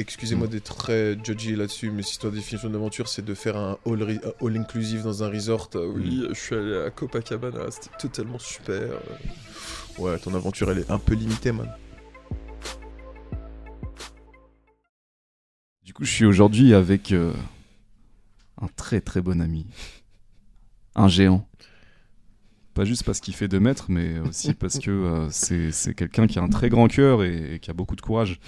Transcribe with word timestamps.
excusez-moi 0.00 0.46
d'être 0.48 0.74
très 0.76 1.16
judgy 1.24 1.54
là-dessus, 1.56 1.90
mais 1.90 2.02
si 2.02 2.18
ta 2.18 2.30
définition 2.30 2.68
d'aventure 2.70 3.08
c'est 3.08 3.24
de 3.24 3.34
faire 3.34 3.56
un 3.56 3.78
all, 3.86 4.02
ri- 4.02 4.20
un 4.24 4.46
all 4.46 4.56
inclusive 4.56 5.02
dans 5.04 5.22
un 5.22 5.28
resort, 5.30 5.70
euh, 5.76 5.86
oui, 5.94 6.24
je 6.30 6.34
suis 6.34 6.54
allé 6.56 6.76
à 6.86 6.90
Copacabana, 6.90 7.70
c'était 7.70 7.96
totalement 7.98 8.38
super. 8.38 8.90
Ouais, 9.98 10.18
ton 10.18 10.34
aventure 10.34 10.70
elle 10.70 10.78
est 10.78 10.90
un 10.90 10.98
peu 10.98 11.14
limitée, 11.14 11.52
man. 11.52 11.68
Du 15.84 15.92
coup, 15.92 16.04
je 16.04 16.12
suis 16.12 16.24
aujourd'hui 16.24 16.74
avec 16.74 17.12
euh, 17.12 17.32
un 18.60 18.68
très 18.68 19.00
très 19.00 19.20
bon 19.20 19.40
ami. 19.40 19.66
Un 20.94 21.08
géant. 21.08 21.46
Pas 22.74 22.84
juste 22.84 23.02
parce 23.04 23.18
qu'il 23.20 23.34
fait 23.34 23.48
2 23.48 23.58
mètres, 23.58 23.86
mais 23.88 24.20
aussi 24.20 24.54
parce 24.54 24.78
que 24.78 24.90
euh, 24.90 25.28
c'est 25.30 25.72
c'est 25.72 25.92
quelqu'un 25.94 26.26
qui 26.28 26.38
a 26.38 26.42
un 26.42 26.48
très 26.48 26.68
grand 26.68 26.86
cœur 26.86 27.24
et, 27.24 27.54
et 27.54 27.58
qui 27.58 27.70
a 27.70 27.74
beaucoup 27.74 27.96
de 27.96 28.00
courage. 28.00 28.38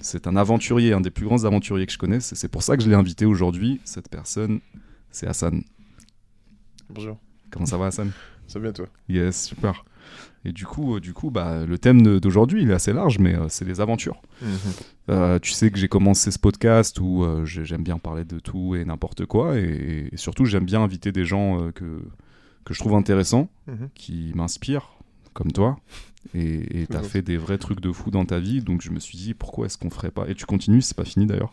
C'est 0.00 0.26
un 0.26 0.36
aventurier, 0.36 0.92
un 0.92 1.00
des 1.00 1.10
plus 1.10 1.24
grands 1.26 1.44
aventuriers 1.44 1.86
que 1.86 1.92
je 1.92 1.98
connaisse. 1.98 2.32
C'est 2.34 2.48
pour 2.48 2.62
ça 2.62 2.76
que 2.76 2.82
je 2.82 2.88
l'ai 2.88 2.94
invité 2.94 3.24
aujourd'hui. 3.26 3.80
Cette 3.84 4.08
personne, 4.08 4.60
c'est 5.10 5.26
Hassan. 5.26 5.62
Bonjour, 6.90 7.18
Comment 7.50 7.66
ça 7.66 7.76
va, 7.78 7.86
Hassan? 7.86 8.12
Ça 8.46 8.58
va 8.58 8.64
bien 8.64 8.72
toi? 8.72 8.86
Yes, 9.08 9.44
super. 9.46 9.84
Et 10.44 10.52
du 10.52 10.64
coup, 10.64 10.96
euh, 10.96 11.00
du 11.00 11.12
coup 11.12 11.30
bah, 11.30 11.66
le 11.66 11.78
thème 11.78 12.18
d'aujourd'hui, 12.20 12.62
il 12.62 12.70
est 12.70 12.74
assez 12.74 12.92
large, 12.92 13.18
mais 13.18 13.34
euh, 13.34 13.46
c'est 13.48 13.64
les 13.66 13.80
aventures. 13.80 14.22
Euh, 15.10 15.38
tu 15.38 15.52
sais 15.52 15.70
que 15.70 15.78
j'ai 15.78 15.88
commencé 15.88 16.30
ce 16.30 16.38
podcast 16.38 16.98
où 17.00 17.24
euh, 17.24 17.44
j'ai- 17.44 17.64
j'aime 17.64 17.82
bien 17.82 17.98
parler 17.98 18.24
de 18.24 18.38
tout 18.38 18.74
et 18.74 18.84
n'importe 18.84 19.26
quoi, 19.26 19.58
et, 19.58 20.08
et 20.12 20.16
surtout 20.16 20.44
j'aime 20.44 20.64
bien 20.64 20.80
inviter 20.82 21.12
des 21.12 21.24
gens 21.24 21.70
que, 21.74 22.02
que 22.64 22.72
je 22.74 22.78
trouve 22.78 22.94
intéressants, 22.94 23.48
Mhm. 23.66 23.88
qui 23.94 24.32
m'inspirent, 24.34 24.97
comme 25.38 25.52
toi, 25.52 25.78
et 26.34 26.86
tu 26.90 26.96
as 26.96 27.00
Mhm. 27.00 27.04
fait 27.08 27.22
des 27.22 27.36
vrais 27.36 27.58
trucs 27.58 27.80
de 27.80 27.92
fou 27.92 28.10
dans 28.10 28.24
ta 28.24 28.40
vie, 28.40 28.60
donc 28.60 28.82
je 28.82 28.90
me 28.90 28.98
suis 28.98 29.16
dit 29.16 29.34
pourquoi 29.34 29.66
est-ce 29.66 29.78
qu'on 29.78 29.88
ferait 29.90 30.10
pas, 30.10 30.28
et 30.28 30.34
tu 30.34 30.46
continues, 30.46 30.82
c'est 30.82 30.96
pas 30.96 31.04
fini 31.04 31.26
d'ailleurs, 31.26 31.52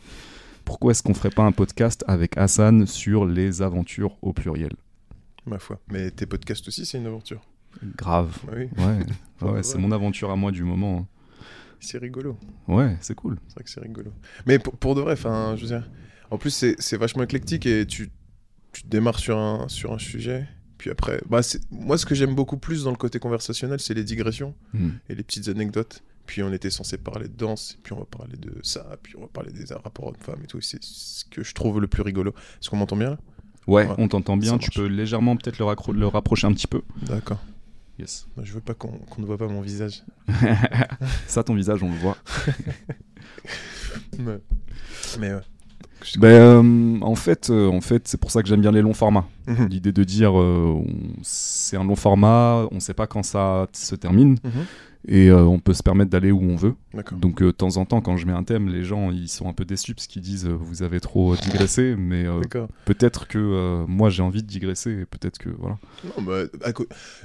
pourquoi 0.65 0.89
est-ce 0.91 1.03
qu'on 1.03 1.13
ferait 1.13 1.29
pas 1.29 1.43
un 1.43 1.51
podcast 1.51 2.03
avec 2.07 2.35
Hassan 2.35 2.87
sur 2.87 3.27
les 3.27 3.61
aventures 3.61 4.17
au 4.23 4.33
pluriel? 4.33 4.73
Ma 5.45 5.59
foi. 5.59 5.79
Mais 5.91 6.09
tes 6.09 6.25
podcasts 6.25 6.67
aussi, 6.67 6.83
c'est 6.87 6.97
une 6.97 7.05
aventure. 7.05 7.41
Grave. 7.95 8.35
Ah 8.47 8.53
oui, 8.55 8.69
Ouais, 8.77 8.85
ouais, 9.43 9.51
Ouais. 9.51 9.63
c'est 9.63 9.77
mon 9.77 9.91
aventure 9.91 10.31
à 10.31 10.35
moi 10.35 10.51
du 10.51 10.63
moment. 10.63 11.07
c'est 11.79 11.99
rigolo. 11.99 12.35
Ouais, 12.67 12.97
c'est 13.01 13.13
cool. 13.13 13.37
C'est 13.47 13.53
vrai 13.55 13.63
que 13.63 13.69
c'est 13.69 13.81
rigolo. 13.81 14.11
Mais 14.47 14.57
pour, 14.57 14.73
pour 14.75 14.95
de 14.95 15.01
vrai, 15.01 15.13
enfin, 15.13 15.53
je 15.55 15.61
veux 15.61 15.67
dire, 15.67 15.87
en 16.31 16.39
plus, 16.39 16.49
c'est 16.79 16.97
vachement 16.97 17.21
éclectique 17.21 17.67
et 17.67 17.85
tu, 17.85 18.09
tu 18.71 18.81
démarres 18.87 19.19
sur 19.19 19.37
un, 19.37 19.67
sur 19.67 19.93
un 19.93 19.99
sujet. 19.99 20.47
Puis 20.77 20.89
après, 20.89 21.21
bah, 21.29 21.41
moi, 21.71 21.97
ce 21.97 22.05
que 22.05 22.15
j'aime 22.15 22.35
beaucoup 22.35 22.57
plus 22.57 22.83
dans 22.83 22.91
le 22.91 22.97
côté 22.97 23.19
conversationnel, 23.19 23.79
c'est 23.79 23.93
les 23.93 24.03
digressions 24.03 24.53
Hmm. 24.73 24.89
et 25.09 25.15
les 25.15 25.23
petites 25.23 25.47
anecdotes. 25.47 26.03
Puis 26.25 26.41
on 26.41 26.51
était 26.51 26.71
censé 26.71 26.97
parler 26.97 27.27
de 27.27 27.33
danse, 27.37 27.77
puis 27.83 27.93
on 27.93 27.99
va 27.99 28.05
parler 28.05 28.35
de 28.37 28.51
ça, 28.63 28.97
puis 29.03 29.13
on 29.15 29.21
va 29.21 29.27
parler 29.27 29.51
des 29.51 29.65
rapports 29.73 30.07
hommes-femmes 30.07 30.41
et 30.43 30.47
tout. 30.47 30.59
C'est 30.59 30.83
ce 30.83 31.23
que 31.25 31.43
je 31.43 31.53
trouve 31.53 31.79
le 31.79 31.87
plus 31.87 32.01
rigolo. 32.01 32.31
Est-ce 32.31 32.69
qu'on 32.69 32.77
m'entend 32.77 32.97
bien 32.97 33.11
là? 33.11 33.19
Ouais, 33.67 33.85
Ouais, 33.87 33.95
on 33.99 34.07
t'entend 34.07 34.35
bien. 34.37 34.57
Tu 34.57 34.69
peux 34.71 34.85
légèrement 34.87 35.35
peut-être 35.37 35.59
le, 35.59 35.65
raccro- 35.65 35.93
le 35.93 36.07
rapprocher 36.07 36.47
un 36.47 36.53
petit 36.53 36.67
peu. 36.67 36.81
D'accord. 37.03 37.39
Yes. 37.99 38.27
Moi, 38.35 38.43
Je 38.45 38.53
veux 38.53 38.59
pas 38.59 38.73
qu'on 38.73 38.89
qu'on 38.97 39.21
ne 39.21 39.25
voit 39.27 39.37
pas 39.37 39.47
mon 39.47 39.61
visage. 39.61 40.03
Ça, 41.27 41.43
ton 41.43 41.53
visage, 41.55 41.81
on 41.83 41.89
le 41.89 41.95
voit. 41.97 42.17
Mais, 44.19 44.37
mais 45.19 45.33
ouais. 45.33 45.41
Ben, 46.17 46.27
euh, 46.27 46.99
en 47.01 47.15
fait, 47.15 47.49
euh, 47.49 47.67
en 47.69 47.81
fait 47.81 48.07
c'est 48.07 48.19
pour 48.19 48.31
ça 48.31 48.41
que 48.41 48.47
j'aime 48.47 48.61
bien 48.61 48.71
les 48.71 48.81
longs 48.81 48.93
formats. 48.93 49.25
Mhm. 49.47 49.67
L'idée 49.69 49.91
de 49.91 50.03
dire, 50.03 50.37
euh, 50.39 50.81
c'est 51.21 51.77
un 51.77 51.83
long 51.83 51.95
format, 51.95 52.67
on 52.71 52.79
sait 52.79 52.93
pas 52.93 53.07
quand 53.07 53.23
ça 53.23 53.67
se 53.73 53.95
termine, 53.95 54.37
Mhm. 54.43 54.51
Et 55.07 55.29
euh, 55.29 55.43
on 55.43 55.59
peut 55.59 55.73
se 55.73 55.83
permettre 55.83 56.09
d'aller 56.11 56.31
où 56.31 56.41
on 56.41 56.55
veut. 56.55 56.73
Donc, 57.13 57.41
euh, 57.41 57.47
de 57.47 57.51
temps 57.51 57.77
en 57.77 57.85
temps, 57.85 58.01
quand 58.01 58.17
je 58.17 58.25
mets 58.25 58.33
un 58.33 58.43
thème, 58.43 58.69
les 58.69 58.83
gens, 58.83 59.11
ils 59.11 59.27
sont 59.29 59.47
un 59.47 59.53
peu 59.53 59.65
déçus 59.65 59.93
parce 59.95 60.07
qu'ils 60.07 60.21
disent, 60.21 60.45
euh, 60.47 60.53
vous 60.59 60.83
avez 60.83 60.99
trop 60.99 61.35
digressé, 61.35 61.95
mais 61.97 62.25
peut-être 62.85 63.27
que 63.27 63.85
moi, 63.87 64.09
j'ai 64.09 64.23
envie 64.23 64.41
de 64.43 64.47
digresser, 64.47 64.91
et 64.91 65.05
peut-être 65.05 65.37
que, 65.37 65.49
voilà. 65.49 65.77
Non, 66.17 66.23
bah, 66.23 66.43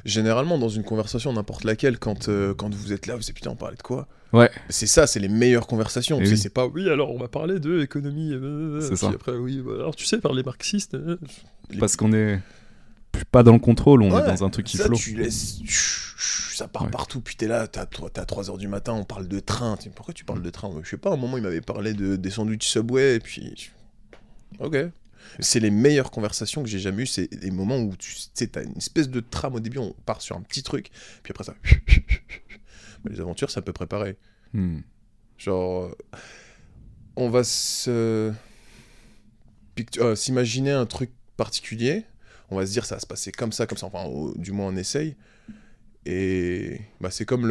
Généralement, 0.04 0.58
dans 0.58 0.68
une 0.68 0.84
conversation, 0.84 1.32
n'importe 1.32 1.64
laquelle, 1.64 1.98
quand, 1.98 2.28
quand 2.56 2.74
vous 2.74 2.92
êtes 2.92 3.06
là, 3.06 3.16
vous 3.16 3.22
dites 3.22 3.34
putain, 3.34 3.50
on 3.50 3.56
parlait 3.56 3.76
de 3.76 3.82
quoi? 3.82 4.06
Ouais. 4.32 4.50
C'est 4.68 4.86
ça, 4.86 5.06
c'est 5.08 5.18
les 5.18 5.28
meilleures 5.28 5.66
conversations. 5.66 6.18
Oui. 6.18 6.36
C'est 6.36 6.54
pas 6.54 6.66
oui, 6.68 6.88
alors 6.88 7.12
on 7.12 7.18
va 7.18 7.26
parler 7.26 7.58
de 7.58 7.80
économie. 7.80 8.32
C'est 8.80 8.94
ça. 8.96 9.08
après, 9.08 9.32
oui, 9.36 9.60
alors 9.74 9.96
tu 9.96 10.04
sais, 10.06 10.18
par 10.18 10.32
les 10.34 10.42
marxistes. 10.44 10.96
les- 11.70 11.78
Parce 11.78 11.96
qu'on 11.96 12.12
est 12.12 12.38
pas 13.30 13.42
dans 13.42 13.52
le 13.52 13.58
contrôle, 13.58 14.02
on 14.02 14.10
Ouais, 14.12 14.20
est 14.22 14.26
dans 14.26 14.44
un 14.44 14.50
truc 14.50 14.66
qui 14.66 14.76
ça, 14.76 14.84
flotte. 14.86 14.98
tu 14.98 15.16
laisses. 15.16 15.60
Ça 16.54 16.68
part 16.68 16.84
Ouais. 16.84 16.90
partout, 16.90 17.20
puis 17.20 17.36
t'es 17.36 17.46
là, 17.46 17.66
t'as 17.66 17.86
t'as 17.86 18.24
3h 18.24 18.58
du 18.58 18.68
matin, 18.68 18.92
on 18.92 19.04
parle 19.04 19.28
de 19.28 19.40
train. 19.40 19.78
Pourquoi 19.94 20.12
tu 20.14 20.24
parles 20.24 20.42
de 20.42 20.50
train 20.50 20.70
Je 20.82 20.88
sais 20.88 20.96
pas, 20.98 21.10
à 21.10 21.14
un 21.14 21.16
moment, 21.16 21.36
il 21.38 21.42
m'avait 21.42 21.60
parlé 21.62 21.94
de, 21.94 22.16
des 22.16 22.30
sandwichs 22.30 22.64
Subway, 22.68 23.16
et 23.16 23.20
puis. 23.20 23.70
Ok. 24.58 24.76
C'est 25.38 25.60
les 25.60 25.70
meilleures 25.70 26.10
conversations 26.10 26.62
que 26.62 26.68
j'ai 26.68 26.78
jamais 26.80 27.04
eues. 27.04 27.06
C'est 27.06 27.28
des 27.34 27.50
moments 27.50 27.78
où 27.78 27.94
tu 27.96 28.14
t'as 28.48 28.64
une 28.64 28.76
espèce 28.76 29.08
de 29.08 29.20
trame 29.20 29.54
au 29.54 29.60
début, 29.60 29.78
on 29.78 29.94
part 30.04 30.20
sur 30.20 30.36
un 30.36 30.42
petit 30.42 30.62
truc, 30.62 30.90
puis 31.22 31.30
après 31.32 31.44
ça. 31.44 31.54
Bah, 33.04 33.10
les 33.10 33.20
aventures, 33.20 33.50
c'est 33.50 33.58
à 33.58 33.62
peu 33.62 33.72
près 33.72 33.86
pareil. 33.86 34.16
Hmm. 34.52 34.80
Genre, 35.38 35.94
on 37.16 37.30
va 37.30 37.44
se 37.44 38.32
euh, 39.98 40.14
s'imaginer 40.14 40.72
un 40.72 40.84
truc 40.86 41.10
particulier. 41.36 42.04
On 42.50 42.56
va 42.56 42.66
se 42.66 42.72
dire 42.72 42.84
ça 42.84 42.96
va 42.96 43.00
se 43.00 43.06
passer 43.06 43.32
comme 43.32 43.52
ça, 43.52 43.66
comme 43.66 43.78
ça. 43.78 43.86
Enfin, 43.86 44.32
du 44.36 44.52
moins 44.52 44.68
on 44.68 44.76
essaye. 44.76 45.16
Et 46.06 46.80
bah, 47.00 47.10
c'est 47.10 47.26
comme 47.26 47.46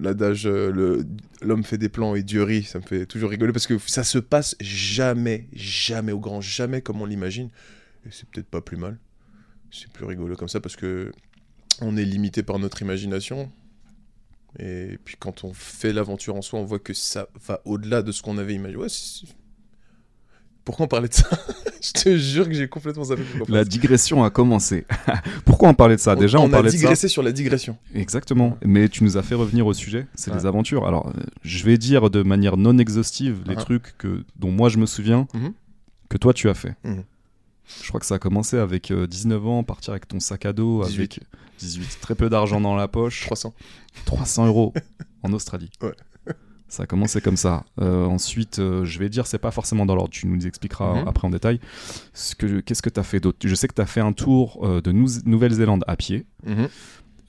l'adage 0.00 0.46
euh, 0.46 1.04
l'homme 1.42 1.64
fait 1.64 1.76
des 1.76 1.90
plans 1.90 2.14
et 2.14 2.22
Dieu 2.22 2.42
rit. 2.42 2.64
Ça 2.64 2.78
me 2.78 2.84
fait 2.84 3.06
toujours 3.06 3.30
rigoler 3.30 3.52
parce 3.52 3.66
que 3.66 3.78
ça 3.78 4.04
se 4.04 4.18
passe 4.18 4.56
jamais, 4.60 5.48
jamais 5.52 6.12
au 6.12 6.18
grand 6.18 6.40
jamais 6.40 6.80
comme 6.80 7.02
on 7.02 7.06
l'imagine. 7.06 7.50
Et 8.06 8.10
c'est 8.10 8.28
peut-être 8.28 8.48
pas 8.48 8.62
plus 8.62 8.78
mal. 8.78 8.98
C'est 9.70 9.90
plus 9.92 10.06
rigolo 10.06 10.34
comme 10.34 10.48
ça 10.48 10.60
parce 10.60 10.76
que 10.76 11.12
on 11.80 11.96
est 11.96 12.04
limité 12.04 12.42
par 12.42 12.58
notre 12.58 12.80
imagination. 12.80 13.52
Et 14.58 14.98
puis 15.04 15.16
quand 15.18 15.44
on 15.44 15.52
fait 15.52 15.92
l'aventure 15.92 16.34
en 16.36 16.42
soi, 16.42 16.58
on 16.58 16.64
voit 16.64 16.78
que 16.78 16.94
ça 16.94 17.28
va 17.46 17.60
au-delà 17.66 18.02
de 18.02 18.12
ce 18.12 18.22
qu'on 18.22 18.38
avait 18.38 18.54
imaginé. 18.54 18.80
Ouais, 18.80 18.88
Pourquoi 20.68 20.84
on 20.84 20.88
parlait 20.88 21.08
de 21.08 21.14
ça 21.14 21.26
Je 21.82 21.92
te 21.92 22.14
jure 22.18 22.46
que 22.46 22.52
j'ai 22.52 22.68
complètement 22.68 23.04
zappé. 23.04 23.22
La 23.48 23.64
digression 23.64 24.22
a 24.22 24.28
commencé. 24.28 24.84
Pourquoi 25.46 25.70
on 25.70 25.74
parlait 25.74 25.96
de 25.96 26.00
ça. 26.00 26.14
Déjà, 26.14 26.38
on, 26.38 26.42
on, 26.44 26.50
parlait 26.50 26.68
a 26.68 26.72
de 26.72 26.76
ça. 26.76 26.80
digressé 26.82 27.08
sur 27.08 27.22
la 27.22 27.32
digression. 27.32 27.78
Exactement. 27.94 28.58
Mais 28.62 28.90
tu 28.90 29.02
nous 29.02 29.16
as 29.16 29.22
fait 29.22 29.34
revenir 29.34 29.66
au 29.66 29.72
sujet, 29.72 30.06
c'est 30.14 30.30
Ouais. 30.30 30.36
les 30.36 30.44
aventures. 30.44 30.86
Alors, 30.86 31.06
euh, 31.08 31.22
je 31.42 31.64
vais 31.64 31.78
dire 31.78 32.10
de 32.10 32.22
manière 32.22 32.58
non 32.58 32.76
exhaustive 32.76 33.38
les 33.46 33.54
Ah. 33.56 33.60
trucs 33.62 33.96
que, 33.96 34.24
dont 34.36 34.50
moi 34.50 34.68
je 34.68 34.76
me 34.76 34.84
souviens 34.84 35.26
Mhm. 35.32 35.54
que 36.10 36.18
toi 36.18 36.34
tu 36.34 36.50
as 36.50 36.54
fait. 36.54 36.74
Mhm. 36.84 37.02
Je 37.82 37.88
crois 37.88 37.98
que 38.00 38.06
ça 38.06 38.16
a 38.16 38.18
commencé 38.18 38.58
avec 38.58 38.90
euh, 38.90 39.06
19 39.06 39.46
ans, 39.46 39.62
partir 39.64 39.92
avec 39.92 40.06
ton 40.06 40.20
sac 40.20 40.44
à 40.44 40.52
dos, 40.52 40.84
18. 40.84 40.98
avec 40.98 41.20
18, 41.60 41.98
très 42.02 42.14
peu 42.14 42.28
d'argent 42.28 42.60
dans 42.60 42.76
la 42.76 42.88
poche, 42.88 43.22
300. 43.24 43.54
300 44.04 44.46
euros 44.46 44.74
en 45.22 45.32
Australie. 45.32 45.70
Ouais. 45.80 45.94
Ça 46.68 46.82
a 46.82 46.86
commencé 46.86 47.20
comme 47.22 47.36
ça. 47.38 47.64
Euh, 47.80 48.04
ensuite, 48.04 48.58
euh, 48.58 48.84
je 48.84 48.98
vais 48.98 49.08
dire, 49.08 49.26
c'est 49.26 49.38
pas 49.38 49.50
forcément 49.50 49.86
dans 49.86 49.94
l'ordre, 49.94 50.10
tu 50.10 50.26
nous 50.26 50.46
expliqueras 50.46 51.00
Mhm. 51.02 51.08
après 51.08 51.26
en 51.26 51.30
détail. 51.30 51.60
Ce 52.12 52.34
que- 52.34 52.60
Qu'est-ce 52.60 52.82
que 52.82 52.90
tu 52.90 53.00
as 53.00 53.04
fait 53.04 53.20
d'autre? 53.20 53.38
Je 53.42 53.54
sais 53.54 53.68
que 53.68 53.74
tu 53.74 53.80
as 53.80 53.86
fait 53.86 54.00
un 54.00 54.12
tour 54.12 54.60
euh, 54.62 54.80
de 54.82 54.92
Nou- 54.92 55.08
Nouvelle-Zélande 55.24 55.82
à 55.86 55.96
pied. 55.96 56.26
Mhm. 56.46 56.68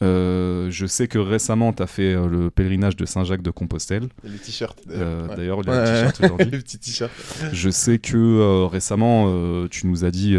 Euh, 0.01 0.71
je 0.71 0.85
sais 0.85 1.07
que 1.09 1.17
récemment, 1.19 1.73
tu 1.73 1.83
as 1.83 1.87
fait 1.87 2.13
euh, 2.13 2.27
le 2.27 2.49
pèlerinage 2.49 2.95
de 2.95 3.05
Saint-Jacques 3.05 3.41
de 3.41 3.51
Compostelle. 3.51 4.07
Et 4.23 4.29
les 4.29 4.37
t-shirts. 4.37 4.79
Euh. 4.89 5.27
D'ailleurs, 5.35 5.59
Ouais. 5.59 5.69
un 5.75 5.83
t-shirt 5.83 6.21
aujourd'hui. 6.23 6.45
les 6.51 6.57
petits 6.59 6.79
t-shirts. 6.79 7.11
Je 7.51 7.69
sais 7.69 7.99
que 7.99 8.63
récemment, 8.65 9.67
tu 9.67 9.87
nous 9.87 10.05
as 10.05 10.11
dit 10.11 10.37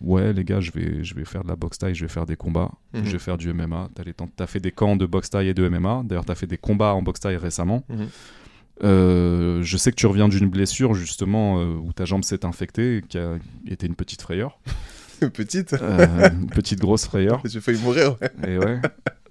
Ouais, 0.00 0.32
les 0.32 0.44
gars, 0.44 0.60
je 0.60 0.70
vais, 0.70 1.02
je 1.02 1.14
vais 1.14 1.24
faire 1.24 1.42
de 1.42 1.48
la 1.48 1.56
boxe 1.56 1.78
taille, 1.78 1.94
je 1.94 2.04
vais 2.04 2.08
faire 2.12 2.26
des 2.26 2.36
combats, 2.36 2.70
Mhm. 2.94 3.04
je 3.04 3.10
vais 3.12 3.18
faire 3.18 3.36
du 3.36 3.52
MMA. 3.52 3.88
Tu 3.96 4.02
as, 4.42 4.46
fait 4.46 4.60
des 4.60 4.70
camps 4.72 4.96
de 4.96 5.06
boxe 5.06 5.30
taille 5.30 5.48
et 5.48 5.54
de 5.54 5.68
MMA. 5.68 6.02
D'ailleurs, 6.04 6.24
tu 6.24 6.32
as 6.32 6.36
fait 6.36 6.46
des 6.46 6.56
combats 6.58 6.94
en 6.94 7.02
boxe 7.02 7.20
taille 7.20 7.36
récemment. 7.36 7.84
Mhm. 7.88 8.06
Euh, 8.84 9.60
je 9.62 9.76
sais 9.76 9.90
que 9.90 9.96
tu 9.96 10.06
reviens 10.06 10.28
d'une 10.28 10.48
blessure, 10.48 10.94
justement, 10.94 11.58
euh, 11.60 11.74
où 11.74 11.92
ta 11.92 12.04
jambe 12.04 12.22
s'est 12.22 12.44
infectée, 12.44 13.02
qui 13.08 13.18
a 13.18 13.36
été 13.66 13.86
une 13.88 13.96
petite 13.96 14.22
frayeur. 14.22 14.60
Petite. 15.34 15.72
Euh, 15.74 16.30
une 16.30 16.48
petite 16.48 16.80
grosse 16.80 17.06
frayeur. 17.06 17.40
J'ai 17.44 17.60
failli 17.60 17.80
mourir. 17.80 18.16
ouais. 18.20 18.30
Et 18.52 18.58
ouais. 18.58 18.80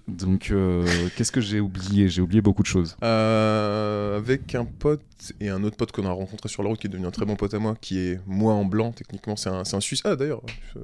Donc, 0.07 0.51
euh, 0.51 0.85
qu'est-ce 1.17 1.33
que 1.33 1.41
j'ai 1.41 1.59
oublié? 1.59 2.07
J'ai 2.07 2.21
oublié 2.21 2.41
beaucoup 2.41 2.61
de 2.61 2.67
choses. 2.67 2.95
Euh, 3.03 4.17
avec 4.17 4.55
un 4.55 4.63
pote 4.63 5.01
et 5.41 5.49
un 5.49 5.63
autre 5.65 5.75
pote 5.75 5.91
qu'on 5.91 6.05
a 6.05 6.11
rencontré 6.11 6.47
sur 6.47 6.63
la 6.63 6.69
route 6.69 6.79
qui 6.79 6.87
est 6.87 6.89
devenu 6.89 7.05
un 7.07 7.11
très 7.11 7.25
bon 7.25 7.35
pote 7.35 7.53
à 7.53 7.59
moi, 7.59 7.75
qui 7.81 7.99
est 7.99 8.19
moi 8.25 8.53
en 8.53 8.63
blanc, 8.63 8.93
techniquement, 8.93 9.35
c'est 9.35 9.49
un, 9.49 9.63
un 9.69 9.79
Suisse. 9.81 10.01
Ah 10.05 10.15
d'ailleurs, 10.15 10.41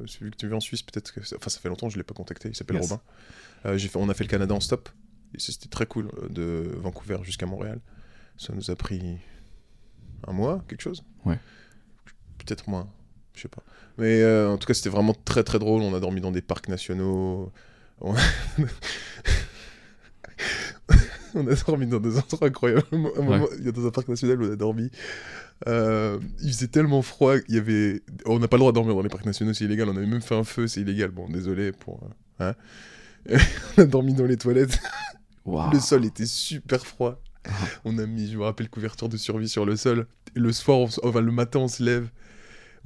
celui 0.07 0.31
que 0.31 0.35
tu 0.35 0.47
vu 0.47 0.53
en 0.53 0.59
Suisse, 0.59 0.81
peut-être 0.81 1.13
que. 1.13 1.25
ça- 1.25 1.37
Enfin, 1.37 1.49
ça 1.49 1.59
fait 1.61 1.69
longtemps 1.69 1.87
que 1.87 1.93
je 1.93 1.97
l'ai 1.97 2.03
pas 2.03 2.13
contacté, 2.13 2.49
il 2.49 2.55
s'appelle 2.55 2.75
Yes. 2.77 2.89
Robin. 2.89 3.01
Euh, 3.65 3.77
fait, 3.79 3.95
on 3.95 4.09
a 4.09 4.13
fait 4.13 4.25
le 4.25 4.29
Canada 4.29 4.53
en 4.53 4.59
stop, 4.59 4.89
et 5.33 5.39
c'était 5.39 5.69
très 5.69 5.85
cool, 5.85 6.09
de 6.29 6.69
Vancouver 6.81 7.19
jusqu'à 7.23 7.45
Montréal. 7.45 7.79
Ça 8.35 8.51
nous 8.53 8.71
a 8.71 8.75
pris 8.75 9.19
un 10.27 10.33
mois, 10.33 10.65
quelque 10.67 10.81
chose 10.81 11.01
Ouais. 11.23 11.39
Peut-être 12.39 12.67
moins, 12.69 12.89
je 13.35 13.41
sais 13.41 13.47
pas. 13.47 13.63
Mais 13.97 14.21
euh, 14.21 14.49
en 14.49 14.57
tout 14.57 14.65
cas, 14.67 14.73
c'était 14.73 14.89
vraiment 14.89 15.15
très 15.25 15.43
très 15.43 15.59
drôle. 15.59 15.81
On 15.81 15.93
a 15.93 15.99
dormi 15.99 16.21
dans 16.21 16.31
des 16.31 16.41
parcs 16.41 16.67
nationaux. 16.69 17.51
On- 18.01 18.15
on 21.35 21.47
a 21.47 21.55
dormi 21.55 21.87
dans 21.87 21.99
des 21.99 22.17
endroits 22.17 22.47
incroyables. 22.47 22.83
Il 23.59 23.65
y 23.65 23.69
a 23.69 23.71
dans 23.71 23.85
un 23.87 23.91
parc 23.91 24.07
national 24.07 24.41
où 24.41 24.47
on 24.47 24.53
a 24.53 24.55
dormi. 24.55 24.89
Euh, 25.67 26.19
il 26.41 26.51
faisait 26.51 26.67
tellement 26.67 27.01
froid, 27.01 27.35
il 27.47 27.55
y 27.55 27.57
avait... 27.57 28.01
on 28.25 28.37
n'a 28.39 28.47
pas 28.47 28.57
le 28.57 28.59
droit 28.61 28.71
de 28.71 28.75
dormir 28.75 28.95
dans 28.95 29.01
les 29.01 29.09
parcs 29.09 29.25
nationaux, 29.25 29.53
c'est 29.53 29.63
illégal. 29.65 29.87
On 29.89 29.95
avait 29.95 30.05
même 30.05 30.21
fait 30.21 30.35
un 30.35 30.43
feu, 30.43 30.67
c'est 30.67 30.81
illégal. 30.81 31.11
Bon, 31.11 31.29
désolé 31.29 31.71
pour. 31.71 32.01
euh, 32.41 32.51
hein. 33.29 33.35
on 33.77 33.81
a 33.81 33.85
dormi 33.85 34.13
dans 34.13 34.25
les 34.25 34.37
toilettes. 34.37 34.79
Le 35.73 35.79
sol 35.79 36.05
était 36.05 36.25
super 36.25 36.85
froid. 36.85 37.21
Ah. 37.45 37.51
On 37.85 37.97
a 37.97 38.05
mis, 38.05 38.29
je 38.31 38.37
me 38.37 38.43
rappelle, 38.43 38.69
couverture 38.69 39.09
de 39.09 39.17
survie 39.17 39.49
sur 39.49 39.65
le 39.65 39.75
sol. 39.75 40.07
Et 40.35 40.39
le 40.39 40.51
soir, 40.51 40.77
on 40.79 40.87
enfin, 41.03 41.21
le 41.21 41.31
matin, 41.31 41.59
on 41.59 41.67
se 41.67 41.83
lève. 41.83 42.09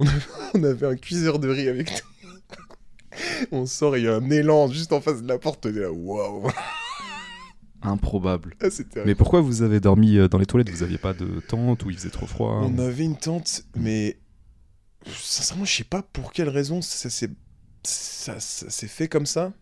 On 0.00 0.06
avait, 0.06 0.20
on 0.54 0.64
avait 0.64 0.86
un 0.86 0.96
cuiseur 0.96 1.38
de 1.38 1.48
riz 1.48 1.68
avec 1.68 1.90
nous. 1.90 2.28
On 3.52 3.66
sort 3.66 3.96
et 3.96 4.00
il 4.00 4.04
y 4.04 4.08
a 4.08 4.14
un 4.16 4.30
élan 4.30 4.68
juste 4.68 4.92
en 4.92 5.00
face 5.00 5.22
de 5.22 5.28
la 5.28 5.38
porte. 5.38 5.66
On 5.66 5.70
est 5.70 5.80
là, 5.80 5.90
waouh. 5.92 6.48
Improbable. 7.82 8.56
Ah, 8.60 8.66
Mais 9.06 9.14
pourquoi 9.14 9.40
vous 9.40 9.62
avez 9.62 9.80
dormi 9.80 10.16
euh, 10.18 10.28
dans 10.28 10.38
les 10.38 10.46
toilettes? 10.46 10.70
Vous 10.70 10.82
aviez 10.82 10.98
pas 10.98 11.14
de 11.14 11.40
tente 11.46 11.84
ou 11.84 11.90
il 11.90 11.96
faisait 11.96 12.10
trop 12.10 12.26
froid? 12.26 12.60
On 12.64 12.78
avait 12.78 13.04
une 13.04 13.16
tente, 13.16 13.64
mais 13.76 14.18
sincèrement, 15.06 15.64
je 15.64 15.76
sais 15.76 15.84
pas 15.84 16.02
pour 16.02 16.32
quelle 16.32 16.48
raison 16.48 16.82
ça 16.82 17.08
s'est 17.08 17.30
ça, 17.84 18.40
ça 18.40 18.68
s'est 18.68 18.88
fait 18.88 19.06
comme 19.08 19.26
ça. 19.26 19.52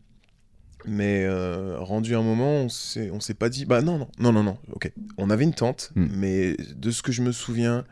Mais 0.87 1.25
euh, 1.25 1.77
rendu 1.79 2.15
un 2.15 2.23
moment, 2.23 2.53
on 2.53 2.69
s'est 2.69 3.11
on 3.11 3.21
s'est 3.21 3.35
pas 3.35 3.49
dit. 3.50 3.67
Bah 3.67 3.82
non, 3.82 3.99
non, 3.99 4.09
non, 4.19 4.32
non, 4.32 4.43
non, 4.43 4.59
ok. 4.73 4.91
On 5.19 5.29
avait 5.31 5.44
une 5.44 5.55
tente, 5.55 5.91
Hmm. 5.94 6.06
mais 6.12 6.56
de 6.75 6.91
ce 6.91 7.03
que 7.03 7.12
je 7.12 7.23
me 7.23 7.32
souviens, 7.32 7.85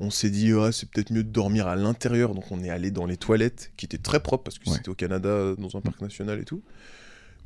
on 0.00 0.10
s'est 0.10 0.30
dit, 0.30 0.52
ouais, 0.52 0.72
c'est 0.72 0.90
peut-être 0.90 1.10
mieux 1.12 1.22
de 1.24 1.28
dormir 1.30 1.66
à 1.68 1.76
l'intérieur. 1.76 2.34
Donc 2.34 2.50
on 2.50 2.62
est 2.64 2.70
allé 2.70 2.90
dans 2.90 3.06
les 3.06 3.16
toilettes, 3.16 3.72
qui 3.76 3.84
étaient 3.86 3.98
très 3.98 4.20
propres, 4.20 4.44
parce 4.44 4.58
que 4.58 4.68
Ouais. 4.68 4.76
c'était 4.76 4.88
au 4.88 4.94
Canada, 4.94 5.54
dans 5.58 5.76
un 5.76 5.80
parc 5.80 6.00
national 6.00 6.40
et 6.40 6.44
tout. 6.44 6.62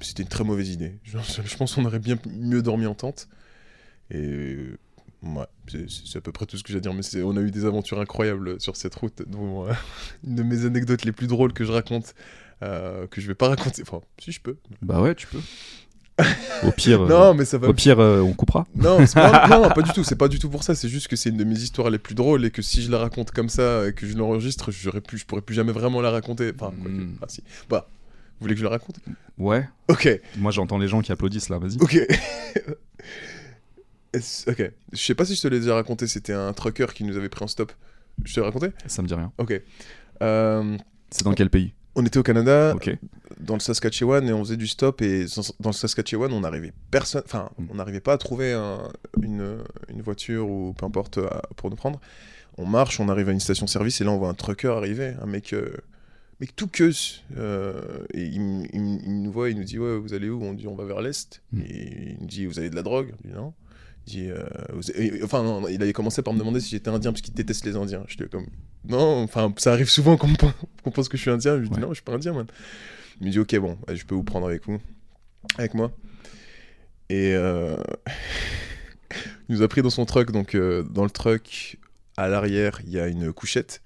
C'était 0.01 0.23
une 0.23 0.29
très 0.29 0.45
mauvaise 0.45 0.71
idée. 0.71 0.99
Je, 1.05 1.19
je 1.45 1.57
pense 1.57 1.75
qu'on 1.75 1.85
aurait 1.85 1.99
bien 1.99 2.17
mieux 2.31 2.63
dormi 2.63 2.87
en 2.87 2.95
tente. 2.95 3.29
Et 4.11 4.57
Ouais, 5.23 5.47
c'est- 5.89 6.19
à 6.19 6.21
peu 6.21 6.33
près 6.33 6.45
tout 6.45 6.59
ce 6.59 6.63
que 6.63 6.71
j'ai 6.71 6.77
à 6.77 6.81
dire, 6.83 6.93
mais 6.93 7.23
on 7.23 7.35
a 7.39 7.41
eu 7.41 7.51
des 7.51 7.65
aventures 7.65 7.99
incroyables 7.99 8.61
sur 8.61 8.77
cette 8.77 8.95
route. 8.95 9.23
dont, 9.27 9.67
euh, 9.67 9.73
une 10.25 10.35
de 10.37 10.43
mes 10.43 10.67
anecdotes 10.67 11.07
les 11.07 11.13
plus 11.13 11.27
drôles 11.29 11.55
que 11.55 11.65
je 11.65 11.73
raconte, 11.73 12.15
euh, 12.63 13.07
que 13.07 13.23
je 13.23 13.27
vais 13.27 13.35
pas 13.35 13.49
raconter, 13.49 13.81
enfin, 13.83 14.03
si 14.19 14.33
je 14.33 14.41
peux. 14.43 14.59
Bah 14.83 15.01
ouais, 15.01 15.15
tu 15.15 15.27
peux. 15.27 15.41
Au 16.65 16.71
pire, 16.71 17.03
euh, 17.03 17.09
non, 17.09 17.35
mais 17.35 17.45
ça 17.45 17.59
va. 17.59 17.69
au 17.69 17.73
pire 17.73 17.99
euh, 17.99 18.21
on 18.21 18.33
coupera. 18.33 18.67
Non, 18.77 19.05
pas... 19.15 19.49
non, 19.51 19.69
pas 19.71 19.83
du 19.83 19.91
tout, 19.93 20.05
c'est 20.05 20.15
pas 20.17 20.29
du 20.29 20.39
tout 20.39 20.49
pour 20.49 20.63
ça, 20.63 20.75
c'est 20.77 20.89
juste 20.89 21.09
que 21.09 21.17
c'est 21.17 21.31
une 21.31 21.37
de 21.37 21.45
mes 21.45 21.59
histoires 21.59 21.91
les 21.91 21.99
plus 21.99 22.15
drôles 22.15 22.45
et 22.45 22.51
que 22.53 22.63
si 22.63 22.83
je 22.83 22.91
la 22.91 22.99
raconte 22.99 23.33
comme 23.33 23.49
ça 23.49 23.89
et 23.89 23.93
que 23.93 24.07
je 24.07 24.17
l'enregistre, 24.17 24.71
plus, 25.01 25.19
je 25.19 25.25
pourrais 25.27 25.41
plus 25.43 25.55
jamais 25.57 25.73
vraiment 25.73 26.01
la 26.01 26.11
raconter. 26.11 26.53
Enfin, 26.55 26.73
quoi 26.81 26.91
que- 26.91 26.97
Mm. 26.97 27.17
ah, 27.23 27.27
si. 27.29 27.43
Bah, 27.69 27.89
vous 28.39 28.45
voulez 28.45 28.55
que 28.55 28.61
je 28.61 28.65
la 28.65 28.71
raconte? 28.71 28.97
Ouais. 29.39 29.69
Ok, 29.89 30.09
Moi 30.39 30.53
j'entends 30.53 30.79
les 30.79 30.87
gens 30.89 31.01
qui 31.03 31.11
applaudissent 31.11 31.49
là, 31.49 31.59
vas-y. 31.59 31.77
ok. 31.81 31.97
Ok, 34.47 34.71
je 34.93 34.97
sais 34.99 35.15
pas 35.17 35.25
si 35.25 35.35
je 35.35 35.43
te 35.43 35.49
l'ai 35.49 35.59
déjà 35.59 35.75
raconté, 35.75 36.07
c'était 36.07 36.33
un 36.33 36.53
trucker 36.53 36.87
qui 36.95 37.03
nous 37.03 37.17
avait 37.17 37.29
pris 37.29 37.43
en 37.45 37.49
stop. 37.49 37.73
Je 38.25 38.33
te 38.33 38.39
l'ai 38.39 38.47
raconté? 38.47 38.69
Ça 38.87 39.03
me 39.03 39.09
dit 39.09 39.15
rien. 39.15 39.33
Ok. 39.39 39.61
Euh, 40.23 40.79
C'est 41.11 41.25
dans 41.25 41.35
quel 41.35 41.51
pays? 41.51 41.73
On 41.95 42.05
était 42.05 42.19
au 42.19 42.23
Canada, 42.23 42.75
dans 43.41 43.55
le 43.55 43.61
Saskatchewan, 43.61 44.29
et 44.29 44.33
on 44.33 44.45
faisait 44.45 44.57
du 44.57 44.67
stop. 44.67 45.03
Et 45.03 45.27
dans 45.61 45.71
le 45.71 45.75
Saskatchewan, 45.75 46.33
on 46.33 46.41
n'arrivait 46.41 46.73
personne, 46.91 47.23
enfin, 47.25 47.51
Mm. 47.59 47.65
on 47.71 47.75
n'arrivait 47.75 48.01
pas 48.01 48.15
à 48.15 48.19
trouver 48.19 48.53
un- 48.53 48.89
une, 49.23 49.59
une 49.89 50.03
voiture 50.03 50.49
ou 50.49 50.73
peu 50.77 50.87
importe 50.87 51.19
à- 51.19 51.43
pour 51.57 51.71
nous 51.71 51.77
prendre. 51.77 52.01
On 52.59 52.67
marche, 52.67 53.01
on 53.01 53.09
arrive 53.09 53.29
à 53.29 53.33
une 53.33 53.41
station-service, 53.41 54.01
et 54.01 54.05
là, 54.05 54.11
on 54.13 54.19
voit 54.19 54.29
un 54.29 54.35
trucker 54.35 54.69
arriver, 54.69 55.15
un 55.21 55.27
mec, 55.27 55.53
euh, 55.53 55.73
mec 56.41 56.55
tout 56.55 56.69
queue. 56.69 56.93
euh, 57.37 57.81
et 58.13 58.25
il 58.25 59.23
nous 59.23 59.33
voit, 59.33 59.51
il 59.51 59.57
nous 59.57 59.65
dit 59.65 59.79
ouais, 59.79 59.97
vous 59.99 60.15
allez 60.15 60.29
où? 60.31 60.43
On 60.43 60.53
dit 60.55 60.67
on 60.69 60.75
va 60.77 60.85
vers 60.85 61.01
l'est. 61.01 61.43
Mm. 61.53 61.61
Et 61.63 62.11
il 62.13 62.17
nous 62.21 62.27
dit 62.27 62.47
vous 62.47 62.59
avez 62.59 62.71
de 62.71 62.77
la 62.77 62.83
drogue? 62.83 63.13
On 63.25 63.29
dit 63.29 63.35
non. 63.35 63.53
Euh, 64.17 64.45
et- 64.97 65.23
enfin, 65.23 65.43
non, 65.43 65.67
il 65.69 65.83
avait 65.83 65.93
commencé 65.93 66.21
par 66.23 66.35
me 66.35 66.39
demander 66.39 66.61
si 66.61 66.71
j'étais 66.71 66.91
indien 66.91 67.11
parce 67.13 67.23
qu'il 67.23 67.35
déteste 67.35 67.65
les 67.65 67.75
indiens. 67.77 68.05
J'étais 68.07 68.27
comme, 68.29 68.47
non, 68.87 69.23
enfin, 69.23 69.53
ça 69.57 69.73
arrive 69.73 69.89
souvent 69.89 70.17
qu'on 70.17 70.91
pense 70.91 71.09
que 71.09 71.17
je 71.17 71.23
suis 71.23 71.31
indien. 71.31 71.57
Je 71.57 71.61
lui 71.63 71.69
dis, 71.69 71.75
Ouais. 71.77 71.81
non, 71.81 71.89
je 71.89 71.95
suis 71.95 72.03
pas 72.05 72.13
indien, 72.13 72.33
man. 72.33 72.47
Il 73.21 73.27
me 73.27 73.33
dit, 73.33 73.39
ok, 73.39 73.57
bon, 73.59 73.79
je 73.93 74.05
peux 74.05 74.15
vous 74.15 74.23
prendre 74.25 74.47
avec 74.47 74.67
vous, 74.67 74.79
avec 75.57 75.75
moi. 75.75 75.91
Et 77.09 77.33
euh, 77.35 77.77
il 79.49 79.57
nous 79.57 79.63
a 79.63 79.69
pris 79.69 79.83
dans 79.83 79.91
son 79.91 80.05
truck. 80.05 80.31
Donc, 80.33 80.55
euh, 80.55 80.83
dans 80.83 81.05
le 81.05 81.11
truck, 81.11 81.79
à 82.17 82.29
l'arrière, 82.29 82.81
il 82.87 82.93
y 82.93 82.99
a 83.01 83.07
une 83.09 83.33
couchette. 83.33 83.81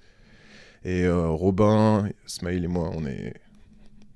Et 0.85 1.09
Robin, 1.09 2.09
Smile 2.27 2.65
et 2.65 2.69
moi, 2.69 2.91
on 2.95 3.05
est. 3.07 3.35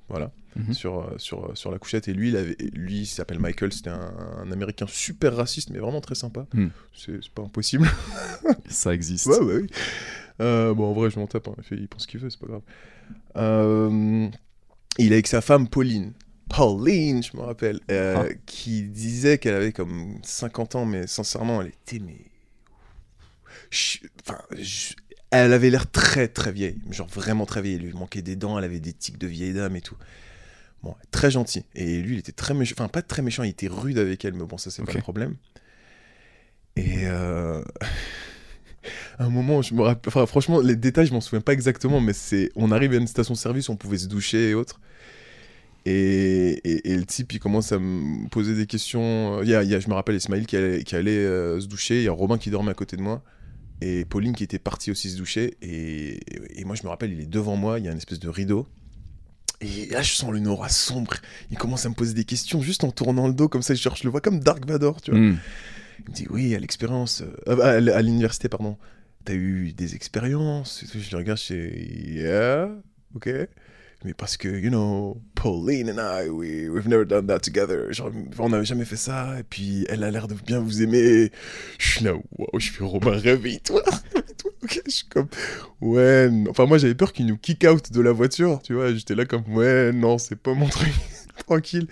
Voilà 0.08 0.30
Mhm. 0.56 0.74
sur, 0.74 0.98
euh, 1.00 1.14
sur, 1.18 1.46
euh, 1.50 1.54
sur 1.54 1.70
la 1.70 1.78
couchette. 1.78 2.08
Et 2.08 2.12
lui, 2.12 2.28
il, 2.30 2.36
avait, 2.36 2.56
lui, 2.74 3.00
il 3.00 3.06
s'appelle 3.06 3.38
Michael, 3.38 3.72
c'était 3.72 3.90
un, 3.90 4.12
un 4.44 4.52
américain 4.52 4.86
super 4.88 5.34
raciste, 5.36 5.70
mais 5.70 5.78
vraiment 5.78 6.00
très 6.00 6.14
sympa. 6.14 6.46
Hmm. 6.52 6.68
C'est 6.94 7.28
pas 7.30 7.42
impossible. 7.42 7.88
Ça 8.68 8.92
existe. 8.94 9.26
ouais, 9.26 9.38
ouais, 9.40 9.56
oui. 9.62 9.66
Euh, 10.40 10.74
bon, 10.74 10.90
en 10.90 10.92
vrai, 10.92 11.10
je 11.10 11.18
m'en 11.18 11.26
tape, 11.26 11.48
hein. 11.48 11.54
il, 11.58 11.64
fait- 11.64 11.76
il 11.76 11.88
pense 11.88 12.02
ce 12.02 12.06
qu'il 12.08 12.20
veut, 12.20 12.28
c'est 12.30 12.40
pas 12.40 12.46
grave. 12.48 12.62
Euh, 13.36 14.28
il 14.98 15.12
est 15.12 15.14
avec 15.16 15.26
sa 15.26 15.40
femme 15.40 15.68
Pauline. 15.68 16.12
Pauline, 16.48 17.22
je 17.22 17.36
me 17.36 17.42
rappelle, 17.42 17.80
euh, 17.90 18.26
Ah. 18.28 18.34
qui 18.46 18.82
disait 18.82 19.38
qu'elle 19.38 19.54
avait 19.54 19.72
comme 19.72 20.18
50 20.22 20.74
ans, 20.74 20.84
mais 20.84 21.06
sincèrement, 21.06 21.62
elle 21.62 21.68
était. 21.68 21.98
Mais... 21.98 22.16
Je- 23.70 23.98
Enfin, 24.26 24.38
je- 24.58 24.94
elle 25.30 25.52
avait 25.54 25.70
l'air 25.70 25.90
très 25.90 26.28
très 26.28 26.52
vieille, 26.52 26.76
genre 26.90 27.08
vraiment 27.08 27.46
très 27.46 27.62
vieille. 27.62 27.76
Il 27.76 27.82
lui 27.86 27.92
manquait 27.94 28.20
des 28.22 28.36
dents, 28.36 28.58
elle 28.58 28.64
avait 28.64 28.80
des 28.80 28.92
tics 28.92 29.18
de 29.18 29.26
vieille 29.26 29.54
dame 29.54 29.76
et 29.76 29.80
tout. 29.80 29.96
Bon, 30.82 30.94
très 31.12 31.30
gentil. 31.30 31.64
Et 31.74 32.00
lui, 32.02 32.16
il 32.16 32.18
était 32.18 32.32
très 32.32 32.54
méchant. 32.54 32.74
Enfin, 32.78 32.88
pas 32.88 33.02
très 33.02 33.22
méchant, 33.22 33.44
il 33.44 33.50
était 33.50 33.68
rude 33.68 33.98
avec 33.98 34.24
elle, 34.24 34.34
mais 34.34 34.44
bon, 34.44 34.58
ça, 34.58 34.70
c'est 34.70 34.82
pas 34.84 34.92
le 34.92 35.00
problème. 35.00 35.36
Et 36.76 37.06
euh... 37.06 37.62
à 39.18 39.24
un 39.24 39.28
moment, 39.30 39.62
je 39.62 39.74
me 39.74 39.82
rappelle. 39.82 40.08
Enfin, 40.08 40.26
franchement, 40.26 40.60
les 40.60 40.76
détails, 40.76 41.06
je 41.06 41.12
m'en 41.12 41.20
souviens 41.20 41.40
pas 41.40 41.52
exactement, 41.52 42.00
mais 42.00 42.12
c'est. 42.12 42.50
On 42.56 42.70
arrive 42.72 42.92
à 42.92 42.96
une 42.96 43.06
station-service, 43.06 43.68
on 43.68 43.76
pouvait 43.76 43.98
se 43.98 44.08
doucher 44.08 44.50
et 44.50 44.54
autres. 44.54 44.80
Et, 45.84 46.60
et, 46.64 46.92
et 46.92 46.96
le 46.96 47.04
type, 47.04 47.32
il 47.32 47.40
commence 47.40 47.72
à 47.72 47.78
me 47.78 48.28
poser 48.28 48.54
des 48.54 48.66
questions. 48.66 49.42
Il 49.42 49.48
y 49.48 49.54
a, 49.54 49.62
il 49.64 49.70
y 49.70 49.74
a- 49.74 49.80
je 49.80 49.88
me 49.88 49.94
rappelle 49.94 50.14
Ismaël 50.16 50.46
qui 50.46 50.56
allait, 50.56 50.84
qui 50.84 50.94
allait 50.94 51.10
euh, 51.18 51.60
se 51.60 51.66
doucher, 51.66 51.98
il 51.98 52.04
y 52.04 52.08
a 52.08 52.12
Robin 52.12 52.38
qui 52.38 52.50
dormait 52.50 52.70
à 52.70 52.74
côté 52.74 52.96
de 52.96 53.02
moi, 53.02 53.22
et 53.80 54.04
Pauline 54.04 54.34
qui 54.34 54.44
était 54.44 54.60
partie 54.60 54.90
aussi 54.92 55.10
se 55.10 55.16
doucher. 55.18 55.56
Et, 55.62 56.20
et 56.60 56.64
moi, 56.64 56.76
je 56.76 56.84
me 56.84 56.88
rappelle, 56.88 57.12
il 57.12 57.20
est 57.20 57.26
devant 57.26 57.56
moi, 57.56 57.78
il 57.80 57.84
y 57.84 57.88
a 57.88 57.92
une 57.92 57.98
espèce 57.98 58.20
de 58.20 58.28
rideau. 58.28 58.68
Et 59.62 59.86
là, 59.86 60.02
je 60.02 60.12
sens 60.12 60.34
une 60.34 60.48
aura 60.48 60.68
sombre. 60.68 61.14
Il 61.50 61.56
commence 61.56 61.86
à 61.86 61.88
me 61.88 61.94
poser 61.94 62.14
des 62.14 62.24
questions 62.24 62.60
juste 62.60 62.82
en 62.84 62.90
tournant 62.90 63.28
le 63.28 63.32
dos, 63.34 63.48
comme 63.48 63.62
ça, 63.62 63.74
genre, 63.74 63.94
je 63.96 64.04
le 64.04 64.10
vois 64.10 64.20
comme 64.20 64.40
Dark 64.40 64.66
Vador, 64.66 65.00
tu 65.00 65.12
vois. 65.12 65.20
Hmm. 65.20 65.38
Il 66.00 66.10
me 66.10 66.14
dit 66.16 66.26
oui, 66.30 66.54
à 66.54 66.58
l'expérience, 66.58 67.22
euh, 67.46 67.60
à, 67.62 67.68
à- 67.92 67.96
à 67.96 68.02
l'université, 68.02 68.48
pardon. 68.48 68.76
T'as 69.24 69.34
eu 69.34 69.72
des 69.72 69.94
expériences? 69.94 70.84
Je 70.92 71.10
le 71.12 71.16
regarde, 71.18 71.38
je 71.38 71.44
fais 71.44 71.88
yeah, 72.12 72.68
ok. 73.14 73.28
Mais 74.04 74.14
parce 74.14 74.36
que, 74.36 74.48
you 74.48 74.70
know, 74.70 75.20
Pauline 75.34 75.90
and 75.90 75.98
I, 75.98 76.28
we, 76.28 76.68
we've 76.68 76.88
never 76.88 77.04
done 77.04 77.26
that 77.28 77.40
together. 77.40 77.92
Genre, 77.92 78.10
on 78.38 78.48
n'avait 78.48 78.64
jamais 78.64 78.84
fait 78.84 78.96
ça. 78.96 79.38
Et 79.38 79.42
puis, 79.42 79.86
elle 79.88 80.02
a 80.02 80.10
l'air 80.10 80.28
de 80.28 80.34
bien 80.34 80.60
vous 80.60 80.82
aimer. 80.82 81.30
Je 81.78 81.88
suis 81.88 82.04
là, 82.04 82.14
wow, 82.14 82.58
je 82.58 82.70
fais 82.70 82.84
Romain, 82.84 83.12
réveille-toi. 83.12 83.82
je 84.68 84.90
suis 84.90 85.06
comme, 85.06 85.28
ouais. 85.80 86.28
Enfin, 86.48 86.66
moi, 86.66 86.78
j'avais 86.78 86.94
peur 86.94 87.12
qu'il 87.12 87.26
nous 87.26 87.36
kick 87.36 87.64
out 87.64 87.92
de 87.92 88.00
la 88.00 88.12
voiture, 88.12 88.60
tu 88.62 88.74
vois. 88.74 88.92
J'étais 88.92 89.14
là 89.14 89.24
comme, 89.24 89.44
ouais, 89.54 89.92
non, 89.92 90.18
c'est 90.18 90.36
pas 90.36 90.54
mon 90.54 90.68
truc. 90.68 90.92
Tranquille. 91.46 91.86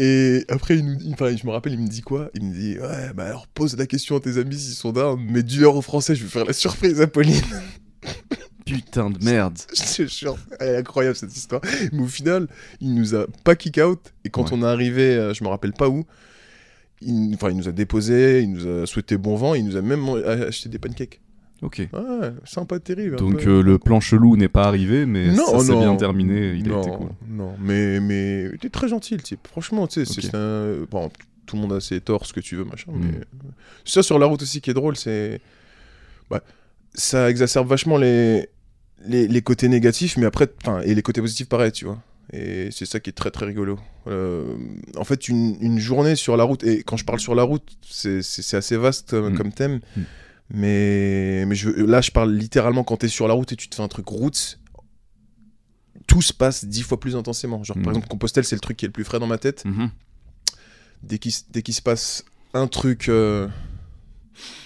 Et 0.00 0.44
après, 0.48 0.76
il 0.76 0.84
nous, 0.84 1.12
enfin, 1.12 1.34
je 1.34 1.44
me 1.44 1.50
rappelle, 1.50 1.72
il 1.72 1.80
me 1.80 1.88
dit 1.88 2.02
quoi? 2.02 2.30
Il 2.34 2.44
me 2.44 2.54
dit 2.54 2.78
Ouais, 2.78 3.12
bah 3.14 3.24
alors 3.24 3.48
pose 3.48 3.76
la 3.76 3.86
question 3.86 4.16
à 4.16 4.20
tes 4.20 4.38
amis 4.38 4.56
s'ils 4.56 4.74
sont 4.74 4.92
down, 4.92 5.20
mais 5.28 5.42
dis-leur 5.42 5.82
Français, 5.82 6.14
je 6.14 6.22
vais 6.22 6.30
faire 6.30 6.44
la 6.44 6.52
surprise 6.52 7.00
à 7.00 7.08
Pauline. 7.08 7.42
Putain 8.74 9.10
de 9.10 9.24
merde. 9.24 9.58
je 9.74 10.02
te 10.04 10.08
jure, 10.08 10.36
elle 10.60 10.68
est 10.68 10.76
incroyable 10.78 11.16
cette 11.16 11.36
histoire. 11.36 11.60
Mais 11.92 12.02
au 12.02 12.06
final, 12.06 12.48
il 12.80 12.94
nous 12.94 13.14
a 13.14 13.26
pas 13.44 13.56
kick 13.56 13.78
out, 13.78 14.12
et 14.24 14.30
quand 14.30 14.44
Ouais. 14.44 14.58
on 14.58 14.62
est 14.62 14.66
arrivé, 14.66 15.02
euh, 15.14 15.34
je 15.34 15.42
me 15.44 15.48
rappelle 15.48 15.72
pas 15.72 15.88
où, 15.88 16.04
il, 17.00 17.32
enfin, 17.34 17.50
il 17.50 17.56
nous 17.56 17.68
a 17.68 17.72
déposé, 17.72 18.42
il 18.42 18.52
nous 18.52 18.66
a 18.66 18.86
souhaité 18.86 19.16
bon 19.16 19.36
vent, 19.36 19.54
il 19.54 19.64
nous 19.64 19.76
a 19.76 19.82
même 19.82 20.06
acheté 20.26 20.68
des 20.68 20.78
pancakes. 20.78 21.20
Ok. 21.60 21.88
Ouais, 21.92 22.30
sympa, 22.44 22.78
terrible. 22.78 23.16
Donc 23.16 23.44
euh, 23.46 23.62
le 23.62 23.78
plan 23.78 23.98
chelou 23.98 24.36
n'est 24.36 24.48
pas 24.48 24.62
arrivé, 24.64 25.06
mais 25.06 25.32
Non, 25.32 25.58
ça 25.58 25.66
s'est 25.66 25.76
bien 25.76 25.96
terminé. 25.96 26.52
Il 26.54 26.68
non, 26.68 26.76
a 26.78 26.80
été 26.82 26.90
cool. 26.96 27.08
non, 27.28 27.54
mais, 27.60 27.98
mais 27.98 28.44
il 28.44 28.54
était 28.54 28.68
très 28.68 28.86
gentil 28.86 29.14
le 29.14 29.22
type. 29.22 29.46
Franchement, 29.48 29.88
tu 29.88 30.04
sais, 30.04 30.20
c'est 30.20 30.34
un. 30.36 30.84
Bon, 30.88 31.10
tout 31.46 31.56
le 31.56 31.62
monde 31.62 31.72
a 31.72 31.80
ses 31.80 32.00
torts, 32.00 32.26
ce 32.26 32.32
que 32.32 32.38
tu 32.40 32.54
veux, 32.54 32.64
machin. 32.64 32.92
Mm. 32.92 33.00
Mais 33.00 33.20
ça 33.84 34.04
sur 34.04 34.20
la 34.20 34.26
route 34.26 34.40
aussi 34.42 34.60
qui 34.60 34.70
est 34.70 34.74
drôle, 34.74 34.96
c'est. 34.96 35.40
Ouais, 36.30 36.40
ça 36.94 37.28
exacerbe 37.30 37.66
vachement 37.68 37.96
les... 37.96 38.48
les, 39.06 39.28
les 39.28 39.42
côtés 39.42 39.68
négatifs, 39.68 40.16
mais 40.16 40.26
après. 40.26 40.48
Et 40.84 40.94
les 40.94 41.02
côtés 41.02 41.20
positifs, 41.20 41.48
pareil, 41.48 41.72
tu 41.72 41.84
vois. 41.84 42.02
Et 42.32 42.68
c'est 42.72 42.84
ça 42.84 43.00
qui 43.00 43.08
est 43.10 43.14
très 43.14 43.30
très 43.30 43.46
rigolo. 43.46 43.78
Euh, 44.06 44.54
en 44.96 45.04
fait, 45.04 45.28
une, 45.28 45.56
une 45.62 45.78
journée 45.78 46.14
sur 46.16 46.36
la 46.36 46.44
route, 46.44 46.62
et 46.64 46.82
quand 46.82 46.96
je 46.98 47.04
parle 47.06 47.20
sur 47.20 47.34
la 47.34 47.42
route, 47.42 47.66
c'est 47.82 48.18
assez 48.54 48.76
vaste 48.76 49.14
euh, 49.14 49.30
Mm. 49.30 49.36
comme 49.36 49.52
thème. 49.52 49.80
Mm. 49.96 50.00
Mais, 50.50 51.44
mais 51.46 51.54
je, 51.54 51.68
là, 51.70 52.00
je 52.00 52.10
parle 52.10 52.32
littéralement 52.34 52.82
quand 52.84 52.98
t'es 52.98 53.08
sur 53.08 53.28
la 53.28 53.34
route 53.34 53.52
et 53.52 53.56
tu 53.56 53.68
te 53.68 53.74
fais 53.74 53.82
un 53.82 53.88
truc 53.88 54.08
route, 54.08 54.58
tout 56.06 56.22
se 56.22 56.32
passe 56.32 56.64
dix 56.64 56.82
fois 56.82 56.98
plus 57.00 57.16
intensément. 57.16 57.62
Genre, 57.64 57.76
Mm. 57.78 57.82
par 57.82 57.92
exemple, 57.92 58.08
Compostelle, 58.08 58.44
c'est 58.44 58.56
le 58.56 58.60
truc 58.60 58.76
qui 58.76 58.84
est 58.84 58.88
le 58.88 58.92
plus 58.92 59.04
frais 59.04 59.18
dans 59.20 59.26
ma 59.26 59.38
tête. 59.38 59.64
Mhm. 59.64 59.90
Dès 61.02 61.18
qu'il 61.18 61.30
s- 61.30 61.46
dès 61.50 61.62
qu'il 61.62 61.74
se 61.74 61.82
passe 61.82 62.24
un 62.54 62.66
truc 62.66 63.08
euh, 63.08 63.46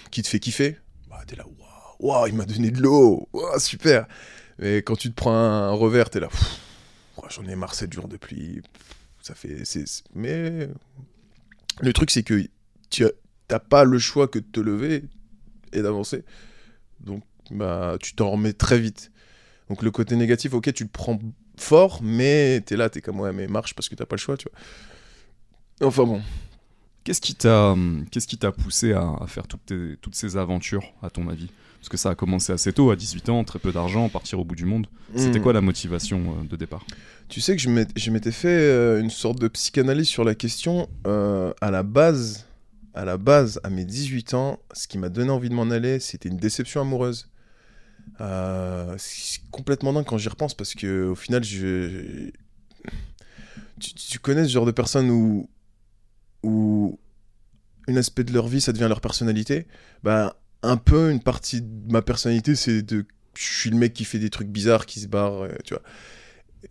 qui 0.09 0.21
te 0.21 0.27
fait 0.27 0.39
kiffer, 0.39 0.77
bah, 1.09 1.19
t'es 1.27 1.35
là, 1.35 1.45
waouh, 2.03 2.27
il 2.27 2.35
m'a 2.35 2.45
donné 2.45 2.71
de 2.71 2.81
l'eau, 2.81 3.27
waouh, 3.33 3.59
super. 3.59 4.05
Mais 4.59 4.77
quand 4.83 4.95
tu 4.95 5.09
te 5.09 5.15
prends 5.15 5.33
un 5.33 5.71
revers, 5.71 6.09
t'es 6.09 6.19
là, 6.19 6.29
ouah, 7.17 7.27
j'en 7.29 7.45
ai 7.45 7.55
marre 7.55 7.73
7 7.73 7.91
jours 7.93 8.07
de 8.07 8.17
pluie. 8.17 8.61
Ça 9.21 9.33
fait. 9.35 9.63
Mais 10.13 10.67
le 11.81 11.93
truc, 11.93 12.11
c'est 12.11 12.23
que 12.23 12.45
tu 12.89 13.05
as- 13.05 13.11
t'as 13.47 13.59
pas 13.59 13.83
le 13.83 13.97
choix 13.99 14.27
que 14.27 14.39
de 14.39 14.45
te 14.45 14.59
lever 14.59 15.03
et 15.71 15.81
d'avancer. 15.81 16.23
Donc, 16.99 17.23
bah, 17.51 17.97
tu 18.01 18.13
t'en 18.15 18.31
remets 18.31 18.53
très 18.53 18.79
vite. 18.79 19.11
Donc, 19.69 19.81
le 19.81 19.91
côté 19.91 20.15
négatif, 20.15 20.53
ok, 20.53 20.73
tu 20.73 20.83
le 20.83 20.89
prends 20.89 21.19
fort, 21.57 22.01
mais 22.03 22.61
t'es 22.65 22.75
là, 22.75 22.89
t'es 22.89 23.01
comme, 23.01 23.19
ouais, 23.21 23.33
mais 23.33 23.47
marche 23.47 23.73
parce 23.75 23.89
que 23.89 23.95
t'as 23.95 24.05
pas 24.05 24.15
le 24.17 24.21
choix, 24.21 24.37
tu 24.37 24.47
vois. 24.49 25.87
Enfin 25.87 26.03
bon. 26.03 26.21
Qu'est-ce 27.03 27.21
qui 27.21 27.35
t'a 27.35 27.71
hum, 27.71 28.05
qu'est-ce 28.11 28.27
qui 28.27 28.37
t'a 28.37 28.51
poussé 28.51 28.93
à, 28.93 29.11
à 29.21 29.27
faire 29.27 29.47
toutes, 29.47 29.65
tes- 29.65 29.97
toutes 30.01 30.15
ces 30.15 30.37
aventures, 30.37 30.93
à 31.01 31.09
ton 31.09 31.27
avis? 31.29 31.49
Parce 31.79 31.89
que 31.89 31.97
ça 31.97 32.11
a 32.11 32.15
commencé 32.15 32.53
assez 32.53 32.71
tôt, 32.71 32.91
à 32.91 32.95
18 32.95 33.27
ans, 33.27 33.43
très 33.43 33.59
peu 33.59 33.73
d'argent, 33.73 34.07
partir 34.07 34.39
au 34.39 34.45
bout 34.45 34.55
du 34.55 34.63
monde. 34.65 34.87
C'était 35.17 35.39
Hmm. 35.39 35.43
quoi 35.43 35.51
la 35.53 35.59
motivation 35.61 36.37
euh, 36.41 36.47
de 36.47 36.55
départ? 36.55 36.85
Tu 37.27 37.41
sais 37.41 37.55
que 37.57 37.61
je 37.61 37.69
m'ét- 37.69 37.91
je 37.97 38.09
m'étais 38.09 38.31
fait 38.31 38.47
euh, 38.47 39.01
une 39.01 39.09
sorte 39.09 39.39
de 39.39 39.49
psychanalyse 39.49 40.07
sur 40.07 40.23
la 40.23 40.33
question. 40.33 40.87
euh, 41.07 41.51
à 41.59 41.71
la 41.71 41.83
base, 41.83 42.45
à 42.93 43.03
la 43.03 43.17
base, 43.17 43.59
à 43.65 43.69
mes 43.69 43.83
18 43.83 44.33
ans, 44.33 44.59
ce 44.71 44.87
qui 44.87 44.97
m'a 44.97 45.09
donné 45.09 45.29
envie 45.29 45.49
de 45.49 45.55
m'en 45.55 45.69
aller, 45.71 45.99
c'était 45.99 46.29
une 46.29 46.37
déception 46.37 46.79
amoureuse. 46.81 47.27
Euh, 48.21 48.95
c'est 48.97 49.41
complètement 49.51 49.91
dingue 49.91 50.05
quand 50.05 50.17
j'y 50.17 50.29
repense 50.29 50.53
parce 50.53 50.75
que 50.75 51.07
au 51.09 51.15
final, 51.15 51.43
je... 51.43 52.29
tu, 53.79 53.93
tu 53.93 54.19
connais 54.19 54.43
ce 54.45 54.49
genre 54.49 54.65
de 54.65 54.71
personnes 54.71 55.09
où, 55.09 55.49
où 56.43 56.99
un 57.87 57.95
aspect 57.95 58.23
de 58.23 58.33
leur 58.33 58.47
vie, 58.47 58.61
ça 58.61 58.71
devient 58.71 58.87
leur 58.87 59.01
personnalité. 59.01 59.67
Ben, 60.03 60.31
un 60.61 60.77
peu 60.77 61.11
une 61.11 61.21
partie 61.21 61.61
de 61.61 61.91
ma 61.91 62.01
personnalité, 62.01 62.55
c'est 62.55 62.81
de, 62.81 63.05
je 63.37 63.43
suis 63.43 63.69
le 63.69 63.77
mec 63.77 63.93
qui 63.93 64.05
fait 64.05 64.19
des 64.19 64.29
trucs 64.29 64.47
bizarres, 64.47 64.85
qui 64.85 64.99
se 64.99 65.07
barre, 65.07 65.43
euh, 65.43 65.49
tu 65.63 65.73
vois 65.73 65.83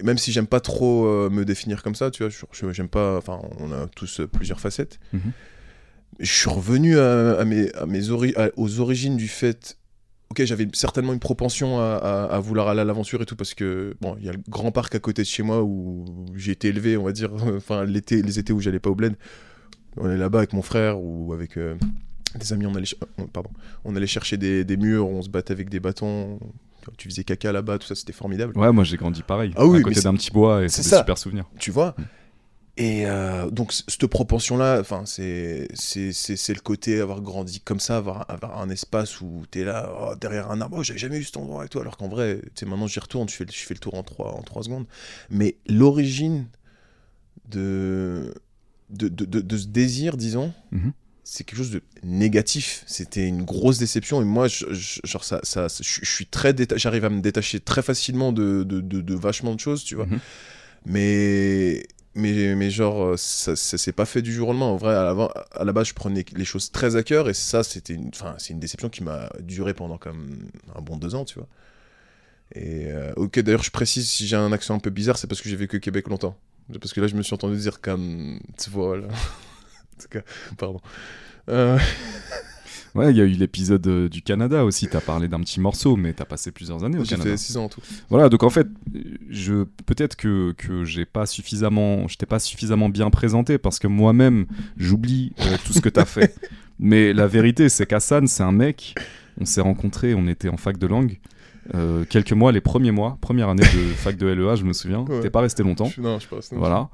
même 0.03 0.17
si 0.17 0.33
j'aime 0.33 0.47
pas 0.47 0.61
trop 0.61 1.05
euh, 1.07 1.29
me 1.29 1.45
définir 1.45 1.83
comme 1.83 1.95
ça, 1.95 2.11
tu 2.11 2.25
vois, 2.25 2.73
j'aime 2.73 2.89
pas, 2.89 3.19
enfin, 3.19 3.41
on 3.59 3.73
a 3.73 3.87
tous 3.89 4.21
euh, 4.21 4.27
plusieurs 4.27 4.59
facettes. 4.59 4.99
Mhm. 5.13 5.33
Je 6.19 6.33
suis 6.33 6.49
revenu 6.51 6.99
à, 6.99 7.39
à 7.39 7.45
mes, 7.45 7.71
à 7.75 7.85
mes 7.85 8.09
ori- 8.11 8.35
à- 8.37 8.49
aux 8.57 8.81
origines 8.81 9.19
du 9.19 9.29
fait, 9.29 9.77
ok, 10.31 10.45
j'avais 10.45 10.67
certainement 10.73 11.13
une 11.13 11.19
propension 11.21 11.79
à 11.81 12.39
vouloir 12.41 12.69
aller 12.69 12.81
à 12.81 12.85
l'aventure 12.85 13.21
et 13.21 13.27
tout, 13.27 13.37
parce 13.37 13.53
que, 13.53 13.95
bon, 14.01 14.17
il 14.19 14.25
y 14.25 14.29
a 14.31 14.33
le 14.33 14.41
grand 14.49 14.73
parc 14.73 14.95
à 14.95 14.99
côté 14.99 15.23
de 15.23 15.27
chez 15.27 15.43
moi 15.43 15.63
où 15.63 16.07
j'ai 16.35 16.53
été 16.53 16.69
élevé, 16.69 16.97
on 16.97 17.05
va 17.05 17.13
dire, 17.13 17.31
enfin, 17.57 17.85
l'été, 17.85 18.23
les 18.23 18.39
étés 18.39 18.55
où 18.55 18.61
j'allais 18.61 18.81
pas 18.81 18.89
au 18.91 18.95
bled, 18.95 19.15
on 19.97 20.11
est 20.11 20.17
là-bas 20.17 20.39
avec 20.39 20.53
mon 20.53 20.63
frère 20.63 21.01
ou 21.01 21.33
avec 21.33 21.57
euh, 21.57 21.77
des 22.39 22.53
amis, 22.53 22.67
on 22.67 22.75
allait, 22.75 22.87
euh, 23.21 23.25
pardon, 23.33 23.51
on 23.85 23.95
allait 23.97 24.07
chercher 24.07 24.37
des, 24.37 24.65
des 24.65 24.77
murs, 24.77 25.09
on 25.09 25.23
se 25.23 25.29
battait 25.29 25.53
avec 25.53 25.69
des 25.69 25.81
bâtons, 25.81 26.39
tu 26.97 27.09
faisais 27.09 27.25
caca 27.25 27.53
là-bas, 27.53 27.79
tout 27.79 27.87
ça, 27.87 27.95
c'était 27.95 28.13
formidable. 28.13 28.57
Ouais, 28.59 28.73
moi 28.73 28.85
j'ai 28.85 28.97
grandi 28.97 29.23
pareil, 29.23 29.53
Ah 29.57 29.67
oui, 29.67 29.81
à 29.81 29.83
côté 29.83 30.01
d'un 30.01 30.15
petit 30.15 30.31
bois, 30.31 30.65
et 30.65 30.69
c'est 30.69 30.83
des 30.83 30.97
super 30.97 31.19
souvenirs. 31.19 31.45
tu 31.59 31.71
vois? 31.71 31.95
Et 32.79 33.07
euh, 33.07 33.51
donc 33.51 33.71
cette 33.75 34.07
propension 34.07 34.57
là 34.57 34.79
enfin 34.81 35.03
c'est 35.05 35.69
le 35.69 36.61
côté 36.61 37.01
avoir 37.03 37.21
grandi 37.21 37.61
comme 37.61 37.81
ça 37.81 37.99
avoir, 37.99 38.25
avoir 38.31 38.63
un 38.63 38.71
espace 38.71 39.21
où 39.21 39.43
t'es 39.51 39.63
là 39.63 39.93
oh, 40.01 40.15
derrière 40.19 40.51
un 40.51 40.63
arbre. 40.63 40.79
Oh, 40.79 40.83
j'avais 40.83 40.99
jamais 40.99 41.19
eu 41.19 41.25
cet 41.25 41.37
endroit 41.37 41.61
avec 41.61 41.71
toi 41.71 41.83
alors 41.83 41.99
qu'en 41.99 42.09
vrai 42.09 42.41
tu 42.43 42.51
sais 42.61 42.67
maintenant 42.67 42.87
j'y 42.87 42.99
retourne 42.99 43.29
je 43.29 43.35
fais, 43.35 43.45
je 43.47 43.67
fais 43.67 43.75
le 43.75 43.79
tour 43.79 43.93
en 43.93 44.03
trois 44.03 44.33
en 44.33 44.41
trois 44.41 44.63
secondes. 44.63 44.87
Mais 45.29 45.57
l'origine 45.69 46.47
de 47.51 48.33
de, 48.93 49.09
de, 49.09 49.25
de- 49.25 49.41
de 49.41 49.57
ce 49.57 49.67
désir 49.67 50.17
disons 50.17 50.53
Mhm. 50.71 50.93
c'est 51.25 51.45
quelque 51.45 51.59
chose 51.59 51.71
de 51.71 51.83
négatif. 52.03 52.85
C'était 52.87 53.27
une 53.29 53.43
grosse 53.45 53.79
déception 53.79 54.21
et 54.21 54.25
moi 54.25 54.49
je, 54.49 54.67
je- 54.73 55.01
genre 55.05 55.25
ça, 55.25 55.41
ça 55.43 55.67
je, 55.69 56.01
je 56.03 56.11
suis 56.11 56.27
très 56.27 56.55
j'arrive 56.77 57.05
à 57.05 57.11
me 57.11 57.21
détacher 57.21 57.61
très 57.61 57.83
facilement 57.83 58.33
de, 58.33 58.63
de, 58.65 59.15
vachement 59.15 59.55
de 59.55 59.61
choses 59.61 59.85
tu 59.85 59.95
vois. 59.95 60.07
Mhm. 60.07 60.19
mais 60.87 61.83
mais 62.15 62.55
mais 62.55 62.71
genre 62.71 63.19
ça, 63.19 63.57
ça 63.57 63.79
s'est 63.79 63.93
pas 63.93 64.05
fait 64.05 64.21
du 64.21 64.33
jour 64.35 64.49
au 64.49 64.53
lendemain. 64.53 64.67
En 64.67 64.77
vrai 64.77 64.95
à 64.95 65.15
la, 65.15 65.29
à 65.53 65.65
la 65.65 65.73
base 65.73 65.87
je 65.89 65.95
prenais 65.95 66.25
les 66.37 66.45
choses 66.45 66.71
très 66.71 66.97
à 66.97 67.03
cœur 67.03 67.29
et 67.31 67.35
ça 67.35 67.63
c'était 67.63 67.95
une 67.95 68.11
c'est 68.39 68.53
une 68.53 68.61
déception 68.61 68.89
qui 68.91 69.03
m'a 69.03 69.31
duré 69.41 69.73
pendant 69.75 69.97
comme 69.99 70.39
un 70.77 70.83
bon 70.83 70.97
deux 70.99 71.15
ans 71.15 71.25
tu 71.25 71.37
vois. 71.39 71.49
Et 72.55 72.87
euh, 72.93 73.13
ok 73.17 73.39
d'ailleurs 73.41 73.63
je 73.63 73.71
précise 73.71 74.09
si 74.11 74.27
j'ai 74.27 74.37
un 74.37 74.53
accent 74.53 74.75
un 74.75 74.79
peu 74.79 74.91
bizarre 74.91 75.17
c'est 75.17 75.27
parce 75.27 75.41
que 75.41 75.49
j'ai 75.49 75.57
vécu 75.57 75.77
au 75.79 75.81
Québec 75.81 76.09
longtemps 76.09 76.37
parce 76.81 76.93
que 76.93 77.01
là 77.01 77.07
je 77.07 77.15
me 77.15 77.23
suis 77.23 77.35
entendu 77.35 77.57
dire 77.57 77.81
comme 77.81 78.41
tu 78.63 78.71
vois 78.71 78.97
là 78.97 79.07
en 79.09 80.03
tout 80.03 80.09
cas 80.11 80.23
pardon 80.57 80.81
Euh, 81.49 81.79
Ouais, 82.95 83.11
il 83.11 83.17
y 83.17 83.23
a 83.23 83.25
eu 83.25 83.29
l'épisode 83.31 83.87
euh, 83.87 84.09
du 84.11 84.21
Canada 84.21 84.67
aussi, 84.67 84.87
t'as 84.87 85.01
parlé 85.01 85.27
d'un 85.27 85.41
petit 85.41 85.61
morceau, 85.61 85.97
mais 85.97 86.13
t'as 86.13 86.27
passé 86.27 86.51
plusieurs 86.51 86.85
années 86.85 86.99
au 86.99 87.05
j'ai 87.05 87.13
Canada. 87.17 87.31
fait 87.31 87.37
6 87.39 87.57
ans 87.57 87.65
en 87.65 87.69
tout 87.71 87.81
Voilà, 88.11 88.29
donc 88.29 88.43
en 88.43 88.51
fait, 88.51 88.67
je 89.31 89.65
peut-être 89.87 90.15
que 90.15 90.53
que 90.59 90.85
j'ai 90.85 91.07
pas 91.07 91.25
suffisamment, 91.25 92.07
je 92.07 92.19
t'ai 92.19 92.27
pas 92.27 92.39
suffisamment 92.39 92.91
bien 92.91 93.09
présenté 93.09 93.57
parce 93.57 93.79
que 93.79 93.87
moi-même 93.87 94.45
j'oublie 94.77 95.33
euh, 95.41 95.57
tout 95.65 95.73
ce 95.73 95.81
que 95.81 95.89
t'as 95.89 96.05
fait. 96.05 96.35
Mais 96.79 97.15
la 97.15 97.27
vérité, 97.27 97.71
c'est 97.71 97.87
qu'Hassan, 97.87 98.27
c'est 98.27 98.43
un 98.43 98.53
mec. 98.53 98.95
On 99.41 99.47
s'est 99.47 99.63
rencontrés, 99.63 100.15
on 100.15 100.27
était 100.27 100.51
en 100.51 100.59
fac 100.59 100.77
de 100.77 100.87
langue. 100.87 101.19
Euh, 101.75 102.05
quelques 102.09 102.33
mois, 102.33 102.51
les 102.53 102.61
premiers 102.61 102.91
mois, 102.91 103.19
première 103.21 103.49
année 103.49 103.63
de 103.63 103.67
fac 103.97 104.17
de 104.17 104.27
LEA, 104.27 104.57
je 104.57 104.65
me 104.65 104.73
souviens. 104.73 105.01
Ouais. 105.01 105.21
T'es 105.21 105.31
pas 105.31 105.41
resté 105.41 105.63
longtemps. 105.63 105.87
Je- 105.87 106.01
non 106.01 106.19
je 106.19 106.27
pense 106.29 106.53
Voilà. 106.53 106.89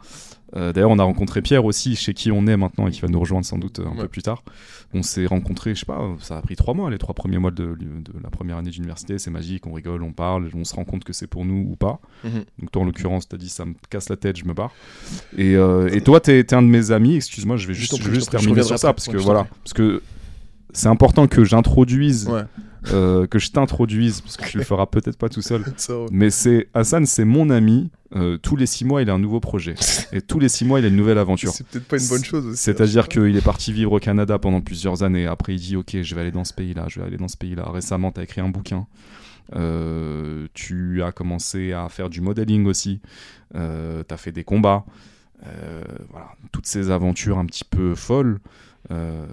Euh, 0.57 0.73
D'ailleurs, 0.73 0.91
on 0.91 0.99
a 0.99 1.03
rencontré 1.05 1.43
Pierre 1.43 1.67
aussi, 1.67 1.95
chez 1.95 2.15
qui 2.15 2.33
on 2.33 2.47
est 2.47 2.57
maintenant 2.57 2.89
et 2.89 2.91
qui 2.91 3.03
va 3.03 3.09
nous 3.09 3.21
rejoindre 3.21 3.45
sans 3.45 3.59
doute 3.59 3.81
euh, 3.81 3.87
un 3.87 3.91
Ouais. 3.97 4.03
peu 4.03 4.09
plus 4.09 4.23
tard. 4.23 4.43
On 4.95 5.03
s'ait 5.03 5.27
rencontrés, 5.27 5.75
je 5.75 5.81
sais 5.81 5.87
pas, 5.87 6.01
ça 6.21 6.39
a 6.39 6.41
pris 6.41 6.57
trois 6.57 6.73
mois, 6.73 6.91
les 6.91 6.97
trois 6.97 7.15
premiers 7.15 7.37
mois 7.37 7.51
de, 7.51 7.77
de 7.79 8.13
la 8.23 8.31
première 8.31 8.57
année 8.57 8.71
d'université. 8.71 9.19
C'est 9.19 9.31
magique, 9.31 9.67
on 9.67 9.75
rigole, 9.75 10.03
on 10.03 10.13
parle, 10.13 10.49
on 10.55 10.65
se 10.65 10.75
rend 10.75 10.85
compte 10.85 11.05
que 11.05 11.13
c'est 11.13 11.27
pour 11.27 11.45
nous 11.45 11.69
ou 11.71 11.77
pas. 11.77 12.01
Mhm. 12.25 12.45
Donc, 12.61 12.71
toi, 12.73 12.81
en 12.83 12.85
l'occurrence, 12.87 13.29
t'as 13.29 13.37
dit 13.37 13.51
ça 13.51 13.67
me 13.67 13.75
casse 13.91 14.09
la 14.09 14.17
tête, 14.17 14.39
je 14.39 14.47
me 14.47 14.55
barre. 14.55 14.73
Et, 15.37 15.55
euh, 15.57 15.91
et 15.93 16.01
toi, 16.01 16.19
t'es 16.21 16.43
t'es 16.45 16.55
un 16.57 16.63
de 16.63 16.69
mes 16.69 16.93
amis, 16.93 17.17
excuse-moi, 17.17 17.59
je 17.59 17.69
vais 17.69 17.75
juste, 17.75 18.01
je 18.03 18.11
juste 18.11 18.31
terminer 18.31 18.63
sur 18.63 18.79
ça 18.79 18.95
parce 18.95 19.09
que 19.09 19.19
voilà, 19.19 19.47
parce 19.63 19.75
que 19.75 20.03
c'est 20.73 20.89
important 20.89 21.27
que 21.27 21.45
j'introduise, 21.45 22.29
ouais 22.29 22.45
euh, 22.93 23.27
que 23.27 23.39
je 23.39 23.51
t'introduise, 23.51 24.21
parce 24.21 24.37
que 24.37 24.47
tu 24.47 24.59
le 24.59 24.65
feras 24.65 24.87
peut-être 24.87 25.19
pas 25.19 25.29
tout 25.29 25.43
seul. 25.43 25.65
Mais 26.13 26.31
c'est 26.31 26.69
Hassan, 26.75 27.07
c'est 27.07 27.25
mon 27.25 27.51
ami. 27.51 27.91
Euh, 28.17 28.39
tous 28.39 28.57
les 28.57 28.67
six 28.67 28.85
mois, 28.85 29.03
il 29.03 29.11
a 29.11 29.15
un 29.15 29.19
nouveau 29.19 29.41
projet. 29.41 29.75
Et 30.13 30.23
tous 30.23 30.39
les 30.39 30.49
six 30.49 30.65
mois, 30.65 30.79
il 30.79 30.85
a 30.85 30.89
une 30.89 30.97
nouvelle 30.97 31.19
aventure. 31.19 31.53
c'est 31.53 31.67
peut-être 31.67 31.87
pas 31.87 31.99
une 31.99 32.09
bonne 32.09 32.25
chose 32.25 32.47
aussi 32.47 32.53
hein, 32.53 32.75
C'est-à-dire 32.75 33.09
qu'il 33.09 33.37
est 33.37 33.45
parti 33.45 33.73
vivre 33.73 33.93
au 33.93 33.99
Canada 33.99 34.39
pendant 34.39 34.61
plusieurs 34.61 35.03
années. 35.03 35.27
Après, 35.27 35.55
il 35.55 35.61
dit 35.61 35.77
Ok, 35.77 35.97
je 36.01 36.15
vais 36.15 36.21
aller 36.21 36.31
dans 36.31 36.45
ce 36.45 36.55
pays-là, 36.55 36.87
je 36.89 37.01
vais 37.01 37.07
aller 37.07 37.19
dans 37.19 37.29
ce 37.29 37.37
pays-là. 37.37 37.69
Récemment, 37.71 38.13
tu 38.13 38.21
as 38.21 38.23
écrit 38.23 38.41
un 38.41 38.49
bouquin. 38.49 38.87
Euh, 39.57 40.47
tu 40.55 41.03
as 41.03 41.13
commencé 41.13 41.73
à 41.73 41.89
faire 41.89 42.09
du 42.09 42.21
modeling 42.21 42.67
aussi. 42.67 43.01
Tu 43.53 43.59
as 43.61 44.17
fait 44.17 44.33
des 44.33 44.45
combats. 44.45 44.85
Voilà, 46.11 46.31
toutes 46.53 46.67
ces 46.67 46.91
aventures 46.91 47.39
un 47.39 47.47
petit 47.47 47.65
peu 47.65 47.95
folles. 47.95 48.39
Euh, 48.91 49.27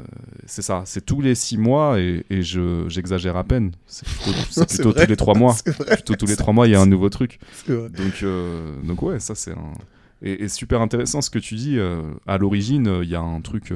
c'est 0.46 0.62
ça, 0.62 0.84
c'est 0.86 1.06
tous 1.06 1.22
les 1.22 1.34
six 1.34 1.58
mois 1.58 2.00
et, 2.00 2.26
et 2.30 2.42
je, 2.42 2.90
j'exagère 2.90 3.38
à 3.38 3.44
peine. 3.46 3.72
C'est 3.88 4.06
plutôt, 4.06 4.32
c'est 4.68 4.82
tous 4.82 4.94
les 5.08 5.16
trois 5.16 5.34
mois. 5.34 5.54
c'est 5.66 5.72
vrai 5.72 5.96
Plutôt 5.96 6.16
tous 6.16 6.26
les 6.26 6.36
trois 6.36 6.54
mois, 6.54 6.68
il 6.68 6.72
y 6.72 6.76
a 6.76 6.82
un 6.82 6.86
nouveau 6.86 7.10
truc. 7.10 7.40
Donc, 7.68 8.24
euh, 8.24 8.76
donc 8.84 9.02
ouais, 9.02 9.20
ça 9.20 9.34
c'est 9.36 9.52
un. 9.54 9.72
Et, 10.22 10.44
et 10.44 10.50
super 10.50 10.82
intéressant 10.82 11.22
ce 11.22 11.30
que 11.30 11.40
tu 11.40 11.56
dis. 11.56 11.78
euh, 11.78 12.02
à 12.28 12.38
l'origine, 12.38 12.88
euh, 12.88 13.04
il 13.04 13.10
y 13.10 13.16
a 13.16 13.22
un 13.22 13.40
truc, 13.42 13.72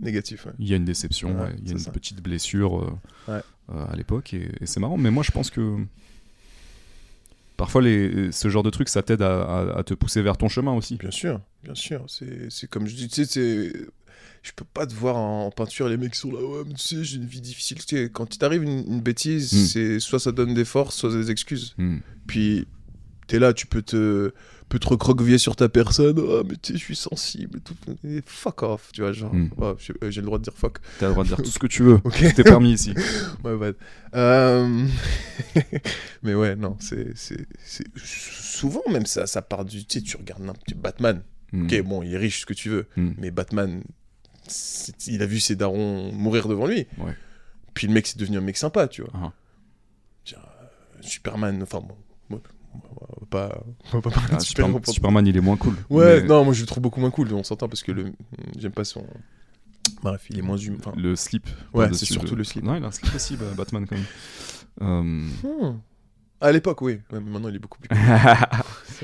négatif 0.00 0.46
ouais. 0.46 0.52
il 0.58 0.68
y 0.68 0.72
a 0.72 0.76
une 0.76 0.84
déception, 0.84 1.34
Ouais, 1.36 1.42
ouais, 1.48 1.54
il 1.58 1.66
y 1.66 1.70
a 1.70 1.72
une 1.72 1.78
ça. 1.78 1.90
petite 1.90 2.22
blessure 2.22 2.90
à 3.28 3.94
l'époque, 3.96 4.32
et, 4.32 4.48
et 4.60 4.66
c'est 4.66 4.80
marrant. 4.80 4.96
Mais 4.96 5.10
moi, 5.10 5.22
je 5.22 5.32
pense 5.32 5.50
que 5.50 5.76
parfois, 7.56 7.82
les, 7.82 8.30
ce 8.32 8.48
genre 8.48 8.62
de 8.62 8.70
truc, 8.70 8.88
ça 8.88 9.02
t'aide 9.02 9.22
à, 9.22 9.42
à- 9.42 9.78
à 9.78 9.82
te 9.84 9.94
pousser 9.94 10.22
vers 10.22 10.36
ton 10.36 10.48
chemin 10.48 10.72
aussi. 10.72 10.96
Bien 10.96 11.10
sûr, 11.10 11.40
bien 11.64 11.74
sûr. 11.74 12.04
C'est 12.08 12.50
c'est 12.50 12.68
comme 12.70 12.86
je 12.86 12.94
dis, 12.94 13.08
tu 13.08 13.24
sais, 13.24 13.26
c'est. 13.26 13.72
Je 14.42 14.52
peux 14.54 14.64
pas 14.64 14.86
te 14.86 14.94
voir 14.94 15.16
en, 15.16 15.50
peinture, 15.50 15.88
les 15.88 15.96
mecs 15.96 16.14
sont 16.14 16.30
là, 16.32 16.40
ouais, 16.40 16.62
mais 16.66 16.74
tu 16.74 16.82
sais, 16.96 17.04
j'ai 17.04 17.16
une 17.16 17.26
vie 17.26 17.40
difficile. 17.40 17.78
Tu 17.84 17.96
sais, 17.96 18.10
quand 18.10 18.34
il 18.34 18.38
t'arrive 18.38 18.62
une, 18.62 18.84
une 18.86 19.00
bêtise, 19.00 19.52
Mm. 19.52 19.66
c'est 19.66 20.00
soit 20.00 20.20
ça 20.20 20.32
donne 20.32 20.54
des 20.54 20.64
forces, 20.64 20.96
soit 20.96 21.12
des 21.12 21.30
excuses. 21.30 21.74
Hmm. 21.78 21.98
Puis, 22.26 22.66
t'es 23.26 23.38
là, 23.38 23.52
tu 23.52 23.66
peux 23.66 23.82
te, 23.82 24.32
peux 24.68 24.78
te 24.78 24.88
recroqueviller 24.88 25.38
sur 25.38 25.56
ta 25.56 25.68
personne. 25.68 26.18
Ah, 26.18 26.42
mais 26.48 26.54
tu 26.62 26.72
sais, 26.72 26.78
je 26.78 26.84
suis 26.84 26.96
sensible 26.96 27.60
tout. 27.60 27.74
Et 28.04 28.22
fuck 28.24 28.62
off, 28.62 28.90
tu 28.92 29.00
vois, 29.02 29.12
genre. 29.12 29.34
Mm. 29.34 29.50
ouais, 29.56 29.74
j'ai 29.78 29.94
euh, 30.02 30.10
j'ai 30.10 30.20
le 30.20 30.26
droit 30.26 30.38
de 30.38 30.44
dire 30.44 30.54
fuck. 30.54 30.78
T'as 30.98 31.06
le 31.08 31.12
droit 31.12 31.24
de 31.24 31.28
dire 31.28 31.38
tout 31.38 31.50
ce 31.50 31.58
que 31.58 31.66
tu 31.66 31.82
veux. 31.82 31.94
Ok. 32.04 32.24
T'es 32.34 32.44
permis 32.44 32.72
ici. 32.72 32.94
Ouais, 33.44 33.52
ouais. 33.54 33.74
Euh, 34.14 34.86
mais 36.22 36.34
ouais, 36.34 36.54
non, 36.56 36.76
c'est. 36.80 37.12
Souvent, 37.96 38.82
même 38.90 39.06
ça, 39.06 39.26
ça 39.26 39.42
part 39.42 39.64
du. 39.64 39.84
Tu 39.84 39.98
sais, 39.98 40.04
tu 40.04 40.16
regardes 40.16 40.42
n'importe- 40.42 40.74
Batman. 40.74 41.22
Hmm. 41.52 41.64
Ok, 41.64 41.80
bon, 41.82 42.02
il 42.02 42.12
est 42.14 42.18
riche, 42.18 42.40
ce 42.42 42.46
que 42.46 42.52
tu 42.54 42.68
veux. 42.68 42.86
Hmm. 42.96 43.12
Mais 43.18 43.30
Batman, 43.30 43.82
il 45.06 45.22
a 45.22 45.26
vu 45.26 45.40
ses 45.40 45.56
darons 45.56 46.12
mourir 46.12 46.48
devant 46.48 46.66
lui. 46.66 46.86
Ouais. 46.98 47.14
Puis 47.74 47.86
le 47.86 47.92
mec, 47.92 48.06
c'est 48.06 48.18
devenu 48.18 48.38
un 48.38 48.42
mec 48.42 48.56
sympa, 48.56 48.88
tu 48.88 49.02
vois. 49.02 49.32
Tiens, 50.24 50.38
euh, 50.38 50.66
Superman, 51.00 51.62
enfin 51.62 51.80
bon, 51.80 51.96
on 52.30 53.20
va 53.20 53.26
pas, 53.30 53.64
on 53.92 53.96
va 53.96 54.02
pas 54.02 54.10
parler 54.10 54.34
Ah, 54.36 54.40
Super-. 54.40 54.80
Superman, 54.86 55.26
il 55.26 55.36
est 55.36 55.40
moins 55.40 55.56
cool. 55.56 55.74
Ouais, 55.90 56.20
Mais 56.20 56.26
non, 56.28 56.44
moi 56.44 56.54
je 56.54 56.60
le 56.60 56.66
trouve 56.66 56.82
beaucoup 56.82 57.00
moins 57.00 57.10
cool, 57.10 57.32
on 57.32 57.42
s'entend 57.42 57.68
parce 57.68 57.82
que 57.82 57.92
le... 57.92 58.12
j'aime 58.56 58.72
pas 58.72 58.84
son. 58.84 59.04
Bref, 60.02 60.26
il 60.30 60.38
est 60.38 60.42
moins 60.42 60.56
humain. 60.56 60.76
Enfin, 60.80 60.92
Le 60.96 61.16
slip. 61.16 61.48
Ouais, 61.72 61.88
c'est 61.92 62.04
surtout 62.04 62.36
le 62.36 62.44
slip. 62.44 62.64
Non, 62.64 62.76
il 62.76 62.84
a 62.84 62.88
un 62.88 62.92
slip 62.92 63.14
aussi, 63.14 63.36
bah, 63.36 63.46
Batman, 63.56 63.86
quand 63.86 63.96
même. 63.96 64.04
Euh, 64.82 65.02
hmm. 65.72 65.80
À 66.40 66.52
l'époque, 66.52 66.82
oui. 66.82 67.00
Ouais, 67.10 67.20
mais 67.20 67.30
maintenant, 67.30 67.48
il 67.48 67.56
est 67.56 67.60
beaucoup 67.60 67.80
plus. 67.80 67.88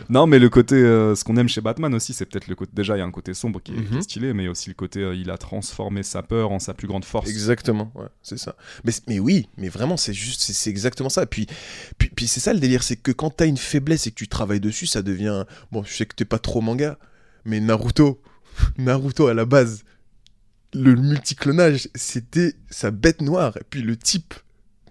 non, 0.09 0.27
mais 0.27 0.39
le 0.39 0.49
côté, 0.49 0.75
euh, 0.77 1.15
ce 1.15 1.25
qu'on 1.25 1.37
aime 1.37 1.49
chez 1.49 1.61
Batman 1.61 1.95
aussi, 1.95 2.13
c'est 2.13 2.27
peut-être 2.27 2.49
le 2.49 2.55
côté. 2.55 2.73
Déjà, 2.75 2.97
il 2.97 3.01
y 3.01 3.03
a 3.03 3.05
un 3.05 3.11
côté 3.11 3.35
sombre 3.35 3.61
qui 3.63 3.73
est, 3.73 3.77
qui 3.77 3.93
est 3.93 3.97
Mhm. 3.97 4.03
stylé, 4.03 4.33
mais 4.35 4.49
aussi 4.49 4.69
le 4.71 4.75
côté, 4.75 5.01
euh, 5.01 5.15
il 5.15 5.31
a 5.31 5.39
transformé 5.39 6.03
sa 6.03 6.23
peur 6.23 6.51
en 6.53 6.59
sa 6.59 6.75
plus 6.75 6.87
grande 6.89 7.05
force. 7.05 7.29
Exactement, 7.31 7.91
ouais, 7.95 8.07
c'est 8.23 8.39
ça. 8.39 8.57
Mais, 8.85 8.93
mais 9.09 9.19
oui, 9.19 9.49
mais 9.57 9.69
vraiment, 9.69 9.97
c'est 9.97 10.13
juste, 10.15 10.43
c'est- 10.43 10.71
exactement 10.71 11.09
ça. 11.09 11.27
Puis, 11.27 11.47
puis, 11.99 12.09
puis 12.15 12.27
c'est 12.27 12.41
ça 12.41 12.53
le 12.53 12.61
délire, 12.61 12.83
c'est 12.83 12.97
que 12.97 13.13
quand 13.13 13.31
t'as 13.31 13.47
une 13.47 13.57
faiblesse 13.57 14.07
et 14.07 14.11
que 14.11 14.17
tu 14.17 14.29
travailles 14.29 14.61
dessus, 14.61 14.87
ça 14.87 15.03
devient. 15.03 15.45
Bon, 15.73 15.83
je 15.85 15.93
sais 15.93 16.07
que 16.07 16.15
t'es 16.15 16.25
pas 16.25 16.39
trop 16.39 16.61
manga, 16.61 16.99
mais 17.45 17.61
Naruto, 17.61 18.21
Naruto 18.79 19.27
à 19.27 19.35
la 19.35 19.45
base, 19.45 19.85
le 20.73 20.95
multiclonage, 20.97 21.89
c'était 21.95 22.55
sa 22.71 22.91
bête 22.91 23.21
noire. 23.23 23.57
Et 23.59 23.65
puis 23.69 23.83
le 23.83 23.97
type, 23.97 24.35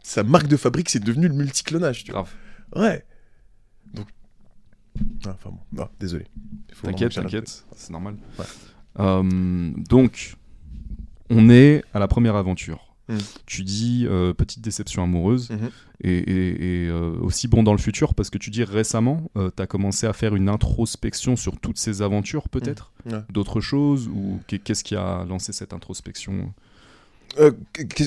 sa 0.02 0.24
marque 0.24 0.48
de 0.48 0.58
fabrique, 0.58 0.90
c'est 0.90 1.04
devenu 1.04 1.28
le 1.28 1.34
multiclonage, 1.34 2.04
tu 2.06 2.12
vois. 2.12 2.26
Grave. 2.74 2.84
Ouais. 2.84 3.06
Ah, 5.26 5.30
Enfin 5.32 5.50
bon, 5.52 5.60
non, 5.72 5.88
désolé. 6.00 6.26
T'inquiète, 6.84 7.66
c'est 7.76 7.92
normal. 7.92 8.16
Ouais. 8.40 8.46
Euh, 9.00 9.72
donc, 9.90 10.36
on 11.30 11.50
est 11.50 11.84
à 11.94 12.00
la 12.00 12.08
première 12.08 12.36
aventure. 12.36 12.94
Mm. 13.10 13.18
Tu 13.46 13.64
dis 13.64 14.06
euh, 14.08 14.34
petite 14.34 14.62
déception 14.62 15.04
amoureuse 15.04 15.50
Mhm. 15.50 15.70
et, 16.04 16.18
et- 16.18 16.84
et, 16.86 16.88
euh, 16.88 17.18
aussi 17.20 17.50
bon 17.50 17.62
dans 17.64 17.74
le 17.74 17.78
futur 17.78 18.14
parce 18.16 18.30
que 18.30 18.38
tu 18.38 18.50
dis 18.50 18.64
récemment, 18.64 19.30
tu 19.36 19.62
as 19.62 19.68
commencé 19.68 20.08
à 20.08 20.14
faire 20.14 20.36
une 20.36 20.48
introspection 20.48 21.36
sur 21.36 21.60
toutes 21.60 21.78
ces 21.78 22.02
aventures 22.02 22.48
peut-être? 22.48 22.94
Ouais. 23.06 23.20
D'autres 23.30 23.60
choses 23.60 24.08
Ou 24.08 24.40
qu'est- 24.48 24.60
qu'est-ce 24.60 24.84
qui 24.86 24.96
a 24.96 25.26
lancé 25.26 25.52
cette 25.52 25.74
introspection? 25.74 26.54
Euh, 27.40 27.52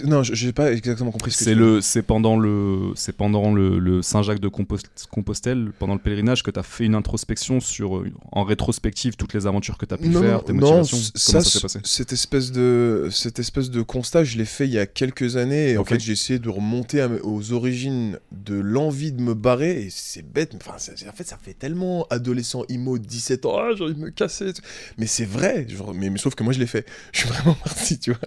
non, 0.04 0.22
j'ai 0.22 0.52
pas 0.52 0.72
exactement 0.72 1.10
compris 1.10 1.32
ce 1.32 1.38
que 1.38 1.44
C'est 1.44 1.52
tu 1.54 1.58
le, 1.58 1.80
c'est 1.80 2.02
pendant 2.02 2.38
le, 2.38 2.92
c'est 2.94 3.12
pendant 3.16 3.52
le, 3.52 3.78
le 3.78 4.00
Saint-Jacques 4.02 4.38
de 4.40 4.48
Compos- 4.48 4.78
Compostelle, 5.10 5.72
pendant 5.78 5.94
le 5.94 6.00
pèlerinage, 6.00 6.42
que 6.44 6.50
tu 6.50 6.60
as 6.60 6.62
fait 6.62 6.84
une 6.84 6.94
introspection 6.94 7.58
sur, 7.60 7.96
euh, 7.96 8.10
en 8.32 8.44
rétrospective, 8.44 9.16
toutes 9.16 9.34
les 9.34 9.46
aventures 9.46 9.78
que 9.78 9.86
tu 9.86 9.94
as 9.94 9.98
pu 9.98 10.08
non, 10.08 10.20
faire, 10.20 10.44
tes 10.44 10.52
non, 10.52 10.78
motivations. 10.78 10.98
ça, 11.16 11.40
ça 11.40 11.50
s'est 11.50 11.60
passé? 11.60 11.80
cette 11.84 12.12
espèce 12.12 12.52
de 12.52 13.08
cette 13.10 13.38
espèce 13.38 13.70
de 13.70 13.82
constat, 13.82 14.22
je 14.24 14.38
l'ai 14.38 14.44
fait 14.44 14.66
il 14.66 14.72
y 14.74 14.78
a 14.78 14.86
quelques 14.86 15.36
années. 15.36 15.70
Et. 15.72 15.78
En 15.78 15.84
fait, 15.84 15.98
j'ai 16.00 16.12
essayé 16.12 16.38
de 16.38 16.48
remonter 16.48 17.00
à 17.00 17.08
aux 17.24 17.52
origines 17.52 18.18
de 18.32 18.54
l'envie 18.54 19.12
de 19.12 19.20
me 19.22 19.34
barrer. 19.34 19.82
Et 19.82 19.88
c'est 19.90 20.22
bête, 20.22 20.52
mais 20.54 20.60
enfin, 20.66 20.78
ça- 20.78 20.92
en 21.08 21.12
fait, 21.12 21.24
ça 21.24 21.38
fait 21.42 21.54
tellement 21.54 22.06
adolescent 22.10 22.62
de 22.68 22.96
17 22.98 23.46
ans. 23.46 23.56
Ah, 23.58 23.70
j'ai 23.76 23.84
envie 23.84 23.94
de 23.94 24.00
me 24.00 24.10
casser. 24.10 24.52
Mais 24.98 25.06
c'est 25.06 25.24
vrai. 25.24 25.66
genre, 25.68 25.92
mais, 25.94 26.10
mais 26.10 26.18
sauf 26.18 26.34
que 26.34 26.42
moi, 26.44 26.52
je 26.52 26.58
l'ai 26.60 26.66
fait. 26.66 26.86
Je 27.12 27.20
suis 27.20 27.28
vraiment 27.28 27.54
parti, 27.54 27.98
tu 27.98 28.10
vois. 28.12 28.20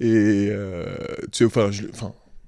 Et 0.00 0.31
euh, 0.50 0.96
enfin. 1.44 1.70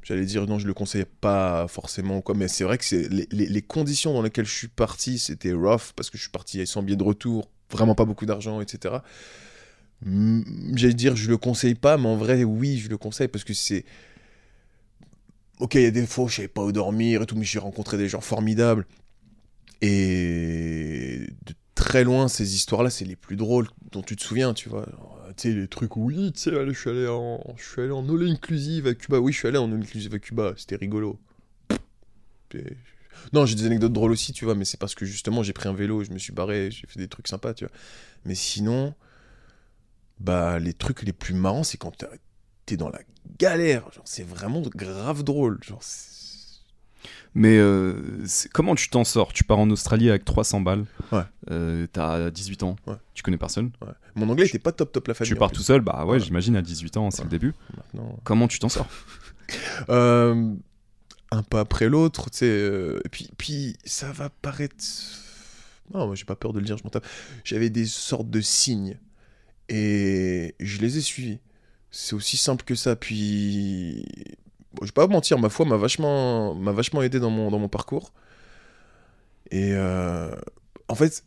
J'allais 0.03 0.27
dire 0.27 0.47
non, 0.47 0.59
je 0.59 0.67
le 0.67 0.75
conseillais 0.75 1.07
pas 1.07 1.67
forcément 1.67 2.21
quoi, 2.21 2.35
mais 2.35 2.47
c'est 2.47 2.63
vrai 2.63 2.77
que 2.77 2.85
les, 3.33 3.63
conditions 3.63 4.13
dans 4.13 4.21
lesquelles 4.21 4.45
je 4.45 4.53
suis 4.53 4.69
parti, 4.69 5.19
c'était 5.19 5.55
rough 5.55 5.95
parce 5.97 6.11
que 6.11 6.19
je 6.19 6.23
suis 6.25 6.31
parti 6.31 6.67
sans 6.67 6.83
billet 6.83 6.99
de 6.99 7.03
retour, 7.03 7.49
vraiment 7.71 7.95
pas 7.95 8.05
beaucoup 8.05 8.27
d'argent, 8.27 8.61
etc. 8.61 8.97
Mm, 10.03 10.43
J'allais 10.77 10.93
dire 10.93 11.17
je 11.17 11.31
le 11.31 11.39
conseille 11.39 11.75
pas, 11.75 11.97
mais 11.97 12.07
en 12.07 12.17
vrai 12.17 12.45
oui, 12.45 12.77
je 12.77 12.91
le 12.91 12.99
conseille 12.99 13.29
parce 13.29 13.45
que 13.45 13.55
c'est 13.55 13.87
ok, 15.61 15.77
il 15.77 15.83
y 15.83 15.87
a 15.87 15.91
des 15.91 16.07
fois 16.07 16.27
je 16.29 16.37
savais 16.37 16.49
pas 16.49 16.63
où 16.63 16.71
dormir 16.71 17.23
et 17.23 17.27
tout, 17.27 17.37
mais 17.37 17.47
j'ai 17.47 17.59
rencontré 17.59 17.97
des 17.97 18.09
gens 18.09 18.21
formidables 18.21 18.87
et 19.81 21.29
de 21.47 21.55
très 21.75 22.05
loin 22.05 22.29
ces 22.29 22.55
histoires-là, 22.55 22.91
c'est 22.91 23.05
les 23.05 23.17
plus 23.17 23.37
drôles 23.37 23.69
dont 23.93 24.03
tu 24.03 24.17
te 24.17 24.23
souviens, 24.23 24.55
tu 24.55 24.69
vois. 24.69 24.87
Tu 25.37 25.51
sais, 25.51 25.55
les 25.55 25.69
trucs 25.69 25.97
oui, 25.97 26.33
tu 26.33 26.41
sais, 26.41 26.51
je 26.51 26.73
suis 26.73 26.91
allé 26.91 27.09
en, 27.09 27.43
je 27.57 27.65
suis 27.65 27.81
allé 27.83 27.91
en 27.91 28.09
all 28.09 28.29
inclusive 28.29 28.87
à 28.87 28.95
Cuba. 28.95 29.19
Oui, 29.19 29.33
je 29.33 29.39
suis 29.39 29.49
allé 29.49 29.59
en 29.59 29.71
all 29.71 29.81
inclusive 29.81 30.15
à 30.15 30.19
Cuba, 30.19 30.55
c'était 30.57 30.77
rigolo. 30.77 31.19
Non, 33.33 33.47
j'ai 33.47 33.55
des 33.55 33.67
anecdotes 33.67 33.93
drôles 33.93 34.13
aussi, 34.13 34.33
tu 34.33 34.45
vois, 34.45 34.55
mais 34.55 34.65
c'est 34.65 34.79
parce 34.79 34.95
que 34.95 35.05
justement, 35.05 35.43
j'ai 35.43 35.53
pris 35.53 35.69
un 35.69 35.73
vélo, 35.73 36.05
je 36.05 36.13
me 36.13 36.19
suis 36.19 36.33
barré, 36.33 36.71
j'ai 36.71 36.87
fait 36.87 36.99
des 36.99 37.09
trucs 37.09 37.29
sympas, 37.29 37.55
tu 37.55 37.65
vois. 37.65 37.73
Mais 38.25 38.35
sinon, 38.35 38.95
bah, 40.21 40.59
les 40.59 40.73
trucs 40.73 41.03
les 41.03 41.13
plus 41.13 41.35
marrants, 41.35 41.65
c'est 41.65 41.79
quand 41.79 42.05
t'es 42.67 42.77
dans 42.77 42.89
la 42.89 43.01
galère. 43.39 43.91
Genre, 43.93 44.05
c'est 44.07 44.27
vraiment 44.27 44.61
grave 44.61 45.25
drôle. 45.25 45.59
Genre, 45.63 45.83
Mais 47.35 47.59
euh, 47.59 47.95
comment 48.53 48.75
tu 48.75 48.89
t'en 48.89 49.05
sors? 49.05 49.33
Tu 49.33 49.45
pars 49.45 49.59
en 49.59 49.69
Australie 49.71 50.09
avec 50.09 50.25
300 50.25 50.61
balles. 50.61 50.85
Ouais. 51.13 51.23
Euh, 51.51 51.87
T'as 51.93 52.31
18 52.31 52.63
ans. 52.63 52.77
Ouais. 52.87 52.95
Tu 53.15 53.23
connais 53.23 53.37
personne. 53.39 53.73
ouais. 53.83 53.89
Mon 54.15 54.29
anglais 54.29 54.47
était 54.47 54.59
pas 54.59 54.73
top 54.73 54.93
top 54.93 55.09
la 55.09 55.15
famille. 55.15 55.33
tu 55.33 55.37
pars 55.37 55.51
tout 55.51 55.63
seul. 55.63 55.81
Bah 55.81 56.05
ouais, 56.07 56.21
j'imagine 56.21 56.57
à 56.57 56.63
18 56.63 56.97
ans, 56.97 57.11
c'est 57.11 57.23
le 57.25 57.29
début. 57.29 57.53
Maintenant, 57.77 58.19
Comment 58.25 58.49
tu 58.49 58.59
t'en 58.59 58.69
sors? 58.69 58.87
Euh, 59.91 60.55
un 61.31 61.43
pas 61.43 61.61
après 61.61 61.89
l'autre, 61.91 62.31
tu 62.31 62.39
sais. 62.39 62.47
euh, 62.49 63.01
puis, 63.11 63.29
puis, 63.37 63.77
ça 63.85 64.11
va 64.13 64.31
paraître. 64.31 64.75
Non, 65.93 66.07
moi, 66.07 66.15
j'ai 66.15 66.25
pas 66.25 66.35
peur 66.37 66.55
de 66.55 66.61
le 66.61 66.65
dire, 66.65 66.79
je 66.79 66.85
m'en 66.85 66.89
tape. 66.91 67.07
J'avais 67.45 67.69
des 67.69 67.85
sortes 67.85 68.31
de 68.31 68.41
signes. 68.41 68.97
Et 69.69 70.55
je 70.61 70.79
les 70.81 70.97
ai 70.97 71.01
suivis. 71.03 71.41
C'est 71.91 72.15
aussi 72.15 72.37
simple 72.39 72.65
que 72.65 72.75
ça. 72.75 72.97
Puis. 72.97 74.07
Je 74.83 74.87
vais 74.87 74.93
pas 74.93 75.07
mentir, 75.07 75.39
ma 75.39 75.49
foi 75.49 75.67
m'a 75.67 75.77
vachement, 75.77 76.55
m'a 76.55 76.73
vachement 76.73 77.03
aidé 77.03 77.21
dans 77.21 77.31
mon, 77.31 77.51
dans 77.51 77.59
mon 77.59 77.69
parcours. 77.69 78.13
Et 79.51 79.71
euh, 79.75 80.35
en 80.89 80.95
fait, 80.95 81.25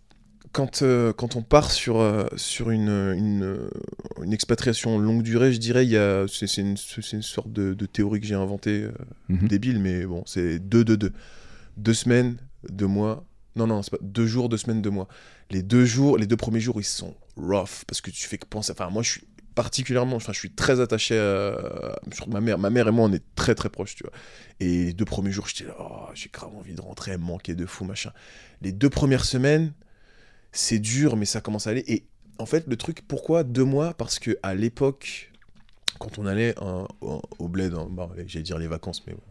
quand, 0.52 0.82
euh, 0.82 1.14
quand 1.14 1.36
on 1.36 1.42
part 1.44 1.72
sur, 1.72 2.00
euh, 2.00 2.26
sur 2.36 2.72
une, 2.72 2.90
une, 2.90 3.70
une 4.24 4.34
expatriation 4.34 4.98
longue 4.98 5.22
durée, 5.24 5.54
je 5.54 5.60
dirais, 5.60 5.86
il 5.86 5.92
y 5.92 5.98
a, 5.98 6.26
c'est, 6.28 6.48
c'est 6.48 6.62
une, 6.62 6.78
c'est 6.78 7.12
une 7.14 7.22
sorte 7.22 7.52
de, 7.52 7.74
de 7.74 7.86
théorie 7.86 8.20
que 8.20 8.26
j'ai 8.26 8.36
inventée, 8.36 8.88
Mhm. 9.30 9.48
débile, 9.48 9.80
mais 9.80 10.06
bon, 10.06 10.24
c'est 10.26 10.60
deux, 10.60 10.84
deux, 10.84 10.98
deux. 10.98 11.14
Deux 11.78 11.94
semaines, 11.94 12.38
deux 12.70 12.88
mois. 12.88 13.24
Non, 13.56 13.68
non, 13.68 13.82
c'est 13.84 13.92
pas 13.92 13.98
deux 14.02 14.26
jours, 14.28 14.50
deux 14.50 14.58
semaines, 14.58 14.82
deux 14.82 14.90
mois. 14.90 15.08
Les 15.52 15.62
deux 15.64 15.86
jours, 15.86 16.18
les 16.18 16.28
deux 16.28 16.38
premiers 16.38 16.60
jours, 16.60 16.80
ils 16.80 16.84
sont 16.84 17.16
rough 17.38 17.84
parce 17.88 18.02
que 18.02 18.10
tu 18.12 18.28
fais 18.28 18.38
que 18.38 18.46
penser. 18.48 18.72
Enfin, 18.72 18.90
moi, 18.90 19.04
je 19.04 19.12
suis 19.12 19.22
particulièrement, 19.58 20.16
enfin, 20.18 20.32
je 20.34 20.38
suis 20.40 20.52
très 20.52 20.80
attaché 20.80 21.18
à, 21.20 22.00
sur 22.14 22.30
ma 22.30 22.40
mère. 22.42 22.60
Ma 22.60 22.70
mère 22.70 22.88
et 22.88 22.92
moi, 22.92 23.06
on 23.10 23.12
est 23.12 23.24
très 23.36 23.56
très 23.56 23.70
proches, 23.70 23.96
tu 23.96 24.04
vois. 24.04 24.14
Et 24.60 24.86
les 24.86 24.94
deux 24.94 25.04
premiers 25.04 25.32
jours, 25.32 25.48
j'étais 25.48 25.66
là, 25.68 25.76
oh, 25.80 26.06
j'ai 26.14 26.30
grave 26.30 26.56
envie 26.56 26.74
de 26.76 26.82
rentrer, 26.82 27.12
elle 27.12 27.18
me 27.18 27.26
manquait 27.26 27.56
de 27.56 27.66
fou, 27.66 27.84
machin. 27.84 28.12
Les 28.62 28.72
deux 28.72 28.90
premières 28.92 29.26
semaines, 29.26 29.74
c'est 30.52 30.78
dur, 30.80 31.18
mais 31.18 31.26
ça 31.26 31.42
commence 31.42 31.66
à 31.66 31.72
aller. 31.72 31.84
Et 31.88 32.06
en 32.38 32.46
fait, 32.46 32.66
le 32.68 32.76
truc, 32.78 33.02
pourquoi 33.08 33.44
deux 33.44 33.64
mois? 33.64 33.96
Parce 33.96 34.20
que 34.20 34.38
à 34.44 34.54
l'époque, 34.54 35.32
quand 36.00 36.20
on 36.20 36.28
allait 36.28 36.54
hein, 36.62 36.88
au, 37.02 37.22
au 37.40 37.48
bled, 37.48 37.74
hein, 37.74 37.90
allez, 38.14 38.26
j'allais 38.28 38.44
dire 38.44 38.60
les 38.60 38.68
vacances, 38.68 39.02
mais 39.08 39.14
bon, 39.14 39.22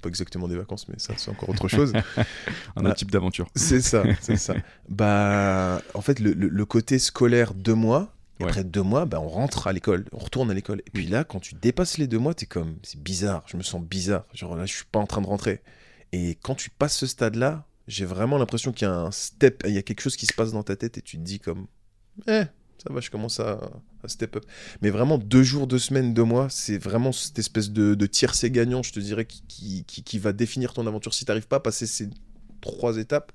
pas 0.00 0.08
exactement 0.08 0.46
des 0.46 0.56
vacances, 0.56 0.86
mais 0.88 0.94
ça, 0.98 1.14
c'est 1.16 1.30
encore 1.32 1.48
autre 1.48 1.66
chose. 1.66 1.92
Un 2.76 2.84
autre 2.86 2.94
type 2.94 3.10
d'aventure. 3.10 3.48
C'est 3.56 3.80
ça, 3.80 4.04
c'est 4.20 4.36
ça. 4.36 4.54
Bah, 4.88 5.82
en 5.94 6.00
fait, 6.00 6.20
le, 6.20 6.32
le- 6.32 6.48
le 6.48 6.64
côté 6.64 7.00
scolaire, 7.00 7.54
deux 7.54 7.74
mois. 7.74 8.14
Et 8.40 8.42
Ouais. 8.44 8.50
après 8.50 8.64
deux 8.64 8.82
mois, 8.82 9.04
bah, 9.04 9.20
on 9.20 9.28
rentre 9.28 9.66
à 9.68 9.72
l'école, 9.72 10.06
on 10.12 10.18
retourne 10.18 10.50
à 10.50 10.54
l'école. 10.54 10.82
Et 10.86 10.90
puis 10.90 11.06
là, 11.06 11.22
quand 11.24 11.38
tu 11.40 11.54
dépasses 11.54 11.98
les 11.98 12.06
deux 12.08 12.18
mois, 12.18 12.34
t'es 12.34 12.46
comme, 12.46 12.76
c'est 12.82 13.00
bizarre, 13.00 13.44
je 13.46 13.56
me 13.56 13.62
sens 13.62 13.80
bizarre. 13.82 14.24
Genre 14.34 14.56
là, 14.56 14.66
je 14.66 14.74
suis 14.74 14.84
pas 14.90 14.98
en 14.98 15.06
train 15.06 15.20
de 15.20 15.26
rentrer. 15.26 15.62
Et 16.12 16.36
quand 16.42 16.54
tu 16.56 16.68
passes 16.70 16.96
ce 16.96 17.06
stade-là, 17.06 17.66
j'ai 17.86 18.04
vraiment 18.04 18.38
l'impression 18.38 18.72
qu'il 18.72 18.88
y 18.88 18.90
a 18.90 18.94
un 18.94 19.10
step, 19.12 19.62
il 19.66 19.72
y 19.72 19.78
a 19.78 19.82
quelque 19.82 20.00
chose 20.00 20.16
qui 20.16 20.26
se 20.26 20.32
passe 20.34 20.52
dans 20.52 20.62
ta 20.64 20.74
tête 20.74 20.98
et 20.98 21.02
tu 21.02 21.16
te 21.16 21.22
dis 21.22 21.38
comme, 21.38 21.66
eh, 22.26 22.42
ça 22.78 22.92
va, 22.92 23.00
je 23.00 23.10
commence 23.10 23.38
à, 23.40 23.60
à 24.02 24.08
step 24.08 24.36
up. 24.36 24.44
Mais 24.82 24.90
vraiment, 24.90 25.16
deux 25.18 25.42
jours, 25.44 25.66
deux 25.68 25.78
semaines, 25.78 26.12
deux 26.12 26.24
mois, 26.24 26.48
c'est 26.50 26.78
vraiment 26.78 27.12
cette 27.12 27.38
espèce 27.38 27.70
de, 27.70 27.94
de 27.94 28.06
tiercé 28.06 28.50
gagnant, 28.50 28.82
je 28.82 28.92
te 28.92 29.00
dirais, 29.00 29.26
qui, 29.26 29.42
qui, 29.46 29.84
qui- 29.86 30.02
qui 30.02 30.18
va 30.18 30.32
définir 30.32 30.72
ton 30.72 30.86
aventure. 30.88 31.14
Si 31.14 31.24
t'arrives 31.24 31.46
pas 31.46 31.56
à 31.56 31.60
passer 31.60 31.86
ces 31.86 32.08
trois 32.60 32.96
étapes, 32.96 33.30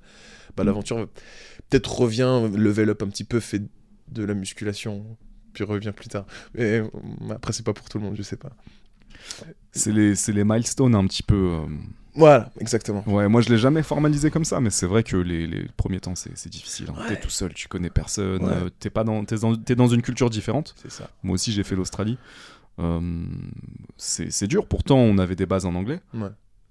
bah, 0.56 0.64
l'aventure 0.64 1.08
peut-être 1.70 1.92
revient, 2.00 2.50
level 2.54 2.90
up 2.90 3.02
un 3.02 3.08
petit 3.08 3.24
peu, 3.24 3.40
fait 3.40 3.62
de 4.10 4.24
la 4.24 4.34
musculation, 4.34 5.16
puis 5.52 5.64
revient 5.64 5.92
plus 5.94 6.08
tard. 6.08 6.26
Mais 6.54 6.80
euh, 6.80 6.86
après, 7.30 7.52
c'est 7.52 7.64
pas 7.64 7.72
pour 7.72 7.88
tout 7.88 7.98
le 7.98 8.04
monde, 8.04 8.14
je 8.16 8.22
sais 8.22 8.36
pas. 8.36 8.50
C'est 9.72 9.92
les, 9.92 10.14
les 10.28 10.44
milestones 10.44 10.94
un 10.94 11.06
petit 11.06 11.22
peu. 11.22 11.50
euh, 11.52 11.66
Voilà, 12.14 12.50
exactement. 12.60 13.04
Ouais, 13.06 13.28
moi 13.28 13.40
je 13.40 13.48
l'ai 13.50 13.58
jamais 13.58 13.82
formalisé 13.82 14.30
comme 14.30 14.44
ça, 14.44 14.60
mais 14.60 14.70
c'est 14.70 14.86
vrai 14.86 15.02
que 15.02 15.16
les, 15.16 15.46
les 15.46 15.66
premiers 15.76 16.00
temps 16.00 16.14
c'est 16.14 16.48
difficile. 16.48 16.86
hein. 16.90 17.00
Ouais. 17.02 17.08
T'es 17.08 17.20
tout 17.20 17.30
seul, 17.30 17.52
tu 17.54 17.68
connais 17.68 17.90
personne, 17.90 18.42
Ouais. 18.44 18.52
euh, 18.52 18.70
t'es 18.78 18.90
pas 18.90 19.04
dans, 19.04 19.22
dans, 19.22 19.52
dans 19.56 19.86
une 19.88 20.02
culture 20.02 20.30
différente. 20.30 20.74
C'est 20.80 20.90
ça. 20.90 21.10
Moi 21.22 21.34
aussi 21.34 21.52
j'ai 21.52 21.62
fait 21.64 21.76
l'Australie. 21.76 22.18
Euh, 22.78 23.00
c'est 23.96 24.30
c'est 24.32 24.46
dur, 24.46 24.66
pourtant 24.66 24.96
on 24.98 25.18
avait 25.18 25.36
des 25.36 25.46
bases 25.46 25.66
en 25.66 25.74
anglais. 25.74 26.00
Ouais. 26.14 26.30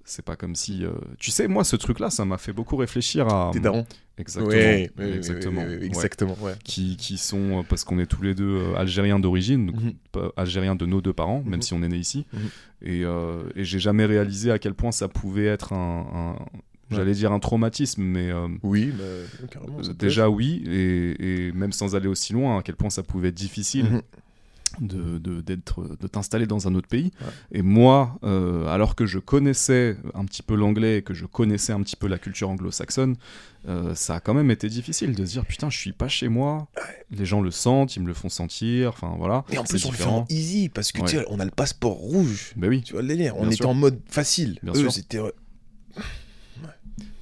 C'est 0.10 0.26
pas 0.26 0.36
comme 0.36 0.56
si. 0.56 0.84
euh, 0.84 0.92
Tu 1.20 1.30
sais, 1.30 1.48
moi 1.48 1.64
ce 1.64 1.76
truc-là, 1.76 2.10
ça 2.10 2.26
m'a 2.26 2.38
fait 2.40 2.52
beaucoup 2.52 2.76
réfléchir 2.78 3.28
à. 3.28 3.52
T'es 3.54 3.60
daron 3.60 3.86
Exactement. 4.18 5.06
Exactement. 5.16 5.62
ouais. 5.64 5.86
exactement, 5.86 6.36
ouais. 6.42 6.54
Qui, 6.64 6.98
qui 6.98 7.18
sont, 7.18 7.60
euh, 7.60 7.64
parce 7.68 7.84
qu'on 7.84 8.00
est 8.00 8.06
tous 8.08 8.22
les 8.24 8.34
deux 8.36 8.58
euh, 8.58 8.76
algériens 8.76 9.20
d'origine, 9.20 9.68
donc 9.68 9.76
Mhm. 9.82 10.30
algériens 10.36 10.76
de 10.76 10.86
nos 10.88 11.00
deux 11.00 11.14
parents, 11.14 11.42
même 11.46 11.56
Mhm. 11.58 11.62
si 11.62 11.74
on 11.74 11.84
est 11.84 11.88
né 11.88 11.98
ici. 11.98 12.26
Mhm. 12.34 12.40
Et, 12.82 13.06
euh, 13.06 13.44
et 13.56 13.64
j'ai 13.64 13.80
jamais 13.80 14.06
réalisé 14.06 14.52
à 14.52 14.58
quel 14.60 14.74
point 14.74 14.92
ça 14.92 15.08
pouvait 15.08 15.46
être 15.46 15.74
un, 15.74 16.38
un- 16.42 16.46
j'allais 16.90 17.14
dire 17.14 17.32
un 17.32 17.40
traumatisme, 17.40 18.02
mais 18.02 18.32
euh, 18.32 18.48
Oui, 18.64 18.92
bah, 18.98 19.48
carrément. 19.52 19.80
déjà 19.98 20.28
oui, 20.30 20.64
et, 20.68 21.48
et 21.48 21.52
même 21.52 21.72
sans 21.72 21.96
aller 21.96 22.08
aussi 22.08 22.34
loin, 22.34 22.58
à 22.58 22.62
quel 22.64 22.76
point 22.76 22.90
ça 22.90 23.04
pouvait 23.04 23.30
être 23.30 23.36
difficile. 23.36 24.02
De, 24.80 25.18
de, 25.18 25.42
d'être, 25.42 25.98
de 26.00 26.08
t'installer 26.08 26.46
dans 26.46 26.68
un 26.68 26.76
autre 26.76 26.88
pays. 26.88 27.12
Ouais. 27.22 27.28
Et 27.60 27.62
moi, 27.62 28.18
euh, 28.24 28.68
alors 28.68 28.96
que 28.96 29.06
je 29.06 29.20
connaissais 29.20 29.98
un 30.14 30.26
petit 30.26 30.44
peu 30.44 30.56
l'anglais 30.56 30.98
et 30.98 31.02
que 31.02 31.14
je 31.14 31.26
connaissais 31.26 31.74
un 31.74 31.82
petit 31.82 31.96
peu 31.96 32.08
la 32.08 32.18
culture 32.18 32.50
anglo-saxonne, 32.50 33.16
euh, 33.68 33.96
ça 33.96 34.16
a 34.16 34.20
quand 34.20 34.34
même 34.34 34.52
été 34.52 34.70
difficile 34.70 35.16
de 35.16 35.26
se 35.26 35.32
dire 35.32 35.46
putain, 35.46 35.70
je 35.70 35.78
suis 35.78 35.92
pas 35.94 36.08
chez 36.08 36.28
moi. 36.30 36.68
Les 37.12 37.26
gens 37.26 37.42
le 37.42 37.52
sentent, 37.52 37.96
ils 37.96 38.02
me 38.02 38.08
le 38.08 38.14
font 38.14 38.30
sentir. 38.30 38.90
Enfin 38.90 39.16
voilà. 39.18 39.44
Et 39.52 39.58
en 39.58 39.64
plus, 39.64 39.84
on 39.86 39.92
le 39.92 39.98
fait 39.98 40.04
en 40.06 40.26
easy 40.30 40.70
parce 40.70 40.92
que 40.92 41.02
Ouais. 41.02 41.08
tu 41.08 41.18
sais, 41.18 41.26
on 41.30 41.40
a 41.40 41.46
le 41.46 41.52
passeport 41.52 41.94
rouge. 41.94 42.54
Ben 42.56 42.70
oui. 42.70 42.82
Tu 42.84 42.94
vois 42.94 43.02
le 43.02 43.08
délire 43.08 43.36
On 43.38 43.42
Bien 43.42 43.48
était 43.50 43.56
sûr. 43.58 43.70
en 43.70 43.74
mode 43.74 44.00
facile. 44.08 44.60
Bien 44.64 44.74
Eux, 44.74 44.90
c'était. 44.90 45.20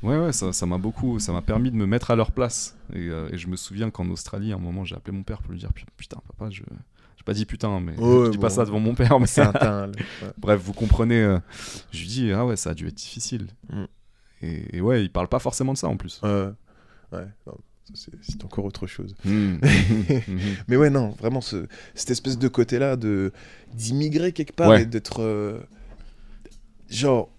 Ouais, 0.04 0.18
ouais, 0.18 0.32
ça, 0.32 0.66
m'a 0.68 0.78
beaucoup, 0.78 1.20
ça 1.20 1.34
m'a 1.34 1.42
permis 1.42 1.72
de 1.72 1.76
me 1.76 1.88
mettre 1.88 2.12
à 2.12 2.16
leur 2.16 2.32
place. 2.32 2.78
Et, 2.94 3.08
euh, 3.08 3.30
et 3.32 3.38
je 3.38 3.48
me 3.48 3.56
souviens 3.56 3.90
qu'en 3.90 4.08
Australie, 4.10 4.54
à 4.54 4.56
un 4.56 4.60
moment, 4.60 4.86
j'ai 4.86 4.96
appelé 4.96 5.16
mon 5.18 5.24
père 5.24 5.42
pour 5.42 5.52
lui 5.52 5.60
dire 5.60 5.72
putain, 5.98 6.18
papa, 6.28 6.50
je, 6.52 6.62
pas 7.28 7.34
dit 7.34 7.46
putain, 7.46 7.80
mais 7.82 7.92
Ouais, 7.98 8.26
je 8.28 8.32
dis 8.32 8.38
pas 8.38 8.48
bon. 8.48 8.56
ça 8.56 8.66
devant 8.66 8.80
mon 8.80 8.96
père. 8.96 9.20
Mais 9.20 9.28
C'est 9.28 9.42
un 9.42 9.52
teint. 9.52 9.88
Ouais. 10.22 10.30
Bref, 10.38 10.62
vous 10.64 10.74
comprenez. 10.74 11.22
euh, 11.22 11.40
je 11.92 12.00
lui 12.00 12.08
dis 12.08 12.32
ah 12.32 12.46
ouais, 12.46 12.56
ça 12.56 12.70
a 12.70 12.74
dû 12.74 12.88
être 12.88 12.96
difficile. 12.96 13.48
Mm. 13.72 13.84
Et, 14.44 14.78
et 14.78 14.82
ouais, 14.82 15.04
il 15.04 15.12
parle 15.12 15.28
pas 15.28 15.40
forcément 15.40 15.74
de 15.74 15.78
ça 15.78 15.88
en 15.90 15.98
plus. 15.98 16.22
Ouais. 16.24 17.26
C'est 17.94 18.44
encore 18.44 18.66
autre 18.66 18.88
chose. 18.88 19.14
Mm. 19.26 19.58
Mhm. 20.28 20.40
Mais 20.68 20.76
ouais, 20.78 20.90
non, 20.90 21.10
vraiment, 21.10 21.42
ce- 21.42 21.68
cette 21.96 22.12
espèce 22.12 22.38
de 22.38 22.48
côté-là 22.48 22.96
de 22.96 23.32
d'immigrer 23.74 24.32
quelque 24.34 24.54
part 24.54 24.70
Ouais. 24.70 24.82
et 24.84 24.86
d'être. 24.86 25.22
euh, 25.22 25.60
genre, 26.90 27.30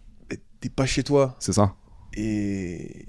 t'es 0.61 0.69
pas 0.69 0.87
chez 0.87 1.03
toi 1.03 1.35
C'est 1.39 1.53
ça. 1.55 1.75
et. 2.15 3.07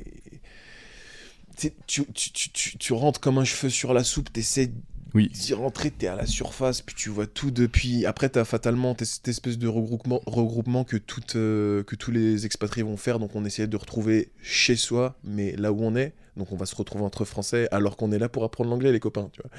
tu, 1.58 1.72
tu, 1.88 2.06
tu, 2.14 2.32
tu, 2.32 2.50
tu- 2.52 2.78
tu 2.78 2.94
rentres 2.94 3.20
comme 3.20 3.38
un 3.38 3.44
cheveu 3.44 3.70
sur 3.70 3.94
la 3.94 4.04
soupe, 4.04 4.32
t'essaies 4.32 4.72
Oui. 5.14 5.30
d'y 5.30 5.54
rentrer, 5.54 5.92
t'es 5.92 6.08
à 6.08 6.16
la 6.16 6.26
surface, 6.26 6.82
puis 6.82 6.96
tu 6.96 7.10
vois 7.10 7.28
tout 7.28 7.52
depuis. 7.52 8.06
Après, 8.06 8.30
t'as 8.30 8.46
fatalement 8.46 8.96
cette 9.02 9.28
espèce 9.28 9.58
de 9.58 9.68
regroupement, 9.68 10.22
regroupement 10.26 10.84
que, 10.84 10.98
euh, 11.36 11.84
que 11.84 11.96
tous 11.96 12.12
les 12.12 12.46
expatriés 12.46 12.84
vont 12.84 12.98
faire. 12.98 13.20
Donc, 13.20 13.36
on 13.36 13.46
essaie 13.46 13.68
de 13.68 13.78
retrouver 13.78 14.32
chez 14.42 14.76
soi, 14.76 15.18
mais 15.24 15.56
là 15.56 15.72
où 15.72 15.82
on 15.82 15.96
est. 15.96 16.14
Donc, 16.38 16.52
on 16.52 16.56
va 16.56 16.66
se 16.66 16.76
retrouver 16.76 17.04
entre 17.04 17.26
Français, 17.26 17.68
alors 17.72 17.98
qu'on 17.98 18.12
est 18.12 18.20
là 18.20 18.30
pour 18.30 18.44
apprendre 18.44 18.70
l'anglais, 18.70 18.92
les 18.92 19.00
copains, 19.00 19.30
tu 19.34 19.42
vois. 19.42 19.52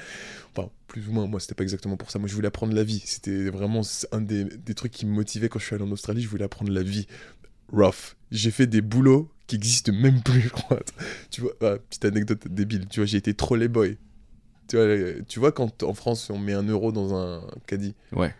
Enfin, 0.55 0.69
plus 0.87 1.07
ou 1.07 1.11
moins, 1.11 1.27
moi, 1.27 1.39
c'était 1.39 1.55
pas 1.55 1.63
exactement 1.63 1.97
pour 1.97 2.11
ça. 2.11 2.19
Moi, 2.19 2.27
je 2.27 2.33
voulais 2.33 2.47
apprendre 2.47 2.73
la 2.73 2.83
vie. 2.83 3.01
C'était 3.05 3.49
vraiment 3.49 3.81
un 4.11 4.21
des, 4.21 4.47
trucs 4.73 4.91
qui 4.91 5.05
me 5.05 5.13
motivait 5.13 5.49
quand 5.49 5.59
je 5.59 5.65
suis 5.65 5.75
allé 5.75 5.83
en 5.83 5.91
Australie. 5.91 6.21
Je 6.21 6.29
voulais 6.29 6.45
apprendre 6.45 6.71
la 6.71 6.83
vie. 6.83 7.07
Rough. 7.71 8.15
J'ai 8.31 8.51
fait 8.51 8.67
des 8.67 8.81
boulots 8.81 9.29
qui 9.47 9.57
existent 9.57 9.91
même 9.91 10.21
plus, 10.21 10.41
je 10.41 10.49
crois. 10.49 10.79
Tu 11.29 11.41
vois, 11.41 11.51
ah, 11.61 11.77
petite 11.89 12.05
anecdote 12.05 12.47
débile. 12.47 12.87
Tu 12.87 12.99
vois, 13.01 13.05
j'ai 13.05 13.17
été 13.17 13.33
trolley 13.33 13.67
boy. 13.67 13.97
Tu 14.71 14.77
vois, 14.77 15.23
tu 15.27 15.39
vois, 15.39 15.51
quand 15.51 15.83
en 15.83 15.93
France, 15.93 16.29
on 16.29 16.37
met 16.39 16.53
un 16.53 16.63
euro 16.63 16.93
dans 16.93 17.13
un 17.13 17.45
caddie, 17.67 17.93
Ouais. 18.13 18.33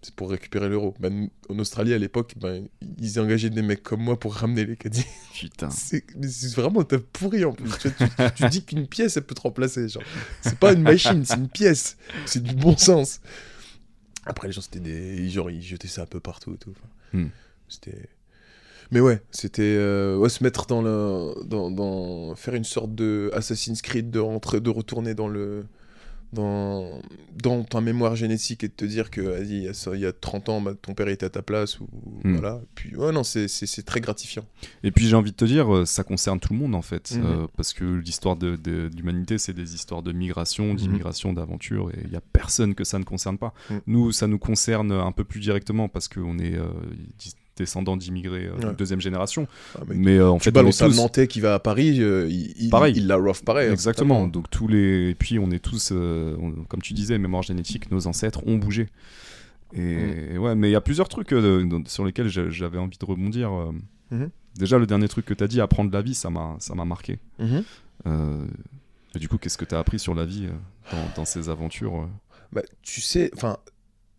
c'est 0.00 0.14
pour 0.14 0.30
récupérer 0.30 0.68
l'euro. 0.70 0.94
Ben, 0.98 1.28
en 1.50 1.58
Australie, 1.58 1.92
à 1.92 1.98
l'époque, 1.98 2.32
ben, 2.38 2.66
ils 2.98 3.20
engageaient 3.20 3.50
des 3.50 3.60
mecs 3.60 3.82
comme 3.82 4.00
moi 4.02 4.18
pour 4.18 4.34
ramener 4.34 4.64
les 4.64 4.76
caddies. 4.76 5.04
Putain. 5.34 5.68
C'est 5.70 6.04
vraiment, 6.54 6.84
t'as 6.84 6.96
pourri 6.98 7.44
en 7.44 7.52
plus. 7.52 7.70
Tu, 7.80 7.88
vois, 7.90 8.30
tu- 8.30 8.34
tu 8.44 8.48
dis 8.48 8.64
qu'une 8.64 8.86
pièce, 8.86 9.18
elle 9.18 9.24
peut 9.24 9.34
te 9.34 9.42
remplacer. 9.42 9.88
Genre, 9.90 10.02
c'est 10.40 10.58
pas 10.58 10.72
une 10.72 10.80
machine, 10.82 11.22
c'est 11.26 11.36
une 11.36 11.48
pièce. 11.50 11.98
C'est 12.24 12.42
du 12.42 12.54
bon 12.54 12.74
sens. 12.76 13.20
Après, 14.24 14.46
les 14.48 14.52
gens, 14.54 14.62
c'était 14.62 14.80
des. 14.80 15.28
Genre, 15.28 15.50
ils 15.50 15.62
jetaient 15.62 15.86
ça 15.88 16.02
un 16.02 16.06
peu 16.06 16.20
partout 16.20 16.54
et 16.54 16.58
tout. 16.58 16.74
Hmm. 17.12 17.26
C'était. 17.68 18.08
Mais 18.90 19.00
ouais, 19.00 19.20
c'était 19.30 19.62
euh, 19.76 20.16
ouais, 20.16 20.28
se 20.28 20.42
mettre 20.42 20.66
dans 20.66 20.82
le. 20.82 21.34
Dans, 21.44 21.70
dans- 21.70 22.34
faire 22.36 22.54
une 22.54 22.64
sorte 22.64 22.94
de 22.94 23.30
Assassin's 23.34 23.82
Creed, 23.82 24.10
de, 24.10 24.18
rentrer, 24.18 24.60
de 24.60 24.70
retourner 24.70 25.14
dans 25.14 25.28
le. 25.28 25.64
Dans, 26.30 27.00
dans 27.42 27.64
ta 27.64 27.80
mémoire 27.80 28.14
génétique 28.14 28.62
et 28.62 28.68
de 28.68 28.72
te 28.74 28.84
dire 28.84 29.10
que 29.10 29.22
vas-y, 29.22 29.48
il 29.48 29.62
y 29.62 29.68
a 29.68 29.72
ça- 29.72 29.92
il 29.94 30.00
y 30.00 30.04
a 30.04 30.12
30 30.12 30.50
ans, 30.50 30.60
bah, 30.60 30.72
ton 30.82 30.92
père 30.92 31.08
était 31.08 31.24
à 31.24 31.30
ta 31.30 31.40
place 31.40 31.80
ou 31.80 31.88
Hmm. 32.22 32.32
voilà. 32.34 32.60
Puis 32.74 32.94
ouais, 32.96 33.12
non, 33.12 33.22
c'est- 33.24 33.46
très 33.86 34.02
gratifiant. 34.02 34.44
Et 34.82 34.90
puis 34.90 35.06
j'ai 35.08 35.16
envie 35.16 35.30
de 35.30 35.36
te 35.36 35.46
dire, 35.46 35.74
euh, 35.74 35.86
ça 35.86 36.04
concerne 36.04 36.38
tout 36.38 36.52
le 36.52 36.58
monde 36.58 36.74
en 36.74 36.82
fait, 36.82 37.12
Mhm. 37.16 37.24
euh, 37.24 37.46
parce 37.56 37.72
que 37.72 37.84
l'histoire 37.84 38.36
de, 38.36 38.56
de- 38.56 38.88
de 38.90 38.94
l'humanité, 38.94 39.38
c'est 39.38 39.54
des 39.54 39.74
histoires 39.74 40.02
de 40.02 40.12
migration, 40.12 40.74
d'immigration, 40.74 41.32
d'aventure, 41.32 41.90
et 41.92 42.00
il 42.04 42.12
y 42.12 42.16
a 42.16 42.20
personne 42.20 42.74
que 42.74 42.84
ça 42.84 42.98
ne 42.98 43.04
concerne 43.04 43.38
pas. 43.38 43.54
Mhm. 43.70 43.80
Nous, 43.86 44.12
ça 44.12 44.26
nous 44.26 44.38
concerne 44.38 44.92
un 44.92 45.12
peu 45.12 45.24
plus 45.24 45.40
directement 45.40 45.88
parce 45.88 46.08
qu'on 46.08 46.38
est 46.38 46.56
euh, 46.58 46.68
descendants 47.58 47.96
d'immigrés 47.96 48.46
euh, 48.46 48.56
de 48.58 48.66
Ouais. 48.68 48.74
deuxième 48.74 49.00
génération, 49.00 49.46
Ah, 49.76 49.82
mais 49.88 49.94
mais 49.96 50.16
euh, 50.18 50.30
en 50.30 50.38
tu 50.38 50.44
fait, 50.44 50.50
balances 50.50 50.78
tous 50.78 50.96
Nantais 50.96 51.26
qui 51.26 51.40
va 51.40 51.54
à 51.54 51.58
Paris, 51.58 52.00
euh, 52.02 52.26
il, 52.30 52.54
il, 52.58 52.70
Pareil. 52.70 52.94
il 52.96 53.06
la 53.06 53.16
rough 53.16 53.42
pareil. 53.44 53.68
hein, 53.68 53.72
exactement. 53.72 54.26
Donc 54.28 54.48
tous 54.50 54.68
les, 54.68 55.10
et 55.10 55.14
puis 55.14 55.38
on 55.38 55.50
est 55.50 55.58
tous, 55.58 55.92
on- 55.92 56.64
comme 56.68 56.80
tu 56.82 56.92
disais, 56.94 57.18
mémoire 57.18 57.42
génétique, 57.42 57.90
nos 57.90 58.06
ancêtres 58.06 58.40
ont 58.46 58.56
bougé. 58.56 58.88
Et, 59.74 60.32
et 60.34 60.38
ouais, 60.38 60.54
mais 60.54 60.68
il 60.70 60.72
y 60.72 60.76
a 60.76 60.80
plusieurs 60.80 61.08
trucs 61.08 61.34
sur 61.86 62.04
lesquels 62.04 62.28
j'a- 62.28 62.48
j'avais 62.50 62.78
envie 62.78 62.96
de 62.98 63.04
rebondir. 63.04 63.50
Mhm. 64.10 64.30
Déjà, 64.56 64.78
le 64.78 64.86
dernier 64.86 65.06
truc 65.08 65.24
que 65.26 65.34
tu 65.34 65.44
as 65.44 65.46
dit, 65.46 65.60
apprendre 65.60 65.92
la 65.92 66.00
vie, 66.02 66.14
ça 66.14 66.30
m'a, 66.30 66.56
ça 66.58 66.74
m'a 66.74 66.84
marqué. 66.84 67.18
Euh, 68.06 68.46
et 69.14 69.18
du 69.18 69.28
coup, 69.28 69.38
qu'est-ce 69.38 69.58
que 69.58 69.64
tu 69.64 69.74
as 69.74 69.78
appris 69.78 69.98
sur 69.98 70.14
la 70.14 70.24
vie 70.24 70.46
dans, 70.90 70.98
dans 71.16 71.24
ces 71.24 71.48
aventures 71.48 72.08
Bah, 72.52 72.62
tu 72.82 73.00
sais, 73.00 73.30
enfin, 73.36 73.58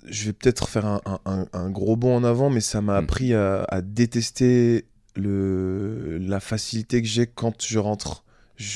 je 0.07 0.25
vais 0.25 0.33
peut-être 0.33 0.69
faire 0.69 0.85
un, 0.85 1.01
un- 1.05 1.19
un- 1.25 1.47
un 1.53 1.69
gros 1.69 1.95
bond 1.95 2.15
en 2.15 2.23
avant, 2.23 2.49
mais 2.49 2.61
ça 2.61 2.81
m'a 2.81 2.99
Mm. 2.99 3.03
appris 3.03 3.33
à, 3.33 3.63
à 3.63 3.81
détester 3.81 4.85
le, 5.15 6.17
la 6.19 6.39
facilité 6.39 7.01
que 7.01 7.07
j'ai 7.07 7.27
quand 7.27 7.61
je 7.63 7.79
rentre. 7.79 8.23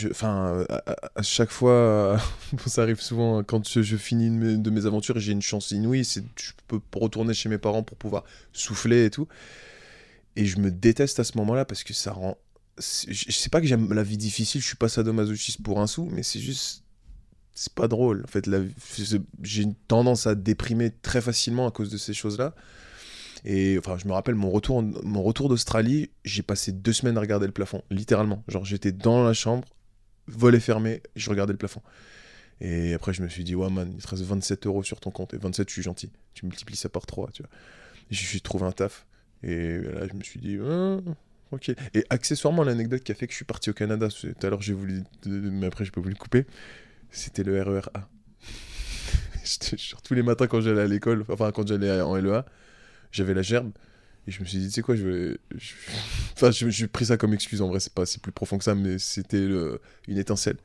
Enfin, 0.09 0.65
à, 0.69 0.91
à- 0.91 0.95
à 1.15 1.21
chaque 1.23 1.49
fois, 1.51 1.71
euh, 1.71 2.17
ça 2.67 2.83
arrive 2.83 3.01
souvent 3.01 3.39
hein, 3.39 3.43
quand 3.43 3.67
je, 3.67 3.81
je 3.81 3.97
finis 3.97 4.29
de 4.29 4.35
mes, 4.35 4.57
de 4.57 4.69
mes 4.69 4.85
aventures 4.85 5.17
et 5.17 5.19
j'ai 5.19 5.33
une 5.33 5.41
chance 5.41 5.71
inouïe, 5.71 6.05
c'est 6.05 6.23
je 6.39 6.51
peux 6.67 6.79
retourner 6.95 7.33
chez 7.33 7.49
mes 7.49 7.57
parents 7.57 7.83
pour 7.83 7.97
pouvoir 7.97 8.23
souffler 8.53 9.05
et 9.05 9.09
tout. 9.09 9.27
Et 10.35 10.45
je 10.45 10.59
me 10.59 10.71
déteste 10.71 11.19
à 11.19 11.23
ce 11.23 11.37
moment-là 11.37 11.65
parce 11.65 11.83
que 11.83 11.93
ça 11.93 12.11
rend. 12.13 12.37
je 12.79 13.31
sais 13.31 13.49
pas 13.49 13.61
que 13.61 13.67
j'aime 13.67 13.93
la 13.93 14.03
vie 14.03 14.17
difficile, 14.17 14.61
je 14.61 14.67
suis 14.67 14.77
pas 14.77 14.89
sadomasochiste 14.89 15.61
pour 15.61 15.79
un 15.79 15.87
sou, 15.87 16.09
mais 16.11 16.23
c'est 16.23 16.39
juste 16.39 16.82
c'est 17.53 17.73
pas 17.73 17.87
drôle. 17.87 18.23
En 18.23 18.27
fait, 18.27 18.49
j'ai 19.41 19.63
une 19.63 19.75
tendance 19.75 20.27
à 20.27 20.35
déprimer 20.35 20.91
très 20.91 21.21
facilement 21.21 21.67
à 21.67 21.71
cause 21.71 21.89
de 21.89 21.97
ces 21.97 22.13
choses-là. 22.13 22.55
Et 23.45 23.77
enfin, 23.77 23.97
je 23.97 24.07
me 24.07 24.13
rappelle 24.13 24.35
mon 24.35 24.49
retour, 24.49 24.81
mon 24.81 25.21
retour 25.21 25.49
d'Australie, 25.49 26.09
j'ai 26.23 26.43
passé 26.43 26.71
deux 26.71 26.93
semaines 26.93 27.17
à 27.17 27.21
regarder 27.21 27.45
le 27.45 27.51
plafond, 27.51 27.83
littéralement. 27.91 28.43
Genre, 28.47 28.63
j'étais 28.63 28.91
dans 28.91 29.23
la 29.23 29.33
chambre, 29.33 29.67
volet 30.27 30.61
fermé, 30.61 31.01
je 31.15 31.29
regardais 31.29 31.53
le 31.53 31.57
plafond. 31.57 31.81
Et 32.61 32.93
après, 32.93 33.13
je 33.13 33.21
me 33.21 33.27
suis 33.27 33.43
dit, 33.43 33.55
ouais, 33.55 33.69
man, 33.69 33.91
il 33.93 34.01
te 34.01 34.07
reste 34.07 34.23
27 34.23 34.65
euros 34.67 34.83
sur 34.83 34.99
ton 34.99 35.11
compte. 35.11 35.33
Et 35.33 35.37
27, 35.37 35.67
je 35.67 35.73
suis 35.73 35.81
gentil. 35.81 36.09
Tu 36.33 36.45
multiplies 36.45 36.77
ça 36.77 36.87
par 36.87 37.05
3, 37.05 37.31
tu 37.33 37.43
vois. 37.43 37.49
Et 38.09 38.15
J'ai 38.15 38.39
trouvé 38.39 38.65
un 38.65 38.71
taf. 38.71 39.05
Et 39.43 39.79
là, 39.79 40.07
je 40.07 40.13
me 40.13 40.23
suis 40.23 40.39
dit, 40.39 40.57
Ah, 40.65 40.99
ok. 41.51 41.71
Et 41.93 42.05
accessoirement, 42.09 42.63
l'anecdote 42.63 43.03
qui 43.03 43.11
a 43.11 43.15
fait 43.15 43.27
que 43.27 43.33
je 43.33 43.37
suis 43.37 43.45
parti 43.45 43.69
au 43.69 43.73
Canada, 43.73 44.07
tout 44.07 44.33
à 44.41 44.49
l'heure, 44.49 44.61
j'ai 44.61 44.73
voulu, 44.73 45.03
mais 45.25 45.67
après, 45.67 45.83
j'ai 45.83 45.91
pas 45.91 45.99
voulu 45.99 46.15
couper, 46.15 46.45
c'était 47.13 47.43
le 47.43 47.61
RER 47.61 47.81
A. 47.93 48.07
Je 49.45 49.57
te 49.57 49.75
jure, 49.75 50.01
tous 50.01 50.13
les 50.13 50.23
matins 50.23 50.47
quand 50.47 50.61
j'allais 50.61 50.81
à 50.81 50.87
l'école, 50.87 51.25
enfin 51.29 51.51
quand 51.51 51.67
j'allais 51.67 52.01
en 52.01 52.15
LEA, 52.15 52.45
j'avais 53.11 53.33
la 53.33 53.41
gerbe. 53.41 53.71
Et 54.25 54.31
je 54.31 54.39
me 54.39 54.45
suis 54.45 54.57
dit, 54.57 54.67
tu 54.67 54.71
sais 54.71 54.81
quoi, 54.81 54.95
je 54.95 55.05
vais. 55.07 55.37
je- 55.55 55.73
Enfin, 56.33 56.49
je- 56.51 56.69
j'ai 56.69 56.87
pris 56.87 57.05
ça 57.05 57.17
comme 57.17 57.33
excuse, 57.33 57.61
en 57.61 57.67
vrai, 57.67 57.79
c'est 57.81 57.93
pas 57.93 58.03
plus 58.21 58.31
profond 58.31 58.57
que 58.57 58.63
ça, 58.63 58.73
mais 58.73 58.97
c'était 58.99 59.45
le- 59.45 59.81
une 60.07 60.17
étincelle. 60.17 60.57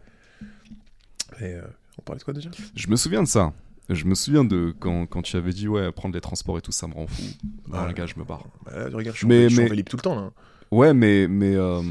Et 1.40 1.54
euh, 1.54 1.62
on 1.98 2.02
parlait 2.02 2.20
de 2.20 2.24
quoi 2.24 2.32
déjà? 2.34 2.50
Je 2.74 2.88
me 2.88 2.96
souviens 2.96 3.22
de 3.22 3.28
ça. 3.28 3.52
Je 3.88 4.04
me 4.04 4.14
souviens 4.14 4.44
de 4.44 4.72
quand, 4.78 5.06
quand 5.06 5.22
tu 5.22 5.36
avais 5.36 5.52
dit, 5.52 5.66
ouais, 5.66 5.90
prendre 5.92 6.14
les 6.14 6.20
transports 6.20 6.58
et 6.58 6.60
tout, 6.60 6.72
ça 6.72 6.86
me 6.86 6.94
rend 6.94 7.06
fou. 7.06 7.22
Bah, 7.66 7.86
les 7.88 7.94
gars, 7.94 8.06
je 8.06 8.14
me 8.16 8.24
barre. 8.24 8.44
bah, 8.64 8.88
là, 8.88 8.96
Regarde, 8.96 9.14
je 9.16 9.20
suis, 9.20 9.26
Mais- 9.26 9.46
en, 9.46 9.48
je 9.48 9.54
suis 9.54 9.64
en 9.64 9.74
mais- 9.74 9.82
tout 9.82 9.96
le 9.96 10.02
temps, 10.02 10.14
là. 10.14 10.30
Ouais, 10.70 10.92
mais, 10.94 11.26
mais 11.26 11.54
euh, 11.56 11.82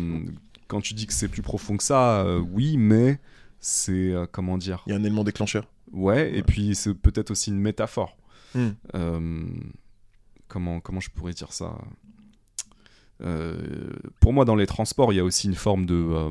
quand 0.68 0.80
tu 0.80 0.94
dis 0.94 1.06
que 1.08 1.14
c'est 1.14 1.28
plus 1.28 1.42
profond 1.42 1.76
que 1.76 1.84
ça, 1.84 2.22
euh, 2.22 2.40
oui, 2.40 2.78
mais 2.78 3.20
c'est. 3.60 3.92
euh, 4.12 4.26
comment 4.32 4.58
dire 4.58 4.84
Il 4.88 4.92
y 4.92 4.94
a 4.94 4.98
un 5.00 5.04
élément 5.04 5.24
déclencheur. 5.24 5.68
Ouais, 5.92 6.34
et 6.38 6.44
puis 6.44 6.76
c'est 6.76 6.94
peut-être 6.94 7.32
aussi 7.32 7.50
une 7.50 7.60
métaphore. 7.60 8.18
Hmm. 8.56 8.70
Euh, 8.96 9.46
comment, 10.48 10.80
comment 10.80 11.00
je 11.00 11.10
pourrais 11.10 11.34
dire 11.34 11.52
ça? 11.54 11.78
Euh, 13.22 13.58
Pour 14.20 14.34
moi, 14.34 14.46
dans 14.46 14.56
les 14.56 14.68
transports, 14.68 15.12
il 15.14 15.16
y 15.16 15.20
a 15.20 15.24
aussi 15.24 15.48
une 15.48 15.56
forme 15.56 15.86
de. 15.86 16.30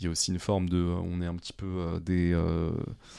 il 0.00 0.04
y 0.04 0.06
a 0.06 0.10
aussi 0.10 0.30
une 0.32 0.38
forme 0.38 0.68
de. 0.68 0.78
On 0.82 1.20
est 1.20 1.26
un 1.26 1.36
petit 1.36 1.52
peu 1.52 2.00
des. 2.04 2.34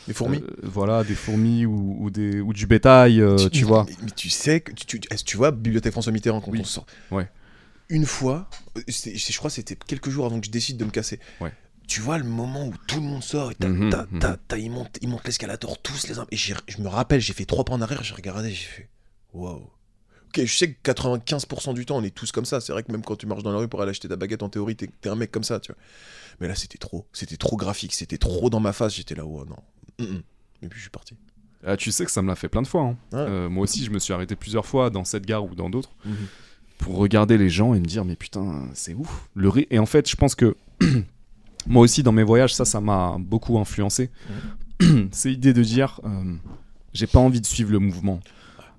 Les 0.07 0.13
fourmis 0.13 0.43
Voilà, 0.63 1.03
des 1.03 1.15
fourmis 1.15 1.65
ou, 1.65 1.97
ou 1.99 2.09
des, 2.09 2.39
ou 2.41 2.53
du 2.53 2.65
bétail, 2.65 3.21
tu, 3.51 3.61
mais- 3.61 3.67
vois. 3.67 3.85
Mais, 4.01 4.09
tu 4.15 4.29
sais 4.29 4.61
que. 4.61 4.73
Tu, 4.73 4.85
tu, 4.99 4.99
tu 5.25 5.37
vois, 5.37 5.51
Bibliothèque 5.51 5.91
François 5.91 6.11
Mitterrand, 6.11 6.41
quand 6.41 6.51
Oui. 6.51 6.59
on 6.61 6.65
sort? 6.65 6.85
Ouais. 7.11 7.29
Une 7.89 8.05
fois, 8.05 8.49
je 8.87 9.37
crois 9.37 9.49
que 9.49 9.55
c'était 9.55 9.75
quelques 9.75 10.09
jours 10.09 10.25
avant 10.25 10.39
que 10.39 10.45
je 10.47 10.51
décide 10.51 10.77
de 10.77 10.85
me 10.85 10.89
casser. 10.89 11.19
Ouais. 11.41 11.51
Tu 11.87 11.99
vois 12.01 12.17
le 12.17 12.23
moment 12.23 12.67
où 12.67 12.73
tout 12.87 12.95
le 12.95 13.01
monde 13.01 13.23
sort 13.23 13.51
et 13.51 13.55
t'as- 13.55 13.67
Mhm, 13.67 13.89
mhm. 14.11 14.37
ils 14.57 14.71
montent, 14.71 14.97
ils 15.01 15.07
montent 15.09 15.25
l'escalator 15.25 15.81
tous 15.81 16.07
les 16.07 16.17
uns. 16.19 16.25
Et 16.31 16.37
je 16.37 16.53
me 16.79 16.87
rappelle, 16.87 17.19
j'ai 17.21 17.33
fait 17.33 17.45
trois 17.45 17.63
pas 17.65 17.73
en 17.73 17.81
arrière, 17.81 18.03
j'ai 18.03 18.15
regardé, 18.15 18.49
j'ai 18.49 18.65
fait 18.65 18.89
waouh. 19.33 19.69
Ok, 20.27 20.45
je 20.45 20.55
sais 20.57 20.71
que 20.73 20.91
95% 20.91 21.73
du 21.73 21.85
temps, 21.85 21.97
on 21.97 22.03
est 22.03 22.13
tous 22.15 22.31
comme 22.31 22.45
ça. 22.45 22.59
C'est 22.61 22.71
vrai 22.73 22.81
que 22.83 22.91
même 22.91 23.03
quand 23.03 23.15
tu 23.15 23.27
marches 23.27 23.43
dans 23.43 23.51
la 23.51 23.59
rue 23.59 23.67
pour 23.67 23.81
aller 23.81 23.91
acheter 23.91 24.07
ta 24.07 24.15
baguette, 24.15 24.41
en 24.43 24.49
théorie, 24.49 24.75
t'es 24.75 24.89
un 25.07 25.15
mec 25.15 25.29
comme 25.31 25.43
ça, 25.43 25.59
tu 25.59 25.71
vois. 25.71 25.79
Mais 26.39 26.47
là, 26.47 26.55
c'était 26.55 26.79
trop. 26.79 27.05
C'était 27.13 27.37
trop 27.37 27.55
graphique. 27.57 27.93
C'était 27.93 28.17
trop 28.17 28.49
dans 28.49 28.59
ma 28.59 28.73
face. 28.73 28.95
J'étais 28.95 29.13
là, 29.13 29.25
oh 29.25 29.45
non. 29.45 29.57
Mm, 29.99 30.11
mm. 30.15 30.23
Et 30.63 30.67
puis, 30.69 30.77
je 30.79 30.83
suis 30.85 30.89
parti. 30.89 31.15
Ah, 31.65 31.77
tu 31.77 31.91
sais 31.91 32.03
que 32.05 32.11
ça 32.11 32.21
me 32.23 32.27
l'a 32.27 32.35
fait 32.35 32.49
plein 32.49 32.63
de 32.63 32.67
fois. 32.67 32.81
hein. 32.81 32.97
Ouais. 33.11 33.19
Euh, 33.19 33.49
moi 33.49 33.63
aussi, 33.65 33.85
je 33.85 33.91
me 33.91 33.99
suis 33.99 34.11
arrêté 34.13 34.35
plusieurs 34.35 34.65
fois 34.65 34.89
dans 34.89 35.03
cette 35.03 35.25
gare 35.25 35.45
ou 35.45 35.53
dans 35.53 35.69
d'autres 35.69 35.91
Mhm. 36.05 36.15
pour 36.79 36.97
regarder 36.97 37.37
les 37.37 37.49
gens 37.49 37.73
et 37.75 37.79
me 37.79 37.85
dire 37.85 38.03
mais 38.03 38.15
putain 38.17 38.67
c'est 38.73 38.93
ouf 38.93 39.29
le 39.35 39.49
et 39.73 39.79
en 39.79 39.85
fait 39.85 40.09
je 40.09 40.15
pense 40.17 40.35
que 40.35 40.57
moi 41.67 41.81
aussi 41.83 42.03
dans 42.03 42.11
mes 42.11 42.23
voyages 42.23 42.53
ça 42.53 42.65
ça 42.65 42.81
m'a 42.81 43.17
beaucoup 43.19 43.57
influencé. 43.59 44.09
C'est 45.11 45.29
l'idée 45.29 45.53
de 45.53 45.63
dire 45.63 45.99
euh, 46.03 46.33
j'ai 46.93 47.07
pas 47.07 47.19
envie 47.19 47.41
de 47.41 47.45
suivre 47.45 47.71
le 47.71 47.79
mouvement. 47.79 48.19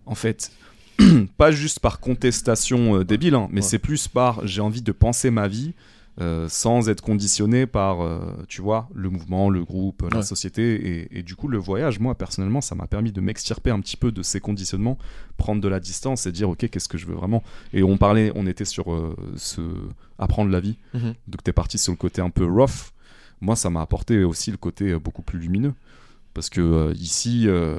En 0.07 0.14
fait 0.14 0.53
pas 1.37 1.51
juste 1.51 1.81
par 1.81 1.99
contestation 2.01 2.97
euh, 2.99 3.05
débile 3.05 3.35
hein, 3.35 3.49
mais 3.51 3.61
Ouais. 3.62 3.66
c'est 3.66 3.79
plus 3.79 4.07
par 4.09 4.47
j'ai 4.47 4.61
envie 4.61 4.83
de 4.83 4.92
penser 4.92 5.31
ma 5.31 5.49
vie 5.49 5.73
euh, 6.20 6.48
sans 6.48 6.88
être 6.88 7.00
conditionné 7.00 7.66
par 7.66 8.00
euh, 8.00 8.20
tu 8.46 8.62
vois 8.62 8.88
le 8.94 9.11
mouvement 9.11 9.50
le 9.50 9.64
groupe 9.64 10.09
la 10.12 10.22
société. 10.22 10.74
Et, 10.74 11.18
et 11.18 11.22
du 11.24 11.35
coup 11.35 11.48
le 11.48 11.59
voyage 11.59 11.98
moi 11.98 12.14
personnellement 12.14 12.61
ça 12.61 12.77
m'a 12.77 12.87
permis 12.87 13.11
de 13.11 13.20
m'extirper 13.20 13.70
un 13.70 13.81
petit 13.81 13.96
peu 13.96 14.12
de 14.12 14.22
ces 14.22 14.38
conditionnements 14.38 14.96
prendre 15.38 15.61
de 15.61 15.66
la 15.66 15.81
distance 15.81 16.27
et 16.27 16.33
dire 16.33 16.48
ok 16.50 16.68
qu'est-ce 16.68 16.88
que 16.88 16.98
je 16.98 17.07
veux 17.07 17.14
vraiment? 17.14 17.42
Et 17.72 17.83
on 17.83 17.96
parlait 17.96 18.31
on 18.37 18.46
était 18.46 18.64
sur 18.64 18.92
euh, 18.92 19.16
ce 19.37 19.61
apprendre 20.18 20.50
la 20.53 20.61
vie. 20.61 20.79
Mhm. 20.94 21.14
donc 21.27 21.42
t'es 21.42 21.53
parti 21.53 21.79
sur 21.79 21.92
le 21.92 21.96
côté 21.96 22.22
un 22.22 22.31
peu 22.31 22.44
rough. 22.44 22.92
Moi 23.40 23.57
ça 23.57 23.68
m'a 23.68 23.81
apporté 23.81 24.22
aussi 24.22 24.53
le 24.53 24.57
côté 24.57 24.96
beaucoup 24.98 25.22
plus 25.22 25.40
lumineux 25.40 25.74
parce 26.35 26.51
que 26.51 26.61
euh, 26.61 26.92
ici 26.97 27.44
euh, 27.47 27.79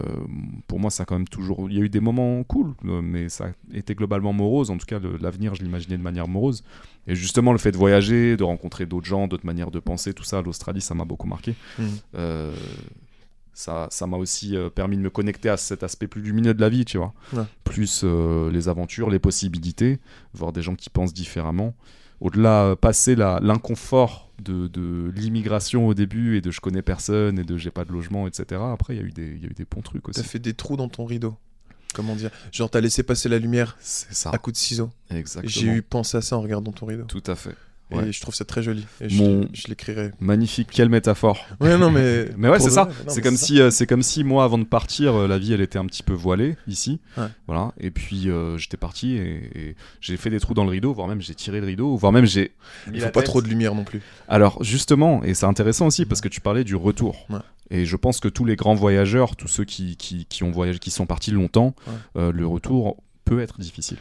pour 0.67 0.79
moi 0.79 0.89
ça 0.89 1.03
a 1.03 1.05
quand 1.05 1.15
même 1.15 1.27
toujours 1.27 1.69
il 1.69 1.77
y 1.77 1.79
a 1.79 1.83
eu 1.83 1.89
des 1.89 1.99
moments 1.99 2.43
cool 2.43 2.73
euh, 2.85 3.01
mais 3.01 3.29
ça 3.29 3.47
a 3.47 3.77
été 3.77 3.93
globalement 3.93 4.33
morose 4.33 4.71
en 4.71 4.77
tout 4.77 4.85
cas 4.85 4.99
l'avenir 5.19 5.53
je 5.53 5.61
l'imaginais 5.61 5.97
de 5.97 6.01
manière 6.01 6.27
morose 6.27 6.63
et 7.05 7.15
justement 7.15 7.51
le 7.51 7.57
fait 7.57 7.71
de 7.71 7.77
voyager 7.77 8.37
de 8.37 8.43
rencontrer 8.43 8.85
d'autres 8.85 9.05
gens 9.05 9.27
d'autres 9.27 9.45
manières 9.45 9.71
de 9.71 9.79
penser 9.79 10.13
tout 10.13 10.23
ça 10.23 10.41
l'Australie 10.41 10.81
ça 10.81 10.95
m'a 10.95 11.05
beaucoup 11.05 11.27
marqué 11.27 11.53
euh, 12.15 12.55
ça 13.53 13.87
ça 13.91 14.07
m'a 14.07 14.17
aussi 14.17 14.55
permis 14.73 14.97
de 14.97 15.01
me 15.01 15.09
connecter 15.09 15.49
à 15.49 15.57
cet 15.57 15.83
aspect 15.83 16.07
plus 16.07 16.21
lumineux 16.21 16.53
de 16.53 16.59
la 16.59 16.67
vie, 16.67 16.83
tu 16.83 16.97
vois. 16.97 17.13
Ouais. 17.31 17.43
Plus 17.63 18.03
les 18.03 18.67
aventures, 18.67 19.09
les 19.09 19.17
possibilités, 19.17 19.99
voir 20.33 20.51
des 20.51 20.61
gens 20.61 20.75
qui 20.75 20.89
pensent 20.89 21.13
différemment. 21.13 21.73
Au-delà, 22.21 22.63
euh, 22.63 22.75
passer 22.75 23.15
l'inconfort 23.15 24.31
de, 24.43 24.67
de 24.67 25.11
l'immigration 25.15 25.87
au 25.87 25.93
début 25.93 26.37
et 26.37 26.41
de 26.41 26.51
je 26.51 26.59
connais 26.61 26.81
personne 26.81 27.39
et 27.39 27.43
de 27.43 27.57
j'ai 27.57 27.71
pas 27.71 27.85
de 27.85 27.91
logement, 27.91 28.27
etc. 28.27 28.61
Après, 28.71 28.95
il 28.95 28.99
y, 29.01 29.03
a 29.03 29.05
eu 29.05 29.11
des- 29.11 29.37
y 29.37 29.45
a 29.45 29.49
eu 29.49 29.53
des 29.53 29.65
bons 29.69 29.81
trucs 29.81 30.07
aussi. 30.09 30.19
T'as 30.21 30.27
fait 30.27 30.39
des 30.39 30.53
trous 30.53 30.77
dans 30.77 30.89
ton 30.89 31.05
rideau. 31.05 31.35
Comment 31.93 32.15
dire 32.15 32.29
Genre, 32.51 32.69
t'as 32.69 32.81
laissé 32.81 33.03
passer 33.03 33.29
la 33.29 33.39
lumière 33.39 33.77
C'est 33.79 34.13
ça, 34.13 34.29
à 34.31 34.37
coup 34.37 34.51
de 34.51 34.57
ciseaux. 34.57 34.89
exactement. 35.09 35.49
J'ai 35.49 35.67
eu 35.67 35.81
pensé 35.81 36.17
à 36.17 36.21
ça 36.21 36.35
en 36.37 36.41
regardant 36.41 36.71
ton 36.73 36.85
rideau. 36.87 37.03
Tout 37.05 37.23
à 37.27 37.35
fait. 37.35 37.55
Et 37.91 37.95
Ouais. 37.97 38.11
je 38.11 38.19
trouve 38.19 38.33
ça 38.33 38.45
très 38.45 38.63
joli. 38.63 38.83
Et 38.99 39.09
je, 39.09 39.21
Mon- 39.21 39.47
je 39.53 39.67
l'écrirai. 39.67 40.11
Magnifique, 40.19 40.69
quelle 40.71 40.89
métaphore. 40.89 41.45
Ouais, 41.61 41.77
non, 41.77 41.91
mais. 41.91 42.25
Mais 42.37 42.49
ouais, 42.49 42.59
c'est 42.59 42.71
ça. 42.71 42.89
C'est 43.07 43.21
comme 43.21 43.37
ça. 43.37 43.45
si, 43.45 43.61
euh, 43.61 43.69
c'est 43.69 43.85
comme 43.85 44.01
si 44.01 44.23
moi, 44.23 44.43
avant 44.43 44.57
de 44.57 44.63
partir, 44.63 45.13
euh, 45.13 45.27
la 45.27 45.37
vie, 45.37 45.53
elle 45.53 45.61
était 45.61 45.77
un 45.77 45.85
petit 45.85 46.01
peu 46.01 46.13
voilée 46.13 46.55
ici. 46.67 46.99
Ouais. 47.15 47.27
Voilà. 47.45 47.73
Et 47.79 47.91
puis 47.91 48.29
euh, 48.31 48.57
j'étais 48.57 48.77
parti 48.77 49.15
et, 49.17 49.51
et 49.55 49.75
j'ai 50.01 50.17
fait 50.17 50.31
des 50.31 50.39
trous 50.39 50.55
dans 50.55 50.63
le 50.63 50.71
rideau, 50.71 50.93
voire 50.93 51.07
même 51.07 51.21
j'ai 51.21 51.35
tiré 51.35 51.59
le 51.61 51.67
rideau, 51.67 51.95
voire 51.95 52.11
même 52.11 52.25
j'ai. 52.25 52.53
Il 52.91 52.99
faut 53.01 53.09
pas 53.11 53.21
trop 53.21 53.41
de 53.43 53.47
lumière 53.47 53.75
non 53.75 53.83
plus. 53.83 54.01
Alors 54.27 54.63
justement, 54.63 55.23
et 55.23 55.35
c'est 55.35 55.45
intéressant 55.45 55.85
aussi 55.85 56.05
parce 56.05 56.21
que 56.21 56.27
tu 56.27 56.41
parlais 56.41 56.63
du 56.63 56.75
retour. 56.75 57.27
Ouais. 57.29 57.37
Et 57.69 57.85
je 57.85 57.95
pense 57.95 58.19
que 58.19 58.27
tous 58.27 58.45
les 58.45 58.55
grands 58.55 58.75
voyageurs, 58.75 59.35
tous 59.35 59.47
ceux 59.47 59.63
qui, 59.63 59.95
qui, 59.95 60.25
qui 60.25 60.43
ont 60.43 60.51
voyagé, 60.51 60.79
qui 60.79 60.91
sont 60.91 61.05
partis 61.05 61.31
longtemps, 61.31 61.75
le 62.15 62.45
retour 62.47 62.97
peut 63.25 63.41
être 63.41 63.59
difficile. 63.59 63.97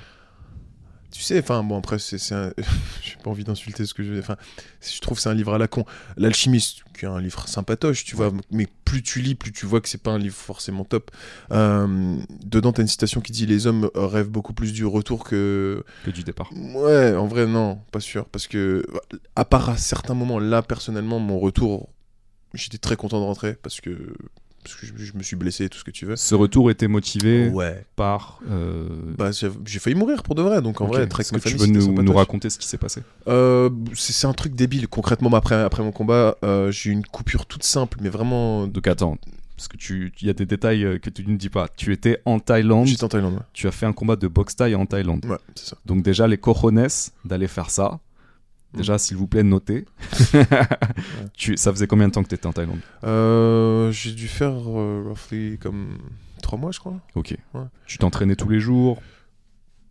Tu 1.14 1.22
sais, 1.22 1.38
enfin, 1.38 1.62
bon, 1.62 1.79
après, 1.79 2.00
c'est. 2.00 2.33
un- 2.33 2.53
J'ai 3.03 3.14
pas 3.22 3.31
envie 3.31 3.44
d'insulter 3.44 3.87
ce 3.87 3.94
que 3.94 4.03
je. 4.03 4.18
Enfin, 4.18 4.35
je 4.81 4.98
trouve 5.00 5.16
que 5.16 5.22
c'est 5.22 5.29
un 5.29 5.35
livre 5.35 5.55
à 5.55 5.59
la 5.59 5.68
con. 5.68 5.85
L'Alchimiste, 6.16 6.79
qui 6.98 7.05
est 7.05 7.09
un 7.09 7.20
livre 7.20 7.46
sympatoche, 7.46 8.05
tu 8.05 8.16
vois, 8.16 8.33
mais 8.50 8.66
plus 8.85 9.00
tu 9.00 9.20
lis, 9.20 9.37
plus 9.37 9.53
tu 9.53 9.64
vois 9.64 9.81
que 9.81 9.88
c'est 9.88 10.03
pas 10.03 10.11
un 10.11 10.18
livre 10.18 10.35
forcément 10.35 10.85
top. 10.85 11.12
Euh, 11.53 12.16
dedans, 12.44 12.72
t'as 12.72 12.83
une 12.83 12.88
citation 12.88 13.20
qui 13.20 13.31
dit 13.31 13.46
Les 13.46 13.68
hommes 13.68 13.90
rêvent 13.94 14.29
beaucoup 14.29 14.55
plus 14.55 14.72
du 14.72 14.85
retour 14.85 15.22
que. 15.22 15.85
Que 16.05 16.11
du 16.11 16.24
départ. 16.24 16.50
Ouais, 16.53 17.14
en 17.14 17.29
vrai, 17.29 17.46
non, 17.46 17.77
pas 17.92 18.00
sûr. 18.00 18.24
Parce 18.27 18.48
que, 18.48 18.85
à 19.37 19.44
part 19.44 19.68
à 19.70 19.77
certains 19.77 20.14
moments, 20.14 20.40
là, 20.40 20.62
personnellement, 20.62 21.20
mon 21.20 21.38
retour, 21.38 21.90
j'étais 22.55 22.79
très 22.79 22.96
content 22.96 23.20
de 23.20 23.24
rentrer 23.24 23.55
parce 23.55 23.81
que. 23.81 24.14
Parce 24.64 24.74
que 24.77 24.87
je, 24.87 24.92
je 24.96 25.12
me 25.16 25.22
suis 25.22 25.37
blessé 25.37 25.64
et 25.64 25.68
tout 25.68 25.79
ce 25.79 25.85
que 25.85 25.90
tu 25.92 26.07
veux. 26.07 26.16
Ce 26.16 26.35
retour 26.35 26.70
était 26.70 26.88
motivé 26.88 27.48
Ouais. 27.50 27.85
par. 27.96 28.40
euh, 28.50 28.88
Bah, 29.16 29.31
j'ai 29.31 29.79
failli 29.79 29.94
mourir 29.94 30.22
pour 30.22 30.35
de 30.35 30.42
vrai, 30.42 30.61
donc 30.62 30.81
en 30.81 30.87
ok. 30.87 30.94
vrai, 30.94 31.03
Est-ce 31.05 31.33
que 31.33 31.38
tu 31.38 31.57
veux 31.57 31.66
nous, 31.66 32.03
nous 32.03 32.12
raconter 32.14 32.50
ce 32.50 32.59
qui 32.59 32.66
s'est 32.66 32.79
passé 32.79 33.03
Euh, 33.29 33.70
c'est 33.94 34.27
un 34.27 34.33
truc 34.33 34.55
débile. 34.55 34.88
Concrètement, 34.88 35.31
après, 35.35 35.55
après 35.62 35.83
mon 35.83 35.92
combat, 35.92 36.37
euh, 36.42 36.70
j'ai 36.72 36.90
eu 36.90 36.92
une 36.94 37.05
coupure 37.07 37.46
toute 37.46 37.62
simple, 37.62 37.98
mais 38.00 38.09
vraiment. 38.09 38.66
Donc 38.66 38.87
attends, 38.88 39.18
parce 39.57 39.68
que 39.68 39.77
tu, 39.77 40.12
il 40.20 40.27
y 40.27 40.31
a 40.31 40.33
des 40.33 40.46
détails 40.46 40.98
que 41.00 41.11
tu 41.11 41.27
ne 41.27 41.37
dis 41.37 41.50
pas. 41.50 41.68
Tu 41.77 41.92
étais 41.92 42.20
en 42.24 42.38
Thaïlande, 42.40 42.87
J'étais 42.87 43.05
en 43.05 43.09
Thaïlande, 43.09 43.40
tu 43.53 43.68
as 43.68 43.70
fait 43.72 43.87
un 43.87 43.92
combat 43.92 44.16
de 44.16 44.27
boxe 44.29 44.57
thaï 44.57 44.74
en 44.74 44.87
Thaïlande. 44.87 45.24
ouais. 45.27 45.33
Ouais, 45.33 45.38
c'est 45.55 45.66
ça. 45.70 45.77
Donc 45.87 46.03
déjà 46.03 46.27
les 46.27 46.38
cojones 46.38 46.87
d'aller 47.24 47.48
faire 47.48 47.70
ça. 47.70 48.00
Mm. 48.75 48.77
Déjà, 48.79 48.99
s'il 48.99 49.17
vous 49.17 49.27
plaît, 49.27 49.43
notez. 49.43 49.85
tu, 51.37 51.57
ça 51.57 51.71
faisait 51.73 51.87
combien 51.87 52.09
de 52.09 52.13
temps 52.13 52.23
que 52.23 52.29
tu 52.29 52.35
étais 52.35 52.47
en 52.47 52.53
Thaïlande 52.53 52.81
Euh, 53.05 53.91
j'ai 53.93 54.13
dû 54.13 54.29
faire 54.29 54.53
euh, 54.53 55.05
roughly 55.09 55.59
comme 55.59 55.99
3 56.43 56.59
mois, 56.59 56.73
je 56.73 56.81
crois. 56.81 56.95
Ok. 57.15 57.37
Ouais. 57.55 57.63
Tu 57.87 57.99
t'entraînais 57.99 58.37
tous 58.37 58.49
les 58.49 58.61
jours 58.61 59.01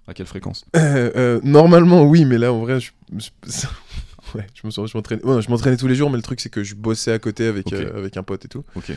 À 0.08 0.14
quelle 0.14 0.26
fréquence 0.28 0.66
Euh, 0.76 1.40
normalement, 1.44 2.04
oui, 2.04 2.26
mais 2.26 2.38
là, 2.38 2.52
en 2.54 2.60
vrai, 2.60 2.80
je, 2.80 2.92
je- 3.18 3.30
ouais, 4.36 4.46
je 4.54 4.68
me 4.68 4.72
suis- 4.72 4.88
je 4.88 4.98
m'entraînais 4.98 5.24
ouais, 5.24 5.42
je 5.42 5.50
m'entraînais 5.50 5.78
tous 5.78 5.88
les 5.88 5.96
jours, 5.96 6.10
mais 6.10 6.18
le 6.18 6.24
truc, 6.24 6.42
c'est 6.42 6.50
que 6.50 6.64
je 6.64 6.76
bossais 6.76 7.12
à 7.12 7.20
côté 7.20 7.48
avec, 7.48 7.72
avec 7.74 8.18
un 8.18 8.24
pote 8.24 8.46
et 8.46 8.50
tout. 8.50 8.64
Ok. 8.76 8.92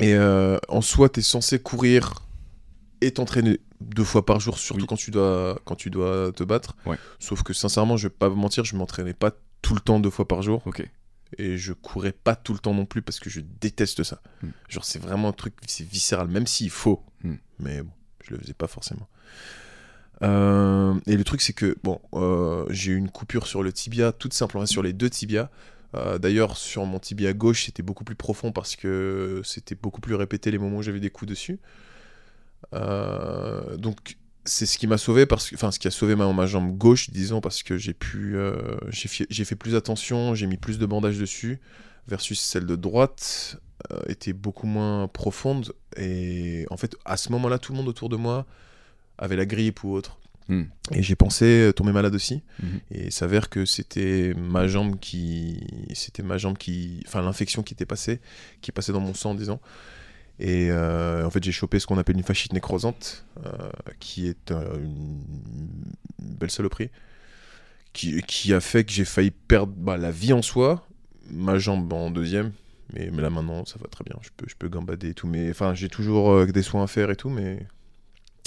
Et 0.00 0.16
en 0.18 0.80
soi, 0.80 1.08
t'es 1.08 1.22
censé 1.22 1.58
courir 1.58 2.14
et 3.02 3.12
t'entraîner 3.12 3.60
deux 3.80 4.04
fois 4.04 4.24
par 4.24 4.40
jour, 4.40 4.58
surtout 4.58 4.82
Oui. 4.82 4.86
quand, 4.88 4.96
tu 4.96 5.10
dois, 5.10 5.60
quand 5.64 5.74
tu 5.74 5.90
dois 5.90 6.32
te 6.32 6.44
battre. 6.44 6.76
Ouais. 6.86 6.96
Sauf 7.18 7.42
que 7.42 7.52
sincèrement, 7.52 7.96
je 7.96 8.08
vais 8.08 8.14
pas 8.14 8.28
vous 8.28 8.36
mentir, 8.36 8.64
je 8.64 8.76
m'entraînais 8.76 9.14
pas 9.14 9.32
tout 9.60 9.74
le 9.74 9.80
temps 9.80 10.00
deux 10.00 10.10
fois 10.10 10.26
par 10.26 10.42
jour. 10.42 10.62
Ok. 10.66 10.86
Et 11.38 11.56
je 11.56 11.72
courais 11.72 12.12
pas 12.12 12.36
tout 12.36 12.52
le 12.52 12.58
temps 12.58 12.74
non 12.74 12.84
plus 12.84 13.02
parce 13.02 13.18
que 13.18 13.30
je 13.30 13.40
déteste 13.40 14.02
ça. 14.02 14.20
Mm. 14.42 14.48
Genre, 14.68 14.84
c'est 14.84 14.98
vraiment 14.98 15.28
un 15.28 15.32
truc, 15.32 15.54
c'est 15.66 15.86
viscéral, 15.86 16.28
même 16.28 16.46
s'il 16.46 16.70
faut. 16.70 17.02
Mm. 17.24 17.34
Mais 17.60 17.82
bon, 17.82 17.90
je 18.22 18.34
le 18.34 18.40
faisais 18.40 18.54
pas 18.54 18.66
forcément. 18.66 19.08
Euh, 20.22 20.94
et 21.06 21.16
le 21.16 21.24
truc, 21.24 21.40
c'est 21.40 21.52
que, 21.52 21.76
bon, 21.82 22.00
euh, 22.14 22.66
j'ai 22.70 22.92
eu 22.92 22.96
une 22.96 23.10
coupure 23.10 23.46
sur 23.46 23.62
le 23.62 23.72
tibia, 23.72 24.12
toute 24.12 24.34
simplement 24.34 24.66
sur 24.66 24.82
les 24.82 24.92
deux 24.92 25.10
tibias. 25.10 25.48
Euh, 25.94 26.18
D'ailleurs, 26.18 26.56
sur 26.56 26.84
mon 26.86 26.98
tibia 26.98 27.32
gauche, 27.32 27.66
c'était 27.66 27.82
beaucoup 27.82 28.04
plus 28.04 28.14
profond 28.14 28.52
parce 28.52 28.76
que 28.76 29.42
c'était 29.44 29.74
beaucoup 29.74 30.00
plus 30.00 30.14
répété 30.14 30.50
les 30.50 30.58
moments 30.58 30.78
où 30.78 30.82
j'avais 30.82 31.00
des 31.00 31.10
coups 31.10 31.30
dessus. 31.30 31.58
Euh, 32.74 33.76
donc, 33.76 34.16
c'est 34.44 34.66
ce 34.66 34.78
qui 34.78 34.86
m'a 34.86 34.98
sauvé, 34.98 35.26
parce 35.26 35.50
que, 35.50 35.54
enfin, 35.54 35.70
ce 35.70 35.78
qui 35.78 35.88
a 35.88 35.90
sauvé 35.90 36.16
ma, 36.16 36.30
ma 36.32 36.46
jambe 36.46 36.76
gauche, 36.76 37.10
disons, 37.10 37.40
parce 37.40 37.62
que 37.62 37.76
j'ai 37.76 37.94
pu, 37.94 38.36
euh, 38.36 38.56
j'ai 38.90 39.44
fait 39.44 39.56
plus 39.56 39.74
attention, 39.74 40.34
j'ai 40.34 40.46
mis 40.46 40.56
plus 40.56 40.78
de 40.78 40.86
bandages 40.86 41.18
dessus, 41.18 41.60
versus 42.08 42.40
celle 42.40 42.66
de 42.66 42.76
droite 42.76 43.60
euh, 43.92 44.00
était 44.08 44.32
beaucoup 44.32 44.66
moins 44.66 45.08
profonde. 45.08 45.72
Et 45.96 46.66
en 46.70 46.76
fait, 46.76 46.96
à 47.04 47.16
ce 47.16 47.30
moment-là, 47.32 47.58
tout 47.58 47.72
le 47.72 47.78
monde 47.78 47.88
autour 47.88 48.08
de 48.08 48.16
moi 48.16 48.46
avait 49.18 49.36
la 49.36 49.46
grippe 49.46 49.84
ou 49.84 49.92
autre. 49.92 50.18
Hmm. 50.48 50.64
Et 50.90 51.02
j'ai 51.02 51.14
pensé 51.14 51.70
tomber 51.76 51.92
malade 51.92 52.14
aussi. 52.14 52.42
Mhm. 52.60 52.80
Et 52.90 53.04
il 53.06 53.12
s'avère 53.12 53.48
que 53.48 53.64
c'était 53.64 54.34
ma 54.36 54.66
jambe 54.66 54.98
qui. 54.98 55.60
C'était 55.94 56.24
ma 56.24 56.36
jambe 56.36 56.58
qui. 56.58 57.02
Enfin, 57.06 57.22
l'infection 57.22 57.62
qui 57.62 57.74
était 57.74 57.86
passée, 57.86 58.20
qui 58.60 58.72
passée 58.72 58.92
dans 58.92 59.00
mon 59.00 59.14
sang, 59.14 59.34
disons. 59.34 59.60
Et 60.38 60.70
euh, 60.70 61.24
en 61.24 61.30
fait, 61.30 61.42
j'ai 61.44 61.52
chopé 61.52 61.78
ce 61.78 61.86
qu'on 61.86 61.98
appelle 61.98 62.16
une 62.16 62.22
fascite 62.24 62.52
nécrosante, 62.52 63.24
euh, 63.46 63.50
qui 64.00 64.26
est 64.26 64.50
euh, 64.50 64.76
une 64.76 65.18
belle 66.18 66.50
saloperie, 66.50 66.90
qui, 67.92 68.20
qui 68.22 68.52
a 68.54 68.60
fait 68.60 68.84
que 68.84 68.90
j'ai 68.92 69.04
failli 69.04 69.30
perdre 69.30 69.72
bah, 69.76 69.96
la 69.96 70.10
vie 70.10 70.32
en 70.32 70.42
soi, 70.42 70.86
ma 71.30 71.58
jambe 71.58 71.92
en 71.92 72.10
deuxième. 72.10 72.52
Mais, 72.94 73.10
mais 73.12 73.22
là 73.22 73.30
maintenant, 73.30 73.64
ça 73.64 73.76
va 73.80 73.86
très 73.88 74.04
bien. 74.04 74.16
Je 74.22 74.30
peux, 74.36 74.46
je 74.48 74.54
peux 74.58 74.68
gambader 74.68 75.10
et 75.10 75.14
tout. 75.14 75.26
Mais 75.26 75.50
enfin, 75.50 75.74
j'ai 75.74 75.88
toujours 75.88 76.44
des 76.46 76.62
soins 76.62 76.82
à 76.84 76.86
faire 76.86 77.10
et 77.10 77.16
tout. 77.16 77.30
Mais 77.30 77.66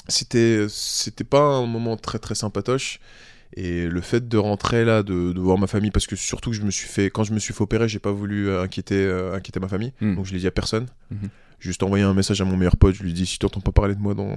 c'était, 0.07 0.65
c'était 0.69 1.23
pas 1.23 1.41
un 1.41 1.65
moment 1.65 1.97
très 1.97 2.19
très 2.19 2.35
sympatoche. 2.35 2.99
Et 3.57 3.87
le 3.87 4.01
fait 4.01 4.27
de 4.27 4.37
rentrer 4.37 4.83
là, 4.83 5.01
de, 5.01 5.31
de 5.31 5.39
voir 5.39 5.57
ma 5.57 5.67
famille, 5.67 5.91
parce 5.91 6.07
que 6.07 6.15
surtout 6.17 6.49
que 6.49 6.55
je 6.57 6.61
me 6.63 6.71
suis 6.71 6.87
fait, 6.89 7.09
quand 7.09 7.23
je 7.23 7.31
me 7.31 7.39
suis 7.39 7.53
fait 7.53 7.61
opérer, 7.61 7.87
j'ai 7.87 7.99
pas 7.99 8.11
voulu 8.11 8.51
inquiéter, 8.53 9.09
inquiéter 9.33 9.59
ma 9.61 9.69
famille, 9.69 9.93
Mm. 10.01 10.15
donc 10.15 10.25
je 10.25 10.33
l'ai 10.33 10.39
dit 10.39 10.47
à 10.47 10.51
personne. 10.51 10.87
Mhm. 11.11 11.29
Juste 11.59 11.81
envoyé 11.83 12.03
un 12.03 12.13
message 12.13 12.41
à 12.41 12.45
mon 12.45 12.57
meilleur 12.57 12.75
pote, 12.77 12.95
je 12.95 13.03
lui 13.03 13.13
dit 13.13 13.25
si 13.25 13.39
tu 13.39 13.45
entends 13.45 13.59
pas 13.61 13.71
parler 13.71 13.95
de 13.95 13.99
moi 14.01 14.13
dans 14.13 14.29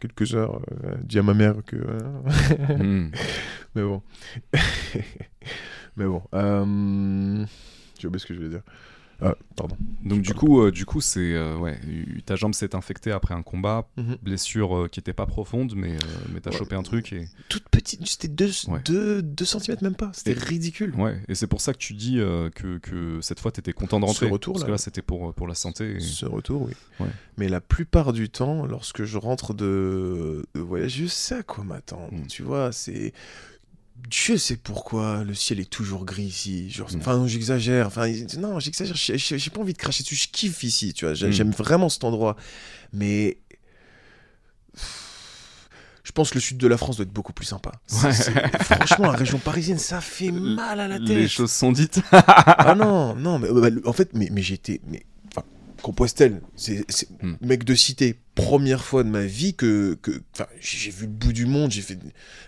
quelques 0.00 0.34
heures, 0.34 0.60
euh, 0.84 0.94
dis 1.02 1.18
à 1.18 1.22
ma 1.22 1.34
mère 1.34 1.54
que. 1.66 1.76
euh, 1.76 2.76
Hmm. 2.78 3.10
Mais 3.74 3.82
bon. 3.82 4.02
Mais 5.96 6.04
bon. 6.06 6.22
Euh... 6.34 7.44
J'ai 7.98 8.08
oublié 8.08 8.18
ce 8.20 8.26
que 8.26 8.34
je 8.34 8.38
voulais 8.38 8.50
dire. 8.50 8.62
Ah, 9.22 9.34
pardon. 9.56 9.76
Donc 10.04 10.20
du 10.20 10.34
coup, 10.34 10.60
euh, 10.60 10.70
du 10.70 10.84
coup, 10.84 11.00
c'est 11.00 11.32
euh, 11.34 11.56
ouais, 11.56 11.78
ta 12.26 12.36
jambe 12.36 12.52
s'est 12.54 12.74
infectée 12.74 13.12
après 13.12 13.34
un 13.34 13.42
combat, 13.42 13.88
Mhm. 13.96 14.16
blessure 14.22 14.76
euh, 14.76 14.88
qui 14.88 15.00
était 15.00 15.14
pas 15.14 15.24
profonde, 15.26 15.72
mais 15.74 15.92
euh, 15.92 15.98
mais 16.34 16.40
t'as 16.40 16.50
Ouais. 16.50 16.56
chopé 16.58 16.76
un 16.76 16.82
truc 16.82 17.12
et 17.14 17.26
Toute 17.48 17.68
petite, 17.70 18.06
c'était 18.06 18.28
2 18.28 18.50
Ouais. 18.68 18.80
deux, 18.84 19.22
deux 19.22 19.44
centimètres 19.46 19.82
même 19.82 19.94
pas. 19.94 20.10
C'était 20.12 20.34
ridicule. 20.34 20.94
ouais, 20.96 21.20
et 21.28 21.34
c'est 21.34 21.46
pour 21.46 21.60
ça 21.62 21.72
que 21.72 21.78
tu 21.78 21.94
dis 21.94 22.18
euh, 22.20 22.50
que, 22.50 22.78
que 22.78 23.20
cette 23.22 23.40
fois 23.40 23.50
t'étais 23.52 23.72
content 23.72 24.00
de 24.00 24.04
rentrer. 24.04 24.26
Ce 24.26 24.32
retour, 24.32 24.52
parce 24.54 24.62
là. 24.64 24.66
que 24.66 24.72
là 24.72 24.78
c'était 24.78 25.02
pour 25.02 25.32
pour 25.34 25.48
la 25.48 25.54
santé. 25.54 25.96
et- 25.96 26.00
Ce 26.00 26.26
retour, 26.26 26.62
oui. 26.62 26.72
Ouais. 27.00 27.10
Mais 27.38 27.48
la 27.48 27.60
plupart 27.62 28.12
du 28.12 28.28
temps, 28.28 28.66
lorsque 28.66 29.04
je 29.04 29.16
rentre 29.18 29.54
de, 29.54 30.44
de 30.54 30.60
voyage, 30.60 30.96
je 30.96 31.06
sais 31.06 31.36
à 31.36 31.42
quoi 31.42 31.64
m'attendre. 31.64 32.12
Mm. 32.12 32.26
Tu 32.26 32.42
vois, 32.42 32.70
c'est. 32.72 33.12
Dieu 34.08 34.38
sait 34.38 34.56
pourquoi 34.56 35.24
le 35.24 35.34
ciel 35.34 35.58
est 35.60 35.68
toujours 35.70 36.04
gris 36.04 36.24
ici. 36.24 36.70
Genre, 36.70 36.88
Mm. 36.92 36.98
Enfin, 37.00 37.16
non, 37.16 37.26
j'exagère. 37.26 37.86
Enfin, 37.88 38.06
non, 38.38 38.60
j'exagère. 38.60 38.94
J'ai- 38.96 39.50
pas 39.50 39.60
envie 39.60 39.72
de 39.72 39.78
cracher 39.78 40.02
dessus. 40.04 40.14
Je 40.14 40.28
kiffe 40.28 40.62
ici, 40.62 40.92
tu 40.94 41.04
vois. 41.06 41.14
Mm. 41.14 41.30
J'aime 41.32 41.50
vraiment 41.50 41.88
cet 41.88 42.04
endroit. 42.04 42.36
Mais. 42.92 43.38
Je 46.04 46.12
pense 46.12 46.30
que 46.30 46.34
le 46.36 46.40
sud 46.40 46.56
de 46.58 46.68
la 46.68 46.76
France 46.76 46.96
doit 46.96 47.02
être 47.04 47.12
beaucoup 47.12 47.32
plus 47.32 47.46
sympa. 47.46 47.72
Ouais. 48.04 48.12
Franchement, 48.60 49.06
la 49.10 49.16
région 49.18 49.38
parisienne, 49.38 49.78
ça 49.78 50.00
fait 50.00 50.30
mal 50.30 50.78
à 50.78 50.86
la 50.86 50.98
tête. 50.98 51.08
Les 51.08 51.28
choses 51.28 51.50
sont 51.50 51.72
dites. 51.72 52.00
Ah 52.12 52.74
non, 52.78 53.16
non, 53.16 53.38
mais 53.40 53.48
bah, 53.52 53.68
en 53.84 53.92
fait, 53.92 54.10
mais, 54.14 54.28
mais 54.30 54.42
j'étais. 54.42 54.80
Mais, 54.86 55.04
Compostelle, 55.82 56.40
c'est 56.56 56.84
Hmm. 57.22 57.34
mec 57.40 57.64
de 57.64 57.74
cité, 57.74 58.18
première 58.34 58.84
fois 58.84 59.02
de 59.04 59.08
ma 59.08 59.24
vie 59.24 59.54
que. 59.54 59.96
que 60.02 60.22
j'ai 60.60 60.90
vu 60.90 61.02
le 61.06 61.12
bout 61.12 61.32
du 61.32 61.46
monde, 61.46 61.70
j'ai 61.70 61.82
fait. 61.82 61.98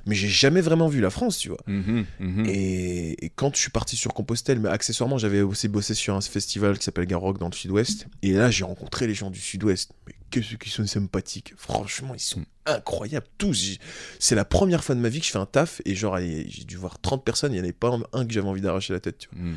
Mais 0.06 0.14
j'ai 0.14 0.28
jamais 0.28 0.60
vraiment 0.60 0.88
vu 0.88 1.00
la 1.00 1.10
France, 1.10 1.38
tu 1.38 1.48
vois. 1.48 1.60
Mhm, 1.66 2.04
mhm. 2.20 2.46
Et, 2.46 3.24
et 3.24 3.30
quand 3.30 3.54
je 3.54 3.60
suis 3.60 3.70
parti 3.70 3.96
sur 3.96 4.14
Compostelle, 4.14 4.60
mais 4.60 4.68
accessoirement, 4.68 5.18
j'avais 5.18 5.40
aussi 5.42 5.68
bossé 5.68 5.94
sur 5.94 6.14
un 6.14 6.20
festival 6.20 6.78
qui 6.78 6.84
s'appelle 6.84 7.06
Garrock 7.06 7.38
dans 7.38 7.48
le 7.48 7.54
sud-ouest. 7.54 8.06
Et 8.22 8.32
là, 8.32 8.50
j'ai 8.50 8.64
rencontré 8.64 9.06
les 9.06 9.14
gens 9.14 9.30
du 9.30 9.40
sud-ouest. 9.40 9.92
Mais 10.06 10.14
qu'est-ce 10.30 10.56
qu'ils 10.56 10.72
sont 10.72 10.86
sympathiques. 10.86 11.54
Franchement, 11.56 12.14
ils 12.14 12.20
sont 12.20 12.44
incroyables. 12.66 13.26
Tous. 13.38 13.78
C'est 14.18 14.34
la 14.34 14.44
première 14.44 14.82
fois 14.84 14.94
de 14.94 15.00
ma 15.00 15.08
vie 15.08 15.20
que 15.20 15.26
je 15.26 15.30
fais 15.32 15.38
un 15.38 15.46
taf. 15.46 15.80
Et 15.84 15.94
genre, 15.94 16.18
j'ai 16.18 16.64
dû 16.64 16.76
voir 16.76 16.98
30 17.00 17.24
personnes. 17.24 17.52
Il 17.52 17.56
n'y 17.56 17.60
en 17.60 17.64
avait 17.64 17.72
pas 17.72 17.88
un, 17.90 18.02
un 18.12 18.26
que 18.26 18.32
j'avais 18.32 18.48
envie 18.48 18.60
d'arracher 18.60 18.92
la 18.92 19.00
tête, 19.00 19.18
tu 19.18 19.28
vois. 19.32 19.42
Mhm. 19.44 19.56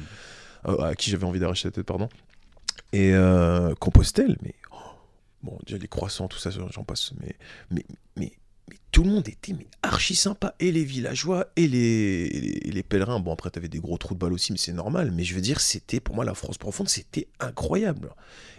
Euh, 0.68 0.78
à 0.84 0.96
qui 0.96 1.10
j'avais 1.10 1.24
envie 1.24 1.40
d'arracher 1.40 1.68
la 1.68 1.72
tête, 1.72 1.86
pardon. 1.86 2.08
Et 2.94 3.14
euh, 3.14 3.74
Compostelle, 3.76 4.38
mais 4.42 4.56
oh, 4.72 4.76
bon, 5.44 5.58
déjà 5.66 5.78
les 5.78 5.88
croissants, 5.88 6.28
tout 6.28 6.38
ça, 6.38 6.50
j'en 6.50 6.84
passe, 6.84 7.14
mais, 7.20 7.36
mais, 7.70 7.86
mais, 8.18 8.34
tout 8.92 9.04
le 9.04 9.10
monde 9.10 9.28
était 9.28 9.56
archi 9.82 10.16
sympa, 10.16 10.54
et 10.60 10.72
les 10.72 10.84
villageois, 10.84 11.48
et 11.56 11.68
les, 11.68 12.84
pèlerins. 12.84 13.20
Bon, 13.20 13.32
après, 13.32 13.50
t'avais 13.50 13.70
des 13.70 13.80
gros 13.80 13.98
trous 13.98 14.14
de 14.14 14.20
balles 14.20 14.34
aussi, 14.34 14.52
mais 14.52 14.58
c'est 14.58 14.74
normal. 14.74 15.12
Mais 15.12 15.24
je 15.24 15.34
veux 15.34 15.42
dire, 15.42 15.62
c'était, 15.62 16.02
pour 16.02 16.16
moi, 16.16 16.26
la 16.26 16.34
France 16.34 16.58
profonde, 16.58 16.90
c'était 16.90 17.28
incroyable. 17.40 18.14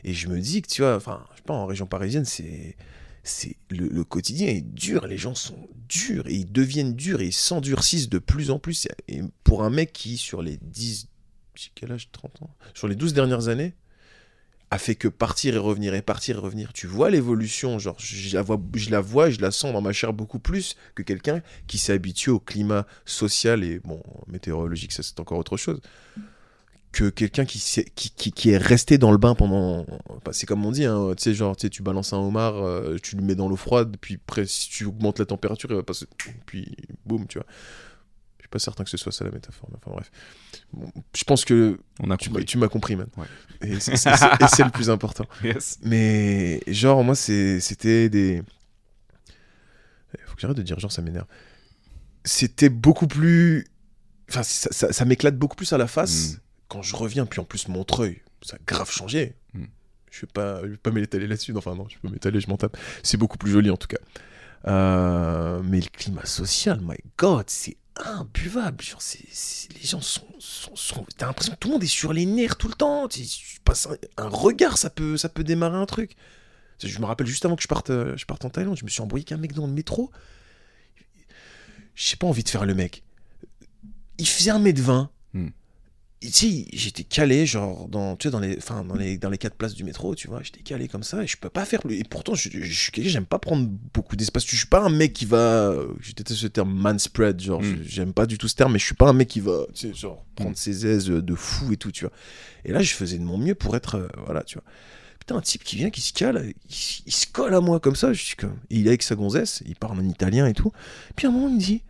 Et 0.05 0.15
je 0.15 0.29
me 0.29 0.41
dis 0.41 0.63
que, 0.63 0.69
tu 0.69 0.83
vois, 0.83 0.97
enfin, 0.97 1.25
je 1.33 1.37
sais 1.39 1.43
pas, 1.43 1.55
en 1.55 1.67
région 1.67 1.87
parisienne, 1.87 2.25
c'est. 2.25 2.77
C'est 3.25 3.55
le, 3.71 3.87
le 3.87 4.03
quotidien 4.03 4.49
est 4.49 4.63
dur, 4.63 5.07
les 5.07 5.17
gens 5.17 5.37
sont 5.37 5.69
durs 5.89 6.27
et 6.27 6.35
ils 6.35 6.51
deviennent 6.51 6.95
durs 6.95 7.21
et 7.21 7.27
ils 7.27 7.33
s'endurcissent 7.33 8.09
de 8.09 8.19
plus 8.19 8.51
en 8.51 8.59
plus. 8.59 8.89
Et 9.07 9.21
pour 9.45 9.63
un 9.63 9.71
mec 9.71 9.93
qui, 9.93 10.17
sur 10.17 10.43
les 10.43 10.57
10, 10.57 11.07
j'ai 11.55 11.71
quel 11.75 11.93
âge? 11.93 12.11
30 12.11 12.43
ans? 12.43 12.51
Sur 12.75 12.89
les 12.89 12.97
12 12.97 13.13
dernières 13.13 13.49
années, 13.49 13.75
a 14.73 14.79
fait 14.79 14.95
que 14.95 15.07
partir 15.07 15.55
et 15.55 15.59
revenir 15.59 15.93
et 15.95 16.01
partir 16.01 16.39
et 16.39 16.41
revenir. 16.41 16.73
Tu 16.73 16.87
vois 16.87 17.11
l'évolution, 17.11 17.79
genre 17.79 17.97
je 17.99 18.35
la 18.35 18.41
vois, 18.41 18.59
je 18.75 18.89
la 18.89 19.03
vois, 19.03 19.29
je 19.29 19.39
la 19.39 19.51
sens 19.51 19.71
dans 19.71 19.83
ma 19.83 19.93
chair 19.93 20.15
beaucoup 20.15 20.39
plus 20.39 20.77
que 20.95 21.03
quelqu'un 21.03 21.43
qui 21.67 21.77
s'est 21.77 21.93
habitué 21.93 22.31
au 22.31 22.41
climat 22.41 22.87
social 23.05 23.65
et 23.65 23.81
bon 23.81 24.03
météorologique, 24.29 24.93
ça 24.93 25.03
c'est 25.03 25.21
encore 25.21 25.37
autre 25.37 25.59
chose. 25.59 25.79
Que 26.91 27.11
quelqu'un 27.11 27.45
qui, 27.45 27.63
qui, 27.95 28.33
qui, 28.33 28.51
est 28.51 28.57
resté 28.57 28.97
dans 28.97 29.13
le 29.13 29.19
bain 29.19 29.35
pendant. 29.35 29.85
c'est 30.31 30.47
comme 30.47 30.65
on 30.65 30.73
dit, 30.73 30.87
hein, 30.87 31.13
tu 31.19 31.23
sais, 31.23 31.35
genre 31.35 31.55
tu 31.55 31.83
balances 31.83 32.15
un 32.15 32.19
homard, 32.19 32.57
euh, 32.57 32.97
tu 33.03 33.17
le 33.17 33.23
mets 33.23 33.35
dans 33.35 33.49
l'eau 33.49 33.57
froide, 33.57 33.97
puis 34.01 34.19
si 34.47 34.71
tu 34.71 34.87
augmentes 34.87 35.19
la 35.19 35.27
température, 35.27 35.71
il 35.71 35.77
va 35.77 35.83
passer. 35.83 36.07
Puis 36.47 36.75
boum, 37.05 37.27
tu 37.27 37.39
vois. 37.39 37.47
Pas 38.53 38.59
certain 38.59 38.85
que 38.85 38.91
ce 38.91 38.97
soit 38.99 39.11
ça 39.13 39.25
la 39.25 39.31
métaphore, 39.31 39.69
mais 39.73 39.79
enfin 39.79 39.91
bref. 39.93 40.11
Bon, 40.75 40.93
je 41.17 41.25
pense 41.25 41.45
que 41.45 41.81
On 42.01 42.11
a 42.11 42.17
tu 42.19 42.29
m'as- 42.29 42.35
compris. 42.35 42.45
tu 42.45 42.59
m'as 42.59 42.69
compris, 42.69 42.97
man. 42.97 43.09
Ouais. 43.17 43.27
Et 43.67 43.81
c'est 43.81 43.95
le 44.65 44.71
plus 44.71 44.91
important. 44.91 45.25
Yes. 45.43 45.79
Mais 45.83 46.61
genre, 46.67 47.03
moi, 47.03 47.15
c'était 47.17 48.09
des. 48.11 48.43
Il 50.19 50.25
faut 50.27 50.35
que 50.35 50.41
j'arrête 50.43 50.57
de 50.59 50.63
dire 50.63 50.79
genre, 50.79 50.93
ça 50.93 51.01
m'énerve. 51.03 51.27
C'était 52.25 52.69
beaucoup 52.69 53.07
plus. 53.07 53.67
Enfin, 54.29 54.43
ça, 54.43 54.69
ça- 54.71 54.93
ça 54.93 55.05
m'éclate 55.07 55.37
beaucoup 55.39 55.57
plus 55.57 55.73
à 55.73 55.79
la 55.79 55.87
face 55.87 56.35
Mm. 56.35 56.37
quand 56.69 56.83
je 56.83 56.95
reviens. 56.95 57.25
Puis 57.27 57.41
en 57.41 57.45
plus, 57.45 57.69
Montreuil, 57.69 58.21
ça 58.43 58.57
a 58.57 58.59
grave 58.67 58.91
changé. 58.91 59.35
Mm. 59.55 59.65
Je 60.11 60.21
vais 60.21 60.27
pas, 60.33 60.61
je 60.63 60.67
vais 60.69 60.77
pas 60.77 60.91
m'étaler 60.91 61.27
là-dessus. 61.27 61.57
Enfin, 61.57 61.75
non, 61.75 61.87
je 61.89 61.97
peux 61.99 62.09
m'étaler, 62.11 62.39
je 62.41 62.49
m'en 62.51 62.59
tape. 62.59 62.77
C'est 63.03 63.17
beaucoup 63.17 63.39
plus 63.39 63.51
joli 63.51 63.71
en 63.71 63.79
tout 63.79 63.89
cas. 63.89 63.99
Euh, 64.69 65.61
mais 65.65 65.81
le 65.81 65.89
climat 65.89 66.25
social, 66.27 66.81
my 66.83 66.97
god, 67.19 67.45
c'est 67.49 67.77
imbuvable. 68.05 68.83
Genre, 68.83 69.01
les 69.71 69.87
gens 69.87 70.01
sont. 70.01 70.27
T'as 71.17 71.27
l'impression 71.27 71.55
que 71.55 71.59
tout 71.59 71.69
le 71.69 71.73
monde 71.75 71.85
est 71.85 71.87
sur 71.87 72.13
les 72.13 72.27
nerfs 72.27 72.57
tout 72.57 72.69
le 72.69 72.75
temps. 72.75 73.09
Tu, 73.09 73.27
tu 73.27 73.61
passes 73.65 73.89
un, 74.17 74.29
regard, 74.29 74.79
ça 74.79 74.91
peut, 74.91 75.17
ça 75.17 75.29
peut 75.29 75.45
démarrer 75.45 75.77
un 75.77 75.87
truc. 75.87 76.17
Je 76.83 76.99
me 76.99 77.05
rappelle 77.05 77.27
juste 77.27 77.45
avant 77.45 77.57
que 77.57 77.63
je 77.63 77.69
parte, 77.69 77.91
euh, 77.91 78.17
je 78.17 78.25
parte 78.25 78.45
en 78.45 78.51
Thaïlande, 78.51 78.77
je 78.77 78.85
me 78.85 78.91
suis 78.91 79.01
embrouillé 79.03 79.25
avec 79.25 79.33
un 79.33 79.37
mec 79.41 79.53
dans 79.53 79.67
le 79.67 79.73
métro. 79.73 80.11
J'ai 81.95 82.17
pas 82.17 82.27
envie 82.27 82.43
de 82.43 82.49
faire 82.49 82.65
le 82.65 82.75
mec. 82.75 83.05
Il 84.19 84.27
faisait 84.27 84.51
un 84.51 84.59
mètre 84.59 84.83
20. 84.83 85.11
Hmm. 85.35 85.49
Sais, 86.31 86.67
j'étais 86.73 87.03
calé, 87.03 87.47
genre, 87.47 87.89
dans, 87.89 88.15
tu 88.17 88.29
sais, 88.29 88.33
dans, 88.33 88.39
les, 88.39 88.57
enfin, 88.57 88.85
dans, 88.85 88.95
les, 88.95 89.19
dans 89.19 89.29
les 89.29 89.39
quatre 89.39 89.57
places 89.57 89.75
du 89.75 89.83
métro, 89.83 90.15
tu 90.15 90.29
vois. 90.29 90.41
J'étais 90.43 90.61
calé 90.61 90.87
comme 90.87 91.03
ça 91.03 91.23
et 91.23 91.27
je 91.27 91.37
peux 91.37 91.49
pas 91.51 91.65
faire. 91.65 91.81
le- 91.85 91.95
Et 91.95 92.05
pourtant, 92.05 92.35
je, 92.35 92.49
je 92.53 92.73
suis 92.73 92.93
quelqu'un, 92.93 93.11
j'aime 93.11 93.27
pas 93.27 93.39
prendre 93.41 93.69
beaucoup 93.93 94.15
d'espace. 94.15 94.47
Je 94.47 94.57
suis 94.57 94.67
pas 94.67 94.83
un 94.83 94.89
mec 94.89 95.13
qui 95.13 95.25
va. 95.27 95.75
Je 96.01 96.13
déteste 96.13 96.39
ce 96.41 96.47
terme 96.47 96.73
man 96.73 96.99
spread, 96.99 97.41
genre, 97.41 97.61
Hmm. 97.61 97.77
j'aime 97.85 98.13
pas 98.13 98.27
du 98.27 98.39
tout 98.39 98.47
ce 98.49 98.55
terme, 98.55 98.73
mais 98.75 98.79
je 98.79 98.85
suis 98.85 98.95
pas 98.95 99.09
un 99.09 99.13
mec 99.13 99.29
qui 99.29 99.41
va, 99.41 99.67
tu 99.75 99.89
sais, 99.89 99.95
genre, 99.95 100.25
prendre 100.37 100.53
Hmm. 100.53 100.57
ses 100.57 100.87
aises 100.87 101.07
de 101.07 101.35
fou 101.35 101.73
et 101.73 101.77
tout, 101.77 101.91
tu 101.91 102.05
vois. 102.05 102.13
Et 102.65 102.73
là, 102.73 102.83
je 102.83 102.93
faisais 102.95 103.19
de 103.19 103.25
mon 103.25 103.37
mieux 103.39 103.55
pour 103.57 103.75
être. 103.75 103.97
euh, 103.97 104.09
voilà, 104.25 104.43
tu 104.45 104.55
vois. 104.55 104.65
Putain, 105.19 105.37
un 105.37 105.41
type 105.41 105.63
qui 105.65 105.77
vient, 105.77 105.91
qui 105.91 106.01
se 106.01 106.13
cale, 106.13 106.53
il, 106.69 106.75
il 107.07 107.13
se 107.13 107.27
colle 107.27 107.55
à 107.55 107.61
moi 107.61 107.79
comme 107.81 107.95
ça. 107.97 108.13
Je 108.13 108.23
suis 108.23 108.37
comme. 108.37 108.57
et 108.71 108.77
il 108.79 108.87
est 108.87 108.91
avec 108.91 109.03
sa 109.03 109.15
gonzesse, 109.15 109.63
il 109.67 109.77
parle 109.77 109.99
en 109.99 110.05
italien 110.09 110.47
et 110.47 110.53
tout. 110.55 110.73
Puis 111.17 111.27
à 111.27 111.31
un 111.31 111.33
moment, 111.33 111.49
il 111.49 111.55
me 111.55 111.61
dit 111.61 111.83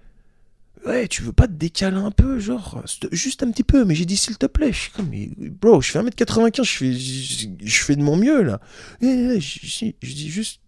Ouais, 0.84 1.06
tu 1.06 1.22
veux 1.22 1.32
pas 1.32 1.46
te 1.46 1.52
décaler 1.52 1.96
un 1.96 2.10
peu, 2.10 2.40
genre, 2.40 2.82
juste 3.12 3.42
un 3.42 3.50
petit 3.50 3.62
peu. 3.62 3.84
Mais 3.84 3.94
j'ai 3.94 4.04
dit 4.04 4.16
S'il 4.16 4.36
te 4.36 4.46
plaît. 4.46 4.72
Je 4.72 4.78
suis 4.78 4.90
comme 4.90 5.08
Mais 5.08 5.30
bro, 5.36 5.80
je 5.80 5.90
fais 5.90 6.00
1m95, 6.00 6.64
je 6.64 6.76
fais, 6.76 6.92
je, 6.92 7.82
fais 7.82 7.96
de 7.96 8.02
mon 8.02 8.16
mieux 8.16 8.42
là. 8.42 8.60
Et, 9.00 9.06
et, 9.06 9.40
je, 9.40 9.60
je- 10.02 10.14
dis 10.14 10.30
juste 10.30 10.60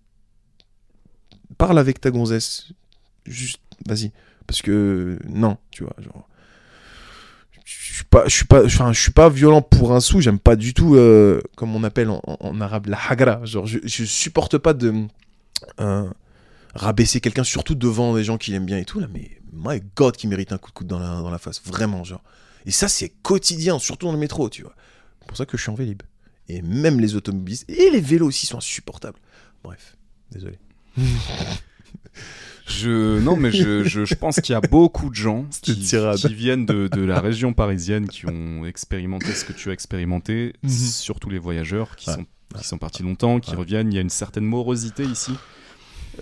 Parle 1.58 1.78
avec 1.78 2.00
ta 2.00 2.10
gonzesse. 2.10 2.68
Juste, 3.26 3.60
vas-y. 3.86 4.12
Parce 4.46 4.62
que 4.62 5.18
non, 5.28 5.56
tu 5.70 5.84
vois, 5.84 5.96
genre 5.98 6.28
je 7.64 7.94
suis 7.94 8.04
pas 8.04 8.24
je 8.26 8.34
suis 8.34 8.44
pas 8.44 8.64
enfin 8.64 8.92
je 8.92 9.00
suis 9.00 9.12
pas 9.12 9.30
violent 9.30 9.62
pour 9.62 9.94
un 9.94 10.00
sou 10.00 10.20
j'aime 10.20 10.38
pas 10.38 10.56
du 10.56 10.74
tout 10.74 10.96
euh, 10.96 11.40
comme 11.56 11.74
on 11.74 11.82
appelle 11.82 12.10
en, 12.10 12.60
arabe 12.60 12.86
la 12.86 12.98
hagra 13.08 13.44
genre 13.44 13.66
je, 13.66 13.78
je 13.84 14.04
supporte 14.04 14.58
pas 14.58 14.74
de 14.74 14.92
euh, 15.80 16.10
rabaisser 16.74 17.20
quelqu'un 17.20 17.44
surtout 17.44 17.74
devant 17.74 18.14
des 18.14 18.24
gens 18.24 18.36
qui 18.36 18.50
l'aiment 18.50 18.66
bien 18.66 18.78
et 18.78 18.84
tout 18.84 19.00
là 19.00 19.06
mais 19.12 19.40
my 19.54 19.80
god 19.96 20.16
qui 20.16 20.26
mérite 20.26 20.52
un 20.52 20.58
coup 20.58 20.70
de 20.70 20.74
coude 20.74 20.86
dans 20.86 20.98
la, 20.98 21.20
dans 21.20 21.30
la 21.30 21.38
face 21.38 21.62
vraiment 21.64 22.04
genre 22.04 22.22
et 22.66 22.70
ça 22.70 22.88
c'est 22.88 23.08
quotidien 23.08 23.78
surtout 23.78 24.06
dans 24.06 24.12
le 24.12 24.18
métro 24.18 24.48
tu 24.50 24.62
vois 24.62 24.74
c'est 25.20 25.28
pour 25.28 25.36
ça 25.36 25.46
que 25.46 25.56
je 25.56 25.62
suis 25.62 25.70
en 25.70 25.74
vélib 25.74 26.02
et 26.48 26.60
même 26.62 27.00
les 27.00 27.14
automobilistes 27.16 27.68
et 27.70 27.90
les 27.90 28.00
vélos 28.00 28.26
aussi 28.28 28.46
sont 28.46 28.58
insupportables 28.58 29.18
bref 29.62 29.96
désolé 30.30 30.58
Je 32.66 33.20
non 33.20 33.36
mais 33.36 33.50
je, 33.52 33.84
je, 33.84 34.04
je 34.06 34.14
pense 34.14 34.40
qu'il 34.40 34.52
y 34.54 34.56
a 34.56 34.60
beaucoup 34.62 35.10
de 35.10 35.14
gens 35.14 35.44
qui, 35.60 35.74
viennent 36.34 36.64
de, 36.64 36.88
de 36.88 37.02
la 37.02 37.20
région 37.20 37.52
parisienne 37.52 38.08
qui 38.08 38.26
ont 38.26 38.64
expérimenté 38.66 39.34
ce 39.34 39.44
que 39.44 39.52
tu 39.52 39.68
as 39.68 39.72
expérimenté, 39.74 40.54
Mhm. 40.62 40.70
surtout 40.70 41.28
les 41.28 41.38
voyageurs 41.38 41.94
qui 41.96 42.08
Ouais. 42.10 42.16
sont 42.16 42.26
qui 42.56 42.64
sont 42.64 42.78
partis 42.78 43.02
longtemps, 43.02 43.40
qui 43.40 43.50
Ouais. 43.50 43.56
reviennent. 43.56 43.92
Il 43.92 43.96
y 43.96 43.98
a 43.98 44.00
une 44.00 44.08
certaine 44.10 44.44
morosité 44.44 45.02
ici. 45.04 45.32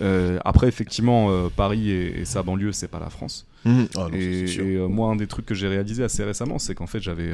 Euh, 0.01 0.39
après 0.43 0.67
effectivement 0.67 1.29
euh, 1.29 1.49
Paris 1.55 1.89
et, 1.91 2.21
et 2.21 2.25
sa 2.25 2.41
banlieue 2.43 2.71
c'est 2.71 2.87
pas 2.87 2.99
la 2.99 3.09
France. 3.09 3.45
Mhm. 3.65 3.87
Ah 3.95 3.99
non, 3.99 4.09
et 4.13 4.45
euh, 4.59 4.87
moi 4.87 5.09
un 5.11 5.15
des 5.15 5.27
trucs 5.27 5.45
que 5.45 5.55
j'ai 5.55 5.67
réalisé 5.67 6.03
assez 6.03 6.23
récemment 6.23 6.57
c'est 6.59 6.75
qu'en 6.75 6.87
fait 6.87 6.99
j'avais 7.01 7.31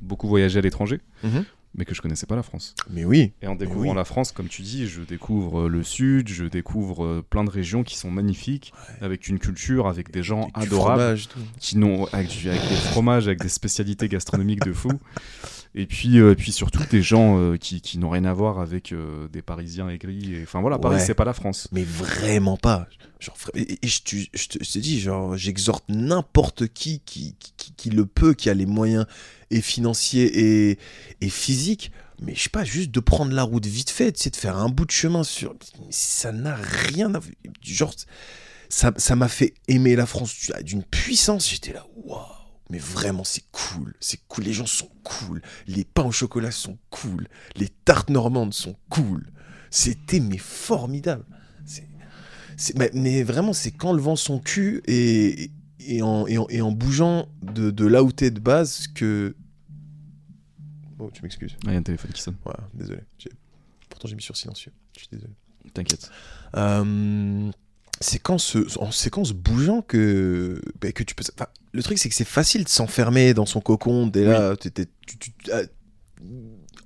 beaucoup 0.00 0.28
voyagé 0.28 0.58
à 0.58 0.62
l'étranger, 0.62 1.00
Mhm. 1.22 1.44
mais 1.76 1.84
que 1.84 1.94
je 1.94 2.02
connaissais 2.02 2.26
pas 2.26 2.36
la 2.36 2.42
France. 2.42 2.74
mais 2.90 3.04
oui 3.04 3.32
Et 3.40 3.46
en 3.46 3.54
découvrant 3.54 3.90
oui. 3.90 3.96
la 3.96 4.04
France, 4.04 4.32
comme 4.32 4.48
tu 4.48 4.62
dis, 4.62 4.86
je 4.88 5.00
découvre 5.02 5.68
le 5.68 5.82
sud, 5.82 6.28
je 6.28 6.44
découvre 6.44 7.22
plein 7.30 7.44
de 7.44 7.50
régions 7.50 7.82
qui 7.84 7.96
sont 7.96 8.10
magnifiques, 8.10 8.72
avec 9.00 9.28
une 9.28 9.38
culture, 9.38 9.86
avec 9.86 10.10
des 10.10 10.22
gens 10.22 10.50
adorables, 10.54 11.00
fromage, 11.00 11.28
qui 11.60 11.78
n'ont 11.78 12.06
avec 12.12 12.28
des 12.42 12.76
fromages, 12.90 13.26
avec 13.28 13.40
des 13.40 13.48
spécialités 13.48 14.08
gastronomiques 14.08 14.64
de 14.64 14.72
fou. 14.72 14.90
Et 15.74 15.86
puis, 15.86 16.18
euh, 16.18 16.32
et 16.32 16.36
puis 16.36 16.52
surtout 16.52 16.82
des 16.90 17.00
gens 17.02 17.38
euh, 17.38 17.56
qui, 17.56 17.80
qui 17.80 17.96
n'ont 17.98 18.10
rien 18.10 18.26
à 18.26 18.32
voir 18.34 18.60
avec 18.60 18.92
euh, 18.92 19.26
des 19.28 19.40
Parisiens 19.40 19.88
aigris. 19.88 20.36
Enfin 20.42 20.60
voilà, 20.60 20.78
Paris, 20.78 20.96
Ouais. 20.96 21.00
c'est 21.06 21.14
pas 21.14 21.24
la 21.24 21.32
France. 21.32 21.68
Mais 21.72 21.82
vraiment 21.84 22.58
pas. 22.58 22.86
Genre, 23.20 23.36
et, 23.54 23.78
et 23.82 23.88
je, 23.88 24.02
te- 24.02 24.16
je 24.34 24.48
te, 24.48 24.62
je 24.62 24.70
te 24.72 24.78
dis, 24.78 25.00
genre, 25.00 25.34
j'exhorte 25.36 25.84
n'importe 25.88 26.68
qui 26.68 27.00
qui, 27.06 27.36
qui 27.56 27.72
qui 27.74 27.90
le 27.90 28.04
peut, 28.04 28.34
qui 28.34 28.50
a 28.50 28.54
les 28.54 28.66
moyens 28.66 29.06
et 29.50 29.62
financiers 29.62 30.70
et, 30.70 30.78
et 31.22 31.28
physiques. 31.30 31.90
Mais 32.20 32.34
je 32.34 32.42
sais 32.42 32.50
pas, 32.50 32.64
juste 32.64 32.90
de 32.90 33.00
prendre 33.00 33.32
la 33.32 33.42
route 33.42 33.64
vite 33.66 33.90
fait, 33.90 34.16
sais, 34.18 34.28
de 34.30 34.36
faire 34.36 34.56
un 34.58 34.68
bout 34.68 34.84
de 34.84 34.90
chemin 34.92 35.24
sur. 35.24 35.54
Ça 35.90 36.32
n'a 36.32 36.54
rien 36.54 37.14
à 37.14 37.20
Genre, 37.62 37.94
ça 38.68 38.92
ça 38.98 39.16
m'a 39.16 39.28
fait 39.28 39.54
aimer 39.68 39.96
la 39.96 40.04
France 40.04 40.52
d'une 40.62 40.82
puissance. 40.84 41.48
J'étais 41.50 41.72
là, 41.72 41.86
waouh. 42.04 42.20
Mais 42.72 42.78
vraiment, 42.78 43.22
c'est 43.22 43.44
cool. 43.52 43.94
C'est 44.00 44.18
cool. 44.28 44.44
Les 44.44 44.54
gens 44.54 44.64
sont 44.64 44.88
cool. 45.04 45.42
Les 45.66 45.84
pains 45.84 46.04
au 46.04 46.10
chocolat 46.10 46.50
sont 46.50 46.78
cool. 46.88 47.28
Les 47.54 47.68
tartes 47.68 48.08
normandes 48.08 48.54
sont 48.54 48.76
cool. 48.88 49.30
C'était 49.70 50.20
mais 50.20 50.38
formidable. 50.38 51.26
C'est, 52.56 52.76
mais, 52.78 52.90
mais 52.94 53.22
vraiment, 53.22 53.52
c'est 53.52 53.72
qu'en 53.72 53.92
levant 53.92 54.16
son 54.16 54.38
cul 54.38 54.82
et, 54.86 55.50
et, 55.80 56.00
en, 56.00 56.26
et, 56.26 56.38
en, 56.38 56.46
et 56.48 56.62
en 56.62 56.72
bougeant 56.72 57.28
de, 57.42 57.70
de 57.70 57.86
là 57.86 58.02
où 58.02 58.10
t'es 58.10 58.30
de 58.30 58.40
base 58.40 58.86
que. 58.88 59.36
Oh, 60.98 61.10
tu 61.12 61.22
m'excuses. 61.22 61.56
Ah, 61.66 61.68
Il 61.68 61.72
y 61.72 61.76
a 61.76 61.78
un 61.78 61.82
téléphone 61.82 62.12
qui 62.12 62.22
sonne. 62.22 62.36
Désolé. 62.72 63.00
Pourtant, 63.90 64.08
j'ai 64.08 64.14
mis 64.14 64.22
sur 64.22 64.36
silencieux. 64.36 64.72
Je 64.94 65.00
suis 65.00 65.08
désolé. 65.12 65.34
T'inquiète. 65.74 66.10
Euh, 66.56 67.50
c'est 68.00 68.18
quand 68.18 68.38
ce, 68.38 68.78
en 68.78 68.90
séquence 68.90 69.32
bougeant 69.32 69.82
que, 69.82 70.62
bah, 70.80 70.92
que 70.92 71.02
tu 71.02 71.14
peux. 71.14 71.24
enfin, 71.34 71.48
le 71.72 71.82
truc, 71.82 71.98
c'est 71.98 72.08
que 72.08 72.14
c'est 72.14 72.24
facile 72.26 72.64
de 72.64 72.68
s'enfermer 72.68 73.34
dans 73.34 73.46
son 73.46 73.60
cocon. 73.60 74.06
Dès 74.06 74.24
là, 74.24 74.54
tu- 74.56 74.70
tu- 74.70 75.32
ah, 75.52 75.62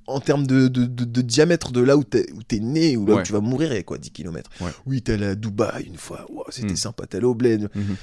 en 0.06 0.20
termes 0.20 0.46
de, 0.46 0.68
de, 0.68 0.84
de- 0.86 1.04
de 1.04 1.20
diamètre 1.20 1.72
de 1.72 1.80
là 1.80 1.96
où 1.96 2.04
t'es, 2.04 2.26
né, 2.60 2.96
ou 2.96 3.06
là 3.06 3.14
où 3.14 3.16
Ouais. 3.16 3.22
tu 3.24 3.32
vas 3.32 3.40
mourir, 3.40 3.84
quoi, 3.84 3.98
10 3.98 4.10
km. 4.12 4.48
Ouais. 4.60 4.70
Oui, 4.86 5.02
t'es 5.02 5.14
allé 5.14 5.26
à 5.26 5.34
Dubaï 5.34 5.84
une 5.84 5.96
fois, 5.96 6.24
Wow, 6.30 6.44
c'était 6.50 6.74
Mm. 6.74 6.76
sympa, 6.76 7.06
t'es 7.06 7.16
allé 7.16 7.26
au 7.26 7.34
bled. 7.34 7.68
Mhm. 7.74 7.96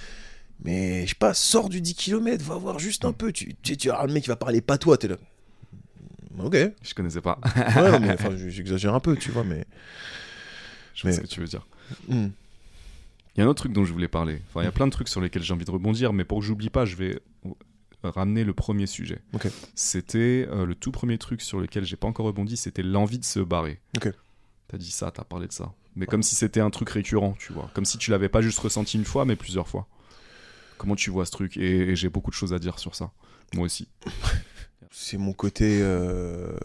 Mais 0.66 1.04
je 1.06 1.10
sais 1.10 1.16
pas, 1.16 1.34
sors 1.34 1.70
du 1.70 1.80
10 1.82 1.96
km, 1.96 2.44
va 2.44 2.56
voir 2.56 2.80
juste 2.80 3.06
un 3.06 3.12
Mm. 3.12 3.16
peu. 3.16 3.32
Tu, 3.32 3.56
tu, 3.62 3.78
tu 3.78 3.88
le 3.90 4.12
mec 4.14 4.24
qui 4.24 4.30
va 4.30 4.36
parler 4.36 4.60
pas 4.62 4.78
toi, 4.78 4.98
t'es 4.98 5.08
là. 5.08 5.16
Ok. 6.40 6.54
Ouais, 6.54 6.74
Je 6.84 6.94
connaissais 6.94 7.22
pas. 7.22 7.40
non, 7.76 8.00
mais 8.02 8.12
enfin, 8.14 8.32
j'exagère 8.50 8.94
un 8.94 9.00
peu, 9.00 9.16
tu 9.16 9.32
vois, 9.32 9.44
mais. 9.46 9.64
Je 10.96 11.02
sais 11.04 11.08
Mais- 11.08 11.14
ce 11.14 11.22
que 11.22 11.28
tu 11.28 11.40
veux 11.40 11.48
dire. 11.48 11.66
Hmm. 12.10 12.28
Il 13.36 13.40
y 13.40 13.42
a 13.42 13.46
un 13.46 13.50
autre 13.50 13.62
truc 13.62 13.74
dont 13.74 13.84
je 13.86 13.92
voulais 13.94 14.08
parler. 14.08 14.42
Enfin, 14.50 14.62
il 14.62 14.66
y 14.66 14.68
a 14.68 14.72
plein 14.72 14.86
de 14.86 14.92
trucs 14.92 15.08
sur 15.08 15.22
lesquels 15.22 15.42
j'ai 15.42 15.54
envie 15.54 15.66
de 15.66 15.72
rebondir, 15.72 16.14
mais 16.14 16.24
pour 16.24 16.40
que 16.40 16.46
j'oublie 16.46 16.70
pas, 16.70 16.86
je 16.86 16.96
vais 16.96 17.20
ramener 18.04 18.44
le 18.44 18.54
premier 18.54 18.86
sujet. 18.86 19.22
Ok. 19.34 19.48
C'était 19.76 20.48
euh, 20.52 20.66
le 20.66 20.76
tout 20.76 20.92
premier 20.92 21.18
truc 21.18 21.42
sur 21.42 21.60
lequel 21.60 21.86
j'ai 21.86 21.96
pas 21.96 22.08
encore 22.08 22.26
rebondi, 22.26 22.58
c'était 22.58 22.84
l'envie 22.84 23.20
de 23.20 23.26
se 23.26 23.40
barrer. 23.40 23.80
Ok. 23.98 24.12
T'as 24.68 24.78
dit 24.78 24.92
ça, 24.92 25.12
t'as 25.12 25.24
parlé 25.24 25.48
de 25.48 25.54
ça. 25.54 25.74
Mais 25.96 26.06
comme 26.06 26.24
si 26.24 26.36
c'était 26.36 26.60
un 26.60 26.70
truc 26.70 26.90
récurrent, 26.90 27.36
tu 27.38 27.54
vois. 27.54 27.70
Comme 27.74 27.86
si 27.86 27.98
tu 27.98 28.12
l'avais 28.12 28.30
pas 28.30 28.42
juste 28.42 28.60
ressenti 28.60 28.98
une 28.98 29.06
fois, 29.06 29.26
mais 29.26 29.36
plusieurs 29.36 29.68
fois. 29.68 29.88
Comment 30.78 30.96
tu 30.96 31.12
vois 31.12 31.26
ce 31.26 31.32
truc? 31.32 31.58
Et, 31.58 31.92
et 31.92 31.96
j'ai 31.96 32.10
beaucoup 32.10 32.32
de 32.32 32.36
choses 32.36 32.54
à 32.54 32.60
dire 32.60 32.80
sur 32.80 32.96
ça. 32.96 33.12
Moi 33.54 33.66
aussi. 33.66 33.88
c'est 34.94 35.18
mon 35.18 35.34
côté 35.34 35.80
euh, 35.82 36.56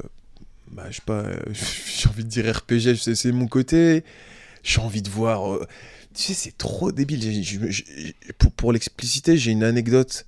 bah 0.71 0.85
je 0.91 0.97
sais 0.97 1.03
pas 1.05 1.23
euh, 1.23 1.41
j'ai 1.53 2.09
envie 2.09 2.25
de 2.25 2.29
dire 2.29 2.55
RPG 2.55 2.95
c'est 2.97 3.15
c'est 3.15 3.33
mon 3.33 3.49
côté 3.49 4.05
j'ai 4.63 4.81
envie 4.81 5.03
de 5.03 5.09
voir 5.09 5.55
euh, 5.55 5.67
tu 6.15 6.23
sais 6.23 6.35
c'est 6.35 6.57
trop 6.57 6.93
débile 6.93 7.21
pour, 8.39 8.53
pour 8.53 8.73
l'expliciter 8.73 9.37
j'ai 9.37 9.51
une 9.51 9.65
anecdote 9.65 10.27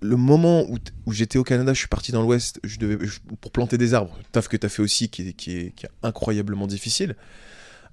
le 0.00 0.16
moment 0.16 0.62
où, 0.70 0.78
où 1.06 1.12
j'étais 1.12 1.38
au 1.38 1.44
Canada 1.44 1.72
je 1.72 1.78
suis 1.78 1.88
parti 1.88 2.12
dans 2.12 2.22
l'ouest 2.22 2.60
je 2.64 2.78
devais 2.78 2.98
pour 3.40 3.50
planter 3.50 3.78
des 3.78 3.94
arbres 3.94 4.18
taf 4.32 4.48
que 4.48 4.56
t'as 4.56 4.68
fait 4.68 4.82
aussi 4.82 5.08
qui 5.08 5.28
est, 5.28 5.32
qui 5.32 5.56
est, 5.56 5.72
incroyablement 6.02 6.66
difficile 6.66 7.16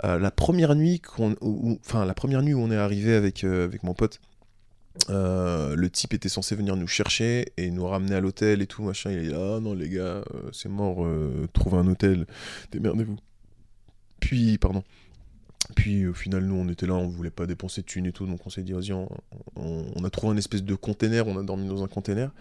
Euh, 0.03 0.17
la 0.17 0.31
première 0.31 0.73
nuit 0.75 0.99
qu'on 0.99 1.35
enfin 1.85 2.03
la 2.05 2.13
première 2.13 2.41
nuit 2.41 2.53
où 2.53 2.59
on 2.59 2.71
est 2.71 2.77
arrivé 2.77 3.13
avec 3.13 3.43
euh, 3.43 3.65
avec 3.65 3.83
mon 3.83 3.93
pote 3.93 4.19
euh, 5.09 5.75
le 5.75 5.89
type 5.89 6.13
était 6.13 6.29
censé 6.29 6.55
venir 6.55 6.75
nous 6.75 6.87
chercher 6.87 7.53
et 7.57 7.69
nous 7.71 7.85
ramener 7.87 8.15
à 8.15 8.19
l'hôtel 8.19 8.61
et 8.61 8.67
tout, 8.67 8.83
machin. 8.83 9.11
Il 9.11 9.19
est 9.19 9.29
là, 9.31 9.55
ah 9.57 9.59
non 9.59 9.73
les 9.73 9.89
gars, 9.89 10.23
c'est 10.51 10.69
mort, 10.69 11.07
trouvez 11.51 11.77
un 11.77 11.87
hôtel, 11.87 12.27
démerdez-vous. 12.71 13.17
Puis, 14.19 14.59
pardon. 14.59 14.83
Puis 15.75 16.05
au 16.07 16.13
final, 16.13 16.43
nous, 16.43 16.55
on 16.55 16.67
était 16.67 16.85
là, 16.85 16.93
on 16.93 17.07
voulait 17.07 17.31
pas 17.31 17.45
dépenser 17.45 17.81
de 17.81 17.85
thunes 17.85 18.05
et 18.05 18.11
tout, 18.11 18.25
donc 18.25 18.45
on 18.45 18.49
s'est 18.49 18.63
dit, 18.63 18.73
vas-y, 18.73 18.91
on, 18.91 20.03
a 20.03 20.09
trouvé 20.09 20.33
un 20.33 20.37
espèce 20.37 20.63
de 20.63 20.75
container, 20.75 21.27
on 21.27 21.37
a 21.37 21.43
dormi 21.43 21.67
dans 21.67 21.83
un 21.83 21.87
container. 21.87 22.31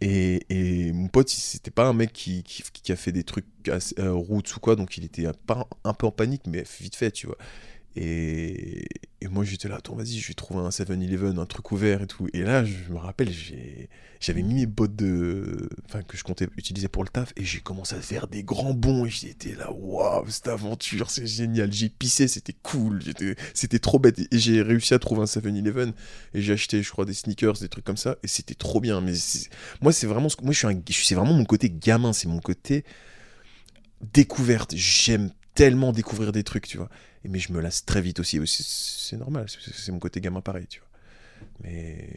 Et, 0.00 0.92
mon 0.92 1.06
pote, 1.06 1.28
c'était 1.28 1.70
pas 1.70 1.86
un 1.86 1.92
mec 1.92 2.12
qui, 2.12 2.44
a 2.88 2.96
fait 2.96 3.12
des 3.12 3.22
trucs 3.22 3.46
assez, 3.68 3.94
euh, 4.00 4.12
roots 4.12 4.56
ou 4.56 4.60
quoi, 4.60 4.74
donc 4.76 4.96
il 4.96 5.04
était 5.04 5.26
un 5.26 5.94
peu 5.94 6.06
en 6.06 6.10
panique, 6.10 6.42
mais 6.46 6.64
vite 6.80 6.96
fait, 6.96 7.12
tu 7.12 7.26
vois. 7.26 7.38
Et, 7.96 8.86
moi 9.30 9.44
j'étais 9.44 9.68
là, 9.68 9.76
attends, 9.76 9.94
vas-y, 9.94 10.18
je 10.18 10.28
vais 10.28 10.34
trouver 10.34 10.60
un 10.60 10.68
7-Eleven, 10.68 11.38
un 11.38 11.46
truc 11.46 11.72
ouvert 11.72 12.02
et 12.02 12.06
tout. 12.06 12.28
Et 12.32 12.42
là, 12.42 12.64
je 12.64 12.92
me 12.92 12.98
rappelle, 12.98 13.30
j'avais 14.20 14.42
mis 14.42 14.54
mes 14.54 14.66
bottes 14.66 14.96
de. 14.96 15.68
Enfin, 15.86 16.02
que 16.02 16.16
je 16.16 16.24
comptais 16.24 16.48
utiliser 16.56 16.88
pour 16.88 17.02
le 17.02 17.08
taf, 17.08 17.32
et 17.36 17.44
j'ai 17.44 17.60
commencé 17.60 17.94
à 17.94 18.00
faire 18.00 18.28
des 18.28 18.42
grands 18.42 18.74
bonds, 18.74 19.06
et 19.06 19.10
j'étais 19.10 19.54
là, 19.54 19.72
waouh, 19.72 20.28
cette 20.28 20.48
aventure, 20.48 21.10
c'est 21.10 21.26
génial. 21.26 21.72
J'ai 21.72 21.88
pissé, 21.88 22.28
c'était 22.28 22.54
cool, 22.62 23.00
c'était 23.54 23.78
trop 23.78 23.98
bête. 23.98 24.18
Et 24.18 24.38
j'ai 24.38 24.60
réussi 24.60 24.92
à 24.94 24.98
trouver 24.98 25.22
un 25.22 25.26
7-Eleven, 25.26 25.92
et 26.34 26.42
j'ai 26.42 26.52
acheté, 26.52 26.82
je 26.82 26.90
crois, 26.90 27.04
des 27.04 27.14
sneakers, 27.14 27.54
des 27.54 27.68
trucs 27.68 27.84
comme 27.84 27.96
ça, 27.96 28.16
et 28.22 28.28
c'était 28.28 28.54
trop 28.54 28.80
bien. 28.80 29.00
Mais 29.00 29.14
moi, 29.80 29.92
c'est 29.92 30.06
vraiment, 30.06 30.28
un... 30.28 30.82
c'est 30.90 31.14
vraiment 31.14 31.34
mon 31.34 31.44
côté 31.44 31.70
gamin, 31.70 32.12
c'est 32.12 32.28
mon 32.28 32.40
côté 32.40 32.84
découverte. 34.12 34.74
J'aime 34.74 35.30
tellement 35.54 35.92
découvrir 35.92 36.32
des 36.32 36.44
trucs, 36.44 36.66
tu 36.66 36.78
vois. 36.78 36.88
Et 37.24 37.28
mais 37.28 37.38
je 37.38 37.52
me 37.52 37.60
lasse 37.60 37.84
très 37.84 38.00
vite 38.00 38.20
aussi. 38.20 38.40
C'est- 38.46 39.16
normal, 39.16 39.46
c'est 39.48 39.92
mon 39.92 39.98
côté 39.98 40.20
gamin 40.20 40.40
pareil, 40.40 40.66
tu 40.68 40.80
vois. 40.80 40.88
Mais 41.64 42.08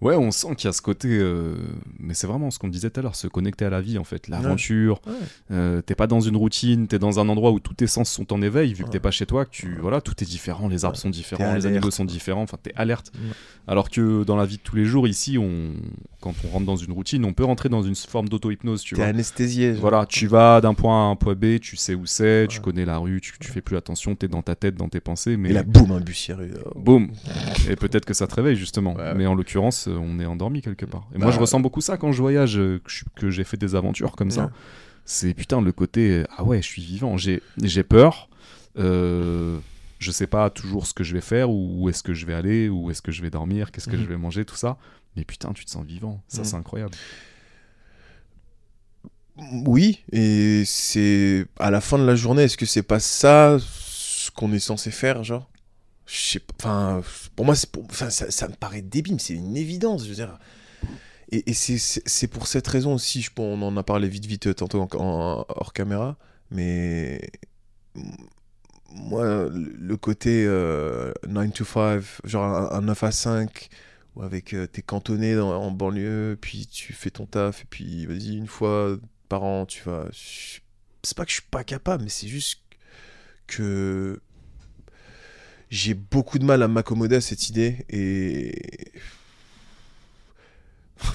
Ouais, 0.00 0.14
on 0.16 0.30
sent 0.30 0.54
qu'il 0.56 0.66
y 0.66 0.70
a 0.70 0.72
ce 0.72 0.82
côté. 0.82 1.08
euh, 1.10 1.54
Mais 1.98 2.14
c'est 2.14 2.26
vraiment 2.26 2.50
ce 2.50 2.58
qu'on 2.58 2.68
disait 2.68 2.90
tout 2.90 3.00
à 3.00 3.02
l'heure, 3.02 3.16
se 3.16 3.26
connecter 3.28 3.64
à 3.64 3.70
la 3.70 3.80
vie 3.80 3.98
en 3.98 4.04
fait. 4.04 4.28
L'aventure. 4.28 5.00
Ouais. 5.06 5.12
euh, 5.52 5.82
t'es 5.82 5.94
pas 5.94 6.06
dans 6.06 6.20
une 6.20 6.36
routine, 6.36 6.86
t'es 6.86 6.98
dans 6.98 7.20
un 7.20 7.28
endroit 7.28 7.50
où 7.52 7.60
tous 7.60 7.74
tes 7.74 7.86
sens 7.86 8.10
sont 8.10 8.32
en 8.32 8.40
éveil, 8.42 8.72
vu 8.72 8.82
que 8.82 8.88
Ouais. 8.88 8.92
t'es 8.92 9.00
pas 9.00 9.10
chez 9.10 9.26
toi, 9.26 9.44
que 9.44 9.50
tu. 9.50 9.76
Voilà, 9.80 10.00
tout 10.00 10.14
est 10.22 10.26
différent, 10.26 10.68
les 10.68 10.84
arbres 10.84 10.96
Ouais. 10.96 11.00
sont 11.02 11.10
différents, 11.10 11.54
les 11.54 11.66
animaux 11.66 11.90
sont 11.90 12.04
différents, 12.04 12.42
enfin 12.42 12.56
t'es 12.62 12.72
alerte. 12.76 13.12
Alors 13.66 13.90
que 13.90 14.24
dans 14.24 14.36
la 14.36 14.46
vie 14.46 14.56
de 14.56 14.62
tous 14.62 14.76
les 14.76 14.84
jours, 14.84 15.06
ici, 15.06 15.38
on... 15.38 15.72
quand 16.20 16.34
on 16.44 16.48
rentre 16.48 16.66
dans 16.66 16.76
une 16.76 16.92
routine, 16.92 17.24
on 17.24 17.32
peut 17.32 17.44
rentrer 17.44 17.68
dans 17.68 17.82
une 17.82 17.94
forme 17.94 18.28
d'auto-hypnose, 18.28 18.82
tu 18.82 18.94
t'es 18.94 19.00
vois. 19.02 19.10
anesthésié. 19.10 19.72
genre. 19.72 19.80
Voilà, 19.82 20.06
tu 20.06 20.26
vas 20.26 20.60
d'un 20.60 20.74
point 20.74 21.04
A 21.06 21.08
à 21.08 21.10
un 21.10 21.16
point 21.16 21.34
B, 21.34 21.58
tu 21.60 21.76
sais 21.76 21.94
où 21.94 22.06
c'est, 22.06 22.46
tu 22.48 22.60
connais 22.60 22.84
la 22.84 22.98
rue, 22.98 23.20
tu, 23.20 23.32
tu 23.38 23.48
fais 23.50 23.60
plus 23.60 23.76
attention, 23.76 24.14
t'es 24.14 24.28
dans 24.28 24.42
ta 24.42 24.54
tête, 24.54 24.74
dans 24.76 24.88
tes 24.88 25.00
pensées, 25.00 25.36
mais 25.36 25.50
Et 25.50 25.52
là, 25.52 25.62
boum, 25.62 25.92
un 25.92 26.00
bus. 26.00 26.30
Oh. 26.66 26.72
boum 26.78 27.08
Et 27.68 27.76
peut-être 27.76 28.04
que 28.04 28.12
ça 28.14 28.26
te 28.26 28.34
réveille 28.34 28.56
justement. 28.56 28.96
Mais 29.16 29.26
en 29.26 29.34
l'occurrence, 29.34 29.69
euh, 29.88 29.96
on 30.00 30.18
est 30.20 30.26
endormi 30.26 30.62
quelque 30.62 30.86
part. 30.86 31.06
Et 31.14 31.18
Bah, 31.18 31.24
moi, 31.26 31.32
je 31.32 31.38
ressens 31.38 31.60
beaucoup 31.60 31.80
ça 31.80 31.96
quand 31.96 32.12
je 32.12 32.20
voyage, 32.20 32.58
euh, 32.58 32.80
que 33.16 33.30
j'ai 33.30 33.44
fait 33.44 33.56
des 33.56 33.74
aventures 33.74 34.12
comme 34.16 34.30
ça. 34.30 34.50
C'est 35.04 35.34
putain 35.34 35.60
le 35.60 35.72
côté 35.72 36.10
euh, 36.10 36.24
ah 36.36 36.44
ouais, 36.44 36.62
je 36.62 36.66
suis 36.66 36.82
vivant. 36.82 37.16
J'ai 37.16 37.42
j'ai 37.62 37.82
peur. 37.82 38.28
Euh, 38.78 39.58
je 39.98 40.10
sais 40.12 40.26
pas 40.28 40.48
toujours 40.50 40.86
ce 40.86 40.94
que 40.94 41.02
je 41.04 41.12
vais 41.14 41.20
faire, 41.20 41.50
ou 41.50 41.82
où 41.82 41.88
est-ce 41.88 42.02
que 42.02 42.14
je 42.14 42.24
vais 42.26 42.34
aller, 42.34 42.68
où 42.68 42.90
est-ce 42.90 43.02
que 43.02 43.12
je 43.12 43.20
vais 43.22 43.30
dormir, 43.30 43.70
qu'est-ce 43.72 43.88
que 43.88 43.96
Mhm. 43.96 44.02
je 44.02 44.08
vais 44.08 44.16
manger, 44.16 44.44
tout 44.44 44.56
ça. 44.56 44.76
Mais 45.16 45.24
putain, 45.24 45.52
tu 45.52 45.64
te 45.64 45.70
sens 45.70 45.84
vivant. 45.84 46.22
Ça, 46.28 46.38
Mhm. 46.40 46.44
c'est 46.44 46.56
incroyable. 46.56 46.92
Oui, 49.66 50.00
et 50.12 50.64
c'est 50.66 51.46
à 51.58 51.70
la 51.70 51.80
fin 51.80 51.98
de 51.98 52.04
la 52.04 52.14
journée, 52.14 52.42
est-ce 52.42 52.56
que 52.58 52.66
c'est 52.66 52.82
pas 52.82 53.00
ça 53.00 53.56
ce 53.58 54.30
qu'on 54.30 54.52
est 54.52 54.58
censé 54.58 54.90
faire, 54.90 55.24
genre? 55.24 55.48
Enfin, 56.60 57.02
pour 57.36 57.44
moi, 57.46 57.54
pour... 57.72 57.84
enfin, 57.90 58.10
ça, 58.10 58.48
me 58.48 58.54
paraît 58.54 58.82
débile, 58.82 59.14
mais 59.14 59.18
c'est 59.20 59.34
une 59.34 59.56
évidence, 59.56 60.04
je 60.04 60.08
veux 60.10 60.14
dire. 60.16 60.38
Et, 61.32 61.50
et 61.50 61.54
c'est- 61.54 62.28
pour 62.28 62.46
cette 62.46 62.66
raison 62.68 62.94
aussi, 62.94 63.22
je, 63.22 63.30
on 63.38 63.62
en 63.62 63.76
a 63.76 63.82
parlé 63.82 64.08
vite 64.08 64.26
vite 64.26 64.54
tantôt 64.56 64.82
en, 64.82 65.44
hors 65.48 65.72
caméra, 65.72 66.16
mais 66.50 67.20
moi, 68.92 69.48
le 69.52 69.96
côté 69.96 70.44
euh, 70.46 71.12
9 71.28 71.52
to 71.52 71.64
5, 71.64 72.02
genre 72.24 72.44
un, 72.44 72.76
un 72.78 72.80
9 72.82 73.02
à 73.04 73.12
5, 73.12 73.68
ou 74.16 74.22
avec 74.22 74.52
euh, 74.54 74.66
t'es 74.66 74.82
cantonné 74.82 75.38
en 75.38 75.70
banlieue, 75.70 76.36
puis 76.40 76.66
tu 76.66 76.92
fais 76.92 77.10
ton 77.10 77.26
taf, 77.26 77.62
et 77.62 77.66
puis 77.70 78.06
vas-y, 78.06 78.36
une 78.36 78.48
fois 78.48 78.96
par 79.28 79.44
an, 79.44 79.66
tu 79.66 79.82
vas. 79.84 80.06
C'est 81.02 81.16
pas 81.16 81.24
que 81.24 81.30
je 81.30 81.36
suis 81.36 81.48
pas 81.50 81.64
capable, 81.64 82.04
mais 82.04 82.10
c'est 82.10 82.28
juste 82.28 82.60
que 83.46 84.20
j'ai 85.70 85.94
beaucoup 85.94 86.38
de 86.38 86.44
mal 86.44 86.62
à 86.62 86.68
m'accommoder 86.68 87.16
à 87.16 87.20
cette 87.20 87.48
idée 87.48 87.86
et. 87.88 88.52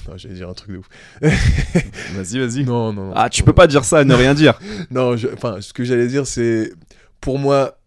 Non, 0.08 0.16
j'allais 0.16 0.34
dire 0.34 0.48
un 0.48 0.54
truc 0.54 0.72
de 0.72 0.78
ouf. 0.78 0.88
Vas-y, 1.20 2.38
vas-y. 2.40 2.64
Non, 2.64 2.92
non. 2.92 3.06
non. 3.06 3.12
Ah, 3.14 3.28
tu 3.30 3.44
peux 3.44 3.52
pas 3.52 3.68
dire 3.68 3.84
ça 3.84 4.02
et 4.02 4.04
ne 4.04 4.14
rien 4.14 4.34
dire. 4.34 4.58
Non, 4.90 5.16
je- 5.16 5.28
enfin, 5.28 5.60
ce 5.60 5.72
que 5.72 5.84
j'allais 5.84 6.08
dire, 6.08 6.26
c'est 6.26 6.72
pour 7.20 7.38
moi, 7.38 7.78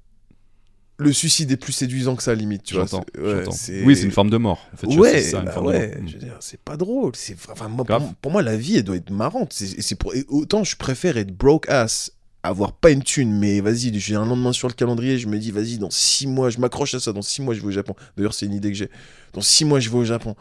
le 0.98 1.12
suicide 1.12 1.52
est 1.52 1.58
plus 1.58 1.74
séduisant 1.74 2.16
que 2.16 2.24
ça, 2.24 2.34
limite, 2.36 2.64
tu 2.64 2.76
vois. 2.76 2.88
C'est- 2.88 3.20
ouais, 3.20 3.44
c'est- 3.52 3.84
Oui, 3.84 3.98
c'est 3.98 4.04
une 4.06 4.12
forme 4.12 4.30
de 4.30 4.38
mort. 4.38 4.66
En 4.74 4.78
fait, 4.78 4.88
tu 4.88 4.98
ouais, 4.98 5.30
une 5.32 5.44
bah 5.44 5.52
forme 5.52 5.66
de 5.68 5.72
ouais, 5.72 5.88
mort. 5.98 6.08
je 6.08 6.14
veux 6.14 6.20
dire, 6.20 6.38
c'est 6.40 6.60
pas 6.62 6.78
drôle. 6.78 7.12
C'est, 7.16 7.36
enfin, 7.52 7.68
moi, 7.68 7.84
pour, 7.84 8.14
pour 8.16 8.32
moi, 8.32 8.42
la 8.44 8.56
vie, 8.56 8.78
elle 8.78 8.84
doit 8.84 8.96
être 8.96 9.10
marrante. 9.12 9.52
C'est, 9.54 9.82
c'est 9.82 9.96
pour, 9.96 10.16
et 10.16 10.24
autant 10.30 10.64
je 10.64 10.78
préfère 10.78 11.18
être 11.18 11.36
broke 11.36 11.68
ass, 11.70 12.12
avoir 12.44 12.74
pas 12.74 12.92
une 12.92 13.04
thune, 13.04 13.38
mais 13.38 13.60
vas-y, 13.60 13.98
j'ai 14.00 14.16
un 14.16 14.26
lendemain 14.26 14.54
sur 14.54 14.68
le 14.68 14.74
calendrier, 14.74 15.18
je 15.18 15.28
me 15.28 15.38
dis, 15.38 15.52
vas-y, 15.52 15.78
dans 15.78 15.90
six 15.90 16.28
mois, 16.28 16.50
je 16.50 16.60
m'accroche 16.60 16.94
à 16.94 17.00
ça, 17.00 17.12
dans 17.12 17.22
six 17.22 17.42
mois, 17.42 17.54
je 17.54 17.62
vais 17.62 17.68
au 17.68 17.72
Japon. 17.72 17.96
D'ailleurs, 18.16 18.34
c'est 18.34 18.46
une 18.46 18.54
idée 18.54 18.70
que 18.70 18.78
j'ai. 18.78 18.90
Dans 19.34 19.42
six 19.42 19.66
mois, 19.66 19.80
je 19.80 19.90
vais 19.90 19.98
au 19.98 20.06
Japon. 20.06 20.36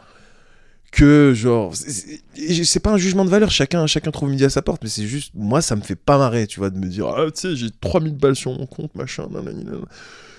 Que, 0.91 1.33
genre, 1.35 1.73
c'est, 1.75 2.79
pas 2.79 2.91
un 2.91 2.97
jugement 2.97 3.25
de 3.25 3.29
valeur, 3.29 3.51
chacun, 3.51 3.85
chacun 3.85 4.11
trouve 4.11 4.29
midi 4.29 4.45
à 4.45 4.49
sa 4.49 4.61
porte, 4.61 4.81
mais 4.81 4.89
c'est 4.89 5.05
juste, 5.05 5.31
moi, 5.35 5.61
ça 5.61 5.75
me 5.75 5.81
fait 5.81 5.95
pas 5.95 6.17
marrer, 6.17 6.47
tu 6.47 6.59
vois, 6.59 6.69
de 6.69 6.77
me 6.77 6.87
dire, 6.87 7.07
ah, 7.07 7.29
tu 7.31 7.41
sais, 7.41 7.55
j'ai 7.55 7.69
3000 7.69 8.15
balles 8.15 8.35
sur 8.35 8.57
mon 8.57 8.65
compte, 8.65 8.95
machin, 8.95 9.27
nanana. 9.29 9.77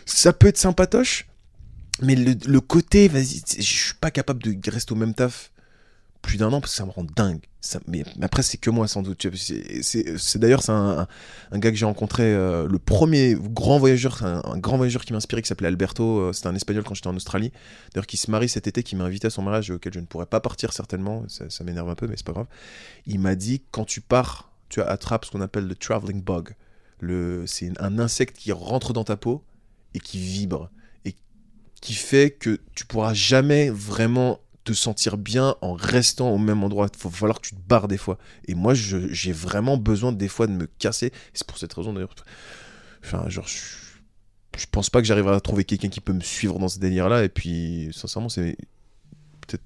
Ça 0.06 0.32
peut 0.32 0.48
être 0.48 0.58
sympatoche, 0.58 1.28
mais 2.02 2.16
le, 2.16 2.34
le 2.46 2.60
côté, 2.60 3.06
vas-y, 3.06 3.42
je 3.58 3.62
suis 3.62 3.94
pas 4.00 4.10
capable 4.10 4.42
de 4.42 4.70
rester 4.70 4.92
au 4.92 4.96
même 4.96 5.14
taf 5.14 5.52
plus 6.22 6.36
d'un 6.38 6.52
an 6.52 6.60
parce 6.60 6.72
que 6.72 6.76
ça 6.76 6.84
me 6.86 6.90
rend 6.90 7.04
dingue. 7.04 7.40
Mais, 7.86 8.04
après, 8.22 8.42
c'est 8.42 8.56
que 8.56 8.70
moi 8.70 8.88
sans 8.88 9.02
doute. 9.02 9.26
C'est, 9.36 10.38
d'ailleurs, 10.38 10.62
c'est 10.62 10.72
un, 10.72 11.06
un- 11.50 11.58
gars 11.58 11.70
que 11.70 11.76
j'ai 11.76 11.84
rencontré, 11.84 12.22
euh, 12.24 12.66
le 12.66 12.78
premier 12.78 13.36
grand 13.38 13.78
voyageur, 13.78 14.24
un, 14.24 14.40
un 14.44 14.58
grand 14.58 14.76
voyageur 14.76 15.04
qui 15.04 15.12
m'a 15.12 15.18
inspiré, 15.18 15.42
qui 15.42 15.48
s'appelait 15.48 15.68
Alberto. 15.68 16.20
euh, 16.20 16.32
c'était 16.32 16.48
un 16.48 16.54
espagnol 16.54 16.84
quand 16.84 16.94
j'étais 16.94 17.08
en 17.08 17.16
Australie. 17.16 17.52
D'ailleurs, 17.92 18.06
qui 18.06 18.16
se 18.16 18.30
marie 18.30 18.48
cet 18.48 18.66
été, 18.66 18.82
qui 18.82 18.96
m'a 18.96 19.04
invité 19.04 19.26
à 19.26 19.30
son 19.30 19.42
mariage 19.42 19.70
auquel 19.70 19.92
je 19.92 20.00
ne 20.00 20.06
pourrais 20.06 20.26
pas 20.26 20.40
partir 20.40 20.72
certainement. 20.72 21.24
Ça, 21.28 21.64
m'énerve 21.64 21.90
un 21.90 21.94
peu, 21.94 22.06
mais 22.06 22.16
c'est 22.16 22.26
pas 22.26 22.32
grave. 22.32 22.46
Il 23.06 23.20
m'a 23.20 23.34
dit 23.34 23.62
quand 23.70 23.84
tu 23.84 24.00
pars, 24.00 24.50
tu 24.68 24.80
attrapes 24.80 25.24
ce 25.26 25.30
qu'on 25.30 25.40
appelle 25.42 25.66
le 25.66 25.74
traveling 25.74 26.22
bug. 26.22 26.54
C'est 27.46 27.72
un 27.80 27.98
insecte 27.98 28.36
qui 28.36 28.52
rentre 28.52 28.92
dans 28.92 29.04
ta 29.04 29.16
peau 29.16 29.42
et 29.94 30.00
qui 30.00 30.18
vibre 30.18 30.70
et 31.04 31.14
qui 31.80 31.94
fait 31.94 32.30
que 32.30 32.58
tu 32.74 32.84
pourras 32.86 33.14
jamais 33.14 33.70
vraiment 33.70 34.38
sentir 34.74 35.16
bien 35.16 35.56
en 35.60 35.74
restant 35.74 36.30
au 36.30 36.38
même 36.38 36.62
endroit. 36.64 36.88
Il 36.92 36.98
faut 36.98 37.10
falloir 37.10 37.40
que 37.40 37.48
tu 37.48 37.54
te 37.54 37.60
barres 37.60 37.88
des 37.88 37.98
fois. 37.98 38.18
Et 38.46 38.54
moi, 38.54 38.74
j'ai 38.74 39.32
vraiment 39.32 39.76
besoin 39.76 40.12
des 40.12 40.28
fois 40.28 40.46
de 40.46 40.52
me 40.52 40.66
casser. 40.66 41.12
C'est 41.34 41.46
pour 41.46 41.58
cette 41.58 41.72
raison 41.72 41.92
d'ailleurs. 41.92 42.14
Enfin, 43.04 43.28
genre, 43.28 43.46
je, 43.46 43.58
je 44.58 44.66
pense 44.70 44.90
pas 44.90 45.00
que 45.00 45.06
j'arriverai 45.06 45.34
à 45.34 45.40
trouver 45.40 45.64
quelqu'un 45.64 45.88
qui 45.88 46.00
peut 46.00 46.12
me 46.12 46.20
suivre 46.20 46.58
dans 46.58 46.68
ce 46.68 46.78
délire-là. 46.78 47.24
Et 47.24 47.28
puis, 47.28 47.90
sincèrement, 47.92 48.28
c'est 48.28 48.56
peut-être 49.40 49.64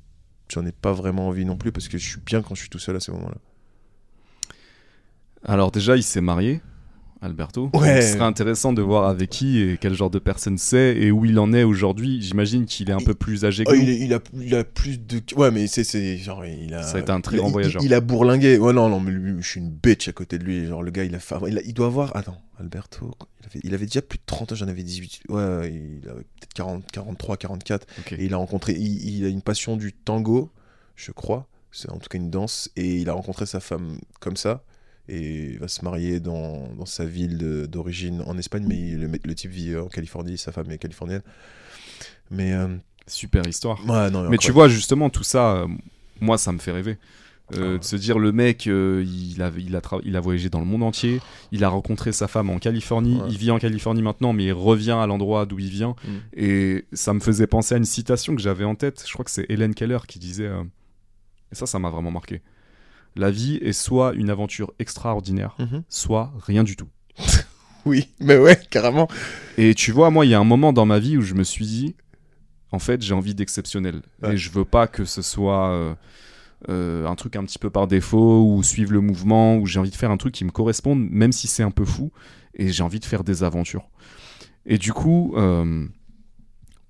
j'en 0.49 0.65
ai 0.67 0.73
pas 0.73 0.93
vraiment 0.93 1.29
envie 1.29 1.45
non 1.45 1.57
plus 1.57 1.73
parce 1.73 1.89
que 1.89 1.99
je 1.99 2.07
suis 2.07 2.21
bien 2.21 2.43
quand 2.43 2.55
je 2.55 2.61
suis 2.61 2.71
tout 2.71 2.79
seul 2.79 2.97
à 2.97 3.01
ces 3.01 3.13
moments-là. 3.13 3.39
Alors 5.45 5.71
déjà, 5.71 5.97
il 5.97 6.03
s'est 6.03 6.21
marié, 6.21 6.63
Alberto. 7.25 7.71
Ouais. 7.75 8.03
Ce 8.03 8.13
serait 8.15 8.25
intéressant 8.25 8.73
de 8.73 8.83
voir 8.83 9.09
avec 9.09 9.31
qui 9.31 9.59
et 9.61 9.79
quel 9.81 9.95
genre 9.95 10.11
de 10.11 10.19
personne 10.19 10.59
c'est 10.59 10.95
et 10.97 11.11
où 11.11 11.25
il 11.25 11.39
en 11.39 11.53
est 11.53 11.63
aujourd'hui. 11.65 12.21
J'imagine 12.21 12.67
qu'il 12.67 12.91
est 12.91 12.93
un 12.93 12.99
peu 12.99 13.15
plus 13.15 13.45
âgé 13.45 13.65
que 13.65 13.71
Oh, 13.71 13.75
il, 13.75 13.89
est- 13.89 13.99
il 13.99 14.13
a, 14.13 14.21
il 14.41 14.55
a 14.55 14.63
plus 14.65 14.99
de. 14.99 15.21
Ouais, 15.37 15.51
mais 15.51 15.67
c'est. 15.67 15.85
c'est 15.85 16.19
genre, 16.19 16.45
il 16.45 16.75
a, 16.75 16.83
Ça 16.83 16.99
a 16.99 17.01
été 17.01 17.11
un 17.11 17.21
très 17.21 17.39
grand 17.39 17.49
voyageur. 17.51 17.83
Il, 17.83 17.95
a 17.95 18.01
bourlingué. 18.01 18.59
Ouais, 18.59 18.73
non, 18.73 18.89
non, 18.89 19.01
mais 19.01 19.11
lui, 19.11 19.35
je 19.43 19.49
suis 19.49 19.61
une 19.61 19.71
bitch 19.71 20.09
à 20.09 20.13
côté 20.13 20.39
de 20.39 20.45
lui. 20.45 20.67
Genre, 20.67 20.83
le 20.83 20.91
gars, 20.91 21.05
il 21.05 21.15
a 21.15 21.19
fait. 21.19 21.35
Il, 21.49 21.59
a- 21.59 21.63
doit 21.73 21.87
avoir. 21.87 22.15
Attends, 22.17 22.41
Alberto. 22.61 23.11
Il 23.41 23.47
avait, 23.47 23.61
il 23.65 23.75
avait 23.75 23.87
déjà 23.87 24.03
plus 24.03 24.19
de 24.19 24.23
30 24.27 24.53
ans, 24.53 24.55
j'en 24.55 24.69
avais 24.69 24.83
18. 24.83 25.23
Ouais, 25.31 25.73
il 26.03 26.09
avait 26.09 26.21
peut-être 26.23 26.55
40, 26.55 26.91
43, 26.93 27.37
44. 27.39 27.87
Ok. 28.01 28.13
Et 28.13 28.25
il 28.27 28.35
a 28.35 28.37
rencontré. 28.37 28.75
Il 28.75 29.25
a 29.25 29.29
une 29.29 29.43
passion 29.43 29.77
du 29.77 29.93
tango, 29.93 30.51
je 30.95 31.11
crois. 31.11 31.49
C'est 31.73 31.91
en 31.91 31.97
tout 31.99 32.09
cas 32.09 32.19
une 32.19 32.31
danse. 32.31 32.71
Et 32.77 32.97
il 33.01 33.09
a 33.09 33.15
rencontré 33.15 33.47
sa 33.47 33.61
femme 33.61 33.99
comme 34.21 34.37
ça. 34.37 34.63
Et 35.09 35.53
il 35.53 35.59
va 35.59 35.69
se 35.69 35.85
marier 35.85 36.19
dans, 36.21 36.69
dans 36.79 36.87
sa 36.87 37.05
ville 37.05 37.67
d'origine 37.69 38.23
en 38.27 38.39
Espagne. 38.39 38.65
Mais 38.67 38.79
il- 38.79 39.01
le, 39.01 39.11
le 39.23 39.35
type 39.35 39.51
vit 39.51 39.77
en 39.77 39.89
Californie. 39.89 40.39
Sa 40.39 40.51
femme 40.53 40.71
est 40.71 40.79
californienne. 40.79 41.23
Mais. 42.31 42.53
euh, 42.53 42.69
Super 43.07 43.47
histoire. 43.47 43.79
ouais, 43.87 44.11
non, 44.11 44.29
Mais 44.31 44.39
tu 44.39 44.51
vois, 44.51 44.67
justement, 44.69 45.11
tout 45.11 45.25
ça, 45.25 45.57
euh, 45.57 45.67
moi, 46.21 46.39
ça 46.39 46.53
me 46.53 46.59
fait 46.59 46.73
rêver. 46.73 46.97
Euh, 47.53 47.75
Ah. 47.75 47.79
De 47.79 47.85
se 47.85 47.97
dire, 47.97 48.19
le 48.19 48.33
mec, 48.33 48.65
il, 48.65 48.73
a, 49.43 49.51
il, 49.59 49.77
a 49.77 49.83
il 50.05 50.17
a 50.17 50.21
voyagé 50.21 50.49
dans 50.49 50.61
le 50.61 50.65
monde 50.65 50.83
entier, 50.83 51.21
il 51.53 51.63
a 51.65 51.69
rencontré 51.69 52.11
sa 52.13 52.27
femme 52.29 52.49
en 52.49 52.59
Californie, 52.59 53.21
Ouais. 53.21 53.27
il 53.29 53.37
vit 53.37 53.51
en 53.51 53.59
Californie 53.59 54.01
maintenant, 54.01 54.33
mais 54.33 54.45
il 54.47 54.53
revient 54.55 54.93
à 54.99 55.07
l'endroit 55.07 55.45
d'où 55.45 55.59
il 55.59 55.69
vient. 55.69 55.95
Mm. 56.05 56.11
Et 56.39 56.85
ça 56.95 57.13
me 57.13 57.21
faisait 57.21 57.47
penser 57.47 57.75
à 57.75 57.77
une 57.77 57.85
citation 57.85 58.35
que 58.35 58.41
j'avais 58.41 58.65
en 58.65 58.75
tête, 58.75 59.05
je 59.07 59.13
crois 59.13 59.27
que 59.27 59.31
c'est 59.31 59.45
Helen 59.51 59.75
Keller 59.75 59.99
qui 60.09 60.19
disait, 60.19 60.47
et 61.53 61.55
ça, 61.55 61.67
ça 61.67 61.79
m'a 61.79 61.91
vraiment 61.91 62.11
marqué. 62.11 62.41
La 63.17 63.31
vie 63.31 63.57
est 63.63 63.73
soit 63.73 64.13
une 64.15 64.31
aventure 64.31 64.73
extraordinaire, 64.79 65.55
Mhm. 65.59 65.83
soit 65.89 66.33
rien 66.47 66.65
du 66.65 66.77
tout. 66.77 66.89
Oui, 67.87 68.09
mais 68.19 68.39
ouais, 68.39 68.59
carrément. 68.71 69.09
Et 69.59 69.75
tu 69.75 69.93
vois, 69.93 70.09
moi, 70.11 70.25
il 70.25 70.31
y 70.31 70.35
a 70.35 70.41
un 70.41 70.45
moment 70.45 70.73
dans 70.73 70.87
ma 70.87 70.99
vie 70.99 71.19
où 71.19 71.21
je 71.21 71.35
me 71.35 71.45
suis 71.45 71.67
dit, 71.67 71.95
en 72.73 72.79
fait, 72.79 73.03
j'ai 73.03 73.13
envie 73.13 73.35
d'exceptionnel. 73.35 74.01
Ouais. 74.23 74.33
Et 74.33 74.37
je 74.39 74.51
veux 74.51 74.65
pas 74.65 74.87
que 74.87 75.05
ce 75.05 75.21
soit 75.21 75.69
euh, 75.69 75.95
euh, 76.71 77.07
un 77.07 77.15
truc 77.15 77.37
un 77.37 77.45
petit 77.45 77.59
peu 77.59 77.69
par 77.69 77.87
défaut, 77.87 78.43
ou 78.51 78.63
suivre 78.63 78.91
le 78.95 79.03
mouvement, 79.03 79.59
ou 79.59 79.67
j'ai 79.67 79.79
envie 79.81 79.91
de 79.91 79.97
faire 79.97 80.11
un 80.11 80.17
truc 80.17 80.33
qui 80.33 80.47
me 80.47 80.51
corresponde, 80.51 81.07
même 81.11 81.31
si 81.33 81.47
c'est 81.47 81.63
un 81.63 81.71
peu 81.71 81.85
fou, 81.85 82.11
et 82.55 82.69
j'ai 82.73 82.83
envie 82.83 83.01
de 83.01 83.05
faire 83.05 83.23
des 83.23 83.43
aventures. 83.45 83.91
Et 84.65 84.79
du 84.79 84.95
coup, 84.95 85.35
euh, 85.37 85.87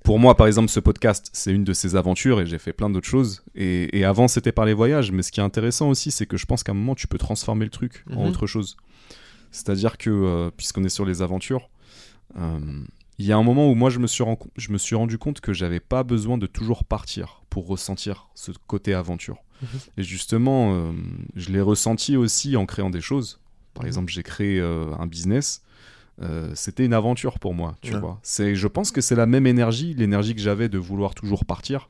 pour 0.05 0.19
moi, 0.21 0.37
par 0.37 0.47
exemple, 0.47 0.69
ce 0.69 0.79
podcast, 0.81 1.31
c'est 1.33 1.51
une 1.53 1.65
de 1.65 1.73
ces 1.73 1.97
aventures, 1.97 2.41
et 2.41 2.47
j'ai 2.47 2.59
fait 2.59 2.73
plein 2.73 2.91
d'autres 2.91 3.09
choses. 3.09 3.43
Et, 3.57 3.99
et 3.99 4.05
avant, 4.05 4.29
c'était 4.29 4.53
par 4.53 4.67
les 4.67 4.75
voyages, 4.75 5.11
mais 5.11 5.23
ce 5.23 5.33
qui 5.33 5.41
est 5.41 5.43
intéressant 5.43 5.89
aussi, 5.89 6.11
c'est 6.13 6.27
que 6.27 6.37
je 6.37 6.47
pense 6.47 6.63
qu'à 6.63 6.71
un 6.73 6.77
moment, 6.77 6.95
tu 6.95 7.09
peux 7.09 7.19
transformer 7.19 7.65
le 7.65 7.71
truc 7.71 8.05
en 8.13 8.21
Mhm. 8.23 8.29
autre 8.29 8.47
chose. 8.47 8.77
C'est-à-dire 9.51 9.97
que, 9.99 10.11
euh, 10.11 10.51
puisqu'on 10.57 10.85
est 10.85 10.89
sur 10.89 11.05
les 11.07 11.23
aventures, 11.23 11.71
euh, 12.39 12.59
il 13.19 13.27
y 13.27 13.33
a 13.33 13.37
un 13.37 13.43
moment 13.43 13.71
où 13.71 13.75
moi 13.75 13.91
je 13.91 13.99
me 13.99 14.07
suis, 14.07 14.23
ren- 14.25 14.39
je 14.57 14.73
me 14.73 14.79
suis 14.79 14.97
rendu 14.97 15.17
compte 15.19 15.41
que 15.41 15.53
j'avais 15.53 15.81
pas 15.81 16.03
besoin 16.03 16.37
de 16.37 16.47
toujours 16.47 16.85
partir 16.85 17.43
pour 17.49 17.67
ressentir 17.67 18.29
ce 18.35 18.51
côté 18.67 18.93
aventure. 18.95 19.39
Mhm. 19.63 19.69
Et 19.99 20.03
justement, 20.03 20.75
euh, 20.75 20.93
je 21.37 21.51
l'ai 21.51 21.61
ressenti 21.61 22.17
aussi 22.17 22.57
en 22.57 22.67
créant 22.67 22.91
des 22.91 23.01
choses. 23.01 23.41
Par 23.73 23.85
Mhm. 23.85 23.89
exemple, 23.89 24.13
j'ai 24.13 24.23
créé 24.23 24.61
un 24.61 25.07
business. 25.07 25.63
Euh, 26.23 26.51
c'était 26.55 26.85
une 26.85 26.95
aventure 26.95 27.39
pour 27.39 27.55
moi, 27.55 27.75
tu 27.83 27.95
Ouais. 27.95 28.01
vois. 28.01 28.19
C'est, 28.23 28.55
je 28.55 28.69
pense 28.69 28.93
que 28.93 29.01
c'est 29.01 29.17
la 29.17 29.27
même 29.27 29.47
énergie, 29.47 29.95
l'énergie 29.95 30.35
que 30.35 30.41
j'avais 30.41 30.69
de 30.69 30.79
vouloir 30.79 31.15
toujours 31.15 31.45
partir, 31.45 31.89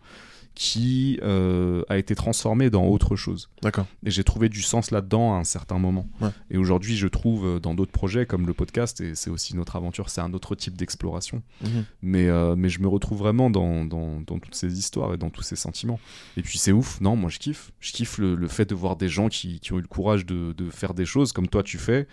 qui 0.54 1.18
euh, 1.22 1.82
a 1.88 1.98
été 1.98 2.14
transformée 2.14 2.70
dans 2.70 2.84
autre 2.86 3.16
chose. 3.16 3.50
D'accord. 3.62 3.86
Et 4.06 4.10
j'ai 4.10 4.22
trouvé 4.22 4.48
du 4.48 4.62
sens 4.62 4.90
là-dedans 4.92 5.34
à 5.34 5.38
un 5.38 5.44
certain 5.44 5.78
moment. 5.78 6.06
Ouais. 6.20 6.28
Et 6.50 6.56
aujourd'hui, 6.58 6.96
je 6.96 7.08
trouve 7.08 7.44
euh, 7.46 7.58
dans 7.58 7.74
d'autres 7.74 7.90
projets 7.92 8.24
comme 8.24 8.46
le 8.46 8.54
podcast, 8.54 9.00
et 9.00 9.14
c'est 9.16 9.30
aussi 9.30 9.56
notre 9.56 9.74
aventure, 9.76 10.10
c'est 10.10 10.20
un 10.20 10.32
autre 10.32 10.54
type 10.54 10.76
d'exploration. 10.76 11.42
Mhm. 11.62 11.84
Mais, 12.02 12.28
euh, 12.28 12.54
mais 12.56 12.68
je 12.68 12.78
me 12.80 12.86
retrouve 12.88 13.18
vraiment 13.18 13.50
dans, 13.50 13.84
dans, 13.84 14.20
dans 14.20 14.38
toutes 14.38 14.54
ces 14.54 14.78
histoires 14.78 15.12
et 15.12 15.16
dans 15.16 15.30
tous 15.30 15.42
ces 15.42 15.56
sentiments. 15.56 15.98
Et 16.36 16.42
puis 16.42 16.58
c'est 16.58 16.72
ouf, 16.72 17.00
non, 17.00 17.16
moi 17.16 17.30
je 17.30 17.38
kiffe. 17.38 17.72
Je 17.80 17.92
kiffe 17.92 18.18
le, 18.18 18.36
le 18.36 18.48
fait 18.48 18.68
de 18.68 18.74
voir 18.76 18.94
des 18.96 19.08
gens 19.08 19.28
qui, 19.28 19.58
qui 19.58 19.72
ont 19.72 19.78
eu 19.78 19.82
le 19.82 19.88
courage 19.88 20.24
de, 20.24 20.52
de 20.52 20.70
faire 20.70 20.94
des 20.94 21.04
choses 21.06 21.32
comme 21.32 21.48
toi 21.48 21.62
tu 21.64 21.78
fais, 21.78 22.06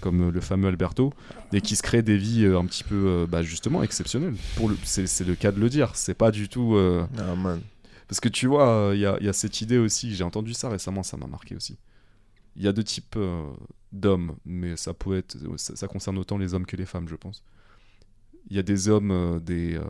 comme 0.00 0.28
le 0.30 0.40
fameux 0.40 0.68
Alberto, 0.68 1.14
et 1.52 1.60
qui 1.62 1.76
se 1.76 1.82
créent 1.82 2.02
des 2.02 2.18
vies 2.18 2.44
un 2.46 2.66
petit 2.66 2.84
peu 2.84 3.26
bah, 3.26 3.42
justement 3.42 3.82
exceptionnelles. 3.82 4.34
Pour 4.56 4.68
le, 4.68 4.76
c'est, 4.84 5.06
c'est 5.06 5.24
le 5.24 5.34
cas 5.34 5.50
de 5.52 5.60
le 5.60 5.70
dire. 5.70 5.92
C'est 5.94 6.14
pas 6.14 6.30
du 6.30 6.48
tout. 6.50 6.74
euh, 6.74 7.06
Ah, 7.18 7.34
man. 7.34 7.60
Parce 8.08 8.20
que 8.20 8.28
tu 8.28 8.46
vois, 8.46 8.92
il 8.94 9.00
y, 9.00 9.06
a, 9.06 9.18
y 9.22 9.28
a 9.28 9.32
cette 9.32 9.60
idée 9.60 9.78
aussi, 9.78 10.14
j'ai 10.14 10.24
entendu 10.24 10.54
ça 10.54 10.68
récemment, 10.68 11.02
ça 11.02 11.16
m'a 11.16 11.26
marqué 11.26 11.56
aussi. 11.56 11.78
Il 12.56 12.62
y 12.62 12.68
a 12.68 12.72
deux 12.72 12.84
types 12.84 13.16
euh, 13.16 13.44
d'hommes, 13.92 14.36
mais 14.44 14.76
ça 14.76 14.94
peut 14.94 15.16
être, 15.18 15.36
ça, 15.58 15.76
ça 15.76 15.88
concerne 15.88 16.18
autant 16.18 16.38
les 16.38 16.54
hommes 16.54 16.66
que 16.66 16.76
les 16.76 16.86
femmes, 16.86 17.08
je 17.08 17.16
pense. 17.16 17.42
Il 18.48 18.56
y 18.56 18.58
a 18.58 18.62
des 18.62 18.88
hommes 18.88 19.10
euh, 19.10 19.40
des, 19.40 19.74
euh, 19.76 19.82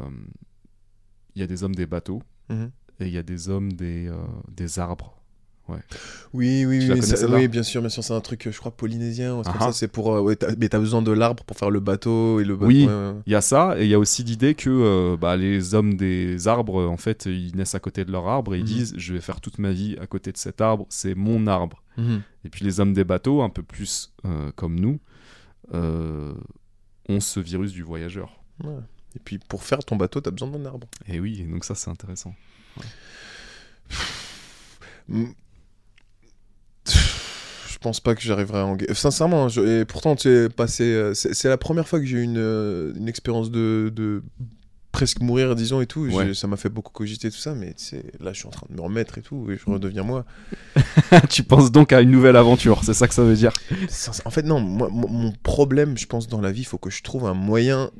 il 1.34 1.40
y 1.40 1.42
a 1.42 1.46
des 1.46 1.62
hommes 1.62 1.74
des 1.74 1.86
bateaux 1.86 2.22
Mhm. 2.48 2.70
et 3.00 3.06
il 3.08 3.12
y 3.12 3.18
a 3.18 3.22
des 3.24 3.48
hommes 3.48 3.72
des, 3.72 4.06
euh, 4.08 4.16
des 4.50 4.78
arbres. 4.78 5.15
Oui, 5.68 6.64
oui, 6.64 6.88
oui, 6.90 7.02
ça- 7.02 7.26
oui, 7.28 7.48
bien 7.48 7.62
sûr, 7.62 7.80
bien 7.80 7.88
sûr, 7.90 8.04
c'est 8.04 8.12
un 8.12 8.20
truc, 8.20 8.46
euh, 8.46 8.52
je 8.52 8.58
crois, 8.58 8.70
polynésien. 8.76 9.42
Ah 9.46 9.54
ah. 9.60 9.72
c'est 9.72 9.88
pour. 9.88 10.14
euh, 10.14 10.20
ouais, 10.20 10.36
t'as- 10.36 10.54
mais 10.58 10.68
t'as 10.68 10.78
besoin 10.78 11.02
de 11.02 11.10
l'arbre 11.10 11.42
pour 11.44 11.56
faire 11.56 11.70
le 11.70 11.80
bateau 11.80 12.38
et 12.40 12.44
le 12.44 12.54
bateau. 12.54 12.66
Oui. 12.66 12.86
ouais, 12.86 12.92
ouais, 12.92 13.08
ouais. 13.10 13.14
Il 13.26 13.32
y 13.32 13.34
a 13.34 13.40
ça 13.40 13.74
et 13.78 13.84
il 13.84 13.88
y 13.90 13.94
a 13.94 13.98
aussi 13.98 14.22
l'idée 14.22 14.54
que 14.54 14.70
euh, 14.70 15.16
bah, 15.16 15.36
les 15.36 15.74
hommes 15.74 15.96
des 15.96 16.46
arbres, 16.46 16.86
en 16.86 16.96
fait, 16.96 17.26
ils 17.26 17.54
naissent 17.56 17.74
à 17.74 17.80
côté 17.80 18.04
de 18.04 18.12
leur 18.12 18.28
arbre 18.28 18.54
et 18.54 18.58
ils 18.58 18.62
Mhm. 18.64 18.66
disent, 18.68 18.94
je 18.96 19.12
vais 19.12 19.20
faire 19.20 19.40
toute 19.40 19.58
ma 19.58 19.72
vie 19.72 19.96
à 20.00 20.06
côté 20.06 20.30
de 20.30 20.36
cet 20.36 20.60
arbre, 20.60 20.86
c'est 20.88 21.14
mon 21.14 21.46
arbre. 21.46 21.82
Mhm. 21.96 22.22
Et 22.44 22.48
puis 22.48 22.64
les 22.64 22.78
hommes 22.80 22.92
des 22.92 23.04
bateaux, 23.04 23.42
un 23.42 23.50
peu 23.50 23.62
plus 23.62 24.12
euh, 24.24 24.50
comme 24.54 24.78
nous, 24.78 25.00
ont 27.08 27.20
ce 27.20 27.40
virus 27.40 27.72
du 27.72 27.82
voyageur. 27.82 28.40
Ouais. 28.62 28.72
Et 29.16 29.18
puis 29.18 29.38
pour 29.38 29.62
faire 29.64 29.78
ton 29.80 29.96
bateau, 29.96 30.20
t'as 30.20 30.30
besoin 30.30 30.48
d'un 30.48 30.64
arbre. 30.66 30.86
Et 31.08 31.18
oui, 31.20 31.42
donc 31.50 31.64
ça 31.64 31.74
c'est 31.74 31.90
intéressant. 31.90 32.34
Je 37.76 37.80
pense 37.82 38.00
pas 38.00 38.14
que 38.14 38.22
j'arriverai 38.22 38.60
à 38.60 38.64
en... 38.64 38.78
Sincèrement, 38.94 39.50
je- 39.50 39.80
et 39.80 39.84
pourtant, 39.84 40.16
tu 40.16 40.48
passé... 40.56 40.84
euh, 40.84 41.12
C'est 41.12 41.48
la 41.50 41.58
première 41.58 41.86
fois 41.86 42.00
que 42.00 42.06
j'ai 42.06 42.16
eu 42.16 42.22
une, 42.22 42.38
euh, 42.38 42.94
une 42.96 43.06
expérience 43.06 43.50
de, 43.50 43.92
de 43.94 44.22
presque 44.92 45.20
mourir, 45.20 45.54
disons, 45.54 45.82
et 45.82 45.86
tout. 45.86 46.06
Ouais. 46.06 46.32
Ça 46.32 46.46
m'a 46.46 46.56
fait 46.56 46.70
beaucoup 46.70 46.90
cogiter 46.90 47.30
tout 47.30 47.36
ça, 47.36 47.54
mais 47.54 47.74
là, 48.18 48.32
je 48.32 48.38
suis 48.38 48.46
en 48.46 48.50
train 48.50 48.66
de 48.70 48.74
me 48.74 48.80
remettre 48.80 49.18
et 49.18 49.20
tout, 49.22 49.50
et 49.50 49.58
je 49.58 49.70
redeviens 49.70 50.04
moi. 50.04 50.24
tu 51.28 51.42
penses 51.42 51.70
donc 51.70 51.92
à 51.92 52.00
une 52.00 52.10
nouvelle 52.10 52.36
aventure, 52.36 52.82
c'est 52.82 52.94
ça 52.94 53.06
que 53.08 53.12
ça 53.14 53.22
veut 53.22 53.36
dire 53.36 53.52
En 54.24 54.30
fait, 54.30 54.42
non, 54.42 54.58
moi, 54.60 54.88
mon 54.90 55.06
mon 55.08 55.32
problème, 55.42 55.98
je 55.98 56.06
pense, 56.06 56.28
dans 56.28 56.40
la 56.40 56.52
vie, 56.52 56.62
il 56.62 56.66
faut 56.66 56.78
que 56.78 56.88
je 56.88 57.02
trouve 57.02 57.26
un 57.26 57.34
moyen 57.34 57.90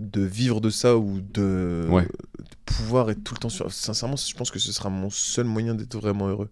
de 0.00 0.22
vivre 0.22 0.60
de 0.60 0.70
ça 0.70 0.96
ou 0.96 1.20
de, 1.20 1.86
Ouais. 1.88 2.02
de 2.02 2.44
pouvoir 2.66 3.10
être 3.10 3.22
tout 3.22 3.34
le 3.34 3.38
temps 3.38 3.48
sur. 3.48 3.70
Sincèrement, 3.72 4.16
je 4.16 4.34
pense 4.34 4.50
que 4.50 4.58
ce 4.58 4.72
sera 4.72 4.90
mon 4.90 5.08
seul 5.10 5.44
moyen 5.46 5.76
d'être 5.76 5.96
vraiment 5.96 6.26
heureux. 6.26 6.48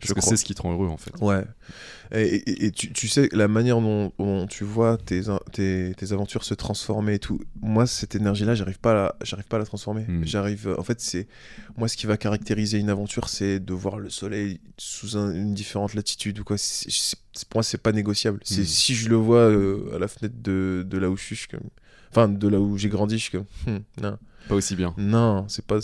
Parce 0.00 0.10
Je 0.10 0.14
que 0.14 0.20
c'est 0.20 0.36
ce 0.36 0.44
qui 0.44 0.54
te 0.54 0.62
rend 0.62 0.72
heureux 0.72 0.86
en 0.88 0.96
fait. 0.96 1.12
Ouais. 1.20 1.44
Et, 2.12 2.22
et- 2.36 2.66
et 2.66 2.70
tu, 2.70 2.92
tu 2.92 3.08
sais, 3.08 3.28
la 3.32 3.48
manière 3.48 3.80
dont, 3.80 4.12
dont 4.18 4.46
tu 4.46 4.62
vois 4.64 4.96
tes, 4.96 5.22
tes, 5.52 5.92
tes 5.96 6.12
aventures 6.12 6.44
se 6.44 6.54
transformer 6.54 7.14
et 7.14 7.18
tout, 7.18 7.40
moi, 7.60 7.86
cette 7.86 8.14
énergie-là, 8.14 8.54
j'arrive 8.54 8.78
pas, 8.78 9.16
j'arrive 9.22 9.46
pas 9.46 9.56
à 9.56 9.58
la 9.58 9.66
transformer. 9.66 10.04
Hmm. 10.06 10.24
J'arrive. 10.24 10.74
En 10.78 10.82
fait, 10.84 11.00
c'est. 11.00 11.26
Moi, 11.76 11.88
ce 11.88 11.96
qui 11.96 12.06
va 12.06 12.16
caractériser 12.16 12.78
une 12.78 12.90
aventure, 12.90 13.28
c'est 13.28 13.58
de 13.60 13.74
voir 13.74 13.98
le 13.98 14.08
soleil 14.08 14.60
sous 14.78 15.16
un- 15.18 15.34
une 15.34 15.52
différente 15.52 15.94
latitude 15.94 16.38
ou 16.38 16.44
quoi. 16.44 16.56
Pour 17.50 17.58
moi, 17.58 17.62
c'est 17.64 17.82
pas 17.82 17.92
négociable. 17.92 18.38
C'est 18.44 18.62
Hmm. 18.62 18.66
si 18.66 18.94
je 18.94 19.08
le 19.08 19.16
vois 19.16 19.40
euh, 19.50 19.96
à 19.96 19.98
la 19.98 20.06
fenêtre 20.08 20.36
de, 20.40 20.86
de 20.88 20.98
là 20.98 21.10
où 21.10 21.16
je 21.16 21.24
suis, 21.24 21.36
je 21.36 21.48
comme. 21.48 21.68
Enfin, 22.10 22.28
de 22.28 22.48
là 22.48 22.60
où 22.60 22.78
j'ai 22.78 22.88
grandi, 22.88 23.18
je 23.18 23.22
suis 23.24 23.32
comme. 23.32 23.46
Hmm, 23.66 23.78
non. 24.00 24.16
Pas 24.48 24.54
aussi 24.54 24.76
bien. 24.76 24.94
Non, 24.96 25.44
c'est 25.48 25.64
pas. 25.66 25.78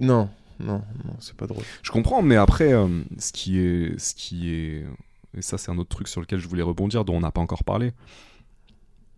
Non, 0.00 0.28
non, 0.60 0.82
non, 1.04 1.14
c'est 1.20 1.36
pas 1.36 1.46
drôle. 1.46 1.64
Je 1.82 1.90
comprends, 1.90 2.22
mais 2.22 2.36
après, 2.36 2.72
euh, 2.72 3.02
ce 3.18 3.32
qui 3.32 3.58
est, 3.58 3.98
ce 3.98 4.14
qui 4.14 4.50
est, 4.50 4.84
et 5.36 5.42
ça 5.42 5.58
c'est 5.58 5.70
un 5.70 5.78
autre 5.78 5.90
truc 5.90 6.08
sur 6.08 6.20
lequel 6.20 6.38
je 6.38 6.48
voulais 6.48 6.62
rebondir, 6.62 7.04
dont 7.04 7.16
on 7.16 7.20
n'a 7.20 7.32
pas 7.32 7.40
encore 7.40 7.64
parlé, 7.64 7.92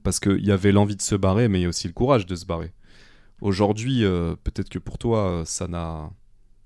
parce 0.02 0.20
qu'il 0.20 0.44
y 0.44 0.52
avait 0.52 0.72
l'envie 0.72 0.96
de 0.96 1.02
se 1.02 1.14
barrer, 1.14 1.48
mais 1.48 1.60
il 1.60 1.62
y 1.62 1.66
a 1.66 1.68
aussi 1.68 1.86
le 1.86 1.92
courage 1.92 2.26
de 2.26 2.36
se 2.36 2.46
barrer. 2.46 2.72
Aujourd'hui, 3.40 4.04
euh, 4.04 4.34
peut-être 4.44 4.68
que 4.68 4.78
pour 4.78 4.98
toi, 4.98 5.42
ça 5.44 5.68
n'a, 5.68 6.10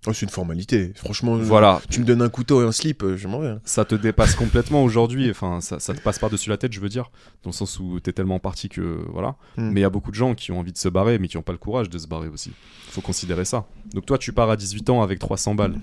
Oh, 0.06 0.14
c'est 0.14 0.24
une 0.24 0.30
formalité. 0.30 0.92
Franchement, 0.94 1.36
voilà, 1.36 1.82
tu 1.90 2.00
me 2.00 2.06
donnes 2.06 2.22
un 2.22 2.30
couteau 2.30 2.62
et 2.62 2.64
un 2.64 2.72
slip, 2.72 3.02
euh, 3.02 3.16
je 3.18 3.28
m'en 3.28 3.38
vais. 3.40 3.48
hein. 3.48 3.60
ça 3.64 3.84
te 3.84 3.94
dépasse 3.94 4.34
complètement 4.34 4.82
aujourd'hui. 4.82 5.30
Enfin, 5.30 5.60
ça, 5.60 5.78
ça 5.78 5.92
te 5.92 6.00
passe 6.00 6.18
par 6.18 6.30
dessus 6.30 6.48
la 6.48 6.56
tête, 6.56 6.72
je 6.72 6.80
veux 6.80 6.88
dire, 6.88 7.10
dans 7.42 7.50
le 7.50 7.54
sens 7.54 7.78
où 7.78 8.00
t'es 8.00 8.12
tellement 8.14 8.38
parti 8.38 8.70
que 8.70 8.98
voilà. 9.12 9.36
Hmm. 9.58 9.70
Mais 9.72 9.80
il 9.80 9.82
y 9.82 9.84
a 9.86 9.90
beaucoup 9.90 10.10
de 10.10 10.16
gens 10.16 10.34
qui 10.34 10.52
ont 10.52 10.58
envie 10.60 10.72
de 10.72 10.78
se 10.78 10.88
barrer, 10.88 11.18
mais 11.18 11.28
qui 11.28 11.36
n'ont 11.36 11.42
pas 11.42 11.52
le 11.52 11.58
courage 11.58 11.90
de 11.90 11.98
se 11.98 12.06
barrer 12.06 12.28
aussi. 12.28 12.50
Faut 12.88 13.02
considérer 13.02 13.44
ça. 13.44 13.66
Donc 13.92 14.06
toi, 14.06 14.16
tu 14.16 14.32
pars 14.32 14.48
à 14.48 14.56
18 14.56 14.88
ans 14.88 15.02
avec 15.02 15.18
300 15.18 15.54
balles. 15.54 15.74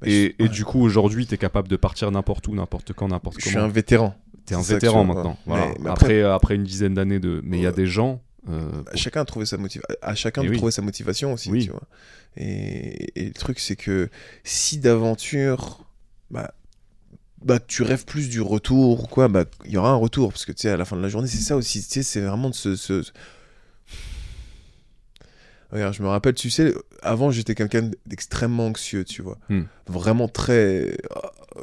Bah, 0.00 0.06
Et, 0.06 0.10
je- 0.10 0.26
et 0.26 0.34
ouais. 0.42 0.48
du 0.50 0.64
coup, 0.66 0.80
aujourd'hui, 0.82 1.26
t'es 1.26 1.38
capable 1.38 1.68
de 1.68 1.76
partir 1.76 2.10
n'importe 2.10 2.46
où, 2.48 2.54
n'importe 2.54 2.92
quand, 2.92 3.08
n'importe 3.08 3.36
je 3.38 3.46
suis 3.46 3.54
comment. 3.54 3.66
un 3.66 3.68
vétéran. 3.68 4.14
T'es 4.46 4.54
un 4.54 4.60
vétéran 4.62 5.04
maintenant. 5.04 5.38
Voilà. 5.46 5.68
Mais- 5.68 5.74
mais 5.80 5.90
après, 5.90 6.20
après- 6.20 6.22
après 6.34 6.54
une 6.56 6.64
dizaine 6.64 6.92
d'années 6.92 7.18
de. 7.18 7.40
Mais 7.44 7.56
il 7.58 7.62
y 7.62 7.66
a 7.66 7.72
des 7.72 7.86
gens. 7.86 8.20
Euh, 8.48 8.82
chacun 8.94 9.22
a 9.22 9.24
trouvé 9.24 9.46
sa 9.46 9.56
motivation. 9.56 9.96
À 10.02 10.14
chacun 10.14 10.42
Eh 10.42 10.46
de 10.46 10.50
oui. 10.50 10.56
trouver 10.56 10.72
sa 10.72 10.82
motivation 10.82 11.32
aussi, 11.32 11.50
Oui. 11.50 11.64
tu 11.64 11.70
vois. 11.70 11.82
Et, 12.36 13.18
et 13.20 13.26
le 13.26 13.32
truc, 13.32 13.58
c'est 13.60 13.76
que 13.76 14.08
si 14.42 14.78
d'aventure, 14.78 15.84
bah, 16.30 16.52
bah, 17.42 17.58
tu 17.60 17.82
rêves 17.82 18.04
plus 18.04 18.28
du 18.28 18.40
retour 18.40 19.04
ou 19.04 19.06
quoi, 19.06 19.28
bah, 19.28 19.44
il 19.64 19.70
y 19.72 19.76
aura 19.76 19.90
un 19.90 19.96
retour. 19.96 20.30
Parce 20.32 20.44
que, 20.44 20.52
tu 20.52 20.62
sais, 20.62 20.70
à 20.70 20.76
la 20.76 20.84
fin 20.84 20.96
de 20.96 21.02
la 21.02 21.08
journée, 21.08 21.28
c'est 21.28 21.38
ça 21.38 21.56
aussi. 21.56 21.82
Tu 21.82 21.88
sais, 21.88 22.02
c'est 22.02 22.20
vraiment 22.20 22.50
de 22.50 22.54
se. 22.54 22.76
se- 22.76 23.04
Regarde, 25.70 25.94
je 25.94 26.02
me 26.02 26.08
rappelle, 26.08 26.34
tu 26.34 26.50
sais, 26.50 26.72
avant, 27.02 27.30
j'étais 27.30 27.54
quelqu'un 27.56 27.90
d'extrêmement 28.06 28.66
anxieux, 28.68 29.04
tu 29.04 29.22
vois. 29.22 29.38
Hmm. 29.48 29.62
Vraiment 29.88 30.28
très. 30.28 30.96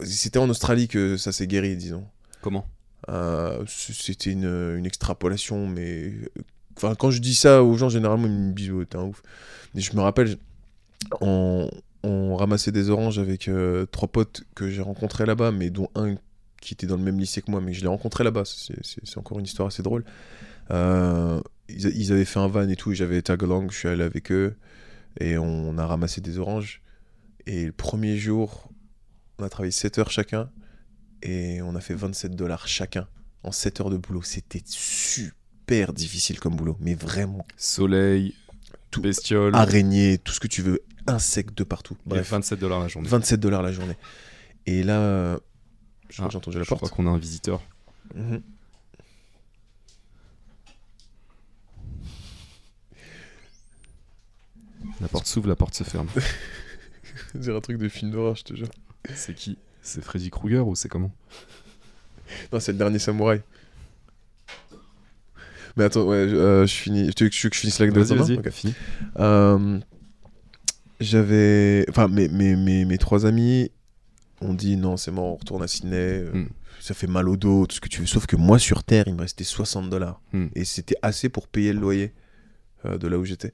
C'était 0.03 0.39
en 0.39 0.49
Australie 0.49 0.87
que 0.87 1.15
ça 1.17 1.31
s'est 1.31 1.47
guéri, 1.47 1.77
disons. 1.77 2.05
Comment? 2.41 2.67
Euh, 3.09 3.63
C'était 3.67 4.31
une, 4.31 4.75
une 4.77 4.85
extrapolation, 4.85 5.65
mais. 5.67 6.11
Quand 6.99 7.11
je 7.11 7.19
dis 7.19 7.35
ça 7.35 7.63
aux 7.63 7.77
gens, 7.77 7.89
généralement, 7.89 8.27
ils 8.27 8.31
me 8.31 8.53
disent, 8.53 8.71
t'es 8.89 8.97
un 8.97 9.03
ouf. 9.03 9.21
Mais 9.73 9.81
je 9.81 9.95
me 9.95 10.01
rappelle, 10.01 10.37
on, 11.21 11.69
on 12.03 12.35
ramassait 12.35 12.71
des 12.71 12.89
oranges 12.89 13.19
avec 13.19 13.47
euh, 13.47 13.85
trois 13.85 14.07
potes 14.07 14.43
que 14.55 14.69
j'ai 14.69 14.81
rencontrés 14.81 15.25
là-bas, 15.25 15.51
mais 15.51 15.69
dont 15.69 15.89
un 15.95 16.15
qui 16.61 16.73
était 16.75 16.87
dans 16.87 16.97
le 16.97 17.03
même 17.03 17.19
lycée 17.19 17.41
que 17.41 17.49
moi, 17.49 17.59
mais 17.59 17.73
je 17.73 17.81
l'ai 17.81 17.87
rencontré 17.87 18.23
là-bas. 18.23 18.43
C'est 18.45 19.17
encore 19.17 19.39
une 19.39 19.45
histoire 19.45 19.67
assez 19.67 19.81
drôle. 19.81 20.05
Euh, 20.69 21.41
ils, 21.69 22.11
avaient 22.11 22.25
fait 22.25 22.39
un 22.39 22.47
van 22.47 22.67
et 22.67 22.75
tout, 22.75 22.93
j'avais 22.93 23.21
tag 23.21 23.43
along, 23.43 23.71
je 23.71 23.77
suis 23.77 23.87
allé 23.87 24.03
avec 24.03 24.31
eux, 24.31 24.55
et 25.19 25.37
on 25.37 25.77
a 25.77 25.85
ramassé 25.85 26.21
des 26.21 26.37
oranges. 26.37 26.81
Et 27.47 27.65
le 27.65 27.71
premier 27.71 28.17
jour, 28.17 28.69
on 29.39 29.43
a 29.43 29.49
travaillé 29.49 29.71
7 29.71 29.97
heures 29.97 30.11
chacun, 30.11 30.49
et 31.23 31.61
on 31.61 31.75
a 31.75 31.81
fait 31.81 31.95
27 31.95 32.35
dollars 32.35 32.67
chacun 32.67 33.07
en 33.43 33.51
7 33.51 33.81
heures 33.81 33.89
de 33.89 33.97
boulot. 33.97 34.21
C'était 34.21 34.61
super 34.65 35.40
difficile 35.93 36.39
comme 36.39 36.55
boulot, 36.55 36.75
mais 36.79 36.93
vraiment 36.95 37.45
Soleil, 37.57 38.35
Tout. 38.91 39.01
bestiole, 39.01 39.55
araignée, 39.55 40.17
tout 40.17 40.33
ce 40.33 40.39
que 40.39 40.47
tu 40.47 40.61
veux, 40.61 40.81
insectes 41.07 41.57
de 41.57 41.63
partout. 41.63 41.95
bref, 42.05 42.21
Bref, 42.21 42.29
27 42.31 42.59
dollars 42.59 42.79
la 42.79 42.87
journée. 42.87 43.07
27 43.07 43.39
dollars 43.39 43.61
la 43.63 43.71
journée. 43.71 43.95
Et 44.65 44.83
là, 44.83 45.39
je 46.09 46.15
crois 46.17 46.27
Ah, 46.27 46.29
j'ai 46.29 46.37
entendu 46.37 46.57
la 46.57 46.63
Je 46.63 46.67
crois 46.67 46.77
porte. 46.79 46.93
qu'on 46.93 47.07
a 47.07 47.09
un 47.09 47.17
visiteur. 47.17 47.61
Mhm. 48.15 48.41
La 54.99 55.07
porte 55.07 55.25
s'ouvre, 55.27 55.47
la 55.47 55.55
porte 55.55 55.73
se 55.75 55.83
ferme. 55.83 56.07
C'est 57.41 57.55
un 57.55 57.61
truc 57.61 57.77
de 57.77 57.87
film 57.89 58.11
d'horreur, 58.11 58.35
je 58.35 58.43
te 58.43 58.55
jure. 58.55 58.69
c'est 59.15 59.33
qui? 59.33 59.57
C'est 59.81 60.03
Freddy 60.03 60.29
Krueger 60.29 60.67
ou 60.67 60.75
c'est 60.75 60.89
comment? 60.89 61.11
Non, 62.53 62.59
c'est 62.59 62.71
le 62.71 62.77
dernier 62.77 62.99
samouraï. 62.99 63.41
Mais 65.77 65.83
attends, 65.85 66.03
ouais, 66.03 66.27
je, 66.29 66.35
euh, 66.35 66.65
je 66.67 66.73
finis. 66.73 67.13
Tu 67.13 67.23
veux 67.25 67.29
que 67.29 67.35
je, 67.35 67.47
finisse 67.49 67.79
l'anecdote 67.79 68.03
Vas-y, 68.07 68.17
maintenant 68.17 68.35
vas-y, 68.35 68.47
Ok. 68.47 68.49
fini. 68.51 68.73
Euh, 69.19 69.79
J'avais. 70.99 71.85
Enfin, 71.89 72.07
mes, 72.07 72.27
mes, 72.27 72.55
mes, 72.55 72.85
mes 72.85 72.97
trois 72.97 73.25
amis 73.25 73.71
ont 74.41 74.53
dit 74.53 74.75
non, 74.77 74.97
c'est 74.97 75.11
mort, 75.11 75.25
on 75.25 75.35
retourne 75.35 75.63
à 75.63 75.67
Sydney. 75.67 75.95
euh, 75.95 76.31
Mm. 76.33 76.49
Ça 76.79 76.95
fait 76.95 77.05
mal 77.05 77.29
au 77.29 77.37
dos, 77.37 77.67
tout 77.67 77.75
ce 77.75 77.81
que 77.81 77.87
tu 77.89 77.99
veux. 78.01 78.07
Sauf 78.07 78.25
que 78.25 78.35
moi, 78.35 78.57
sur 78.57 78.83
Terre, 78.83 79.03
il 79.05 79.13
me 79.13 79.21
restait 79.21 79.43
60 79.43 79.87
dollars. 79.91 80.19
Mm. 80.33 80.47
Et 80.55 80.65
c'était 80.65 80.95
assez 81.03 81.29
pour 81.29 81.47
payer 81.47 81.73
le 81.73 81.79
loyer 81.79 82.11
euh, 82.85 82.97
de 82.97 83.07
là 83.07 83.19
où 83.19 83.23
j'étais. 83.25 83.53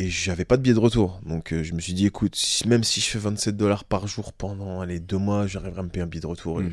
Et 0.00 0.08
j'avais 0.10 0.44
pas 0.44 0.56
de 0.56 0.62
billet 0.62 0.74
de 0.74 0.78
retour. 0.80 1.20
Donc 1.26 1.52
euh, 1.52 1.64
je 1.64 1.74
me 1.74 1.80
suis 1.80 1.92
dit, 1.92 2.06
écoute, 2.06 2.36
si- 2.36 2.68
même 2.68 2.84
si 2.84 3.00
je 3.00 3.06
fais 3.06 3.18
27 3.18 3.56
dollars 3.56 3.84
par 3.84 4.06
jour 4.06 4.32
pendant 4.32 4.80
allez, 4.80 5.00
deux 5.00 5.18
mois, 5.18 5.46
j'arriverai 5.48 5.80
à 5.80 5.82
me 5.82 5.88
payer 5.88 6.04
un 6.04 6.06
billet 6.06 6.20
de 6.20 6.26
retour 6.28 6.60
et 6.60 6.64
Mm. 6.64 6.70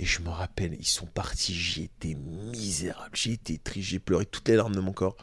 Et 0.00 0.04
je 0.04 0.20
me 0.22 0.28
rappelle, 0.28 0.76
ils 0.80 0.84
sont 0.86 1.06
partis, 1.06 1.54
j'ai 1.54 1.84
été 1.84 2.16
misérable, 2.52 3.12
j'ai 3.14 3.32
été 3.34 3.58
triste, 3.58 3.88
j'ai 3.90 4.00
pleuré 4.00 4.26
toutes 4.26 4.48
les 4.48 4.56
larmes 4.56 4.74
de 4.74 4.80
mon 4.80 4.92
corps. 4.92 5.16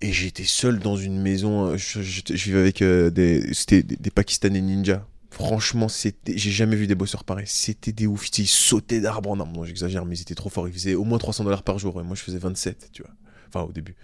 Et 0.00 0.12
j'étais 0.12 0.44
seul 0.44 0.78
dans 0.78 0.96
une 0.96 1.20
maison, 1.20 1.66
euh, 1.72 1.76
je, 1.76 2.00
je- 2.00 2.22
je 2.28 2.44
vivais 2.44 2.60
avec 2.60 2.80
euh, 2.82 3.10
des, 3.10 3.52
c'était 3.52 3.82
des, 3.82 3.96
des 3.96 4.10
Pakistanais 4.10 4.60
ninjas. 4.60 5.04
Franchement, 5.32 5.88
c'était, 5.88 6.36
j'ai 6.38 6.50
jamais 6.50 6.74
vu 6.76 6.86
des 6.86 6.94
bosseurs 6.94 7.24
pareils. 7.24 7.46
C'était 7.48 7.92
des 7.92 8.06
ouf. 8.06 8.28
Ils 8.38 8.46
sautaient 8.46 9.00
d'arbre 9.00 9.30
en 9.30 9.40
arbre. 9.40 9.52
Non, 9.52 9.64
j'exagère, 9.64 10.04
mais 10.06 10.16
ils 10.16 10.22
étaient 10.22 10.34
trop 10.34 10.48
forts. 10.48 10.68
Ils 10.68 10.72
faisaient 10.74 10.94
au 10.94 11.04
moins 11.04 11.18
300 11.18 11.44
dollars 11.44 11.62
par 11.64 11.78
jour. 11.78 12.00
Et 12.00 12.04
moi, 12.04 12.14
je 12.16 12.22
faisais 12.22 12.38
27, 12.38 12.90
tu 12.92 13.02
vois. 13.02 13.12
Enfin, 13.48 13.62
au 13.66 13.72
début. 13.72 13.94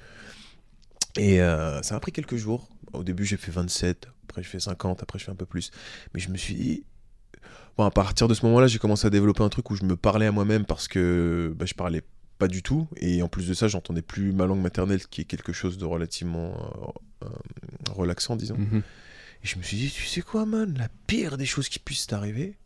Et 1.17 1.41
euh, 1.41 1.83
ça 1.83 1.97
a 1.97 2.01
pris 2.01 2.13
quelques 2.13 2.37
jours. 2.37 2.69
Au 2.93 3.03
début, 3.03 3.25
j'ai 3.25 3.37
fait 3.37 3.51
27. 3.51 4.09
Après, 4.25 4.43
je 4.43 4.49
fais 4.49 4.61
50. 4.61 5.03
Après, 5.03 5.19
je 5.19 5.25
fais 5.25 5.33
un 5.33 5.37
peu 5.37 5.47
plus. 5.47 5.71
Mais 6.15 6.21
je 6.21 6.31
me 6.31 6.37
suis 6.37 6.55
dit. 6.55 6.85
Bon, 7.77 7.85
à 7.85 7.91
partir 7.91 8.27
de 8.27 8.35
ce 8.35 8.45
moment-là, 8.47 8.69
j'ai 8.69 8.79
commencé 8.79 9.07
à 9.07 9.11
développer 9.11 9.43
un 9.43 9.51
truc 9.51 9.71
où 9.71 9.77
je 9.77 9.85
me 9.85 9.97
parlais 9.97 10.27
à 10.27 10.33
moi-même 10.33 10.65
parce 10.65 10.89
que 10.89 11.55
bah, 11.57 11.67
je 11.67 11.75
parlais 11.75 12.03
pas 12.39 12.49
du 12.49 12.63
tout. 12.63 12.89
Et 12.97 13.23
en 13.23 13.29
plus 13.29 13.49
de 13.49 13.55
ça, 13.55 13.69
j'entendais 13.69 14.03
plus 14.03 14.33
ma 14.33 14.47
langue 14.47 14.61
maternelle, 14.61 15.07
qui 15.07 15.23
est 15.23 15.25
quelque 15.25 15.53
chose 15.53 15.79
de 15.79 15.85
relativement 15.85 16.55
euh, 17.23 17.27
euh, 17.27 17.29
relaxant, 17.93 18.37
disons. 18.37 18.57
Mhm. 18.57 18.83
Et 19.43 19.47
je 19.47 19.59
me 19.59 19.63
suis 19.63 19.77
dit, 19.77 19.91
tu 19.91 20.05
sais 20.05 20.23
quoi, 20.23 20.47
man, 20.47 20.75
la 20.79 20.89
pire 21.07 21.37
des 21.37 21.47
choses 21.47 21.69
qui 21.69 21.79
puissent 21.79 22.07
t'arriver, 22.07 22.57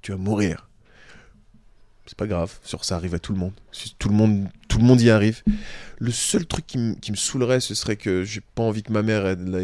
tu 0.00 0.12
vas 0.12 0.18
mourir. 0.18 0.68
C'est 2.06 2.18
pas 2.18 2.26
grave, 2.26 2.58
sur 2.64 2.84
ça 2.84 2.96
arrive 2.96 3.14
à 3.14 3.18
tout 3.18 3.32
le 3.32 3.38
monde. 3.38 3.52
Tout 3.98 4.08
le 4.08 4.14
monde, 4.14 4.48
tout 4.68 4.78
le 4.78 4.84
monde 4.84 5.00
y 5.00 5.08
arrive. 5.08 5.42
Le 5.98 6.10
seul 6.10 6.44
truc 6.46 6.66
qui, 6.66 6.76
me- 6.78 6.94
qui 6.94 7.12
me 7.12 7.16
saoulerait, 7.16 7.60
ce 7.60 7.74
serait 7.74 7.96
que 7.96 8.24
j'ai 8.24 8.40
pas 8.40 8.64
envie 8.64 8.82
que 8.82 8.92
ma 8.92 9.02
mère 9.02 9.24
elle, 9.26 9.44
là, 9.44 9.60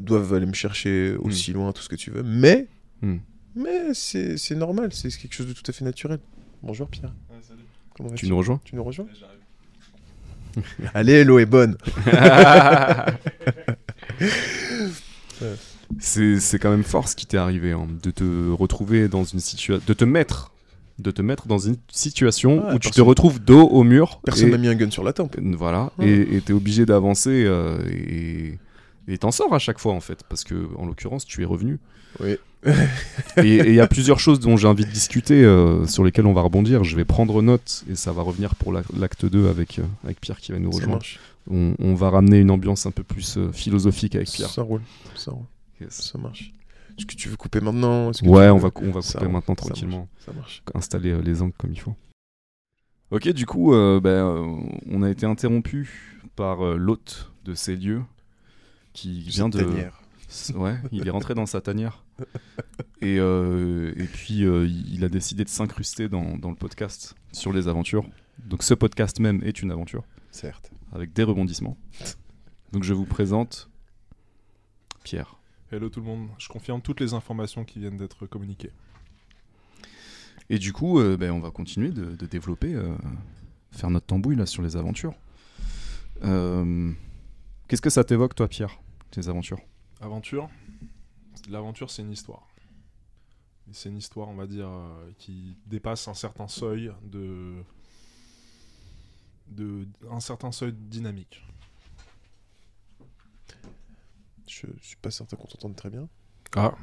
doive 0.00 0.32
aller 0.34 0.46
me 0.46 0.54
chercher 0.54 1.14
aussi 1.18 1.52
loin, 1.52 1.72
tout 1.72 1.82
ce 1.82 1.88
que 1.88 1.96
tu 1.96 2.10
veux. 2.10 2.22
Mais, 2.22 2.68
Hmm. 3.02 3.16
mais 3.56 3.92
c'est 3.94 4.54
normal, 4.54 4.92
c'est 4.92 5.10
quelque 5.10 5.34
chose 5.34 5.48
de 5.48 5.52
tout 5.52 5.64
à 5.68 5.72
fait 5.72 5.84
naturel. 5.84 6.20
Bonjour 6.62 6.88
Pierre. 6.88 7.12
Comment 7.96 8.10
vas-tu 8.10 8.26
Tu 8.26 8.30
nous 8.30 8.36
rejoins? 8.38 8.60
Tu 8.64 8.76
nous 8.76 8.84
rejoins? 8.84 9.06
Allez, 10.94 11.24
l'eau 11.24 11.38
est 11.40 11.46
bonne. 11.46 11.76
C'est 15.98 16.40
c'est 16.40 16.58
quand 16.58 16.70
même 16.70 16.84
fort 16.84 17.08
ce 17.08 17.16
qui 17.16 17.26
t'est 17.26 17.36
arrivé, 17.36 17.72
hein, 17.72 17.86
de 18.02 18.10
te 18.10 18.50
retrouver 18.52 19.08
dans 19.08 19.24
une 19.24 19.40
situation, 19.40 19.82
de 19.86 19.92
te 19.94 20.04
mettre, 20.04 20.51
de 21.02 21.10
te 21.10 21.20
mettre 21.22 21.46
dans 21.46 21.58
une 21.58 21.76
situation 21.90 22.72
où 22.74 22.78
tu 22.78 22.90
te 22.90 23.00
retrouves 23.00 23.40
dos 23.40 23.66
au 23.68 23.82
mur. 23.84 24.20
Personne 24.24 24.50
m'a 24.50 24.58
mis 24.58 24.68
un 24.68 24.74
gun 24.74 24.90
sur 24.90 25.04
la 25.04 25.12
tempe. 25.12 25.36
Euh, 25.38 25.54
Voilà, 25.56 25.90
Ouais. 25.98 26.08
et 26.32 26.40
t'es 26.40 26.52
obligé 26.52 26.86
d'avancer 26.86 27.44
euh, 27.46 27.78
et 27.90 28.58
et 29.08 29.18
t'en 29.18 29.32
sors 29.32 29.52
à 29.52 29.58
chaque 29.58 29.80
fois 29.80 29.92
en 29.94 30.00
fait, 30.00 30.20
parce 30.28 30.44
que 30.44 30.68
en 30.78 30.86
l'occurrence 30.86 31.24
tu 31.26 31.42
es 31.42 31.44
revenu. 31.44 31.78
Oui. 32.20 32.36
et 33.38 33.56
il 33.68 33.74
y 33.74 33.80
a 33.80 33.86
plusieurs 33.88 34.20
choses 34.20 34.38
dont 34.38 34.56
j'ai 34.56 34.68
envie 34.68 34.84
de 34.84 34.90
discuter, 34.90 35.42
euh, 35.44 35.84
sur 35.86 36.04
lesquelles 36.04 36.26
on 36.26 36.32
va 36.32 36.42
rebondir. 36.42 36.84
Je 36.84 36.94
vais 36.94 37.04
prendre 37.04 37.42
note 37.42 37.84
et 37.90 37.96
ça 37.96 38.12
va 38.12 38.22
revenir 38.22 38.54
pour 38.54 38.72
la- 38.72 38.82
l'acte 38.96 39.26
2 39.26 39.48
avec, 39.48 39.80
euh, 39.80 39.82
avec 40.04 40.20
Pierre 40.20 40.38
qui 40.38 40.52
va 40.52 40.60
nous 40.60 40.70
rejoindre. 40.70 41.02
On, 41.50 41.74
on 41.80 41.94
va 41.94 42.10
ramener 42.10 42.38
une 42.38 42.52
ambiance 42.52 42.86
un 42.86 42.92
peu 42.92 43.02
plus 43.02 43.36
euh, 43.36 43.50
philosophique 43.52 44.14
avec 44.14 44.30
Pierre. 44.30 44.50
Ça 44.50 44.62
roule. 44.62 44.82
Ça 45.16 45.32
roule. 45.32 45.42
Yes. 45.80 45.90
Ça 46.12 46.18
marche. 46.18 46.52
Est-ce 46.98 47.06
que 47.06 47.14
tu 47.14 47.28
veux 47.28 47.36
couper 47.36 47.60
maintenant 47.60 48.10
Ouais, 48.22 48.48
on 48.50 48.56
veux- 48.56 48.62
va, 48.68 48.70
on 48.76 48.90
va 48.90 49.02
Ça 49.02 49.18
couper 49.18 49.30
maintenant 49.30 49.54
ça 49.56 49.62
marche. 49.64 49.66
tranquillement, 49.80 50.08
Ça 50.18 50.32
marche. 50.32 50.62
installer 50.74 51.10
euh, 51.10 51.20
les 51.22 51.42
angles 51.42 51.54
comme 51.58 51.72
il 51.72 51.80
faut. 51.80 51.94
Ok, 53.10 53.28
du 53.30 53.44
coup, 53.46 53.74
euh, 53.74 54.00
ben, 54.00 54.10
euh, 54.10 54.56
on 54.90 55.02
a 55.02 55.10
été 55.10 55.26
interrompu 55.26 56.18
par 56.36 56.64
euh, 56.64 56.76
l'hôte 56.76 57.30
de 57.44 57.54
ces 57.54 57.76
lieux 57.76 58.02
qui 58.92 59.20
vient 59.22 59.48
de. 59.48 59.58
Tanière. 59.60 60.00
Ouais, 60.54 60.76
il 60.92 61.06
est 61.06 61.10
rentré 61.10 61.34
dans 61.34 61.44
sa 61.46 61.60
tanière. 61.60 62.04
Et, 63.02 63.18
euh, 63.18 63.92
et 63.96 64.04
puis, 64.04 64.44
euh, 64.44 64.66
il 64.66 65.04
a 65.04 65.08
décidé 65.08 65.42
de 65.44 65.48
s'incruster 65.48 66.08
dans, 66.08 66.36
dans 66.38 66.50
le 66.50 66.56
podcast 66.56 67.16
sur 67.32 67.52
les 67.52 67.66
aventures. 67.68 68.04
Donc, 68.46 68.62
ce 68.62 68.74
podcast 68.74 69.18
même 69.18 69.42
est 69.42 69.60
une 69.60 69.72
aventure, 69.72 70.04
Certes. 70.30 70.70
avec 70.92 71.12
des 71.12 71.24
rebondissements. 71.24 71.76
Donc, 72.72 72.84
je 72.84 72.94
vous 72.94 73.04
présente 73.04 73.68
Pierre. 75.02 75.36
Hello 75.72 75.88
tout 75.88 76.00
le 76.00 76.06
monde, 76.06 76.28
je 76.36 76.48
confirme 76.48 76.82
toutes 76.82 77.00
les 77.00 77.14
informations 77.14 77.64
qui 77.64 77.78
viennent 77.78 77.96
d'être 77.96 78.26
communiquées. 78.26 78.72
Et 80.50 80.58
du 80.58 80.74
coup, 80.74 81.00
euh, 81.00 81.16
ben, 81.16 81.32
on 81.32 81.40
va 81.40 81.50
continuer 81.50 81.88
de, 81.88 82.14
de 82.14 82.26
développer, 82.26 82.74
euh, 82.74 82.94
faire 83.70 83.88
notre 83.88 84.04
tambouille 84.04 84.36
là 84.36 84.44
sur 84.44 84.62
les 84.62 84.76
aventures. 84.76 85.14
Euh, 86.24 86.92
Qu'est-ce 87.68 87.80
que 87.80 87.88
ça 87.88 88.04
t'évoque, 88.04 88.34
toi, 88.34 88.48
Pierre, 88.48 88.78
tes 89.10 89.30
aventures? 89.30 89.60
Aventure, 90.02 90.50
l'aventure 91.48 91.88
c'est 91.88 92.02
une 92.02 92.12
histoire. 92.12 92.46
C'est 93.70 93.88
une 93.88 93.96
histoire, 93.96 94.28
on 94.28 94.34
va 94.34 94.46
dire, 94.46 94.68
qui 95.16 95.56
dépasse 95.64 96.06
un 96.06 96.12
certain 96.12 96.48
seuil 96.48 96.92
de... 97.02 97.54
de 99.48 99.88
un 100.10 100.20
certain 100.20 100.52
seuil 100.52 100.74
dynamique. 100.74 101.42
Je 104.46 104.66
suis 104.80 104.96
pas 105.00 105.10
certain 105.10 105.36
qu'on 105.36 105.46
t'entende 105.46 105.76
très 105.76 105.90
bien. 105.90 106.08
Ah, 106.56 106.74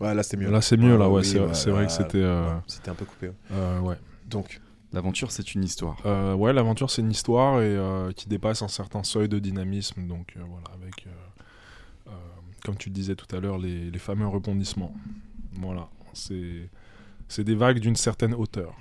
Ouais, 0.00 0.12
là 0.14 0.22
c'est 0.22 0.36
mieux. 0.36 0.50
là 0.50 0.60
c'est 0.60 0.76
mieux, 0.76 0.96
là, 0.96 1.08
ouais, 1.08 1.20
oui, 1.20 1.24
c'est 1.24 1.38
ouais, 1.40 1.54
c'est 1.54 1.70
vrai 1.70 1.86
que 1.86 1.92
ouais, 1.92 1.96
c'était... 1.96 2.18
euh, 2.18 2.48
ouais, 2.56 2.60
C'était 2.66 2.90
un 2.90 2.94
peu 2.94 3.04
coupé. 3.04 3.28
ouais. 3.28 3.34
euh, 3.52 3.80
ouais. 3.80 3.96
Donc, 4.28 4.60
L'aventure, 4.92 5.30
c'est 5.32 5.54
une 5.54 5.64
histoire. 5.64 5.96
Euh, 6.06 6.34
ouais, 6.34 6.52
l'aventure 6.52 6.88
c'est 6.90 7.02
une 7.02 7.10
histoire 7.10 7.60
et 7.60 7.64
euh, 7.76 8.12
qui 8.12 8.28
dépasse 8.28 8.62
un 8.62 8.68
certain 8.68 9.02
seuil 9.02 9.28
de 9.28 9.38
dynamisme, 9.40 10.06
donc 10.06 10.34
euh, 10.36 10.40
voilà, 10.48 10.66
avec, 10.80 11.06
euh, 11.06 11.10
euh, 12.08 12.10
comme 12.64 12.76
tu 12.76 12.90
le 12.90 12.94
disais 12.94 13.16
tout 13.16 13.26
à 13.34 13.40
l'heure, 13.40 13.58
les, 13.58 13.90
les 13.90 13.98
fameux 13.98 14.26
rebondissements. 14.28 14.94
Voilà, 15.54 15.88
c'est 16.12 16.68
c'est 17.28 17.44
des 17.44 17.54
vagues 17.56 17.80
d'une 17.80 17.96
certaine 17.96 18.34
hauteur. 18.34 18.74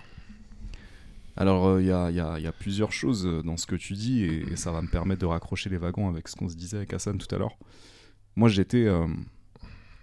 Alors, 1.35 1.65
euh, 1.67 1.81
il 1.81 1.87
y, 1.87 1.91
a, 1.91 2.11
y 2.11 2.19
a- 2.19 2.39
y 2.39 2.47
a 2.47 2.51
plusieurs 2.51 2.91
choses 2.91 3.25
euh, 3.25 3.41
dans 3.41 3.57
ce 3.57 3.65
que 3.65 3.75
tu 3.75 3.93
dis 3.93 4.23
et, 4.23 4.51
et 4.51 4.55
ça 4.55 4.71
va 4.71 4.81
me 4.81 4.87
permettre 4.87 5.21
de 5.21 5.25
raccrocher 5.25 5.69
les 5.69 5.77
wagons 5.77 6.07
avec 6.09 6.27
ce 6.27 6.35
qu'on 6.35 6.47
se 6.49 6.55
disait 6.55 6.77
avec 6.77 6.93
Hassan 6.93 7.17
tout 7.17 7.33
à 7.33 7.39
l'heure. 7.39 7.57
Moi, 8.35 8.49
j'étais 8.49 8.85
euh, 8.85 9.07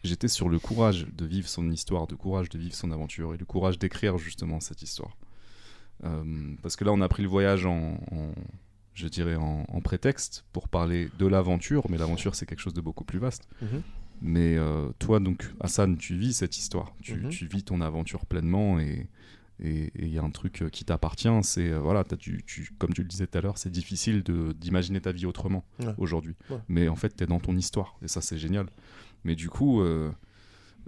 j'étais 0.05 0.29
sur 0.29 0.49
le 0.49 0.59
courage 0.59 1.07
de 1.13 1.25
vivre 1.27 1.49
son 1.49 1.71
histoire, 1.71 2.07
de 2.07 2.15
courage 2.15 2.49
de 2.49 2.59
vivre 2.59 2.75
son 2.75 2.91
aventure 2.93 3.35
et 3.35 3.37
le 3.37 3.45
courage 3.45 3.79
d'écrire 3.79 4.19
justement 4.19 4.61
cette 4.61 4.83
histoire. 4.83 5.17
Euh, 6.05 6.55
parce 6.63 6.77
que 6.77 6.85
là, 6.85 6.93
on 6.93 7.01
a 7.01 7.09
pris 7.09 7.23
le 7.23 7.29
voyage 7.29 7.67
en, 7.67 8.01
en- 8.11 8.33
je 8.95 9.07
dirais, 9.09 9.37
en, 9.37 9.65
en 9.69 9.81
prétexte 9.81 10.45
pour 10.53 10.69
parler 10.69 11.11
de 11.19 11.27
l'aventure, 11.27 11.87
mais 11.91 11.99
l'aventure, 11.99 12.35
c'est 12.35 12.47
quelque 12.47 12.61
chose 12.61 12.75
de 12.75 12.81
beaucoup 12.81 13.05
plus 13.05 13.19
vaste. 13.19 13.49
Mhm. 13.63 13.83
Mais 14.23 14.57
euh, 14.57 14.89
toi, 14.99 15.19
donc, 15.21 15.51
Hassan, 15.61 15.97
tu 15.97 16.15
vis 16.17 16.35
cette 16.35 16.57
histoire. 16.59 16.95
Tu, 17.03 17.15
Mhm. 17.17 17.29
tu 17.31 17.47
vis 17.47 17.63
ton 17.65 17.81
aventure 17.81 18.27
pleinement 18.27 18.79
et 18.79 19.07
et 19.63 19.91
il 19.99 20.09
y 20.09 20.19
a 20.19 20.23
un 20.23 20.31
truc 20.31 20.63
euh, 20.63 20.69
qui 20.69 20.85
t'appartient. 20.85 21.29
C'est, 21.43 21.69
euh, 21.71 21.79
voilà, 21.79 22.05
tu, 22.05 22.43
tu- 22.47 22.71
comme 22.79 22.93
tu 22.95 23.03
le 23.03 23.09
disais 23.09 23.27
tout 23.27 23.37
à 23.39 23.41
l'heure, 23.41 23.59
c'est 23.59 23.71
difficile 23.71 24.23
d'imaginer 24.57 25.01
ta 25.01 25.13
vie 25.13 25.27
autrement 25.27 25.65
Ouais. 25.81 25.95
aujourd'hui. 25.99 26.35
Ouais. 26.51 26.59
Mais 26.69 26.89
en 26.89 26.97
fait, 26.97 27.15
tu 27.17 27.25
es 27.25 27.27
dans 27.27 27.41
ton 27.41 27.57
histoire 27.57 27.97
et 28.03 28.09
ça, 28.09 28.21
c'est 28.21 28.39
génial. 28.39 28.67
Mais 29.25 29.35
du 29.35 29.49
coup, 29.51 29.83
euh, 29.83 30.11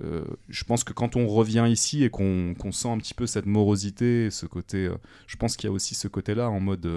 euh, 0.03 0.25
je 0.49 0.65
pense 0.65 0.85
que 0.85 0.93
quand 0.93 1.17
on 1.17 1.27
revient 1.27 1.67
ici 1.69 2.03
et 2.03 2.09
qu'on, 2.11 2.55
sent 2.73 2.89
un 2.89 2.99
petit 2.99 3.15
peu 3.15 3.27
cette 3.27 3.47
morosité, 3.47 4.31
ce 4.31 4.47
côté, 4.47 4.87
euh, 4.87 4.95
je 5.27 5.37
pense 5.37 5.57
qu'il 5.57 5.69
y 5.69 5.71
a 5.71 5.73
aussi 5.73 5.95
ce 5.95 6.09
côté-là 6.09 6.49
en 6.49 6.61
mode. 6.61 6.89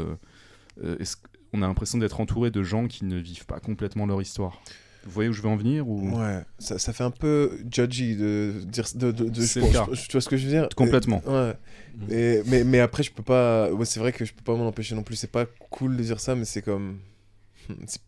on 1.54 1.62
a 1.62 1.68
l'impression 1.68 1.98
d'être 1.98 2.20
entouré 2.20 2.52
de 2.52 2.64
gens 2.64 2.88
qui 2.88 3.06
ne 3.06 3.18
vivent 3.18 3.46
pas 3.46 3.60
complètement 3.60 4.06
leur 4.06 4.22
histoire. 4.22 4.62
Vous 5.06 5.12
voyez 5.12 5.30
où 5.30 5.34
je 5.34 5.42
veux 5.42 5.48
en 5.50 5.56
venir 5.56 5.88
ou... 5.88 6.18
ouais, 6.20 6.44
ça, 6.58 6.80
ça 6.80 6.92
fait 6.92 7.04
un 7.04 7.12
peu 7.12 7.60
judgy 7.72 8.16
de 8.16 8.54
dire. 8.66 8.86
De, 8.96 9.12
de, 9.12 9.30
de- 9.30 9.42
C'est 9.42 9.62
je 9.62 9.66
le 9.68 9.72
pense- 9.72 9.88
cas. 9.88 9.94
je- 9.94 10.06
tu 10.08 10.12
vois 10.14 10.22
ce 10.22 10.28
que 10.30 10.36
je 10.38 10.46
veux 10.46 10.52
dire 10.52 10.68
Complètement. 10.76 11.22
Et- 11.26 11.30
ouais. 11.30 11.54
Et- 12.10 12.42
mais, 12.48 12.64
mais 12.64 12.80
après, 12.80 13.04
je 13.04 13.12
peux 13.12 13.22
pas. 13.24 13.72
Ouais, 13.72 13.86
c'est 13.86 14.00
vrai 14.00 14.12
que 14.12 14.26
je 14.26 14.34
peux 14.34 14.42
pas 14.44 14.56
m'en 14.56 14.68
empêcher 14.68 14.96
non 14.96 15.04
plus. 15.04 15.16
C'est 15.16 15.32
pas 15.32 15.46
cool 15.70 15.96
de 15.96 16.02
dire 16.04 16.20
ça, 16.20 16.36
mais 16.36 16.46
c'est 16.46 16.62
comme. 16.64 16.98
c'est- 17.86 18.00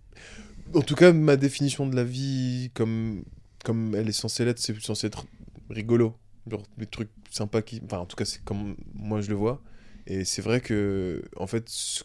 En 0.73 0.81
tout 0.81 0.95
cas, 0.95 1.13
ma 1.13 1.37
définition 1.37 1.85
de 1.87 1.95
la 1.95 2.03
vie, 2.03 2.71
comme, 2.73 3.23
comme 3.63 3.93
elle 3.95 4.09
est 4.09 4.11
censée 4.11 4.43
l'être, 4.43 4.59
c'est 4.59 4.77
censé 4.81 5.07
être 5.07 5.25
rigolo. 5.69 6.15
Genre 6.49 6.63
des 6.77 6.87
trucs 6.87 7.09
sympas 7.29 7.61
qui. 7.61 7.79
Enfin, 7.85 7.99
en 7.99 8.05
tout 8.05 8.15
cas, 8.15 8.25
c'est 8.25 8.43
comme 8.43 8.75
moi 8.95 9.21
je 9.21 9.29
le 9.29 9.35
vois. 9.35 9.61
Et 10.07 10.25
c'est 10.25 10.41
vrai 10.41 10.61
que, 10.61 11.21
en 11.35 11.45
fait, 11.47 11.65
ce- 11.69 12.03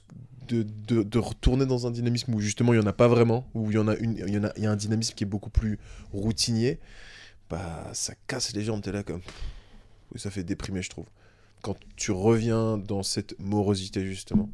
de, 0.49 0.66
de, 0.86 1.03
de 1.03 1.18
retourner 1.18 1.66
dans 1.66 1.86
un 1.86 1.90
dynamisme 1.90 2.34
où 2.34 2.40
justement 2.40 2.72
il 2.72 2.78
n'y 2.78 2.84
en 2.84 2.88
a 2.88 2.93
pas 2.93 3.09
vraiment, 3.09 3.47
où 3.55 3.70
il 3.70 3.74
y, 3.74 3.78
en 3.78 3.88
a 3.88 3.97
une, 3.97 4.16
il 4.16 4.34
y, 4.34 4.38
en 4.38 4.45
a, 4.45 4.53
il 4.57 4.62
y 4.62 4.66
a 4.66 4.70
un 4.70 4.76
dynamisme 4.76 5.14
qui 5.14 5.24
est 5.24 5.26
beaucoup 5.26 5.51
plus 5.51 5.78
routinier, 6.12 6.78
bah 7.51 7.88
ça 7.93 8.14
casse 8.26 8.55
les 8.55 8.64
jambes. 8.64 8.82
T'es 8.82 8.93
là 8.93 9.03
comme. 9.03 9.20
Ça 10.16 10.30
fait 10.30 10.45
déprimer, 10.45 10.82
je 10.82 10.90
trouve. 10.90 11.07
Quand 11.62 11.76
tu 11.97 12.11
reviens 12.11 12.76
dans 12.76 13.03
cette 13.03 13.38
morosité, 13.38 14.05
justement, 14.05 14.51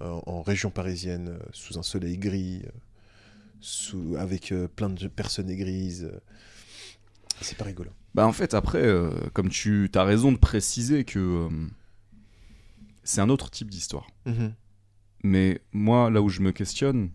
euh, 0.00 0.20
en 0.26 0.40
région 0.40 0.70
parisienne, 0.70 1.28
euh, 1.28 1.38
sous 1.52 1.78
un 1.78 1.82
soleil 1.82 2.16
gris, 2.16 2.62
euh, 2.64 2.70
sous, 3.60 4.16
avec 4.18 4.52
euh, 4.52 4.68
plein 4.68 4.88
de 4.88 5.08
personnes 5.08 5.54
grises, 5.54 6.04
euh, 6.04 6.20
c'est 7.40 7.58
pas 7.58 7.64
rigolo. 7.64 7.90
Bah 8.14 8.26
en 8.26 8.32
fait 8.32 8.54
après, 8.54 8.82
euh, 8.82 9.10
comme 9.32 9.48
tu 9.48 9.90
as 9.94 10.04
raison 10.04 10.32
de 10.32 10.38
préciser 10.38 11.04
que 11.04 11.18
euh, 11.18 11.48
c'est 13.02 13.20
un 13.20 13.28
autre 13.28 13.50
type 13.50 13.70
d'histoire. 13.70 14.06
Mais 15.24 15.62
moi, 15.72 16.10
là 16.10 16.20
où 16.20 16.28
je 16.28 16.42
me 16.42 16.52
questionne, 16.52 17.10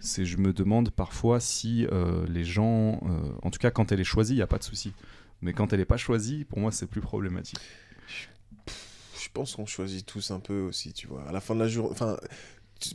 c'est 0.00 0.26
je 0.26 0.38
me 0.38 0.52
demande 0.52 0.90
parfois 0.90 1.38
si 1.38 1.86
euh, 1.86 2.26
les 2.28 2.44
gens, 2.44 3.00
euh, 3.04 3.32
en 3.42 3.50
tout 3.50 3.60
cas 3.60 3.70
quand 3.70 3.92
elle 3.92 4.00
est 4.00 4.04
choisie, 4.04 4.32
il 4.34 4.36
n'y 4.38 4.42
a 4.42 4.48
pas 4.48 4.58
de 4.58 4.64
souci. 4.64 4.92
Mais 5.40 5.52
quand 5.52 5.72
elle 5.72 5.78
n'est 5.78 5.84
pas 5.84 5.96
choisie, 5.96 6.44
pour 6.44 6.58
moi, 6.58 6.72
c'est 6.72 6.86
plus 6.86 7.00
problématique. 7.00 7.60
Je 8.08 9.28
pense 9.32 9.54
qu'on 9.54 9.66
choisit 9.66 10.04
tous 10.04 10.32
un 10.32 10.40
peu 10.40 10.62
aussi, 10.62 10.92
tu 10.92 11.06
vois. 11.06 11.22
À 11.28 11.32
la 11.32 11.40
fin 11.40 11.54
de 11.54 11.60
la 11.60 11.68
journée, 11.68 11.92
enfin, 11.92 12.16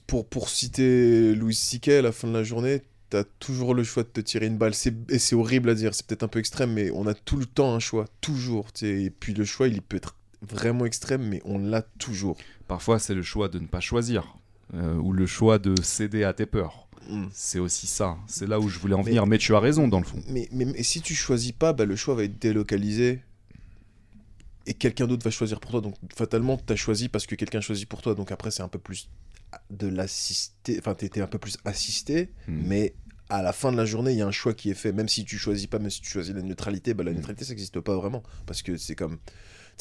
pour, 0.08 0.28
pour 0.28 0.50
citer 0.50 1.34
Louis 1.34 1.56
C.K., 1.56 1.88
à 1.88 2.02
la 2.02 2.12
fin 2.12 2.28
de 2.28 2.34
la 2.34 2.44
journée, 2.44 2.82
t'as 3.10 3.24
toujours 3.40 3.74
le 3.74 3.86
choix 3.86 4.04
de 4.04 4.10
te 4.10 4.20
tirer 4.20 4.48
une 4.48 4.58
balle. 4.58 4.74
Et 5.10 5.20
c'est 5.20 5.36
horrible 5.36 5.70
à 5.70 5.74
dire, 5.74 5.96
c'est 5.96 6.06
peut-être 6.06 6.24
un 6.24 6.28
peu 6.28 6.40
extrême, 6.40 6.74
mais 6.74 6.92
on 6.92 7.08
a 7.08 7.14
tout 7.14 7.38
le 7.38 7.46
temps 7.46 7.74
un 7.74 7.80
choix, 7.80 8.06
toujours. 8.20 8.68
Et 8.82 9.10
puis 9.10 9.34
le 9.34 9.46
choix, 9.46 9.70
il 9.70 9.82
peut 9.82 9.96
être 9.96 10.18
vraiment 10.42 10.86
extrême, 10.86 11.24
mais 11.24 11.42
on 11.46 11.58
l'a 11.58 11.82
toujours. 11.82 12.38
Parfois, 12.68 13.00
c'est 13.00 13.14
le 13.16 13.22
choix 13.24 13.48
de 13.50 13.60
ne 13.60 13.68
pas 13.68 13.80
choisir, 13.80 14.38
euh, 14.74 14.96
ou 14.96 15.14
le 15.14 15.26
choix 15.26 15.58
de 15.60 15.74
céder 15.82 16.24
à 16.24 16.34
tes 16.34 16.46
peurs. 16.46 16.88
Mm. 17.10 17.26
C'est 17.32 17.60
aussi 17.60 17.88
ça. 17.88 18.18
C'est 18.28 18.48
là 18.48 18.60
où 18.60 18.68
je 18.68 18.78
voulais 18.80 18.94
en 18.96 19.02
venir. 19.02 19.26
Mais 19.28 19.38
tu 19.38 19.56
as 19.56 19.60
raison, 19.60 19.88
dans 19.88 20.00
le 20.00 20.06
fond. 20.06 20.22
Mais, 20.28 20.50
mais, 20.52 20.66
mais 20.66 20.84
si 20.84 21.02
tu 21.02 21.16
choisis 21.16 21.54
pas, 21.54 21.72
bah, 21.74 21.86
le 21.86 21.96
choix 21.96 22.16
va 22.16 22.24
être 22.26 22.38
délocalisé 22.40 23.22
et 24.66 24.74
quelqu'un 24.74 25.08
d'autre 25.08 25.24
va 25.24 25.32
choisir 25.32 25.60
pour 25.62 25.72
toi. 25.72 25.82
Donc 25.82 25.96
fatalement, 26.16 26.58
tu 26.58 26.74
as 26.74 26.76
choisi 26.76 27.08
parce 27.08 27.26
que 27.26 27.36
quelqu'un 27.36 27.62
choisit 27.62 27.88
pour 27.88 28.02
toi. 28.02 28.14
Donc 28.16 28.32
après, 28.32 28.52
c'est 28.52 28.64
un 28.64 28.68
peu 28.68 28.80
plus 28.80 29.10
de 29.72 29.88
l'assister. 29.88 30.76
Enfin, 30.80 30.94
tu 30.96 31.06
étais 31.06 31.22
un 31.22 31.28
peu 31.28 31.38
plus 31.38 31.58
assisté, 31.64 32.30
Mm. 32.48 32.62
mais 32.68 32.94
à 33.30 33.42
la 33.42 33.54
fin 33.54 33.72
de 33.72 33.78
la 33.78 33.86
journée, 33.86 34.12
il 34.12 34.18
y 34.18 34.22
a 34.22 34.28
un 34.28 34.32
choix 34.32 34.54
qui 34.54 34.70
est 34.70 34.74
fait. 34.74 34.92
Même 34.92 35.08
si 35.08 35.24
tu 35.24 35.38
choisis 35.38 35.68
pas, 35.68 35.80
même 35.80 35.90
si 35.90 36.02
tu 36.02 36.10
choisis 36.10 36.34
la 36.36 36.42
neutralité, 36.42 36.94
bah, 36.94 37.06
la 37.06 37.12
Mm. 37.12 37.16
neutralité, 37.16 37.46
ça 37.46 37.52
n'existe 37.52 37.80
pas 37.80 37.96
vraiment. 37.96 38.24
Parce 38.46 38.62
que 38.62 38.76
c'est 38.76 38.96
comme. 38.96 39.18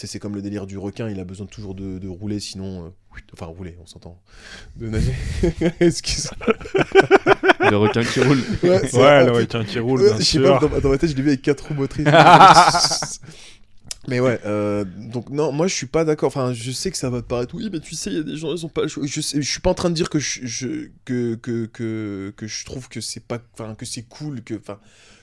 Sais, 0.03 0.07
C'est 0.07 0.19
comme 0.19 0.35
le 0.35 0.43
délire 0.43 0.67
du 0.67 0.79
requin, 0.79 1.09
il 1.09 1.19
a 1.21 1.25
besoin 1.25 1.47
toujours 1.47 1.75
de, 1.75 1.99
de 1.99 2.09
rouler, 2.09 2.41
sinon. 2.41 2.87
euh, 2.87 3.19
enfin, 3.35 3.47
rouler, 3.47 3.77
on 3.83 3.87
s'entend. 3.87 4.21
De 4.77 4.89
nager. 4.89 5.15
Excuse. 5.81 6.31
Le 7.61 7.77
requin 7.77 8.05
qui 8.05 8.21
roule. 8.21 8.39
Ouais, 8.63 9.25
le 9.25 9.33
requin 9.33 9.65
qui 9.65 9.79
roule, 9.79 10.01
Ouais, 10.01 10.09
bien 10.09 10.19
je 10.19 10.23
sais 10.23 10.39
sûr. 10.39 10.59
pas, 10.61 10.69
dans, 10.69 10.81
dans 10.81 10.89
ma 10.91 10.99
tête, 10.99 11.11
je 11.11 11.17
l'ai 11.17 11.23
vu 11.23 11.29
avec 11.29 11.43
quatre 11.43 11.67
roues 11.69 11.75
motrices. 11.75 12.07
mais 14.09 14.21
ouais, 14.21 14.39
euh, 14.47 14.85
donc 14.85 15.31
non, 15.31 15.51
moi 15.51 15.67
je 15.67 15.75
suis 15.75 15.87
pas 15.87 16.05
d'accord. 16.05 16.29
Enfin, 16.29 16.53
je 16.53 16.71
sais 16.71 16.91
que 16.93 16.97
ça 16.97 17.11
va 17.11 17.23
te 17.23 17.27
paraître, 17.27 17.55
oui, 17.57 17.69
mais 17.73 17.81
tu 17.81 17.95
sais, 17.97 18.11
il 18.11 18.17
y 18.17 18.21
a 18.21 18.23
des 18.23 18.37
gens, 18.37 18.55
ils 18.55 18.65
ont 18.65 18.69
pas 18.69 18.83
le 18.83 18.89
choix. 18.89 19.05
Je, 19.07 19.21
sais, 19.21 19.43
je 19.43 19.51
suis 19.51 19.61
pas 19.61 19.71
en 19.71 19.75
train 19.75 19.91
de 19.91 19.95
dire 19.95 20.11
que 20.11 20.19
je, 20.21 20.41
je- 20.47 20.89
que, 21.05 21.35
que, 21.35 21.67
que, 21.67 22.33
que 22.37 22.47
je 22.47 22.65
trouve 22.65 22.89
que 22.89 23.01
c'est 23.01 23.25
pas, 23.25 23.39
enfin, 23.55 23.75
que 23.75 23.85
c'est 23.85 24.03
cool, 24.03 24.43
que, 24.43 24.55
enfin, 24.55 24.79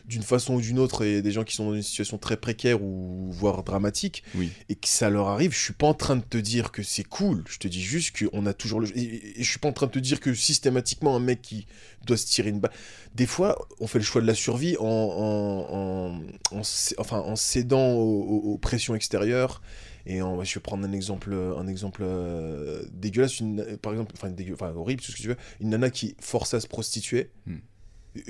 d'une 0.05 0.23
façon 0.23 0.55
ou 0.55 0.61
d'une 0.61 0.79
autre, 0.79 1.05
a 1.05 1.21
des 1.21 1.31
gens 1.31 1.43
qui 1.43 1.55
sont 1.55 1.65
dans 1.67 1.75
une 1.75 1.81
situation 1.81 2.17
très 2.17 2.35
précaire 2.37 2.81
ou 2.83 3.29
voire 3.31 3.63
dramatique 3.63 4.23
Oui. 4.35 4.51
et 4.69 4.75
que 4.75 4.87
ça 4.87 5.09
leur 5.09 5.27
arrive. 5.29 5.53
Je 5.53 5.59
suis 5.59 5.73
pas 5.73 5.87
en 5.87 5.93
train 5.93 6.15
de 6.17 6.21
te 6.23 6.37
dire 6.37 6.71
que 6.71 6.83
c'est 6.83 7.03
cool. 7.05 7.43
Je 7.49 7.57
te 7.57 7.67
dis 7.67 7.81
juste 7.81 8.17
qu'on 8.17 8.45
a 8.45 8.53
toujours 8.53 8.81
le. 8.81 8.87
Et, 8.97 9.01
et- 9.01 9.39
et 9.39 9.43
je 9.43 9.49
suis 9.49 9.59
pas 9.59 9.69
en 9.69 9.73
train 9.73 9.87
de 9.87 9.91
te 9.91 9.99
dire 9.99 10.19
que 10.19 10.33
systématiquement 10.33 11.15
un 11.15 11.19
mec 11.19 11.41
qui 11.41 11.67
doit 12.05 12.17
se 12.17 12.25
tirer 12.25 12.49
une 12.49 12.59
balle. 12.59 12.71
Des 13.15 13.25
fois, 13.25 13.67
on 13.79 13.87
fait 13.87 13.99
le 13.99 14.03
choix 14.03 14.21
de 14.21 14.27
la 14.27 14.35
survie 14.35 14.75
en, 14.77 14.85
en, 14.85 16.19
en, 16.57 16.61
enfin, 16.97 17.19
en 17.19 17.35
cédant 17.35 17.91
aux, 17.93 18.21
aux- 18.23 18.51
aux 18.53 18.57
pressions 18.57 18.95
extérieures. 18.95 19.61
Et 20.05 20.21
en- 20.21 20.43
je 20.43 20.53
vais 20.55 20.59
prendre 20.61 20.85
un 20.85 20.91
exemple, 20.91 21.33
un 21.33 21.65
exemple 21.67 22.01
euh, 22.03 22.83
dégueulasse, 22.91 23.39
une, 23.39 23.77
par 23.81 23.93
exemple, 23.93 24.13
enfin, 24.17 24.29
dégueu- 24.29 24.53
enfin 24.53 24.73
horrible, 24.75 25.01
tout 25.01 25.11
ce 25.11 25.15
que 25.17 25.21
tu 25.21 25.27
veux. 25.29 25.37
Une 25.61 25.69
nana 25.69 25.89
qui 25.89 26.15
force 26.19 26.53
à 26.53 26.59
se 26.59 26.67
prostituer. 26.67 27.29
Hmm. 27.45 27.57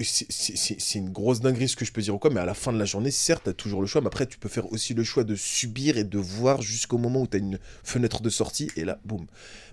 C'est- 0.02 1.00
une 1.00 1.10
grosse 1.10 1.42
dinguerie 1.42 1.68
ce 1.68 1.76
que 1.76 1.84
je 1.86 1.92
peux 1.92 2.02
dire 2.02 2.16
ou 2.16 2.20
quoi, 2.20 2.30
mais 2.32 2.40
à 2.40 2.46
la 2.46 2.54
fin 2.54 2.72
de 2.72 2.78
la 2.80 2.86
journée, 2.86 3.12
certes, 3.12 3.44
t'as 3.46 3.54
toujours 3.54 3.82
le 3.82 3.88
choix, 3.88 4.02
mais 4.02 4.08
après, 4.08 4.26
tu 4.26 4.38
peux 4.38 4.50
faire 4.50 4.72
aussi 4.72 4.94
le 4.94 5.04
choix 5.04 5.24
de 5.24 5.36
subir 5.36 5.98
et 5.98 6.04
de 6.04 6.18
voir 6.18 6.62
jusqu'au 6.62 6.98
moment 6.98 7.22
où 7.22 7.28
t'as 7.28 7.40
une 7.40 7.60
fenêtre 7.84 8.22
de 8.22 8.30
sortie, 8.30 8.70
et 8.78 8.86
là, 8.86 9.00
boum. 9.06 9.26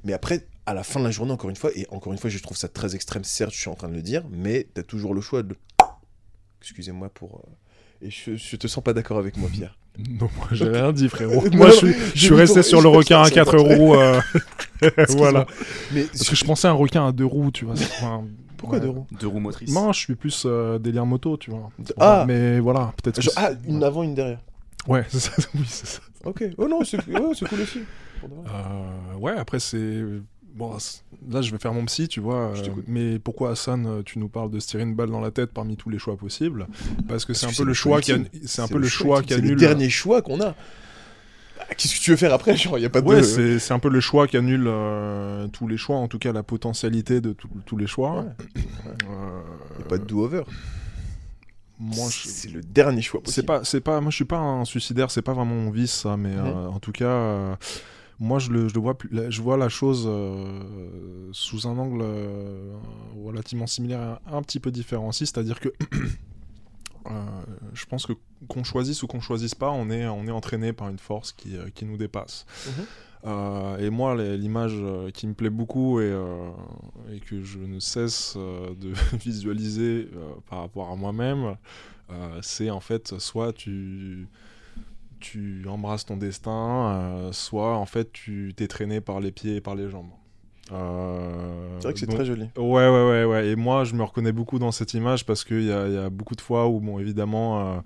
Mais 0.04 0.12
après, 0.12 0.46
à 0.66 0.74
la 0.74 0.82
fin 0.84 0.98
de 1.00 1.04
la 1.04 1.10
journée, 1.10 1.32
encore 1.32 1.50
une 1.50 1.56
fois, 1.56 1.70
et 1.76 1.86
encore 1.90 2.12
une 2.12 2.18
fois, 2.18 2.30
je 2.30 2.38
trouve 2.38 2.56
ça 2.56 2.68
très 2.68 2.94
extrême, 2.94 3.24
certes, 3.24 3.52
je 3.54 3.60
suis 3.60 3.70
en 3.70 3.74
train 3.74 3.88
de 3.88 3.94
le 3.94 4.02
dire, 4.02 4.24
mais 4.30 4.66
t'as 4.74 4.82
toujours 4.82 5.14
le 5.14 5.20
choix 5.20 5.42
de. 5.42 5.54
Excusez-moi 6.62 7.08
pour. 7.10 7.42
euh, 8.02 8.06
Et 8.06 8.10
je, 8.10 8.36
je 8.36 8.56
te 8.56 8.66
sens 8.66 8.82
pas 8.82 8.92
d'accord 8.92 9.18
avec 9.18 9.36
moi, 9.36 9.48
Pierre. 9.52 9.76
Non, 10.08 10.30
moi 10.36 10.46
j'ai 10.52 10.68
rien 10.68 10.92
dit, 10.92 11.08
frérot. 11.08 11.42
Non, 11.50 11.56
moi, 11.58 11.70
je 11.70 11.76
suis, 11.76 11.94
je 12.14 12.32
resté 12.32 12.62
sur 12.70 12.80
le 12.80 12.88
requin 12.88 13.22
à 13.22 13.24
c'est 13.26 13.34
4 13.34 13.50
pas 13.56 13.62
vrai. 13.62 13.74
roues. 13.76 13.94
euh, 13.96 14.20
voilà. 15.08 15.46
Mais 15.92 16.04
Parce 16.04 16.28
que 16.30 16.36
je 16.36 16.44
pensais 16.44 16.68
à 16.68 16.70
un 16.70 16.74
requin 16.74 17.06
à 17.08 17.12
deux 17.12 17.24
roues, 17.26 17.50
tu 17.50 17.64
vois. 17.64 17.74
Pourquoi 18.60 18.78
ouais. 18.78 18.84
deux 18.84 18.90
roues 18.90 19.06
Deux 19.18 19.26
roues 19.26 19.40
motrices. 19.40 19.74
Non, 19.74 19.92
je 19.92 19.98
suis 19.98 20.14
plus 20.14 20.44
euh, 20.46 20.78
délire 20.78 21.06
moto, 21.06 21.36
tu 21.36 21.50
vois. 21.50 21.70
Ah. 21.98 22.24
Mais 22.26 22.60
voilà, 22.60 22.92
peut-être. 23.02 23.16
que 23.16 23.22
Genre, 23.22 23.34
c'est- 23.34 23.40
Ah, 23.42 23.50
une 23.66 23.82
avant, 23.82 24.02
une 24.02 24.14
derrière. 24.14 24.40
Ouais, 24.86 25.04
c'est 25.08 25.20
ça. 25.20 25.32
Oui, 25.54 25.64
c'est 25.66 25.86
ça. 25.86 26.00
Ok. 26.24 26.44
Oh 26.58 26.68
non, 26.68 26.84
c'est 26.84 26.96
ouais, 27.08 27.20
c'est 27.34 27.48
cool 27.48 27.60
aussi. 27.60 27.80
Euh, 28.24 29.16
ouais, 29.18 29.32
après, 29.36 29.58
c'est. 29.60 30.02
Bon, 30.54 30.76
là, 31.30 31.40
je 31.42 31.50
vais 31.52 31.58
faire 31.58 31.72
mon 31.72 31.84
psy, 31.86 32.08
tu 32.08 32.20
vois. 32.20 32.52
Je 32.54 32.60
euh, 32.60 32.64
t'écoute. 32.64 32.84
mais 32.88 33.18
pourquoi, 33.18 33.52
Hassan, 33.52 33.86
euh, 33.86 34.02
tu 34.04 34.18
nous 34.18 34.28
parles 34.28 34.50
de 34.50 34.58
se 34.58 34.66
tirer 34.68 34.82
une 34.82 34.94
balle 34.94 35.10
dans 35.10 35.20
la 35.20 35.30
tête 35.30 35.52
parmi 35.52 35.76
tous 35.76 35.90
les 35.90 35.98
choix 35.98 36.16
possibles? 36.16 36.66
Parce 37.08 37.24
que 37.24 37.32
c'est 37.34 37.46
un 37.46 37.52
peu 37.56 37.64
le 37.64 37.72
choix 37.72 38.00
qui, 38.00 38.12
c'est 38.44 38.60
un 38.62 38.68
peu 38.68 38.78
le 38.78 38.88
choix 38.88 39.22
qui 39.22 39.28
C'est 39.34 39.40
le 39.40 39.46
annule. 39.48 39.58
dernier 39.58 39.88
choix 39.88 40.22
qu'on 40.22 40.40
a. 40.40 40.54
Qu'est-ce 41.76 41.94
que 41.96 42.00
tu 42.00 42.10
veux 42.10 42.16
faire 42.16 42.32
après 42.34 42.56
Genre, 42.56 42.78
il 42.78 42.82
y 42.82 42.84
a 42.86 42.90
pas 42.90 43.00
de. 43.00 43.06
Ouais, 43.06 43.22
c'est 43.24 43.58
c'est 43.58 43.72
un 43.72 43.78
peu 43.78 43.88
le 43.88 44.00
choix 44.00 44.26
qui 44.26 44.36
annule 44.36 44.64
euh, 44.66 45.46
tous 45.48 45.66
les 45.68 45.76
choix, 45.76 45.96
en 45.96 46.08
tout 46.08 46.18
cas 46.18 46.32
la 46.32 46.42
potentialité 46.42 47.20
de 47.20 47.32
tout- 47.32 47.48
tous 47.66 47.76
les 47.76 47.86
choix. 47.86 48.20
Ouais. 48.22 48.62
Euh, 49.08 49.40
Y 49.78 49.82
a 49.82 49.84
pas 49.88 49.98
de 49.98 50.04
do-over. 50.04 50.42
moi, 51.78 52.08
je- 52.10 52.28
C'est 52.28 52.50
le 52.50 52.60
dernier 52.60 53.00
choix 53.02 53.20
c'est 53.24 53.44
pas, 53.46 53.64
c'est 53.64 53.80
pas, 53.80 54.00
moi 54.00 54.10
je 54.10 54.16
suis 54.16 54.24
pas 54.26 54.38
un 54.38 54.64
suicidaire, 54.64 55.10
c'est 55.10 55.22
pas 55.22 55.32
vraiment 55.32 55.54
mon 55.54 55.70
vice 55.70 55.92
ça, 55.92 56.16
mais 56.16 56.34
euh, 56.36 56.66
en 56.68 56.78
tout 56.78 56.92
cas, 56.92 57.06
euh, 57.06 57.54
moi 58.18 58.38
je 58.38 58.50
le, 58.50 58.68
je 58.68 58.74
le 58.74 58.80
vois, 58.80 58.98
plus- 58.98 59.30
je 59.30 59.40
vois 59.40 59.56
la 59.56 59.68
chose 59.70 60.04
euh, 60.06 61.28
sous 61.32 61.66
un 61.66 61.78
angle 61.78 62.00
euh, 62.02 62.74
relativement 63.24 63.66
similaire, 63.66 64.20
un, 64.30 64.36
un 64.36 64.42
petit 64.42 64.60
peu 64.60 64.70
différent 64.70 65.08
aussi, 65.08 65.24
c'est-à-dire 65.26 65.58
que 65.60 65.68
euh, 65.68 65.72
je 67.74 67.84
pense 67.86 68.06
que 68.06 68.12
qu'on 68.48 68.64
choisisse 68.64 69.02
ou 69.02 69.06
qu'on 69.06 69.20
choisisse 69.20 69.54
pas, 69.54 69.70
on 69.70 69.90
est, 69.90 70.06
on 70.06 70.26
est 70.26 70.30
entraîné 70.30 70.72
par 70.72 70.88
une 70.88 70.98
force 70.98 71.32
qui, 71.32 71.56
euh, 71.56 71.68
qui 71.74 71.84
nous 71.84 71.96
dépasse. 71.96 72.46
Mhm. 72.66 72.84
Euh, 73.26 73.76
et 73.78 73.90
moi, 73.90 74.16
l'image 74.16 74.72
euh, 74.76 75.10
qui 75.10 75.26
me 75.26 75.34
plaît 75.34 75.50
beaucoup 75.50 76.00
et, 76.00 76.04
euh, 76.04 76.50
et 77.12 77.20
que 77.20 77.42
je 77.42 77.58
ne 77.58 77.78
cesse 77.78 78.34
euh, 78.36 78.74
de 78.74 78.92
visualiser 79.18 80.08
euh, 80.14 80.32
par 80.48 80.60
rapport 80.60 80.90
à 80.90 80.96
moi-même, 80.96 81.56
euh, 82.10 82.38
c'est 82.42 82.70
en 82.70 82.80
fait 82.80 83.18
soit 83.18 83.52
tu, 83.52 84.26
tu 85.20 85.66
embrasses 85.68 86.06
ton 86.06 86.16
destin, 86.16 86.50
euh, 86.92 87.32
soit 87.32 87.76
en 87.76 87.86
fait 87.86 88.10
tu 88.10 88.54
t'es 88.56 88.68
traîné 88.68 89.02
par 89.02 89.20
les 89.20 89.32
pieds 89.32 89.56
et 89.56 89.60
par 89.60 89.74
les 89.74 89.90
jambes. 89.90 90.10
Euh, 90.72 91.76
C'est 91.78 91.84
vrai 91.84 91.92
que 91.94 91.98
c'est 92.00 92.06
très 92.06 92.24
joli. 92.24 92.48
Ouais, 92.56 92.88
ouais, 92.88 93.08
ouais, 93.08 93.24
ouais. 93.24 93.48
Et 93.48 93.56
moi, 93.56 93.84
je 93.84 93.94
me 93.94 94.02
reconnais 94.02 94.32
beaucoup 94.32 94.58
dans 94.58 94.72
cette 94.72 94.94
image 94.94 95.26
parce 95.26 95.44
qu'il 95.44 95.64
y 95.64 95.72
a, 95.72 95.86
il 95.88 95.94
y 95.94 95.98
a 95.98 96.10
beaucoup 96.10 96.34
de 96.34 96.40
fois 96.40 96.68
où, 96.68 96.80
bon, 96.80 96.98
évidemment, 96.98 97.60
euh, 97.60 97.80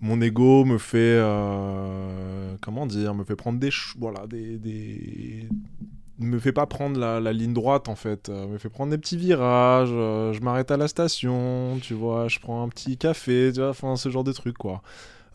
mon 0.00 0.20
ego 0.20 0.64
me 0.64 0.78
fait, 0.78 0.98
euh, 0.98 2.56
comment 2.60 2.86
dire, 2.86 3.14
me 3.14 3.24
fait 3.24 3.36
prendre 3.36 3.58
des, 3.58 3.70
voilà, 3.98 4.26
des, 4.26 4.58
des, 4.58 5.48
me 6.18 6.38
fait 6.38 6.52
pas 6.52 6.66
prendre 6.66 6.98
la, 6.98 7.20
la 7.20 7.32
ligne 7.32 7.54
droite 7.54 7.88
en 7.88 7.96
fait, 7.96 8.28
me 8.28 8.58
fait 8.58 8.68
prendre 8.68 8.90
des 8.90 8.98
petits 8.98 9.16
virages. 9.16 9.88
je 9.88 10.40
m'arrête 10.40 10.70
à 10.70 10.76
la 10.76 10.88
station, 10.88 11.78
tu 11.80 11.94
vois, 11.94 12.28
je 12.28 12.38
prends 12.38 12.62
un 12.62 12.68
petit 12.68 12.96
café, 12.98 13.50
tu 13.52 13.60
vois, 13.60 13.70
enfin 13.70 13.96
ce 13.96 14.10
genre 14.10 14.24
de 14.24 14.32
trucs 14.32 14.58
quoi. 14.58 14.82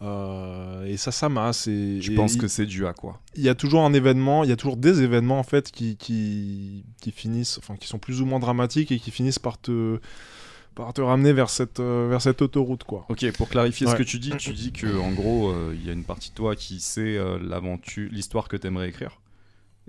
Euh, 0.02 0.86
et 0.86 0.98
ça, 0.98 1.12
ça 1.12 1.30
masse. 1.30 1.68
Et, 1.68 2.02
Je 2.02 2.14
pense 2.14 2.36
que 2.38 2.48
c'est 2.48 2.66
dû 2.66 2.86
à 2.88 2.94
quoi? 2.94 3.20
Il 3.36 3.44
y 3.44 3.50
a 3.50 3.56
toujours 3.56 3.84
un 3.84 3.94
événement, 3.94 4.44
il 4.44 4.50
y 4.50 4.54
a 4.54 4.56
toujours 4.56 4.78
des 4.78 5.02
événements 5.02 5.40
en 5.40 5.44
fait 5.44 5.72
qui, 5.72 5.98
qui, 5.98 6.86
qui 7.02 7.12
finissent, 7.12 7.58
enfin 7.58 7.76
qui 7.76 7.88
sont 7.88 8.00
plus 8.00 8.22
ou 8.22 8.26
moins 8.26 8.40
dramatiques 8.40 8.92
et 8.92 9.00
qui 9.00 9.12
finissent 9.12 9.40
par 9.40 9.60
te, 9.60 10.00
par 10.76 10.94
te 10.94 11.02
ramener 11.02 11.34
vers 11.34 11.50
cette, 11.50 11.82
euh, 11.82 12.08
vers 12.10 12.22
cette 12.22 12.42
autoroute 12.42 12.86
quoi. 12.86 13.06
Ok, 13.10 13.30
pour 13.34 13.50
clarifier 13.50 13.88
ce 13.88 13.96
que 13.96 14.04
tu 14.04 14.20
dis, 14.20 14.32
tu 14.38 14.54
dis 14.54 14.72
que 14.72 14.98
en 14.98 15.12
gros, 15.12 15.50
euh, 15.50 15.76
il 15.76 15.86
y 15.86 15.90
a 15.90 15.94
une 15.94 16.06
partie 16.06 16.30
de 16.30 16.36
toi 16.36 16.56
qui 16.56 16.80
sait 16.80 17.18
euh, 17.18 17.38
l'aventure, 17.42 18.10
l'histoire 18.12 18.48
que 18.48 18.56
t'aimerais 18.56 18.90
écrire, 18.90 19.20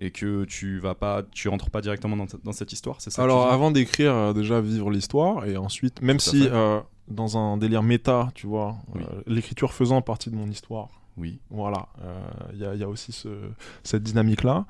et 0.01 0.11
que 0.11 0.45
tu 0.45 0.79
vas 0.79 0.95
pas, 0.95 1.23
tu 1.31 1.49
rentres 1.49 1.71
pas 1.71 1.83
directement 1.83 2.17
dans, 2.17 2.27
dans 2.43 2.53
cette 2.53 2.73
histoire, 2.73 2.97
c'est 3.01 3.11
ça 3.11 3.23
Alors 3.23 3.49
tu 3.49 3.55
avant 3.55 3.71
d'écrire, 3.71 4.15
euh, 4.15 4.33
déjà 4.33 4.61
vivre 4.61 4.91
l'histoire 4.91 5.45
et 5.45 5.57
ensuite, 5.57 6.01
même 6.01 6.19
si 6.19 6.49
euh, 6.51 6.81
dans 7.09 7.37
un 7.39 7.57
délire 7.57 7.83
méta, 7.83 8.31
tu 8.35 8.47
vois, 8.47 8.77
Oui. 8.95 9.03
euh, 9.03 9.23
l'écriture 9.27 9.73
faisant 9.73 10.01
partie 10.03 10.31
de 10.31 10.37
mon 10.37 10.49
histoire, 10.49 10.89
Oui. 11.17 11.41
voilà, 11.51 11.89
euh, 12.03 12.21
il 12.53 12.59
y, 12.59 12.65
a- 12.65 12.75
il 12.75 12.81
y 12.81 12.85
a 12.85 12.89
aussi 12.89 13.13
ce, 13.13 13.29
cette 13.83 14.03
dynamique 14.03 14.43
là. 14.45 14.65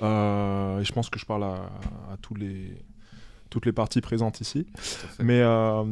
et 0.00 0.84
je 0.84 0.92
pense 0.92 1.08
que 1.10 1.18
je 1.18 1.24
parle 1.26 1.44
à, 1.44 1.70
à 2.12 2.16
tous 2.20 2.34
les 2.34 2.76
toutes 3.48 3.64
les 3.64 3.72
parties 3.72 4.00
présentes 4.00 4.40
ici. 4.40 4.66
Mais, 5.20 5.38
euh, 5.40 5.84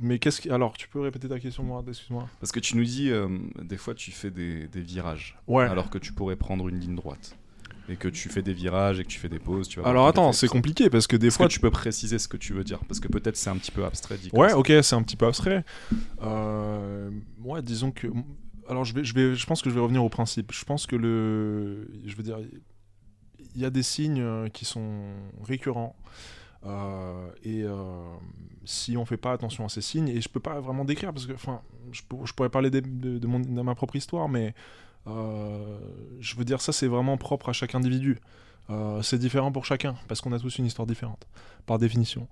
mais 0.00 0.18
qu'est-ce 0.18 0.40
qui... 0.40 0.50
Alors, 0.50 0.72
tu 0.72 0.88
peux 0.88 0.98
répéter 1.00 1.28
ta 1.28 1.38
question, 1.38 1.62
Mourad 1.62 1.88
Excuse-moi. 1.88 2.28
Parce 2.40 2.50
que 2.50 2.58
tu 2.58 2.76
nous 2.76 2.82
dis, 2.82 3.08
euh, 3.08 3.28
des 3.62 3.76
fois, 3.76 3.94
tu 3.94 4.10
fais 4.10 4.32
des, 4.32 4.66
des 4.66 4.80
virages, 4.82 5.38
Ouais. 5.46 5.64
alors 5.64 5.90
que 5.90 5.98
tu 5.98 6.12
pourrais 6.12 6.34
prendre 6.34 6.68
une 6.68 6.80
ligne 6.80 6.96
droite, 6.96 7.36
et 7.88 7.96
que 7.96 8.08
tu 8.08 8.28
fais 8.28 8.42
des 8.42 8.52
virages 8.54 9.00
et 9.00 9.04
que 9.04 9.08
tu 9.08 9.18
fais 9.18 9.28
des 9.28 9.38
pauses. 9.38 9.68
Tu 9.68 9.80
vas 9.80 9.88
Alors 9.88 10.06
attends, 10.06 10.32
c'est 10.32 10.48
compliqué 10.48 10.88
parce 10.90 11.06
que 11.06 11.16
des 11.16 11.30
fois... 11.30 11.46
que 11.48 11.52
tu 11.52 11.60
peux 11.60 11.70
préciser 11.70 12.18
ce 12.18 12.28
que 12.28 12.36
tu 12.36 12.52
veux 12.52 12.64
dire? 12.64 12.78
Parce 12.86 13.00
que 13.00 13.08
peut-être 13.08 13.36
c'est 13.36 13.50
un 13.50 13.56
petit 13.56 13.70
peu 13.72 13.84
abstrait. 13.84 14.18
dit 14.18 14.30
Ouais, 14.32 14.52
ok, 14.52 14.72
c'est 14.82 14.94
un 14.94 15.02
petit 15.02 15.16
peu 15.16 15.26
abstrait. 15.26 15.64
Euh, 16.22 17.10
ouais, 17.44 17.62
disons 17.62 17.90
que... 17.90 18.06
Alors, 18.68 18.84
je, 18.84 18.94
vais, 18.94 19.04
je, 19.04 19.14
vais, 19.14 19.34
je 19.34 19.46
pense 19.46 19.60
que 19.60 19.68
je 19.70 19.74
vais 19.74 19.80
revenir 19.80 20.04
au 20.04 20.08
principe. 20.08 20.52
Je 20.52 20.64
pense 20.64 20.86
que 20.86 20.96
le... 20.96 21.88
Je 22.06 22.14
veux 22.16 22.22
dire, 22.22 22.38
il 23.54 23.60
y 23.60 23.64
a 23.64 23.70
des 23.70 23.82
signes 23.82 24.20
euh, 24.22 24.48
qui 24.48 24.64
sont 24.64 25.02
récurrents. 25.42 25.96
Euh, 26.64 27.28
et 27.42 27.64
euh, 27.64 27.74
si 28.64 28.96
on 28.96 29.04
fait 29.04 29.16
pas 29.16 29.32
attention 29.32 29.64
à 29.64 29.68
ces 29.68 29.80
signes, 29.80 30.08
et 30.08 30.20
je 30.20 30.28
peux 30.28 30.38
pas 30.40 30.60
vraiment 30.60 30.84
décrire 30.84 31.12
parce 31.12 31.26
que, 31.26 31.32
enfin, 31.32 31.60
je, 31.90 32.02
pour- 32.08 32.24
je 32.24 32.32
pourrais 32.32 32.50
parler 32.50 32.70
de, 32.70 32.78
de 32.80 33.26
mon- 33.26 33.40
de 33.40 33.62
ma 33.62 33.74
propre 33.74 33.96
histoire, 33.96 34.28
mais 34.28 34.54
je 35.06 36.36
veux 36.36 36.44
dire, 36.44 36.60
ça 36.60 36.72
c'est 36.72 36.86
vraiment 36.86 37.16
propre 37.16 37.48
à 37.48 37.52
chaque 37.52 37.74
individu. 37.74 38.18
Euh, 38.70 39.02
c'est 39.02 39.18
différent 39.18 39.50
pour 39.50 39.64
chacun 39.64 39.96
parce 40.08 40.20
qu'on 40.20 40.32
a 40.32 40.38
tous 40.38 40.58
une 40.58 40.66
histoire 40.66 40.86
différente, 40.86 41.26
par 41.66 41.78
définition. 41.78 42.28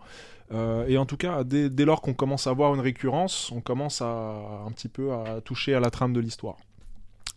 Euh, 0.52 0.86
et 0.86 0.96
en 0.96 1.06
tout 1.06 1.16
cas, 1.16 1.44
dès, 1.44 1.84
lors 1.84 2.00
qu'on 2.00 2.14
commence 2.14 2.46
à 2.46 2.50
avoir 2.50 2.74
une 2.74 2.80
récurrence, 2.80 3.50
on 3.52 3.60
commence 3.60 4.00
à 4.00 4.64
un 4.66 4.70
petit 4.72 4.88
peu 4.88 5.12
à 5.12 5.40
toucher 5.40 5.74
à 5.74 5.80
la 5.80 5.90
trame 5.90 6.12
de 6.12 6.20
l'histoire. 6.20 6.56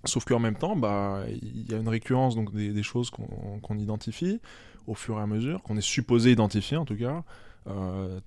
Sauf 0.06 0.26
qu'en 0.26 0.40
même 0.40 0.56
temps, 0.56 0.76
bah, 0.76 1.24
il 1.30 1.72
y 1.72 1.74
a 1.74 1.78
une 1.78 1.88
récurrence 1.88 2.36
donc 2.36 2.54
des, 2.54 2.84
choses 2.84 3.10
qu'on 3.10 3.78
identifie 3.78 4.42
au 4.86 4.96
fur 4.96 5.18
et 5.18 5.22
à 5.22 5.28
mesure, 5.28 5.62
qu'on 5.64 5.78
est 5.78 5.82
supposé 5.82 6.32
identifier 6.32 6.76
en 6.76 6.84
tout 6.84 6.98
cas, 6.98 7.24
euh, 7.68 8.20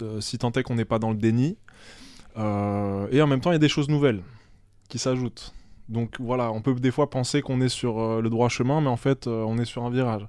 euh, 0.00 0.20
si 0.20 0.38
tant 0.38 0.52
est 0.52 0.62
qu'on 0.62 0.76
n'est 0.76 0.84
pas 0.84 1.00
dans 1.00 1.10
le 1.10 1.16
déni. 1.16 1.56
Euh, 2.36 3.08
et 3.10 3.20
en 3.20 3.26
même 3.26 3.40
temps, 3.40 3.50
il 3.50 3.54
y 3.54 3.56
a 3.56 3.60
des 3.60 3.68
choses 3.68 3.88
nouvelles 3.88 4.22
qui 4.88 4.98
s'ajoutent. 4.98 5.52
Donc 5.88 6.20
voilà, 6.20 6.52
on 6.52 6.60
peut 6.60 6.74
des 6.74 6.90
fois 6.90 7.08
penser 7.08 7.40
qu'on 7.40 7.60
est 7.60 7.68
sur 7.70 7.98
euh, 7.98 8.20
le 8.20 8.28
droit 8.28 8.48
chemin, 8.48 8.80
mais 8.80 8.88
en 8.88 8.96
fait, 8.96 9.26
euh, 9.26 9.44
on 9.46 9.58
est 9.58 9.64
sur 9.64 9.84
un 9.84 9.90
virage. 9.90 10.26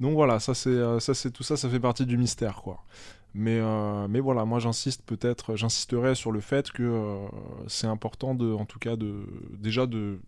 Donc 0.00 0.14
voilà, 0.14 0.40
ça 0.40 0.54
c'est 0.54 0.70
euh, 0.70 1.00
ça 1.00 1.14
c'est 1.14 1.30
tout 1.30 1.42
ça, 1.42 1.56
ça 1.56 1.68
fait 1.68 1.80
partie 1.80 2.06
du 2.06 2.16
mystère 2.16 2.62
quoi. 2.62 2.82
Mais 3.34 3.60
mais 4.10 4.20
voilà, 4.20 4.44
moi 4.44 4.58
j'insiste 4.58 5.02
peut-être, 5.06 5.56
j'insisterai 5.56 6.14
sur 6.14 6.32
le 6.32 6.40
fait 6.40 6.70
que 6.70 7.16
c'est 7.66 7.86
important 7.86 8.34
de, 8.34 8.52
en 8.52 8.66
tout 8.66 8.78
cas 8.78 8.94
de 8.96 9.24
déjà 9.58 9.86
de, 9.86 10.18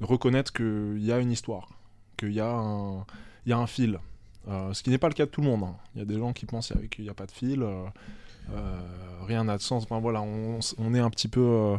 reconnaître 0.00 0.52
qu'il 0.52 0.98
y 1.04 1.12
a 1.12 1.20
une 1.20 1.30
histoire, 1.30 1.68
qu'il 2.16 2.32
y 2.32 2.40
a 2.40 2.50
un 2.50 3.06
il 3.46 3.50
y 3.50 3.52
a 3.52 3.58
un 3.58 3.68
fil. 3.68 4.00
Ce 4.48 4.82
qui 4.82 4.90
n'est 4.90 4.98
pas 4.98 5.08
le 5.08 5.14
cas 5.14 5.26
de 5.26 5.30
tout 5.30 5.40
le 5.40 5.46
monde. 5.46 5.62
hein. 5.62 5.76
Il 5.94 6.00
y 6.00 6.02
a 6.02 6.04
des 6.04 6.18
gens 6.18 6.32
qui 6.32 6.46
pensent 6.46 6.72
qu'il 6.90 7.04
n'y 7.04 7.10
a 7.10 7.14
pas 7.14 7.26
de 7.26 7.30
fil, 7.30 7.64
rien 9.28 9.44
n'a 9.44 9.56
de 9.56 9.62
sens. 9.62 9.86
Voilà, 9.88 10.20
on, 10.20 10.58
on 10.78 10.94
est 10.94 11.00
un 11.00 11.10
petit 11.10 11.28
peu, 11.28 11.78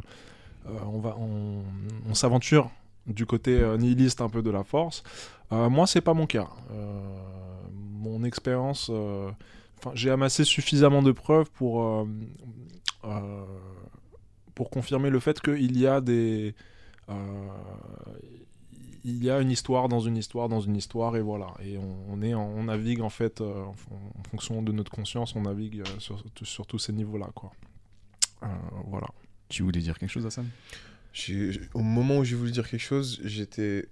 on 0.65 0.99
va, 0.99 1.15
on, 1.17 2.13
s'aventure 2.13 2.69
du 3.07 3.25
côté 3.25 3.59
euh, 3.59 3.77
nihiliste 3.77 4.21
un 4.21 4.29
peu 4.29 4.41
de 4.41 4.49
la 4.49 4.63
force. 4.63 5.03
Euh, 5.51 5.69
moi, 5.69 5.87
c'est 5.87 6.01
pas 6.01 6.13
mon 6.13 6.27
cas. 6.27 6.49
Euh, 6.71 6.99
mon 7.71 8.23
expérience, 8.23 8.89
euh, 8.93 9.31
j'ai 9.93 10.09
amassé 10.11 10.43
suffisamment 10.43 11.01
de 11.01 11.11
preuves 11.11 11.49
pour 11.51 11.83
euh, 11.83 12.05
euh, 13.05 13.45
pour 14.55 14.69
confirmer 14.69 15.09
le 15.09 15.19
fait 15.19 15.39
qu'il 15.41 15.77
y 15.77 15.87
a 15.87 16.01
des 16.01 16.53
euh, 17.09 17.13
il 19.05 19.23
y 19.23 19.29
a 19.29 19.39
une 19.39 19.51
histoire 19.51 19.87
dans 19.87 20.01
une 20.01 20.17
histoire 20.17 20.49
dans 20.49 20.59
une 20.59 20.75
histoire 20.75 21.15
et 21.15 21.21
voilà 21.21 21.53
et 21.63 21.77
on, 21.77 22.21
est 22.21 22.33
en- 22.33 22.41
on 22.57 22.63
navigue 22.65 23.01
en 23.01 23.09
fait 23.09 23.39
euh, 23.41 23.63
en, 23.63 24.23
fonction 24.29 24.61
de 24.61 24.71
notre 24.73 24.91
conscience 24.91 25.35
on 25.35 25.41
navigue 25.43 25.81
euh, 25.81 25.99
sur, 26.43 26.67
tous 26.67 26.79
ces 26.79 26.93
niveaux 26.93 27.17
là 27.17 27.29
quoi 27.33 27.51
Euh, 28.43 28.47
voilà 28.87 29.07
Tu 29.49 29.63
voulais 29.63 29.79
dire 29.81 29.97
quelque 29.97 30.11
chose, 30.11 30.25
Hassan? 30.25 30.47
Au 31.73 31.81
moment 31.81 32.19
où 32.19 32.23
j'ai 32.23 32.35
voulu 32.35 32.51
dire 32.51 32.67
quelque 32.69 32.79
chose, 32.81 33.19
j'étais 33.25 33.87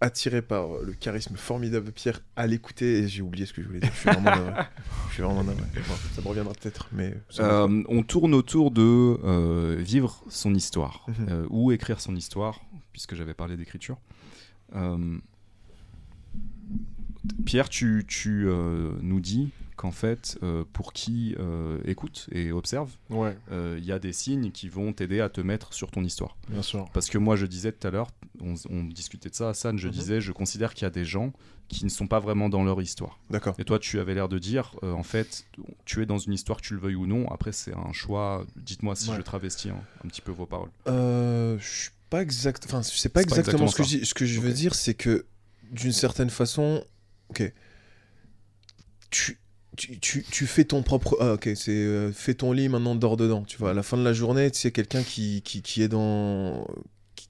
attiré 0.00 0.42
par 0.42 0.68
le 0.82 0.92
charisme 0.92 1.36
formidable 1.36 1.86
de 1.86 1.90
Pierre 1.90 2.20
à 2.36 2.46
l'écouter 2.46 2.98
et 2.98 3.08
j'ai 3.08 3.22
oublié 3.22 3.46
ce 3.46 3.52
que 3.52 3.62
je 3.62 3.66
voulais 3.66 3.80
dire. 3.80 3.90
Je 3.94 3.98
suis 4.00 4.10
vraiment 4.10 4.30
navré. 4.30 4.62
Je 5.08 5.14
suis 5.14 5.22
vraiment 5.22 5.44
navré. 5.44 5.64
Bon, 5.88 5.94
ça 6.14 6.22
me 6.22 6.28
reviendra 6.28 6.52
peut-être, 6.54 6.88
mais. 6.92 7.14
Euh, 7.38 7.82
on 7.88 8.02
tourne 8.02 8.34
autour 8.34 8.70
de 8.70 8.82
euh, 8.82 9.76
vivre 9.78 10.22
son 10.28 10.54
histoire 10.54 11.06
Mhm. 11.08 11.26
euh, 11.30 11.46
ou 11.50 11.72
écrire 11.72 12.00
son 12.00 12.14
histoire, 12.16 12.60
puisque 12.92 13.14
j'avais 13.14 13.34
parlé 13.34 13.56
d'écriture. 13.56 13.98
Pierre, 17.44 17.68
tu, 17.68 18.04
tu, 18.06 18.46
nous 19.00 19.20
dis 19.20 19.50
qu'en 19.76 19.90
fait, 19.92 20.38
euh, 20.42 20.64
pour 20.72 20.92
qui 20.92 21.34
euh, 21.38 21.78
écoute 21.84 22.26
et 22.32 22.50
observe, 22.50 22.90
Ouais, 23.10 23.36
euh, 23.52 23.76
il 23.78 23.84
y 23.84 23.92
a 23.92 23.98
des 23.98 24.12
signes 24.12 24.50
qui 24.50 24.68
vont 24.68 24.92
t'aider 24.92 25.20
à 25.20 25.28
te 25.28 25.40
mettre 25.40 25.74
sur 25.74 25.90
ton 25.90 26.02
histoire. 26.02 26.36
bien 26.48 26.62
sûr. 26.62 26.88
Parce 26.92 27.08
que 27.10 27.18
moi, 27.18 27.36
je 27.36 27.46
disais 27.46 27.72
tout 27.72 27.86
à 27.86 27.90
l'heure, 27.90 28.08
on, 28.40 28.54
on 28.70 28.84
discutait 28.84 29.28
de 29.28 29.34
ça, 29.34 29.50
Hassan, 29.50 29.78
je 29.78 29.88
Mhm. 29.88 29.92
disais, 29.94 30.20
je 30.20 30.32
considère 30.32 30.72
qu'il 30.74 30.84
y 30.84 30.86
a 30.86 30.90
des 30.90 31.04
gens 31.04 31.32
qui 31.68 31.84
ne 31.84 31.90
sont 31.90 32.06
pas 32.06 32.20
vraiment 32.20 32.48
dans 32.48 32.64
leur 32.64 32.80
histoire. 32.80 33.18
D'accord. 33.28 33.54
Et 33.58 33.64
toi, 33.64 33.78
tu 33.78 33.98
avais 34.00 34.14
l'air 34.14 34.28
de 34.28 34.38
dire, 34.38 34.74
euh, 34.82 34.92
en 34.92 35.02
fait, 35.02 35.44
tu 35.84 36.00
es 36.02 36.06
dans 36.06 36.18
une 36.18 36.32
histoire, 36.32 36.60
que 36.60 36.66
tu 36.66 36.74
le 36.74 36.80
veuilles 36.80 36.94
ou 36.94 37.06
non. 37.06 37.28
Après, 37.30 37.52
c'est 37.52 37.74
un 37.74 37.92
choix. 37.92 38.46
Dites-moi 38.56 38.94
si 38.96 39.10
Ouais. 39.10 39.16
je 39.16 39.22
travestis 39.22 39.70
un, 39.70 39.82
un 40.04 40.08
petit 40.08 40.20
peu 40.22 40.32
vos 40.32 40.46
paroles. 40.46 40.70
Euh, 40.86 41.58
je 41.58 41.68
suis 41.68 41.90
pas 42.08 42.22
exact. 42.22 42.64
Enfin, 42.66 42.82
c'est 42.82 43.08
pas 43.08 43.20
pas 43.20 43.22
exactement, 43.24 43.64
exactement 43.64 43.68
ce 43.68 43.76
que 43.76 43.82
je 43.82 43.98
dis. 43.98 44.06
Ce 44.06 44.14
que 44.14 44.24
je 44.24 44.40
veux 44.40 44.52
dire, 44.52 44.74
c'est 44.76 44.94
que 44.94 45.26
d'une 45.72 45.90
certaine 45.92 46.30
façon, 46.30 46.84
ok, 47.30 47.52
tu, 49.10 49.38
tu, 49.76 49.98
tu, 49.98 50.22
tu 50.24 50.46
fais 50.46 50.64
ton 50.64 50.82
propre. 50.82 51.16
Ah, 51.20 51.34
ok, 51.34 51.48
c'est 51.54 51.70
euh, 51.72 52.10
fais 52.12 52.34
ton 52.34 52.52
lit 52.52 52.68
maintenant, 52.68 52.94
dors 52.94 53.16
dedans. 53.16 53.42
Tu 53.44 53.58
vois, 53.58 53.70
à 53.70 53.74
la 53.74 53.82
fin 53.82 53.96
de 53.96 54.02
la 54.04 54.12
journée, 54.12 54.50
tu 54.50 54.58
sais, 54.58 54.70
quelqu'un 54.72 55.02
qui, 55.02 55.42
qui, 55.42 55.62
qui 55.62 55.82
est 55.82 55.88
dans. 55.88 56.66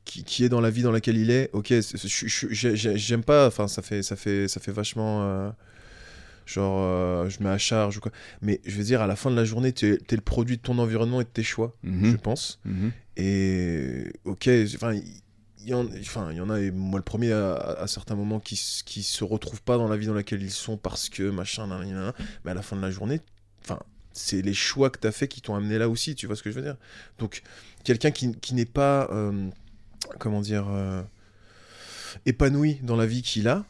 Qui, 0.05 0.23
qui 0.25 0.45
est 0.45 0.49
dans 0.49 0.61
la 0.61 0.71
vie 0.71 0.83
dans 0.83 0.93
laquelle 0.93 1.17
il 1.17 1.31
est, 1.33 1.51
ok, 1.53 1.75
j'aime 2.95 3.25
pas, 3.25 3.47
enfin, 3.49 3.67
ça 3.69 3.83
fait, 3.83 4.03
ça 4.03 4.15
fait, 4.17 4.47
ça 4.49 4.61
fait 4.61 4.73
vachement. 4.73 5.23
euh, 5.25 5.51
genre, 6.47 6.79
euh, 6.81 7.29
je 7.29 7.43
mets 7.43 7.51
à 7.51 7.59
charge 7.59 7.97
ou 7.97 8.01
quoi. 8.01 8.13
Mais 8.41 8.61
je 8.65 8.77
veux 8.77 8.85
dire, 8.85 9.01
à 9.03 9.09
la 9.09 9.17
fin 9.17 9.31
de 9.33 9.37
la 9.37 9.45
journée, 9.45 9.73
tu 9.73 9.93
es, 9.95 9.99
le 10.15 10.21
produit 10.21 10.59
de 10.59 10.63
ton 10.63 10.79
environnement 10.79 11.21
et 11.21 11.25
de 11.25 11.29
tes 11.29 11.43
choix, 11.43 11.75
Mhm. 11.83 12.13
je 12.13 12.17
pense. 12.17 12.61
Mhm. 12.65 12.93
Et 13.17 14.13
ok, 14.25 14.49
enfin, 14.77 14.95
il 15.67 15.71
y, 15.71 15.75
en, 15.75 15.85
enfin, 16.01 16.31
il 16.31 16.37
y 16.37 16.41
en 16.41 16.49
a, 16.49 16.61
et 16.61 16.71
moi 16.71 16.99
le 17.01 17.03
premier, 17.05 17.33
à, 17.33 17.55
à 17.57 17.87
certains 17.89 18.15
moments, 18.15 18.39
qui, 18.39 18.55
qui 18.85 19.03
se 19.03 19.25
retrouvent 19.25 19.63
pas 19.63 19.77
dans 19.79 19.89
la 19.89 19.97
vie 19.97 20.07
dans 20.07 20.15
laquelle 20.15 20.41
ils 20.43 20.53
sont 20.53 20.77
parce 20.77 21.09
que 21.09 21.29
machin, 21.29 21.67
nan, 21.67 21.81
nan, 21.81 21.93
nan, 21.93 22.13
mais 22.45 22.53
à 22.53 22.55
la 22.55 22.63
fin 22.63 22.77
de 22.77 22.83
la 22.83 22.91
journée, 22.93 23.21
enfin, 23.65 23.81
c'est 24.13 24.43
les 24.43 24.55
choix 24.55 24.91
que 24.91 25.01
tu 25.01 25.09
as 25.09 25.13
fait 25.13 25.27
qui 25.29 25.41
t'ont 25.43 25.57
amené 25.57 25.77
là 25.77 25.89
aussi, 25.89 26.15
tu 26.15 26.27
vois 26.29 26.37
ce 26.37 26.43
que 26.45 26.51
je 26.51 26.55
veux 26.57 26.63
dire? 26.63 26.77
Donc, 27.19 27.43
quelqu'un 27.85 28.13
qui, 28.13 28.33
qui 28.37 28.55
n'est 28.55 28.65
pas, 28.65 29.09
euh, 29.11 29.49
comment 30.21 30.41
dire, 30.41 30.69
euh, 30.69 31.03
épanoui 32.27 32.79
dans 32.83 32.97
la 32.97 33.07
vie 33.07 33.23
qu'il 33.23 33.49
a, 33.49 33.65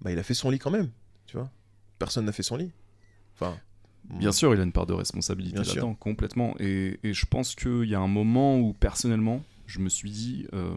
bah, 0.00 0.10
il 0.10 0.18
a 0.18 0.22
fait 0.22 0.34
son 0.34 0.50
lit 0.50 0.58
quand 0.58 0.70
même, 0.70 0.90
tu 1.26 1.36
vois? 1.36 1.50
Personne 1.98 2.24
n'a 2.24 2.32
fait 2.32 2.42
son 2.42 2.56
lit. 2.56 2.70
Enfin, 3.34 3.56
Bien 4.04 4.32
sûr, 4.32 4.52
il 4.54 4.60
a 4.60 4.64
une 4.64 4.72
part 4.72 4.86
de 4.86 4.94
responsabilité 4.94 5.58
là-dedans, 5.74 5.94
complètement. 5.94 6.54
Et, 6.58 6.98
et 7.04 7.14
je 7.14 7.24
pense 7.26 7.54
qu'il 7.54 7.84
y 7.84 7.94
a 7.94 8.00
un 8.00 8.08
moment 8.08 8.58
où, 8.58 8.72
personnellement, 8.72 9.44
je 9.66 9.78
me 9.78 9.88
suis 9.88 10.10
dit. 10.10 10.46
euh, 10.54 10.74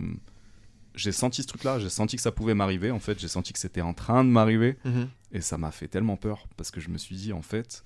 j'ai 0.95 1.11
senti 1.11 1.41
ce 1.43 1.47
truc-là, 1.47 1.79
j'ai 1.79 1.89
senti 1.89 2.15
que 2.15 2.21
ça 2.21 2.31
pouvait 2.31 2.53
m'arriver. 2.53 2.91
En 2.91 2.99
fait, 2.99 3.19
j'ai 3.19 3.27
senti 3.27 3.53
que 3.53 3.59
c'était 3.59 3.81
en 3.81 3.93
train 3.93 4.23
de 4.23 4.29
m'arriver. 4.29 4.77
Mhm. 4.85 5.07
Et 5.31 5.41
ça 5.41 5.57
m'a 5.57 5.71
fait 5.71 5.87
tellement 5.87 6.17
peur 6.17 6.47
parce 6.57 6.71
que 6.71 6.79
je 6.79 6.89
me 6.89 6.97
suis 6.97 7.15
dit, 7.15 7.33
en 7.33 7.41
fait, 7.41 7.83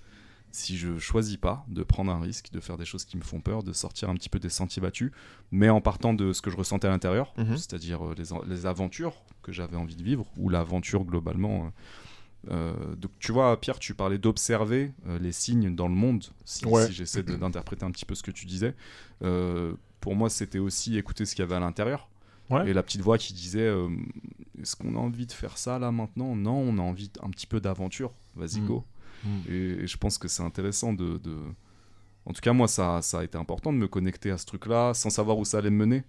si 0.52 0.78
je 0.78 0.98
choisis 0.98 1.38
pas 1.38 1.64
de 1.68 1.84
prendre 1.84 2.12
un 2.12 2.20
risque, 2.20 2.52
de 2.52 2.60
faire 2.60 2.78
des 2.78 2.86
choses 2.86 3.06
qui 3.06 3.18
me 3.18 3.22
font 3.24 3.40
peur, 3.40 3.62
de 3.64 3.72
sortir 3.74 4.10
un 4.10 4.16
petit 4.16 4.30
peu 4.30 4.40
des 4.40 4.50
sentiers 4.50 4.82
battus, 4.82 5.12
mais 5.52 5.70
en 5.70 5.80
partant 5.82 6.14
de 6.14 6.34
ce 6.34 6.42
que 6.42 6.50
je 6.50 6.58
ressentais 6.58 6.88
à 6.88 6.92
l'intérieur, 6.92 7.34
Mhm. 7.38 7.58
c'est-à-dire 7.58 8.04
euh, 8.06 8.16
les, 8.18 8.34
en- 8.34 8.42
les 8.44 8.66
aventures 8.66 9.14
que 9.44 9.52
j'avais 9.52 9.78
envie 9.78 9.96
de 9.96 10.04
vivre, 10.04 10.26
ou 10.38 10.50
l'aventure 10.50 11.04
globalement. 11.06 11.66
euh, 11.66 11.70
euh, 12.52 12.96
donc 12.96 13.12
tu 13.20 13.32
vois, 13.32 13.60
Pierre, 13.60 13.80
tu 13.80 13.94
parlais 13.94 14.18
d'observer 14.18 14.92
euh, 15.08 15.20
les 15.20 15.32
signes 15.34 15.76
dans 15.76 15.88
le 15.88 15.94
monde, 15.96 16.26
si, 16.46 16.66
Ouais. 16.66 16.86
si 16.88 16.94
j'essaie 16.94 17.22
d'interpréter 17.24 17.84
un 17.86 17.92
petit 17.92 18.06
peu 18.06 18.16
ce 18.16 18.24
que 18.24 18.32
tu 18.32 18.46
disais. 18.46 18.76
Euh, 19.24 19.74
pour 20.00 20.16
moi, 20.16 20.30
c'était 20.30 20.60
aussi 20.60 20.98
écouter 20.98 21.26
ce 21.26 21.36
qu'il 21.36 21.44
y 21.44 21.46
avait 21.46 21.56
à 21.56 21.60
l'intérieur. 21.60 22.08
Ouais. 22.50 22.70
Et 22.70 22.74
la 22.74 22.82
petite 22.84 23.02
voix 23.02 23.18
qui 23.18 23.34
disait 23.34 23.60
euh, 23.62 23.90
Est-ce 24.62 24.76
qu'on 24.76 24.96
a 24.96 25.00
envie 25.00 25.26
de 25.28 25.32
faire 25.32 25.58
ça 25.58 25.78
là 25.80 25.92
maintenant? 25.92 26.36
Non, 26.36 26.58
on 26.58 26.78
a 26.78 26.82
envie 26.82 27.12
un 27.22 27.30
petit 27.30 27.48
peu 27.48 27.60
d'aventure. 27.62 28.12
Vas-y, 28.36 28.60
Mm. 28.62 28.66
go. 28.68 28.84
Mm. 29.24 29.30
Et, 29.50 29.54
et 29.54 29.88
je 29.88 29.98
pense 29.98 30.18
que 30.18 30.28
c'est 30.28 30.44
intéressant 30.44 30.94
de, 30.94 31.18
de- 31.18 31.38
En 32.26 32.34
tout 32.34 32.42
cas, 32.42 32.54
moi, 32.54 32.68
ça, 32.68 33.02
ça 33.02 33.20
a 33.20 33.24
été 33.24 33.38
important 33.38 33.72
de 33.74 33.78
me 33.78 33.88
connecter 33.88 34.32
à 34.32 34.38
ce 34.38 34.46
truc-là 34.46 34.94
sans 34.94 35.10
savoir 35.10 35.38
où 35.38 35.46
ça 35.46 35.58
allait 35.60 35.70
me 35.70 35.78
mener. 35.86 36.04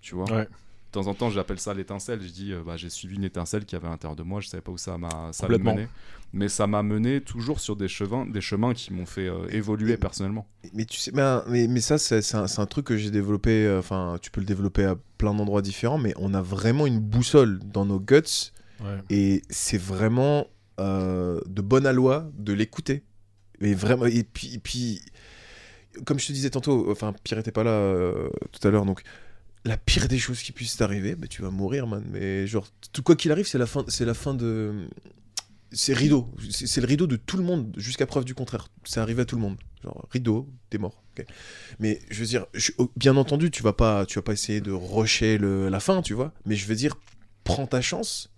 Tu 0.00 0.14
vois? 0.14 0.30
Ouais. 0.32 0.48
De 0.88 0.92
temps 0.92 1.06
en 1.06 1.14
temps, 1.14 1.28
j'appelle 1.28 1.58
ça 1.58 1.74
l'étincelle. 1.74 2.22
Je 2.22 2.28
dis 2.28 2.52
euh, 2.52 2.62
bah, 2.64 2.76
J'ai 2.76 2.88
suivi 2.88 3.16
une 3.16 3.24
étincelle 3.24 3.64
qui 3.66 3.76
avait 3.76 3.86
à 3.86 3.90
l'intérieur 3.90 4.16
de 4.16 4.22
moi. 4.22 4.40
Je 4.40 4.48
savais 4.48 4.62
pas 4.62 4.72
où 4.72 4.78
ça, 4.78 4.96
m'a, 4.96 5.08
ça 5.32 5.44
allait 5.46 5.58
me 5.58 5.58
Complètement. 5.58 5.74
mener. 5.74 5.88
Mais 6.32 6.48
ça 6.48 6.66
m'a 6.66 6.82
mené 6.82 7.20
toujours 7.20 7.60
sur 7.60 7.76
des 7.76 7.88
chemins, 7.88 8.26
des 8.26 8.40
chemins 8.40 8.72
qui 8.74 8.92
m'ont 8.92 9.06
fait 9.06 9.28
euh, 9.28 9.46
évoluer 9.50 9.96
personnellement. 9.96 10.46
Mais 10.74 10.84
tu 10.84 10.98
sais, 10.98 11.10
ben, 11.10 11.42
mais, 11.48 11.66
mais 11.68 11.80
ça, 11.80 11.98
c'est 11.98 12.34
un, 12.34 12.66
truc 12.66 12.86
que 12.86 12.96
j'ai 12.96 13.10
développé. 13.10 13.66
euh, 13.66 13.78
Enfin, 13.78 14.16
tu 14.22 14.30
peux 14.30 14.40
le 14.40 14.46
développer 14.46 14.84
à 14.84 14.96
plein 15.18 15.34
d'endroits 15.34 15.62
différents, 15.62 15.98
mais 15.98 16.12
on 16.16 16.32
a 16.34 16.42
vraiment 16.42 16.86
une 16.86 17.00
boussole 17.00 17.58
dans 17.64 17.84
nos 17.84 18.00
guts 18.00 18.52
Ouais. 18.80 18.98
et 19.10 19.42
c'est 19.50 19.76
vraiment 19.80 20.46
euh, 20.78 21.40
de 21.46 21.62
bonne 21.62 21.84
aloi 21.84 22.30
de 22.38 22.52
l'écouter. 22.52 23.02
Mais 23.60 23.74
vraiment, 23.74 24.06
et 24.06 24.22
puis, 24.22 24.54
et 24.54 24.58
puis, 24.58 25.00
comme 26.06 26.18
je 26.20 26.26
te 26.28 26.32
disais 26.32 26.50
tantôt, 26.50 26.88
enfin, 26.90 27.12
Pierre 27.24 27.40
était 27.40 27.50
pas 27.50 27.64
là 27.64 27.70
euh, 27.72 28.28
tout 28.52 28.68
à 28.68 28.70
l'heure, 28.70 28.84
donc 28.84 29.02
la 29.64 29.76
pire 29.76 30.08
des 30.08 30.18
choses 30.18 30.42
qui 30.42 30.52
puissent 30.52 30.76
t'arriver, 30.76 31.14
bah, 31.14 31.26
tu 31.28 31.42
vas 31.42 31.50
mourir, 31.50 31.86
man. 31.86 32.04
Mais 32.10 32.46
genre, 32.46 32.66
tout 32.92 33.02
quoi 33.02 33.16
qu'il 33.16 33.32
arrive, 33.32 33.46
c'est 33.46 33.58
la 33.58 33.66
fin, 33.66 33.84
c'est 33.88 34.04
la 34.04 34.14
fin 34.14 34.34
de. 34.34 34.88
C'est 35.70 35.92
rideau. 35.92 36.32
C'est 36.50 36.80
le 36.80 36.86
rideau 36.86 37.06
de 37.06 37.16
tout 37.16 37.36
le 37.36 37.42
monde, 37.42 37.74
jusqu'à 37.76 38.06
preuve 38.06 38.24
du 38.24 38.34
contraire. 38.34 38.68
Ça 38.84 39.02
arrive 39.02 39.20
à 39.20 39.26
tout 39.26 39.36
le 39.36 39.42
monde. 39.42 39.58
Genre, 39.84 40.08
rideau, 40.10 40.48
t'es 40.70 40.78
mort. 40.78 41.02
Mais 41.78 42.00
je 42.10 42.20
veux 42.20 42.26
dire, 42.26 42.46
oh, 42.78 42.90
bien 42.96 43.16
entendu, 43.16 43.50
tu 43.50 43.62
vas 43.62 43.74
pas, 43.74 44.06
tu 44.06 44.18
vas 44.18 44.22
pas 44.22 44.32
essayer 44.32 44.60
de 44.60 44.72
rusher 44.72 45.36
le, 45.36 45.68
la 45.68 45.80
fin, 45.80 46.00
tu 46.00 46.14
vois. 46.14 46.32
Mais 46.46 46.56
je 46.56 46.66
veux 46.66 46.74
dire, 46.74 46.96
prends 47.44 47.66
ta 47.66 47.82
chance. 47.82 48.30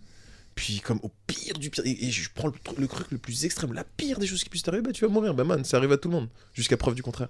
Puis, 0.56 0.80
comme 0.80 0.98
au 1.02 1.10
pire 1.26 1.58
du 1.58 1.70
pire, 1.70 1.84
et, 1.86 2.10
je 2.10 2.28
prends 2.34 2.48
le 2.48 2.88
truc 2.88 3.10
le 3.12 3.18
plus 3.18 3.44
extrême, 3.44 3.72
la 3.72 3.84
pire 3.84 4.18
des 4.18 4.26
choses 4.26 4.42
qui 4.42 4.50
puissent 4.50 4.64
t'arriver, 4.64 4.82
bah, 4.82 4.92
tu 4.92 5.06
vas 5.06 5.10
mourir. 5.12 5.34
Bah, 5.34 5.44
man, 5.44 5.64
ça 5.64 5.76
arrive 5.76 5.92
à 5.92 5.98
tout 5.98 6.08
le 6.08 6.16
monde. 6.16 6.28
Jusqu'à 6.52 6.76
preuve 6.76 6.94
du 6.94 7.02
contraire. 7.02 7.28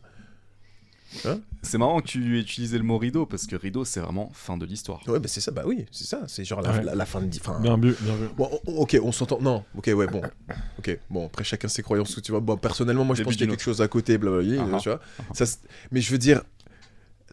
C'est 1.63 1.77
marrant 1.79 2.01
que 2.01 2.07
tu 2.07 2.37
aies 2.37 2.41
utilisé 2.41 2.79
le 2.79 2.85
mot 2.85 2.97
rideau 2.99 3.27
parce 3.27 3.47
que 3.47 3.57
rideau, 3.57 3.85
c'est 3.85 4.01
vraiment 4.01 4.31
fin 4.33 4.57
de 4.57 4.65
l'histoire. 4.65 5.01
Ouais, 5.09 5.19
bah, 5.19 5.29
c'est 5.29 5.41
ça, 5.41 5.51
bah 5.51 5.63
oui, 5.67 5.85
c'est 5.91 6.05
ça. 6.07 6.23
C'est 6.29 6.45
genre 6.45 6.63
la, 6.63 6.73
Ouais. 6.73 6.83
la- 6.85 6.95
la 6.95 7.05
fin 7.07 7.21
de. 7.21 7.35
Fin, 7.35 7.59
Bien 7.61 7.77
vu, 7.77 7.95
bien 8.01 8.15
vu. 8.17 8.29
Bon, 8.37 8.49
on- 8.67 8.77
ok, 8.77 8.97
on 9.03 9.13
s'entend. 9.13 9.41
Non, 9.41 9.65
ok, 9.77 9.91
ouais, 9.95 10.07
bon. 10.07 10.23
Ok, 10.79 10.99
bon, 11.11 11.27
après 11.27 11.45
chacun 11.45 11.69
ses 11.69 11.83
croyances, 11.83 12.21
tu 12.23 12.31
vois. 12.33 12.41
Bon, 12.41 12.57
personnellement, 12.57 13.05
moi 13.05 13.15
je 13.17 13.23
pense 13.23 13.35
qu'il 13.35 13.43
y 13.43 13.49
a 13.49 13.51
quelque 13.51 13.63
chose 13.63 13.83
à 13.83 13.89
côté, 13.89 14.19
blablabla, 14.19 14.63
Ah 14.63 14.77
ah. 14.77 14.79
tu 14.81 14.89
vois. 14.89 15.01
Ça, 15.35 15.45
mais 15.91 16.01
je 16.01 16.11
veux 16.13 16.19
dire, 16.19 16.43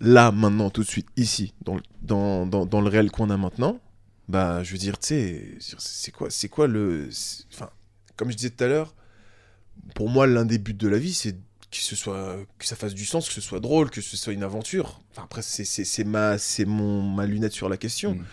là, 0.01 0.31
maintenant, 0.31 0.69
tout 0.69 0.81
de 0.83 0.87
suite, 0.89 1.07
ici, 1.15 1.53
dans, 1.63 1.75
le- 1.75 1.81
dans, 2.01 2.45
dans, 2.45 2.65
dans 2.65 2.81
le 2.81 2.89
réel 2.89 3.11
qu'on 3.11 3.29
a 3.29 3.37
maintenant, 3.37 3.79
bah, 4.27 4.63
je 4.63 4.71
veux 4.73 4.77
dire, 4.77 4.97
tu 4.99 5.07
sais, 5.07 5.57
c'est 5.77 6.11
quoi, 6.11 6.29
c'est 6.29 6.49
quoi 6.49 6.67
le. 6.67 7.09
Enfin, 7.53 7.69
comme 8.15 8.31
je 8.31 8.35
disais 8.35 8.49
tout 8.49 8.63
à 8.63 8.67
l'heure, 8.67 8.93
pour 9.95 10.09
moi, 10.09 10.27
l'un 10.27 10.45
des 10.45 10.57
buts 10.57 10.73
de 10.73 10.87
la 10.87 10.97
vie, 10.97 11.13
c'est 11.13 11.35
que 11.71 11.77
ce 11.77 11.95
soit 11.95 12.37
que 12.57 12.65
ça 12.65 12.75
fasse 12.75 12.93
du 12.93 13.05
sens, 13.05 13.27
que 13.27 13.33
ce 13.33 13.41
soit 13.41 13.59
drôle, 13.59 13.89
que 13.89 14.01
ce 14.01 14.15
soit 14.17 14.33
une 14.33 14.43
aventure. 14.43 15.01
Enfin, 15.11 15.23
après, 15.23 15.41
c'est- 15.41 16.03
ma, 16.03 16.37
c'est 16.37 16.65
mon 16.65 17.01
ma 17.01 17.25
lunette 17.25 17.53
sur 17.53 17.69
la 17.69 17.77
question. 17.77 18.15
Mm. 18.15 18.25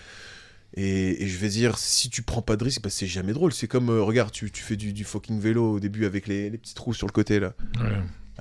Et, 0.76 1.22
et 1.22 1.28
je 1.28 1.38
vais 1.38 1.48
dire, 1.48 1.78
si 1.78 2.10
tu 2.10 2.22
prends 2.22 2.42
pas 2.42 2.56
de 2.56 2.64
risque, 2.64 2.82
bah, 2.82 2.90
c'est 2.90 3.06
jamais 3.06 3.32
drôle. 3.32 3.52
C'est 3.52 3.68
comme, 3.68 3.90
euh, 3.90 4.02
regarde, 4.02 4.32
tu, 4.32 4.50
tu 4.50 4.62
fais 4.62 4.76
du, 4.76 4.92
du 4.92 5.04
fucking 5.04 5.38
vélo 5.38 5.74
au 5.74 5.80
début 5.80 6.04
avec 6.04 6.26
les, 6.26 6.50
les 6.50 6.58
petits 6.58 6.74
trous 6.74 6.94
sur 6.94 7.06
le 7.06 7.12
côté 7.12 7.38
là. 7.38 7.54
Ouais. 7.80 7.92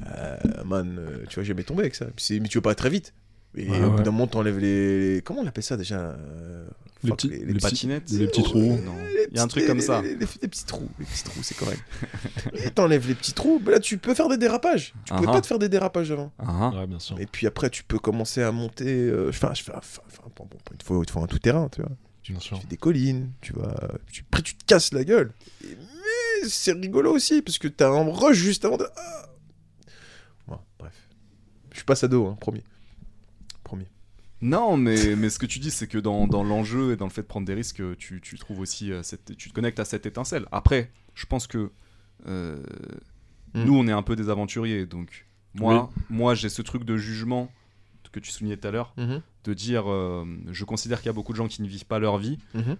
Euh, 0.07 0.37
man, 0.65 0.97
euh, 0.97 1.23
tu 1.29 1.39
vas 1.39 1.43
jamais 1.45 1.63
tomber 1.63 1.81
avec 1.81 1.93
ça. 1.95 2.07
Mais 2.31 2.47
tu 2.47 2.57
vas 2.57 2.61
pas 2.63 2.75
très 2.75 2.89
vite. 2.89 3.13
Et 3.55 3.69
Ouais, 3.69 3.83
au 3.83 3.91
bout 3.91 4.03
d'un 4.03 4.11
moment, 4.11 4.27
t'enlèves 4.27 4.57
les. 4.59 5.21
Comment 5.23 5.41
on 5.41 5.47
appelle 5.47 5.63
ça 5.63 5.77
déjà 5.77 5.99
Euh, 5.99 6.65
Les 7.03 7.11
petits- 7.11 7.29
les, 7.29 7.37
les 7.39 7.53
petits- 7.53 7.59
Patinettes 7.61 8.09
les 8.11 8.27
petits 8.27 8.41
Oh, 8.45 8.49
trous. 8.49 8.61
les 8.61 9.27
Il 9.31 9.37
y 9.37 9.39
a 9.39 9.43
un 9.43 9.47
truc 9.47 9.65
comme 9.67 9.77
les- 9.77 9.83
ça. 9.83 10.01
Les, 10.01 10.15
les- 10.15 10.25
les 10.41 10.47
petits 10.47 10.65
trous, 10.65 10.89
les 10.99 11.05
petits 11.05 11.23
trous, 11.23 11.43
c'est 11.43 11.55
correct. 11.57 11.81
et 12.53 12.69
t'enlèves 12.71 13.07
les 13.07 13.13
petits 13.15 13.33
trous, 13.33 13.59
bah 13.59 13.71
là 13.73 13.79
tu 13.79 13.97
peux 13.97 14.13
faire 14.15 14.29
des 14.29 14.37
dérapages. 14.37 14.93
Tu 15.05 15.13
pouvais 15.13 15.27
Ah 15.27 15.31
pas 15.33 15.37
ah. 15.37 15.41
te 15.41 15.47
faire 15.47 15.59
des 15.59 15.69
dérapages 15.69 16.11
avant. 16.11 16.31
Ah, 16.39 16.71
ah. 16.73 16.79
Ouais, 16.79 16.87
bien 16.87 16.99
sûr. 16.99 17.19
Et 17.19 17.25
puis 17.27 17.45
après, 17.45 17.69
tu 17.69 17.83
peux 17.83 17.99
commencer 17.99 18.41
à 18.41 18.51
monter. 18.51 18.85
euh, 18.87 19.29
Enfin, 19.29 19.53
je 19.53 19.63
fais. 19.63 19.71
Bon, 20.35 20.47
te 20.77 20.83
faut, 20.83 21.03
il 21.03 21.05
te 21.05 21.11
faut 21.11 21.21
un 21.21 21.27
tout 21.27 21.39
terrain, 21.39 21.69
tu 21.69 21.81
vois. 21.81 21.91
Bien 22.27 22.39
sûr. 22.39 22.57
Tu 22.57 22.63
fais 22.63 22.69
des 22.69 22.77
collines, 22.77 23.31
tu 23.41 23.53
vas. 23.53 23.75
Tu, 24.11 24.23
après, 24.31 24.41
tu 24.41 24.55
te 24.55 24.63
casses 24.65 24.93
la 24.93 25.03
gueule. 25.03 25.31
Et- 25.63 25.67
mais 25.75 26.47
c'est 26.49 26.71
rigolo 26.71 27.11
aussi, 27.11 27.41
parce 27.41 27.57
que 27.57 27.67
t'as 27.67 27.89
un 27.89 28.09
rush 28.09 28.37
juste 28.37 28.63
avant 28.65 28.77
de. 28.77 28.85
Ah 28.95 29.25
Bon, 30.47 30.57
bref. 30.79 30.93
Je 31.73 31.83
passe 31.83 32.03
à 32.03 32.07
dos, 32.07 32.27
hein, 32.27 32.37
promis. 32.39 32.63
Non, 34.43 34.77
mais, 34.77 35.15
mais 35.15 35.29
ce 35.29 35.39
que 35.39 35.45
tu 35.45 35.59
dis, 35.59 35.71
c'est 35.71 35.87
que 35.87 35.97
dans, 35.97 36.27
dans 36.27 36.43
l'enjeu 36.43 36.91
et 36.91 36.95
dans 36.95 37.05
le 37.05 37.11
fait 37.11 37.21
de 37.23 37.27
prendre 37.27 37.47
des 37.47 37.53
risques, 37.53 37.81
tu, 37.97 38.21
tu 38.21 38.37
trouves 38.37 38.59
aussi 38.59 38.91
euh, 38.91 39.01
cette, 39.01 39.35
tu 39.37 39.49
te 39.49 39.53
connectes 39.53 39.79
à 39.79 39.85
cette 39.85 40.05
étincelle. 40.05 40.45
Après, 40.51 40.91
je 41.15 41.25
pense 41.25 41.47
que 41.47 41.71
euh, 42.27 42.61
Mm. 43.55 43.63
nous, 43.65 43.77
on 43.77 43.87
est 43.87 43.91
un 43.91 44.01
peu 44.01 44.15
des 44.15 44.29
aventuriers, 44.29 44.85
donc 44.87 45.27
moi, 45.53 45.91
moi, 46.09 46.33
j'ai 46.33 46.49
ce 46.49 46.61
truc 46.63 46.83
de 46.85 46.97
jugement 46.97 47.51
que 48.11 48.19
tu 48.19 48.31
soulignais 48.31 48.57
tout 48.57 48.67
à 48.67 48.71
l'heure, 48.71 48.93
Mhm, 48.97 49.21
de 49.45 49.53
dire, 49.53 49.89
euh, 49.91 50.25
je 50.51 50.65
considère 50.65 50.99
qu'il 50.99 51.07
y 51.07 51.09
a 51.09 51.13
beaucoup 51.13 51.31
de 51.33 51.37
gens 51.37 51.47
qui 51.47 51.61
ne 51.63 51.67
vivent 51.67 51.85
pas 51.85 51.99
leur 51.99 52.17
vie. 52.17 52.37
mhm. 52.55 52.77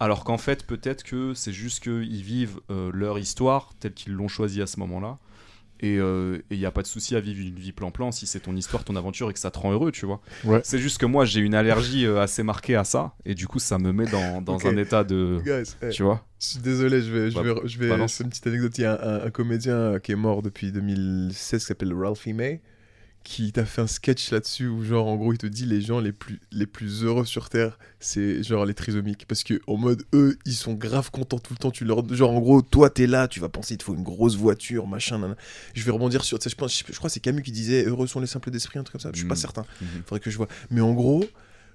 Alors 0.00 0.24
qu'en 0.24 0.38
fait, 0.38 0.66
peut-être 0.66 1.02
que 1.04 1.34
c'est 1.34 1.52
juste 1.52 1.82
qu'ils 1.82 2.22
vivent 2.22 2.60
euh, 2.70 2.90
leur 2.94 3.18
histoire 3.18 3.72
telle 3.80 3.92
qu'ils 3.94 4.12
l'ont 4.12 4.28
choisie 4.28 4.62
à 4.62 4.66
ce 4.66 4.78
moment-là. 4.80 5.18
Et 5.80 5.94
il 5.94 6.58
n'y 6.58 6.66
a 6.66 6.70
pas 6.70 6.82
de 6.82 6.86
souci 6.86 7.14
à 7.16 7.20
vivre 7.20 7.40
une 7.40 7.54
vie 7.58 7.72
plan-plan 7.72 8.10
si 8.12 8.26
c'est 8.26 8.40
ton 8.40 8.56
histoire, 8.56 8.84
ton 8.84 8.96
aventure 8.96 9.30
et 9.30 9.32
que 9.32 9.38
ça 9.38 9.50
te 9.50 9.58
rend 9.58 9.72
heureux, 9.72 9.92
tu 9.92 10.06
vois. 10.06 10.20
Ouais. 10.44 10.60
C'est 10.64 10.78
juste 10.78 10.98
que 10.98 11.06
moi, 11.06 11.24
j'ai 11.24 11.40
une 11.40 11.54
allergie 11.54 12.04
euh, 12.06 12.20
assez 12.20 12.42
marquée 12.42 12.74
à 12.76 12.84
ça. 12.84 13.14
Et 13.24 13.34
du 13.34 13.46
coup, 13.46 13.58
ça 13.58 13.78
me 13.78 13.92
met 13.92 14.06
dans, 14.06 14.42
dans 14.42 14.66
un 14.66 14.76
état 14.76 15.04
de. 15.04 15.40
Guys, 15.44 15.74
Tu 15.92 16.02
vois 16.02 16.24
je 16.40 16.46
suis 16.46 16.58
désolé, 16.60 17.00
je 17.02 17.12
vais, 17.12 17.30
je 17.30 17.34
Bah, 17.34 17.42
vais, 17.42 17.54
je 17.64 17.78
vais, 17.80 18.08
c'est 18.08 18.22
une 18.22 18.30
petite 18.30 18.46
anecdote. 18.46 18.78
Il 18.78 18.82
y 18.82 18.84
a 18.84 18.92
un, 18.92 19.20
un- 19.22 19.24
un 19.26 19.30
comédien 19.30 19.98
qui 19.98 20.12
est 20.12 20.16
mort 20.16 20.40
depuis 20.42 20.70
2016 20.70 21.60
qui 21.60 21.66
s'appelle 21.66 21.92
Ralphie 21.92 22.32
May, 22.32 22.60
qui 23.24 23.52
t'a 23.52 23.66
fait 23.66 23.82
un 23.82 23.86
sketch 23.86 24.30
là-dessus 24.30 24.68
où 24.68 24.82
genre 24.82 25.06
en 25.06 25.16
gros 25.16 25.32
il 25.34 25.38
te 25.38 25.46
dit 25.46 25.66
les 25.66 25.82
gens 25.82 26.00
les 26.00 26.12
plus 26.12 26.40
les 26.50 26.66
plus 26.66 27.04
heureux 27.04 27.26
sur 27.26 27.50
terre 27.50 27.78
c'est 28.00 28.42
genre 28.42 28.64
les 28.64 28.72
trisomiques 28.72 29.26
parce 29.28 29.44
que 29.44 29.60
en 29.66 29.76
mode 29.76 30.02
eux 30.14 30.38
ils 30.46 30.54
sont 30.54 30.72
grave 30.72 31.10
contents 31.10 31.38
tout 31.38 31.52
le 31.52 31.58
temps 31.58 31.70
tu 31.70 31.84
leur 31.84 32.06
genre 32.14 32.30
en 32.30 32.40
gros 32.40 32.62
toi 32.62 32.88
t'es 32.88 33.06
là 33.06 33.28
tu 33.28 33.38
vas 33.40 33.50
penser 33.50 33.74
il 33.74 33.78
te 33.78 33.84
faut 33.84 33.94
une 33.94 34.02
grosse 34.02 34.36
voiture 34.36 34.86
machin 34.86 35.18
nanana. 35.18 35.36
je 35.74 35.82
vais 35.84 35.90
rebondir 35.90 36.24
sur 36.24 36.38
tu 36.38 36.44
sais, 36.44 36.50
je 36.50 36.56
pense 36.56 36.78
je, 36.78 36.84
crois 36.96 37.10
que 37.10 37.12
c'est 37.14 37.20
Camus 37.20 37.42
qui 37.42 37.52
disait 37.52 37.84
heureux 37.84 38.06
sont 38.06 38.20
les 38.20 38.26
simples 38.26 38.50
d'esprit 38.50 38.78
un 38.78 38.82
truc 38.82 38.92
comme 38.92 39.00
ça 39.00 39.10
je 39.12 39.18
suis 39.18 39.28
pas 39.28 39.34
Mm. 39.34 39.38
certain 39.38 39.64
Mhm. 39.82 39.88
faudrait 40.06 40.20
que 40.20 40.30
je 40.30 40.36
vois 40.38 40.48
mais 40.70 40.80
en 40.80 40.94
gros 40.94 41.22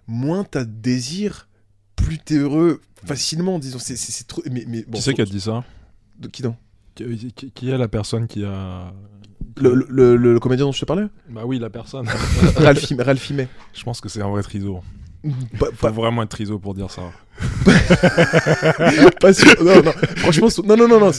moins 0.08 0.44
t'as 0.46 0.64
de 0.66 0.72
désir 0.72 1.48
plus 1.96 2.18
t'es 2.18 2.36
heureux 2.38 2.82
facilement 3.06 3.60
disons 3.60 3.78
c'est 3.80 3.96
c'est 3.96 4.12
c'est 4.12 4.26
trop 4.28 4.42
mais 4.50 4.66
mais 4.68 4.84
bon 4.88 4.98
qui 4.98 5.04
c'est 5.04 5.14
qui 5.14 5.22
a 5.22 5.26
dit 5.26 5.40
ça? 5.42 5.64
De- 6.18 6.30
qui 6.30 6.42
donc 6.42 6.56
qui 6.96 7.70
est 7.70 7.78
la 7.78 7.88
personne 7.88 8.28
qui 8.28 8.44
a. 8.44 8.94
le, 9.58 9.86
le, 9.90 10.16
le- 10.16 10.34
le 10.34 10.40
comédien 10.40 10.66
dont 10.66 10.72
je 10.72 10.80
te 10.80 10.86
parlais 10.86 11.06
Bah 11.30 11.42
oui, 11.46 11.60
la 11.60 11.70
personne. 11.70 12.08
Ralphie 12.58 12.96
Ralphie 13.00 13.34
May 13.34 13.48
Je 13.74 13.84
pense 13.84 14.02
que 14.02 14.10
c'est 14.10 14.22
un 14.22 14.30
vrai 14.30 14.44
triso. 14.44 14.80
pas, 15.60 15.68
Faut 15.68 15.76
pas, 15.76 15.90
vraiment 15.92 16.24
être 16.24 16.30
triso 16.30 16.60
pour 16.60 16.74
dire 16.74 16.90
ça. 16.92 17.02
pas 19.20 19.34
sûr 19.34 19.56
non 19.64 19.82
non 19.84 19.92
franchement 20.18 20.48
non 20.66 20.78
non 20.88 21.12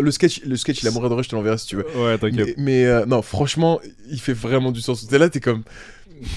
le 0.00 0.10
sketch 0.10 0.42
le 0.44 0.56
sketch 0.56 0.82
il 0.82 0.88
a 0.88 0.90
mourir 0.90 1.08
de 1.08 1.22
je 1.22 1.28
te 1.28 1.36
l'enverrai 1.36 1.56
si 1.58 1.66
tu 1.68 1.76
veux 1.76 1.86
Ouais, 1.96 2.18
mais, 2.32 2.54
mais, 2.58 2.84
euh, 2.84 3.06
non 3.06 3.22
franchement 3.22 3.80
il 4.10 4.20
fait 4.20 4.32
vraiment 4.32 4.72
du 4.72 4.80
sens 4.80 5.06
t'es 5.06 5.18
là 5.18 5.28
t'es 5.28 5.38
comme 5.40 5.62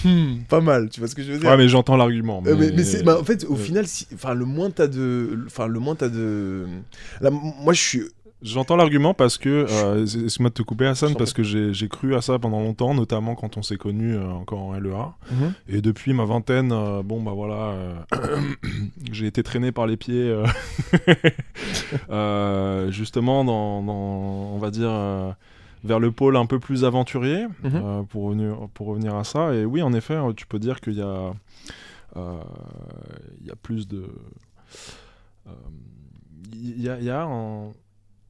hmm, 0.04 0.44
pas 0.48 0.62
mal 0.62 0.90
tu 0.90 1.00
vois 1.00 1.10
ce 1.10 1.16
que 1.16 1.24
je 1.24 1.32
veux 1.32 1.40
dire? 1.40 1.50
Ouais, 1.50 1.58
mais 1.58 1.68
j'entends 1.68 1.98
l'argument. 1.98 2.44
Euh, 2.46 2.56
Mais, 2.56 2.68
mais, 2.68 2.72
mais 2.78 2.84
c'est- 2.84 3.04
bah, 3.04 3.18
en 3.20 3.24
fait, 3.24 3.46
au 3.46 3.54
euh, 3.54 3.58
final, 3.58 3.88
si, 3.88 4.08
le 4.12 4.46
moins 4.46 4.70
t'as 4.72 4.88
de, 4.88 5.40
enfin, 5.46 5.68
le 5.68 5.80
moins 5.80 5.96
t'as 5.96 6.10
de, 6.10 6.66
là, 7.22 7.30
moi, 7.32 7.74
je 7.74 7.82
suis, 7.82 8.04
J'entends 8.46 8.76
l'argument 8.76 9.14
parce 9.16 9.38
que, 9.40 9.66
euh, 9.70 10.04
excuse-moi 10.04 10.50
de 10.50 10.54
te 10.54 10.62
couper 10.62 10.86
Hassan, 10.86 11.16
parce 11.16 11.34
que 11.34 11.42
j'ai 11.42 11.74
j'ai 11.74 11.88
cru 11.90 12.14
à 12.16 12.22
ça 12.22 12.38
pendant 12.38 12.60
longtemps, 12.62 12.94
notamment 12.94 13.34
quand 13.34 13.58
on 13.58 13.64
s'est 13.64 13.76
connus 13.78 14.16
euh, 14.16 14.30
encore 14.32 14.60
en 14.62 14.74
LEA. 14.80 15.14
Et 15.68 15.82
depuis 15.82 16.14
ma 16.14 16.26
vingtaine, 16.26 16.72
euh, 16.72 17.02
bon 17.02 17.24
bah 17.24 17.32
voilà, 17.34 17.72
euh, 17.74 17.96
j'ai 19.12 19.26
été 19.26 19.42
traîné 19.42 19.72
par 19.72 19.88
les 19.88 19.98
pieds, 19.98 20.32
euh, 22.10 22.92
justement 22.92 23.44
dans, 23.44 23.82
dans, 23.82 23.94
on 24.54 24.58
va 24.60 24.70
dire, 24.70 24.92
vers 25.84 26.00
le 26.00 26.12
pôle 26.12 26.38
un 26.38 26.46
peu 26.46 26.60
plus 26.60 26.86
aventurier, 26.86 27.48
Mhm. 27.64 28.06
pour, 28.08 28.26
revenir, 28.26 28.56
pour 28.76 28.88
revenir 28.88 29.16
à 29.16 29.24
ça. 29.24 29.54
Et 29.56 29.66
oui, 29.66 29.82
en 29.82 29.94
effet, 29.94 30.18
tu 30.38 30.46
peux 30.46 30.60
dire 30.60 30.82
qu'il 30.82 30.94
y 30.94 31.02
a, 31.02 31.34
il 32.16 33.48
y 33.48 33.52
a 33.52 33.56
plus 33.56 33.88
de, 33.88 34.06
il 36.54 36.82
y 36.82 36.90
a, 36.90 36.98
il 37.00 37.06
y 37.06 37.10
a 37.10 37.24
un- 37.24 37.72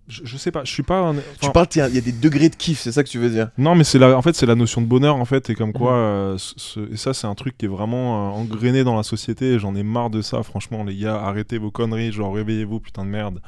je, 0.08 0.22
je 0.24 0.38
sais 0.38 0.52
pas, 0.52 0.64
je 0.64 0.72
suis 0.72 0.84
pas 0.84 1.00
un, 1.00 1.16
tu 1.42 1.52
parles, 1.52 1.68
il 1.76 1.78
y, 1.80 1.82
a- 1.82 1.90
il 1.90 1.96
y 1.96 1.98
a 1.98 2.02
des 2.02 2.12
degrés 2.12 2.50
de 2.50 2.56
kiff, 2.56 2.80
c'est 2.80 2.92
ça 2.92 3.04
que 3.04 3.10
tu 3.10 3.18
veux 3.20 3.30
dire? 3.30 3.50
Non, 3.58 3.74
mais 3.76 3.84
c'est 3.84 3.98
la, 4.00 4.16
en 4.18 4.22
fait, 4.22 4.36
c'est 4.36 4.46
la 4.46 4.56
notion 4.56 4.82
de 4.82 4.88
bonheur, 4.88 5.16
en 5.16 5.26
fait, 5.26 5.50
et 5.50 5.56
comme 5.56 5.74
quoi, 5.74 5.92
Mhm. 5.94 5.98
euh, 5.98 6.38
ce- 6.38 6.92
et 6.92 6.98
ça, 6.98 7.14
c'est 7.14 7.28
un 7.28 7.36
truc 7.36 7.58
qui 7.58 7.66
est 7.66 7.70
vraiment 7.70 8.30
euh, 8.30 8.40
engrainé 8.42 8.84
dans 8.84 8.96
la 8.96 9.04
société. 9.04 9.54
et 9.54 9.60
J'en 9.60 9.76
ai 9.76 9.84
marre 9.84 10.10
de 10.10 10.22
ça, 10.22 10.44
franchement, 10.44 10.84
les 10.84 10.96
gars, 10.96 11.16
arrêtez 11.22 11.58
vos 11.58 11.72
conneries, 11.72 12.12
genre 12.12 12.34
réveillez-vous, 12.36 12.80
putain 12.80 13.04
de 13.06 13.10
merde. 13.10 13.42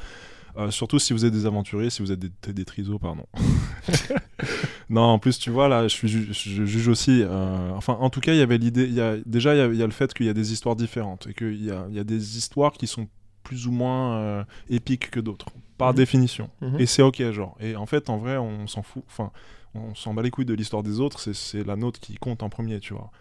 Euh, 0.57 0.71
surtout 0.71 0.97
si 0.97 1.13
vous 1.13 1.23
êtes 1.23 1.33
des 1.33 1.45
aventuriers, 1.45 1.91
si 1.91 2.01
vous 2.01 2.11
êtes 2.11 2.17
des, 2.17 2.31
des 2.53 2.65
trisos, 2.65 2.97
pardon. 2.97 3.25
non, 4.89 5.01
en 5.01 5.19
plus, 5.19 5.37
tu 5.39 5.49
vois, 5.49 5.67
là, 5.67 5.83
je, 5.87 5.93
suis 5.93 6.07
ju- 6.07 6.29
je 6.31 6.65
juge 6.65 6.87
aussi. 6.87 7.21
euh, 7.23 7.71
enfin, 7.75 7.95
en 7.99 8.09
tout 8.09 8.19
cas, 8.21 8.33
il 8.33 8.39
y 8.39 8.41
avait 8.41 8.57
l'idée. 8.57 8.87
Déjà, 9.25 9.53
il 9.53 9.57
y, 9.57 9.61
a, 9.61 9.67
il 9.67 9.75
y 9.75 9.83
a 9.83 9.85
le 9.85 9.91
fait 9.91 10.13
qu'il 10.13 10.25
y 10.25 10.29
a 10.29 10.33
des 10.33 10.51
histoires 10.53 10.75
différentes 10.75 11.27
et 11.29 11.33
qu'il 11.33 11.63
y 11.63 11.71
a, 11.71 11.85
il 11.89 11.95
y 11.95 11.99
a 11.99 12.03
des 12.03 12.37
histoires 12.37 12.71
qui 12.73 12.87
sont 12.87 13.07
plus 13.43 13.67
ou 13.67 13.71
moins 13.71 14.17
euh, 14.17 14.43
épiques 14.69 15.09
que 15.11 15.19
d'autres, 15.19 15.45
par 15.77 15.89
Mhm. 15.89 15.95
définition. 15.95 16.49
Mhm. 16.61 16.79
Et 16.79 16.85
c'est 16.85 17.01
ok, 17.01 17.31
genre. 17.31 17.55
Et 17.59 17.75
en 17.75 17.85
fait, 17.85 18.09
en 18.09 18.17
vrai, 18.17 18.37
on 18.37 18.67
s'en 18.67 18.81
fout. 18.83 19.03
Enfin, 19.07 19.31
on 19.75 19.93
s'en 19.95 20.13
bat 20.13 20.21
les 20.23 20.31
couilles 20.31 20.45
de 20.45 20.53
l'histoire 20.53 20.83
des 20.83 20.99
autres, 20.99 21.19
c'est- 21.19 21.33
c'est 21.35 21.63
la 21.63 21.75
nôtre 21.75 21.99
qui 21.99 22.15
compte 22.15 22.41
en 22.43 22.49
premier, 22.49 22.79
tu 22.79 22.93
vois. 22.93 23.11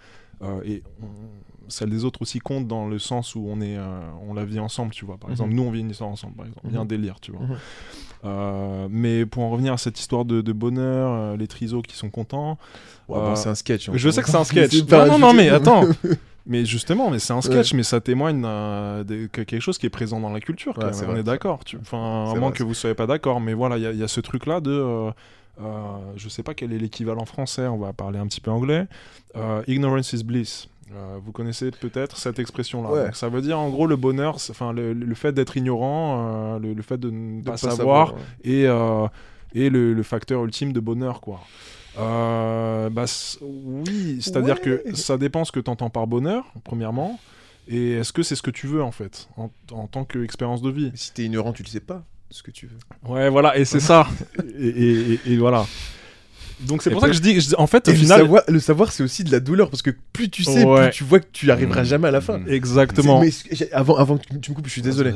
Euh, 0.42 0.60
et 0.64 0.82
on- 1.02 1.06
celle 1.68 1.90
des 1.90 2.04
autres 2.04 2.22
aussi 2.22 2.38
compte 2.38 2.66
dans 2.68 2.86
le 2.86 2.98
sens 2.98 3.34
où 3.34 3.46
on 3.48 3.60
est, 3.60 3.76
euh, 3.76 4.00
on 4.28 4.34
la 4.34 4.44
vit 4.44 4.60
ensemble, 4.60 4.92
tu 4.92 5.04
vois. 5.04 5.16
Par 5.16 5.28
Mhm. 5.28 5.32
exemple, 5.32 5.52
nous 5.54 5.62
on 5.64 5.70
vit 5.70 5.80
une 5.80 5.90
histoire 5.90 6.10
ensemble, 6.10 6.34
par 6.36 6.46
exemple. 6.46 6.66
Il 6.68 6.74
y 6.74 6.76
a 6.76 6.80
un 6.80 6.82
Mhm. 6.84 6.88
délire, 6.88 7.20
tu 7.20 7.32
vois. 7.32 7.40
Mhm. 7.40 7.56
Euh, 8.24 8.88
mais 8.90 9.26
pour 9.26 9.42
en 9.42 9.50
revenir 9.50 9.72
à 9.72 9.78
cette 9.78 9.98
histoire 9.98 10.24
de, 10.24 10.40
de 10.40 10.52
bonheur, 10.52 11.10
euh, 11.12 11.36
les 11.36 11.46
trisos 11.48 11.82
qui 11.82 11.96
sont 11.96 12.10
contents. 12.10 12.58
Ouais, 13.08 13.18
Euh, 13.18 13.28
bon, 13.30 13.36
c'est 13.36 13.48
un 13.48 13.54
sketch. 13.54 13.88
hein. 13.88 13.92
je 13.94 14.08
sais 14.10 14.22
que 14.22 14.28
c'est 14.28 14.36
un 14.36 14.44
sketch. 14.44 14.74
Non, 14.90 15.18
non, 15.18 15.32
mais 15.34 15.48
attends. 15.48 15.82
Mais 16.46 16.64
justement, 16.64 17.10
mais 17.10 17.18
c'est 17.18 17.32
un 17.32 17.40
sketch, 17.42 17.74
mais 17.74 17.82
ça 17.82 18.00
témoigne 18.00 18.40
de 18.42 19.26
que- 19.26 19.42
quelque 19.42 19.60
chose 19.60 19.78
qui 19.78 19.86
est 19.86 19.90
présent 19.90 20.20
dans 20.20 20.30
la 20.30 20.40
culture. 20.40 20.74
quand 20.74 20.86
Ouais, 20.86 20.92
on 21.02 21.06
vrai, 21.10 21.20
est 21.20 21.24
d'accord. 21.24 21.60
Enfin, 21.80 22.32
à 22.32 22.38
moins 22.38 22.52
que 22.52 22.62
vous 22.62 22.74
soyez 22.74 22.94
pas 22.94 23.06
d'accord, 23.06 23.40
mais 23.40 23.52
voilà, 23.54 23.76
il 23.78 23.82
y, 23.82 23.86
a- 23.86 23.92
il 23.92 23.98
y 23.98 24.04
a 24.04 24.08
ce 24.08 24.20
truc-là 24.20 24.60
de. 24.60 24.70
euh, 24.70 25.10
euh, 25.60 25.64
je 26.16 26.28
sais 26.28 26.42
pas 26.42 26.54
quel 26.54 26.72
est 26.72 26.78
l'équivalent 26.78 27.24
français. 27.24 27.66
On 27.66 27.78
va 27.78 27.92
parler 27.92 28.18
un 28.18 28.26
petit 28.26 28.40
peu 28.40 28.50
anglais. 28.50 28.86
Euh, 29.36 29.62
ignorance 29.66 30.12
is 30.12 30.22
bliss. 30.22 30.68
Euh, 30.94 31.16
vous 31.24 31.32
connaissez 31.32 31.70
peut-être 31.72 32.16
cette 32.16 32.38
expression-là. 32.38 32.90
Ouais. 32.90 33.10
Ça 33.12 33.28
veut 33.28 33.40
dire 33.42 33.58
en 33.58 33.68
gros 33.70 33.88
le 33.88 33.96
bonheur, 33.96 34.36
enfin 34.50 34.72
le, 34.72 34.92
le 34.92 35.14
fait 35.16 35.32
d'être 35.32 35.56
ignorant, 35.56 36.54
euh, 36.54 36.58
le, 36.60 36.74
le 36.74 36.82
fait 36.82 36.96
de 36.98 37.10
ne 37.10 37.40
De 37.40 37.44
pas, 37.46 37.56
savoir, 37.56 38.14
ouais. 38.14 38.20
et, 38.44 38.66
euh, 38.68 39.08
et 39.52 39.68
le, 39.68 39.94
le 39.94 40.02
facteur 40.04 40.44
ultime 40.44 40.72
de 40.72 40.78
bonheur, 40.78 41.20
quoi. 41.20 41.40
Euh, 41.98 42.90
bah, 42.90 43.04
oui, 43.40 44.18
c'est-à-dire 44.20 44.56
Ouais. 44.64 44.82
que 44.84 44.94
ça 44.96 45.16
dépend 45.18 45.44
ce 45.44 45.52
que 45.52 45.60
tu 45.60 45.70
entends 45.70 45.90
par 45.90 46.06
bonheur, 46.06 46.44
premièrement, 46.64 47.18
et 47.68 47.92
est-ce 47.92 48.12
que 48.12 48.22
c'est 48.22 48.36
ce 48.36 48.42
que 48.42 48.50
tu 48.50 48.66
veux, 48.66 48.82
en 48.82 48.92
fait, 48.92 49.28
en, 49.36 49.50
en 49.72 49.86
tant 49.86 50.04
qu'expérience 50.04 50.62
de 50.62 50.70
vie? 50.70 50.90
Mais 50.92 50.96
Si 50.98 51.12
t'es 51.12 51.24
ignorant, 51.24 51.52
tu 51.52 51.62
le 51.62 51.68
sais 51.68 51.80
pas 51.80 52.04
ce 52.30 52.42
que 52.42 52.50
tu 52.50 52.66
veux. 52.66 53.10
Ouais, 53.12 53.28
voilà, 53.30 53.56
et 53.56 53.64
c'est 53.64 53.80
ça. 53.80 54.06
Et, 54.58 54.66
et- 54.68 55.12
et- 55.12 55.20
et 55.32 55.36
voilà. 55.36 55.64
Donc 56.60 56.82
c'est 56.82 56.88
pour 56.90 57.02
ça 57.02 57.08
que 57.08 57.12
je 57.12 57.20
dis, 57.20 57.38
je 57.38 57.48
dis- 57.48 57.54
en 57.58 57.66
fait, 57.66 57.86
au 57.86 57.90
le 57.90 57.96
final... 57.98 58.18
savoir, 58.20 58.42
le 58.48 58.60
savoir, 58.60 58.90
c'est 58.90 59.02
aussi 59.02 59.24
de 59.24 59.30
la 59.30 59.40
douleur 59.40 59.68
parce 59.68 59.82
que 59.82 59.90
plus 60.14 60.30
tu 60.30 60.42
sais, 60.42 60.64
Ouais. 60.64 60.88
plus 60.88 60.96
tu 60.96 61.04
vois 61.04 61.20
que 61.20 61.26
tu 61.30 61.50
arriveras 61.50 61.80
Mhm. 61.82 61.86
jamais 61.86 62.08
à 62.08 62.10
la 62.10 62.22
fin. 62.22 62.38
Mhm. 62.38 62.48
Exactement. 62.48 63.20
Mais 63.20 63.30
avant, 63.72 63.96
avant 63.96 64.16
que 64.16 64.22
tu 64.40 64.50
me 64.50 64.54
coupes, 64.56 64.66
je 64.66 64.72
suis 64.72 64.80
désolé. 64.80 65.12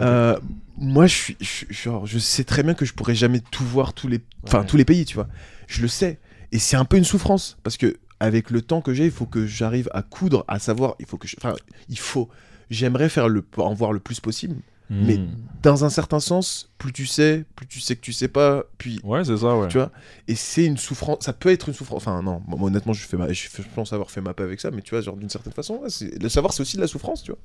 Euh, 0.00 0.38
moi, 0.78 1.06
je 1.08 1.14
suis, 1.14 1.36
je, 1.40 1.46
suis- 1.46 1.66
genre, 1.72 2.06
je 2.06 2.18
sais 2.20 2.44
très 2.44 2.62
bien 2.62 2.74
que 2.74 2.84
je 2.84 2.92
pourrais 2.94 3.16
jamais 3.16 3.40
tout 3.50 3.64
voir 3.64 3.92
tous 3.92 4.06
les, 4.06 4.20
enfin 4.44 4.60
Ouais. 4.60 4.66
tous 4.66 4.76
les 4.76 4.84
pays, 4.84 5.04
tu 5.04 5.16
vois. 5.16 5.26
Je 5.66 5.82
le 5.82 5.88
sais, 5.88 6.20
et 6.52 6.58
c'est 6.58 6.76
un 6.76 6.84
peu 6.84 6.96
une 6.96 7.04
souffrance 7.04 7.56
parce 7.62 7.76
que 7.76 7.96
avec 8.20 8.50
le 8.50 8.62
temps 8.62 8.80
que 8.80 8.94
j'ai, 8.94 9.04
il 9.06 9.10
faut 9.10 9.26
que 9.26 9.46
j'arrive 9.46 9.88
à 9.92 10.02
coudre, 10.02 10.44
à 10.48 10.58
savoir, 10.58 10.94
il 11.00 11.06
faut 11.06 11.16
que, 11.18 11.28
je- 11.28 11.36
enfin, 11.38 11.54
il 11.88 11.98
faut. 11.98 12.28
J'aimerais 12.70 13.08
faire 13.08 13.28
le, 13.28 13.44
en 13.58 13.74
voir 13.74 13.92
le 13.92 14.00
plus 14.00 14.20
possible. 14.20 14.56
mais- 14.90 15.16
Hmm. 15.18 15.28
Dans 15.62 15.82
un 15.86 15.88
certain 15.90 16.20
sens, 16.20 16.70
plus 16.76 16.92
tu 16.92 17.06
sais, 17.06 17.44
plus 17.56 17.66
tu 17.66 17.80
sais 17.80 17.96
que 17.96 18.02
tu 18.02 18.12
sais 18.12 18.28
pas, 18.28 18.64
puis 18.76 19.00
Ouais, 19.02 19.24
c'est 19.24 19.38
ça, 19.38 19.56
ouais. 19.56 19.68
tu 19.68 19.78
vois. 19.78 19.90
Et 20.28 20.34
c'est 20.34 20.64
une 20.66 20.76
souffrance, 20.76 21.18
ça 21.20 21.32
peut 21.32 21.48
être 21.50 21.68
une 21.68 21.74
souffrance. 21.74 21.96
Enfin 21.96 22.20
non, 22.22 22.42
moi, 22.46 22.58
honnêtement, 22.62 22.92
je 22.92 23.02
fais 23.06 23.16
ma, 23.16 23.32
je, 23.32 23.48
pense 23.74 23.94
avoir 23.94 24.10
fait 24.10 24.20
ma 24.20 24.34
paix 24.34 24.42
avec 24.44 24.60
ça, 24.60 24.70
mais 24.70 24.82
tu 24.82 24.90
vois, 24.90 25.00
genre 25.00 25.16
d'une 25.16 25.30
certaine 25.30 25.54
façon, 25.54 25.76
ouais, 25.82 25.88
le 26.20 26.28
savoir, 26.28 26.52
c'est 26.52 26.60
aussi 26.60 26.76
de 26.76 26.82
la 26.82 26.86
souffrance, 26.86 27.22
tu 27.22 27.32
vois. 27.32 27.40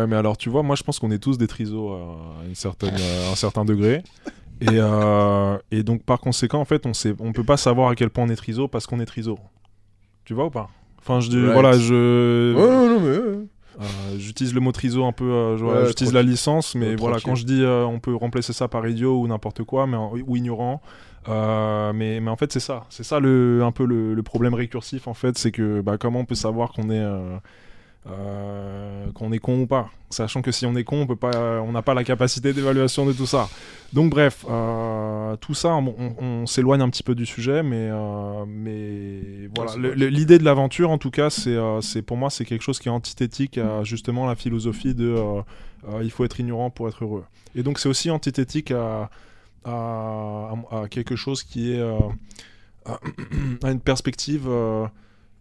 Ouais, 0.00 0.06
mais 0.06 0.16
alors 0.16 0.36
tu 0.38 0.48
vois, 0.48 0.62
moi 0.62 0.74
je 0.76 0.82
pense 0.82 0.98
qu'on 0.98 1.10
est 1.10 1.18
tous 1.18 1.36
des 1.36 1.46
trisos 1.46 1.92
à 1.92 2.44
une 2.48 2.54
certaine, 2.54 2.94
euh, 2.98 3.32
un 3.32 3.36
certain 3.36 3.64
degré. 3.66 4.02
Et, 4.60 4.66
euh, 4.70 5.58
et 5.72 5.82
donc 5.82 6.04
par 6.04 6.20
conséquent, 6.20 6.60
en 6.60 6.64
fait, 6.64 6.86
on 6.86 6.94
sait, 6.94 7.14
on 7.18 7.32
peut 7.32 7.42
pas 7.44 7.56
savoir 7.56 7.88
à 7.90 7.94
quel 7.96 8.10
point 8.10 8.24
on 8.24 8.28
est 8.28 8.36
triso 8.36 8.68
parce 8.68 8.86
qu'on 8.86 9.00
est 9.00 9.06
triso. 9.06 9.38
Tu 10.24 10.34
vois 10.34 10.46
ou 10.46 10.50
pas? 10.50 10.68
Enfin, 11.00 11.18
je 11.20 11.28
dis, 11.30 11.40
Right. 11.40 11.52
voilà, 11.52 11.72
je, 11.78 12.54
Ouais, 12.54 12.62
non, 12.70 12.88
non, 12.88 13.00
mais 13.00 13.18
ouais. 13.18 13.46
euh, 13.80 14.18
j'utilise 14.18 14.54
le 14.54 14.60
mot 14.60 14.70
triso 14.70 15.04
un 15.04 15.10
peu, 15.10 15.24
euh, 15.24 15.56
Ouais, 15.58 15.86
j'utilise 15.86 16.12
la 16.12 16.22
licence, 16.22 16.76
mais 16.76 16.94
voilà, 16.94 17.16
tranquille. 17.16 17.24
quand 17.30 17.34
je 17.34 17.44
dis, 17.44 17.64
on 17.64 17.98
peut 17.98 18.14
remplacer 18.14 18.52
ça 18.52 18.68
par 18.68 18.86
idiot 18.86 19.20
ou 19.20 19.26
n'importe 19.26 19.64
quoi, 19.64 19.88
mais 19.88 19.96
ou 19.96 20.36
ignorant. 20.36 20.80
mais, 21.28 22.20
mais 22.20 22.30
en 22.30 22.36
fait, 22.36 22.52
c'est 22.52 22.60
ça, 22.60 22.84
c'est 22.88 23.02
ça 23.02 23.18
le, 23.18 23.62
un 23.64 23.72
peu 23.72 23.84
le, 23.84 24.14
le 24.14 24.22
problème 24.22 24.54
récursif 24.54 25.08
en 25.08 25.14
fait, 25.14 25.36
c'est 25.38 25.50
que 25.50 25.80
bah, 25.80 25.98
comment 25.98 26.20
on 26.20 26.24
peut 26.24 26.34
savoir 26.36 26.72
qu'on 26.72 26.88
est 26.90 27.04
euh, 28.08 29.06
qu'on 29.12 29.30
est 29.32 29.38
con 29.38 29.60
ou 29.60 29.66
pas, 29.66 29.88
sachant 30.10 30.42
que 30.42 30.50
si 30.50 30.66
on 30.66 30.74
est 30.74 30.82
con, 30.84 31.02
on 31.02 31.06
peut 31.06 31.14
pas, 31.16 31.60
on 31.62 31.70
n'a 31.72 31.82
pas 31.82 31.94
la 31.94 32.02
capacité 32.04 32.52
d'évaluation 32.52 33.06
de 33.06 33.12
tout 33.12 33.26
ça. 33.26 33.48
Donc 33.92 34.10
bref, 34.10 34.44
euh, 34.50 35.36
tout 35.36 35.54
ça, 35.54 35.74
on, 35.74 35.94
on- 35.98 36.14
on 36.24 36.46
s'éloigne 36.46 36.80
un 36.82 36.88
petit 36.90 37.04
peu 37.04 37.14
du 37.14 37.26
sujet, 37.26 37.62
mais 37.62 37.88
euh, 37.92 38.44
mais 38.46 39.48
voilà, 39.54 39.76
l'idée 39.94 40.38
de 40.38 40.44
l'aventure, 40.44 40.90
en 40.90 40.98
tout 40.98 41.10
cas, 41.12 41.30
c'est 41.30 41.56
c'est 41.80 42.02
pour 42.02 42.16
moi, 42.16 42.28
c'est 42.30 42.44
quelque 42.44 42.62
chose 42.62 42.80
qui 42.80 42.88
est 42.88 42.92
antithétique 42.92 43.58
à 43.58 43.84
justement 43.84 44.26
la 44.26 44.34
philosophie 44.34 44.94
de 44.94 45.14
il 46.02 46.10
faut 46.10 46.24
être 46.24 46.40
ignorant 46.40 46.70
pour 46.70 46.88
être 46.88 47.04
heureux. 47.04 47.24
Et 47.54 47.62
donc 47.62 47.78
c'est 47.78 47.88
aussi 47.88 48.10
antithétique 48.10 48.70
à, 48.72 49.10
à, 49.64 50.50
à- 50.72 50.80
à 50.82 50.88
quelque 50.88 51.14
chose 51.16 51.42
qui 51.44 51.72
est 51.72 51.80
à, 52.84 53.70
une 53.70 53.80
perspective 53.80 54.48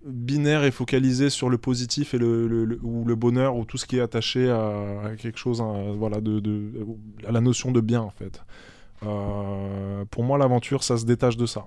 binaire 0.06 0.64
et 0.64 0.72
focalisé 0.72 1.30
sur 1.30 1.50
le 1.50 1.58
positif 1.58 2.14
et 2.14 2.18
le, 2.18 2.48
le- 2.48 2.66
le- 2.66 2.80
ou 2.82 3.06
le 3.06 3.16
bonheur 3.16 3.56
ou 3.56 3.66
tout 3.66 3.78
ce 3.78 3.86
qui 3.86 3.98
est 3.98 4.02
attaché 4.02 4.50
à, 4.50 5.02
à 5.06 5.16
quelque 5.16 5.38
chose, 5.38 5.62
hein, 5.62 5.94
voilà, 5.98 6.22
de, 6.22 6.40
de- 6.40 6.72
à 7.28 7.32
la 7.32 7.42
notion 7.42 7.72
de 7.72 7.82
bien 7.82 8.02
en 8.02 8.10
fait. 8.10 8.42
Euh, 9.04 10.06
pour 10.12 10.24
moi, 10.24 10.38
l'aventure, 10.38 10.84
ça 10.84 10.98
se 10.98 11.06
détache 11.06 11.38
de 11.38 11.46
ça. 11.46 11.66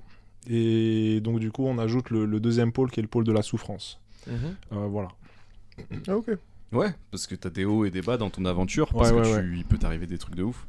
Et 0.48 1.20
donc 1.22 1.38
du 1.40 1.50
coup, 1.50 1.64
on 1.64 1.78
ajoute 1.78 2.10
le, 2.10 2.26
le 2.26 2.40
deuxième 2.40 2.70
pôle 2.72 2.90
qui 2.90 3.00
est 3.00 3.02
le 3.02 3.08
pôle 3.08 3.24
de 3.24 3.32
la 3.32 3.42
souffrance. 3.42 3.98
Mhm. 4.26 4.34
Euh, 4.72 4.86
voilà. 4.86 5.08
Ah, 6.08 6.16
ok. 6.16 6.30
Ouais, 6.72 6.92
parce 7.10 7.26
que 7.26 7.34
t'as 7.34 7.50
des 7.50 7.64
hauts 7.64 7.84
et 7.84 7.90
des 7.90 8.02
bas 8.02 8.16
dans 8.16 8.30
ton 8.30 8.44
aventure, 8.44 8.92
parce 8.92 9.10
ouais, 9.12 9.22
que 9.22 9.26
ouais. 9.36 9.42
tu- 9.42 9.56
il 9.58 9.64
peut 9.64 9.78
t'arriver 9.78 10.06
des 10.06 10.18
trucs 10.18 10.34
de 10.34 10.42
ouf. 10.42 10.66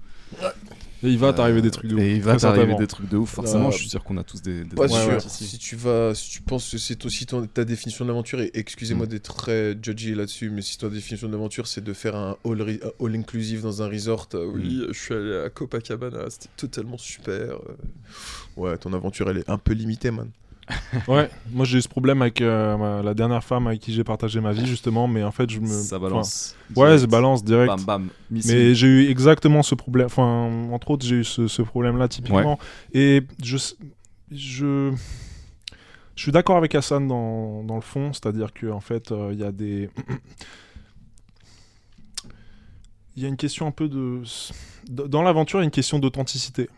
Et 1.06 1.10
il 1.12 1.18
va 1.20 1.28
Euh, 1.28 1.32
t'arriver 1.34 1.62
des 1.62 1.72
trucs 1.72 1.88
de 1.90 1.96
ouf, 1.96 2.02
Et 2.02 2.16
il 2.16 2.22
va 2.22 2.36
t'arriver 2.36 2.76
des 2.76 2.88
trucs 2.88 3.08
de 3.10 3.18
ouf, 3.18 3.30
forcément, 3.30 3.68
Euh, 3.68 3.72
je 3.72 3.78
suis 3.78 3.90
sûr 3.90 4.04
qu'on 4.04 4.18
a 4.18 4.24
tous 4.24 4.42
des... 4.42 4.64
des 4.64 4.76
Pas 4.76 4.88
sûr. 4.88 5.08
ouais. 5.08 5.20
Si 5.20 5.58
tu 5.58 5.76
vas, 5.76 6.14
si 6.16 6.30
tu 6.32 6.42
penses 6.42 6.72
que 6.72 6.78
c'est 6.78 7.06
aussi 7.06 7.26
ton, 7.26 7.46
ta 7.48 7.64
définition 7.64 8.04
de 8.06 8.10
l'aventure, 8.10 8.42
et 8.42 8.52
excusez-moi 8.54 9.06
Mm. 9.06 9.10
d'être 9.10 9.36
très 9.36 9.78
judgy 9.82 10.16
là-dessus, 10.16 10.50
mais 10.50 10.62
si 10.62 10.78
ta 10.78 10.90
définition 10.90 11.28
de 11.28 11.34
l'aventure 11.34 11.68
c'est 11.68 11.84
de 11.84 11.94
faire 11.94 12.16
un 12.16 12.36
all, 12.44 12.62
un 12.62 13.06
all 13.06 13.16
inclusive 13.16 13.62
dans 13.62 13.82
un 13.84 13.88
resort, 13.88 14.28
euh, 14.34 14.46
oui, 14.54 14.84
je 14.92 15.00
suis 15.00 15.14
allé 15.14 15.36
à 15.46 15.50
Copacabana, 15.50 16.30
c'était 16.30 16.50
totalement 16.58 16.98
super. 16.98 17.34
euh. 17.54 17.58
Ouais, 18.58 18.78
ton 18.78 18.92
aventure 18.94 19.30
elle 19.30 19.38
est 19.40 19.50
un 19.50 19.58
peu 19.58 19.74
limitée, 19.74 20.12
man. 20.12 20.30
Ouais, 21.08 21.30
moi 21.52 21.66
j'ai 21.66 21.78
eu 21.78 21.82
ce 21.82 21.88
problème 21.88 22.22
avec 22.22 22.42
euh, 22.42 23.04
la 23.04 23.14
dernière 23.14 23.44
femme 23.44 23.68
avec 23.68 23.82
qui 23.82 23.94
j'ai 23.94 24.04
partagé 24.04 24.40
ma 24.40 24.52
vie 24.52 24.66
justement, 24.66 25.08
mais 25.08 25.24
en 25.24 25.32
fait 25.32 25.50
je 25.50 25.60
me. 25.60 25.68
Ça 25.68 26.00
balance. 26.00 26.56
enfin, 26.72 26.82
ouais, 26.82 26.98
ça 26.98 27.08
balance 27.08 27.44
direct. 27.44 27.68
Bam, 27.68 27.86
bam. 27.86 28.08
Mais 28.32 28.74
j'ai 28.74 28.88
eu 28.88 29.10
exactement 29.10 29.62
ce 29.62 29.76
problème. 29.76 30.08
Enfin, 30.08 30.50
entre 30.72 30.92
autres, 30.92 31.06
j'ai 31.06 31.18
eu 31.18 31.24
ce, 31.24 31.48
ce 31.48 31.62
problème-là 31.62 32.08
typiquement. 32.08 32.58
Et 32.94 33.22
je, 33.44 33.58
je, 34.32 34.94
je 36.16 36.22
suis 36.22 36.32
d'accord 36.32 36.58
avec 36.58 36.74
Hassan 36.74 37.08
dans, 37.08 37.64
dans 37.64 37.76
le 37.76 37.82
fond, 37.82 38.14
c'est-à-dire 38.14 38.54
que 38.54 38.68
en 38.68 38.80
fait, 38.80 39.12
euh, 39.12 39.30
il 39.34 39.40
y 39.40 39.44
a 39.44 39.52
des, 39.52 39.90
il 43.16 43.24
y 43.24 43.26
a 43.26 43.30
une 43.30 43.38
question 43.38 43.68
un 43.68 43.72
peu 43.72 43.88
de, 43.88 44.22
dans 44.90 45.22
l'aventure, 45.22 45.60
il 45.60 45.64
y 45.64 45.64
a 45.64 45.66
une 45.66 45.72
question 45.72 46.00
d'authenticité. 46.00 46.70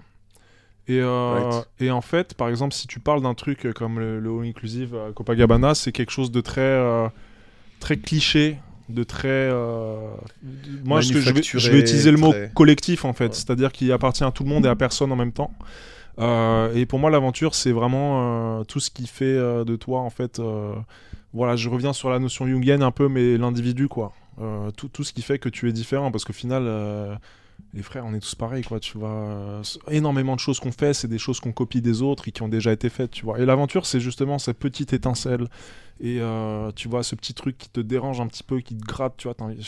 Et, 0.87 0.99
euh, 1.01 1.49
Right. 1.49 1.67
et 1.81 1.91
en 1.91 2.01
fait, 2.01 2.33
par 2.33 2.47
exemple, 2.49 2.73
si 2.73 2.87
tu 2.87 2.99
parles 2.99 3.21
d'un 3.21 3.33
truc 3.33 3.67
comme 3.73 3.99
le, 3.99 4.19
le 4.19 4.29
All 4.29 4.45
Inclusive 4.47 4.95
à 4.95 5.11
Copacabana, 5.13 5.75
c'est 5.75 5.91
quelque 5.91 6.11
chose 6.11 6.31
de 6.31 6.39
très, 6.41 6.61
euh, 6.61 7.07
très 7.79 7.97
cliché, 7.97 8.57
de 8.89 9.03
très. 9.03 9.27
euh, 9.27 9.97
Moi, 10.85 11.01
je, 11.01 11.07
je 11.13 11.13
vais, 11.13 11.19
je 11.19 11.23
vais 11.25 11.31
Manufacturé, 11.33 11.79
utiliser 11.79 12.11
le 12.11 12.17
mot 12.17 12.31
très- 12.31 12.51
collectif 12.55 13.03
en 13.03 13.11
fait, 13.13 13.25
Ouais. 13.25 13.33
c'est-à-dire 13.33 13.71
qu'il 13.73 13.91
appartient 13.91 14.23
à 14.23 14.31
tout 14.31 14.43
le 14.43 14.49
monde 14.49 14.65
et 14.65 14.69
à 14.69 14.75
personne 14.75 15.11
en 15.11 15.17
même 15.17 15.33
temps. 15.33 15.51
Euh, 16.19 16.73
et 16.73 16.85
pour 16.85 16.97
moi, 16.99 17.09
l'aventure, 17.11 17.53
c'est 17.53 17.71
vraiment 17.71 18.59
euh, 18.59 18.63
tout 18.63 18.79
ce 18.79 18.89
qui 18.89 19.05
fait 19.07 19.25
euh, 19.25 19.63
de 19.65 19.75
toi, 19.75 19.99
en 19.99 20.09
fait. 20.09 20.39
euh, 20.39 20.73
voilà, 21.33 21.55
je 21.57 21.69
reviens 21.69 21.93
sur 21.93 22.09
la 22.09 22.17
notion 22.19 22.47
jungienne 22.47 22.81
un 22.81 22.91
peu, 22.91 23.07
mais 23.09 23.37
l'individu, 23.37 23.87
quoi. 23.87 24.13
Euh, 24.41 24.71
tout, 24.71 24.87
tout 24.87 25.03
ce 25.03 25.13
qui 25.13 25.21
fait 25.21 25.37
que 25.37 25.49
tu 25.49 25.67
es 25.69 25.73
différent, 25.73 26.09
parce 26.11 26.23
qu'au 26.25 26.33
final, 26.33 26.63
euh, 26.65 27.13
les 27.77 27.83
frères, 27.83 28.05
on 28.05 28.13
est 28.13 28.19
tous 28.19 28.35
pareils, 28.35 28.63
quoi. 28.63 28.79
Tu 28.79 28.97
vois, 28.97 29.09
Euh, 29.09 29.63
énormément 29.89 30.35
de 30.35 30.39
choses 30.39 30.59
qu'on 30.59 30.71
fait, 30.71 30.93
c'est 30.93 31.07
des 31.07 31.19
choses 31.19 31.39
qu'on 31.39 31.51
copie 31.53 31.81
des 31.81 32.01
autres 32.01 32.27
et 32.27 32.31
qui 32.31 32.41
ont 32.41 32.49
déjà 32.49 32.71
été 32.73 32.89
faites, 32.89 33.11
tu 33.11 33.23
vois. 33.23 33.39
Et 33.39 33.45
l'aventure, 33.45 33.85
c'est 33.85 33.99
justement 33.99 34.39
cette 34.39 34.57
petite 34.59 34.93
étincelle. 34.93 35.47
Et 35.99 36.19
euh, 36.19 36.71
tu 36.73 36.87
vois, 36.87 37.03
ce 37.03 37.15
petit 37.15 37.33
truc 37.33 37.57
qui 37.57 37.69
te 37.69 37.79
dérange 37.79 38.19
un 38.21 38.27
petit 38.27 38.43
peu, 38.43 38.59
qui 38.61 38.75
te 38.75 38.85
gratte, 38.85 39.15
tu 39.17 39.27
vois, 39.27 39.33
t'as 39.35 39.45
envie, 39.45 39.55
de 39.57 39.63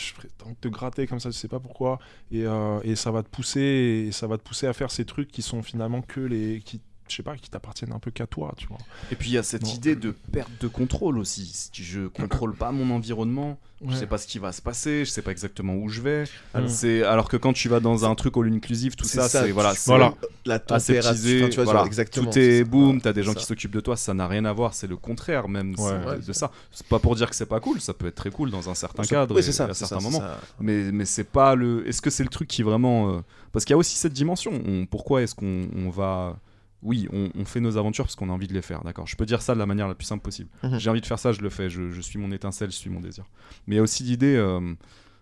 te 0.60 0.68
gratter 0.68 1.06
comme 1.06 1.20
ça, 1.20 1.30
tu 1.30 1.36
sais 1.36 1.48
pas 1.48 1.60
pourquoi. 1.60 1.98
Et, 2.30 2.44
euh, 2.46 2.80
et 2.84 2.94
ça 2.96 3.10
va 3.10 3.22
te 3.22 3.28
pousser, 3.28 4.06
et 4.08 4.12
ça 4.12 4.26
va 4.26 4.38
te 4.38 4.42
pousser 4.42 4.66
à 4.66 4.72
faire 4.72 4.90
ces 4.90 5.04
trucs 5.04 5.30
qui 5.30 5.42
sont 5.42 5.62
finalement 5.62 6.02
que 6.02 6.20
les, 6.20 6.60
qui, 6.60 6.80
je 7.10 7.16
sais 7.16 7.22
pas, 7.22 7.36
qui 7.36 7.50
t'appartiennent 7.50 7.92
un 7.92 7.98
peu 7.98 8.10
qu'à 8.10 8.26
toi, 8.26 8.54
tu 8.56 8.66
vois. 8.66 8.78
Et 9.10 9.16
puis 9.16 9.30
il 9.30 9.32
y 9.34 9.38
a 9.38 9.42
cette 9.42 9.74
idée 9.74 9.96
de 9.96 10.10
perte 10.32 10.50
de 10.60 10.68
contrôle 10.68 11.18
aussi. 11.18 11.46
Si 11.46 11.70
je 11.84 12.06
contrôle 12.08 12.54
pas 12.54 12.72
mon 12.72 12.94
environnement, 12.94 13.58
je 13.88 13.94
sais 13.96 14.06
pas 14.06 14.18
ce 14.18 14.26
qui 14.26 14.38
va 14.38 14.52
se 14.52 14.60
passer, 14.60 15.04
je 15.06 15.10
sais 15.10 15.22
pas 15.22 15.30
exactement 15.30 15.74
où 15.74 15.88
je 15.88 16.00
vais. 16.02 16.24
C'est 16.66 17.02
alors 17.02 17.28
que 17.28 17.36
quand 17.36 17.52
tu 17.54 17.68
vas 17.68 17.80
dans 17.80 18.04
un 18.04 18.14
truc 18.14 18.36
all 18.36 18.52
inclusive, 18.52 18.94
tout 18.94 19.06
ça, 19.06 19.28
c'est 19.28 19.50
voilà, 19.52 19.72
Voilà. 19.86 20.14
La 20.46 20.58
température, 20.58 20.98
aseptisé, 21.06 21.40
enfin, 21.42 21.48
tu 21.50 21.54
vois, 21.56 21.64
genre, 21.64 21.72
voilà. 21.74 21.86
exactement. 21.86 22.30
Tout 22.30 22.38
est 22.38 22.64
boom, 22.64 22.84
Voilà, 22.86 23.00
t'as 23.02 23.12
des 23.12 23.22
gens 23.22 23.34
qui 23.34 23.44
s'occupent 23.44 23.72
de 23.74 23.80
toi, 23.80 23.96
ça 23.96 24.14
n'a 24.14 24.26
rien 24.26 24.44
à 24.46 24.52
voir, 24.52 24.72
c'est 24.74 24.86
le 24.86 24.96
contraire 24.96 25.48
même 25.48 25.74
Ouais. 25.78 26.18
de 26.26 26.32
ça. 26.32 26.50
C'est 26.72 26.86
pas 26.86 26.98
pour 26.98 27.14
dire 27.16 27.28
que 27.28 27.36
c'est 27.36 27.46
pas 27.46 27.60
cool, 27.60 27.80
ça 27.80 27.92
peut 27.94 28.06
être 28.06 28.14
très 28.14 28.30
cool 28.30 28.50
dans 28.50 28.68
un 28.70 28.74
certain 28.74 29.02
Ça- 29.02 29.08
cadre 29.10 29.34
oui, 29.36 29.42
ça, 29.42 29.64
à 29.66 29.74
certains 29.74 30.00
moments. 30.00 30.22
Mais, 30.60 30.90
mais 30.92 31.04
c'est 31.04 31.24
pas 31.24 31.54
le. 31.54 31.86
Est-ce 31.88 32.00
que 32.02 32.10
c'est 32.10 32.22
le 32.22 32.28
truc 32.30 32.48
qui 32.48 32.62
vraiment. 32.62 33.10
euh, 33.14 33.20
Parce 33.52 33.64
qu'il 33.64 33.72
y 33.72 33.74
a 33.74 33.78
aussi 33.78 33.96
cette 33.96 34.12
dimension. 34.12 34.52
On- 34.66 34.86
Pourquoi 34.86 35.22
est-ce 35.22 35.34
qu'on 35.34 35.68
on 35.76 35.90
va. 35.90 36.38
Oui, 36.82 37.08
on, 37.12 37.30
on 37.34 37.44
fait 37.44 37.60
nos 37.60 37.76
aventures 37.76 38.04
parce 38.06 38.14
qu'on 38.16 38.30
a 38.30 38.32
envie 38.32 38.46
de 38.48 38.54
les 38.54 38.62
faire, 38.62 38.82
d'accord 38.84 39.06
Je 39.06 39.14
peux 39.16 39.26
dire 39.26 39.42
ça 39.42 39.54
de 39.54 39.58
la 39.58 39.66
manière 39.66 39.86
la 39.88 39.94
plus 39.94 40.06
simple 40.06 40.22
possible. 40.22 40.48
Mhm. 40.62 40.78
J'ai 40.78 40.90
envie 40.90 41.00
de 41.02 41.06
faire 41.06 41.18
ça, 41.18 41.32
je 41.32 41.40
le 41.42 41.50
fais. 41.50 41.68
Je, 41.68 41.90
je 41.90 42.00
suis 42.00 42.18
mon 42.18 42.32
étincelle, 42.32 42.70
je 42.70 42.76
suis 42.76 42.90
mon 42.90 43.00
désir. 43.00 43.24
Mais 43.66 43.74
il 43.74 43.76
y 43.76 43.80
a 43.80 43.82
aussi 43.82 44.02
l'idée. 44.02 44.36
euh, 44.36 44.74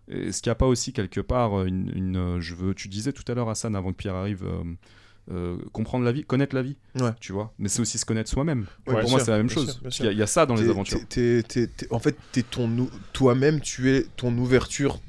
est-ce 0.09 0.40
qu'il 0.40 0.48
n'y 0.51 0.52
a 0.52 0.56
pas 0.56 0.66
aussi 0.66 0.93
quelque 0.93 1.20
part 1.20 1.64
une. 1.64 1.90
une, 1.94 2.16
euh, 2.16 2.40
je 2.40 2.55
veux, 2.55 2.74
tu 2.74 2.89
disais 2.89 3.12
tout 3.12 3.24
à 3.30 3.35
l'heure, 3.35 3.48
Hassan, 3.48 3.74
avant 3.76 3.90
que 3.93 3.97
Pierre 3.97 4.14
arrive. 4.14 4.44
euh, 4.44 4.62
euh, 5.30 5.59
comprendre 5.74 6.06
la 6.06 6.12
vie, 6.12 6.24
connaître 6.24 6.55
la 6.55 6.62
vie, 6.62 6.78
Ouais. 6.98 7.10
tu 7.20 7.35
vois. 7.35 7.52
Mais 7.59 7.68
c'est 7.68 7.82
aussi 7.82 7.98
se 7.98 8.06
connaître 8.06 8.30
soi-même. 8.30 8.64
Ouais, 8.86 8.98
Pour 9.02 9.10
moi, 9.10 9.20
c'est 9.20 9.30
la 9.30 9.36
même 9.36 9.51
chose. 9.51 9.78
Il 10.01 10.06
y, 10.10 10.14
y 10.16 10.22
a 10.22 10.26
ça 10.26 10.47
dans 10.47 10.55
les 10.55 10.70
aventures. 10.70 11.01
en 11.90 11.98
fait, 11.98 12.16
t'es 12.32 12.43
ton 12.44 12.66
nou- 12.66 12.89
toi-même, 13.12 13.60
tu 13.60 13.90
es 13.90 14.06
ton 14.16 14.35
ouverture 14.39 15.01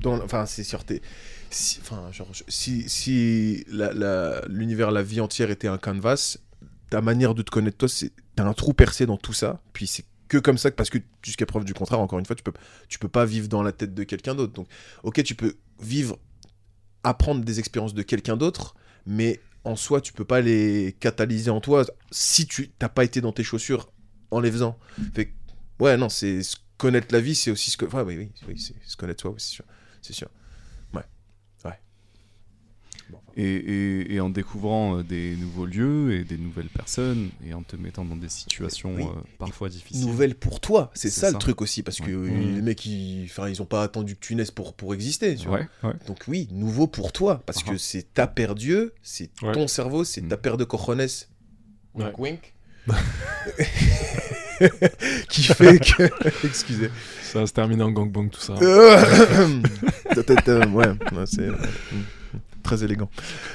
dans, 0.00 0.18
enfin, 0.22 0.46
c'est 0.46 0.64
sûr, 0.64 0.82
t'es- 0.84 1.02
si, 1.54 1.80
l'univers, 4.48 4.90
la, 4.90 5.02
vie 5.02 5.20
entière 5.20 5.50
était 5.50 5.68
un 5.68 5.78
canvas, 5.78 6.38
ta 6.90 7.00
manière 7.00 7.34
de 7.34 7.42
te 7.42 7.50
connaître 7.50 7.78
toi, 7.78 7.88
c'est 7.88 8.12
t'as 8.36 8.44
un 8.44 8.52
trou 8.52 8.72
percé 8.72 9.06
dans 9.06 9.16
tout 9.16 9.32
ça, 9.32 9.62
puis 9.72 9.86
c'est 9.86 10.04
que 10.28 10.38
comme 10.38 10.58
ça, 10.58 10.70
que- 10.70 10.76
parce 10.76 10.90
que 10.90 10.98
jusqu'à 11.22 11.46
preuve 11.46 11.64
du 11.64 11.74
contraire, 11.74 12.00
encore 12.00 12.18
une 12.18 12.26
fois, 12.26 12.34
tu 12.34 12.42
peux, 12.42 12.52
peux 13.00 13.08
pas 13.08 13.24
vivre 13.24 13.48
dans 13.48 13.62
la 13.62 13.72
tête 13.72 13.94
de 13.94 14.04
quelqu'un 14.04 14.34
d'autre. 14.34 14.52
Donc, 14.52 14.66
ok, 15.02 15.22
tu 15.22 15.34
peux 15.34 15.54
vivre, 15.80 16.18
apprendre 17.04 17.44
des 17.44 17.58
expériences 17.58 17.94
de 17.94 18.02
quelqu'un 18.02 18.36
d'autre, 18.36 18.74
mais 19.06 19.40
en 19.64 19.76
soi, 19.76 20.00
tu 20.00 20.12
peux 20.12 20.24
pas 20.24 20.40
les 20.40 20.96
catalyser 20.98 21.50
en 21.50 21.60
toi 21.60 21.84
si 22.10 22.46
tu 22.46 22.70
t'as 22.70 22.88
pas 22.88 23.04
été 23.04 23.20
dans 23.20 23.32
tes 23.32 23.44
chaussures 23.44 23.92
en 24.30 24.40
les 24.40 24.50
faisant. 24.50 24.78
Ouais, 25.78 25.96
non, 25.96 26.08
c'est 26.08 26.42
se 26.42 26.56
connaître 26.78 27.08
la 27.12 27.20
vie, 27.20 27.34
c'est 27.34 27.50
aussi 27.50 27.76
que, 27.76 27.84
ouais, 27.86 28.02
oui, 28.02 28.16
oui, 28.16 28.32
oui, 28.48 28.58
se 28.58 28.96
connaître 28.96 29.22
soi, 29.22 29.34
c'est 29.38 29.62
c'est 30.02 30.12
sûr. 30.12 30.28
Et, 33.36 33.42
et- 33.44 34.14
et 34.14 34.20
en 34.20 34.30
découvrant 34.30 34.98
euh, 34.98 35.02
des 35.02 35.34
nouveaux 35.36 35.66
lieux 35.66 36.14
et 36.14 36.24
des 36.24 36.38
nouvelles 36.38 36.68
personnes 36.68 37.30
et 37.44 37.52
en 37.52 37.62
te 37.62 37.74
mettant 37.74 38.04
dans 38.04 38.14
des 38.16 38.28
situations 38.28 38.94
Oui. 38.94 39.02
euh, 39.02 39.20
parfois 39.38 39.68
difficiles. 39.68 40.06
Nouvelle 40.06 40.36
pour 40.36 40.60
toi, 40.60 40.90
c'est 40.94 41.10
ça, 41.10 41.26
ça. 41.28 41.32
le 41.32 41.38
truc 41.38 41.60
aussi, 41.60 41.82
parce 41.82 41.98
que 41.98 42.04
Ouais. 42.10 42.30
euh, 42.30 42.54
les 42.54 42.62
mecs, 42.62 42.86
ils, 42.86 43.24
enfin, 43.28 43.48
ils 43.48 43.60
ont 43.60 43.66
pas 43.66 43.82
attendu 43.82 44.14
que 44.14 44.20
tu 44.20 44.36
naisses 44.36 44.52
pour, 44.52 44.72
pour 44.74 44.94
exister, 44.94 45.34
tu 45.34 45.48
vois. 45.48 45.60
Ouais. 45.82 45.92
Donc 46.06 46.20
oui, 46.28 46.48
nouveau 46.52 46.86
pour 46.86 47.10
toi, 47.12 47.42
parce 47.44 47.58
Ah. 47.66 47.70
que 47.72 47.76
c'est 47.76 48.14
ta 48.14 48.26
paire 48.28 48.54
d'yeux, 48.54 48.94
c'est 49.02 49.30
Ouais. 49.42 49.52
ton 49.52 49.66
cerveau, 49.66 50.04
c'est 50.04 50.22
ta 50.22 50.36
Mm. 50.36 50.40
paire 50.40 50.56
de 50.56 50.64
cojones, 50.64 51.00
Ouais. 51.00 51.08
wink 52.04 52.18
wink, 52.18 52.54
qui 55.28 55.42
fait 55.42 55.78
que... 55.80 56.08
Excusez. 56.46 56.90
Ça 57.22 57.40
va 57.40 57.46
se 57.46 57.52
terminer 57.52 57.82
en 57.82 57.90
gangbang, 57.90 58.30
tout 58.30 58.40
ça. 58.40 58.54
Ta- 58.58 58.60
ouais, 60.68 60.88
ouais, 60.88 61.26
c'est 61.26 61.48
mm, 61.48 61.56
très 62.64 62.82
élégant. 62.82 63.08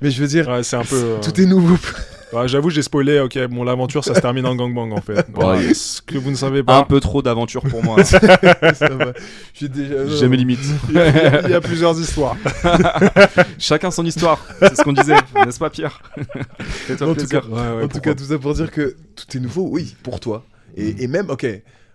Mais 0.00 0.10
je 0.10 0.20
veux 0.22 0.28
dire, 0.28 0.48
Ouais, 0.48 0.62
c'est 0.62 0.76
un 0.76 0.84
peu. 0.84 0.96
euh, 0.96 1.18
tout 1.20 1.38
est 1.40 1.44
nouveau. 1.46 1.76
ouais, 2.32 2.48
J'avoue, 2.48 2.70
j'ai 2.70 2.82
spoilé. 2.82 3.20
Ok, 3.20 3.38
bon, 3.50 3.64
l'aventure, 3.64 4.02
ça 4.04 4.14
se 4.14 4.20
termine 4.20 4.46
en 4.46 4.54
gangbang 4.56 4.92
en 4.92 5.00
fait. 5.02 5.26
Ouais. 5.36 5.74
Ce 5.74 6.00
que 6.00 6.16
vous 6.16 6.30
ne 6.30 6.36
savez 6.36 6.60
Un 6.60 6.64
pas. 6.64 6.84
peu 6.84 7.00
trop 7.00 7.20
d'aventure 7.22 7.62
pour 7.62 7.82
moi. 7.82 7.96
J'ai 9.54 9.68
déjà... 9.68 10.06
J'ai 10.06 10.28
mes 10.28 10.36
limites. 10.36 10.60
Il 10.88 10.94
y, 10.94 10.98
a, 10.98 11.42
il 11.42 11.50
y 11.50 11.54
a 11.54 11.60
plusieurs 11.60 11.98
histoires. 12.00 12.36
Chacun 13.58 13.90
son 13.90 14.04
histoire. 14.04 14.38
C'est 14.60 14.76
ce 14.76 14.82
qu'on 14.82 14.92
disait, 14.92 15.16
n'est-ce 15.44 15.58
pas, 15.58 15.70
Pierre? 15.70 16.00
En 17.00 17.14
tout 17.14 17.26
ouais, 17.32 17.84
en 17.84 17.88
tout 17.88 18.00
cas, 18.00 18.14
tout 18.14 18.24
ça 18.24 18.38
pour 18.38 18.54
dire 18.54 18.70
que 18.70 18.96
tout 19.14 19.36
est 19.36 19.40
nouveau, 19.40 19.68
oui, 19.70 19.94
pour 20.02 20.20
toi. 20.20 20.44
Et, 20.76 20.92
Mm. 20.92 20.96
et 21.00 21.06
même, 21.08 21.30
ok, 21.30 21.46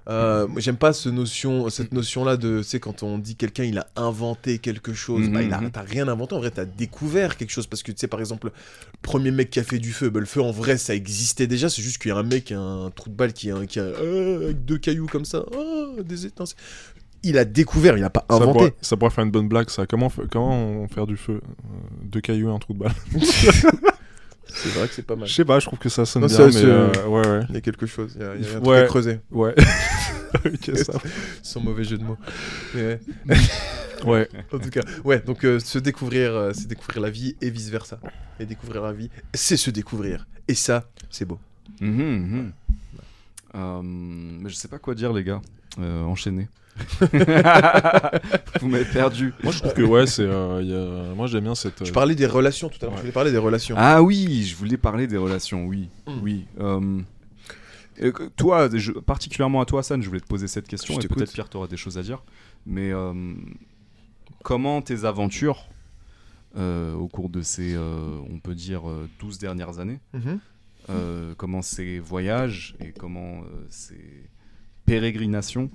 euh, 0.10 0.48
j'aime 0.58 0.78
pas 0.78 0.94
ce 0.94 1.10
notion, 1.10 1.70
cette 1.70 1.92
notion-là 1.94 2.36
de, 2.38 2.60
tu 2.60 2.64
sais, 2.64 2.80
quand 2.80 3.04
on 3.04 3.18
dit 3.20 3.36
quelqu'un 3.36 3.64
il 3.64 3.78
a 3.78 3.88
inventé 3.96 4.58
quelque 4.60 4.94
chose, 4.94 5.30
bah, 5.30 5.42
il 5.44 5.54
a, 5.54 5.62
Mhm. 5.62 5.72
t'as 5.72 5.82
rien 5.84 6.08
inventé, 6.08 6.34
en 6.36 6.40
vrai, 6.40 6.52
t'as 6.52 6.66
découvert 6.66 7.38
quelque 7.38 7.52
chose. 7.52 7.68
Parce 7.68 7.84
que, 7.84 7.92
tu 7.92 8.00
sais, 8.00 8.08
par 8.08 8.20
exemple, 8.20 8.48
le 8.48 8.54
premier 9.02 9.32
mec 9.32 9.50
qui 9.52 9.60
a 9.60 9.64
fait 9.64 9.80
du 9.80 9.92
feu, 9.94 10.10
bah, 10.10 10.20
le 10.20 10.26
feu 10.26 10.42
en 10.42 10.52
vrai, 10.52 10.78
ça 10.78 10.96
existait 10.96 11.48
déjà, 11.48 11.70
c'est 11.70 11.82
juste 11.82 12.02
qu'il 12.02 12.10
y 12.10 12.12
a 12.14 12.18
un 12.18 12.24
mec, 12.24 12.46
qui 12.46 12.54
a 12.54 12.60
un 12.60 12.90
trou 12.90 13.10
de 13.10 13.16
balle 13.16 13.34
qui 13.34 13.52
a, 13.52 13.66
qui 13.66 13.80
a 13.80 13.84
euh, 13.84 14.46
avec 14.46 14.66
deux 14.66 14.78
cailloux 14.80 15.08
comme 15.08 15.26
ça, 15.26 15.44
oh, 15.56 16.02
des 16.04 16.26
étincelles. 16.26 16.58
Il 17.24 17.38
a 17.38 17.46
découvert, 17.46 18.00
il 18.00 18.04
a 18.04 18.10
pas 18.10 18.26
ça 18.28 18.38
inventé. 18.38 18.52
pourrait, 18.58 18.74
ça 18.82 18.98
pourrait 18.98 19.12
faire 19.12 19.24
une 19.24 19.30
bonne 19.30 19.48
blague, 19.48 19.70
ça. 19.70 19.86
Comment, 19.86 20.12
comment 20.32 20.58
on 20.82 20.88
faire 20.88 21.06
du 21.06 21.18
feu 21.18 21.40
Euh, 21.44 21.68
Deux 22.06 22.20
cailloux 22.22 22.50
et 22.50 22.52
un 22.52 22.58
trou 22.58 22.74
de 22.74 22.80
balle? 22.80 22.94
C'est 24.54 24.70
vrai 24.70 24.88
que 24.88 24.94
c'est 24.94 25.02
pas 25.06 25.16
mal. 25.16 25.28
Je 25.28 25.34
sais 25.34 25.46
pas, 25.46 25.60
je 25.60 25.66
trouve 25.66 25.80
que 25.80 25.90
ça 25.90 26.06
sonne 26.06 26.24
Non, 26.24 26.28
bien. 26.28 26.38
ça, 26.38 26.60
mais 26.60 26.66
euh, 26.66 27.08
ouais, 27.08 27.28
ouais. 27.28 27.40
Il 27.50 27.56
y 27.56 27.58
a 27.58 27.62
quelque 27.62 27.86
chose, 27.86 28.14
il 28.16 28.22
y 28.22 28.26
a, 28.26 28.36
il 28.36 28.42
y 28.42 28.46
a 28.46 28.50
un 28.50 28.54
truc 28.56 28.66
Ouais. 28.68 28.78
à 28.80 28.84
creuser, 28.86 29.20
Ouais. 29.32 29.56
Ça. 30.76 30.94
sans 31.44 31.60
mauvais 31.62 31.84
jeu 31.84 31.98
de 31.98 32.04
mots. 32.04 32.18
Mais 32.76 33.00
ouais. 33.26 33.40
Ouais. 34.06 34.28
En 34.52 34.58
tout 34.58 34.72
cas, 34.72 34.82
ouais, 35.04 35.20
donc 35.20 35.44
euh, 35.46 35.60
se 35.60 35.78
découvrir, 35.78 36.34
euh, 36.36 36.52
c'est 36.56 36.68
découvrir 36.68 37.02
la 37.04 37.12
vie 37.12 37.36
et 37.40 37.52
vice 37.52 37.70
versa. 37.70 38.00
Et 38.40 38.48
découvrir 38.48 38.82
la 38.82 38.94
vie, 38.94 39.12
c'est 39.34 39.58
se 39.58 39.70
découvrir. 39.70 40.26
Et 40.48 40.56
ça, 40.56 40.90
c'est 41.12 41.26
beau. 41.26 41.40
Mhm, 41.82 41.92
mhm. 42.02 42.52
Euh, 43.54 43.82
mais 43.84 44.50
je 44.50 44.56
sais 44.56 44.68
pas 44.68 44.80
quoi 44.80 44.96
dire, 44.96 45.14
les 45.14 45.24
gars. 45.24 45.40
Euh, 45.80 46.02
enchaînez. 46.04 46.50
Vous 48.62 48.68
m'avez 48.68 48.86
perdu. 48.86 49.34
Moi, 49.44 49.52
je 49.52 49.60
trouve 49.60 49.74
que 49.74 49.82
ouais, 49.82 50.08
c'est. 50.08 50.24
euh, 50.24 50.62
y 50.64 50.74
a- 50.74 51.14
Moi, 51.16 51.28
j'aime 51.28 51.44
bien 51.44 51.56
cette. 51.56 51.84
Je 51.86 51.92
parlais 51.92 52.16
des 52.16 52.26
relations 52.26 52.70
tout 52.70 52.78
à 52.82 52.86
l'heure. 52.86 52.92
Ouais. 52.94 52.98
Je 52.98 53.02
voulais 53.02 53.12
parler 53.14 53.32
des 53.32 53.38
relations. 53.38 53.76
Ah 53.78 54.02
oui, 54.02 54.44
je 54.46 54.56
voulais 54.56 54.78
parler 54.78 55.08
des 55.08 55.18
relations, 55.18 55.66
oui. 55.66 55.90
Mm. 56.08 56.12
Oui. 56.22 56.46
Euh, 56.60 57.00
euh, 58.02 58.12
toi, 58.36 58.70
je- 58.74 58.92
particulièrement 58.94 59.62
à 59.62 59.66
toi, 59.66 59.80
Hassan, 59.82 60.02
je 60.02 60.08
voulais 60.08 60.22
te 60.22 60.28
poser 60.28 60.48
cette 60.48 60.68
question, 60.68 60.96
Je 61.00 61.06
et 61.06 61.08
peut-être 61.08 61.34
Pierre, 61.34 61.50
tu 61.50 61.58
auras 61.58 61.68
des 61.68 61.78
choses 61.78 61.98
à 61.98 62.04
dire. 62.04 62.24
Mais 62.66 62.92
euh, 62.92 63.14
comment 64.44 64.82
tes 64.82 65.06
aventures, 65.06 65.66
euh, 66.58 66.94
au 66.96 67.08
cours 67.08 67.30
de 67.30 67.42
ces, 67.42 67.74
euh, 67.76 68.18
on 68.30 68.40
peut 68.40 68.56
dire, 68.56 68.90
euh, 68.90 69.08
12 69.20 69.38
dernières 69.40 69.80
années, 69.80 70.00
Mhm. 70.14 70.40
euh, 70.90 71.34
comment 71.38 71.62
ces 71.62 72.00
voyages 72.00 72.76
et 72.80 72.92
comment 72.92 73.42
euh, 73.42 73.66
ces 73.70 74.00
pérégrinations 74.96 75.70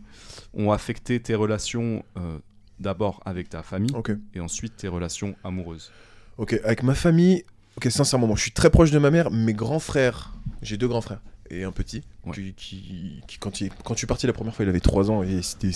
ont 0.53 0.73
affecté 0.73 1.21
tes 1.21 1.35
relations 1.35 2.05
euh, 2.19 2.39
d'abord 2.81 3.23
avec 3.25 3.49
ta 3.49 3.63
famille 3.63 3.91
et 4.35 4.41
ensuite 4.41 4.77
tes 4.77 4.89
relations 4.89 5.35
amoureuses 5.43 5.91
Ok, 6.39 6.61
avec 6.65 6.83
ma 6.83 6.95
famille, 6.95 7.45
ok, 7.79 7.91
sincèrement, 7.91 8.27
moi, 8.27 8.37
je 8.37 8.43
suis 8.43 8.51
très 8.53 8.69
proche 8.69 8.91
de 8.91 8.99
ma 8.99 9.11
mère. 9.11 9.31
Mes 9.31 9.55
grands 9.55 9.79
frères, 9.79 10.35
j'ai 10.61 10.77
deux 10.77 10.87
grands 10.89 11.01
frères 11.01 11.23
et 11.49 11.65
un 11.65 11.73
petit, 11.73 12.03
Ouais. 12.27 12.35
qui, 12.35 12.53
qui- 12.55 13.23
qui, 13.27 13.39
quand, 13.39 13.61
il, 13.63 13.71
quand 13.85 13.95
je 13.95 13.99
suis 13.99 14.07
parti 14.07 14.27
la 14.27 14.35
première 14.35 14.55
fois, 14.55 14.65
il 14.67 14.69
avait 14.69 14.81
3 14.81 15.11
ans 15.11 15.23
et 15.23 15.41
c'était, 15.43 15.71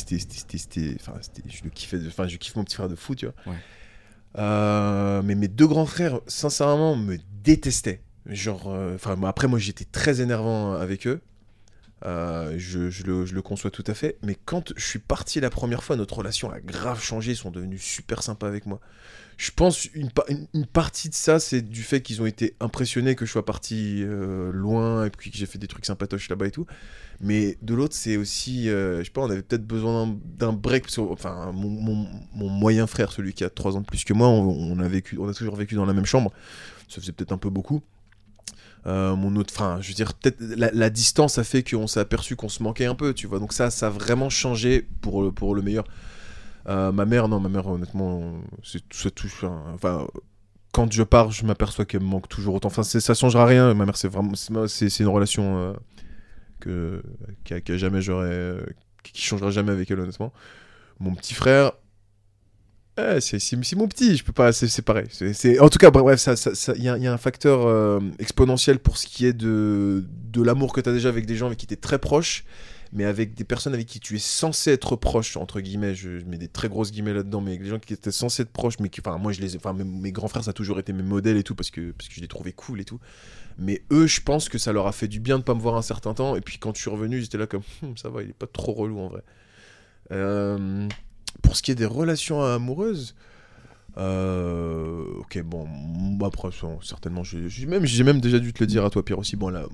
enfin, 1.01 1.15
je 1.47 1.65
le 1.65 1.71
kiffais, 1.71 1.99
enfin, 2.09 2.27
je 2.29 2.37
kiffe 2.37 2.57
mon 2.57 2.65
petit 2.65 2.75
frère 2.77 2.89
de 2.91 2.97
fou, 2.97 3.15
tu 3.15 3.25
vois. 3.27 3.35
Ouais. 3.55 3.59
Euh, 4.39 5.23
mais 5.25 5.35
mes 5.35 5.49
deux 5.49 5.67
grands 5.67 5.87
frères, 5.87 6.21
sincèrement, 6.27 6.95
me 6.97 7.17
détestaient. 7.43 8.03
Genre, 8.27 8.65
euh, 8.69 8.95
enfin, 8.97 9.17
après, 9.25 9.49
moi, 9.49 9.59
j'étais 9.59 9.87
très 9.87 10.21
énervant 10.21 10.75
avec 10.75 11.07
eux. 11.07 11.21
Euh, 12.07 12.55
je, 12.57 13.03
le, 13.05 13.43
conçois 13.43 13.71
tout 13.71 13.85
à 13.87 13.95
fait. 13.95 14.17
Mais 14.23 14.37
quand 14.45 14.73
je 14.77 14.85
suis 14.87 14.99
parti 14.99 15.41
la 15.41 15.51
première 15.51 15.85
fois, 15.85 15.97
notre 15.97 16.17
relation 16.19 16.51
a 16.51 16.61
grave 16.61 17.03
changé. 17.03 17.33
Ils 17.33 17.37
sont 17.37 17.51
devenus 17.51 17.83
super 17.83 18.23
sympas 18.23 18.49
avec 18.49 18.67
moi. 18.67 18.81
Je 19.37 19.51
pense 19.51 19.87
une, 19.95 20.11
pa- 20.11 20.25
une, 20.29 20.47
une 20.53 20.67
partie 20.67 21.09
de 21.09 21.15
ça, 21.15 21.41
c'est 21.41 21.63
du 21.63 21.83
fait 21.83 22.03
qu'ils 22.03 22.21
ont 22.21 22.27
été 22.27 22.57
impressionnés 22.61 23.15
que 23.15 23.25
je 23.25 23.31
sois 23.33 23.45
parti 23.45 24.03
euh, 24.03 24.51
loin 24.53 25.07
et 25.07 25.11
puis 25.11 25.31
que 25.31 25.37
j'ai 25.39 25.47
fait 25.47 25.59
des 25.59 25.67
trucs 25.67 25.87
sympatoches 25.87 26.29
là-bas 26.29 26.47
et 26.47 26.51
tout. 26.51 26.67
Mais 27.21 27.57
de 27.63 27.75
l'autre, 27.75 27.95
c'est 27.95 28.17
aussi, 28.19 28.69
euh, 28.69 28.99
je 29.01 29.05
sais 29.05 29.11
pas, 29.11 29.23
on 29.23 29.31
avait 29.31 29.43
peut-être 29.43 29.67
besoin 29.67 30.15
d'un- 30.25 30.53
break. 30.53 30.87
Enfin, 30.99 31.53
mon 31.53 32.49
moyen 32.49 32.87
frère, 32.87 33.13
celui 33.13 33.33
qui 33.35 33.45
a 33.45 33.51
3 33.51 33.77
ans 33.77 33.81
de 33.81 33.87
plus 33.87 34.05
que 34.05 34.13
moi, 34.13 34.29
on, 34.29 34.49
on 34.73 34.79
a 34.79 34.89
vécu, 34.89 35.17
on 35.19 35.29
a 35.29 35.35
toujours 35.35 35.57
vécu 35.57 35.75
dans 35.75 35.87
la 35.87 35.93
même 35.95 36.07
chambre. 36.07 36.33
Ça 36.89 37.01
faisait 37.01 37.13
peut-être 37.13 37.33
un 37.33 37.39
peu 37.39 37.51
beaucoup. 37.51 37.83
Euh, 38.87 39.15
mon 39.15 39.37
autre, 39.37 39.53
enfin, 39.55 39.79
je 39.81 39.89
veux 39.89 39.95
dire, 39.95 40.15
peut-être 40.15 40.41
la, 40.41 40.71
la 40.73 40.91
distance 40.91 41.39
a 41.39 41.45
fait 41.45 41.63
qu'on 41.63 41.87
s'est 41.87 42.01
aperçu 42.01 42.37
qu'on 42.37 42.49
se 42.49 42.63
manquait 42.63 42.87
un 42.87 42.95
peu, 42.95 43.13
tu 43.13 43.27
vois. 43.27 43.39
Donc 43.39 43.53
ça, 43.53 43.71
ça 43.71 43.89
a 43.89 43.91
vraiment 43.91 44.31
changé 44.31 44.89
pour 45.03 45.23
le, 45.23 45.33
pour 45.33 45.55
le 45.55 45.63
meilleur. 45.63 45.85
Euh, 46.69 46.93
ma 46.93 47.05
mère, 47.05 47.29
non, 47.29 47.41
ma 47.41 47.49
mère, 47.49 47.67
honnêtement, 47.67 48.41
c'est 48.63 48.83
hein. 49.43 49.63
Enfin, 49.75 50.07
quand 50.73 50.91
je 50.93 51.03
pars, 51.03 51.31
je 51.31 51.45
m'aperçois 51.45 51.85
qu'elle 51.85 52.03
me 52.03 52.07
manque 52.07 52.29
toujours 52.29 52.55
autant. 52.55 52.69
Enfin, 52.69 52.83
ça 52.83 53.15
changera 53.15 53.45
rien. 53.45 53.75
Ma 53.75 53.85
mère, 53.85 53.97
c'est 53.97 54.09
vraiment, 54.09 54.35
c'est 54.35 55.01
une 55.01 55.09
relation 55.09 55.59
euh, 55.59 55.73
que 56.61 57.03
qu'à 57.45 57.77
jamais 57.77 58.03
j'aurais, 58.03 58.57
qui 59.03 59.23
changera 59.23 59.51
jamais 59.51 59.73
avec 59.73 59.91
elle, 59.91 60.01
honnêtement. 60.01 60.33
Mon 61.01 61.15
petit 61.15 61.35
frère. 61.35 61.73
C'est 63.21 63.77
mon 63.77 63.89
petit, 63.89 64.17
je 64.17 64.25
peux 64.25 64.33
pas, 64.33 64.53
c'est 64.53 64.83
pareil. 64.83 65.07
En 65.61 65.69
tout 65.69 65.79
cas, 65.79 65.91
bref, 65.91 66.29
il 66.77 66.83
y, 66.83 66.89
a- 66.89 67.13
un 67.13 67.19
facteur 67.19 67.67
euh, 67.67 68.01
exponentiel 68.19 68.79
pour 68.79 68.99
ce 68.99 69.07
qui 69.07 69.27
est 69.27 69.33
de, 69.33 70.05
l'amour 70.37 70.73
que 70.73 70.81
tu 70.81 70.89
as 70.89 70.93
déjà 70.93 71.09
avec 71.09 71.27
des 71.27 71.37
gens 71.37 71.47
avec 71.47 71.59
qui 71.59 71.67
tu 71.67 71.75
es 71.75 71.79
très 71.79 71.99
proche, 71.99 72.45
mais 72.93 73.05
avec 73.05 73.35
des 73.35 73.45
personnes 73.45 73.75
avec 73.75 73.87
qui 73.87 74.01
tu 74.01 74.17
es 74.17 74.19
censé 74.19 74.73
être 74.73 74.97
proche, 74.97 75.37
entre 75.37 75.61
guillemets, 75.61 75.95
je, 75.95 76.25
mets 76.27 76.39
des 76.39 76.49
très 76.49 76.69
grosses 76.69 76.91
guillemets 76.91 77.15
là-dedans, 77.15 77.41
mais 77.41 77.53
avec 77.53 77.63
des 77.63 77.69
gens 77.69 77.79
qui 77.79 77.93
étaient 77.93 78.11
censés 78.11 78.43
être 78.43 78.51
proches, 78.51 78.81
mais 78.81 78.89
qui, 78.89 79.01
enfin, 79.01 79.17
moi, 79.19 79.33
mes, 79.75 80.13
grands 80.13 80.29
frères, 80.29 80.45
ça 80.45 80.51
a 80.51 80.55
toujours 80.55 80.79
été 80.79 80.93
mes 80.93 81.03
modèles 81.03 81.37
et 81.37 81.45
tout, 81.45 81.55
parce 81.55 81.71
que, 81.71 81.95
je 82.11 82.21
les 82.21 82.29
trouvais 82.29 82.53
cool 82.53 82.81
et 82.81 82.85
tout. 82.85 83.01
Mais 83.59 83.83
eux, 83.93 84.07
je 84.07 84.21
pense 84.21 84.49
que 84.49 84.59
ça 84.59 84.73
leur 84.73 84.87
a 84.87 84.93
fait 84.93 85.09
du 85.09 85.21
bien 85.21 85.39
de 85.39 85.45
pas 85.45 85.55
me 85.55 85.61
voir 85.61 85.77
un 85.77 85.83
certain 85.83 86.15
temps, 86.15 86.35
et 86.35 86.41
puis 86.41 86.59
quand 86.59 86.75
je 86.75 86.81
suis 86.81 86.91
revenu, 86.91 87.23
étaient 87.23 87.39
là 87.39 87.47
comme, 87.47 87.63
Hum, 87.83 87.97
ça 87.97 88.09
va, 88.09 88.23
il 88.23 88.31
est 88.31 88.35
pas 88.35 88.47
trop 88.47 88.73
relou 88.73 88.99
en 88.99 89.09
vrai. 89.09 89.23
Euh, 90.13 90.89
pour 91.43 91.57
ce 91.57 91.63
qui 91.63 91.71
est 91.71 91.77
des 91.77 91.87
relations 91.87 92.43
amoureuses, 92.43 93.15
euh, 93.99 95.05
ok, 95.19 95.43
bon, 95.43 95.67
moi, 95.67 96.29
après, 96.29 96.49
certainement, 96.83 97.25
j'ai 97.25 97.67
même, 97.67 97.85
même 98.05 98.21
déjà 98.21 98.39
dû 98.39 98.53
te 98.53 98.63
le 98.63 98.67
dire 98.67 98.85
à 98.85 98.91
toi, 98.91 99.05
Pierre, 99.05 99.19
aussi. 99.19 99.37
Bon, 99.37 99.49
là, 99.49 99.67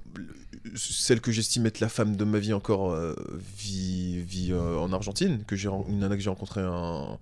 celle 0.74 1.20
que 1.20 1.32
j'estime 1.32 1.66
être 1.66 1.80
la 1.80 1.88
femme 1.88 2.16
de 2.16 2.24
ma 2.24 2.38
vie 2.38 2.52
encore 2.52 2.92
euh, 2.92 3.14
vit, 3.58 4.22
vit 4.22 4.52
euh, 4.52 4.78
en 4.78 4.92
Argentine, 4.92 5.44
que 5.46 5.56
une 5.88 5.98
nana 5.98 6.16
que 6.16 6.22
j'ai 6.22 6.30
rencontrée 6.30 6.64
en, 6.64 7.18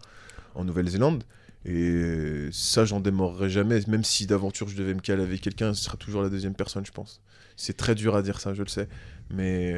en 0.55 0.65
Nouvelle-Zélande. 0.65 1.25
Et 1.67 2.49
ça, 2.53 2.85
j'en 2.85 3.01
démordrai 3.01 3.49
jamais. 3.49 3.81
Même 3.89 4.05
si 4.05 4.27
d'aventure 4.27 4.69
je 4.69 4.77
devais 4.77 4.93
me 4.93 5.01
caler 5.01 5.23
avec 5.23 5.41
quelqu'un, 5.41 5.73
ce 5.73 5.85
sera 5.85 5.97
toujours 5.97 6.23
la 6.23 6.29
deuxième 6.29 6.55
personne, 6.55 6.85
je 6.85 6.93
pense. 6.93 7.23
C'est 7.57 7.77
très 7.77 7.95
dur 7.95 8.15
à 8.17 8.23
dire 8.23 8.39
ça, 8.39 8.53
je 8.53 8.63
le 8.63 8.69
sais. 8.69 8.87
Mais 9.31 9.75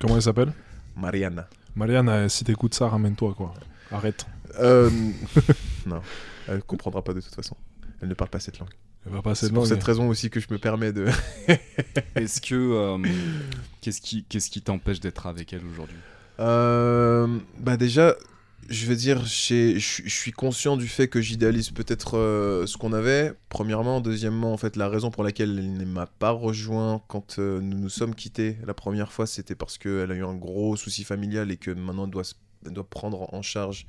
Comment 0.00 0.16
elle 0.16 0.22
s'appelle? 0.22 0.50
Mariana. 0.96 1.46
Marianne, 1.78 2.08
euh, 2.08 2.28
si 2.28 2.44
t'écoutes 2.44 2.74
ça, 2.74 2.88
ramène-toi, 2.88 3.34
quoi. 3.36 3.54
Arrête. 3.92 4.26
Euh, 4.58 4.90
non, 5.86 6.02
elle 6.48 6.62
comprendra 6.64 7.02
pas 7.02 7.14
de 7.14 7.20
toute 7.20 7.34
façon. 7.34 7.56
Elle 8.02 8.08
ne 8.08 8.14
parle 8.14 8.30
pas 8.30 8.40
cette 8.40 8.58
langue. 8.58 8.68
Elle 9.06 9.12
va 9.12 9.22
passer 9.22 9.42
C'est 9.46 9.50
de 9.50 9.54
pour 9.54 9.62
langue. 9.62 9.72
cette 9.72 9.84
raison 9.84 10.08
aussi 10.08 10.28
que 10.28 10.40
je 10.40 10.48
me 10.50 10.58
permets 10.58 10.92
de. 10.92 11.06
Est-ce 12.16 12.40
que 12.40 12.54
euh, 12.54 12.98
qu'est-ce 13.80 14.00
qui 14.00 14.24
qu'est-ce 14.24 14.50
qui 14.50 14.60
t'empêche 14.60 14.98
d'être 15.00 15.26
avec 15.26 15.52
elle 15.52 15.64
aujourd'hui? 15.72 15.96
Euh, 16.40 17.38
bah 17.58 17.76
déjà, 17.76 18.14
je 18.68 18.86
veux 18.86 18.96
dire, 18.96 19.24
je 19.24 19.78
suis 19.78 20.32
conscient 20.32 20.76
du 20.76 20.88
fait 20.88 21.08
que 21.08 21.22
j'idéalise 21.22 21.70
peut-être 21.70 22.18
euh, 22.18 22.66
ce 22.66 22.76
qu'on 22.76 22.92
avait. 22.92 23.32
Premièrement, 23.48 24.00
deuxièmement, 24.02 24.52
en 24.52 24.58
fait, 24.58 24.76
la 24.76 24.88
raison 24.88 25.10
pour 25.10 25.24
laquelle 25.24 25.58
elle 25.58 25.72
ne 25.72 25.84
m'a 25.86 26.06
pas 26.06 26.30
rejoint 26.30 27.02
quand 27.08 27.38
euh, 27.38 27.60
nous 27.60 27.78
nous 27.78 27.88
sommes 27.88 28.14
quittés 28.14 28.58
la 28.66 28.74
première 28.74 29.10
fois, 29.10 29.26
c'était 29.26 29.54
parce 29.54 29.78
qu'elle 29.78 30.12
a 30.12 30.14
eu 30.14 30.24
un 30.24 30.34
gros 30.34 30.76
souci 30.76 31.04
familial 31.04 31.50
et 31.50 31.56
que 31.56 31.70
maintenant 31.70 32.04
elle 32.04 32.10
doit, 32.72 32.88
prendre 32.90 33.32
en 33.32 33.40
charge 33.40 33.86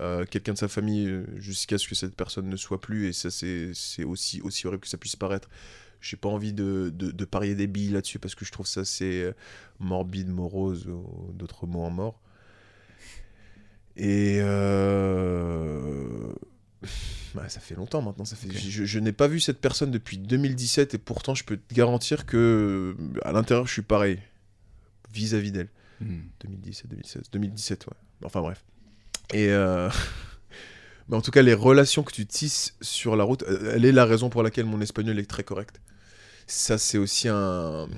euh, 0.00 0.26
quelqu'un 0.26 0.52
de 0.52 0.58
sa 0.58 0.68
famille 0.68 1.24
jusqu'à 1.36 1.78
ce 1.78 1.88
que 1.88 1.94
cette 1.94 2.14
personne 2.14 2.50
ne 2.50 2.56
soit 2.56 2.82
plus. 2.82 3.08
Et 3.08 3.14
ça, 3.14 3.30
c'est 3.30 4.04
aussi, 4.04 4.42
horrible 4.42 4.80
que 4.80 4.88
ça 4.88 4.98
puisse 4.98 5.16
paraître. 5.16 5.48
J'ai 6.02 6.18
pas 6.18 6.28
envie 6.28 6.52
de, 6.52 6.92
de, 6.94 7.24
parier 7.24 7.54
des 7.54 7.66
billes 7.66 7.90
là-dessus 7.90 8.18
parce 8.18 8.34
que 8.34 8.44
je 8.44 8.52
trouve 8.52 8.66
ça 8.66 8.82
euh, 9.02 9.32
morbide, 9.80 10.28
morose, 10.28 10.86
d'autres 11.32 11.66
mots 11.66 11.82
en 11.82 11.90
mort. 11.90 12.20
Et 13.98 14.38
euh... 14.40 16.32
bah, 17.34 17.48
ça 17.48 17.60
fait 17.60 17.74
longtemps 17.74 18.00
maintenant. 18.00 18.24
Ça 18.24 18.36
fait... 18.36 18.50
Je, 18.50 18.84
je 18.84 18.98
n'ai 19.00 19.12
pas 19.12 19.26
vu 19.26 19.40
cette 19.40 19.60
personne 19.60 19.90
depuis 19.90 20.18
2017 20.18 20.94
et 20.94 20.98
pourtant 20.98 21.34
je 21.34 21.44
peux 21.44 21.56
te 21.56 21.74
garantir 21.74 22.24
que 22.26 22.96
à 23.22 23.32
l'intérieur 23.32 23.66
je 23.66 23.72
suis 23.72 23.82
pareil 23.82 24.20
vis-à-vis 25.12 25.52
d'elle. 25.52 25.68
Hmm. 26.00 26.20
2017, 26.40 26.90
2016, 26.90 27.22
2017, 27.32 27.86
ouais. 27.88 27.92
Enfin 28.24 28.40
bref. 28.40 28.64
Et 29.34 29.48
euh, 29.50 29.90
mais 31.08 31.16
en 31.16 31.20
tout 31.20 31.30
cas, 31.32 31.42
les 31.42 31.54
relations 31.54 32.02
que 32.04 32.12
tu 32.12 32.26
tisses 32.26 32.74
sur 32.80 33.16
la 33.16 33.24
route, 33.24 33.42
euh, 33.44 33.72
elle 33.74 33.84
est 33.84 33.92
la 33.92 34.04
raison 34.04 34.30
pour 34.30 34.42
laquelle 34.42 34.66
mon 34.66 34.80
espagnol 34.80 35.18
est 35.18 35.28
très 35.28 35.42
correct. 35.42 35.80
Ça, 36.46 36.78
c'est 36.78 36.98
aussi 36.98 37.28
un, 37.28 37.88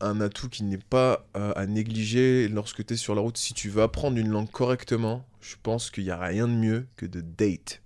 un 0.00 0.20
atout 0.20 0.48
qui 0.48 0.64
n'est 0.64 0.76
pas 0.76 1.26
euh, 1.36 1.52
à 1.56 1.66
négliger 1.66 2.48
lorsque 2.48 2.84
tu 2.84 2.94
es 2.94 2.96
sur 2.96 3.14
la 3.14 3.22
route. 3.22 3.38
Si 3.38 3.54
tu 3.54 3.70
veux 3.70 3.82
apprendre 3.82 4.18
une 4.18 4.28
langue 4.28 4.50
correctement, 4.50 5.24
je 5.46 5.56
pense 5.62 5.90
qu'il 5.90 6.04
n'y 6.04 6.10
a 6.10 6.18
rien 6.18 6.48
de 6.48 6.52
mieux 6.52 6.86
que 6.96 7.06
de 7.06 7.20
date. 7.20 7.82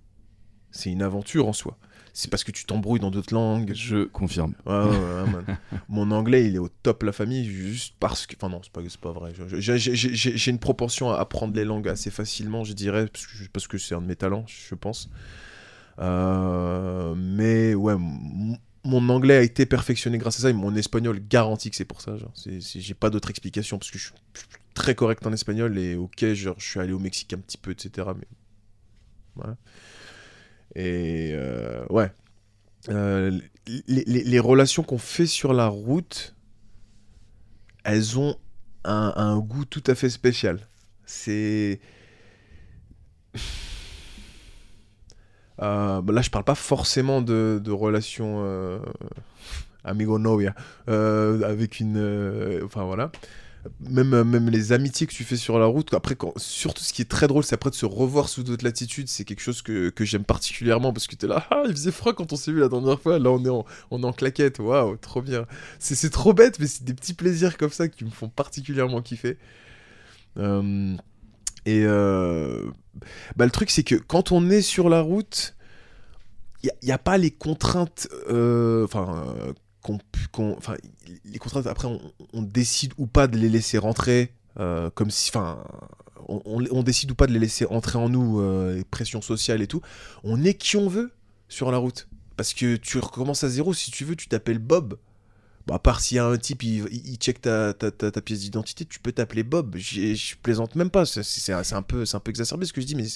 C'est 0.71 0.89
une 0.89 1.01
aventure 1.01 1.47
en 1.47 1.53
soi. 1.53 1.77
C'est 2.13 2.29
parce 2.29 2.43
que 2.43 2.51
tu 2.51 2.65
t'embrouilles 2.65 2.99
dans 2.99 3.11
d'autres 3.11 3.33
langues. 3.33 3.71
Je 3.73 4.05
confirme. 4.05 4.53
Ouais, 4.65 4.73
ouais, 4.73 4.89
ouais, 4.89 5.31
man. 5.31 5.57
Mon 5.89 6.11
anglais, 6.11 6.45
il 6.47 6.55
est 6.55 6.59
au 6.59 6.69
top 6.69 7.03
la 7.03 7.11
famille, 7.11 7.45
juste 7.45 7.95
parce 7.99 8.25
que. 8.25 8.35
Enfin, 8.35 8.49
non, 8.49 8.61
c'est 8.63 8.71
pas, 8.71 8.81
c'est 8.87 8.99
pas 8.99 9.11
vrai. 9.11 9.31
J'ai 9.59 10.51
une 10.51 10.59
propension 10.59 11.11
à 11.11 11.19
apprendre 11.19 11.55
les 11.55 11.63
langues 11.63 11.87
assez 11.87 12.09
facilement, 12.09 12.63
je 12.63 12.73
dirais, 12.73 13.05
parce 13.53 13.67
que, 13.67 13.77
c'est 13.77 13.95
un 13.95 14.01
de 14.01 14.07
mes 14.07 14.15
talents, 14.15 14.45
je 14.47 14.75
pense. 14.75 15.09
Euh, 15.99 17.13
mais 17.15 17.75
ouais, 17.75 17.95
mon 18.83 19.09
anglais 19.09 19.37
a 19.37 19.41
été 19.41 19.65
perfectionné 19.65 20.17
grâce 20.17 20.39
à 20.39 20.41
ça, 20.41 20.49
et 20.49 20.53
mon 20.53 20.75
espagnol 20.75 21.19
garantit 21.29 21.69
que 21.69 21.75
c'est 21.75 21.85
pour 21.85 22.01
ça. 22.01 22.15
J'ai 22.45 22.93
pas 22.93 23.09
d'autre 23.09 23.29
explication, 23.29 23.77
parce 23.77 23.91
que 23.91 23.99
je 23.99 24.05
suis 24.05 24.13
très 24.73 24.95
correct 24.95 25.25
en 25.25 25.33
espagnol, 25.33 25.77
et 25.77 25.95
ok, 25.95 26.33
je 26.33 26.51
suis 26.57 26.79
allé 26.79 26.93
au 26.93 26.99
Mexique 26.99 27.33
un 27.33 27.37
petit 27.37 27.57
peu, 27.57 27.71
etc. 27.71 28.09
Mais. 28.15 28.27
Et 30.75 31.31
euh, 31.33 31.85
ouais. 31.89 32.11
Euh, 32.89 33.39
les, 33.87 34.39
relations 34.39 34.83
qu'on 34.83 34.97
fait 34.97 35.27
sur 35.27 35.53
la 35.53 35.67
route, 35.67 36.35
elles 37.83 38.17
ont 38.17 38.37
un, 38.83 39.37
goût 39.39 39.65
tout 39.65 39.83
à 39.87 39.95
fait 39.95 40.09
spécial. 40.09 40.59
C'est. 41.05 41.79
Euh, 45.61 46.01
bah 46.01 46.11
là, 46.11 46.23
je 46.23 46.31
parle 46.31 46.43
pas 46.43 46.55
forcément 46.55 47.21
de, 47.21 47.61
de 47.63 47.71
relations 47.71 48.81
amigo 49.83 50.17
novia, 50.17 50.55
avec 50.87 51.79
une, 51.79 52.61
enfin 52.65 52.83
voilà. 52.83 53.11
Même, 53.79 54.13
euh, 54.13 54.23
même 54.23 54.49
les 54.49 54.71
amitiés 54.71 55.05
que 55.05 55.13
tu 55.13 55.23
fais 55.23 55.35
sur 55.35 55.59
la 55.59 55.67
route, 55.67 55.93
après, 55.93 56.17
surtout 56.37 56.83
ce 56.83 56.93
qui 56.93 57.03
est 57.03 57.09
très 57.09 57.27
drôle, 57.27 57.43
c'est 57.43 57.53
après 57.53 57.69
de 57.69 57.75
se 57.75 57.85
revoir 57.85 58.27
sous 58.27 58.41
d'autres 58.41 58.63
latitudes, 58.63 59.07
c'est 59.07 59.23
quelque 59.23 59.41
chose 59.41 59.61
que, 59.61 59.89
que 59.89 60.03
j'aime 60.03 60.23
particulièrement 60.23 60.91
parce 60.93 61.05
que 61.05 61.15
t'es 61.15 61.27
là, 61.27 61.45
ah, 61.51 61.63
il 61.67 61.71
faisait 61.71 61.91
froid 61.91 62.13
quand 62.13 62.33
on 62.33 62.35
s'est 62.35 62.51
vu 62.51 62.59
la 62.59 62.69
dernière 62.69 62.99
fois, 62.99 63.19
là 63.19 63.29
on 63.29 63.43
est 63.45 63.49
en, 63.49 63.65
on 63.91 64.01
est 64.01 64.05
en 64.05 64.13
claquette, 64.13 64.59
waouh, 64.59 64.97
trop 64.97 65.21
bien. 65.21 65.45
C'est 65.79 66.09
trop 66.09 66.33
bête, 66.33 66.59
mais 66.59 66.65
c'est 66.65 66.83
des 66.83 66.93
petits 66.95 67.13
plaisirs 67.13 67.57
comme 67.57 67.69
ça 67.69 67.87
qui 67.87 68.03
me 68.03 68.09
font 68.09 68.29
particulièrement 68.29 69.01
kiffer. 69.01 69.37
Euh, 70.37 70.95
et 71.65 71.83
euh, 71.85 72.71
bah, 73.35 73.45
le 73.45 73.51
truc, 73.51 73.69
c'est 73.69 73.83
que 73.83 73.95
quand 73.95 74.31
on 74.31 74.49
est 74.49 74.61
sur 74.61 74.89
la 74.89 75.01
route, 75.01 75.55
il 76.63 76.71
n'y 76.83 76.91
a, 76.91 76.97
pas 76.97 77.17
les 77.17 77.31
contraintes. 77.31 78.07
Qu'on 79.81 79.99
enfin, 80.57 80.75
les 81.25 81.39
contraintes, 81.39 81.67
après, 81.67 81.87
on, 82.33 82.41
décide 82.41 82.93
ou 82.97 83.07
pas 83.07 83.27
de 83.27 83.37
les 83.37 83.49
laisser 83.49 83.77
rentrer. 83.77 84.33
euh, 84.59 84.89
comme 84.91 85.11
si. 85.11 85.29
Enfin. 85.29 85.63
On, 86.27 86.83
décide 86.83 87.11
ou 87.11 87.15
pas 87.15 87.27
de 87.27 87.33
les 87.33 87.39
laisser 87.39 87.65
entrer 87.65 87.97
en 87.97 88.07
nous, 88.07 88.39
euh, 88.39 88.75
les 88.75 88.83
pressions 88.85 89.21
sociales 89.21 89.61
et 89.61 89.67
tout. 89.67 89.81
On 90.23 90.43
est 90.45 90.53
qui 90.53 90.77
on 90.77 90.87
veut 90.87 91.11
sur 91.49 91.71
la 91.71 91.77
route. 91.77 92.07
Parce 92.37 92.53
que 92.53 92.77
tu 92.77 92.99
recommences 92.99 93.43
à 93.43 93.49
zéro, 93.49 93.73
si 93.73 93.91
tu 93.91 94.05
veux, 94.05 94.15
tu 94.15 94.27
t'appelles 94.27 94.59
Bob. 94.59 94.97
Bon, 95.67 95.73
à 95.73 95.79
part 95.79 95.99
s'il 95.99 96.15
y 96.17 96.19
a 96.19 96.25
un 96.25 96.37
type, 96.37 96.63
il, 96.63 96.85
il- 96.91 97.17
check 97.17 97.41
ta, 97.41 97.73
ta, 97.73 97.91
ta- 97.91 98.21
pièce 98.21 98.39
d'identité, 98.41 98.85
tu 98.85 98.99
peux 98.99 99.11
t'appeler 99.11 99.43
Bob. 99.43 99.75
Je 99.77 100.35
plaisante 100.37 100.75
même 100.75 100.89
pas. 100.91 101.05
C'est 101.05 101.23
c'est- 101.23 101.51
un, 101.73 101.81
peu- 101.81 102.05
c'est 102.05 102.15
un 102.15 102.21
peu 102.21 102.29
exacerbé 102.29 102.65
ce 102.65 102.71
que 102.71 102.79
je 102.81 102.85
dis, 102.85 102.95
mais 102.95 103.07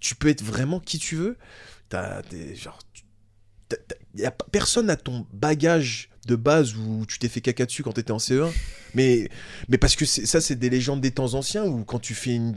tu 0.00 0.14
peux 0.14 0.28
être 0.28 0.42
vraiment 0.42 0.80
qui 0.80 0.98
tu 0.98 1.16
veux. 1.16 1.36
T'as 1.88 2.20
des. 2.22 2.54
Genre. 2.56 2.78
t'as- 3.68 3.76
y 4.16 4.24
a 4.24 4.30
personne 4.30 4.86
n'a 4.86 4.96
ton 4.96 5.26
bagage 5.32 6.10
de 6.26 6.36
base 6.36 6.74
où 6.76 7.04
tu 7.06 7.18
t'es 7.18 7.28
fait 7.28 7.40
caca 7.40 7.66
dessus 7.66 7.82
quand 7.82 7.92
t'étais 7.92 8.12
en 8.12 8.18
CE1. 8.18 8.50
Mais, 8.94 9.28
mais 9.68 9.78
parce 9.78 9.96
que 9.96 10.04
ça, 10.04 10.40
c'est 10.40 10.54
des 10.56 10.70
légendes 10.70 11.00
des 11.00 11.10
temps 11.10 11.34
anciens 11.34 11.64
où 11.64 11.84
quand 11.84 11.98
tu 11.98 12.14
fais 12.14 12.34
une, 12.34 12.56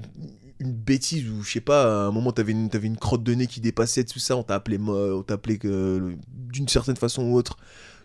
une 0.59 0.71
bêtise 0.71 1.29
ou 1.29 1.43
je 1.43 1.51
sais 1.51 1.61
pas, 1.61 2.05
à 2.05 2.07
un 2.07 2.11
moment 2.11 2.31
t'avais 2.31 2.53
une, 2.53 2.69
une 2.81 2.97
crotte 2.97 3.23
de 3.23 3.33
nez 3.33 3.47
qui 3.47 3.59
dépassait, 3.59 4.03
tout 4.05 4.19
ça, 4.19 4.37
on 4.37 4.43
t'a 4.43 4.55
appelé, 4.55 4.77
on 4.79 5.21
appelé 5.27 5.59
d'une 5.59 6.67
certaine 6.67 6.95
façon 6.95 7.23
ou 7.23 7.35
autre 7.35 7.57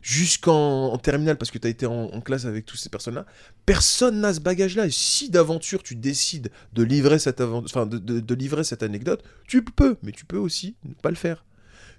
jusqu'en 0.03 0.93
en 0.93 0.99
terminale 0.99 1.39
parce 1.39 1.51
que 1.53 1.59
tu 1.59 1.67
as 1.69 1.71
été 1.71 1.87
en, 1.87 2.21
classe 2.21 2.45
avec 2.45 2.67
toutes 2.67 2.81
ces 2.81 2.89
personnes-là, 2.89 3.25
personne 3.65 4.21
n'a 4.21 4.35
ce 4.35 4.41
bagage-là. 4.41 4.87
Et 4.87 4.91
si 4.91 5.31
d'aventure 5.31 5.83
tu 5.83 5.95
décides 5.95 6.51
de 6.73 6.83
livrer 6.83 7.21
cette, 7.21 7.41
de- 7.41 8.21
de 8.21 8.35
livrer 8.35 8.65
cette 8.65 8.83
anecdote, 8.83 9.23
tu 9.47 9.63
peux, 9.63 9.97
mais 10.03 10.11
tu 10.11 10.25
peux 10.25 10.39
aussi 10.39 10.75
ne 10.85 10.95
pas 10.95 11.11
le 11.11 11.17
faire. 11.17 11.45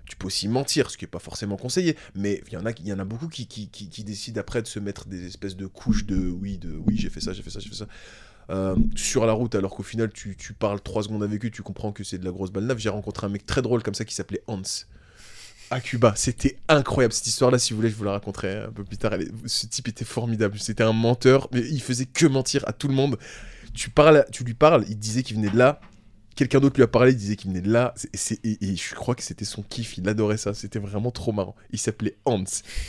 Tu 0.05 0.15
peux 0.17 0.27
aussi 0.27 0.47
mentir, 0.49 0.89
ce 0.91 0.97
qui 0.97 1.05
n'est 1.05 1.09
pas 1.09 1.19
forcément 1.19 1.55
conseillé, 1.57 1.95
mais 2.15 2.43
il 2.47 2.53
y 2.53 2.57
en 2.57 2.65
a, 2.65 2.71
y 2.83 2.91
en 2.93 2.99
a 2.99 3.05
beaucoup 3.05 3.27
qui, 3.29 3.47
qui, 3.47 3.69
qui- 3.69 4.03
décident 4.03 4.41
après 4.41 4.61
de 4.61 4.67
se 4.67 4.79
mettre 4.79 5.07
des 5.07 5.25
espèces 5.25 5.55
de 5.55 5.65
couches 5.65 6.05
de 6.05 6.17
oui, 6.29 6.57
de 6.57 6.75
oui, 6.87 6.97
j'ai 6.97 7.09
fait 7.09 7.21
ça, 7.21 7.31
j'ai 7.33 7.41
fait 7.41 7.49
ça, 7.49 7.59
j'ai 7.61 7.69
fait 7.69 7.75
ça. 7.75 7.87
euh, 8.49 8.75
sur 8.95 9.25
la 9.25 9.33
route, 9.33 9.55
alors 9.55 9.75
qu'au 9.75 9.83
final, 9.83 10.11
tu, 10.13 10.35
tu 10.37 10.53
parles 10.53 10.81
trois 10.81 11.03
secondes 11.03 11.23
avec 11.23 11.45
eux, 11.45 11.49
tu 11.49 11.63
comprends 11.63 11.91
que 11.93 12.03
c'est 12.03 12.17
de 12.19 12.25
la 12.25 12.31
grosse 12.31 12.51
balnave. 12.51 12.77
J'ai 12.79 12.89
rencontré 12.89 13.27
un 13.27 13.29
mec 13.29 13.45
très 13.45 13.61
drôle 13.61 13.83
comme 13.83 13.95
ça 13.95 14.05
qui 14.05 14.15
s'appelait 14.15 14.43
Hans 14.47 14.61
à 15.71 15.79
Cuba. 15.81 16.13
C'était 16.15 16.57
incroyable 16.67 17.13
cette 17.13 17.27
histoire-là. 17.27 17.57
Si 17.57 17.73
vous 17.73 17.77
voulez, 17.77 17.89
je 17.89 17.95
vous 17.95 18.03
la 18.03 18.11
raconterai 18.11 18.57
un 18.63 18.71
peu 18.71 18.83
plus 18.83 18.97
tard. 18.97 19.13
Ce 19.45 19.65
type 19.65 19.87
était 19.87 20.05
formidable. 20.05 20.59
C'était 20.59 20.83
un 20.83 20.93
menteur, 20.93 21.47
mais 21.51 21.61
il 21.61 21.81
faisait 21.81 22.05
que 22.05 22.25
mentir 22.25 22.63
à 22.67 22.73
tout 22.73 22.87
le 22.87 22.93
monde. 22.93 23.17
Tu 23.73 23.89
parles, 23.89 24.25
tu 24.31 24.43
lui 24.43 24.53
parles, 24.53 24.85
il 24.89 24.99
disait 24.99 25.23
qu'il 25.23 25.37
venait 25.37 25.49
de 25.49 25.57
là. 25.57 25.79
Quelqu'un 26.35 26.59
d'autre 26.59 26.75
lui 26.77 26.83
a 26.83 26.87
parlé, 26.87 27.11
il 27.11 27.17
disait 27.17 27.35
qu'il 27.35 27.51
venait 27.51 27.61
de 27.61 27.71
là. 27.71 27.93
Et, 28.43 28.57
et 28.61 28.75
je 28.75 28.95
crois 28.95 29.13
que 29.15 29.21
c'était 29.23 29.45
son 29.45 29.61
kiff. 29.61 29.97
Il 29.97 30.07
adorait 30.09 30.37
ça. 30.37 30.53
C'était 30.53 30.79
vraiment 30.79 31.11
trop 31.11 31.31
marrant. 31.31 31.55
Il 31.71 31.79
s'appelait 31.79 32.15
Hans 32.25 32.43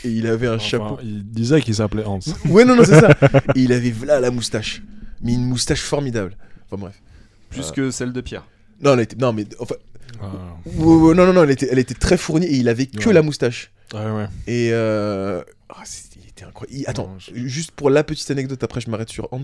et 0.05 0.09
il 0.11 0.27
avait 0.27 0.47
un 0.47 0.55
Enfin, 0.57 0.65
chapeau. 0.65 0.99
Il 1.03 1.25
disait 1.25 1.61
qu'il 1.61 1.75
s'appelait 1.75 2.05
Hans. 2.05 2.21
Ouais, 2.47 2.65
non, 2.65 2.75
non, 2.77 2.85
c'est 2.85 3.01
ça. 3.01 3.11
Et 3.55 3.61
il 3.61 3.73
avait 3.73 3.93
là 4.07 4.21
la 4.21 4.31
moustache, 4.31 4.83
mais 5.21 5.35
une 5.35 5.45
moustache 5.45 5.83
formidable. 5.83 6.37
Enfin 6.67 6.81
bref. 6.81 7.01
Plus 7.51 7.69
Euh. 7.69 7.73
que 7.73 7.91
celle 7.91 8.13
de 8.13 8.21
Pierre. 8.21 8.47
Non, 8.83 8.95
elle 8.95 9.01
était, 9.01 9.17
non, 9.17 9.33
mais 9.33 9.47
enfin, 9.61 9.75
ouais, 10.67 11.15
non, 11.15 11.27
non, 11.27 11.33
non, 11.33 11.43
elle 11.45 11.51
était, 11.51 11.69
elle 11.71 11.79
était 11.79 11.95
très 11.95 12.17
fournie 12.17 12.47
et 12.47 12.57
il 12.57 12.69
avait 12.69 12.87
que 12.87 13.07
Ouais. 13.09 13.13
la 13.15 13.23
moustache. 13.23 13.71
ouais, 13.95 14.11
ouais. 14.11 14.27
Et 14.47 14.71
euh... 14.73 15.43
ah, 15.69 15.83
était 16.37 16.45
incroyable. 16.45 16.79
Il- 16.79 16.87
Attends, 16.89 17.09
Non, 17.09 17.19
je- 17.19 17.47
juste 17.47 17.71
pour 17.73 17.91
la 17.91 18.05
petite 18.05 18.31
anecdote, 18.31 18.63
après 18.63 18.81
je 18.81 18.91
m'arrête 18.91 19.09
sur 19.11 19.33
Hans. 19.33 19.43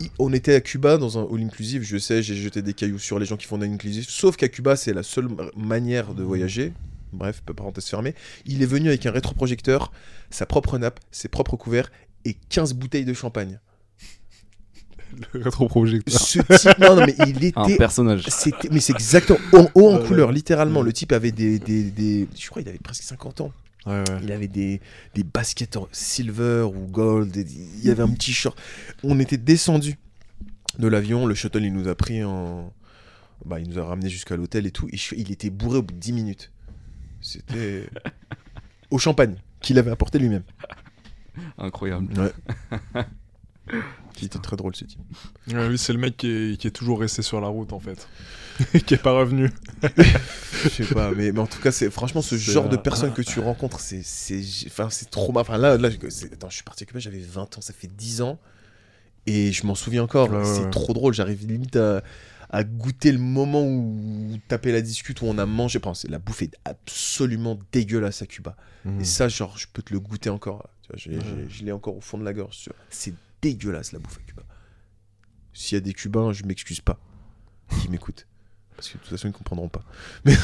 Il- 0.00 0.10
On 0.18 0.32
était 0.32 0.54
à 0.54 0.60
Cuba 0.60 0.98
dans 0.98 1.18
un 1.18 1.22
all 1.32 1.42
inclusive, 1.42 1.82
je 1.82 1.96
sais, 1.96 2.22
j'ai 2.22 2.34
jeté 2.36 2.62
des 2.62 2.74
cailloux 2.74 2.98
sur 2.98 3.18
les 3.18 3.26
gens 3.26 3.36
qui 3.36 3.46
font 3.46 3.56
un 3.56 3.62
all 3.62 3.72
inclusive, 3.72 4.06
sauf 4.08 4.36
qu'à 4.36 4.48
Cuba 4.48 4.76
c'est 4.76 4.92
la 4.92 5.02
seule 5.02 5.28
ma- 5.28 5.44
manière 5.56 6.14
de 6.14 6.22
voyager. 6.22 6.72
Bref, 7.12 7.42
parenthèse 7.42 7.84
fermée. 7.86 8.14
Il 8.46 8.62
est 8.62 8.66
venu 8.66 8.88
avec 8.88 9.04
un 9.04 9.10
rétroprojecteur, 9.10 9.92
sa 10.30 10.46
propre 10.46 10.78
nappe, 10.78 10.98
ses 11.10 11.28
propres 11.28 11.56
couverts 11.56 11.90
et 12.24 12.36
15 12.48 12.72
bouteilles 12.72 13.04
de 13.04 13.12
champagne. 13.12 13.60
Le 15.34 15.42
rétroprojecteur. 15.42 16.18
Ce 16.18 16.38
type, 16.40 16.78
non, 16.78 16.96
non, 16.96 17.04
mais 17.04 17.14
il 17.26 17.52
Un 17.56 17.64
était 17.64 17.76
personnage. 17.76 18.24
c'était, 18.30 18.70
mais 18.70 18.80
c'est 18.80 18.94
exactement 18.94 19.38
en 19.52 19.68
haut 19.74 19.90
en 19.90 20.00
Ouais, 20.00 20.06
couleur, 20.06 20.32
littéralement. 20.32 20.80
Ouais. 20.80 20.86
Le 20.86 20.92
type 20.94 21.12
avait 21.12 21.32
des, 21.32 21.58
des, 21.58 21.90
des- 21.90 22.26
Je 22.34 22.48
crois 22.48 22.62
qu'il 22.62 22.70
avait 22.70 22.78
presque 22.78 23.02
50 23.02 23.42
ans. 23.42 23.52
Ouais, 23.86 23.98
ouais. 23.98 24.18
Il 24.22 24.30
avait 24.32 24.48
des, 24.48 24.80
des 25.14 25.24
baskets 25.24 25.76
en 25.76 25.88
silver 25.92 26.62
ou 26.72 26.86
gold. 26.86 27.34
il 27.36 27.84
y 27.84 27.90
avait 27.90 28.02
un 28.02 28.10
petit 28.10 28.32
short. 28.32 28.56
On 29.02 29.18
était 29.18 29.36
descendu 29.38 29.96
de 30.78 30.86
l'avion. 30.88 31.26
Le 31.26 31.34
shuttle, 31.34 31.64
il 31.64 31.72
nous 31.72 31.88
a 31.88 31.94
pris 31.94 32.22
en. 32.22 32.72
Bah, 33.44 33.58
il 33.58 33.68
nous 33.68 33.78
a 33.80 33.84
ramené 33.84 34.08
jusqu'à 34.08 34.36
l'hôtel 34.36 34.66
et 34.66 34.70
tout. 34.70 34.88
Et 34.92 34.96
je- 34.96 35.16
il 35.16 35.32
était 35.32 35.50
bourré 35.50 35.78
au 35.78 35.82
bout 35.82 35.94
de 35.94 35.98
10 35.98 36.12
minutes. 36.12 36.52
C'était. 37.20 37.88
au 38.90 38.98
champagne, 38.98 39.36
qu'il 39.60 39.78
avait 39.78 39.90
apporté 39.90 40.18
lui-même. 40.20 40.44
Incroyable. 41.58 42.08
Ouais. 42.20 43.02
Qui 44.14 44.26
était 44.26 44.38
très 44.38 44.56
drôle, 44.56 44.74
ce 44.76 44.84
type. 44.84 45.00
Ouais, 45.48 45.68
lui, 45.68 45.78
c'est 45.78 45.92
le 45.92 45.98
mec 45.98 46.16
qui 46.16 46.28
est, 46.28 46.60
qui 46.60 46.66
est 46.66 46.70
toujours 46.72 47.00
resté 47.00 47.22
sur 47.22 47.40
la 47.40 47.48
route, 47.48 47.72
en 47.72 47.80
fait. 47.80 48.08
qui 48.86 48.94
est 48.94 49.02
pas 49.02 49.12
revenu. 49.12 49.50
Je 50.64 50.68
sais 50.68 50.94
pas, 50.94 51.10
mais, 51.12 51.32
mais 51.32 51.38
en 51.40 51.46
tout 51.46 51.60
cas, 51.60 51.72
c'est 51.72 51.90
franchement 51.90 52.20
ce 52.22 52.36
genre 52.36 52.68
de 52.68 52.76
personne 52.76 53.12
que 53.12 53.22
tu 53.22 53.40
rencontres, 53.40 53.80
c'est 53.80 54.02
c'est 54.02 54.42
enfin 54.66 54.90
c'est 54.90 55.10
trop 55.10 55.32
mal. 55.32 55.40
Enfin 55.40 55.56
là, 55.56 55.78
là, 55.78 55.88
attends, 55.88 56.50
je 56.50 56.54
suis 56.54 56.62
parti 56.62 56.84
à 56.84 56.86
Cuba, 56.86 57.00
j'avais 57.00 57.18
20 57.18 57.56
ans, 57.56 57.60
ça 57.60 57.72
fait 57.72 57.88
10 57.88 58.20
ans, 58.20 58.38
et 59.26 59.52
je 59.52 59.66
m'en 59.66 59.74
souviens 59.74 60.02
encore. 60.02 60.30
Ouais, 60.30 60.44
c'est 60.44 60.64
ouais. 60.64 60.70
trop 60.70 60.92
drôle. 60.92 61.14
J'arrive 61.14 61.46
limite 61.46 61.76
à, 61.76 62.02
à 62.50 62.62
goûter 62.62 63.10
le 63.10 63.18
moment 63.18 63.64
où 63.64 64.36
taper 64.48 64.70
la 64.70 64.82
discute 64.82 65.22
où 65.22 65.24
on 65.24 65.38
a 65.38 65.46
mangé. 65.46 65.80
Enfin, 65.82 65.98
la 66.10 66.18
bouffe 66.18 66.42
est 66.42 66.54
absolument 66.66 67.58
dégueulasse 67.72 68.20
à 68.20 68.26
Cuba. 68.26 68.54
Hmm. 68.84 69.00
Et 69.00 69.04
ça, 69.04 69.28
genre, 69.28 69.56
je 69.56 69.66
peux 69.72 69.80
te 69.82 69.94
le 69.94 69.98
goûter 70.00 70.28
encore. 70.28 70.68
Tu 70.82 70.88
vois, 70.88 70.98
j'ai- 70.98 71.48
je 71.48 71.64
l'ai 71.64 71.72
encore 71.72 71.96
au 71.96 72.00
fond 72.02 72.18
de 72.18 72.24
la 72.24 72.34
gorge. 72.34 72.68
C'est 72.90 73.14
dégueulasse 73.42 73.92
la 73.92 73.98
bouffe 73.98 74.18
à 74.18 74.22
Cuba. 74.22 74.42
S'il 75.52 75.76
y 75.76 75.78
a 75.78 75.82
des 75.82 75.92
Cubains, 75.92 76.32
je 76.32 76.44
m'excuse 76.44 76.80
pas 76.80 76.98
qui 77.80 77.88
m'écoutent. 77.90 78.26
Parce 78.76 78.88
que 78.88 78.94
de 78.94 78.98
toute 79.02 79.10
façon, 79.10 79.28
ils 79.28 79.32
comprendront 79.32 79.68
pas. 79.68 79.82
Mais, 80.24 80.34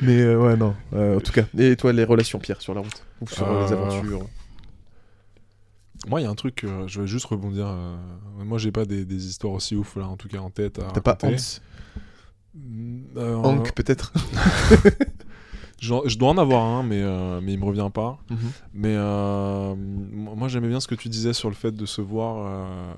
Mais 0.00 0.20
euh, 0.20 0.38
ouais, 0.38 0.56
non. 0.56 0.74
Euh, 0.94 1.16
en 1.16 1.20
tout 1.20 1.32
cas, 1.32 1.44
et 1.58 1.76
toi, 1.76 1.92
les 1.92 2.04
relations, 2.04 2.38
Pierre, 2.38 2.60
sur 2.62 2.74
la 2.74 2.80
route? 2.80 3.02
Ou 3.20 3.28
sur 3.28 3.50
euh, 3.50 3.66
les 3.66 3.72
aventures? 3.72 4.26
Moi, 6.06 6.20
il 6.20 6.24
y 6.24 6.26
a 6.26 6.30
un 6.30 6.34
truc, 6.34 6.64
euh, 6.64 6.86
je 6.86 7.00
vais 7.00 7.06
juste 7.06 7.26
rebondir. 7.26 7.66
euh, 7.66 7.96
moi, 8.38 8.58
j'ai 8.58 8.72
pas 8.72 8.84
des, 8.84 9.04
des 9.04 9.26
histoires 9.26 9.54
aussi 9.54 9.74
ouf, 9.74 9.96
là, 9.96 10.06
en 10.06 10.16
tout 10.16 10.28
cas, 10.28 10.38
en 10.38 10.50
tête. 10.50 10.80
T'as 10.94 11.00
pas. 11.00 11.18
Hans? 11.22 11.60
Mm, 12.54 13.02
euh, 13.16 13.34
Hank, 13.36 13.74
peut-être? 13.74 14.12
Je 15.78 16.16
dois 16.18 16.30
en 16.30 16.38
avoir 16.38 16.64
un, 16.64 16.82
mais, 16.82 17.02
euh, 17.02 17.40
mais 17.42 17.52
il 17.52 17.58
me 17.58 17.64
revient 17.66 17.90
pas. 17.92 18.18
Mhm. 18.30 18.38
Mais 18.74 18.94
euh, 18.96 19.74
moi, 19.76 20.48
j'aimais 20.48 20.68
bien 20.68 20.80
ce 20.80 20.88
que 20.88 20.94
tu 20.94 21.08
disais 21.08 21.32
sur 21.34 21.48
le 21.50 21.54
fait 21.54 21.72
de 21.72 21.86
se 21.86 22.00
voir 22.00 22.36
euh, 22.46 22.94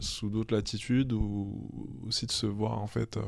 sous 0.00 0.28
d'autres 0.28 0.54
latitudes 0.54 1.12
ou 1.12 1.70
aussi 2.06 2.26
de 2.26 2.32
se 2.32 2.46
voir, 2.46 2.78
en 2.82 2.86
fait, 2.86 3.16
euh, 3.16 3.22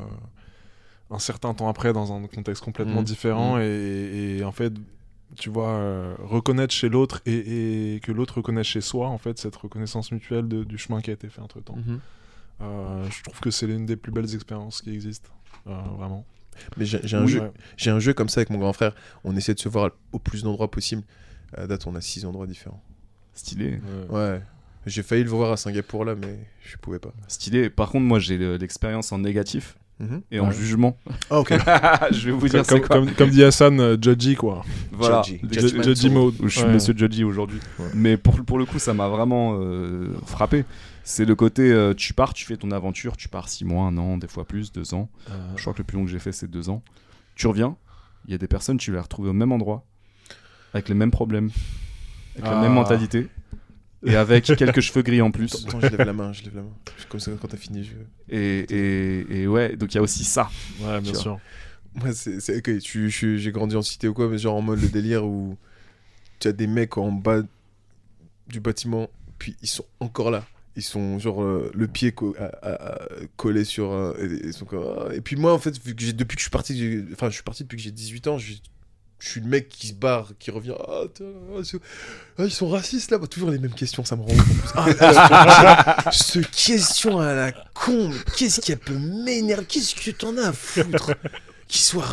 un 1.11 1.19
certain 1.19 1.55
temps 1.55 1.69
après 1.69 1.93
dans 1.93 2.13
un 2.13 2.27
contexte 2.27 2.63
complètement 2.63 2.99
Mhm. 3.01 3.05
différent 3.05 3.57
Mhm. 3.57 3.63
et, 3.63 4.37
et 4.39 4.45
en 4.45 4.53
fait, 4.53 4.73
tu 5.39 5.49
vois, 5.49 5.69
euh, 5.71 6.15
reconnaître 6.19 6.75
chez 6.75 6.89
l'autre 6.89 7.21
et, 7.25 7.95
et 7.95 8.01
que 8.01 8.13
l'autre 8.13 8.37
reconnaisse 8.39 8.67
chez 8.67 8.81
soi, 8.81 9.09
en 9.09 9.19
fait, 9.19 9.39
cette 9.39 9.57
reconnaissance 9.57 10.13
mutuelle 10.13 10.47
de- 10.49 10.65
du 10.65 10.77
chemin 10.77 11.01
qui 11.01 11.11
a 11.11 11.15
été 11.15 11.29
fait 11.29 11.41
entre 11.41 11.61
temps. 11.61 11.79
Euh, 12.61 13.09
je 13.11 13.23
trouve 13.23 13.41
que 13.41 13.51
c'est 13.51 13.67
l'une 13.67 13.87
des 13.87 13.97
plus 13.97 14.13
belles 14.13 14.35
expériences 14.35 14.83
qui 14.83 14.93
existent, 14.93 15.31
euh, 15.69 15.81
vraiment. 15.97 16.27
Mais 16.77 16.85
j'ai 16.87 17.17
un, 17.17 17.25
Oui, 17.25 17.33
jeu- 17.33 17.41
ouais. 17.41 17.51
j'ai 17.77 17.91
un 17.91 17.99
jeu 18.01 18.13
comme 18.13 18.29
ça 18.29 18.41
avec 18.41 18.51
mon 18.51 18.59
grand 18.59 18.73
frère. 18.73 18.95
On 19.25 19.37
essaie 19.37 19.55
de 19.55 19.61
se 19.61 19.69
voir 19.69 19.91
au 20.13 20.19
plus 20.19 20.43
d'endroits 20.43 20.71
possible. 20.71 21.03
À 21.57 21.67
date, 21.67 21.87
on 21.87 21.95
a 21.95 22.01
six 22.01 22.25
endroits 22.25 22.47
différents. 22.47 22.83
Stylé. 23.35 23.81
Ouais. 24.11 24.17
Ouais. 24.17 24.43
J'ai 24.87 25.03
failli 25.03 25.25
le 25.25 25.31
voir 25.31 25.53
à 25.53 25.57
Singapour 25.57 26.05
là, 26.05 26.15
mais 26.15 26.39
je 26.63 26.77
pouvais 26.77 26.99
pas. 26.99 27.13
Stylé. 27.29 27.69
Par 27.71 27.91
contre, 27.91 28.05
moi, 28.07 28.19
j'ai 28.19 28.39
le- 28.39 28.57
l'expérience 28.57 29.13
en 29.13 29.19
négatif. 29.19 29.77
Et 30.31 30.41
en 30.41 30.49
Ouais. 30.49 30.55
jugement. 30.55 30.97
Ah, 31.31 31.41
ok. 31.41 31.51
je 32.13 32.27
vais 32.27 32.33
vous 32.33 32.49
dire 32.49 32.67
Comme, 32.67 32.81
quoi. 32.81 32.89
comme- 32.97 33.11
comme 33.13 33.31
dit 33.31 33.45
Hassan, 33.45 33.79
euh, 33.81 33.97
judgy 34.01 34.35
quoi. 34.35 34.65
Voilà. 34.93 35.23
Judgy. 35.23 36.11
Mode. 36.11 36.35
je 36.43 36.49
suis 36.49 36.63
Ouais. 36.65 36.73
monsieur 36.73 36.95
Judgy 36.97 37.25
aujourd'hui. 37.25 37.61
Ouais. 37.79 37.87
Mais 37.95 38.17
pour, 38.17 38.43
pour 38.45 38.59
le 38.59 38.65
coup, 38.65 38.79
ça 38.79 38.95
m'a 38.95 39.09
vraiment 39.09 39.59
euh, 39.61 40.09
frappé. 40.27 40.65
C'est 41.05 41.25
le 41.25 41.35
côté, 41.35 41.71
euh, 41.73 41.93
tu 41.95 42.15
pars, 42.15 42.33
tu 42.35 42.45
fais 42.47 42.57
ton 42.57 42.71
aventure, 42.71 43.17
tu 43.17 43.29
pars 43.29 43.49
6 43.49 43.65
mois, 43.65 43.85
un 43.87 43.97
an, 43.99 44.17
des 44.19 44.29
fois 44.29 44.45
plus, 44.45 44.71
deux 44.73 44.95
ans. 44.95 45.09
Euh, 45.31 45.33
Je 45.57 45.63
crois 45.63 45.73
que 45.73 45.79
le 45.79 45.85
plus 45.85 45.97
long 45.99 46.05
que 46.05 46.11
j'ai 46.11 46.19
fait, 46.19 46.33
c'est 46.33 46.49
deux 46.51 46.69
ans. 46.71 46.83
Tu 47.35 47.47
reviens, 47.47 47.77
il 48.27 48.33
y 48.33 48.35
a 48.35 48.39
des 48.39 48.47
personnes, 48.49 48.77
tu 48.77 48.93
les 48.93 48.99
retrouves 49.01 49.29
au 49.29 49.33
même 49.33 49.51
endroit, 49.53 49.85
avec 50.75 50.89
les 50.89 50.95
mêmes 50.95 51.11
problèmes, 51.11 51.51
avec 52.37 52.45
la 52.51 52.59
Ah. 52.59 52.63
même 52.63 52.75
mentalité, 52.75 53.29
et 54.05 54.17
avec 54.17 54.45
quelques 54.45 54.81
cheveux 54.81 55.03
gris 55.03 55.21
en 55.21 55.31
plus. 55.31 55.55
Attends, 55.67 55.81
je 55.81 55.87
lève 55.89 56.07
la 56.07 56.13
main, 56.13 56.33
je 56.33 56.43
lève 56.45 56.55
la 56.57 56.63
main. 56.63 56.73
Comme 57.09 57.21
ça, 57.21 57.33
quand 57.41 57.49
t'as 57.49 57.57
fini, 57.57 57.85
je... 57.85 57.93
Et, 58.35 58.61
et, 58.71 59.41
et 59.43 59.47
ouais, 59.47 59.77
donc 59.77 59.93
il 59.93 59.97
y 59.97 59.99
a 59.99 60.03
aussi 60.03 60.25
ça. 60.25 60.49
Ouais, 60.81 61.01
bien 61.01 61.15
sûr. 61.15 61.39
Moi, 61.95 62.13
c'est 62.13 62.41
suis- 62.81 63.11
j'ai 63.11 63.53
grandi 63.53 63.77
en 63.77 63.83
cité 63.83 64.09
ou 64.09 64.15
quoi, 64.15 64.29
mais 64.29 64.39
genre 64.39 64.57
en 64.57 64.63
mode 64.63 64.81
le 64.81 64.89
délire 64.89 65.25
où 65.27 65.57
tu 66.39 66.49
as 66.49 66.53
des 66.53 66.67
mecs 66.67 66.97
en 66.97 67.11
bas 67.13 67.43
du 68.49 68.61
bâtiment, 68.61 69.11
puis 69.39 69.57
ils 69.63 69.69
sont 69.69 69.85
encore 69.99 70.31
là. 70.31 70.47
Ils 70.77 70.83
sont 70.85 71.19
genre 71.19 71.43
euh, 71.43 71.71
le 71.75 71.89
pied 71.89 72.13
co- 72.13 72.35
à- 72.39 72.45
à- 72.45 72.93
à- 72.93 73.09
collé 73.37 73.65
sur. 73.65 73.91
euh, 73.91 74.15
et, 74.21 74.47
ils 74.47 74.53
sont 74.53 74.65
comme. 74.65 75.13
Et 75.13 75.21
puis 75.21 75.35
moi, 75.37 75.53
en 75.53 75.59
fait, 75.59 75.77
vu 75.85 75.95
que 75.97 76.03
j'ai- 76.03 76.13
depuis 76.13 76.37
que 76.37 76.41
je 76.41 76.45
suis 76.45 76.51
parti, 76.51 76.79
j'ai- 76.79 77.05
enfin, 77.13 77.29
je 77.29 77.35
suis 77.35 77.43
parti 77.43 77.65
depuis 77.65 77.77
que 77.77 77.83
j'ai 77.83 77.91
18 77.91 78.29
ans, 78.29 78.39
je 78.39 78.55
je 79.21 79.29
suis 79.29 79.41
le 79.41 79.47
mec 79.49 79.69
qui 79.69 79.89
se 79.89 79.93
barre, 79.93 80.33
qui 80.39 80.51
revient. 80.51 80.75
Ah, 80.89 81.03
ah, 82.39 82.45
ils 82.45 82.51
sont 82.51 82.69
racistes 82.69 83.11
là, 83.11 83.19
Bah, 83.19 83.27
toujours 83.27 83.51
les 83.51 83.59
mêmes 83.59 83.75
questions, 83.75 84.05
ça 84.05 84.17
me 84.17 84.23
rend. 84.23 84.35
Ah, 84.75 86.11
ce 86.13 86.39
question 86.39 87.21
à 87.21 87.35
la 87.35 87.53
con, 87.53 88.11
qu'est-ce 88.37 88.61
qui 88.61 88.75
peut 88.77 88.95
m'énerver? 88.95 89.67
Qu'est-ce 89.67 89.95
que 89.95 90.11
t'en 90.11 90.37
as 90.39 90.49
à 90.49 90.53
foutre? 90.53 91.13
Qu'il 91.69 91.83
soit. 91.83 92.09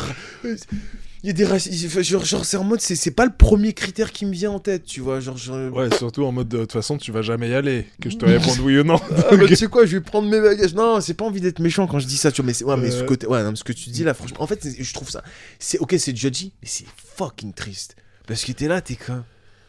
Il 1.24 1.26
y 1.26 1.30
a 1.30 1.32
des 1.32 1.44
racistes. 1.44 2.00
Genre, 2.02 2.24
genre 2.24 2.44
c'est 2.44 2.56
en 2.56 2.62
mode, 2.64 2.80
c'est 2.80 2.94
c'est 2.94 3.10
pas 3.10 3.24
le 3.26 3.32
premier 3.36 3.72
critère 3.72 4.12
qui 4.12 4.24
me 4.24 4.32
vient 4.32 4.52
en 4.52 4.60
tête, 4.60 4.84
tu 4.84 5.00
vois. 5.00 5.18
Genre, 5.18 5.36
genre- 5.36 5.72
Ouais, 5.72 5.88
surtout 5.96 6.24
en 6.24 6.30
mode 6.32 6.48
de 6.48 6.58
toute 6.58 6.72
façon, 6.72 6.96
tu 6.96 7.10
vas 7.10 7.22
jamais 7.22 7.48
y 7.48 7.54
aller. 7.54 7.86
Que 8.00 8.08
je 8.08 8.16
te 8.16 8.24
réponde 8.54 8.58
oui 8.60 8.78
ou 8.78 8.84
non. 8.84 9.00
Ah, 9.30 9.36
bah, 9.36 9.46
tu 9.48 9.56
sais 9.56 9.66
quoi, 9.66 9.84
je 9.84 9.96
vais 9.96 10.00
prendre 10.00 10.28
mes 10.28 10.40
bagages. 10.40 10.74
Non, 10.74 11.00
c'est 11.00 11.14
pas 11.14 11.24
envie 11.24 11.40
d'être 11.40 11.58
méchant 11.58 11.86
quand 11.88 11.98
je 11.98 12.06
dis 12.06 12.16
ça, 12.16 12.30
tu 12.30 12.40
vois. 12.42 12.46
Mais, 12.46 12.52
c'est- 12.54 12.64
ouais, 12.64 12.76
mais 12.76 12.90
ce 12.92 13.02
Euh. 13.02 13.06
côté, 13.06 13.26
ouais, 13.26 13.42
non, 13.42 13.50
mais 13.50 13.56
ce 13.56 13.64
que 13.64 13.72
tu 13.72 13.90
dis 13.90 14.04
là, 14.04 14.14
franchement, 14.14 14.42
en 14.42 14.46
fait, 14.46 14.66
je 14.78 14.94
trouve 14.94 15.10
ça. 15.10 15.22
C'est 15.58 15.78
ok, 15.78 15.94
c'est 15.98 16.16
judgy, 16.16 16.52
mais 16.62 16.68
c'est 16.68 16.84
fucking 17.16 17.52
triste. 17.52 17.96
Parce 18.26 18.44
que 18.44 18.52
t'es 18.52 18.68
là, 18.68 18.80
t'es 18.80 18.94
comme. 18.94 19.24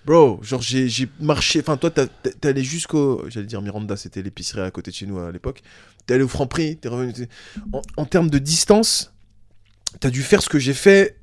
Bro, 0.05 0.39
genre, 0.43 0.61
j'ai 0.61 0.88
j'ai 0.88 1.07
marché. 1.19 1.59
Enfin, 1.61 1.77
toi, 1.77 1.89
t'as- 1.89 2.07
t'es 2.07 2.47
allé 2.47 2.63
jusqu'au. 2.63 3.23
J'allais 3.27 3.47
dire 3.47 3.61
Miranda, 3.61 3.97
c'était 3.97 4.21
l'épicerie 4.21 4.61
à 4.61 4.71
côté 4.71 4.91
de 4.91 4.95
chez 4.95 5.05
nous 5.07 5.19
à 5.19 5.31
l'époque. 5.31 5.61
T'es 6.05 6.13
allé 6.13 6.23
au 6.23 6.27
Franprix, 6.27 6.77
t'es 6.77 6.88
revenu. 6.89 7.13
En, 7.73 7.81
en 7.97 8.05
termes 8.05 8.30
de 8.30 8.38
distance, 8.39 9.13
t'as 9.99 10.09
dû 10.09 10.21
faire 10.23 10.41
ce 10.41 10.49
que 10.49 10.57
j'ai 10.59 10.73
fait. 10.73 11.15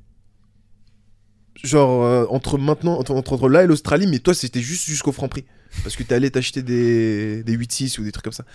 Genre, 1.63 2.03
euh, 2.03 2.25
entre 2.29 2.57
maintenant, 2.57 2.99
entre, 2.99 3.49
là 3.49 3.63
et 3.63 3.67
l'Australie, 3.67 4.07
mais 4.07 4.19
toi, 4.19 4.33
c'était 4.33 4.61
juste 4.61 4.85
jusqu'au 4.85 5.11
Franprix. 5.11 5.45
Parce 5.83 5.95
que 5.95 6.03
t'es 6.03 6.15
allé 6.15 6.31
t'acheter 6.31 6.61
des, 6.61 7.43
des 7.43 7.57
8-6 7.57 7.99
ou 7.99 8.03
des 8.03 8.11
trucs 8.11 8.23
comme 8.23 8.33
ça. 8.33 8.45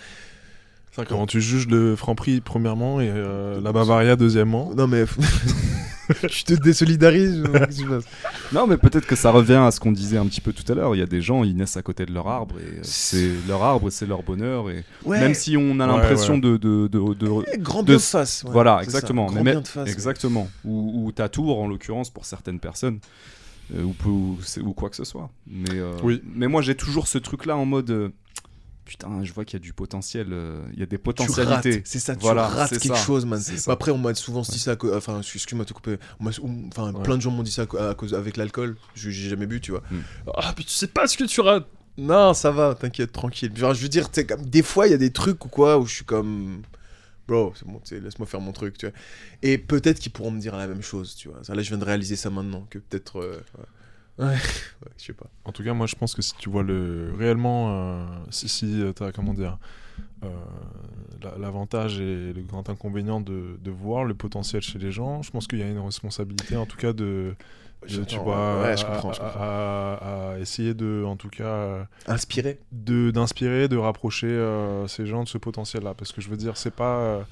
Comment 1.09 1.27
tu 1.27 1.41
juges 1.41 1.69
le 1.69 1.97
Franprix 1.97 2.41
premièrement 2.43 3.01
et 3.01 3.09
euh, 3.09 3.61
la 3.62 3.73
Bavaria 3.73 4.15
deuxièmement 4.15 4.73
Non, 4.77 4.87
mais. 4.87 5.05
je 6.23 6.45
te 6.45 6.55
désolidarises. 6.55 7.43
Non, 8.53 8.66
mais 8.66 8.77
peut-être 8.77 9.07
que 9.07 9.16
ça 9.16 9.31
revient 9.31 9.55
à 9.66 9.70
ce 9.70 9.81
qu'on 9.81 9.93
disait 9.93 10.16
un 10.19 10.27
petit 10.27 10.41
peu 10.41 10.53
tout 10.53 10.70
à 10.70 10.74
l'heure. 10.74 10.95
Il 10.95 10.99
y 10.99 11.03
a 11.03 11.07
des 11.07 11.20
gens, 11.23 11.45
ils 11.45 11.57
naissent 11.57 11.77
à 11.77 11.83
côté 11.83 12.07
de 12.07 12.12
leur 12.12 12.29
arbre, 12.29 12.57
et 12.61 12.79
euh, 12.79 12.81
c'est 12.83 13.31
leur 13.49 13.62
arbre, 13.62 13.91
c'est 13.91 14.07
leur 14.07 14.23
bonheur. 14.23 14.70
Et 14.70 14.85
Ouais, 15.05 15.20
même 15.20 15.35
si 15.35 15.57
on 15.57 15.79
a 15.81 15.87
Ouais, 15.87 15.93
l'impression 15.93 16.35
ouais. 16.35 16.41
de, 16.41 16.57
de, 16.57 16.89
de- 16.89 17.59
grand 17.59 17.83
de- 17.83 17.87
bien 17.87 17.97
de 17.97 18.01
face. 18.01 18.43
ouais, 18.45 18.51
voilà, 18.53 18.81
exactement. 18.83 19.27
grand 19.27 19.43
Mais- 19.43 19.53
bien 19.53 19.61
de 19.61 19.69
face. 19.69 19.87
ouais. 19.87 19.93
Exactement. 19.93 20.49
Ou, 20.65 21.07
ou 21.07 21.12
ta 21.12 21.29
tour, 21.29 21.61
en 21.61 21.69
l'occurrence, 21.69 22.11
pour 22.11 22.24
certaines 22.24 22.59
personnes. 22.61 22.99
euh, 23.74 23.85
ou, 23.85 24.73
quoi 24.74 24.91
que 24.91 24.97
ce 24.97 25.05
soit. 25.05 25.31
Mais, 25.47 25.70
euh, 25.74 25.93
Oui. 26.03 26.20
mais 26.35 26.47
moi, 26.49 26.61
j'ai 26.62 26.74
toujours 26.74 27.07
ce 27.07 27.16
truc-là 27.19 27.57
en 27.57 27.65
mode. 27.65 27.91
euh, 27.91 28.09
putain, 28.93 29.24
je 29.24 29.32
vois 29.32 29.44
qu'il 29.44 29.59
y 29.59 29.62
a 29.62 29.64
du 29.64 29.73
potentiel. 29.73 30.28
euh, 30.32 30.62
Il 30.74 30.78
y 30.78 30.82
a 30.82 30.86
des 30.86 30.98
potentialités. 30.98 31.81
c'est 31.85 31.98
ça, 31.98 32.14
tu 32.14 32.20
Voilà, 32.23 32.47
rates 32.47 32.70
quelque 32.70 32.89
ça, 32.89 32.94
chose, 32.94 33.24
man. 33.27 33.40
Bah, 33.66 33.73
après, 33.73 33.90
on 33.90 33.98
m'a 33.98 34.14
souvent 34.14 34.43
dit 34.43 34.59
ça, 34.59 34.77
enfin, 34.94 35.20
excuse-moi 35.20 35.64
de 35.64 35.69
te 35.70 35.74
couper, 35.74 35.98
enfin, 36.20 36.93
Ouais. 36.93 37.02
plein 37.02 37.16
de 37.16 37.23
gens 37.23 37.31
m'ont 37.31 37.43
dit 37.43 37.51
ça 37.51 37.62
à 37.62 37.94
cause 37.94 38.14
avec 38.14 38.36
l'alcool, 38.36 38.77
Je- 38.94 39.10
j'ai 39.10 39.28
jamais 39.31 39.47
bu, 39.47 39.60
tu 39.60 39.70
vois. 39.70 39.82
Hmm. 39.90 40.01
Ah, 40.36 40.55
mais 40.56 40.64
tu 40.64 40.70
sais 40.70 40.86
pas 40.89 41.06
ce 41.06 41.16
que 41.16 41.24
tu 41.24 41.40
rates. 41.40 41.66
Non, 41.98 42.32
ça 42.35 42.51
va, 42.51 42.74
t'inquiète, 42.74 43.12
tranquille. 43.12 43.52
Genre, 43.56 43.74
je 43.74 43.82
veux 43.82 43.89
dire, 43.89 44.09
comme, 44.28 44.43
des 44.47 44.62
fois, 44.62 44.86
il 44.86 44.90
y 44.90 44.94
a 44.94 44.98
des 44.98 45.10
trucs 45.12 45.44
ou 45.44 45.48
quoi 45.48 45.78
où 45.78 45.86
je 45.86 45.94
suis 45.94 46.05
comme. 46.05 46.62
Bro, 47.28 47.52
c'est 47.56 47.66
bon, 47.66 47.81
laisse-moi 47.90 48.27
faire 48.27 48.40
mon 48.40 48.52
truc, 48.52 48.77
tu 48.78 48.86
vois. 48.86 48.94
Et 49.43 49.56
peut-être 49.56 50.01
qu'ils 50.01 50.10
pourront 50.12 50.31
me 50.32 50.40
dire 50.40 50.56
la 50.56 50.66
même 50.66 50.82
chose, 50.82 51.14
tu 51.14 51.28
vois. 51.28 51.39
Ça, 51.44 51.55
là, 51.55 51.62
je 51.62 51.69
viens 51.69 51.78
de 51.78 51.85
réaliser 51.85 52.16
ça 52.16 52.31
maintenant, 52.31 52.66
que 52.69 52.78
peut-être. 52.78 53.20
euh, 53.20 53.40
ouais. 53.59 53.64
Ouais, 54.19 54.27
ouais, 54.27 54.37
je 54.99 55.05
sais 55.05 55.13
pas. 55.13 55.27
En 55.45 55.53
tout 55.53 55.65
cas, 55.65 55.73
moi, 55.73 55.87
je 55.87 55.95
pense 55.97 56.15
que 56.15 56.23
si 56.23 56.35
tu 56.37 56.51
vois 56.51 56.63
le 56.63 57.13
réellement, 57.19 57.69
euh, 57.71 58.05
si, 58.31 58.49
si 58.49 58.83
tu 58.97 59.03
as 59.03 59.13
comment 59.13 59.33
dire, 59.35 59.59
euh, 60.25 60.29
la- 61.23 61.37
l'avantage 61.39 61.99
et 62.01 62.33
le 62.33 62.43
grand 62.43 62.69
inconvénient 62.69 63.21
de, 63.21 63.59
de 63.61 63.71
voir 63.71 64.05
le 64.05 64.15
potentiel 64.15 64.63
chez 64.63 64.79
les 64.79 64.93
gens, 64.93 65.23
je 65.23 65.31
pense 65.31 65.47
qu'il 65.47 65.59
y 65.59 65.63
a 65.63 65.69
une 65.69 65.79
responsabilité, 65.79 66.57
en 66.57 66.67
tout 66.67 66.77
cas, 66.77 66.93
de, 66.93 67.35
de, 67.89 68.05
tu 68.05 68.17
vois, 68.19 68.61
ouais, 68.63 68.77
je 68.77 68.85
à- 68.85 68.89
comprends, 68.91 69.13
je 69.13 69.21
comprends. 69.21 69.41
à- 69.41 70.33
à 70.35 70.39
essayer 70.39 70.75
de, 70.75 71.03
en 71.07 71.17
tout 71.17 71.31
cas, 71.31 71.45
euh, 71.45 71.85
Inspiré 72.07 72.61
de 72.71 73.11
d'inspirer, 73.11 73.67
de 73.69 73.77
rapprocher 73.77 74.27
euh, 74.29 74.87
ces 74.89 75.07
gens 75.07 75.25
de 75.25 75.29
ce 75.29 75.39
potentiel-là, 75.39 75.95
parce 75.95 76.13
que 76.13 76.21
je 76.21 76.29
veux 76.29 76.37
dire, 76.37 76.57
c'est 76.57 76.75
pas 76.75 77.27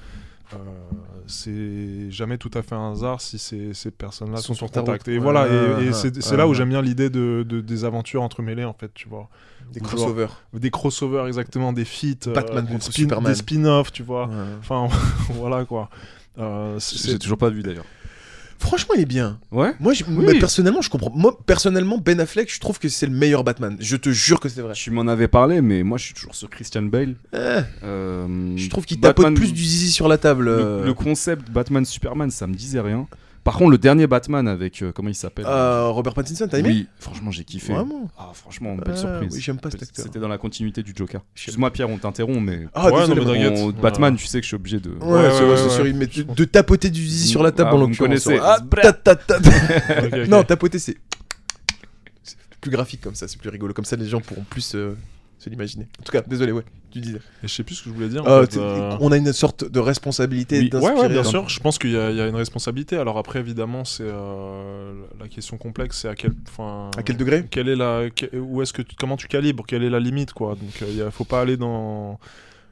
euh, 0.53 0.57
euh, 0.57 1.21
c'est 1.27 2.11
jamais 2.11 2.37
tout 2.37 2.51
à 2.53 2.61
fait 2.61 2.75
un 2.75 2.91
hasard 2.91 3.21
si 3.21 3.37
ces, 3.39 3.73
ces 3.73 3.91
personnes-là 3.91 4.37
Sont 4.37 4.53
sont, 4.53 4.67
sur 4.67 4.71
contact. 4.71 5.07
Et 5.07 5.17
voilà, 5.17 5.47
et, 5.47 5.51
et 5.85 5.87
Ouais, 5.89 5.93
c'est 5.93 6.37
là 6.37 6.47
où 6.47 6.53
j'aime 6.53 6.69
bien 6.69 6.81
l'idée 6.81 7.09
de, 7.09 7.45
de- 7.47 7.61
des 7.61 7.85
aventures 7.85 8.21
entremêlées, 8.23 8.65
en 8.65 8.73
fait, 8.73 8.91
tu 8.93 9.07
vois. 9.07 9.29
Des 9.71 9.79
crossovers. 9.79 10.27
Des 10.53 10.69
crossovers, 10.71 11.27
exactement, 11.27 11.71
des 11.73 11.85
feats, 11.85 12.27
euh, 12.27 12.33
Batman 12.33 12.65
spin- 12.79 12.91
Superman. 12.91 13.31
des 13.31 13.37
spin-offs, 13.37 13.91
tu 13.91 14.03
vois. 14.03 14.27
Ouais. 14.27 14.33
Enfin, 14.59 14.87
voilà 15.33 15.63
quoi. 15.65 15.89
Euh, 16.37 16.77
c'est- 16.79 17.11
J'ai 17.11 17.19
toujours 17.19 17.37
pas 17.37 17.49
vu 17.49 17.61
d'ailleurs. 17.63 17.85
Franchement, 18.61 18.93
il 18.95 19.01
est 19.01 19.05
bien. 19.05 19.39
Ouais 19.51 19.73
Moi, 19.79 19.93
je- 19.93 20.03
Oui. 20.07 20.23
mais 20.27 20.39
personnellement, 20.39 20.81
je 20.81 20.89
comprends. 20.89 21.11
Moi, 21.13 21.37
personnellement, 21.45 21.97
Ben 21.97 22.19
Affleck, 22.19 22.53
je 22.53 22.59
trouve 22.59 22.79
que 22.79 22.87
c'est 22.89 23.07
le 23.07 23.11
meilleur 23.11 23.43
Batman. 23.43 23.75
Je 23.79 23.97
te 23.97 24.09
jure 24.11 24.39
que 24.39 24.47
c'est 24.49 24.61
vrai. 24.61 24.73
Tu 24.75 24.91
m'en 24.91 25.07
avais 25.07 25.27
parlé, 25.27 25.61
mais 25.61 25.83
moi 25.83 25.97
je 25.97 26.05
suis 26.05 26.13
toujours 26.13 26.35
sur 26.35 26.49
Christian 26.49 26.83
Bale. 26.83 27.15
Eh, 27.33 27.37
Euh, 27.83 28.53
je 28.55 28.69
trouve 28.69 28.85
qu'il 28.85 28.99
tapote 28.99 29.33
plus 29.35 29.51
du 29.51 29.63
zizi 29.63 29.91
sur 29.91 30.07
la 30.07 30.17
table. 30.17 30.45
Le, 30.45 30.51
euh. 30.59 30.85
le 30.85 30.93
concept 30.93 31.49
Batman-Superman, 31.51 32.29
ça 32.31 32.47
me 32.47 32.53
disait 32.53 32.79
rien. 32.81 33.07
Par 33.43 33.55
contre, 33.55 33.71
le 33.71 33.77
dernier 33.79 34.05
Batman 34.05 34.47
avec. 34.47 34.81
euh, 34.83 34.91
comment 34.91 35.09
il 35.09 35.15
s'appelle 35.15 35.45
Euh, 35.47 35.87
Robert 35.89 36.13
Pattinson, 36.13 36.47
t'as 36.47 36.59
aimé 36.59 36.69
Oui, 36.69 36.87
franchement, 36.99 37.31
j'ai 37.31 37.43
kiffé. 37.43 37.73
Vraiment 37.73 38.07
Ah, 38.17 38.29
franchement, 38.33 38.75
belle 38.75 38.93
Ah, 38.93 38.95
surprise. 38.95 39.33
oui, 39.33 39.41
j'aime 39.41 39.59
pas 39.59 39.71
cet 39.71 39.81
acteur. 39.81 40.05
C'était 40.05 40.19
dans 40.19 40.27
la 40.27 40.37
continuité 40.37 40.83
du 40.83 40.93
Joker. 40.95 41.21
Excuse-moi, 41.35 41.71
Pierre, 41.71 41.89
on 41.89 41.97
t'interrompt, 41.97 42.39
mais. 42.39 42.67
Ah, 42.73 42.91
Ouais, 42.91 43.01
désolé, 43.01 43.49
non, 43.49 43.67
mais 43.67 43.71
Batman, 43.81 44.15
tu 44.15 44.27
sais 44.27 44.37
que 44.39 44.43
je 44.43 44.47
suis 44.49 44.55
obligé 44.55 44.79
de. 44.79 44.91
Ouais, 44.91 45.11
Ouais, 45.13 45.29
c'est 45.57 45.69
sûr, 45.69 45.83
ouais. 45.83 45.89
il 45.89 45.95
met 45.95 46.07
de, 46.07 46.43
tapoter 46.45 46.89
du 46.91 47.01
zizi 47.05 47.27
sur 47.29 47.41
la 47.41 47.51
table 47.51 47.69
Ah, 47.73 47.75
en 47.77 47.87
vous 47.87 47.95
connaissez. 47.95 48.37
Ah, 48.41 48.59
ta, 48.81 48.93
ta, 48.93 49.15
ta. 49.15 49.37
Ok, 49.37 49.43
ok. 50.13 50.27
Non, 50.27 50.43
tapoter, 50.43 50.77
c'est. 50.79 50.97
C'est 52.23 52.37
plus 52.61 52.71
graphique 52.71 53.01
comme 53.01 53.15
ça, 53.15 53.27
c'est 53.27 53.39
plus 53.39 53.49
rigolo. 53.49 53.73
Comme 53.73 53.85
ça, 53.85 53.95
les 53.95 54.07
gens 54.07 54.21
pourront 54.21 54.45
plus 54.49 54.75
euh, 54.75 54.95
se 55.41 55.49
l'imaginer. 55.49 55.87
En 55.99 56.03
tout 56.03 56.11
cas, 56.11 56.21
désolé, 56.21 56.51
ouais, 56.51 56.63
tu 56.91 56.99
disais. 56.99 57.17
Et 57.17 57.47
je 57.47 57.53
sais 57.53 57.63
plus 57.63 57.75
ce 57.75 57.83
que 57.83 57.89
je 57.89 57.95
voulais 57.95 58.09
dire. 58.09 58.25
Euh, 58.27 58.45
fait, 58.45 58.57
euh, 58.59 58.95
On 58.99 59.11
a 59.11 59.17
une 59.17 59.33
sorte 59.33 59.65
de 59.69 59.79
responsabilité 59.79 60.57
Oui. 60.59 60.63
Ouais, 60.65 60.69
d'inspirer. 60.69 61.01
ouais, 61.01 61.09
bien 61.09 61.23
sûr. 61.23 61.49
Je 61.49 61.59
pense 61.59 61.79
qu'il 61.79 61.91
y, 61.91 61.97
a 61.97 62.11
il 62.11 62.17
y 62.17 62.21
a 62.21 62.27
une 62.27 62.35
responsabilité. 62.35 62.95
Alors 62.97 63.17
après, 63.17 63.39
évidemment, 63.39 63.83
c'est 63.83 64.03
euh, 64.05 64.93
la 65.19 65.27
question 65.27 65.57
complexe, 65.57 65.99
c'est 66.01 66.07
à 66.09 66.15
quel, 66.15 66.33
enfin, 66.47 66.91
À 66.97 67.01
quel 67.03 67.17
degré? 67.17 67.47
quelle 67.49 67.69
est 67.69 67.75
la, 67.75 68.03
où 68.35 68.61
est-ce 68.61 68.71
que, 68.73 68.83
tu- 68.83 68.95
comment 68.95 69.17
tu 69.17 69.27
calibres, 69.27 69.65
quelle 69.65 69.83
est 69.83 69.89
la 69.89 69.99
limite, 69.99 70.33
quoi? 70.33 70.49
Donc, 70.51 70.81
euh, 70.83 71.05
il 71.07 71.11
faut 71.11 71.23
pas 71.25 71.41
aller 71.41 71.57
dans, 71.57 72.19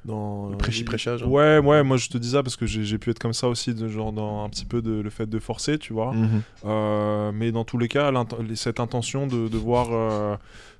dans 0.05 0.49
Le 0.49 0.57
prêchi-prêchage, 0.57 1.23
hein. 1.23 1.27
Ouais, 1.27 1.57
ouais. 1.57 1.81
Moi, 1.83 1.97
je 1.97 2.09
te 2.09 2.17
dis 2.19 2.29
ça 2.31 2.43
parce 2.43 2.55
que 2.55 2.65
j'ai 2.67 2.97
pu 2.99 3.09
être 3.09 3.19
comme 3.19 3.33
ça 3.33 3.47
aussi, 3.47 3.73
de 3.73 3.87
genre 3.87 4.11
dans 4.13 4.43
un 4.45 4.49
petit 4.49 4.65
peu 4.65 4.81
de 4.83 4.91
le 5.01 5.09
fait 5.09 5.25
de 5.27 5.39
forcer, 5.39 5.79
tu 5.79 5.91
vois. 5.93 6.13
Mhm. 6.13 6.41
Euh, 6.65 7.31
mais 7.33 7.51
dans 7.51 7.63
tous 7.65 7.79
les 7.79 7.87
cas, 7.87 8.11
l'int- 8.11 8.27
cette 8.55 8.79
intention 8.79 9.25
de, 9.27 9.47
de 9.47 9.57
voir, 9.57 9.87
euh, 9.91 10.35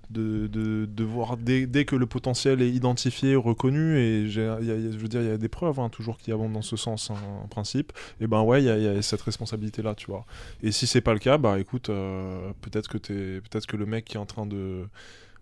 de, 0.10 0.48
de, 0.48 1.03
voir 1.03 1.38
dès, 1.38 1.65
dès 1.68 1.86
que 1.86 1.95
le 1.95 2.06
potentiel 2.06 2.61
est 2.61 2.69
identifié, 2.69 3.36
reconnu, 3.36 3.98
et 3.98 4.30
je 4.30 4.41
veux 4.41 5.07
dire, 5.07 5.22
il 5.22 5.27
y 5.27 5.31
a 5.31 5.38
des 5.38 5.49
preuves 5.49 5.80
hein, 5.80 5.90
toujours 5.90 6.18
qui 6.18 6.31
abondent 6.31 6.53
dans 6.53 6.61
ce 6.61 6.76
sens, 6.76 7.11
hein, 7.11 7.15
en 7.44 7.48
principe. 7.48 7.94
Et 8.19 8.27
ben 8.27 8.41
ouais, 8.41 8.64
il 8.64 8.65
y, 8.65 8.69
a- 8.69 9.02
cette 9.02 9.22
responsabilité-là, 9.22 9.95
tu 9.95 10.07
vois. 10.07 10.26
Et 10.64 10.72
si 10.72 10.88
c'est 10.88 11.02
pas 11.02 11.14
le 11.14 11.19
cas, 11.19 11.38
bah 11.38 11.60
écoute, 11.60 11.90
euh, 11.90 12.52
peut-être 12.61 12.90
que 12.90 12.98
t'es, 12.98 13.41
peut-être 13.41 13.65
que 13.68 13.77
le 13.77 13.86
mec 13.86 14.06
qui 14.06 14.18
est 14.18 14.19
en 14.19 14.26
train 14.26 14.45
de 14.45 14.88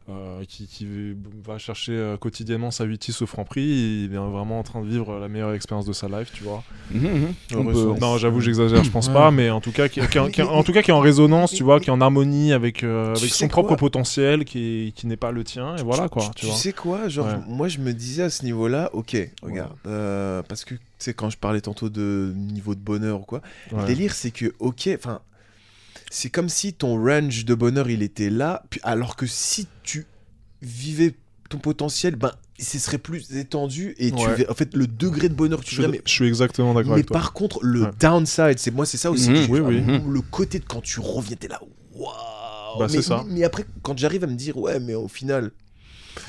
euh, 0.09 0.43
qui, 0.47 0.67
qui 0.67 0.87
va 1.45 1.57
chercher 1.57 1.91
euh, 1.91 2.15
quotidiennement 2.17 2.71
sa 2.71 2.85
8 2.85 3.11
au 3.21 3.25
Franprix, 3.25 3.61
il 4.05 4.13
est 4.13 4.17
vraiment 4.17 4.59
en 4.59 4.63
train 4.63 4.81
de 4.81 4.87
vivre 4.87 5.19
la 5.19 5.27
meilleure 5.27 5.53
expérience 5.53 5.85
de 5.85 5.91
sa 5.93 6.07
life, 6.07 6.31
tu 6.33 6.43
vois. 6.43 6.63
Mhm, 6.91 7.01
mhm. 7.51 7.73
Peut-. 7.73 7.99
Non, 7.99 8.17
j'avoue, 8.17 8.39
j'exagère, 8.39 8.83
je 8.83 8.89
pense 8.89 9.07
Ouais. 9.07 9.13
pas, 9.13 9.31
mais 9.31 9.49
en 9.49 9.59
tout 9.59 9.71
cas, 9.73 9.89
qui, 9.89 9.99
qui- 10.01 10.31
qui- 10.31 10.41
en 10.41 10.63
tout 10.63 10.71
cas, 10.71 10.81
qui 10.81 10.91
est 10.91 10.93
en 10.93 11.01
résonance, 11.01 11.51
tu 11.53 11.63
vois, 11.63 11.79
qui 11.79 11.89
est 11.89 11.93
en 11.93 11.99
harmonie 12.01 12.53
avec, 12.53 12.83
euh, 12.83 13.15
Tu 13.15 13.27
son 13.27 13.47
propre 13.49 13.75
potentiel, 13.75 14.45
qui, 14.45 14.93
qui 14.95 15.07
n'est 15.07 15.17
pas 15.17 15.31
le 15.31 15.43
tien, 15.43 15.75
et 15.75 15.83
voilà 15.83 16.07
quoi, 16.07 16.23
tu, 16.35 16.41
Tu, 16.41 16.45
vois. 16.45 16.55
sais 16.55 16.71
quoi 16.73 17.07
Genre, 17.09 17.25
Ouais. 17.27 17.33
moi, 17.47 17.67
je 17.67 17.79
me 17.79 17.91
disais 17.93 18.23
à 18.23 18.29
ce 18.29 18.45
niveau-là, 18.45 18.89
ok, 18.93 19.17
regarde. 19.43 19.73
euh, 19.87 20.41
parce 20.47 20.63
que, 20.63 20.75
tu 20.75 20.79
sais, 20.99 21.13
quand 21.13 21.29
je 21.29 21.37
parlais 21.37 21.61
tantôt 21.61 21.89
de 21.89 22.31
niveau 22.35 22.75
de 22.75 22.79
bonheur 22.79 23.19
ou 23.21 23.23
quoi, 23.23 23.41
Ouais. 23.73 23.81
le 23.81 23.85
délire, 23.87 24.13
c'est 24.13 24.31
que, 24.31 24.53
ok, 24.59 24.89
enfin, 24.95 25.19
c'est 26.11 26.29
comme 26.29 26.49
si 26.49 26.73
ton 26.73 27.01
range 27.03 27.45
de 27.45 27.53
bonheur, 27.55 27.89
il 27.89 28.01
était 28.03 28.29
là, 28.29 28.63
puis 28.69 28.79
alors 28.83 29.15
que 29.15 29.25
si 29.27 29.67
tu 29.83 30.05
vivais 30.61 31.13
ton 31.49 31.57
potentiel, 31.59 32.15
ben, 32.15 32.31
ce 32.59 32.79
serait 32.79 32.97
plus 32.97 33.35
étendu 33.37 33.93
et 33.99 34.11
tu 34.11 34.17
Ouais. 34.25 34.49
en 34.49 34.53
fait, 34.53 34.73
le 34.75 34.87
degré 34.87 35.29
de 35.29 35.33
bonheur 35.35 35.59
que 35.61 35.65
tu 35.65 35.75
verrais, 35.75 35.89
mais, 35.91 36.01
je 36.05 36.11
suis 36.11 36.27
exactement 36.27 36.73
d'accord 36.73 36.89
mais 36.89 36.95
avec 36.95 37.05
toi. 37.07 37.13
par 37.17 37.33
contre, 37.33 37.59
le 37.63 37.83
Ouais. 37.83 37.91
downside, 37.99 38.57
c'est 38.57 38.71
moi, 38.71 38.85
c'est 38.85 38.97
ça 38.97 39.11
aussi. 39.11 39.29
Mhm. 39.29 39.35
que 39.35 39.41
je- 39.43 39.51
Oui, 39.51 39.59
oui. 39.59 39.97
où 40.05 40.09
Le 40.11 40.21
côté 40.21 40.59
de 40.59 40.65
quand 40.65 40.81
tu 40.81 40.99
reviens, 40.99 41.35
t'es 41.37 41.47
là, 41.47 41.61
waouh. 41.93 42.79
Bah, 42.79 42.87
mais, 42.89 42.97
c'est 42.97 43.01
ça. 43.01 43.23
mais 43.29 43.43
après, 43.43 43.65
quand 43.81 43.97
j'arrive 43.97 44.23
à 44.23 44.27
me 44.27 44.35
dire, 44.35 44.57
ouais, 44.57 44.79
mais 44.79 44.93
au 44.95 45.07
final, 45.07 45.51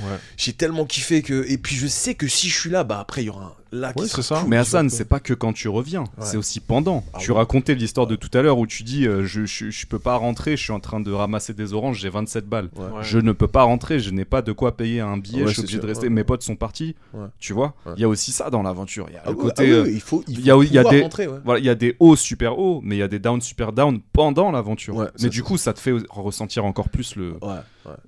Ouais. 0.00 0.16
j'ai 0.36 0.52
tellement 0.52 0.84
kiffé 0.86 1.22
que. 1.22 1.44
Et 1.48 1.56
puis 1.58 1.74
je 1.76 1.86
sais 1.86 2.14
que 2.14 2.28
si 2.28 2.48
je 2.50 2.58
suis 2.58 2.70
là, 2.70 2.84
bah 2.84 3.00
après, 3.00 3.22
il 3.22 3.26
y 3.26 3.30
aura 3.30 3.56
un 3.67 3.67
là 3.72 3.92
qui 3.92 4.02
Ouais, 4.02 4.08
c'est 4.08 4.22
ça. 4.22 4.40
cool, 4.40 4.48
Mais 4.48 4.56
Hassan, 4.56 4.88
c'est 4.90 5.04
pas 5.04 5.20
que 5.20 5.34
quand 5.34 5.52
tu 5.52 5.68
reviens, 5.68 6.02
Ouais. 6.02 6.08
c'est 6.20 6.36
aussi 6.36 6.60
pendant. 6.60 7.04
Ah 7.12 7.18
tu 7.18 7.30
ouais. 7.30 7.36
racontais 7.38 7.74
l'histoire 7.74 8.06
de 8.06 8.16
tout 8.16 8.30
à 8.36 8.42
l'heure 8.42 8.58
où 8.58 8.66
tu 8.66 8.82
dis 8.82 9.06
euh, 9.06 9.24
je, 9.24 9.44
je, 9.46 9.70
je 9.70 9.86
peux 9.86 9.98
pas 9.98 10.16
rentrer, 10.16 10.56
je 10.56 10.62
suis 10.64 10.72
en 10.72 10.80
train 10.80 11.00
de 11.00 11.10
ramasser 11.12 11.52
des 11.54 11.72
oranges, 11.74 11.98
j'ai 12.00 12.08
27 12.10 12.46
balles. 12.46 12.68
Ouais. 12.76 12.84
Ouais. 12.84 13.02
Je 13.02 13.18
ne 13.18 13.32
peux 13.32 13.48
pas 13.48 13.62
rentrer, 13.64 13.98
je 14.00 14.10
n'ai 14.10 14.24
pas 14.24 14.42
de 14.42 14.52
quoi 14.52 14.76
payer 14.76 15.00
un 15.00 15.16
billet, 15.18 15.42
Ouais, 15.42 15.48
je 15.48 15.52
suis 15.54 15.62
obligé 15.62 15.78
de 15.78 15.86
rester, 15.86 16.04
ouais. 16.06 16.12
mes 16.12 16.24
potes 16.24 16.42
sont 16.42 16.56
partis. 16.56 16.94
Ouais. 17.14 17.26
Tu 17.38 17.52
vois 17.52 17.74
Ouais. 17.86 17.92
Il 17.96 18.00
y 18.00 18.04
a 18.04 18.08
aussi 18.08 18.32
ça 18.32 18.50
dans 18.50 18.62
l'aventure. 18.62 19.06
Il 19.08 19.14
y 19.14 19.16
a 19.16 19.22
Ah 19.24 19.30
le 19.30 19.36
côté. 19.36 19.62
ah 19.62 19.64
oui, 19.64 19.70
euh, 19.72 19.90
il 19.92 20.00
faut, 20.00 20.24
il 20.28 20.32
il 20.32 20.36
faut 20.40 20.46
y 20.46 20.50
a- 20.50 20.56
il 20.64 20.72
y 20.72 20.78
a 20.78 20.82
pouvoir 20.82 20.94
des- 20.94 21.02
rentrer. 21.02 21.28
Voilà, 21.44 21.60
il 21.60 21.66
y 21.66 21.70
a 21.70 21.74
des 21.74 21.96
hauts 22.00 22.16
super 22.16 22.58
hauts, 22.58 22.80
mais 22.84 22.96
il 22.96 22.98
y 23.00 23.02
a 23.02 23.08
des 23.08 23.18
downs 23.18 23.40
super 23.40 23.72
down 23.72 24.00
pendant 24.12 24.50
l'aventure. 24.50 25.08
Mais 25.22 25.28
du 25.28 25.42
coup, 25.42 25.56
ça 25.58 25.72
te 25.72 25.78
fait 25.80 25.94
ressentir 26.10 26.64
encore 26.64 26.88
plus 26.88 27.16
le. 27.16 27.34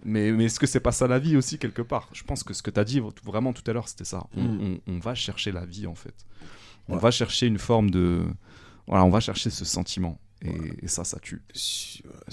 Mais, 0.05 0.31
mais 0.32 0.45
est-ce 0.45 0.61
que 0.61 0.66
c'est 0.66 0.81
pas 0.81 0.93
ça 0.93 1.07
la 1.09 1.19
vie 1.19 1.37
aussi 1.39 1.57
quelque 1.59 1.81
part? 1.82 2.09
Je 2.12 2.23
pense 2.23 2.43
que 2.45 2.53
ce 2.53 2.62
que 2.62 2.70
tu 2.70 2.78
as 2.78 2.85
dit 2.85 3.01
vraiment 3.24 3.53
tout 3.55 3.62
à 3.66 3.73
l'heure, 3.73 3.89
c'était 3.89 4.05
ça. 4.05 4.24
On, 4.37 4.43
Mm. 4.43 4.59
on- 4.89 4.93
on 4.95 4.99
va 4.99 5.15
chercher 5.15 5.50
la 5.53 5.65
vie 5.67 5.87
en 5.87 5.95
fait. 5.95 6.15
On 6.89 6.95
Ouais. 6.95 7.01
va 7.01 7.11
chercher 7.11 7.47
une 7.47 7.59
forme 7.59 7.91
de. 7.91 8.23
Voilà, 8.87 9.05
on 9.05 9.11
va 9.11 9.21
chercher 9.21 9.51
ce 9.51 9.65
sentiment. 9.65 10.19
Et, 10.43 10.85
et 10.85 10.89
ça, 10.89 11.05
ça 11.05 11.19
tue. 11.21 11.43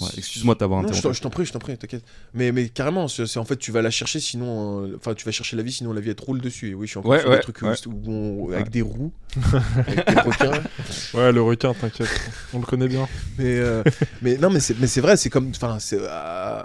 Ouais, 0.00 0.08
excuse-moi 0.16 0.54
de 0.54 0.58
t'avoir 0.60 0.80
Non, 0.82 0.88
je 0.88 0.92
t'en- 0.94 1.10
interrompu. 1.10 1.16
je 1.18 1.22
t'en 1.22 1.28
prie, 1.30 1.44
je 1.44 1.52
t'en 1.52 1.58
prie, 1.58 1.76
t'inquiète. 1.76 2.02
Mais, 2.32 2.52
mais 2.52 2.70
carrément, 2.70 3.06
c'est 3.06 3.36
en 3.36 3.44
fait, 3.44 3.56
tu 3.58 3.70
vas 3.70 3.82
la 3.82 3.90
chercher, 3.90 4.18
sinon. 4.18 4.82
euh, 4.86 4.96
Enfin, 4.96 5.12
tu 5.12 5.26
vas 5.26 5.30
chercher 5.30 5.56
la 5.56 5.62
vie, 5.62 5.72
sinon 5.72 5.92
la 5.92 6.00
vie 6.00 6.08
elle 6.08 6.14
te 6.16 6.24
roule 6.24 6.40
dessus. 6.40 6.70
Et 6.70 6.74
oui, 6.74 6.86
je 6.86 6.92
suis 6.92 6.98
encore 6.98 7.10
Ouais, 7.10 7.20
sur 7.20 7.28
ouais, 7.28 7.36
des 7.36 7.42
trucs 7.42 7.60
où- 7.60 7.66
ouais. 7.66 7.76
où 7.86 8.10
on- 8.10 8.52
avec 8.52 8.70
des 8.70 8.80
roues, 8.80 9.12
avec 9.76 10.06
des 10.08 10.20
requins. 10.20 10.62
Ouais, 11.12 11.32
le 11.32 11.42
requin, 11.42 11.74
t'inquiète. 11.74 12.08
On 12.54 12.60
le 12.60 12.64
connaît 12.66 12.88
bien. 12.88 13.06
Mais, 13.36 13.58
euh, 13.58 13.82
mais 14.22 14.38
non, 14.38 14.48
mais 14.48 14.60
c'est 14.60 14.78
mais 14.80 14.86
c'est 14.86 15.02
vrai, 15.02 15.18
c'est 15.18 15.28
comme. 15.28 15.50
Enfin, 15.50 15.78
c'est. 15.78 15.98
euh, 16.00 16.62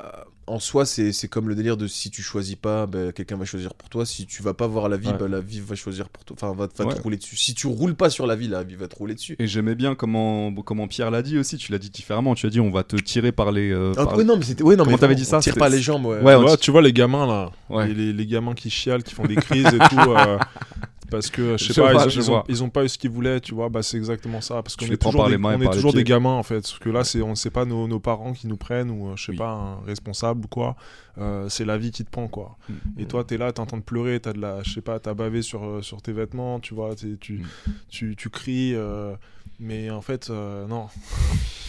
en 0.47 0.59
soi, 0.59 0.85
c'est 0.85 1.11
c'est 1.13 1.27
comme 1.27 1.47
le 1.47 1.55
délire 1.55 1.77
de 1.77 1.87
si 1.87 2.11
tu 2.11 2.21
choisis 2.21 2.55
pas, 2.55 2.85
bah, 2.85 3.11
quelqu'un 3.13 3.37
va 3.37 3.45
choisir 3.45 3.73
pour 3.73 3.89
toi. 3.89 4.05
Si 4.05 4.25
tu 4.25 4.43
vas 4.43 4.53
pas 4.53 4.67
voir 4.67 4.89
la 4.89 4.97
vie, 4.97 5.07
Ouais. 5.07 5.17
bah, 5.17 5.27
la 5.29 5.39
vie 5.39 5.59
va 5.61 5.75
choisir 5.75 6.09
pour 6.09 6.25
toi. 6.25 6.35
Enfin, 6.39 6.47
va, 6.53 6.67
va 6.77 6.85
Ouais. 6.85 6.95
te 6.95 7.01
rouler 7.01 7.17
dessus. 7.17 7.37
Si 7.37 7.53
tu 7.53 7.67
roules 7.67 7.95
pas 7.95 8.09
sur 8.09 8.27
la 8.27 8.35
vie, 8.35 8.47
la 8.47 8.63
vie 8.63 8.75
va 8.75 8.87
te 8.87 8.95
rouler 8.95 9.13
dessus. 9.15 9.35
Et 9.39 9.47
j'aimais 9.47 9.75
bien 9.75 9.95
comment, 9.95 10.53
comment 10.53 10.87
Pierre 10.87 11.11
l'a 11.11 11.21
dit 11.21 11.37
aussi. 11.37 11.57
Tu 11.57 11.71
l'as 11.71 11.77
dit 11.79 11.89
différemment. 11.89 12.35
Tu 12.35 12.45
as 12.45 12.49
dit 12.49 12.59
on 12.59 12.71
va 12.71 12.83
te 12.83 12.95
tirer 12.97 13.31
par 13.31 13.51
les. 13.51 13.71
euh, 13.71 13.93
Ah, 13.97 14.05
par- 14.05 14.17
ouais, 14.17 14.23
non, 14.23 14.35
mais 14.37 14.43
c'était. 14.43 14.63
Ouais, 14.63 14.75
non, 14.75 14.83
Comment 14.83 14.97
mais 14.97 14.99
t'avais 15.01 15.15
dit 15.15 15.25
ça 15.25 15.39
Tire 15.39 15.55
pas 15.55 15.69
les 15.69 15.81
jambes, 15.81 16.05
ouais. 16.05 16.35
On 16.35 16.55
tu 16.57 16.71
vois 16.71 16.81
les 16.81 16.93
gamins 16.93 17.25
là, 17.27 17.51
Ouais. 17.69 17.87
les, 17.87 17.93
les- 17.93 18.13
les 18.13 18.25
gamins 18.27 18.53
qui 18.53 18.69
chialent, 18.69 19.03
qui 19.03 19.13
font 19.13 19.25
des 19.25 19.35
crises 19.35 19.65
et 19.67 19.79
tout, 19.89 19.99
euh, 20.11 20.37
parce 21.13 21.29
que 21.29 21.55
je 21.57 21.65
sais 21.65 21.73
Je 21.73 21.81
pas, 21.81 21.93
vois, 21.93 22.05
ils, 22.11 22.19
ont, 22.19 22.23
vois. 22.33 22.43
ils 22.49 22.63
ont 22.63 22.69
pas 22.69 22.83
eu 22.83 22.89
ce 22.89 22.97
qu'ils 22.97 23.11
voulaient, 23.11 23.39
tu 23.39 23.53
vois, 23.53 23.69
bah 23.69 23.83
c'est 23.83 23.97
exactement 23.97 24.41
ça, 24.41 24.63
parce 24.63 24.75
qu'on 24.75 24.87
est 24.87 24.97
toujours 24.97 25.29
des, 25.29 25.37
on 25.37 25.61
est 25.61 25.71
toujours 25.71 25.93
des 25.93 26.03
gamins 26.03 26.33
en 26.33 26.43
fait, 26.43 26.61
parce 26.61 26.79
que 26.79 26.89
là 26.89 27.03
c'est 27.03 27.21
on 27.21 27.35
sait 27.35 27.51
pas 27.51 27.65
nos, 27.65 27.87
nos 27.87 27.99
parents 27.99 28.33
qui 28.33 28.47
nous 28.47 28.57
prennent 28.57 28.89
ou 28.89 29.09
euh, 29.09 29.15
je 29.15 29.25
sais 29.25 29.31
Oui. 29.31 29.37
pas 29.37 29.51
un 29.51 29.79
responsable 29.85 30.45
ou 30.45 30.47
quoi, 30.47 30.75
Euh, 31.19 31.47
c'est 31.47 31.63
la 31.65 31.77
vie 31.77 31.91
qui 31.91 32.03
te 32.03 32.09
prend 32.09 32.27
quoi. 32.27 32.57
Mm. 32.67 32.73
Et 32.97 33.05
toi 33.05 33.23
t'es 33.23 33.37
là, 33.37 33.51
t'es 33.53 33.59
en 33.59 33.67
train 33.67 33.77
de 33.77 33.83
pleurer, 33.83 34.19
t'as 34.19 34.33
de 34.33 34.41
la, 34.41 34.63
je 34.63 34.73
sais 34.73 34.81
pas, 34.81 34.99
t'as 34.99 35.13
bavé 35.13 35.43
sur 35.43 35.63
euh, 35.63 35.81
sur 35.83 36.01
tes 36.01 36.11
vêtements, 36.11 36.59
tu 36.59 36.73
vois, 36.73 36.95
tu, 36.95 37.17
Mm. 37.33 37.43
tu 37.89 38.15
tu 38.15 38.29
cries, 38.31 38.73
euh, 38.73 39.13
mais 39.59 39.91
en 39.91 40.01
fait 40.01 40.29
euh, 40.31 40.65
non. 40.67 40.87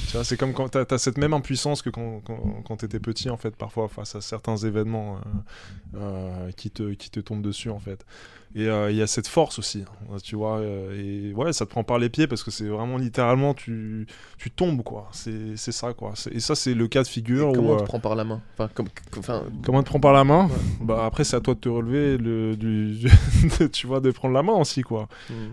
Tu 0.06 0.18
vois, 0.18 0.24
c'est 0.24 0.36
comme 0.36 0.52
quand 0.52 0.68
t'as 0.68 0.84
as 0.94 0.98
cette 0.98 1.18
même 1.18 1.32
impuissance 1.34 1.82
que 1.82 1.90
quand, 1.90 2.20
quand, 2.24 2.62
quand 2.66 2.76
t'étais 2.76 3.00
petit, 3.00 3.30
en 3.30 3.36
fait, 3.36 3.56
parfois, 3.56 3.88
face 3.88 4.14
à 4.14 4.20
certains 4.20 4.56
événements 4.56 5.16
euh, 5.16 5.98
euh, 5.98 6.50
qui, 6.52 6.70
te, 6.70 6.92
qui 6.92 7.10
te 7.10 7.18
tombent 7.20 7.42
dessus, 7.42 7.70
en 7.70 7.80
fait. 7.80 8.04
Et 8.56 8.68
euh, 8.68 8.89
il 8.93 8.97
y 8.97 9.02
a 9.02 9.09
cette 9.09 9.26
force 9.26 9.59
aussi, 9.59 9.82
hein, 9.82 10.16
tu 10.22 10.36
vois. 10.36 10.59
euh, 10.59 11.31
et 11.31 11.35
ouais, 11.35 11.52
ça 11.52 11.66
te 11.66 11.70
prend 11.70 11.82
par 11.82 11.98
les 11.98 12.09
pieds 12.09 12.28
parce 12.28 12.44
que 12.44 12.52
c'est 12.52 12.68
vraiment 12.68 12.98
littéralement, 12.98 13.52
tu, 13.52 14.06
tu 14.39 14.51
tombes, 14.52 14.82
quoi. 14.85 15.09
C'est 15.12 15.56
ça, 15.56 15.93
quoi. 15.93 16.12
Et 16.31 16.39
ça, 16.39 16.55
c'est 16.55 16.72
le 16.72 16.86
cas 16.86 17.02
de 17.02 17.09
figure 17.09 17.48
Et 17.48 17.51
où. 17.51 17.55
Comment 17.55 17.70
on 17.70 17.74
euh, 17.74 17.81
te 17.81 17.85
prend 17.85 17.98
par 17.98 18.14
la 18.14 18.22
main? 18.22 18.40
Enfin, 18.52 18.70
comme. 18.72 18.86
Enfin, 19.18 19.43
Comment 19.64 19.78
on 19.78 19.82
te 19.82 19.89
prend 19.89 19.98
par 19.98 20.12
la 20.12 20.22
main? 20.22 20.48
Bah 20.81 21.05
après 21.06 21.24
c'est 21.24 21.35
à 21.36 21.40
toi 21.40 21.55
de 21.55 21.60
te 21.60 21.68
relever, 21.68 22.16
le, 22.16 22.55
du, 22.56 23.09
tu 23.72 23.86
vois, 23.89 24.01
de 24.01 24.10
prendre 24.12 24.35
la 24.35 24.43
main 24.43 24.52
aussi 24.52 24.82
quoi. 24.82 25.09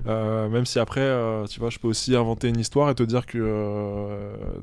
Euh, 0.06 0.48
même 0.50 0.66
si 0.66 0.78
après, 0.78 1.10
tu 1.50 1.60
vois, 1.60 1.70
je 1.70 1.80
peux 1.80 1.88
aussi 1.88 2.16
inventer 2.16 2.50
une 2.50 2.60
histoire 2.60 2.90
et 2.92 2.96
te 2.96 3.04
dire 3.04 3.26
que 3.26 3.40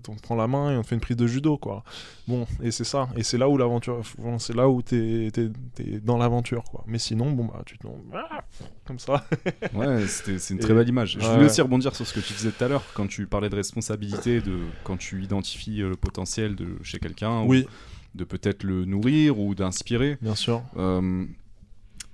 on 0.08 0.14
te 0.14 0.22
prend 0.22 0.36
la 0.36 0.46
main 0.46 0.72
et 0.72 0.76
on 0.76 0.82
te 0.82 0.86
fait 0.88 0.94
une 0.94 1.00
prise 1.00 1.16
de 1.16 1.26
judo 1.26 1.56
quoi. 1.58 1.82
Bon 2.28 2.46
et 2.62 2.70
c'est 2.70 2.84
ça, 2.84 3.08
et 3.16 3.22
c'est 3.22 3.38
là 3.38 3.48
où 3.48 3.56
l'aventure, 3.56 4.02
c'est 4.38 4.54
là 4.54 4.68
où 4.68 4.82
t'es 4.82 5.28
es, 5.34 6.00
dans 6.02 6.18
l'aventure 6.18 6.62
quoi. 6.64 6.84
Mais 6.86 6.98
sinon 6.98 7.32
bon 7.32 7.46
bah 7.46 7.62
tu 7.64 7.78
tombes 7.78 8.02
ah, 8.14 8.44
comme 8.84 8.98
ça. 8.98 9.24
Ouais, 9.74 10.06
c'est 10.06 10.50
une 10.50 10.58
Et- 10.58 10.60
très 10.60 10.74
belle 10.74 10.88
image. 10.88 11.16
Je 11.18 11.26
Ouais. 11.26 11.34
voulais 11.34 11.46
aussi 11.46 11.62
rebondir 11.62 11.96
sur 11.96 12.06
ce 12.06 12.12
que 12.12 12.20
tu 12.20 12.34
disais 12.34 12.50
tout 12.52 12.62
à 12.64 12.68
l'heure, 12.68 12.84
quand 12.94 13.06
tu 13.06 13.26
parlais 13.26 13.48
de 13.48 13.56
responsabilité, 13.56 14.40
de 14.42 14.58
quand 14.84 14.98
tu 14.98 15.22
identifies 15.24 15.80
euh, 15.82 15.88
le 15.88 15.96
potentiel 15.96 16.54
de 16.54 16.76
chez 16.82 16.98
quelqu'un, 16.98 17.40
ou 17.42 17.48
Oui, 17.48 17.66
de 18.14 18.24
peut-être 18.24 18.62
le 18.62 18.84
nourrir 18.84 19.38
ou 19.38 19.54
d'inspirer. 19.54 20.18
bien 20.20 20.34
sûr. 20.34 20.62
Euh, 20.76 21.24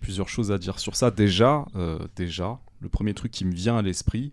plusieurs 0.00 0.28
choses 0.28 0.52
à 0.52 0.58
dire 0.58 0.78
sur 0.78 0.94
ça. 0.96 1.10
Déjà, 1.10 1.64
euh, 1.76 1.98
déjà, 2.14 2.58
le 2.80 2.88
premier 2.88 3.14
truc 3.14 3.32
qui 3.32 3.44
me 3.44 3.52
vient 3.52 3.76
à 3.78 3.82
l'esprit, 3.82 4.32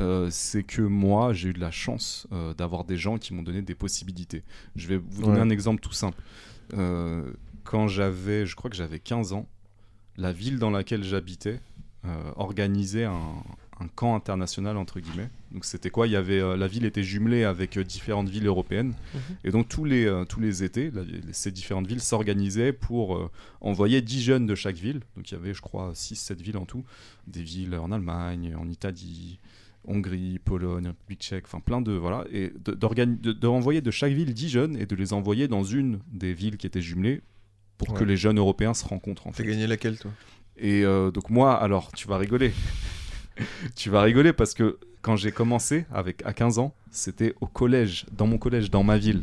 euh, 0.00 0.28
c'est 0.30 0.62
que 0.62 0.82
moi, 0.82 1.32
j'ai 1.32 1.50
eu 1.50 1.52
de 1.52 1.60
la 1.60 1.70
chance 1.70 2.26
euh, 2.32 2.54
d'avoir 2.54 2.84
des 2.84 2.96
gens 2.96 3.18
qui 3.18 3.34
m'ont 3.34 3.42
donné 3.42 3.62
des 3.62 3.74
possibilités. 3.74 4.42
Je 4.76 4.88
vais 4.88 4.96
vous 4.96 5.22
donner 5.22 5.34
Ouais. 5.34 5.40
un 5.40 5.50
exemple 5.50 5.80
tout 5.80 5.92
simple. 5.92 6.20
Euh, 6.74 7.30
quand 7.64 7.86
j'avais, 7.88 8.46
je 8.46 8.56
crois 8.56 8.70
que 8.70 8.76
j'avais 8.76 8.98
15 8.98 9.32
ans, 9.32 9.46
la 10.16 10.32
ville 10.32 10.58
dans 10.58 10.70
laquelle 10.70 11.04
j'habitais 11.04 11.60
organisait 12.36 13.04
un, 13.04 13.20
un 13.78 13.88
camp 13.88 14.14
international 14.14 14.76
entre 14.78 15.00
guillemets. 15.00 15.28
Donc 15.52 15.64
c'était 15.66 15.90
quoi? 15.90 16.06
Il 16.06 16.12
y 16.12 16.16
avait 16.16 16.40
la 16.56 16.66
ville 16.66 16.84
était 16.86 17.02
jumelée 17.02 17.44
avec 17.44 17.78
différentes 17.78 18.28
villes 18.30 18.46
européennes 18.46 18.94
Mhm. 19.14 19.20
et 19.44 19.50
donc 19.50 19.68
tous 19.68 19.84
les 19.84 20.10
tous 20.28 20.40
les 20.40 20.64
étés, 20.64 20.90
la- 20.90 21.02
ces 21.32 21.50
différentes 21.50 21.86
villes 21.86 22.00
s'organisaient 22.00 22.72
pour 22.72 23.30
envoyer 23.60 24.00
10 24.00 24.22
jeunes 24.22 24.46
de 24.46 24.54
chaque 24.54 24.76
ville. 24.76 25.00
Donc 25.16 25.30
il 25.30 25.34
y 25.34 25.36
avait 25.36 25.52
je 25.52 25.60
crois 25.60 25.92
6 25.94 26.16
7 26.16 26.40
villes 26.40 26.56
en 26.56 26.64
tout, 26.64 26.84
des 27.26 27.42
villes 27.42 27.74
en 27.74 27.92
Allemagne, 27.92 28.54
en 28.58 28.68
Italie, 28.68 29.38
Hongrie, 29.84 30.38
Pologne, 30.38 30.88
République 30.88 31.20
tchèque, 31.22 31.44
enfin 31.46 31.60
plein 31.60 31.80
de 31.80 31.92
voilà 31.92 32.24
et 32.32 32.52
de, 32.64 32.72
de, 32.74 33.32
de 33.32 33.46
renvoyer 33.46 33.80
de 33.80 33.90
chaque 33.90 34.12
ville 34.12 34.34
10 34.34 34.48
jeunes 34.48 34.76
et 34.76 34.86
de 34.86 34.94
les 34.94 35.12
envoyer 35.12 35.48
dans 35.48 35.62
une 35.64 36.00
des 36.12 36.34
villes 36.34 36.56
qui 36.58 36.66
étaient 36.66 36.82
jumelées 36.82 37.22
pour 37.78 37.94
que 37.94 38.00
Ouais. 38.00 38.06
les 38.10 38.16
jeunes 38.16 38.38
européens 38.38 38.74
se 38.74 38.84
rencontrent 38.84 39.26
en 39.26 39.30
T'as 39.30 39.38
fait. 39.38 39.46
gagné 39.48 39.66
laquelle, 39.66 39.98
toi? 39.98 40.10
Et 40.58 40.84
euh, 40.84 41.10
donc 41.10 41.30
moi, 41.30 41.54
alors, 41.54 41.90
tu 41.92 42.06
vas 42.06 42.18
rigoler. 42.18 42.52
tu 43.74 43.90
vas 43.90 44.02
rigoler 44.02 44.32
parce 44.32 44.54
que 44.54 44.78
quand 45.02 45.16
j'ai 45.16 45.32
commencé 45.32 45.86
avec 45.92 46.22
à 46.26 46.34
15 46.34 46.58
ans, 46.58 46.74
c'était 46.90 47.34
au 47.40 47.46
collège, 47.46 48.04
dans 48.12 48.26
mon 48.26 48.36
collège, 48.36 48.70
dans 48.70 48.82
ma 48.82 48.98
ville. 48.98 49.22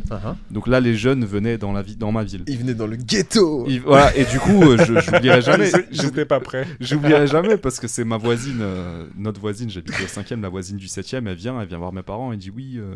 Donc 0.50 0.68
là, 0.68 0.80
les 0.80 0.96
jeunes 0.96 1.24
venaient 1.24 1.60
dans 1.60 1.72
la 1.72 1.84
vie, 1.84 1.96
dans 1.96 2.12
ma 2.12 2.24
ville. 2.24 2.44
Il 2.48 2.58
venait 2.58 2.74
dans 2.74 2.88
le 2.88 2.96
ghetto 2.96 3.66
Ils- 3.68 3.82
voilà, 3.82 4.16
et 4.18 4.26
du 4.26 4.40
coup, 4.40 4.64
euh, 4.64 4.78
je 4.84 5.00
j'oublierai 5.00 5.42
jamais. 5.44 5.70
J'étais 5.92 6.26
pas 6.26 6.40
prêt. 6.40 6.66
J'oublierai 6.80 7.28
jamais 7.28 7.58
parce 7.58 7.80
que 7.80 7.88
c'est 7.88 8.06
ma 8.06 8.18
voisine, 8.18 8.58
euh, 8.62 9.06
notre 9.16 9.40
voisine, 9.40 9.70
j'habite 9.70 9.94
au 10.02 10.08
5e, 10.08 10.42
la 10.42 10.50
voisine 10.50 10.78
du 10.78 10.88
7e, 10.88 11.28
elle 11.28 11.36
vient, 11.38 11.62
elle 11.62 11.68
vient 11.68 11.78
voir 11.78 11.94
mes 11.94 12.02
parents, 12.04 12.32
elle 12.32 12.40
dit 12.40 12.50
oui, 12.50 12.78
euh, 12.78 12.96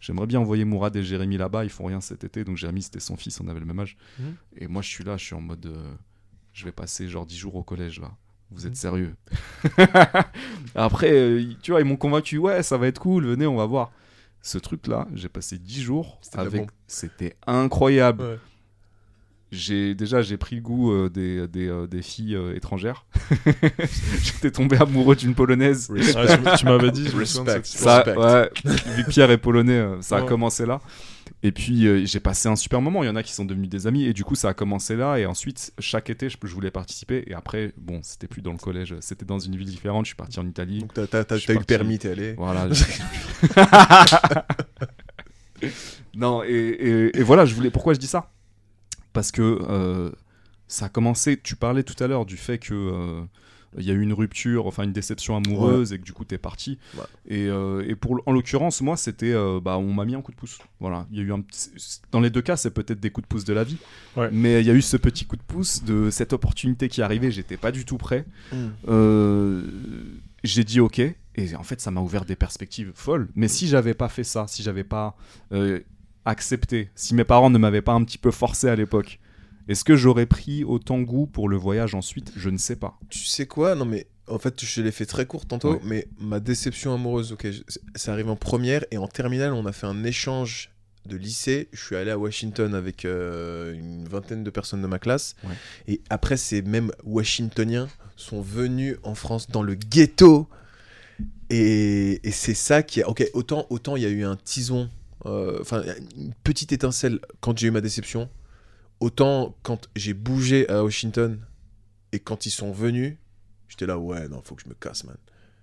j'aimerais 0.00 0.26
bien 0.26 0.40
envoyer 0.40 0.66
Mourad 0.66 0.94
et 0.96 1.02
Jérémy 1.02 1.38
là-bas, 1.38 1.64
ils 1.64 1.70
font 1.70 1.86
rien 1.86 2.02
cet 2.02 2.24
été, 2.24 2.44
donc 2.44 2.58
Jérémy 2.58 2.82
c'était 2.82 3.00
son 3.00 3.16
fils, 3.16 3.40
on 3.40 3.48
avait 3.48 3.60
le 3.60 3.66
même 3.66 3.78
âge. 3.80 3.96
Mhm. 4.18 4.34
Et 4.58 4.66
moi 4.68 4.82
je 4.82 4.88
suis 4.88 5.04
là, 5.04 5.16
je 5.16 5.24
suis 5.24 5.34
en 5.34 5.40
mode, 5.40 5.64
euh, 5.64 5.92
je 6.52 6.66
vais 6.66 6.72
passer 6.72 7.08
genre 7.08 7.24
10 7.24 7.38
jours 7.38 7.54
au 7.56 7.62
collège 7.62 8.00
là. 8.00 8.10
Vous 8.50 8.66
êtes 8.66 8.72
Mhm. 8.72 8.76
sérieux 8.76 9.16
Après, 10.74 11.10
euh, 11.12 11.44
tu 11.62 11.70
vois, 11.72 11.80
ils 11.80 11.84
m'ont 11.86 11.96
convaincu, 11.96 12.38
ouais, 12.38 12.62
ça 12.62 12.76
va 12.78 12.86
être 12.86 12.98
cool, 13.00 13.26
venez, 13.26 13.46
on 13.46 13.56
va 13.56 13.66
voir. 13.66 13.90
Ce 14.40 14.56
truc-là, 14.58 15.06
j'ai 15.14 15.28
passé 15.28 15.58
10 15.58 15.82
jours 15.82 16.20
avec. 16.34 16.68
C'était 16.86 17.36
incroyable. 17.46 18.22
Ouais. 18.22 18.38
J'ai 19.50 19.94
déjà 19.94 20.20
j'ai 20.20 20.36
pris 20.36 20.56
le 20.56 20.62
goût 20.62 20.92
euh, 20.92 21.08
des, 21.08 21.48
des, 21.48 21.68
euh, 21.68 21.86
des 21.86 22.02
filles 22.02 22.34
euh, 22.36 22.54
étrangères. 22.54 23.06
J'étais 24.22 24.50
tombé 24.50 24.76
amoureux 24.76 25.16
d'une 25.16 25.34
polonaise. 25.34 25.88
Ouais, 25.90 26.00
tu 26.00 26.58
tu 26.58 26.64
m'avais 26.66 26.90
dit, 26.90 27.08
Respect. 27.08 27.60
Ça, 27.64 28.02
Respect. 28.02 28.16
ouais, 28.18 28.50
Pierre 29.08 29.30
est 29.30 29.38
polonais, 29.38 29.72
euh, 29.78 30.02
ça 30.02 30.16
a 30.16 30.22
commencé 30.26 30.66
là. 30.66 30.80
Et 31.42 31.52
puis 31.52 31.86
euh, 31.86 32.04
j'ai 32.04 32.20
passé 32.20 32.48
un 32.48 32.56
super 32.56 32.82
moment. 32.82 33.02
Il 33.02 33.06
y 33.06 33.10
en 33.10 33.16
a 33.16 33.22
qui 33.22 33.32
sont 33.32 33.44
devenus 33.46 33.68
des 33.70 33.86
amis 33.86 34.04
et 34.04 34.12
du 34.12 34.22
coup 34.24 34.34
ça 34.34 34.48
a 34.50 34.54
commencé 34.54 34.96
là. 34.96 35.16
Et 35.18 35.24
ensuite 35.24 35.72
chaque 35.78 36.10
été 36.10 36.28
je, 36.28 36.36
je 36.42 36.52
voulais 36.52 36.70
participer. 36.70 37.24
Et 37.26 37.32
après 37.34 37.72
bon 37.78 38.00
c'était 38.02 38.26
plus 38.26 38.42
dans 38.42 38.52
le 38.52 38.58
collège, 38.58 38.96
c'était 39.00 39.24
dans 39.24 39.38
une 39.38 39.56
ville 39.56 39.68
différente. 39.68 40.04
Je 40.04 40.08
suis 40.10 40.16
parti 40.16 40.38
en 40.40 40.46
Italie. 40.46 40.80
Donc 40.80 40.92
t'as 40.94 41.06
t'as- 41.06 41.36
eu 41.38 41.40
le 41.54 41.64
permis, 41.64 41.98
t'es 41.98 42.10
allé. 42.10 42.34
Voilà. 42.36 42.68
non, 46.14 46.42
et, 46.44 46.48
et- 46.50 47.18
et 47.18 47.22
voilà, 47.22 47.44
je 47.46 47.54
voulais. 47.54 47.70
Pourquoi 47.70 47.94
je 47.94 47.98
dis 47.98 48.06
ça? 48.06 48.30
Parce 49.18 49.32
que 49.32 49.58
euh, 49.68 50.10
ça 50.68 50.84
a 50.86 50.88
commencé. 50.88 51.40
Tu 51.42 51.56
parlais 51.56 51.82
tout 51.82 52.00
à 52.02 52.06
l'heure 52.06 52.24
du 52.24 52.36
fait 52.36 52.58
que 52.58 52.72
euh, 52.72 53.22
il 53.76 53.84
y 53.84 53.90
a 53.90 53.94
eu 53.94 54.00
une 54.00 54.12
rupture, 54.12 54.66
enfin 54.68 54.84
une 54.84 54.92
déception 54.92 55.34
amoureuse 55.36 55.92
et 55.92 55.98
que 55.98 56.04
du 56.04 56.12
coup 56.12 56.24
t'es 56.24 56.38
parti. 56.38 56.78
Ouais. 56.96 57.02
Et, 57.26 57.48
euh, 57.48 57.82
et 57.84 57.96
pour 57.96 58.22
en 58.26 58.30
l'occurrence, 58.32 58.80
moi 58.80 58.96
c'était, 58.96 59.32
euh, 59.32 59.58
bah 59.60 59.76
on 59.76 59.92
m'a 59.92 60.04
mis 60.04 60.14
un 60.14 60.22
coup 60.22 60.30
de 60.30 60.36
pouce. 60.36 60.58
Voilà, 60.78 61.04
il 61.10 61.18
y 61.18 61.20
a 61.20 61.24
eu 61.24 61.32
un 61.32 61.40
petit- 61.40 61.72
dans 62.12 62.20
les 62.20 62.30
deux 62.30 62.42
cas 62.42 62.56
c'est 62.56 62.70
peut-être 62.70 63.00
des 63.00 63.10
coups 63.10 63.24
de 63.26 63.28
pouce 63.28 63.44
de 63.44 63.52
la 63.52 63.64
vie, 63.64 63.78
Ouais. 64.16 64.30
mais 64.32 64.60
il 64.60 64.66
y 64.68 64.70
a 64.70 64.74
eu 64.74 64.82
ce 64.82 64.96
petit 64.96 65.24
coup 65.26 65.36
de 65.36 65.42
pouce 65.42 65.82
de 65.82 66.10
cette 66.10 66.32
opportunité 66.32 66.88
qui 66.88 67.02
arrivait. 67.02 67.32
J'étais 67.32 67.56
pas 67.56 67.72
du 67.72 67.84
tout 67.84 67.98
prêt. 67.98 68.24
Mm. 68.52 68.56
Euh, 68.88 69.62
j'ai 70.44 70.62
dit 70.62 70.78
ok 70.78 71.00
et 71.00 71.56
en 71.56 71.64
fait 71.64 71.80
ça 71.80 71.90
m'a 71.90 72.00
ouvert 72.00 72.24
des 72.24 72.36
perspectives 72.36 72.92
folles 72.94 73.28
mais 73.34 73.48
si 73.48 73.66
j'avais 73.66 73.94
pas 73.94 74.08
fait 74.08 74.22
ça 74.24 74.46
si 74.46 74.62
j'avais 74.62 74.84
pas 74.84 75.16
accepté 76.28 76.90
si 76.94 77.14
mes 77.14 77.24
parents 77.24 77.50
ne 77.50 77.58
m'avaient 77.58 77.82
pas 77.82 77.92
un 77.92 78.04
petit 78.04 78.18
peu 78.18 78.30
forcé 78.30 78.68
à 78.68 78.76
l'époque 78.76 79.18
est-ce 79.68 79.84
que 79.84 79.96
j'aurais 79.96 80.24
pris 80.24 80.64
autant 80.64 80.98
goût 81.00 81.26
pour 81.26 81.46
le 81.46 81.58
voyage 81.58 81.94
ensuite? 81.94 82.32
Je 82.36 82.48
ne 82.48 82.56
sais 82.56 82.76
pas 82.76 82.98
Tu 83.10 83.18
sais 83.26 83.44
quoi? 83.46 83.74
Non, 83.74 83.84
mais 83.84 84.06
en 84.26 84.38
fait, 84.38 84.64
je 84.64 84.80
l'ai 84.80 84.90
fait 84.90 85.04
très 85.04 85.26
court 85.26 85.44
tantôt, 85.44 85.72
Ouais. 85.74 85.80
mais 85.84 86.08
ma 86.18 86.40
déception 86.40 86.94
amoureuse, 86.94 87.32
ok, 87.32 87.46
ça 87.94 88.12
arrive 88.14 88.30
en 88.30 88.36
première 88.36 88.86
et 88.90 88.96
en 88.96 89.06
terminale, 89.06 89.52
on 89.52 89.66
a 89.66 89.72
fait 89.72 89.84
un 89.86 90.04
échange 90.04 90.70
de 91.04 91.16
lycée. 91.18 91.68
Je 91.74 91.84
suis 91.84 91.96
allé 91.96 92.10
à 92.10 92.16
Washington 92.18 92.74
avec 92.74 93.04
euh, 93.04 93.74
une 93.74 94.08
vingtaine 94.08 94.42
de 94.42 94.48
personnes 94.48 94.80
de 94.80 94.86
ma 94.86 94.98
classe. 94.98 95.36
Ouais. 95.44 95.54
Et 95.86 96.00
après, 96.08 96.38
ces 96.38 96.62
mêmes 96.62 96.90
Washingtoniens 97.04 97.88
sont 98.16 98.40
venus 98.40 98.96
en 99.02 99.14
France 99.14 99.50
dans 99.50 99.62
le 99.62 99.74
ghetto. 99.74 100.48
Et, 101.50 102.26
et 102.26 102.30
c'est 102.30 102.54
ça 102.54 102.82
qui 102.82 103.02
a. 103.02 103.08
Ok, 103.10 103.28
autant 103.34 103.66
autant 103.68 103.96
il 103.96 104.02
y 104.02 104.06
a 104.06 104.10
eu 104.10 104.24
un 104.24 104.36
tison, 104.36 104.88
euh, 105.28 105.58
enfin, 105.60 105.82
une 106.16 106.32
petite 106.44 106.72
étincelle 106.72 107.20
quand 107.40 107.56
j'ai 107.58 107.68
eu 107.68 107.70
ma 107.70 107.80
déception. 107.80 108.28
Autant 109.00 109.56
quand 109.62 109.88
j'ai 109.94 110.14
bougé 110.14 110.68
à 110.68 110.82
Washington 110.82 111.38
et 112.12 112.18
quand 112.18 112.46
ils 112.46 112.50
sont 112.50 112.72
venus, 112.72 113.16
j'étais 113.68 113.86
là, 113.86 113.98
ouais, 113.98 114.28
non, 114.28 114.42
faut 114.44 114.54
que 114.54 114.62
je 114.62 114.68
me 114.68 114.74
casse, 114.74 115.04
man. 115.04 115.16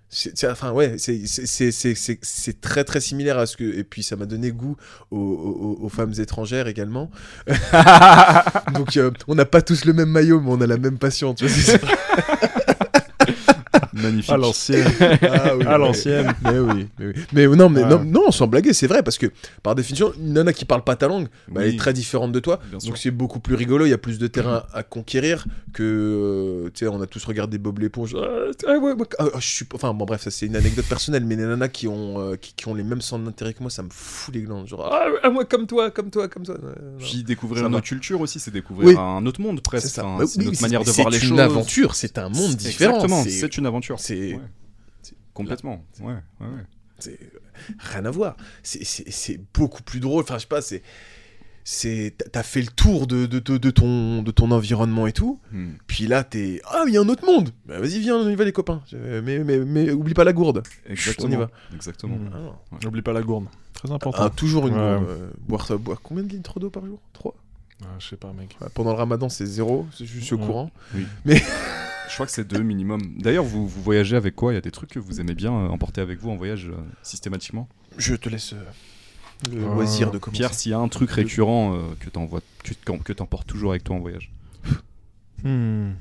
C'est, 0.07 0.49
enfin, 0.49 0.71
ouais, 0.71 0.97
c'est, 0.97 2.61
très 2.61 2.83
très 2.83 3.01
similaire 3.01 3.37
à 3.39 3.45
ce 3.47 3.57
que. 3.57 3.63
Et 3.63 3.83
puis 3.83 4.03
ça 4.03 4.15
m'a 4.15 4.25
donné 4.25 4.51
goût 4.51 4.77
aux 5.11 5.89
femmes 5.89 6.13
étrangères 6.19 6.67
également. 6.67 7.09
Donc 8.73 8.95
euh, 8.95 9.11
on 9.27 9.35
n'a 9.35 9.45
pas 9.45 9.61
tous 9.61 9.83
le 9.83 9.93
même 9.93 10.09
maillot, 10.09 10.39
mais 10.39 10.51
on 10.51 10.61
a 10.61 10.67
la 10.67 10.77
même 10.77 10.99
passion, 10.99 11.33
tu 11.33 11.47
vois. 11.47 11.79
c'est- 13.95 14.01
magnifique 14.03 14.31
À 14.31 14.37
l'ancienne. 14.37 14.85
Ah 15.21 15.55
oui, 15.57 15.65
à 15.65 15.71
mais- 15.71 15.77
l'ancienne. 15.77 16.33
Mais 16.43 16.59
oui, 16.59 16.87
mais 16.99 17.05
oui. 17.07 17.13
Mais 17.33 17.47
non, 17.47 17.69
mais 17.69 17.83
Ah. 17.83 17.89
non, 17.89 18.03
non, 18.03 18.31
sans 18.31 18.47
blaguer, 18.47 18.73
c'est 18.73 18.87
vrai, 18.87 19.03
parce 19.03 19.17
que 19.17 19.27
par 19.63 19.75
définition, 19.75 20.11
une 20.19 20.33
nana 20.33 20.53
qui 20.53 20.65
parle 20.65 20.83
pas 20.83 20.95
ta 20.95 21.07
langue, 21.07 21.27
bah, 21.47 21.61
elle 21.61 21.69
Oui, 21.69 21.75
est 21.75 21.77
très 21.77 21.93
différente 21.93 22.31
de 22.31 22.39
toi. 22.39 22.59
bien. 22.69 22.79
Donc 22.85 22.97
c'est 22.97 23.11
beaucoup 23.11 23.39
plus 23.39 23.55
rigolo, 23.55 23.85
il 23.85 23.89
y 23.89 23.93
a 23.93 23.97
plus 23.97 24.19
de 24.19 24.27
terrain 24.27 24.63
à 24.73 24.83
conquérir 24.83 25.45
que. 25.73 25.83
euh, 25.83 26.69
tu 26.73 26.85
sais, 26.85 26.87
on 26.87 27.01
a 27.01 27.07
tous 27.07 27.23
regardé 27.25 27.57
Bob 27.57 27.79
l'éponge. 27.79 28.15
Ah, 28.19 28.51
ah 28.67 28.77
ouais, 28.77 28.93
ouais, 28.93 29.05
ah, 29.19 29.25
je 29.39 29.45
suis... 29.47 29.65
Enfin 29.73 29.93
bon, 29.93 30.05
bref, 30.05 30.21
ça 30.23 30.31
c'est 30.31 30.45
une 30.45 30.55
anecdote 30.55 30.85
personnelle, 30.85 31.25
mais 31.25 31.35
les 31.35 31.43
nanas 31.45 31.67
qui 31.69 31.87
ont, 31.87 32.19
euh, 32.19 32.35
qui, 32.35 32.53
qui 32.53 32.67
ont 32.67 32.73
les 32.73 32.83
mêmes 32.83 33.01
centres 33.01 33.23
d'intérêt 33.25 33.53
que 33.53 33.61
moi, 33.61 33.69
ça 33.69 33.83
me 33.83 33.89
fout 33.91 34.33
les 34.33 34.41
glandes. 34.41 34.67
Genre, 34.67 34.87
ah, 34.91 35.05
ah, 35.23 35.29
moi 35.29 35.45
comme 35.45 35.67
toi, 35.67 35.91
comme 35.91 36.09
toi, 36.09 36.27
comme 36.27 36.43
toi. 36.43 36.55
Puis 36.99 37.23
découvrir 37.23 37.65
une 37.67 37.75
autre 37.75 37.85
culture 37.85 38.19
aussi 38.21 38.39
c'est 38.39 38.51
découvrir 38.51 38.87
Oui. 38.87 38.95
un 38.97 39.25
autre 39.25 39.41
monde 39.41 39.61
presque 39.61 39.87
c'est 39.87 39.93
ça. 39.95 40.05
Enfin, 40.05 40.19
Bah 40.19 40.25
c'est 40.27 40.39
oui, 40.39 40.45
notre 40.45 40.57
c'est- 40.57 40.61
manière 40.63 40.83
de 40.83 40.89
voir 40.91 41.09
les 41.09 41.17
C'est 41.17 41.21
choses 41.23 41.31
une 41.31 41.39
aventure, 41.39 41.95
c'est 41.95 42.17
un 42.17 42.29
monde 42.29 42.51
C'est- 42.51 42.55
différent. 42.57 42.95
exactement 42.95 43.23
c'est- 43.23 43.29
c'est 43.31 43.57
une 43.57 43.65
aventure 43.65 43.84
c'est- 43.97 44.33
Ouais. 44.35 44.39
c'est- 45.01 45.15
complètement 45.33 45.83
ouais, 46.01 46.13
ouais, 46.13 46.47
ouais. 46.47 46.63
c'est 46.99 47.19
rien 47.79 48.05
à 48.05 48.11
voir. 48.11 48.35
C'est- 48.63 48.83
C'est 48.83 49.09
c'est 49.11 49.39
beaucoup 49.53 49.83
plus 49.83 49.99
drôle. 49.99 50.23
Enfin, 50.23 50.35
je 50.35 50.41
sais 50.41 50.47
pas, 50.47 50.61
c'est. 50.61 50.81
c'est 51.67 52.13
t'as- 52.31 52.43
fait 52.43 52.61
le 52.61 52.67
tour 52.67 53.07
de, 53.07 53.25
de, 53.25 53.39
de, 53.39 53.57
de 53.57 53.71
ton, 53.71 54.21
de 54.21 54.29
ton 54.31 54.51
environnement 54.51 55.07
et 55.07 55.13
tout. 55.13 55.39
Hmm. 55.51 55.71
Puis 55.87 56.05
là, 56.05 56.23
t'es. 56.23 56.61
Ah, 56.65 56.83
mais 56.85 56.91
il 56.91 56.93
y 56.93 56.97
a 56.97 57.01
un 57.01 57.09
autre 57.09 57.25
monde 57.25 57.49
Bah, 57.65 57.79
Vas-y, 57.79 57.99
viens, 57.99 58.15
on 58.17 58.29
y 58.29 58.35
va, 58.35 58.45
les 58.45 58.51
copains. 58.51 58.83
Mais, 58.93 59.39
mais, 59.39 59.57
mais 59.59 59.89
oublie 59.91 60.13
pas 60.13 60.23
la 60.23 60.33
gourde. 60.33 60.61
exactement 60.87 61.27
on 61.29 61.31
y 61.33 61.37
va. 61.37 61.49
exactement. 61.73 62.17
Ah, 62.33 62.37
non. 62.37 62.55
N'oublie 62.83 63.01
pas 63.01 63.13
la 63.13 63.23
gourde. 63.23 63.47
Très 63.73 63.91
important. 63.91 64.21
Ah, 64.23 64.29
toujours 64.29 64.67
une 64.67 64.75
Ouais. 64.75 64.79
gourde. 64.99 65.05
euh, 65.09 65.29
boire, 65.47 65.79
boire 65.79 66.01
combien 66.03 66.23
de 66.23 66.29
litres 66.29 66.59
d'eau 66.59 66.69
par 66.69 66.85
jour? 66.85 66.99
3 67.13 67.35
Ah, 67.83 67.87
je 67.99 68.07
sais 68.09 68.15
pas, 68.15 68.31
mec. 68.31 68.55
Pendant 68.75 68.91
le 68.91 68.97
ramadan, 68.97 69.27
c'est 69.27 69.45
zéro. 69.47 69.85
Je 69.99 70.05
suis 70.05 70.33
au 70.35 70.37
Ouais. 70.37 70.45
courant. 70.45 70.71
Je 72.07 72.13
crois 72.13 72.25
que 72.25 72.31
c'est 72.31 72.47
deux 72.47 72.61
minimum. 72.61 73.01
D'ailleurs, 73.17 73.43
vous, 73.43 73.67
vous 73.67 73.81
voyagez 73.81 74.15
avec 74.15 74.35
quoi? 74.35 74.51
Il 74.53 74.55
y 74.55 74.57
a 74.57 74.61
des 74.61 74.71
trucs 74.71 74.89
que 74.91 74.99
vous 74.99 75.19
aimez 75.19 75.33
bien 75.35 75.51
euh, 75.53 75.67
emporter 75.67 76.01
avec 76.01 76.19
vous 76.19 76.29
en 76.29 76.35
voyage 76.37 76.69
euh, 76.69 76.75
systématiquement? 77.03 77.67
Je 77.97 78.15
te 78.15 78.29
laisse 78.29 78.53
euh, 78.53 79.51
le 79.51 79.63
Euh, 79.63 79.73
loisir 79.73 80.11
de 80.11 80.17
commencer. 80.17 80.39
Pierre, 80.39 80.53
s'il 80.53 80.71
y 80.71 80.75
a 80.75 80.79
un 80.79 80.87
truc 80.87 81.11
récurrent 81.11 81.75
euh, 81.75 81.79
que 81.99 82.09
t'envoies, 82.09 82.41
que, 82.63 82.73
que 83.03 83.13
t'emportes 83.13 83.47
toujours 83.47 83.71
avec 83.71 83.83
toi 83.83 83.95
en 83.95 83.99
voyage. 83.99 84.31
Hmm. 85.43 85.91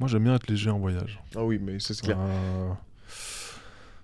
Moi, 0.00 0.08
j'aime 0.08 0.24
bien 0.24 0.34
être 0.34 0.48
léger 0.48 0.70
en 0.70 0.78
voyage. 0.78 1.20
Ah 1.36 1.44
oui, 1.44 1.58
mais 1.62 1.78
c'est 1.80 2.00
clair. 2.00 2.18
Euh, 2.20 2.70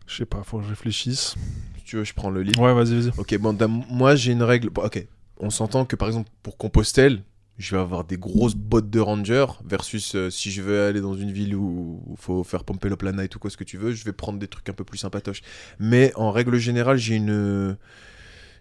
Je 0.07 0.17
sais 0.17 0.27
pas, 0.27 0.43
faut 0.45 0.59
que 0.59 0.65
je 0.65 0.69
réfléchisse. 0.71 1.35
Si 1.79 1.85
tu 1.85 1.97
veux, 1.97 2.05
je 2.05 2.15
prends 2.15 2.31
le 2.31 2.43
livre. 2.43 2.61
Ouais, 2.61 2.75
vas-y, 2.75 3.01
vas-y. 3.01 3.13
Ok, 3.19 3.37
bon, 3.39 3.57
moi 3.91 4.15
j'ai 4.17 4.33
une 4.33 4.43
règle. 4.43 4.71
bon, 4.71 4.83
ok, 4.85 5.07
on 5.39 5.51
s'entend 5.51 5.85
que 5.85 5.97
par 5.97 6.09
exemple 6.09 6.31
pour 6.43 6.57
Compostelle, 6.57 7.23
je 7.59 7.75
vais 7.77 7.81
avoir 7.81 8.05
des 8.05 8.17
grosses 8.19 8.57
bottes 8.57 8.91
de 8.91 8.99
ranger 9.01 9.47
versus 9.65 10.15
euh, 10.17 10.29
si 10.31 10.51
je 10.51 10.61
veux 10.63 10.87
aller 10.87 11.01
dans 11.01 11.15
une 11.15 11.31
ville 11.31 11.55
où 11.55 12.03
il 12.11 12.17
faut 12.17 12.43
faire 12.45 12.65
pomper 12.65 12.89
le 12.89 12.97
plana 12.97 13.25
et 13.25 13.29
tout 13.29 13.39
quoi 13.39 13.51
ce 13.51 13.57
que 13.57 13.65
tu 13.65 13.79
veux, 13.79 13.93
je 13.93 14.05
vais 14.05 14.13
prendre 14.13 14.39
des 14.39 14.49
trucs 14.49 14.69
un 14.69 14.73
peu 14.73 14.85
plus 14.85 14.99
sympatoches. 14.99 15.43
Mais 15.79 16.13
en 16.17 16.31
règle 16.33 16.57
générale, 16.59 16.97
j'ai 16.99 17.15
une 17.17 17.77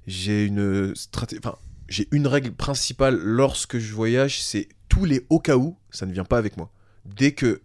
j'ai 0.06 0.45
une 0.45 0.94
stratégie. 0.95 1.41
Enfin, 1.44 1.57
j'ai 1.90 2.07
une 2.11 2.28
règle 2.28 2.52
principale 2.52 3.15
lorsque 3.18 3.78
je 3.80 3.94
voyage, 3.94 4.41
c'est 4.41 4.68
tous 4.90 5.06
les 5.06 5.26
au 5.30 5.40
cas 5.40 5.57
où, 5.57 5.78
ça 5.90 6.06
ne 6.06 6.14
vient 6.14 6.26
pas 6.26 6.38
avec 6.38 6.57
moi. 6.57 6.72
Dès 7.06 7.32
que 7.34 7.61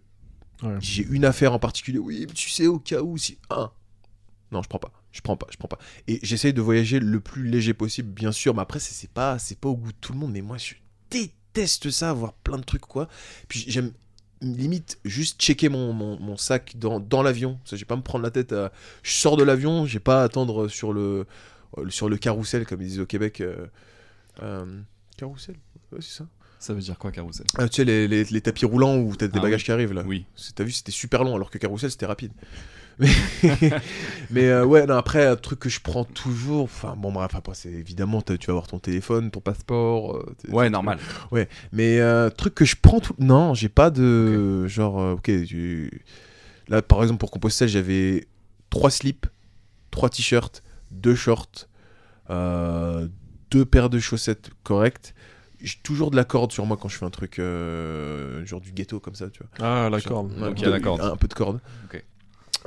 Ouais. 0.61 0.75
j'ai 0.81 1.05
une 1.09 1.23
affaire 1.23 1.53
en 1.53 1.59
particulier, 1.59 1.99
oui, 1.99 2.25
mais 2.27 2.33
tu 2.33 2.49
sais, 2.49 2.67
au 2.67 2.79
cas 2.79 2.99
où, 3.01 3.17
si. 3.17 3.37
Ah, 3.49 3.71
non, 4.51 4.61
je 4.61 4.67
prends 4.67 4.77
pas. 4.79 4.91
Je 5.13 5.21
prends 5.21 5.37
pas, 5.37 5.47
je 5.51 5.55
prends 5.57 5.69
pas. 5.69 5.77
Et 6.09 6.19
j'essaye 6.21 6.51
de 6.53 6.61
voyager 6.61 6.99
le 6.99 7.19
plus 7.21 7.47
léger 7.47 7.73
possible, 7.73 8.09
bien 8.11 8.33
sûr. 8.33 8.53
Mais 8.53 8.61
après, 8.61 8.79
c'est 8.79 8.93
c'est 8.93 9.09
pas, 9.09 9.39
c'est 9.39 9.57
pas 9.57 9.69
au 9.69 9.77
goût 9.77 9.93
de 9.93 9.97
tout 10.01 10.11
le 10.11 10.19
monde. 10.19 10.33
Mais 10.33 10.41
moi, 10.41 10.57
je 10.57 10.73
déteste 11.11 11.89
ça, 11.91 12.09
avoir 12.09 12.33
plein 12.33 12.57
de 12.57 12.63
trucs, 12.63 12.81
quoi. 12.85 13.07
Puis 13.47 13.65
j'aime 13.67 13.91
limite 14.41 14.99
juste 15.03 15.41
checker 15.41 15.67
mon, 15.69 15.91
mon, 15.91 16.17
mon 16.19 16.37
sac 16.37 16.73
dans, 16.77 16.99
dans 16.99 17.21
l'avion. 17.23 17.59
Ça, 17.65 17.75
j'ai 17.75 17.85
pas 17.85 17.95
me 17.97 18.01
prendre 18.01 18.23
la 18.23 18.31
tête 18.31 18.53
à. 18.53 18.71
Je 19.03 19.11
sors 19.11 19.35
de 19.37 19.43
l'avion, 19.43 19.85
j'ai 19.85 19.99
pas 19.99 20.21
à 20.21 20.23
attendre 20.23 20.67
sur 20.69 20.93
le, 20.93 21.25
euh, 21.77 21.89
sur 21.89 22.07
le 22.09 22.17
carrousel, 22.17 22.65
comme 22.65 22.81
ils 22.81 22.87
disent 22.87 22.99
au 23.01 23.05
Québec. 23.05 23.41
euh, 23.41 23.67
euh, 24.41 24.79
carrousel? 25.17 25.55
Ouais, 25.91 25.99
c'est 26.01 26.17
ça. 26.19 26.27
Ça 26.59 26.73
veut 26.73 26.81
dire 26.81 26.97
quoi, 26.97 27.11
carrousel? 27.11 27.45
Ah, 27.57 27.69
tu 27.69 27.77
sais, 27.77 27.85
les, 27.85 28.07
les- 28.07 28.25
les 28.25 28.41
tapis 28.41 28.65
roulants 28.65 28.97
où 28.97 29.15
t'as 29.15 29.27
des 29.27 29.39
Ah 29.39 29.41
bagages 29.41 29.61
oui. 29.61 29.65
qui 29.65 29.71
arrivent 29.71 29.93
là. 29.93 30.03
Oui. 30.05 30.25
T'as 30.55 30.63
vu, 30.65 30.71
c'était 30.71 30.91
super 30.91 31.23
long, 31.23 31.35
alors 31.35 31.49
que 31.49 31.57
Carousel, 31.57 31.89
c'était 31.89 32.05
rapide. 32.05 32.33
Mais, 32.99 33.07
mais, 34.29 34.45
euh, 34.49 34.65
ouais, 34.65 34.85
non, 34.85 34.95
après, 34.95 35.25
un 35.25 35.35
truc 35.35 35.59
que 35.59 35.69
je 35.69 35.79
prends 35.79 36.03
toujours, 36.03 36.63
enfin, 36.63 36.95
bon, 36.97 37.11
bref, 37.11 37.31
après, 37.33 37.55
c'est 37.55 37.69
évidemment, 37.71 38.21
tu 38.21 38.33
vas 38.33 38.51
avoir 38.51 38.67
ton 38.67 38.79
téléphone, 38.79 39.31
ton 39.31 39.39
passeport. 39.39 40.17
euh, 40.17 40.35
t'es- 40.37 40.51
Ouais, 40.51 40.69
normal. 40.69 40.99
Mais 41.71 41.99
euh, 41.99 42.29
truc 42.29 42.55
que 42.55 42.65
je 42.65 42.75
prends 42.81 42.99
tout. 42.99 43.15
Non, 43.19 43.53
j'ai 43.53 43.69
pas 43.69 43.89
de. 43.89 44.67
Genre, 44.67 44.99
euh, 44.99 45.13
ok, 45.13 45.23
tu- 45.45 46.03
là, 46.67 46.81
par 46.81 47.01
exemple, 47.01 47.19
pour 47.19 47.31
Compostelle, 47.31 47.69
j'avais 47.69 48.27
trois 48.69 48.89
slips, 48.91 49.27
trois 49.91 50.09
t-shirts, 50.09 50.61
deux 50.91 51.15
shorts, 51.15 51.67
euh, 52.29 53.07
deux 53.51 53.65
paires 53.65 53.89
de 53.89 53.99
chaussettes 53.99 54.49
correctes. 54.63 55.13
J'ai 55.61 55.77
toujours 55.83 56.09
de 56.11 56.15
la 56.15 56.23
corde 56.23 56.51
sur 56.53 56.65
moi 56.65 56.77
quand 56.79 56.87
je 56.87 56.97
fais 56.97 57.05
un 57.05 57.09
truc 57.09 57.37
euh, 57.39 58.45
genre 58.45 58.61
du 58.61 58.71
ghetto 58.71 58.99
comme 59.01 59.15
ça, 59.15 59.29
tu 59.29 59.39
vois. 59.43 59.49
Ah, 59.67 59.89
la 59.89 59.99
corde. 59.99 60.31
ouais, 60.39 60.47
Ok, 60.49 60.61
de- 60.61 60.69
la 60.69 60.79
corde. 60.79 61.01
Un 61.01 61.15
peu 61.17 61.27
de 61.27 61.33
corde. 61.33 61.59
Ok. 61.85 62.03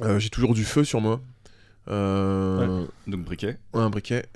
Euh, 0.01 0.19
j'ai 0.19 0.31
toujours 0.31 0.55
du 0.55 0.65
feu 0.65 0.85
sur 0.85 1.01
moi. 1.01 1.21
Euh, 1.89 2.87
Donc 3.07 3.25
briquet. 3.25 3.59
un 3.75 3.91
briquet, 3.91 4.27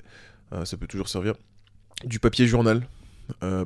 euh, 0.53 0.65
ça 0.65 0.77
peut 0.77 0.87
toujours 0.87 1.09
servir. 1.09 1.35
Du 2.03 2.19
papier 2.19 2.45
journal, 2.45 2.87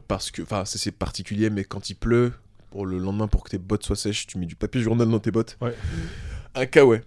parce 0.07 0.31
que, 0.31 0.41
enfin, 0.41 0.63
c'est 0.65 0.91
particulier, 0.91 1.49
mais 1.49 1.63
quand 1.65 1.89
il 1.89 1.95
pleut, 1.95 2.31
pour 2.69 2.85
le 2.85 2.97
lendemain, 2.97 3.27
pour 3.27 3.43
que 3.43 3.49
tes 3.49 3.57
bottes 3.57 3.83
soient 3.83 3.97
sèches, 3.97 4.25
tu 4.27 4.37
mets 4.37 4.45
du 4.45 4.55
papier 4.55 4.81
journal 4.81 5.09
dans 5.09 5.19
tes 5.19 5.31
bottes. 5.31 5.57
Ouais. 5.59 5.75
Un 6.55 6.65
kawaii. 6.65 7.01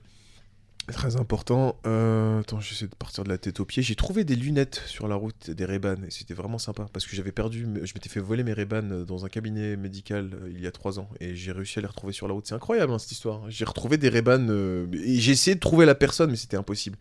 Très 0.93 1.17
important. 1.17 1.79
Euh, 1.87 2.41
attends, 2.41 2.61
j'essaie 2.61 2.87
de 2.87 2.95
partir 2.95 3.25
de 3.25 3.31
la 3.31 3.39
tête 3.39 3.59
aux 3.59 3.65
pieds. 3.65 3.83
J'ai 3.83 3.95
trouvé 3.95 4.25
des 4.25 4.37
lunettes 4.37 4.83
sur 4.87 5.09
la 5.09 5.15
route, 5.15 5.51
des 5.51 5.65
ray 5.65 5.79
et 5.79 6.11
c'était 6.11 6.35
vraiment 6.35 6.59
sympa 6.59 6.87
parce 6.93 7.07
que 7.07 7.17
j'avais 7.17 7.33
perdu, 7.33 7.67
je 7.83 7.93
m'étais 7.95 8.11
fait 8.11 8.21
voler 8.21 8.45
mes 8.45 8.53
ray 8.53 8.67
dans 9.07 9.25
un 9.25 9.29
cabinet 9.29 9.77
médical 9.77 10.31
euh, 10.35 10.51
il 10.51 10.61
y 10.61 10.67
a 10.67 10.73
trois 10.73 11.01
ans 11.01 11.09
et 11.21 11.35
j'ai 11.35 11.53
réussi 11.53 11.79
à 11.79 11.83
les 11.83 11.89
retrouver 11.89 12.13
sur 12.13 12.29
la 12.29 12.35
route. 12.35 12.47
C'est 12.47 12.55
incroyable 12.55 12.93
hein, 12.93 12.99
cette 12.99 13.13
histoire. 13.13 13.51
J'ai 13.51 13.65
retrouvé 13.65 13.97
des 13.97 14.11
ray 14.11 14.23
et 14.23 15.21
j'ai 15.21 15.33
essayé 15.33 15.55
de 15.55 15.61
trouver 15.61 15.87
la 15.87 15.95
personne, 15.95 16.31
mais 16.31 16.37
c'était 16.37 16.59
impossible. 16.59 16.99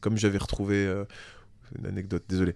Comme 0.00 0.18
j'avais 0.18 0.38
retrouvé. 0.38 0.84
euh, 0.86 1.04
Une 1.78 1.86
anecdote, 1.86 2.24
désolé. 2.28 2.54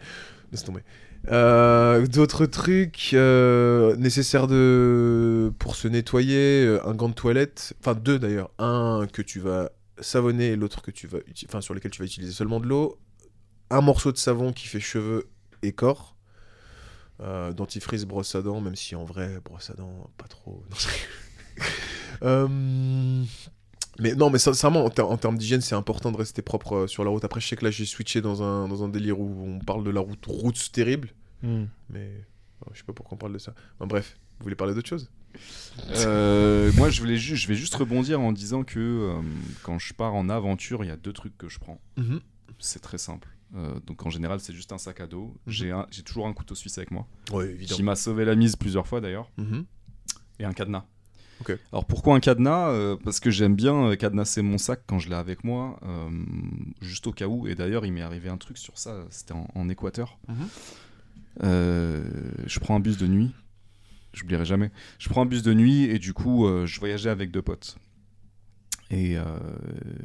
Laisse 0.53 0.65
tomber. 0.65 0.82
Euh, 1.31 2.07
D'autres 2.07 2.47
trucs 2.47 3.11
euh, 3.15 3.97
nécessaires 3.97 4.47
de... 4.47 5.53
pour 5.59 5.77
se 5.77 5.89
nettoyer, 5.89 6.65
euh, 6.65 6.86
un 6.86 6.95
gant 6.95 7.09
de 7.09 7.15
toilette, 7.15 7.74
enfin 7.81 7.95
deux 7.95 8.19
d'ailleurs, 8.19 8.51
un 8.59 9.07
que 9.12 9.23
tu 9.23 9.40
vas 9.40 9.70
savonner 10.00 10.48
et 10.48 10.56
l'autre 10.56 10.82
que 10.82 10.90
tu 10.90 11.06
vas, 11.06 11.18
enfin 11.46 11.60
sur 11.60 11.74
lequel 11.74 11.90
tu 11.90 12.00
vas 12.00 12.06
utiliser 12.06 12.32
seulement 12.32 12.60
de 12.60 12.66
l'eau, 12.66 12.98
un 13.70 13.80
morceau 13.80 14.12
de 14.12 14.16
savon 14.18 14.52
qui 14.52 14.66
fait 14.66 14.80
cheveux 14.80 15.28
et 15.62 15.72
corps, 15.72 16.16
euh, 17.20 17.52
dentifrice, 17.52 18.04
brosse 18.04 18.34
à 18.34 18.42
dents, 18.42 18.60
même 18.60 18.76
si 18.76 18.94
en 18.94 19.04
vrai 19.04 19.40
brosse 19.44 19.70
à 19.70 19.74
dents 19.74 20.10
pas 20.16 20.28
trop. 20.28 20.62
Non, 20.70 22.28
Euh, 22.28 23.24
Mais 24.00 24.14
non, 24.14 24.30
mais 24.30 24.38
sincèrement, 24.38 24.84
en, 24.84 24.90
ter- 24.90 25.08
en 25.08 25.16
termes 25.16 25.36
d'hygiène, 25.38 25.60
c'est 25.60 25.74
important 25.74 26.12
de 26.12 26.16
rester 26.16 26.40
propre 26.42 26.74
euh, 26.76 26.86
sur 26.86 27.02
la 27.04 27.10
route. 27.10 27.24
Après, 27.24 27.40
je 27.40 27.48
sais 27.48 27.56
que 27.56 27.64
là, 27.64 27.70
j'ai 27.70 27.84
switché 27.84 28.20
dans 28.20 28.42
un, 28.42 28.68
dans 28.68 28.84
un 28.84 28.88
délire 28.88 29.18
où 29.20 29.44
on 29.44 29.58
parle 29.58 29.82
de 29.84 29.90
la 29.90 30.00
route, 30.00 30.24
route 30.26 30.70
terrible. 30.72 31.10
Hmm. 31.42 31.64
Mais 31.90 32.24
oh, 32.64 32.70
je 32.72 32.78
sais 32.78 32.84
pas 32.84 32.92
pourquoi 32.92 33.16
on 33.16 33.18
parle 33.18 33.32
de 33.32 33.38
ça. 33.38 33.54
Bref, 33.80 34.16
vous 34.38 34.44
voulez 34.44 34.54
parler 34.54 34.74
d'autre 34.74 34.88
chose? 34.88 35.10
Euh, 35.90 36.73
moi, 36.77 36.90
je, 36.90 37.01
voulais 37.01 37.16
ju- 37.16 37.36
je 37.36 37.47
vais 37.48 37.55
juste 37.55 37.74
rebondir 37.74 38.20
en 38.20 38.32
disant 38.32 38.65
que 38.65 38.78
euh, 38.81 39.20
quand 39.62 39.78
je 39.78 39.94
pars 39.94 40.15
en 40.15 40.28
aventure, 40.28 40.85
il 40.85 40.89
y 40.89 40.90
a 40.90 40.97
deux 40.97 41.12
trucs 41.12 41.36
que 41.39 41.48
je 41.48 41.59
prends. 41.59 41.81
C'est 42.59 42.81
très 42.82 42.98
simple. 42.98 43.28
Euh, 43.55 43.78
donc 43.86 44.05
en 44.05 44.10
général, 44.10 44.40
c'est 44.40 44.52
juste 44.52 44.73
un 44.73 44.78
sac 44.78 45.01
à 45.01 45.06
dos. 45.06 45.35
J'ai 45.47 45.70
un- 45.70 45.86
j'ai 45.90 46.02
toujours 46.02 46.27
un 46.27 46.32
couteau 46.32 46.55
suisse 46.55 46.77
avec 46.78 46.90
moi, 46.90 47.06
Oui, 47.32 47.56
qui 47.66 47.82
m'a 47.82 47.94
sauvé 47.97 48.24
la 48.24 48.35
mise 48.35 48.56
plusieurs 48.56 48.86
fois 48.86 49.01
d'ailleurs, 49.01 49.31
Mhm. 49.39 49.65
et 50.40 50.44
un 50.44 50.52
cadenas. 50.52 50.85
Ok. 51.40 51.56
Alors 51.73 51.85
pourquoi 51.86 52.16
un 52.16 52.20
cadenas? 52.20 52.70
Euh, 52.70 52.97
Parce 53.02 53.20
que 53.20 53.31
j'aime 53.31 53.55
bien 53.55 53.74
euh, 53.90 53.94
cadenasser 53.97 54.43
mon 54.43 54.59
sac 54.59 54.82
quand 54.89 54.98
je 54.98 55.09
l'ai 55.09 55.15
avec 55.15 55.44
moi, 55.44 55.78
euh, 55.85 56.10
juste 56.82 57.06
au 57.06 57.12
cas 57.12 57.28
où. 57.28 57.47
Et 57.47 57.55
d'ailleurs, 57.55 57.86
il 57.86 57.93
m'est 57.93 58.02
arrivé 58.02 58.28
un 58.28 58.36
truc 58.39 58.59
sur 58.59 58.77
ça, 58.77 59.05
c'était 59.10 59.32
en, 59.35 59.47
en 59.55 59.69
Équateur. 59.69 60.19
Mhm. 60.27 60.36
Euh, 61.44 62.02
je 62.47 62.59
prends 62.59 62.74
un 62.74 62.81
bus 62.81 62.98
de 62.98 63.06
nuit, 63.06 63.32
j'oublierai 64.19 64.45
jamais. 64.45 64.70
Je 64.99 65.09
prends 65.09 65.23
un 65.23 65.27
bus 65.27 65.43
de 65.43 65.55
nuit 65.55 65.85
et 65.85 65.99
du 65.99 66.12
coup, 66.12 66.47
euh, 66.47 66.66
je 66.66 66.78
voyageais 66.81 67.11
avec 67.11 67.31
deux 67.31 67.43
potes. 67.43 67.77
Et, 68.90 69.19
euh, 69.19 69.23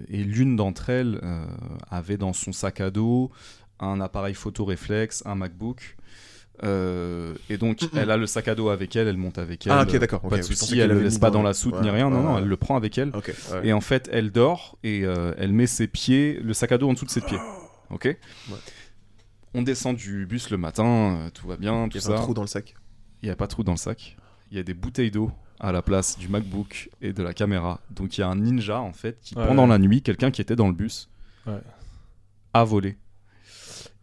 et 0.09 0.23
l'une 0.23 0.55
d'entre 0.55 0.89
elles 0.89 1.19
euh, 1.23 1.45
avait 1.89 2.17
dans 2.17 2.33
son 2.33 2.51
sac 2.51 2.81
à 2.81 2.91
dos 2.91 3.31
un 3.79 4.01
appareil 4.01 4.33
photo 4.33 4.65
réflexe, 4.65 5.23
un 5.25 5.35
MacBook. 5.35 5.97
Et 6.61 7.57
donc, 7.57 7.79
elle 7.95 8.11
a 8.11 8.15
le 8.15 8.27
sac 8.27 8.47
à 8.47 8.55
dos 8.55 8.69
avec 8.69 8.95
elle, 8.95 9.07
elle 9.07 9.17
monte 9.17 9.37
avec 9.37 9.65
elle. 9.67 9.73
Ah, 9.73 9.83
ok, 9.83 9.97
d'accord. 9.97 10.21
Pas 10.21 10.37
de 10.37 10.43
souci, 10.43 10.79
elle 10.79 10.91
le 10.91 11.01
laisse 11.01 11.17
pas 11.17 11.31
dans 11.31 11.43
la 11.43 11.53
soute 11.53 11.73
ouais, 11.75 11.81
ni 11.81 11.89
rien. 11.89 12.09
Non, 12.09 12.17
ouais, 12.17 12.23
non, 12.23 12.37
elle 12.37 12.47
le 12.47 12.57
prend 12.57 12.77
avec 12.77 12.97
elle. 12.97 13.09
Ok, 13.13 13.33
ouais. 13.51 13.67
Et 13.67 13.73
en 13.73 13.81
fait, 13.81 14.09
elle 14.13 14.31
dort 14.31 14.77
et 14.83 15.01
elle 15.01 15.51
met 15.51 15.67
ses 15.67 15.87
pieds, 15.87 16.39
le 16.41 16.53
sac 16.53 16.71
à 16.71 16.77
dos 16.77 16.89
en 16.89 16.93
dessous 16.93 17.05
de 17.05 17.11
ses 17.11 17.21
pieds. 17.21 17.39
Ok? 17.89 18.15
On 19.53 19.61
descend 19.61 19.95
du 19.95 20.25
bus 20.25 20.49
le 20.49 20.57
matin, 20.57 21.29
tout 21.33 21.47
va 21.47 21.57
bien, 21.57 21.85
Il 21.85 21.89
tout 21.89 21.97
y 21.97 22.11
a 22.11 22.15
un 22.15 22.21
trou 22.21 22.33
dans 22.33 22.41
le 22.41 22.47
sac. 22.47 22.75
Il 23.23 23.27
n'y 23.27 23.31
a 23.31 23.35
pas 23.35 23.45
de 23.45 23.51
trou 23.51 23.63
dans 23.63 23.71
le 23.71 23.77
sac. 23.77 24.17
Il 24.51 24.57
y 24.57 24.59
a 24.59 24.63
des 24.63 24.73
bouteilles 24.75 25.09
d'eau 25.09 25.31
à 25.59 25.71
la 25.71 25.81
place 25.81 26.17
du 26.19 26.27
MacBook 26.27 26.89
et 27.01 27.13
de 27.13 27.23
la 27.23 27.33
caméra. 27.33 27.79
Donc 27.89 28.17
il 28.17 28.21
y 28.21 28.23
a 28.23 28.27
un 28.27 28.35
ninja 28.35 28.79
en 28.79 28.93
fait 28.93 29.17
qui, 29.21 29.33
Ouais. 29.35 29.47
pendant 29.47 29.65
la 29.65 29.79
nuit, 29.79 30.01
quelqu'un 30.01 30.29
qui 30.29 30.41
était 30.41 30.55
dans 30.55 30.67
le 30.67 30.73
bus, 30.73 31.09
Ouais. 31.47 31.53
a 32.53 32.63
volé. 32.63 32.97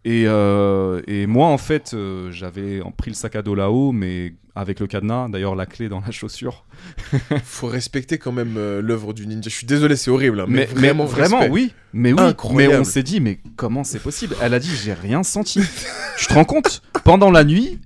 Et, 0.07 0.25
euh, 0.27 1.03
et 1.07 1.27
moi 1.27 1.49
en 1.49 1.59
fait, 1.59 1.93
euh, 1.93 2.33
j'avais 2.33 2.81
pris 2.97 3.11
le 3.11 3.15
sac 3.15 3.37
à 3.37 3.43
dos 3.43 3.55
là-haut, 3.55 3.93
mais 3.93 4.33
avec 4.55 4.81
le 4.81 4.87
cadenas, 4.87 5.29
d'ailleurs 5.29 5.55
la 5.55 5.67
clé 5.67 5.91
dans 5.91 6.01
la 6.01 6.11
chaussure. 6.11 6.65
Faut 7.45 7.67
respecter 7.67 8.17
quand 8.17 8.33
même 8.33 8.55
euh, 8.57 8.81
l'œuvre 8.81 9.13
du 9.13 9.27
ninja. 9.27 9.51
Je 9.51 9.55
suis 9.55 9.67
désolé, 9.67 9.97
c'est 9.97 10.11
horrible. 10.11 10.41
hein, 10.41 10.47
mais, 10.49 10.67
Mais, 10.75 10.81
vraiment, 10.81 11.05
mais 11.05 11.11
vraiment, 11.11 11.47
oui. 11.51 11.75
Mais 11.93 12.13
oui. 12.15 12.21
Incroyable. 12.23 12.75
Mais 12.75 12.81
on 12.81 12.85
s'est 12.85 13.03
dit, 13.03 13.21
mais 13.21 13.41
comment 13.57 13.85
c'est 13.85 13.99
possible? 14.01 14.35
Elle 14.41 14.55
a 14.55 14.59
dit, 14.59 14.75
j'ai 14.75 14.95
rien 14.95 15.23
senti. 15.23 15.61
Je 16.17 16.27
te 16.29 16.33
rends 16.33 16.45
compte? 16.47 16.81
Pendant 17.05 17.31
la 17.31 17.45
nuit, 17.45 17.79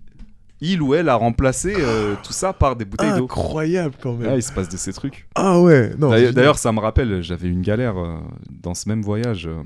il 0.72 0.82
ou 0.82 0.94
elle 0.94 1.08
a 1.08 1.14
remplacé 1.16 1.74
euh, 1.76 2.14
tout 2.22 2.32
ça 2.32 2.52
par 2.52 2.76
des 2.76 2.84
bouteilles 2.84 3.16
d'eau. 3.16 3.24
Incroyable 3.24 3.94
quand 4.00 4.14
même. 4.14 4.30
Ah, 4.30 4.36
il 4.36 4.42
se 4.42 4.52
passe 4.52 4.68
de 4.68 4.76
ces 4.76 4.92
trucs. 4.92 5.26
Ah 5.34 5.60
ouais, 5.60 5.94
non. 5.98 6.10
D'ailleurs, 6.10 6.58
ça 6.58 6.72
me 6.72 6.80
rappelle, 6.80 7.22
j'avais 7.22 7.48
une 7.48 7.62
galère 7.62 7.98
euh, 7.98 8.18
dans 8.50 8.74
ce 8.74 8.88
même 8.88 9.02
voyage. 9.02 9.46
euh, 9.46 9.62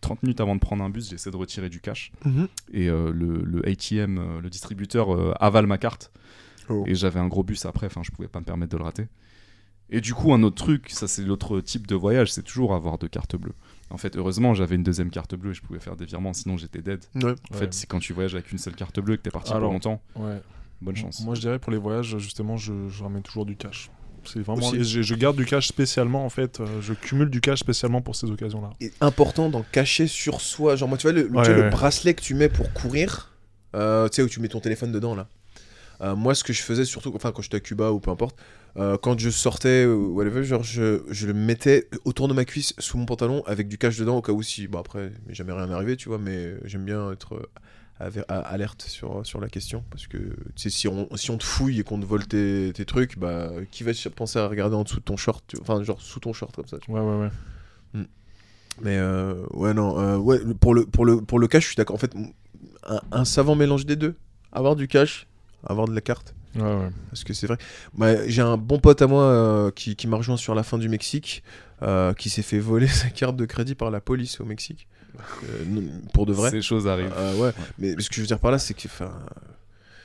30 0.00 0.22
minutes 0.22 0.40
avant 0.40 0.54
de 0.54 0.60
prendre 0.60 0.84
un 0.84 0.90
bus, 0.90 1.08
j'essaie 1.10 1.30
de 1.30 1.36
retirer 1.36 1.68
du 1.68 1.80
cash. 1.80 2.12
Mhm. 2.24 2.48
Et 2.72 2.88
euh, 2.88 3.10
le, 3.12 3.42
le 3.44 3.68
ATM, 3.68 4.40
le 4.42 4.50
distributeur, 4.50 5.08
avale 5.42 5.66
ma 5.66 5.78
carte. 5.78 6.12
Oh. 6.68 6.84
Et 6.86 6.94
j'avais 6.94 7.20
un 7.20 7.28
gros 7.28 7.42
bus 7.42 7.64
après, 7.66 7.86
enfin, 7.86 8.02
je 8.04 8.10
pouvais 8.10 8.28
pas 8.28 8.40
me 8.40 8.44
permettre 8.44 8.72
de 8.72 8.78
le 8.78 8.84
rater. 8.84 9.06
Et 9.90 10.00
du 10.00 10.14
coup, 10.14 10.32
un 10.32 10.42
autre 10.42 10.56
truc, 10.56 10.88
ça 10.90 11.06
c'est 11.06 11.22
l'autre 11.22 11.60
type 11.60 11.86
de 11.86 11.94
voyage, 11.94 12.32
c'est 12.32 12.42
toujours 12.42 12.74
avoir 12.74 12.96
deux 12.98 13.06
cartes 13.08 13.36
bleues. 13.36 13.52
En 13.90 13.96
fait, 13.98 14.16
heureusement, 14.16 14.54
j'avais 14.54 14.74
une 14.76 14.82
deuxième 14.82 15.10
carte 15.10 15.34
bleue 15.34 15.50
et 15.50 15.54
je 15.54 15.62
pouvais 15.62 15.78
faire 15.78 15.94
des 15.96 16.04
virements, 16.06 16.32
sinon 16.32 16.56
j'étais 16.56 16.80
dead. 16.82 17.04
Ouais. 17.16 17.22
En 17.24 17.28
Ouais. 17.28 17.36
fait, 17.52 17.74
c'est 17.74 17.86
quand 17.86 17.98
tu 18.00 18.12
voyages 18.12 18.34
avec 18.34 18.50
une 18.50 18.58
seule 18.58 18.74
carte 18.74 18.98
bleue 19.00 19.14
et 19.14 19.16
que 19.18 19.22
t'es 19.22 19.30
parti 19.30 19.50
Alors, 19.52 19.64
pour 19.64 19.72
longtemps, 19.72 20.02
Ouais. 20.16 20.40
bonne 20.80 20.96
chance. 20.96 21.20
Moi, 21.24 21.34
je 21.34 21.40
dirais 21.40 21.58
pour 21.58 21.70
les 21.70 21.78
voyages, 21.78 22.16
justement, 22.18 22.56
je, 22.56 22.88
je 22.88 23.02
ramène 23.02 23.22
toujours 23.22 23.44
du 23.46 23.56
cash. 23.56 23.90
C'est 24.24 24.40
vraiment. 24.40 24.66
Aussi. 24.68 24.82
Je, 24.84 25.02
je 25.02 25.14
garde 25.14 25.36
du 25.36 25.44
cash 25.44 25.68
spécialement, 25.68 26.24
en 26.24 26.30
fait. 26.30 26.58
euh, 26.60 26.80
je 26.80 26.94
cumule 26.94 27.28
du 27.28 27.42
cash 27.42 27.58
spécialement 27.60 28.00
pour 28.00 28.16
ces 28.16 28.30
occasions-là. 28.30 28.70
Et 28.80 28.90
important 29.02 29.50
d'en 29.50 29.62
cacher 29.70 30.06
sur 30.06 30.40
soi. 30.40 30.76
Genre, 30.76 30.88
moi, 30.88 30.96
tu 30.96 31.02
vois, 31.02 31.12
le, 31.12 31.28
le- 31.28 31.28
Ouais, 31.36 31.42
tu 31.44 31.50
vois, 31.50 31.56
le 31.58 31.62
ouais. 31.64 31.70
bracelet 31.70 32.14
que 32.14 32.22
tu 32.22 32.34
mets 32.34 32.48
pour 32.48 32.72
courir, 32.72 33.32
euh, 33.76 34.08
tu 34.08 34.16
sais, 34.16 34.22
où 34.22 34.28
tu 34.28 34.40
mets 34.40 34.48
ton 34.48 34.60
téléphone 34.60 34.92
dedans, 34.92 35.14
là. 35.14 35.28
Euh, 36.00 36.16
moi, 36.16 36.34
ce 36.34 36.42
que 36.42 36.54
je 36.54 36.62
faisais 36.62 36.86
surtout, 36.86 37.12
enfin, 37.14 37.32
quand 37.32 37.42
j'étais 37.42 37.58
à 37.58 37.60
Cuba 37.60 37.92
ou 37.92 38.00
peu 38.00 38.10
importe, 38.10 38.36
euh, 38.76 38.96
quand 39.00 39.18
je 39.18 39.30
sortais 39.30 39.86
whatever, 39.86 40.42
genre, 40.44 40.62
je, 40.64 41.02
je 41.08 41.26
le 41.26 41.34
mettais 41.34 41.88
autour 42.04 42.28
de 42.28 42.34
ma 42.34 42.44
cuisse 42.44 42.74
sous 42.78 42.98
mon 42.98 43.06
pantalon 43.06 43.42
avec 43.46 43.68
du 43.68 43.78
cash 43.78 43.98
dedans 43.98 44.16
au 44.16 44.22
cas 44.22 44.32
où 44.32 44.42
si. 44.42 44.66
Bon, 44.66 44.80
après, 44.80 45.12
jamais 45.28 45.52
rien 45.52 45.70
arrivé, 45.70 45.96
tu 45.96 46.08
vois, 46.08 46.18
mais 46.18 46.54
j'aime 46.64 46.84
bien 46.84 47.12
être 47.12 47.48
euh, 48.00 48.10
alerte 48.28 48.82
sur, 48.82 49.24
sur 49.24 49.40
la 49.40 49.48
question 49.48 49.84
parce 49.90 50.08
que, 50.08 50.18
si 50.56 50.88
on, 50.88 51.08
si 51.16 51.30
on 51.30 51.38
te 51.38 51.44
fouille 51.44 51.80
et 51.80 51.84
qu'on 51.84 52.00
te 52.00 52.04
vole 52.04 52.26
tes, 52.26 52.72
tes 52.74 52.84
trucs, 52.84 53.18
bah, 53.18 53.50
qui 53.70 53.84
va 53.84 53.92
penser 54.14 54.38
à 54.40 54.48
regarder 54.48 54.74
en 54.74 54.82
dessous 54.82 54.98
de 54.98 55.04
ton 55.04 55.16
short, 55.16 55.44
tu- 55.46 55.56
enfin, 55.60 55.82
genre 55.84 56.00
sous 56.00 56.20
ton 56.20 56.32
short 56.32 56.54
comme 56.56 56.66
ça, 56.66 56.78
tu 56.78 56.90
vois. 56.90 57.02
Ouais, 57.02 57.16
ouais, 57.16 57.30
ouais. 57.94 58.04
Mais 58.80 58.98
euh, 58.98 59.34
ouais, 59.52 59.72
non, 59.72 59.98
euh, 60.00 60.16
ouais, 60.16 60.40
pour 60.60 60.74
le, 60.74 60.84
pour, 60.84 61.04
le, 61.04 61.20
pour 61.20 61.38
le 61.38 61.46
cash, 61.46 61.62
je 61.62 61.68
suis 61.68 61.76
d'accord. 61.76 61.94
En 61.94 61.98
fait, 61.98 62.12
un 63.12 63.24
savant 63.24 63.54
mélange 63.54 63.86
des 63.86 63.96
deux. 63.96 64.16
Avoir 64.52 64.76
du 64.76 64.88
cash, 64.88 65.26
avoir 65.64 65.86
de 65.86 65.94
la 65.94 66.00
carte. 66.00 66.33
Ouais, 66.56 66.62
ouais. 66.62 66.90
Parce 67.10 67.24
que 67.24 67.32
c'est 67.32 67.46
vrai. 67.46 67.58
Bah, 67.94 68.26
J'ai 68.28 68.42
un 68.42 68.56
bon 68.56 68.78
pote 68.78 69.02
à 69.02 69.06
moi 69.06 69.24
euh, 69.24 69.70
qui, 69.70 69.96
qui 69.96 70.06
m'a 70.06 70.16
rejoint 70.16 70.36
sur 70.36 70.54
la 70.54 70.62
fin 70.62 70.78
du 70.78 70.88
Mexique, 70.88 71.42
euh, 71.82 72.12
qui 72.14 72.30
s'est 72.30 72.42
fait 72.42 72.58
voler 72.58 72.86
sa 72.88 73.08
carte 73.08 73.36
de 73.36 73.44
crédit 73.44 73.74
par 73.74 73.90
la 73.90 74.00
police 74.00 74.40
au 74.40 74.44
Mexique. 74.44 74.86
Euh, 75.44 75.64
non, 75.66 75.82
pour 76.12 76.26
de 76.26 76.32
vrai. 76.32 76.50
Ces 76.50 76.62
choses 76.62 76.88
arrivent. 76.88 77.12
Ouais. 77.36 77.52
mais 77.78 77.94
ce 77.98 78.08
que 78.08 78.16
je 78.16 78.20
veux 78.20 78.26
dire 78.26 78.38
par 78.38 78.50
là, 78.50 78.58
c'est 78.58 78.74
que. 78.74 78.88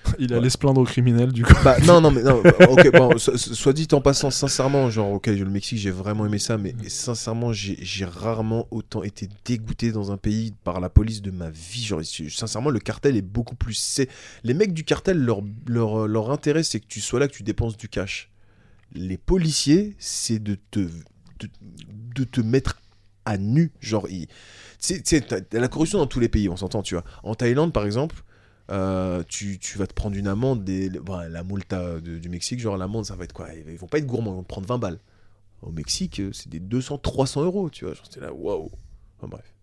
Il 0.19 0.33
allait 0.33 0.49
se 0.49 0.57
plaindre 0.57 0.81
aux 0.81 0.85
criminels, 0.85 1.31
du 1.31 1.43
coup. 1.43 1.53
Bah, 1.63 1.77
non, 1.85 2.01
non, 2.01 2.11
mais 2.11 2.23
non. 2.23 2.39
ok, 2.69 2.91
bon, 2.91 3.17
so- 3.17 3.37
so- 3.37 3.53
soit 3.53 3.73
dit 3.73 3.87
en 3.91 4.01
passant, 4.01 4.31
sincèrement, 4.31 4.89
genre, 4.89 5.11
ok, 5.11 5.27
le 5.27 5.45
Mexique, 5.45 5.77
j'ai 5.77 5.91
vraiment 5.91 6.25
aimé 6.25 6.39
ça, 6.39 6.57
mais 6.57 6.73
sincèrement, 6.87 7.53
j'ai 7.53 8.05
rarement 8.05 8.67
autant 8.71 9.03
été 9.03 9.29
dégoûté 9.45 9.91
dans 9.91 10.11
un 10.11 10.17
pays 10.17 10.53
par 10.63 10.79
la 10.79 10.89
police 10.89 11.21
de 11.21 11.31
ma 11.31 11.49
vie. 11.49 11.83
Genre, 11.83 12.01
sincèrement, 12.29 12.69
le 12.69 12.79
cartel 12.79 13.15
est 13.17 13.21
beaucoup 13.21 13.55
plus. 13.55 13.75
c'est- 13.75 14.09
Les 14.43 14.53
mecs 14.53 14.73
du 14.73 14.83
cartel, 14.83 15.19
leur, 15.19 15.41
leur, 15.67 16.07
leur 16.07 16.31
intérêt, 16.31 16.63
c'est 16.63 16.79
que 16.79 16.87
tu 16.87 17.01
sois 17.01 17.19
là, 17.19 17.27
que 17.27 17.33
tu 17.33 17.43
dépenses 17.43 17.77
du 17.77 17.89
cash. 17.89 18.31
Les 18.93 19.17
policiers, 19.17 19.95
c'est 19.99 20.39
de 20.39 20.57
te, 20.71 20.79
de, 20.79 21.49
de 22.15 22.23
te 22.23 22.41
mettre 22.41 22.81
à 23.25 23.37
nu. 23.37 23.71
Genre, 23.79 24.07
t'as 24.79 25.59
la 25.59 25.67
corruption 25.67 25.99
dans 25.99 26.07
tous 26.07 26.19
les 26.19 26.29
pays, 26.29 26.49
on 26.49 26.57
s'entend, 26.57 26.81
tu 26.81 26.95
vois. 26.95 27.03
En 27.23 27.35
Thaïlande, 27.35 27.71
par 27.73 27.85
exemple, 27.85 28.23
euh, 28.69 29.23
tu, 29.27 29.59
tu 29.59 29.77
vas 29.77 29.87
te 29.87 29.93
prendre 29.93 30.15
une 30.15 30.27
amende, 30.27 30.63
des, 30.63 30.89
bon, 30.89 31.17
la 31.17 31.43
multa 31.43 31.99
de- 31.99 32.17
du 32.17 32.29
Mexique, 32.29 32.59
genre 32.59 32.77
l'amende, 32.77 33.05
ça 33.05 33.15
va 33.15 33.23
être 33.23 33.33
quoi? 33.33 33.47
Ils 33.53 33.77
vont 33.77 33.87
pas 33.87 33.97
être 33.99 34.05
gourmands, 34.05 34.31
ils 34.31 34.35
vont 34.35 34.43
te 34.43 34.47
prendre 34.47 34.67
20 34.67 34.77
balles. 34.77 34.99
Au 35.61 35.71
Mexique, 35.71 36.19
euh, 36.19 36.31
c'est 36.33 36.49
des 36.49 36.59
200, 36.59 36.97
300 36.99 37.43
euros, 37.43 37.69
tu 37.69 37.85
vois? 37.85 37.93
Genre, 37.93 38.05
c'était 38.05 38.21
là, 38.21 38.33
waouh. 38.33 38.69
Enfin, 39.17 39.27
bref. 39.27 39.53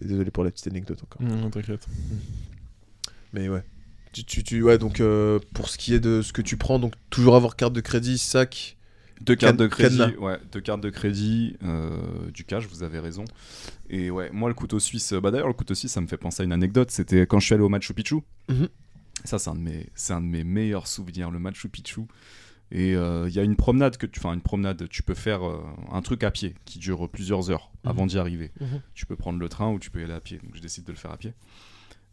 Désolé 0.00 0.30
pour 0.30 0.44
la 0.44 0.50
petite 0.50 0.66
anecdote 0.68 1.02
encore. 1.02 1.22
Mmh, 1.22 1.50
T'inquiète. 1.50 1.86
Mais 3.32 3.48
ouais. 3.48 3.62
Tu, 4.12 4.24
tu, 4.24 4.42
tu- 4.42 4.62
ouais, 4.62 4.78
donc 4.78 5.00
euh, 5.00 5.38
pour 5.54 5.68
ce 5.68 5.76
qui 5.76 5.92
est 5.94 6.00
de 6.00 6.22
ce 6.22 6.32
que 6.32 6.40
tu 6.42 6.56
prends, 6.56 6.78
donc 6.78 6.94
toujours 7.10 7.36
avoir 7.36 7.56
carte 7.56 7.72
de 7.72 7.80
crédit, 7.80 8.16
sac. 8.18 8.76
Deux 9.20 9.34
cartes 9.36 9.56
de 9.56 9.66
crédit, 9.66 10.16
ouais, 10.18 10.38
deux 10.52 10.60
cartes 10.60 10.80
de 10.80 10.90
crédit, 10.90 11.56
euh, 11.62 12.30
du 12.30 12.44
cash, 12.44 12.66
vous 12.66 12.82
avez 12.82 12.98
raison. 13.00 13.24
Et 13.90 14.10
ouais, 14.10 14.30
moi 14.32 14.48
le 14.48 14.54
couteau 14.54 14.78
suisse, 14.78 15.12
bah 15.12 15.30
d'ailleurs 15.30 15.48
le 15.48 15.54
couteau 15.54 15.74
suisse, 15.74 15.92
ça 15.92 16.00
me 16.00 16.06
fait 16.06 16.16
penser 16.16 16.42
à 16.42 16.44
une 16.44 16.52
anecdote. 16.52 16.90
C'était 16.90 17.26
quand 17.26 17.40
je 17.40 17.46
suis 17.46 17.54
allé 17.54 17.62
au 17.64 17.68
Machu 17.68 17.94
Picchu. 17.94 18.16
Mhm. 18.48 18.68
Ça, 19.24 19.38
c'est 19.40 19.50
un 19.50 19.56
de 19.56 19.60
mes, 19.60 19.88
c'est 19.94 20.12
un 20.12 20.20
de 20.20 20.26
mes 20.26 20.44
meilleurs 20.44 20.86
souvenirs, 20.86 21.30
le 21.32 21.38
Machu 21.40 21.68
Picchu. 21.68 22.02
Et 22.70 22.94
euh, 22.94 23.28
il 23.28 23.34
y 23.34 23.38
a 23.40 23.42
une 23.42 23.56
promenade 23.56 23.96
que 23.96 24.06
tu, 24.06 24.20
enfin 24.20 24.34
une 24.34 24.42
promenade, 24.42 24.88
tu 24.90 25.02
peux 25.02 25.14
faire 25.14 25.42
euh, 25.44 25.60
un 25.90 26.02
truc 26.02 26.22
à 26.22 26.30
pied 26.30 26.54
qui 26.66 26.78
dure 26.78 27.08
plusieurs 27.08 27.50
heures 27.50 27.70
Mhm. 27.84 27.90
avant 27.90 28.06
d'y 28.06 28.18
arriver. 28.18 28.52
Mhm. 28.60 28.82
Tu 28.94 29.06
peux 29.06 29.16
prendre 29.16 29.38
le 29.40 29.48
train 29.48 29.72
ou 29.72 29.78
tu 29.78 29.90
peux 29.90 30.00
y 30.00 30.04
aller 30.04 30.12
à 30.12 30.20
pied. 30.20 30.38
Donc 30.44 30.54
je 30.54 30.60
décide 30.60 30.84
de 30.84 30.92
le 30.92 30.98
faire 30.98 31.10
à 31.10 31.16
pied. 31.16 31.32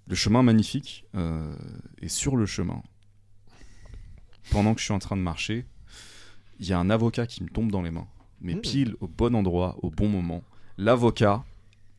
Le 0.07 0.15
chemin 0.15 0.41
magnifique. 0.44 1.06
euh, 1.15 1.53
et 2.02 2.07
sur 2.10 2.36
le 2.38 2.45
chemin, 2.45 2.82
pendant 4.52 4.73
que 4.73 4.80
je 4.80 4.86
suis 4.86 4.94
en 4.94 4.99
train 4.99 5.18
de 5.18 5.22
marcher, 5.22 5.65
il 6.60 6.68
y 6.68 6.73
a 6.73 6.80
un 6.80 6.90
avocat 6.90 7.26
qui 7.27 7.44
me 7.44 7.49
tombe 7.49 7.72
dans 7.72 7.82
les 7.82 7.91
mains. 7.91 8.07
Mais 8.41 8.56
Mm. 8.56 8.61
pile 8.61 8.95
au 9.02 9.07
bon 9.07 9.34
endroit, 9.36 9.77
au 9.82 9.90
bon 9.90 10.07
moment. 10.10 10.44
L'avocat, 10.77 11.44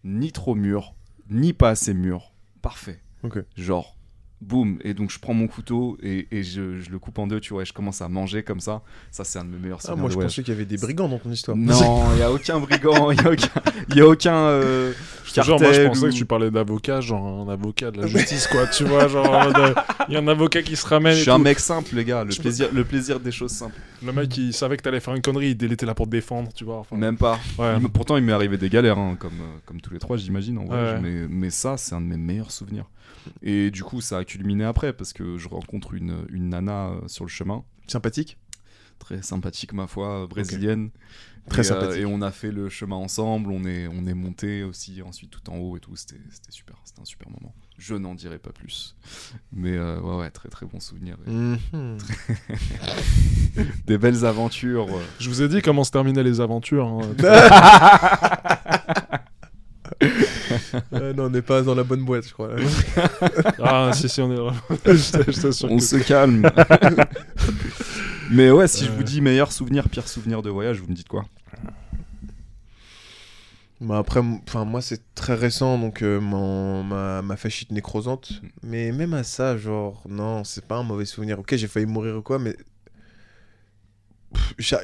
ni 0.05 0.33
trop 0.33 0.55
mûr, 0.55 0.95
ni 1.31 1.53
pas 1.53 1.71
assez 1.71 1.95
mûr. 1.95 2.33
Parfait. 2.63 3.01
Ok. 3.23 3.39
Genre, 3.57 3.96
boum, 4.43 4.79
et 4.85 4.93
donc 4.95 5.11
je 5.11 5.19
prends 5.19 5.33
mon 5.35 5.47
couteau 5.49 5.97
et, 6.03 6.29
et 6.31 6.43
je, 6.43 6.79
je 6.79 6.91
le 6.91 6.99
coupe 6.99 7.19
en 7.19 7.27
deux, 7.27 7.41
tu 7.41 7.53
vois, 7.55 7.63
et 7.63 7.65
je 7.65 7.73
commence 7.73 8.03
à 8.03 8.09
manger 8.09 8.43
comme 8.43 8.61
ça. 8.61 8.83
Ça, 9.11 9.25
c'est 9.25 9.39
un 9.39 9.45
de 9.45 9.51
mes 9.51 9.59
meilleurs 9.59 9.79
Ah, 9.83 9.87
souvenirs 9.87 10.03
moi 10.03 10.11
je 10.11 10.17
pensais 10.19 10.43
qu'il 10.43 10.53
y 10.53 10.57
avait 10.57 10.67
des 10.67 10.77
brigands 10.77 11.09
dans 11.09 11.19
ton 11.19 11.31
histoire. 11.31 11.57
Non, 11.57 12.05
il 12.15 12.19
y 12.19 12.23
a 12.23 12.31
aucun 12.31 12.61
brigand, 12.61 13.11
il 13.13 13.21
y 13.23 13.25
a 13.27 13.31
aucun, 13.31 13.49
il 13.89 13.97
y 13.97 14.01
a 14.01 14.07
aucun 14.07 14.35
euh, 14.37 14.93
moi 15.37 15.43
je 15.45 15.87
pensais 15.87 16.07
ou- 16.07 16.09
que 16.11 16.15
tu 16.15 16.25
parlais 16.27 16.51
d'avocat, 16.51 17.01
genre 17.01 17.49
un 17.49 17.53
avocat 17.53 17.91
de 17.91 18.01
la 18.03 18.07
justice, 18.07 18.47
quoi. 18.47 18.67
Tu 18.67 18.85
vois, 18.85 19.09
genre 19.09 19.27
euh, 19.57 19.73
il 20.09 20.15
y 20.15 20.17
a 20.17 20.21
un 20.21 20.29
avocat 20.29 20.63
qui 20.63 20.77
se 20.77 20.87
ramène. 20.87 21.15
Je 21.15 21.19
et 21.19 21.23
suis 21.23 21.31
un 21.31 21.37
tout. 21.37 21.43
mec 21.43 21.59
simple, 21.59 21.95
les 21.95 22.05
gars. 22.05 22.25
Le 22.25 22.31
Je 22.31 22.41
plaisir, 22.41 22.69
le 22.73 22.85
plaisir 22.85 23.21
des 23.21 23.33
choses 23.33 23.53
simples. 23.53 23.81
Le 24.05 24.13
mec, 24.13 24.37
il 24.37 24.53
savait 24.53 24.77
que 24.77 24.83
t'allais 24.83 25.01
faire 25.01 25.15
une 25.15 25.23
connerie, 25.23 25.57
il 25.61 25.73
était 25.73 25.87
là 25.87 25.95
pour 25.95 26.07
te 26.07 26.11
défendre, 26.11 26.53
tu 26.55 26.65
vois. 26.65 26.79
Enfin, 26.81 26.97
Même 26.97 27.17
pas. 27.17 27.39
ouais. 27.59 27.77
Il 27.81 27.89
pourtant, 27.89 28.17
il 28.19 28.23
m'est 28.25 28.33
arrivé 28.33 28.57
des 28.59 28.69
galères, 28.69 28.99
hein, 28.99 29.17
comme, 29.19 29.33
euh, 29.41 29.59
comme 29.65 29.81
tous 29.81 29.93
les 29.93 29.99
trois, 29.99 30.17
j'imagine. 30.19 30.59
en. 30.59 30.67
Ouais. 30.67 31.01
Mais, 31.01 31.27
mais 31.29 31.51
ça, 31.51 31.77
c'est 31.77 31.95
un 31.95 32.01
de 32.01 32.07
mes 32.07 32.17
meilleurs 32.19 32.51
souvenirs. 32.51 32.85
Et 33.43 33.71
du 33.71 33.85
coup, 33.85 34.01
ça 34.01 34.19
a 34.19 34.25
culminé 34.25 34.65
après 34.65 34.93
parce 34.93 35.13
que 35.13 35.39
je 35.39 35.49
rencontre 35.49 35.95
une, 35.95 36.27
une 36.31 36.49
nana 36.51 36.89
euh, 36.89 37.01
sur 37.09 37.25
le 37.25 37.31
chemin, 37.31 37.65
Sympathique 37.87 38.39
très 38.99 39.23
sympathique, 39.23 39.73
ma 39.73 39.87
foi, 39.87 40.23
euh, 40.23 40.27
brésilienne. 40.27 40.91
Très 41.49 41.63
et, 41.63 41.71
euh, 41.71 41.81
sympathique. 41.81 42.03
et 42.03 42.07
on 42.07 42.23
a 42.23 42.33
fait 42.33 42.51
le 42.51 42.69
chemin 42.69 42.97
ensemble, 42.97 43.53
on 43.53 43.65
est, 43.65 43.87
on 43.87 44.05
est 44.07 44.15
monté 44.15 44.65
aussi 44.65 45.01
ensuite 45.03 45.31
tout 45.31 45.49
en 45.51 45.57
haut 45.59 45.77
et 45.77 45.81
tout. 45.81 45.95
C'était 45.95 46.21
c'était 46.31 46.51
super, 46.51 46.77
c'était 46.85 47.01
un 47.01 47.05
super 47.05 47.31
moment. 47.31 47.55
Je 47.79 47.95
n'en 47.95 48.15
dirai 48.15 48.39
pas 48.39 48.51
plus. 48.51 48.97
Mais 49.53 49.77
euh, 49.77 50.01
ouais, 50.01 50.17
ouais, 50.17 50.31
très 50.31 50.49
très 50.49 50.67
bon 50.67 50.81
souvenir. 50.81 51.17
Mhm. 51.27 51.59
Des 53.87 53.99
belles 53.99 54.25
aventures. 54.25 54.89
Je 55.21 55.29
vous 55.29 55.43
ai 55.43 55.49
dit 55.49 55.63
comment 55.63 55.85
se 55.85 55.91
terminaient 55.93 56.25
les 56.25 56.41
aventures. 56.41 56.89
hein. 56.89 57.15
Euh, 60.93 61.13
non, 61.15 61.25
on 61.25 61.31
n'est 61.31 61.43
pas 61.43 61.63
dans 61.63 61.75
la 61.75 61.85
bonne 61.85 62.05
boîte, 62.05 62.27
je 62.29 62.33
crois. 62.33 62.51
ah, 63.63 63.91
si, 63.95 64.09
si, 64.09 64.21
on 64.21 64.31
est 64.33 64.37
je 64.85 65.67
On 65.67 65.77
que- 65.77 65.83
se 65.83 65.97
calme. 65.97 66.49
Mais 68.31 68.51
ouais, 68.51 68.69
si 68.69 68.85
je 68.85 68.91
vous 68.91 69.03
dis 69.03 69.21
meilleur 69.21 69.53
souvenir, 69.53 69.89
pire 69.89 70.07
souvenir 70.09 70.43
de 70.43 70.51
voyage, 70.51 70.81
vous 70.81 70.89
me 70.89 70.95
dites 70.95 71.09
quoi? 71.09 71.25
Bah 73.81 73.99
après, 73.99 74.21
enfin 74.21 74.65
moi 74.65 74.81
c'est 74.81 75.03
très 75.15 75.35
récent, 75.35 75.79
donc 75.79 76.01
euh, 76.03 76.19
mon, 76.19 76.83
ma, 76.83 77.21
ma 77.21 77.37
fascite 77.37 77.73
nécrosante. 77.73 78.31
Mm. 78.43 78.47
Mais 78.63 78.93
même 78.93 79.15
à 79.15 79.23
ça, 79.23 79.57
genre, 79.59 80.03
non, 80.09 80.45
c'est 80.45 80.65
pas 80.65 80.77
un 80.77 80.83
mauvais 80.83 81.05
souvenir. 81.05 81.39
Ok, 81.39 81.55
j'ai 81.57 81.69
failli 81.69 81.87
mourir 81.87 82.17
ou 82.17 82.23
quoi, 82.23 82.39
mais... 82.39 82.57
Je- 84.59 84.77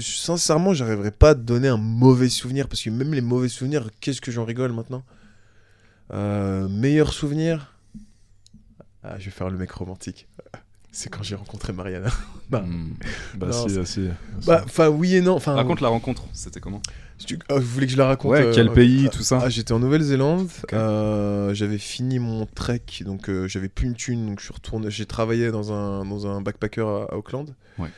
sincèrement, 0.00 0.74
j'arriverais 0.74 1.10
pas 1.10 1.30
à 1.30 1.34
te 1.34 1.40
donner 1.40 1.68
un 1.68 1.76
mauvais 1.76 2.28
souvenir, 2.28 2.68
parce 2.68 2.82
que 2.82 2.90
même 2.90 3.14
les 3.14 3.20
mauvais 3.20 3.48
souvenirs, 3.48 3.88
qu'est-ce 4.00 4.20
que 4.20 4.30
j'en 4.32 4.44
rigole 4.44 4.72
maintenant? 4.72 5.02
Euh, 6.12 6.68
Meilleur 6.68 7.12
souvenir? 7.12 7.72
Ah, 9.02 9.18
je 9.18 9.26
vais 9.26 9.30
faire 9.30 9.50
le 9.50 9.58
mec 9.58 9.70
romantique. 9.70 10.26
C'est 10.92 11.08
quand 11.10 11.22
j'ai 11.22 11.34
rencontré 11.34 11.72
Mariana. 11.72 12.10
Bah, 12.50 12.60
Hmm. 12.60 12.92
Bah, 13.36 13.46
Non, 13.46 13.66
si, 13.68 13.74
c'est- 13.74 13.80
ah, 13.80 13.86
si. 13.86 14.08
Bah, 14.46 14.62
enfin, 14.66 14.88
oui 14.88 15.14
et 15.16 15.22
non. 15.22 15.34
Enfin, 15.34 15.54
Raconte 15.54 15.80
la 15.80 15.88
rencontre, 15.88 16.24
c'était 16.34 16.60
comment? 16.60 16.82
Tu- 17.24 17.38
ah, 17.48 17.54
vous 17.54 17.62
voulez 17.66 17.86
que 17.86 17.92
je 17.92 17.96
la 17.96 18.06
raconte 18.06 18.32
Ouais, 18.32 18.42
euh, 18.42 18.52
quel 18.54 18.70
pays, 18.72 19.06
euh, 19.06 19.08
tout 19.10 19.22
ça? 19.22 19.40
Ah, 19.42 19.48
J'étais 19.48 19.72
en 19.72 19.78
Nouvelle-Zélande. 19.78 20.48
Euh, 20.74 21.54
j'avais 21.54 21.78
fini 21.78 22.18
mon 22.18 22.44
trek, 22.44 22.82
donc 23.00 23.30
euh, 23.30 23.48
j'avais 23.48 23.68
plus 23.70 23.86
une 23.86 23.94
thune, 23.94 24.26
donc 24.26 24.40
je 24.40 24.44
suis 24.44 24.52
retourné. 24.54 24.90
J'ai 24.90 25.06
travaillé 25.06 25.50
dans 25.50 25.72
un 25.72 26.04
dans 26.04 26.26
un 26.26 26.42
backpacker 26.42 26.82
à, 26.86 27.14
à 27.14 27.16
Auckland. 27.16 27.54
Ouais. 27.78 27.88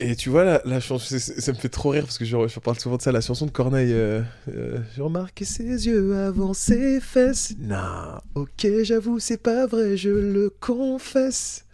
Et 0.00 0.14
tu 0.14 0.28
vois 0.30 0.44
la, 0.44 0.62
la 0.64 0.80
chanson, 0.80 1.18
ça 1.18 1.52
me 1.52 1.56
fait 1.56 1.68
trop 1.68 1.90
rire 1.90 2.04
parce 2.04 2.18
que 2.18 2.24
je, 2.24 2.36
je 2.46 2.60
parle 2.60 2.78
souvent 2.78 2.96
de 2.98 3.02
ça, 3.02 3.10
la 3.10 3.20
chanson 3.20 3.46
de 3.46 3.50
Corneille. 3.50 3.92
euh, 3.92 4.22
euh, 4.48 4.78
J'ai 4.94 5.02
remarqué 5.02 5.44
ses 5.44 5.86
yeux 5.86 6.14
avant 6.16 6.54
ses 6.54 7.00
fesses. 7.00 7.54
Non, 7.58 8.20
ok, 8.36 8.66
j'avoue, 8.84 9.18
c'est 9.18 9.42
pas 9.42 9.66
vrai, 9.66 9.96
je 9.96 10.10
le 10.10 10.50
confesse. 10.60 11.64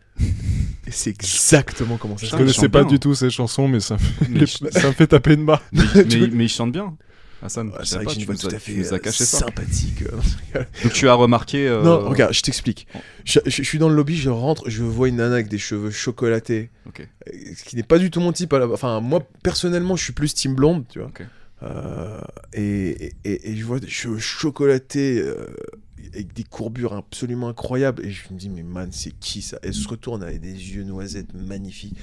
Et 0.87 0.91
c'est 0.91 1.11
exactement 1.11 1.97
comment 1.99 2.17
ça 2.17 2.23
Je 2.23 2.27
se 2.27 2.31
Putain, 2.31 2.39
connaissais 2.39 2.55
chante 2.57 2.71
pas 2.71 2.85
bien. 2.85 2.89
du 2.89 2.99
tout 3.01 3.15
ces 3.15 3.31
chansons, 3.31 3.69
mais 3.69 3.81
ça 3.81 3.95
me 3.95 3.99
fait, 3.99 4.27
Mais 4.29 4.47
je- 4.47 4.71
ça 4.71 4.89
me 4.89 4.93
fait 4.95 5.07
taper 5.07 5.35
une 5.35 5.45
barre. 5.47 5.63
mais, 5.73 5.85
mais, 6.05 6.29
mais 6.31 6.45
il 6.45 6.49
chante 6.49 6.73
bien. 6.73 6.97
Hassan, 7.45 7.69
Ouais, 7.69 7.75
je 7.81 7.85
c'est 7.85 7.95
vrai 7.97 8.05
pas, 8.07 8.11
que 8.11 8.15
j'ai 8.15 8.21
une 8.21 8.27
voix 8.27 8.37
tout 8.37 8.47
à 8.57 8.59
fait 8.59 8.79
euh, 8.79 9.11
sympathique. 9.13 10.03
euh. 10.03 10.63
Donc 10.83 10.93
tu 10.95 11.09
as 11.09 11.15
remarqué. 11.15 11.69
euh, 11.69 11.83
Non, 11.83 12.09
regarde, 12.09 12.33
je 12.33 12.41
t'explique. 12.41 12.87
Je, 13.25 13.39
je- 13.45 13.51
je 13.51 13.63
suis 13.63 13.79
dans 13.79 13.89
le 13.91 13.95
lobby, 13.95 14.17
je 14.17 14.31
rentre, 14.31 14.69
je 14.71 14.83
vois 14.83 15.09
une 15.09 15.17
nana 15.17 15.35
avec 15.35 15.49
des 15.49 15.59
cheveux 15.59 15.91
chocolatés, 15.91 16.71
Ok. 16.87 17.01
euh, 17.29 17.33
ce 17.55 17.63
qui 17.65 17.77
n'est 17.77 17.83
pas 17.83 17.99
du 17.99 18.11
tout 18.11 18.21
mon 18.21 18.33
type. 18.33 18.53
à 18.55 18.59
la- 18.59 18.69
Enfin, 18.69 19.01
moi, 19.01 19.21
personnellement, 19.43 19.95
je 19.95 20.05
suis 20.05 20.13
plus 20.15 20.33
team 20.35 20.55
blonde, 20.55 20.85
tu 20.89 20.99
vois. 21.01 21.09
Ok. 21.09 21.23
Euh, 21.63 22.21
et, 22.55 23.13
et, 23.25 23.51
et 23.51 23.57
je 23.57 23.65
vois 23.65 23.79
des 23.79 23.89
cheveux 23.89 24.19
chocolatés 24.19 25.19
euh, 25.21 25.47
avec 26.13 26.33
des 26.35 26.45
courbures 26.45 26.93
absolument 26.95 27.49
incroyables. 27.49 28.05
Et 28.05 28.11
je 28.11 28.23
me 28.33 28.39
dis, 28.39 28.49
mais 28.51 28.63
man, 28.63 28.89
c'est 28.91 29.13
qui 29.19 29.41
ça? 29.43 29.59
Elle 29.63 29.73
se 29.75 29.87
retourne 29.89 30.23
avec 30.23 30.41
des 30.41 30.53
yeux 30.53 30.83
noisettes 30.85 31.33
magnifiques. 31.35 31.97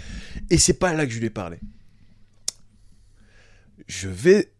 Et 0.51 0.57
c'est 0.59 0.73
pas 0.73 0.93
là 0.93 1.05
que 1.07 1.11
je 1.11 1.19
lui 1.19 1.27
ai 1.27 1.30
parlé. 1.31 1.57
Je 3.88 4.07
vais 4.07 4.51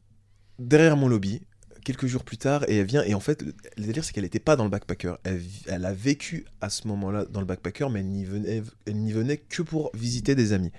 derrière 0.62 0.98
mon 0.98 1.08
lobby 1.08 1.42
quelques 1.84 2.06
jours 2.08 2.24
plus 2.24 2.38
tard 2.38 2.64
et 2.68 2.78
elle 2.78 2.86
vient 2.86 3.04
et 3.04 3.14
en 3.14 3.20
fait 3.20 3.42
le, 3.42 3.54
délire 3.78 4.04
c'est 4.04 4.14
qu'elle 4.14 4.24
n'était 4.24 4.40
pas 4.40 4.56
dans 4.56 4.64
le 4.64 4.70
backpacker. 4.70 5.16
Elle, 5.24 5.86
a 5.86 5.94
vécu 5.94 6.46
à 6.62 6.70
ce 6.70 6.88
moment-là 6.88 7.26
dans 7.26 7.40
le 7.40 7.46
backpacker 7.46 7.90
mais 7.90 8.00
elle 8.00 8.96
n'y 8.98 9.12
venait, 9.14 9.38
que 9.38 9.62
pour 9.62 9.92
visiter 9.94 10.36
des 10.36 10.54
amis. 10.54 10.72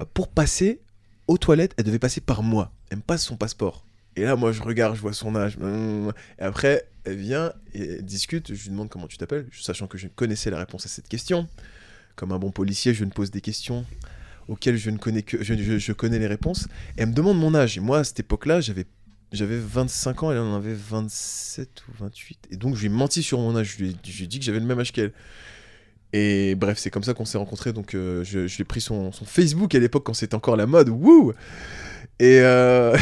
Euh, 0.00 0.04
pour 0.12 0.28
passer 0.28 0.80
aux 1.28 1.38
toilettes 1.38 1.74
elle 1.76 1.84
devait 1.84 1.98
passer 1.98 2.20
par 2.20 2.42
moi. 2.42 2.72
Elle 2.90 2.98
me 2.98 3.02
passe 3.02 3.22
son 3.24 3.36
passeport. 3.36 3.84
Et 4.16 4.24
là 4.24 4.36
moi 4.36 4.52
je 4.52 4.62
regarde 4.62 4.96
je 4.96 5.00
vois 5.00 5.12
son 5.12 5.34
âge. 5.36 5.56
Et 6.38 6.42
après 6.42 6.88
elle 7.04 7.16
vient 7.16 7.52
et 7.74 7.94
elle 7.94 8.04
discute. 8.04 8.52
Je 8.54 8.62
lui 8.64 8.70
demande 8.70 8.88
comment 8.88 9.06
tu 9.06 9.16
t'appelles 9.18 9.46
sachant 9.52 9.86
que 9.86 9.98
je 9.98 10.08
connaissais 10.08 10.50
la 10.50 10.58
réponse 10.58 10.86
à 10.86 10.88
cette 10.88 11.08
question. 11.08 11.48
Comme 12.16 12.32
un 12.32 12.38
bon 12.38 12.50
policier 12.50 12.94
je 12.94 13.04
ne 13.04 13.10
pose 13.10 13.30
des 13.30 13.40
questions 13.40 13.86
auxquelles 14.48 14.76
je 14.76 14.90
ne 14.90 14.98
connais 14.98 15.22
que 15.22 15.42
je, 15.44 15.54
je- 15.54 15.78
je 15.78 15.92
connais 15.92 16.18
les 16.18 16.26
réponses. 16.26 16.66
Et 16.98 17.02
elle 17.02 17.10
me 17.10 17.14
demande 17.14 17.38
mon 17.38 17.54
âge. 17.54 17.78
Et 17.78 17.80
moi 17.80 18.00
à 18.00 18.04
cette 18.04 18.18
époque-là 18.20 18.60
j'avais 18.60 18.86
j'avais 19.32 19.58
25 19.58 20.22
ans, 20.22 20.32
elle 20.32 20.38
en 20.38 20.54
avait 20.54 20.74
27 20.74 21.82
ou 21.88 22.04
28. 22.04 22.48
Et 22.50 22.56
donc, 22.56 22.74
je 22.74 22.80
lui 22.80 22.86
ai 22.86 22.90
menti 22.90 23.22
sur 23.22 23.38
mon 23.38 23.56
âge. 23.56 23.76
Je 23.76 23.84
lui 23.84 23.90
ai, 23.90 24.26
dit 24.26 24.38
que 24.38 24.44
j'avais 24.44 24.60
le 24.60 24.66
même 24.66 24.78
âge 24.78 24.92
qu'elle. 24.92 25.12
Et 26.12 26.54
bref, 26.54 26.78
c'est 26.78 26.90
comme 26.90 27.02
ça 27.02 27.14
qu'on 27.14 27.24
s'est 27.24 27.38
rencontrés. 27.38 27.72
Donc, 27.72 27.94
euh, 27.94 28.22
je, 28.24 28.40
lui 28.40 28.60
ai 28.60 28.64
pris 28.64 28.80
son, 28.80 29.10
Facebook 29.12 29.74
à 29.74 29.78
l'époque 29.78 30.04
quand 30.04 30.14
c'était 30.14 30.34
encore 30.34 30.56
la 30.56 30.66
mode. 30.66 30.90
Wouh 30.90 31.32
Et, 32.18 32.40
euh, 32.40 32.96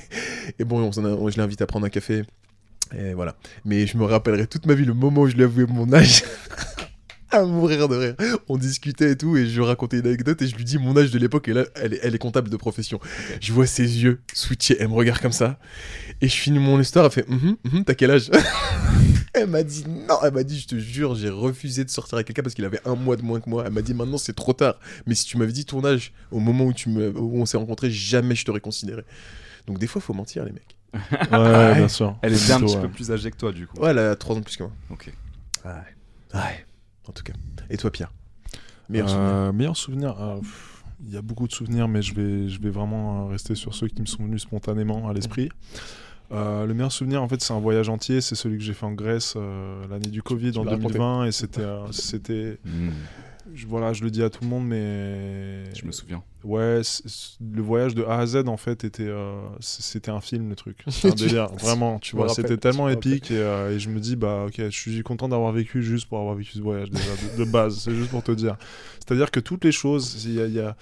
et 0.58 0.64
bon, 0.64 0.80
on 0.80 1.04
on- 1.04 1.30
je 1.30 1.36
l'ai 1.36 1.42
invité 1.42 1.64
à 1.64 1.66
prendre 1.66 1.86
un 1.86 1.90
café. 1.90 2.24
Et 2.96 3.14
voilà. 3.14 3.36
Mais 3.64 3.86
je 3.86 3.98
me 3.98 4.04
rappellerai 4.04 4.46
toute 4.46 4.66
ma 4.66 4.74
vie 4.74 4.84
le 4.84 4.94
moment 4.94 5.22
où 5.22 5.28
je 5.28 5.34
lui 5.34 5.42
ai 5.42 5.44
avoué 5.44 5.66
mon 5.66 5.92
âge. 5.92 6.24
à 7.30 7.42
mourir 7.44 7.88
de 7.88 7.96
rire. 7.96 8.14
On 8.48 8.56
discutait 8.56 9.12
et 9.12 9.16
tout, 9.16 9.36
et 9.36 9.46
je 9.46 9.58
lui 9.60 9.66
racontais 9.66 9.98
une 9.98 10.06
anecdote, 10.06 10.40
et 10.42 10.46
je 10.46 10.56
lui 10.56 10.64
dis 10.64 10.78
mon 10.78 10.96
âge 10.96 11.10
de 11.10 11.18
l'époque, 11.18 11.48
et 11.48 11.52
là, 11.52 11.64
elle 11.74 11.94
est, 11.94 12.00
elle 12.02 12.14
est 12.14 12.18
comptable 12.18 12.48
de 12.50 12.56
profession. 12.56 13.00
Je 13.40 13.52
vois 13.52 13.66
ses 13.66 14.02
yeux 14.02 14.20
switcher, 14.32 14.76
elle 14.80 14.88
me 14.88 14.94
regarde 14.94 15.20
comme 15.20 15.32
ça, 15.32 15.58
et 16.20 16.28
je 16.28 16.34
finis 16.36 16.58
mon 16.58 16.80
histoire, 16.80 17.06
elle 17.06 17.10
fait 17.10 17.28
Mhm, 17.28 17.56
mhm, 17.64 17.84
T'as 17.84 17.94
quel 17.94 18.10
âge? 18.10 18.30
Elle 19.38 19.50
m'a 19.50 19.62
dit 19.62 19.84
non, 19.86 20.16
elle 20.24 20.32
m'a 20.32 20.42
dit 20.44 20.58
Je 20.58 20.66
te 20.66 20.76
jure, 20.78 21.14
j'ai 21.14 21.28
refusé 21.28 21.84
de 21.84 21.90
sortir 21.90 22.14
avec 22.14 22.26
quelqu'un 22.26 22.40
parce 22.42 22.54
qu'il 22.54 22.64
avait 22.64 22.80
un 22.86 22.94
mois 22.94 23.16
de 23.16 23.22
moins 23.22 23.38
que 23.38 23.50
moi. 23.50 23.64
Elle 23.66 23.72
m'a 23.72 23.82
dit 23.82 23.92
Maintenant, 23.92 24.16
c'est 24.16 24.32
trop 24.32 24.54
tard. 24.54 24.76
Mais 25.04 25.14
si 25.14 25.26
tu 25.26 25.36
m'avais 25.36 25.52
dit 25.52 25.66
ton 25.66 25.84
âge 25.84 26.14
au 26.30 26.38
moment 26.40 26.64
où, 26.64 26.72
tu 26.72 26.88
me, 26.88 27.10
où 27.14 27.38
on 27.38 27.44
s'est 27.44 27.58
rencontrés, 27.58 27.90
jamais 27.90 28.34
je 28.34 28.46
t'aurais 28.46 28.60
considéré. 28.60 29.02
Donc, 29.66 29.78
des 29.78 29.86
fois, 29.86 30.00
faut 30.00 30.14
mentir, 30.14 30.42
les 30.46 30.52
mecs. 30.52 30.74
Ouais, 31.32 31.74
bien 31.74 31.88
sûr. 31.88 32.16
Elle 32.22 32.32
était 32.32 32.50
un 32.52 32.56
Plutôt, 32.60 32.66
petit 32.72 32.76
ouais. 32.76 32.82
peu 32.84 32.88
plus 32.88 33.10
âgée 33.10 33.30
que 33.30 33.36
toi, 33.36 33.52
du 33.52 33.66
coup. 33.66 33.78
Ouais, 33.78 33.90
elle 33.90 33.98
a 33.98 34.16
3 34.16 34.36
ans 34.36 34.38
de 34.38 34.44
plus 34.44 34.56
que 34.56 34.62
moi. 34.62 34.72
Ok. 34.88 35.12
Ouais. 35.66 35.70
Ouais, 36.32 36.66
en 37.08 37.12
tout 37.12 37.22
cas. 37.22 37.32
Et 37.70 37.76
toi, 37.76 37.90
Pierre? 37.90 38.12
Meilleur 38.88 39.08
souvenir 39.08 39.30
Euh, 39.32 39.52
meilleur 39.52 39.76
souvenir 39.76 40.20
euh, 40.22 40.38
pff, 40.38 40.84
Il 41.04 41.12
y 41.12 41.16
a 41.16 41.22
beaucoup 41.22 41.46
de 41.46 41.52
souvenirs, 41.52 41.88
mais 41.88 42.02
je 42.02 42.14
vais, 42.14 42.48
je 42.48 42.60
vais 42.60 42.70
vraiment 42.70 43.26
euh, 43.26 43.30
rester 43.30 43.54
sur 43.54 43.74
ceux 43.74 43.88
qui 43.88 44.00
me 44.00 44.06
sont 44.06 44.22
venus 44.24 44.42
spontanément 44.42 45.08
à 45.08 45.12
l'esprit. 45.12 45.48
Euh, 46.32 46.66
le 46.66 46.74
meilleur 46.74 46.90
souvenir, 46.92 47.22
en 47.22 47.28
fait, 47.28 47.40
c'est 47.42 47.52
un 47.52 47.60
voyage 47.60 47.88
entier. 47.88 48.20
C'est 48.20 48.34
celui 48.34 48.58
que 48.58 48.64
j'ai 48.64 48.72
fait 48.72 48.86
en 48.86 48.92
Grèce 48.92 49.34
euh, 49.36 49.86
l'année 49.88 50.08
du 50.08 50.22
Covid 50.22 50.52
Tu 50.52 50.58
en 50.58 50.62
me 50.62 50.66
l'as 50.66 50.72
raconté. 50.76 50.94
2020. 50.94 51.24
Et 51.26 51.32
c'était. 51.32 51.60
euh, 51.60 51.90
c'était 51.92 52.58
Hmm, 52.64 52.90
je- 53.54 53.66
voilà, 53.66 53.92
je 53.92 54.02
le 54.04 54.10
dis 54.10 54.22
à 54.22 54.30
tout 54.30 54.42
le 54.42 54.48
monde, 54.50 54.66
mais. 54.66 55.72
je 55.74 55.84
me 55.86 55.92
souviens. 55.92 56.22
Ouais, 56.46 56.80
le 57.40 57.60
voyage 57.62 57.94
de 57.94 58.04
A 58.04 58.18
à 58.20 58.26
Z, 58.26 58.44
en 58.46 58.56
fait, 58.56 58.84
était. 58.84 59.02
euh, 59.02 59.34
c'était 59.60 60.10
un 60.10 60.20
film, 60.20 60.48
le 60.48 60.54
truc. 60.56 60.78
Un 61.04 61.08
délire. 61.10 61.48
Vraiment, 61.54 61.98
tu 61.98 62.14
vois. 62.14 62.26
C'était 62.34 62.56
tellement 62.56 62.88
épique. 62.88 63.30
Et, 63.32 63.36
euh, 63.38 63.74
et 63.74 63.78
je 63.80 63.88
me 63.90 63.98
dis, 63.98 64.14
bah, 64.16 64.44
ok, 64.46 64.54
je 64.56 64.68
suis 64.70 65.02
content 65.02 65.28
d'avoir 65.28 65.50
vécu 65.52 65.82
juste 65.82 66.08
pour 66.08 66.18
avoir 66.20 66.34
vécu 66.36 66.52
ce 66.52 66.60
voyage, 66.60 66.90
déjà, 66.90 67.04
de, 67.36 67.44
de 67.44 67.50
base. 67.50 67.78
C'est 67.80 67.94
juste 67.94 68.10
pour 68.10 68.22
te 68.22 68.32
dire. 68.32 68.56
C'est-à-dire 69.00 69.30
que 69.30 69.40
toutes 69.40 69.64
les 69.64 69.72
choses, 69.72 70.24
il 70.24 70.34
y 70.34 70.40
a, 70.40 70.46
il 70.46 70.52
y 70.54 70.60
a- 70.60 70.76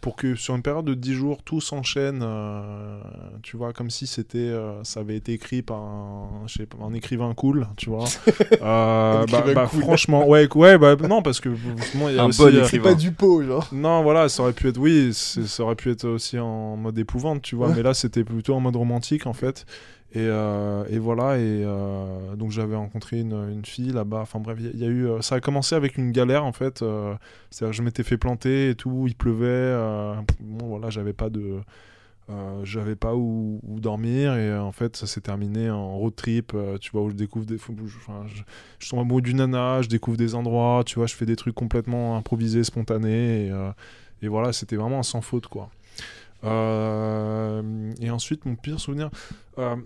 pour 0.00 0.14
que 0.14 0.36
sur 0.36 0.54
une 0.54 0.62
période 0.62 0.84
de 0.84 0.94
10 0.94 1.12
jours, 1.14 1.42
tout 1.42 1.60
s'enchaîne, 1.60 2.20
euh, 2.22 3.00
tu 3.42 3.56
vois, 3.56 3.72
comme 3.72 3.90
si 3.90 4.06
c'était, 4.06 4.38
euh, 4.38 4.82
ça 4.84 5.00
avait 5.00 5.16
été 5.16 5.32
écrit 5.32 5.60
par 5.62 5.78
un, 5.78 6.28
je 6.46 6.54
sais 6.58 6.66
pas, 6.66 6.76
un 6.84 6.94
écrivain 6.94 7.34
cool, 7.34 7.66
tu 7.76 7.90
vois. 7.90 8.04
Euh, 8.62 9.26
bah, 9.30 9.44
bah, 9.54 9.66
cool. 9.70 9.80
franchement, 9.82 10.26
ouais, 10.28 10.48
ouais, 10.54 10.78
bah, 10.78 10.96
non, 11.08 11.22
parce 11.22 11.40
que 11.40 11.48
il 11.48 12.14
y 12.14 12.18
a 12.18 12.22
Un 12.24 12.28
aussi, 12.28 12.40
bon 12.42 12.56
écrivain. 12.56 12.94
du 12.94 13.12
pot, 13.12 13.42
genre. 13.42 13.68
non, 13.72 14.02
voilà, 14.02 14.28
ça 14.28 14.42
aurait 14.42 14.52
pu 14.52 14.68
être, 14.68 14.78
oui, 14.78 15.10
ça 15.12 15.62
aurait 15.62 15.74
pu 15.76 15.90
être 15.90 16.04
aussi 16.06 16.38
en 16.38 16.76
mode 16.76 16.98
épouvante, 16.98 17.42
tu 17.42 17.56
vois, 17.56 17.68
Ouais. 17.68 17.74
mais 17.76 17.82
là, 17.82 17.94
c'était 17.94 18.24
plutôt 18.24 18.54
en 18.54 18.60
mode 18.60 18.76
romantique, 18.76 19.26
en 19.26 19.32
fait. 19.32 19.66
Et, 20.12 20.20
euh, 20.20 20.84
et 20.88 20.98
voilà, 20.98 21.36
et 21.36 21.62
euh, 21.64 22.34
donc 22.34 22.50
j'avais 22.50 22.76
rencontré 22.76 23.20
une, 23.20 23.62
fille 23.64 23.90
là-bas. 23.92 24.20
Enfin 24.20 24.40
bref, 24.40 24.58
il 24.58 24.78
y, 24.78 24.84
a- 24.84 24.88
eu, 24.88 25.06
euh, 25.06 25.20
ça 25.20 25.34
a 25.34 25.40
commencé 25.40 25.74
avec 25.74 25.98
une 25.98 26.12
galère 26.12 26.44
en 26.44 26.52
fait. 26.52 26.82
C'est-à-dire, 27.50 27.74
je 27.74 27.82
m'étais 27.82 28.02
fait 28.02 28.16
planter 28.16 28.70
et 28.70 28.74
tout, 28.74 29.04
il 29.06 29.14
pleuvait. 29.14 29.74
bon, 30.40 30.66
voilà, 30.66 30.88
j'avais 30.88 31.12
pas 31.12 31.28
de, 31.28 31.60
j'avais 32.64 32.96
pas 32.96 33.14
où, 33.14 33.60
dormir 33.64 34.34
et 34.34 34.56
en 34.58 34.72
fait, 34.72 34.96
ça 34.96 35.06
s'est 35.06 35.20
terminé 35.20 35.70
en 35.70 35.98
road 35.98 36.14
trip. 36.16 36.54
tu 36.80 36.90
vois 36.92 37.02
où 37.02 37.10
je 37.10 37.14
découvre 37.14 37.46
des, 37.46 37.58
je- 37.58 38.42
je, 38.78 38.90
tombe 38.90 39.00
amoureux 39.00 39.22
d'une 39.22 39.38
nana, 39.38 39.82
je 39.82 39.88
découvre 39.88 40.16
des 40.16 40.34
endroits. 40.34 40.82
Tu 40.86 40.96
vois, 40.96 41.06
je 41.06 41.14
fais 41.14 41.26
des 41.26 41.36
trucs 41.36 41.54
complètement 41.54 42.16
improvisés, 42.16 42.64
spontanés 42.64 43.52
et, 44.22 44.28
voilà, 44.28 44.52
c'était 44.54 44.76
vraiment 44.76 45.02
sans 45.02 45.20
faute 45.20 45.48
quoi. 45.48 45.70
Euh, 46.44 47.92
et 48.00 48.10
ensuite, 48.10 48.44
mon 48.44 48.56
pire 48.56 48.80
souvenir. 48.80 49.10
euh, 49.58 49.76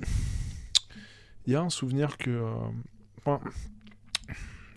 Il 1.46 1.52
y 1.52 1.56
a 1.56 1.62
un 1.62 1.70
souvenir 1.70 2.16
que. 2.18 2.30
euh, 2.30 2.54
enfin, 3.18 3.40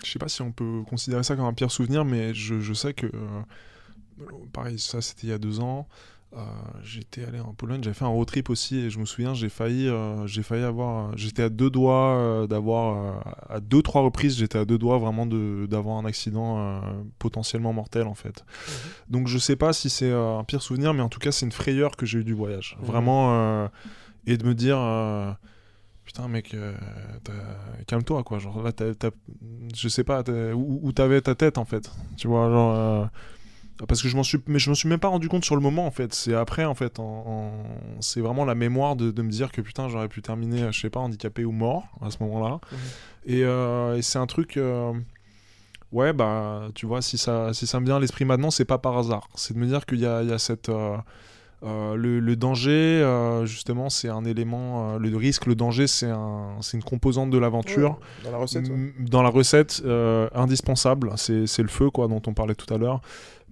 je 0.03 0.11
sais 0.11 0.19
pas 0.19 0.27
si 0.27 0.41
on 0.41 0.51
peut 0.51 0.83
considérer 0.87 1.23
ça 1.23 1.35
comme 1.35 1.45
un 1.45 1.53
pire 1.53 1.71
souvenir, 1.71 2.05
mais 2.05 2.33
je, 2.33 2.73
sais 2.73 2.93
que. 2.93 3.07
pareil, 4.53 4.79
ça 4.79 5.01
c'était 5.01 5.27
il 5.27 5.29
y 5.29 5.33
a 5.33 5.37
deux 5.37 5.59
ans. 5.59 5.87
Euh, 6.35 6.41
j'étais 6.83 7.23
allé 7.23 7.39
en 7.39 7.53
Pologne, 7.53 7.81
j'avais 7.83 7.93
fait 7.93 8.05
un 8.05 8.09
road 8.09 8.27
trip 8.27 8.49
aussi 8.49 8.77
et 8.77 8.89
je 8.89 8.99
me 8.99 9.05
souviens, 9.05 9.33
j'ai 9.33 9.49
failli, 9.49 9.87
euh, 9.87 10.27
j'ai 10.27 10.43
failli 10.43 10.63
avoir, 10.63 11.15
j'étais 11.17 11.43
à 11.43 11.49
deux 11.49 11.69
doigts 11.69 12.15
euh, 12.17 12.47
d'avoir, 12.47 13.23
à 13.49 13.59
deux 13.59 13.81
trois 13.81 14.01
reprises, 14.01 14.37
j'étais 14.37 14.57
à 14.57 14.65
deux 14.65 14.77
doigts 14.77 14.97
vraiment 14.97 15.25
de 15.25 15.65
d'avoir 15.69 15.97
un 15.97 16.05
accident 16.05 16.81
potentiellement 17.19 17.73
mortel 17.73 18.07
en 18.07 18.15
fait. 18.15 18.43
Donc 19.09 19.27
je 19.27 19.37
sais 19.37 19.55
pas 19.55 19.71
si 19.73 19.89
c'est 19.89 20.11
un 20.11 20.43
pire 20.43 20.61
souvenir, 20.61 20.93
mais 20.93 21.01
en 21.01 21.09
tout 21.09 21.19
cas 21.19 21.31
c'est 21.31 21.45
une 21.45 21.51
frayeur 21.51 21.95
que 21.95 22.05
j'ai 22.05 22.19
eu 22.19 22.23
du 22.23 22.33
voyage. 22.33 22.75
Mhm. 22.81 22.85
Vraiment, 22.87 23.69
et 24.27 24.37
de 24.37 24.45
me 24.45 24.53
dire, 24.55 24.77
putain 26.03 26.27
mec, 26.27 26.55
calme-toi 27.87 28.23
quoi. 28.23 28.39
Genre 28.39 28.61
là, 28.63 28.71
t'as- 28.71 28.93
t'as- 28.95 29.11
je 29.75 29.87
sais 29.87 30.03
pas 30.03 30.23
où, 30.53 30.79
où 30.83 30.91
t'avais 30.91 31.21
ta 31.21 31.35
tête 31.35 31.57
en 31.57 31.65
fait. 31.65 31.89
Tu 32.17 32.27
vois, 32.27 32.49
genre. 32.49 33.09
Parce 33.87 34.01
que 34.01 34.07
je 34.07 34.15
m'en 34.15 34.23
suis, 34.23 34.39
mais 34.47 34.57
je 34.59 34.69
m'en 34.69 34.75
suis 34.75 34.87
même 34.87 34.99
pas 34.99 35.09
rendu 35.09 35.27
compte 35.27 35.43
sur 35.43 35.55
le 35.55 35.61
moment 35.61 35.85
en 35.85 35.91
fait. 35.91 36.13
C'est 36.13 36.33
après 36.33 36.63
en 36.65 36.75
fait, 36.75 36.99
en, 36.99 37.03
en- 37.03 37.51
c'est 37.99 38.21
vraiment 38.21 38.45
la 38.45 38.55
mémoire 38.55 38.95
de, 38.95 39.11
de 39.11 39.21
me 39.21 39.29
dire 39.29 39.51
que 39.51 39.61
putain 39.61 39.89
j'aurais 39.89 40.07
pu 40.07 40.21
terminer, 40.21 40.71
je 40.71 40.79
sais 40.79 40.89
pas, 40.89 40.99
handicapé 41.01 41.43
ou 41.45 41.51
mort 41.51 41.87
à 42.01 42.09
ce 42.09 42.17
moment-là. 42.21 42.59
Mhm. 42.71 42.77
Et, 43.27 43.43
euh, 43.43 43.97
et 43.97 44.01
c'est 44.01 44.19
un 44.19 44.27
truc, 44.27 44.55
euh, 44.57 44.93
ouais 45.91 46.13
bah 46.13 46.69
tu 46.73 46.85
vois 46.85 47.01
si 47.01 47.17
ça, 47.17 47.53
si 47.53 47.67
ça 47.67 47.79
me 47.79 47.85
vient 47.85 47.97
à 47.97 47.99
l'esprit 47.99 48.23
maintenant, 48.25 48.51
c'est 48.51 48.65
pas 48.65 48.77
par 48.77 48.97
hasard. 48.97 49.27
C'est 49.35 49.53
de 49.53 49.59
me 49.59 49.65
dire 49.65 49.85
qu'il 49.85 49.99
y 49.99 50.05
a, 50.05 50.21
il 50.23 50.29
y 50.29 50.33
a 50.33 50.37
cette, 50.39 50.69
euh, 50.69 50.97
le, 51.95 52.19
le 52.19 52.35
danger 52.35 52.71
euh, 53.01 53.45
justement 53.45 53.89
c'est 53.89 54.09
un 54.09 54.23
élément, 54.25 54.93
euh, 54.95 54.99
le 54.99 55.17
risque, 55.17 55.47
le 55.47 55.55
danger 55.55 55.87
c'est 55.87 56.09
un, 56.09 56.49
c'est 56.61 56.77
une 56.77 56.83
composante 56.83 57.29
de 57.31 57.37
l'aventure. 57.37 57.99
Dans 58.23 58.31
la 58.31 58.37
recette, 58.37 58.69
ouais. 58.69 58.93
Dans 58.99 59.21
la 59.23 59.29
recette, 59.29 59.81
indispensable, 60.33 61.11
c'est 61.17 61.47
c'est 61.47 61.61
le 61.63 61.67
feu 61.69 61.89
quoi 61.89 62.07
dont 62.07 62.21
on 62.27 62.33
parlait 62.33 62.55
tout 62.55 62.71
à 62.73 62.77
l'heure. 62.77 63.01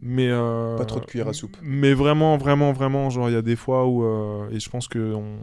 Mais 0.05 0.27
euh, 0.29 0.77
Pas 0.77 0.83
trop 0.83 0.99
de 0.99 1.05
cuillère 1.05 1.29
à 1.29 1.33
soupe. 1.33 1.55
Mais 1.61 1.93
vraiment, 1.93 2.35
vraiment, 2.35 2.73
vraiment, 2.73 3.09
genre 3.09 3.29
il 3.29 3.33
y 3.33 3.37
a 3.37 3.41
des 3.41 3.55
fois 3.55 3.87
où 3.87 4.03
euh, 4.03 4.49
et 4.51 4.59
je 4.59 4.69
pense 4.69 4.89
que 4.89 5.13
on, 5.13 5.37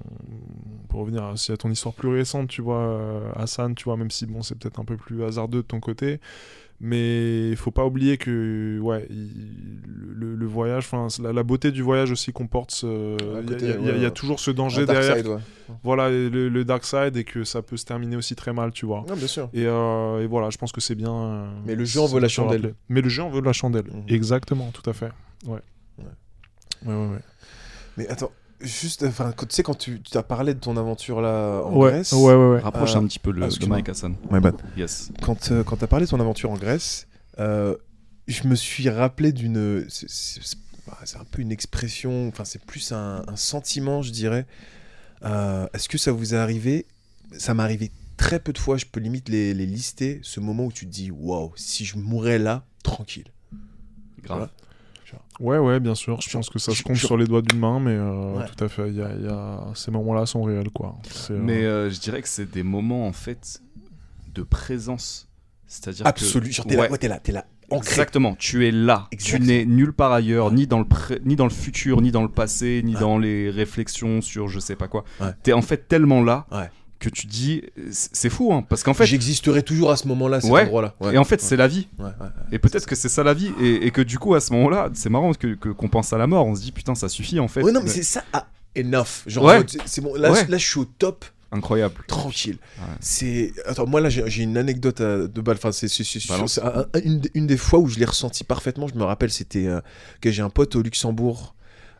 pour 0.88 1.00
revenir 1.00 1.22
à, 1.24 1.32
à 1.32 1.56
ton 1.56 1.70
histoire 1.70 1.94
plus 1.94 2.10
récente, 2.10 2.48
tu 2.48 2.60
vois, 2.60 2.80
euh, 2.80 3.32
Hassan, 3.36 3.74
tu 3.74 3.84
vois, 3.84 3.96
même 3.96 4.10
si 4.10 4.26
bon 4.26 4.42
c'est 4.42 4.58
peut-être 4.58 4.78
un 4.78 4.84
peu 4.84 4.98
plus 4.98 5.24
hasardeux 5.24 5.62
de 5.62 5.66
ton 5.66 5.80
côté, 5.80 6.20
mais 6.80 7.50
il 7.50 7.56
faut 7.56 7.70
pas 7.70 7.84
oublier 7.84 8.16
que 8.16 8.78
ouais, 8.80 9.06
il- 9.10 9.80
le, 10.14 10.34
le 10.34 10.46
voyage, 10.46 10.84
enfin 10.90 11.08
la, 11.22 11.32
la 11.32 11.42
beauté 11.42 11.70
du 11.72 11.82
voyage 11.82 12.10
aussi 12.10 12.32
comporte, 12.32 12.70
ce- 12.72 12.86
Un 13.36 13.42
il 13.42 13.86
y 13.86 13.90
a- 13.90 13.96
y, 13.96 14.06
y 14.06 14.12
toujours 14.12 14.38
ce 14.40 14.50
danger 14.50 14.84
dark 14.86 14.98
derrière, 14.98 15.16
side, 15.16 15.26
ouais. 15.28 15.38
voilà 15.82 16.10
le, 16.10 16.48
le 16.48 16.64
dark 16.64 16.84
side 16.84 17.16
et 17.16 17.24
que 17.24 17.44
ça 17.44 17.62
peut 17.62 17.76
se 17.76 17.84
terminer 17.84 18.16
aussi 18.16 18.34
très 18.34 18.52
mal, 18.52 18.70
tu 18.72 18.84
vois. 18.86 19.04
Non, 19.08 19.14
bien 19.16 19.26
sûr. 19.26 19.48
Et, 19.54 19.64
euh, 19.66 20.22
et 20.22 20.26
voilà, 20.26 20.50
je 20.50 20.58
pense 20.58 20.72
que 20.72 20.80
c'est 20.80 20.94
bien. 20.94 21.12
euh, 21.14 21.50
Mais 21.66 21.74
le 21.74 21.84
jeu 21.84 22.00
en 22.00 22.06
veut 22.06 22.20
la 22.20 22.28
chandelle. 22.28 22.60
rappeler. 22.60 22.74
Mais 22.90 23.00
le 23.00 23.08
jeu 23.08 23.22
en 23.22 23.30
veut 23.30 23.40
la 23.40 23.52
chandelle. 23.52 23.86
Mhm. 23.92 24.04
Exactement, 24.08 24.70
tout 24.72 24.88
à 24.88 24.92
fait. 24.92 25.10
Ouais. 25.46 25.60
Ouais. 25.98 26.04
Ouais, 26.86 26.94
ouais, 26.94 27.06
ouais. 27.12 27.20
Mais 27.96 28.08
attends, 28.08 28.30
juste, 28.60 29.02
enfin, 29.04 29.32
tu 29.38 29.46
sais, 29.50 29.62
quand 29.62 29.74
tu 29.76 30.00
tu 30.02 30.16
as 30.18 30.22
parlé 30.22 30.54
de 30.54 30.58
ton 30.60 30.76
aventure 30.76 31.20
là 31.20 31.62
en 31.64 31.74
Ouais, 31.76 31.90
Grèce, 31.92 32.12
ouais, 32.12 32.34
ouais, 32.34 32.48
ouais. 32.54 32.60
Rapproche 32.60 32.94
Euh, 32.96 32.98
un 33.00 33.06
petit 33.06 33.18
peu 33.18 33.30
le, 33.30 33.40
le 33.40 33.66
mic, 33.76 33.88
Hassan. 33.88 34.14
My 34.30 34.40
bad. 34.40 34.54
Yes. 34.76 35.10
quand, 35.22 35.50
euh, 35.52 35.62
quand 35.64 35.76
tu 35.76 35.84
as 35.84 35.88
parlé 35.88 36.04
de 36.06 36.10
ton 36.10 36.20
aventure 36.20 36.50
en 36.50 36.56
Grèce, 36.56 37.06
euh, 37.38 37.76
je 38.28 38.46
me 38.48 38.54
suis 38.54 38.88
rappelé 38.88 39.32
d'une. 39.32 39.86
c'est- 39.88 40.56
bah, 40.86 40.98
c'est 41.04 41.18
un 41.18 41.24
peu 41.30 41.42
une 41.42 41.52
expression, 41.52 42.28
enfin, 42.28 42.44
c'est 42.44 42.62
plus 42.64 42.92
un, 42.92 43.22
un 43.26 43.36
sentiment, 43.36 44.02
je 44.02 44.10
dirais. 44.12 44.46
Euh, 45.24 45.66
Est-ce 45.74 45.88
que 45.88 45.98
ça 45.98 46.12
vous 46.12 46.34
est 46.34 46.38
arrivé? 46.38 46.86
Ça 47.36 47.54
m'est 47.54 47.62
arrivé 47.62 47.90
très 48.16 48.40
peu 48.40 48.52
de 48.52 48.58
fois, 48.58 48.76
je 48.76 48.86
peux 48.86 49.00
limite 49.00 49.28
les, 49.28 49.54
les 49.54 49.66
lister, 49.66 50.20
ce 50.22 50.40
moment 50.40 50.64
où 50.66 50.72
tu 50.72 50.86
te 50.86 50.90
dis 50.90 51.10
waouh, 51.10 51.52
si 51.56 51.84
je 51.84 51.96
mourais 51.96 52.38
là, 52.38 52.64
tranquille. 52.82 53.28
Grave. 54.22 54.48
Ouais, 55.40 55.58
ouais, 55.58 55.80
bien 55.80 55.94
sûr. 55.94 56.20
Je 56.20 56.30
pense 56.30 56.50
que 56.50 56.58
ça 56.58 56.72
se 56.74 56.82
compte 56.82 56.96
sur 56.96 57.16
les 57.16 57.26
doigts 57.26 57.42
d'une 57.42 57.58
main, 57.58 57.80
mais 57.80 57.92
euh, 57.92 58.38
Ouais. 58.38 58.44
tout 58.56 58.64
à 58.64 58.68
fait. 58.68 58.88
Il 58.88 58.96
y 58.96 59.02
a, 59.02 59.08
y 59.14 59.26
a- 59.28 59.60
Ces 59.74 59.90
moments-là 59.90 60.26
sont 60.26 60.42
réels, 60.42 60.70
quoi. 60.70 60.96
Euh, 61.30 61.38
Mais 61.42 61.64
euh, 61.64 61.90
je 61.90 61.98
dirais 62.00 62.20
que 62.22 62.28
c'est 62.28 62.50
des 62.50 62.62
moments 62.62 63.06
en 63.06 63.12
fait 63.12 63.60
de 64.34 64.42
présence. 64.42 65.28
C'est-à-dire 65.66 66.06
Absolu. 66.06 66.48
que 66.48 66.54
Genre, 66.54 66.66
t'es 66.66 66.76
Ouais, 66.76 66.84
là, 66.86 66.90
ouais, 66.92 66.98
t'es 66.98 67.08
là, 67.08 67.18
t'es 67.20 67.30
là, 67.32 67.46
ancré. 67.70 67.90
Exactement, 67.90 68.34
tu 68.34 68.66
es 68.66 68.72
là. 68.72 69.06
Exactement. 69.12 69.46
Tu 69.46 69.52
n'es 69.52 69.64
nulle 69.64 69.92
part 69.92 70.12
ailleurs, 70.12 70.50
ni 70.50 70.66
dans 70.66 70.80
le 70.80 70.84
pré- 70.84 71.20
ni 71.24 71.36
dans 71.36 71.44
le 71.44 71.50
futur, 71.50 72.00
ni 72.00 72.10
dans 72.10 72.22
le 72.22 72.28
passé, 72.28 72.82
ni 72.84 72.94
Ouais. 72.94 73.00
dans 73.00 73.18
les 73.18 73.50
réflexions 73.50 74.20
sur 74.20 74.48
je 74.48 74.58
sais 74.58 74.74
pas 74.74 74.88
quoi. 74.88 75.04
Ouais. 75.20 75.28
T'es 75.44 75.52
en 75.52 75.62
fait 75.62 75.86
tellement 75.88 76.22
là 76.24 76.46
Ouais. 76.50 76.68
Que 77.00 77.08
tu 77.08 77.26
dis 77.26 77.62
c'est 77.90 78.30
fou 78.30 78.52
hein, 78.52 78.62
parce 78.68 78.82
qu'en 78.84 78.94
fait 78.94 79.06
J'existerai 79.06 79.62
toujours 79.64 79.90
à 79.90 79.96
ce 79.96 80.06
moment-là, 80.08 80.40
cet 80.40 80.50
Ouais. 80.50 80.62
endroit-là. 80.62 80.94
Ouais. 81.00 81.14
et 81.14 81.18
en 81.18 81.24
fait 81.24 81.40
Ouais. 81.40 81.46
c'est 81.48 81.56
la 81.56 81.66
vie 81.66 81.88
et 82.52 82.58
peut-être 82.60 82.86
que 82.86 82.94
c'est 82.94 83.08
ça 83.08 83.24
la 83.24 83.34
vie 83.34 83.50
et, 83.60 83.86
et 83.86 83.90
que 83.90 84.02
du 84.02 84.18
coup 84.18 84.34
à 84.34 84.40
ce 84.40 84.52
moment-là 84.52 84.90
c'est 84.94 85.08
marrant 85.10 85.32
que 85.32 85.54
qu'on 85.54 85.88
pense 85.88 86.12
à 86.12 86.18
la 86.18 86.26
mort 86.28 86.46
on 86.46 86.54
se 86.54 86.60
dit 86.60 86.70
putain 86.72 86.94
ça 86.94 87.08
suffit 87.08 87.40
en 87.40 87.48
fait 87.48 87.62
Ouais, 87.62 87.72
non, 87.72 87.80
mais 87.82 87.88
c'est 87.88 88.02
ça. 88.04 88.22
ah, 88.32 88.46
enough. 88.78 89.24
Genre, 89.26 89.50
c'est- 89.86 90.00
bon. 90.00 90.14
Là, 90.14 90.30
là, 90.48 90.58
je 90.58 90.64
suis 90.66 90.78
au 90.78 90.84
top. 90.84 91.24
incroyable 91.52 91.94
tranquille. 92.06 92.58
Ouais. 92.78 92.84
C'est 93.00 93.52
attends 93.66 93.86
moi 93.86 94.00
là 94.00 94.08
j'ai 94.08 94.42
une 94.44 94.56
anecdote 94.56 95.00
à- 95.00 95.26
de 95.26 95.40
balle. 95.40 95.56
Enfin 95.56 95.72
c'est 95.72 95.88
une, 97.02 97.18
des- 97.20 97.30
une 97.34 97.46
des 97.48 97.56
fois 97.56 97.80
où 97.80 97.88
je 97.88 97.98
l'ai 97.98 98.04
ressenti 98.04 98.44
parfaitement. 98.44 98.86
Je 98.86 98.94
me 98.94 99.02
rappelle 99.04 99.30
c'était 99.32 99.66
euh, 99.66 99.80
que 100.20 100.30
j'ai 100.30 100.42
un 100.42 100.50
pote 100.50 100.76
au 100.76 100.82
Luxembourg. 100.82 101.54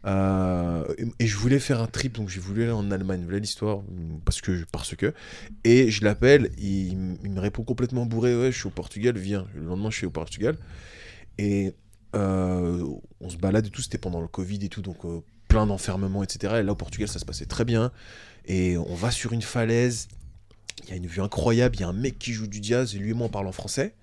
Euh, 0.06 0.84
et, 1.18 1.26
je 1.26 1.36
voulais 1.36 1.58
faire 1.58 1.80
un 1.80 1.86
trip 1.86 2.14
donc 2.14 2.30
j'ai 2.30 2.40
voulu 2.40 2.62
aller 2.62 2.72
en 2.72 2.90
Allemagne. 2.90 3.22
Voilà 3.24 3.38
l'histoire 3.38 3.82
parce 4.24 4.40
que 4.40 4.64
parce 4.72 4.94
que. 4.94 5.12
Et 5.64 5.90
je 5.90 6.04
l'appelle 6.04 6.50
il 6.58 6.96
me 6.96 7.40
répond 7.40 7.64
complètement 7.64 8.06
bourré. 8.06 8.36
Ouais 8.36 8.52
je 8.52 8.58
suis 8.58 8.66
au 8.66 8.70
Portugal 8.70 9.16
viens. 9.18 9.46
Le 9.54 9.62
lendemain 9.62 9.90
je 9.90 9.96
suis 9.96 10.06
au 10.06 10.10
Portugal. 10.10 10.56
Et 11.38 11.74
euh, 12.16 12.84
on 13.20 13.28
se 13.28 13.36
balade 13.36 13.66
et 13.66 13.70
tout. 13.70 13.82
C'était 13.82 13.98
pendant 13.98 14.20
le 14.20 14.28
Covid 14.28 14.64
et 14.64 14.68
tout 14.68 14.82
donc 14.82 15.04
euh, 15.04 15.20
plein 15.48 15.66
d'enfermements 15.66 16.22
etc 16.22 16.56
et 16.60 16.62
là 16.62 16.72
au 16.72 16.76
Portugal 16.76 17.08
ça 17.08 17.18
se 17.18 17.24
passait 17.24 17.46
très 17.46 17.64
bien. 17.64 17.92
Et 18.46 18.78
on 18.78 18.94
va 18.94 19.10
sur 19.10 19.32
une 19.32 19.42
falaise. 19.42 20.08
Il 20.84 20.90
y 20.90 20.92
a 20.94 20.96
une 20.96 21.06
vue 21.06 21.20
incroyable. 21.20 21.76
Il 21.76 21.80
y 21.80 21.84
a 21.84 21.88
un 21.88 21.92
mec 21.92 22.18
qui 22.18 22.32
joue 22.32 22.46
du 22.46 22.60
jazz 22.62 22.94
et 22.94 22.98
lui 22.98 23.10
et 23.10 23.14
moi 23.14 23.26
on 23.26 23.30
parle 23.30 23.46
en 23.46 23.52
français. 23.52 23.94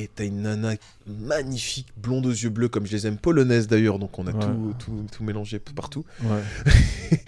Et 0.00 0.08
t'as 0.14 0.24
une 0.24 0.42
nana 0.42 0.74
magnifique, 1.06 1.88
blonde 1.96 2.24
aux 2.26 2.30
yeux 2.30 2.48
bleus, 2.48 2.68
comme 2.68 2.86
je 2.86 2.92
les 2.92 3.06
aime, 3.06 3.18
polonaise 3.18 3.68
d'ailleurs, 3.68 3.98
donc 3.98 4.18
on 4.18 4.26
a 4.26 4.32
Ouais. 4.32 4.40
tout, 4.40 4.74
tout, 4.78 5.06
tout 5.12 5.24
mélangé 5.24 5.58
partout, 5.58 6.04
ouais. 6.22 6.42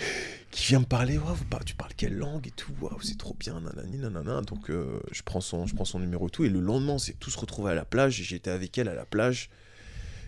qui 0.50 0.68
vient 0.68 0.80
me 0.80 0.84
parler. 0.84 1.18
Vous 1.18 1.34
tu 1.66 1.74
parles 1.74 1.92
quelle 1.96 2.16
langue 2.16 2.46
et 2.46 2.50
tout 2.52 2.72
c'est 3.02 3.18
trop 3.18 3.34
bien, 3.38 3.60
nanani, 3.60 3.98
nanana. 3.98 4.40
Donc 4.42 4.70
euh, 4.70 5.00
je, 5.10 5.22
prends 5.22 5.40
son, 5.40 5.66
je 5.66 5.74
prends 5.74 5.84
son 5.84 5.98
numéro 5.98 6.28
et 6.28 6.30
tout. 6.30 6.44
Et 6.44 6.48
le 6.48 6.60
lendemain, 6.60 6.94
on 6.94 6.98
s'est 6.98 7.16
tous 7.18 7.34
retrouvés 7.36 7.72
à 7.72 7.74
la 7.74 7.84
plage. 7.84 8.20
Et 8.20 8.24
j'étais 8.24 8.50
avec 8.50 8.76
elle 8.78 8.88
à 8.88 8.94
la 8.94 9.04
plage. 9.04 9.50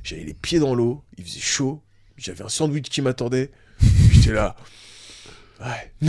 J'avais 0.03 0.25
les 0.25 0.35
pieds 0.35 0.59
dans 0.59 0.75
l'eau, 0.75 1.03
il 1.17 1.25
faisait 1.25 1.41
chaud. 1.41 1.83
J'avais 2.17 2.43
un 2.45 2.49
sandwich 2.49 2.89
qui 2.89 3.01
m'attendait. 3.01 3.51
J'étais 4.13 4.33
là. 4.33 4.57
Ouais. 5.65 6.09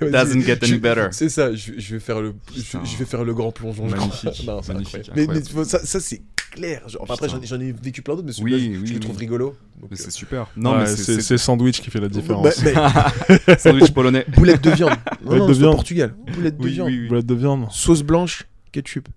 Doesn't 0.10 0.40
get 0.42 0.58
any 0.62 0.72
Je- 0.72 0.76
better. 0.78 1.08
C'est 1.12 1.28
ça, 1.28 1.54
je, 1.54 1.72
je 1.78 1.94
vais 1.94 2.00
faire 2.00 2.20
le, 2.20 2.34
je, 2.54 2.96
vais 2.98 3.04
faire 3.04 3.22
le 3.24 3.32
grand 3.32 3.52
plongeon. 3.52 3.86
Magnifique, 3.86 4.44
Non, 4.46 4.60
magnifique. 4.66 5.10
Mais, 5.14 5.26
mais 5.28 5.42
ça, 5.64 5.84
ça 5.84 6.00
c'est 6.00 6.22
clair. 6.50 6.88
Genre, 6.88 7.06
après, 7.08 7.28
j'en 7.28 7.60
ai- 7.60 7.72
vécu 7.72 8.02
plein 8.02 8.16
d'autres, 8.16 8.26
mais 8.26 8.42
Oui, 8.42 8.50
je, 8.52 8.56
oui, 8.80 8.86
je 8.86 8.92
le 8.92 8.98
oui. 8.98 9.00
trouve 9.00 9.16
rigolo. 9.16 9.56
Donc, 9.80 9.90
Mais 9.92 9.96
euh, 10.00 10.02
c'est 10.04 10.10
super 10.10 10.48
non 10.56 10.72
Ouais, 10.72 10.84
mais 10.84 10.96
c'est 10.96 11.38
sandwich 11.38 11.80
qui 11.80 11.90
fait 11.90 12.00
la 12.00 12.08
bah, 12.08 12.14
différence. 12.20 12.60
mais- 12.62 13.56
sandwich 13.58 13.92
polonais 13.92 14.24
boulette 14.36 14.62
de 14.62 14.70
viande. 14.70 14.90
Non, 14.90 15.26
Boulette 15.26 15.40
non, 15.40 15.46
de 15.48 15.52
viande. 15.54 15.74
Portugal. 15.76 16.14
Boulette 16.34 16.56
de 16.58 16.64
oui 16.64 16.72
viande. 16.72 16.88
oui 16.88 16.98
oui 17.02 17.08
Boulette 17.08 17.26
de 17.26 17.34
viande. 17.34 17.66
Sauce 17.70 18.02
blanche, 18.02 18.44
ketchup. 18.72 19.08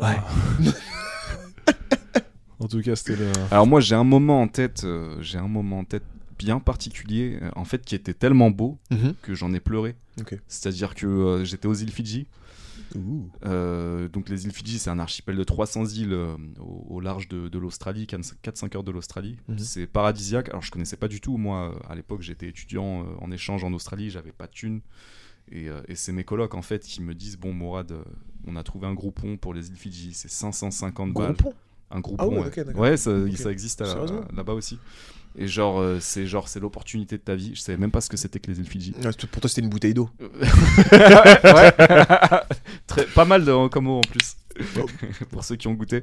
Ouais. 0.00 0.16
En 2.60 2.66
tout 2.66 2.80
cas, 2.82 2.96
c'était 2.96 3.16
le. 3.16 3.26
Alors 3.50 3.66
moi 3.66 3.80
j'ai 3.80 3.94
un 3.94 4.04
moment 4.04 4.40
en 4.42 4.48
tête, 4.48 4.82
euh, 4.84 5.16
j'ai 5.20 5.38
un 5.38 5.46
moment 5.48 5.78
en 5.80 5.84
tête 5.84 6.02
bien 6.38 6.60
particulier, 6.60 7.38
euh, 7.42 7.50
en 7.56 7.64
fait 7.64 7.84
qui 7.84 7.94
était 7.94 8.14
tellement 8.14 8.50
beau 8.50 8.78
Mhm. 8.90 9.14
que 9.22 9.34
j'en 9.34 9.52
ai 9.52 9.60
pleuré. 9.60 9.96
C'est-à-dire 10.48 10.94
que 10.94 11.06
euh, 11.06 11.44
j'étais 11.44 11.66
aux 11.68 11.74
îles 11.74 11.90
Fidji. 11.92 12.26
Euh, 13.44 14.08
donc 14.08 14.28
les 14.28 14.46
îles 14.46 14.52
Fidji 14.52 14.78
c'est 14.78 14.90
un 14.90 14.98
archipel 14.98 15.36
de 15.36 15.44
300 15.44 15.84
îles 15.86 16.12
euh, 16.12 16.34
au, 16.60 16.86
au 16.96 17.00
large 17.00 17.28
de, 17.28 17.48
de 17.48 17.58
l'Australie, 17.58 18.06
4-5 18.06 18.76
heures 18.76 18.84
de 18.84 18.90
l'Australie. 18.90 19.36
Mhm. 19.48 19.58
C'est 19.58 19.86
paradisiaque. 19.86 20.48
Alors 20.48 20.62
je 20.62 20.70
connaissais 20.70 20.96
pas 20.96 21.08
du 21.08 21.20
tout, 21.20 21.36
moi 21.36 21.78
à 21.88 21.94
l'époque 21.94 22.22
j'étais 22.22 22.48
étudiant 22.48 23.04
en 23.20 23.30
échange 23.30 23.64
en 23.64 23.72
Australie, 23.72 24.10
j'avais 24.10 24.32
pas 24.32 24.46
de 24.46 24.52
thunes. 24.52 24.80
Et, 25.50 25.66
et 25.88 25.94
c'est 25.94 26.12
mes 26.12 26.24
colocs 26.24 26.54
en 26.54 26.62
fait 26.62 26.82
qui 26.82 27.00
me 27.02 27.14
disent 27.14 27.36
Bon, 27.38 27.52
Mourad, 27.54 27.92
on 28.46 28.54
a 28.56 28.62
trouvé 28.62 28.86
un 28.86 28.94
groupon 28.94 29.36
pour 29.38 29.54
les 29.54 29.68
îles 29.68 29.76
Fidji, 29.76 30.12
c'est 30.14 30.30
550 30.30 31.12
balles. 31.14 31.32
Groupon 31.34 31.54
Un 31.90 32.00
groupon, 32.00 32.24
Ah 32.24 32.78
ouais, 32.78 32.96
ça, 32.98 33.10
existe 33.50 33.80
là-bas 34.36 34.52
aussi. 34.52 34.78
Et 35.40 35.46
genre, 35.46 35.78
euh, 35.80 35.98
c'est 36.00 36.26
genre, 36.26 36.48
c'est 36.48 36.60
l'opportunité 36.60 37.16
de 37.16 37.22
ta 37.22 37.36
vie. 37.36 37.52
Je 37.54 37.60
savais 37.60 37.78
même 37.78 37.92
pas 37.92 38.00
ce 38.00 38.08
que 38.08 38.16
c'était 38.16 38.40
que 38.40 38.50
les 38.50 38.58
îles 38.58 38.66
Fidji. 38.68 38.92
Ouais, 39.02 39.10
Pour 39.30 39.40
toi, 39.40 39.48
c'était 39.48 39.62
une 39.62 39.68
bouteille 39.70 39.94
d'eau. 39.94 40.10
ouais. 40.92 41.72
Très, 42.86 43.04
pas 43.14 43.24
mal 43.24 43.44
de, 43.44 43.68
comme 43.68 43.84
mot 43.84 43.98
en 43.98 44.00
plus. 44.00 44.36
Pour 45.30 45.44
ceux 45.44 45.54
qui 45.56 45.68
ont 45.68 45.74
goûté. 45.74 46.02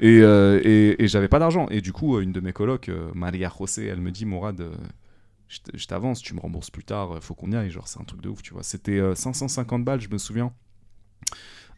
Et, 0.00 0.20
euh, 0.20 0.58
et, 0.64 1.02
et 1.04 1.08
j'avais 1.08 1.28
pas 1.28 1.38
d'argent. 1.38 1.66
Et 1.70 1.82
du 1.82 1.92
coup, 1.92 2.16
euh, 2.16 2.20
une 2.22 2.32
de 2.32 2.40
mes 2.40 2.54
colocs, 2.54 2.88
euh, 2.88 3.10
Maria 3.14 3.52
José, 3.58 3.86
elle 3.86 4.00
me 4.00 4.10
dit 4.10 4.24
Mourad, 4.24 4.58
euh, 4.60 4.74
je 5.74 5.86
t'avance, 5.86 6.22
tu 6.22 6.34
me 6.34 6.40
rembourses 6.40 6.70
plus 6.70 6.84
tard, 6.84 7.12
euh, 7.12 7.20
faut 7.20 7.34
qu'on 7.34 7.52
y 7.52 7.56
aille. 7.56 7.70
Genre, 7.70 7.86
c'est 7.86 8.00
un 8.00 8.04
truc 8.04 8.22
de 8.22 8.28
ouf, 8.30 8.42
tu 8.42 8.54
vois. 8.54 8.62
C'était 8.62 8.98
euh, 8.98 9.14
550 9.14 9.84
balles, 9.84 10.00
je 10.00 10.08
me 10.08 10.18
souviens. 10.18 10.52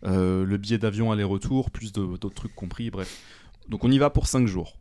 Euh, 0.04 0.44
le 0.44 0.56
billet 0.58 0.78
d'avion 0.78 1.10
aller-retour, 1.10 1.70
plus 1.70 1.92
d'autres 1.92 2.28
trucs 2.30 2.54
compris, 2.54 2.90
bref. 2.90 3.18
Donc, 3.68 3.82
on 3.84 3.90
y 3.90 3.98
va 3.98 4.10
pour 4.10 4.28
5 4.28 4.46
jours. 4.46 4.76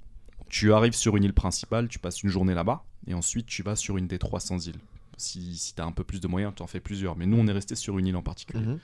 Tu 0.49 0.73
arrives 0.73 0.93
sur 0.95 1.17
une 1.17 1.23
île 1.23 1.33
principale, 1.33 1.87
tu 1.87 1.99
passes 1.99 2.23
une 2.23 2.29
journée 2.29 2.53
là-bas, 2.53 2.83
et 3.07 3.13
ensuite 3.13 3.45
tu 3.47 3.63
vas 3.63 3.75
sur 3.75 3.97
une 3.97 4.07
des 4.07 4.19
300 4.19 4.59
îles. 4.59 4.79
Si, 5.17 5.55
si 5.57 5.73
tu 5.75 5.81
as 5.81 5.85
un 5.85 5.91
peu 5.91 6.03
plus 6.03 6.19
de 6.19 6.27
moyens, 6.27 6.53
tu 6.55 6.61
en 6.63 6.67
fais 6.67 6.79
plusieurs. 6.79 7.15
Mais 7.15 7.25
nous, 7.25 7.37
on 7.37 7.47
est 7.47 7.51
resté 7.51 7.75
sur 7.75 7.97
une 7.97 8.07
île 8.07 8.15
en 8.17 8.21
particulier. 8.21 8.63
Mhm. 8.65 8.79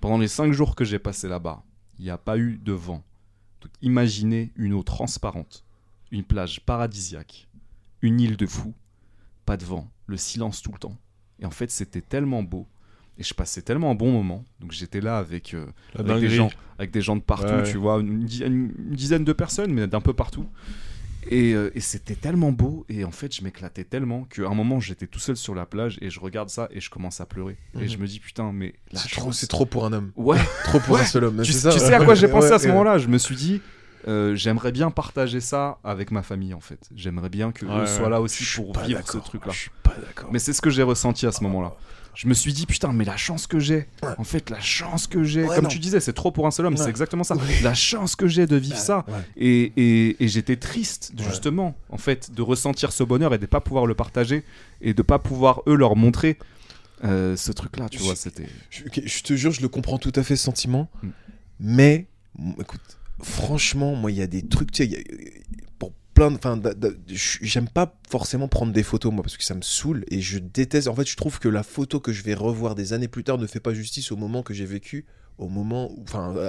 Pendant 0.00 0.18
les 0.18 0.28
5 0.28 0.52
jours 0.52 0.74
que 0.74 0.84
j'ai 0.84 0.98
passé 0.98 1.28
là-bas, 1.28 1.62
il 1.98 2.04
n'y 2.04 2.10
a 2.10 2.18
pas 2.18 2.38
eu 2.38 2.58
de 2.62 2.72
vent. 2.72 3.02
Donc 3.60 3.70
imaginez 3.82 4.52
une 4.56 4.72
eau 4.72 4.82
transparente, 4.82 5.64
une 6.10 6.24
plage 6.24 6.60
paradisiaque, 6.64 7.48
une 8.00 8.20
île 8.20 8.36
de 8.36 8.46
fous, 8.46 8.74
pas 9.46 9.56
de 9.56 9.64
vent, 9.64 9.88
le 10.06 10.16
silence 10.16 10.62
tout 10.62 10.72
le 10.72 10.78
temps. 10.78 10.96
Et 11.38 11.46
en 11.46 11.50
fait, 11.50 11.70
c'était 11.70 12.00
tellement 12.00 12.42
beau. 12.42 12.66
Et 13.18 13.22
je 13.22 13.34
passais 13.34 13.62
tellement 13.62 13.90
un 13.90 13.94
bon 13.94 14.10
moment. 14.10 14.44
Donc 14.60 14.72
j'étais 14.72 15.00
là 15.00 15.18
avec, 15.18 15.54
euh, 15.54 15.66
avec, 15.96 16.20
des 16.20 16.28
gens, 16.30 16.50
avec 16.78 16.90
des 16.90 17.02
gens 17.02 17.14
de 17.16 17.20
partout, 17.20 17.46
Ouais. 17.52 17.70
tu 17.70 17.76
vois, 17.76 18.00
une, 18.00 18.22
une 18.22 18.72
dizaine 18.94 19.24
de 19.24 19.32
personnes, 19.32 19.72
mais 19.72 19.86
d'un 19.86 20.00
peu 20.00 20.14
partout. 20.14 20.46
Et, 21.30 21.52
euh, 21.54 21.70
et 21.74 21.80
c'était 21.80 22.14
tellement 22.16 22.50
beau, 22.52 22.84
et 22.88 23.04
en 23.04 23.10
fait, 23.10 23.34
je 23.34 23.42
m'éclatais 23.44 23.84
tellement 23.84 24.24
qu'à 24.24 24.46
un 24.48 24.54
moment, 24.54 24.80
j'étais 24.80 25.06
tout 25.06 25.18
seul 25.20 25.36
sur 25.36 25.54
la 25.54 25.66
plage, 25.66 25.98
et 26.02 26.10
je 26.10 26.18
regarde 26.20 26.48
ça, 26.50 26.68
et 26.72 26.80
je 26.80 26.90
commence 26.90 27.20
à 27.20 27.26
pleurer. 27.26 27.56
Et 27.74 27.82
Mhm. 27.82 27.88
je 27.88 27.96
me 27.98 28.06
dis, 28.06 28.18
putain, 28.20 28.52
mais 28.52 28.74
la 28.90 28.98
C'est 29.00 29.08
trop, 29.10 29.32
c'est 29.32 29.46
trop 29.46 29.64
pour 29.66 29.84
un 29.84 29.92
homme. 29.92 30.12
Ouais, 30.16 30.38
Trop 30.64 30.80
pour 30.80 30.96
Ouais. 30.96 31.02
un 31.02 31.04
seul 31.04 31.24
homme. 31.24 31.40
tu, 31.42 31.52
sais 31.52 31.68
à 31.94 32.04
quoi 32.04 32.14
j'ai 32.14 32.28
pensé 32.28 32.50
à 32.52 32.58
ce 32.58 32.68
moment-là? 32.68 32.98
Je 32.98 33.08
me 33.08 33.18
suis 33.18 33.36
dit, 33.36 33.62
euh, 34.08 34.34
j'aimerais 34.34 34.72
bien 34.72 34.90
partager 34.90 35.40
ça 35.40 35.78
avec 35.84 36.10
ma 36.10 36.22
famille, 36.22 36.54
en 36.54 36.60
fait. 36.60 36.88
J'aimerais 36.94 37.28
bien 37.28 37.52
que 37.52 37.66
Ouais, 37.66 37.82
eux 37.82 37.86
soient 37.86 38.08
là 38.08 38.20
aussi 38.20 38.44
pour 38.56 38.76
vivre 38.80 39.00
ce 39.06 39.18
truc-là. 39.18 39.52
Je 39.52 39.58
suis 39.58 39.70
pas 39.84 39.94
d'accord. 40.04 40.30
Mais 40.32 40.38
c'est 40.40 40.52
ce 40.52 40.60
que 40.60 40.70
j'ai 40.70 40.82
ressenti 40.82 41.24
à 41.26 41.32
ce 41.32 41.42
moment-là. 41.44 41.72
Je 42.14 42.28
me 42.28 42.34
suis 42.34 42.52
dit, 42.52 42.66
putain, 42.66 42.92
mais 42.92 43.04
la 43.06 43.16
chance 43.16 43.46
que 43.46 43.58
j'ai, 43.58 43.86
Ouais. 44.02 44.10
en 44.18 44.24
fait, 44.24 44.50
la 44.50 44.60
chance 44.60 45.06
que 45.06 45.24
j'ai, 45.24 45.44
Ouais, 45.44 45.54
comme 45.54 45.64
non. 45.64 45.70
tu 45.70 45.78
disais, 45.78 45.98
c'est 45.98 46.12
trop 46.12 46.30
pour 46.30 46.46
un 46.46 46.50
seul 46.50 46.66
homme, 46.66 46.74
Ouais. 46.74 46.80
c'est 46.82 46.90
exactement 46.90 47.24
ça. 47.24 47.36
La 47.62 47.72
chance 47.74 48.16
que 48.16 48.28
j'ai 48.28 48.46
de 48.46 48.56
vivre 48.56 48.76
ça. 48.76 49.06
Et, 49.36 49.72
et- 49.76 50.22
et 50.22 50.28
j'étais 50.28 50.56
triste, 50.56 51.12
justement, 51.16 51.74
en 51.88 51.96
fait, 51.96 52.32
de 52.34 52.42
ressentir 52.42 52.92
ce 52.92 53.02
bonheur 53.02 53.32
et 53.32 53.38
de 53.38 53.46
pas 53.46 53.60
pouvoir 53.60 53.86
le 53.86 53.94
partager 53.94 54.44
et 54.82 54.92
de 54.92 55.02
pas 55.02 55.18
pouvoir, 55.18 55.62
eux, 55.66 55.74
leur 55.74 55.96
montrer 55.96 56.38
euh, 57.04 57.34
ce 57.34 57.50
truc-là, 57.50 57.88
tu 57.88 57.98
Je- 57.98 58.04
vois, 58.04 58.14
c'était... 58.14 58.46
Je, 58.70 59.22
te 59.22 59.34
jure, 59.34 59.50
je 59.52 59.62
le 59.62 59.68
comprends 59.68 59.98
tout 59.98 60.12
à 60.14 60.22
fait 60.22 60.36
ce 60.36 60.44
sentiment. 60.44 60.88
Mm. 61.02 61.08
Mais, 61.60 62.06
écoute, 62.60 62.80
franchement, 63.22 63.94
moi, 63.96 64.10
il 64.12 64.18
y 64.18 64.22
a 64.22 64.26
des 64.26 64.42
trucs, 64.46 64.70
tu 64.70 64.86
sais, 64.86 65.04
plein 66.14 66.30
de. 66.30 66.36
Enfin, 66.36 66.60
j'aime 67.08 67.68
pas 67.68 67.94
forcément 68.10 68.48
prendre 68.48 68.72
des 68.72 68.82
photos, 68.82 69.12
moi, 69.12 69.22
parce 69.22 69.36
que 69.36 69.44
ça 69.44 69.54
me 69.54 69.62
saoule 69.62 70.04
et 70.08 70.20
je 70.20 70.38
déteste. 70.38 70.88
En 70.88 70.94
fait, 70.94 71.08
je 71.08 71.16
trouve 71.16 71.38
que 71.38 71.48
la 71.48 71.62
photo 71.62 72.00
que 72.00 72.12
je 72.12 72.22
vais 72.22 72.34
revoir 72.34 72.74
des 72.74 72.92
années 72.92 73.08
plus 73.08 73.24
tard 73.24 73.38
ne 73.38 73.46
fait 73.46 73.60
pas 73.60 73.74
justice 73.74 74.12
au 74.12 74.16
moment 74.16 74.42
que 74.42 74.54
j'ai 74.54 74.66
vécu, 74.66 75.04
au 75.38 75.48
moment. 75.48 75.90
Enfin, 76.02 76.34
à, 76.36 76.48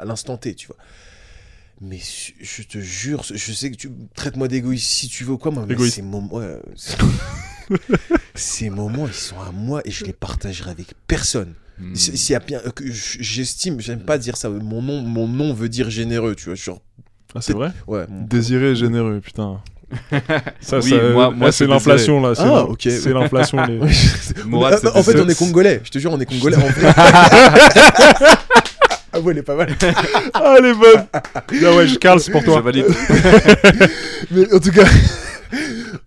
à 0.00 0.04
l'instant 0.04 0.36
T, 0.36 0.54
tu 0.54 0.66
vois. 0.66 0.76
Mais 1.80 1.98
je 2.40 2.62
te 2.62 2.78
jure, 2.78 3.24
je 3.24 3.52
sais 3.52 3.70
que 3.70 3.76
tu 3.76 3.90
traites-moi 4.14 4.46
d'égoïste 4.46 4.88
si 4.88 5.08
tu 5.08 5.24
veux 5.24 5.32
ou 5.32 5.38
quoi, 5.38 5.50
moi, 5.50 5.64
mais 5.66 5.74
ces 5.90 6.02
moments, 6.02 6.34
ouais, 6.34 6.60
ces 8.34 8.70
moments, 8.70 9.06
ils 9.08 9.12
sont 9.14 9.40
à 9.40 9.50
moi 9.52 9.82
et 9.84 9.90
je 9.90 10.04
les 10.04 10.12
partagerai 10.12 10.70
avec 10.70 10.94
personne. 11.06 11.54
Si- 11.94 12.16
S'il 12.16 12.32
y 12.34 12.36
a 12.36 12.40
bien, 12.40 12.60
j'estime, 12.86 13.80
j'aime 13.80 14.04
pas 14.04 14.16
dire 14.18 14.36
ça. 14.36 14.48
Mon 14.48 14.80
nom, 14.82 15.00
mon 15.02 15.26
nom 15.26 15.52
veut 15.52 15.68
dire 15.68 15.90
généreux, 15.90 16.36
tu 16.36 16.44
vois. 16.44 16.54
Genre, 16.54 16.80
Ah, 17.34 17.40
c'est 17.40 17.52
vrai 17.54 17.70
ouais. 17.86 18.04
Désiré 18.08 18.72
et 18.72 18.74
généreux, 18.76 19.20
putain. 19.24 19.60
Ça, 20.60 20.78
Oui, 20.78 20.88
ça, 20.90 20.96
moi- 21.12 21.30
moi, 21.30 21.46
là, 21.48 21.52
c'est 21.52 21.66
l'inflation, 21.66 22.20
là. 22.22 22.34
c'est 22.34 22.42
Ah, 22.42 22.46
l'in- 22.46 22.60
ok. 22.62 22.80
C'est 22.82 23.12
l'inflation. 23.12 23.58
les- 23.66 23.78
Mourad, 24.46 24.74
Ah, 24.74 24.78
c'est 24.82 24.88
en 24.98 25.02
fait, 25.02 25.20
on 25.20 25.28
est 25.28 25.38
congolais. 25.38 25.80
Je 25.84 25.90
te 25.90 25.98
jure, 25.98 26.12
on 26.12 26.20
est 26.20 26.24
congolais. 26.26 26.56
En 26.56 26.60
vrai. 26.60 26.92
ah 29.12 29.20
ouais, 29.20 29.32
elle 29.32 29.38
est 29.38 29.42
pas 29.42 29.54
mal. 29.56 29.68
Ah, 30.34 30.56
les 30.62 30.72
bonnes 30.74 31.06
Ah 31.12 31.74
ouais, 31.76 31.86
je 31.86 31.96
Carl, 31.98 32.20
c'est 32.20 32.30
pour 32.32 32.40
Je 32.40 32.46
toi. 32.46 32.60
valide. 32.60 32.86
Mais 34.30 34.52
en 34.54 34.58
tout 34.60 34.70
cas, 34.72 34.84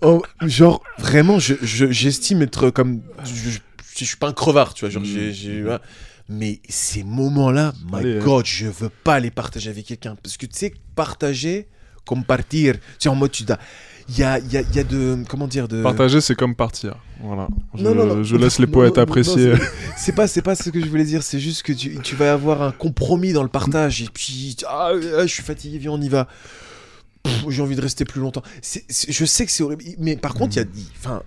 en- 0.02 0.22
genre 0.48 0.82
vraiment, 0.98 1.40
je- 1.40 1.54
je- 1.62 1.92
j'estime 1.92 2.42
être 2.42 2.70
comme, 2.72 3.02
je, 3.24 3.52
je- 3.52 3.60
je 4.00 4.06
suis 4.06 4.18
pas 4.18 4.28
un 4.30 4.34
crevard, 4.34 4.74
tu 4.74 4.86
vois. 4.86 4.90
Genre, 4.90 5.04
Mm. 5.04 5.32
j'ai, 5.32 5.62
voilà. 5.62 5.82
Mais 6.30 6.60
ces 6.70 7.04
moments-là, 7.04 7.74
my 7.92 8.00
Allez, 8.00 8.20
God, 8.20 8.46
je 8.46 8.68
veux 8.68 8.90
pas 8.90 9.20
les 9.20 9.32
partager 9.32 9.70
avec 9.70 9.86
quelqu'un 9.86 10.16
parce 10.22 10.38
que 10.38 10.46
tu 10.46 10.58
sais, 10.58 10.74
partager, 10.96 11.68
compartir, 12.06 12.76
tu 12.76 12.82
sais, 13.00 13.10
en 13.10 13.16
mode 13.16 13.32
tu 13.32 13.44
dois, 13.44 13.60
il 14.10 14.20
y 14.20 14.24
a, 14.24 14.38
y 14.40 14.58
a, 14.58 14.62
y 14.62 14.80
a 14.80 14.84
de, 14.84 15.18
comment 15.28 15.48
dire, 15.48 15.68
de. 15.68 15.82
Partager, 15.82 16.22
c'est 16.22 16.36
comme 16.36 16.56
partir. 16.56 16.96
Voilà. 17.22 17.48
Je, 17.74 17.82
Non, 17.84 17.96
non, 17.96 18.06
non. 18.06 18.24
je 18.24 18.36
laisse 18.36 18.60
les 18.60 18.68
poètes 18.68 18.98
apprécier. 19.00 19.54
c'est- 19.98 20.12
pas, 20.14 20.28
pas 20.44 20.56
ce 20.56 20.70
que 20.70 20.80
je 20.80 20.86
voulais 20.88 21.06
dire. 21.06 21.24
C'est 21.24 21.40
juste 21.40 21.64
que 21.64 21.74
tu, 21.74 21.98
tu 22.04 22.16
vas 22.16 22.34
avoir 22.34 22.62
un 22.62 22.72
compromis 22.72 23.34
dans 23.34 23.42
le 23.42 23.50
partage. 23.50 24.02
Et 24.04 24.08
puis, 24.14 24.58
ah, 24.68 24.92
ah, 24.94 25.22
je 25.26 25.34
suis 25.34 25.42
fatigué, 25.44 25.80
viens, 25.80 25.92
on 25.92 26.02
y 26.02 26.10
va. 26.10 26.28
J'ai 27.50 27.62
envie 27.64 27.76
de 27.76 27.82
rester 27.82 28.06
plus 28.06 28.22
longtemps. 28.22 28.44
Je 28.62 29.26
sais 29.26 29.46
que 29.48 29.52
c'est 29.52 29.64
horrible, 29.64 29.84
mais 29.98 30.16
par 30.18 30.36
contre, 30.36 30.56
il 30.58 30.60
y 30.60 30.64
a, 30.64 30.68
enfin, 31.00 31.24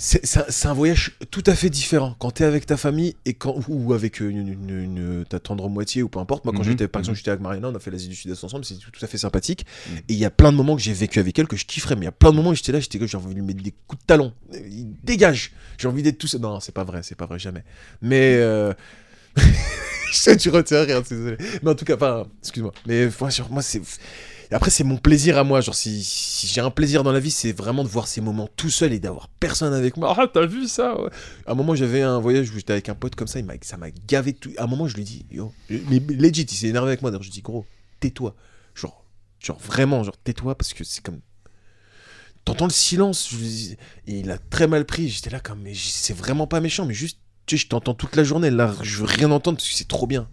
c'est 0.00 0.66
un, 0.66 0.72
voyage 0.74 1.16
tout 1.32 1.42
à 1.46 1.54
fait 1.56 1.70
différent 1.70 2.14
quand 2.20 2.30
t'es 2.30 2.44
avec 2.44 2.66
ta 2.66 2.76
famille 2.76 3.16
et 3.24 3.34
quand 3.34 3.56
ou 3.68 3.92
avec 3.94 4.22
euh, 4.22 4.28
une, 4.30 4.46
une- 4.46 4.70
une- 4.70 5.24
ta 5.28 5.40
tendre 5.40 5.68
moitié 5.68 6.04
ou 6.04 6.08
peu 6.08 6.20
importe. 6.20 6.44
Moi, 6.44 6.54
quand 6.56 6.62
Mhm, 6.62 6.70
j'étais, 6.70 6.86
par 6.86 7.00
mhm. 7.00 7.02
exemple, 7.02 7.18
j'étais 7.18 7.30
avec 7.30 7.40
Marina, 7.42 7.68
on 7.68 7.74
a 7.74 7.80
fait 7.80 7.90
l'Asie 7.90 8.06
du 8.08 8.14
Sud-Est 8.14 8.44
ensemble, 8.44 8.64
c'est 8.64 8.76
tout, 8.76 8.92
tout 8.92 9.04
à 9.04 9.08
fait 9.08 9.18
sympathique. 9.18 9.66
Mhm. 9.90 9.96
Et 9.98 10.02
il 10.12 10.18
y 10.18 10.24
a 10.24 10.30
plein 10.30 10.52
de 10.52 10.56
moments 10.56 10.76
que 10.76 10.82
j'ai 10.82 10.92
vécu 10.92 11.18
avec 11.18 11.36
elle 11.38 11.48
que 11.48 11.56
je 11.56 11.64
kifferais, 11.66 11.96
mais 11.96 12.02
il 12.02 12.04
y 12.04 12.08
a 12.08 12.12
plein 12.12 12.30
de 12.30 12.36
moments 12.36 12.50
où 12.50 12.54
j'étais 12.54 12.70
là, 12.72 12.78
j'étais 12.80 12.98
là, 12.98 13.06
j'ai 13.06 13.16
envie 13.16 13.30
de 13.30 13.34
lui 13.34 13.42
mettre 13.42 13.62
des 13.62 13.74
coups 13.88 14.00
de 14.00 14.06
talon. 14.06 14.32
Il 14.54 14.94
dégage. 15.02 15.52
J'ai 15.78 15.88
envie 15.88 16.02
d'être 16.04 16.18
tout 16.18 16.28
seul. 16.28 16.40
Non, 16.40 16.60
c'est 16.60 16.72
pas 16.72 16.84
vrai, 16.84 17.02
c'est 17.02 17.16
pas 17.16 17.26
vrai, 17.26 17.38
jamais. 17.40 17.64
Mais. 18.00 18.36
euh, 18.36 18.72
je 19.36 20.16
sais, 20.16 20.36
tu 20.36 20.50
retiens 20.50 20.84
rien, 20.84 21.00
désolé. 21.00 21.36
Mais 21.62 21.70
en 21.70 21.74
tout 21.74 21.84
cas, 21.84 21.96
enfin, 21.96 22.26
excuse-moi. 22.42 22.72
Mais 22.86 23.08
moi, 23.20 23.30
moi 23.50 23.62
c'est. 23.62 23.82
Après, 24.50 24.70
c'est 24.70 24.84
mon 24.84 24.96
plaisir 24.96 25.36
à 25.36 25.44
moi. 25.44 25.60
Genre, 25.60 25.74
si, 25.74 26.02
j'ai 26.46 26.60
un 26.60 26.70
plaisir 26.70 27.02
dans 27.02 27.12
la 27.12 27.20
vie, 27.20 27.30
c'est 27.30 27.52
vraiment 27.52 27.84
de 27.84 27.88
voir 27.88 28.08
ces 28.08 28.20
moments 28.20 28.48
tout 28.56 28.70
seul 28.70 28.92
et 28.92 28.98
d'avoir 28.98 29.28
personne 29.28 29.74
avec 29.74 29.96
moi. 29.96 30.14
Ah, 30.18 30.26
t'as 30.26 30.46
vu 30.46 30.66
ça. 30.66 30.96
À 31.46 31.52
un 31.52 31.54
moment, 31.54 31.74
j'avais 31.74 32.02
un 32.02 32.18
voyage 32.18 32.50
où 32.50 32.54
j'étais 32.54 32.72
avec 32.72 32.88
un 32.88 32.94
pote 32.94 33.14
comme 33.14 33.28
ça, 33.28 33.38
il 33.38 33.46
ça 33.62 33.76
m'a 33.76 33.90
gavé 33.90 34.32
tout. 34.32 34.50
À 34.56 34.64
un 34.64 34.66
moment, 34.66 34.88
je 34.88 34.96
lui 34.96 35.04
dis, 35.04 35.26
yo, 35.30 35.52
mais 35.68 36.00
legit, 36.08 36.42
il 36.42 36.56
s'est 36.56 36.68
énervé 36.68 36.88
avec 36.88 37.02
moi. 37.02 37.10
D'ailleurs, 37.10 37.22
je 37.22 37.30
dis, 37.30 37.42
gros, 37.42 37.66
tais-toi. 38.00 38.34
Genre, 38.74 39.04
genre 39.38 39.58
vraiment, 39.58 40.02
genre, 40.02 40.16
tais-toi 40.16 40.56
parce 40.56 40.72
que 40.72 40.84
c'est 40.84 41.02
comme. 41.02 41.20
T'entends 42.44 42.66
le 42.66 42.72
silence. 42.72 43.28
Je 43.30 43.74
et 44.06 44.20
il 44.20 44.30
a 44.30 44.38
très 44.38 44.66
mal 44.66 44.86
pris. 44.86 45.10
J'étais 45.10 45.30
là 45.30 45.40
comme, 45.40 45.60
mais 45.60 45.74
c'est 45.74 46.16
vraiment 46.16 46.46
pas 46.46 46.60
méchant, 46.60 46.86
mais 46.86 46.94
juste, 46.94 47.18
tu 47.44 47.58
sais, 47.58 47.64
je 47.64 47.68
t'entends 47.68 47.94
toute 47.94 48.16
la 48.16 48.24
journée. 48.24 48.50
Là, 48.50 48.74
je 48.80 48.96
veux 48.96 49.04
rien 49.04 49.30
entendre 49.30 49.58
parce 49.58 49.68
que 49.68 49.74
c'est 49.74 49.88
trop 49.88 50.06
bien. 50.06 50.28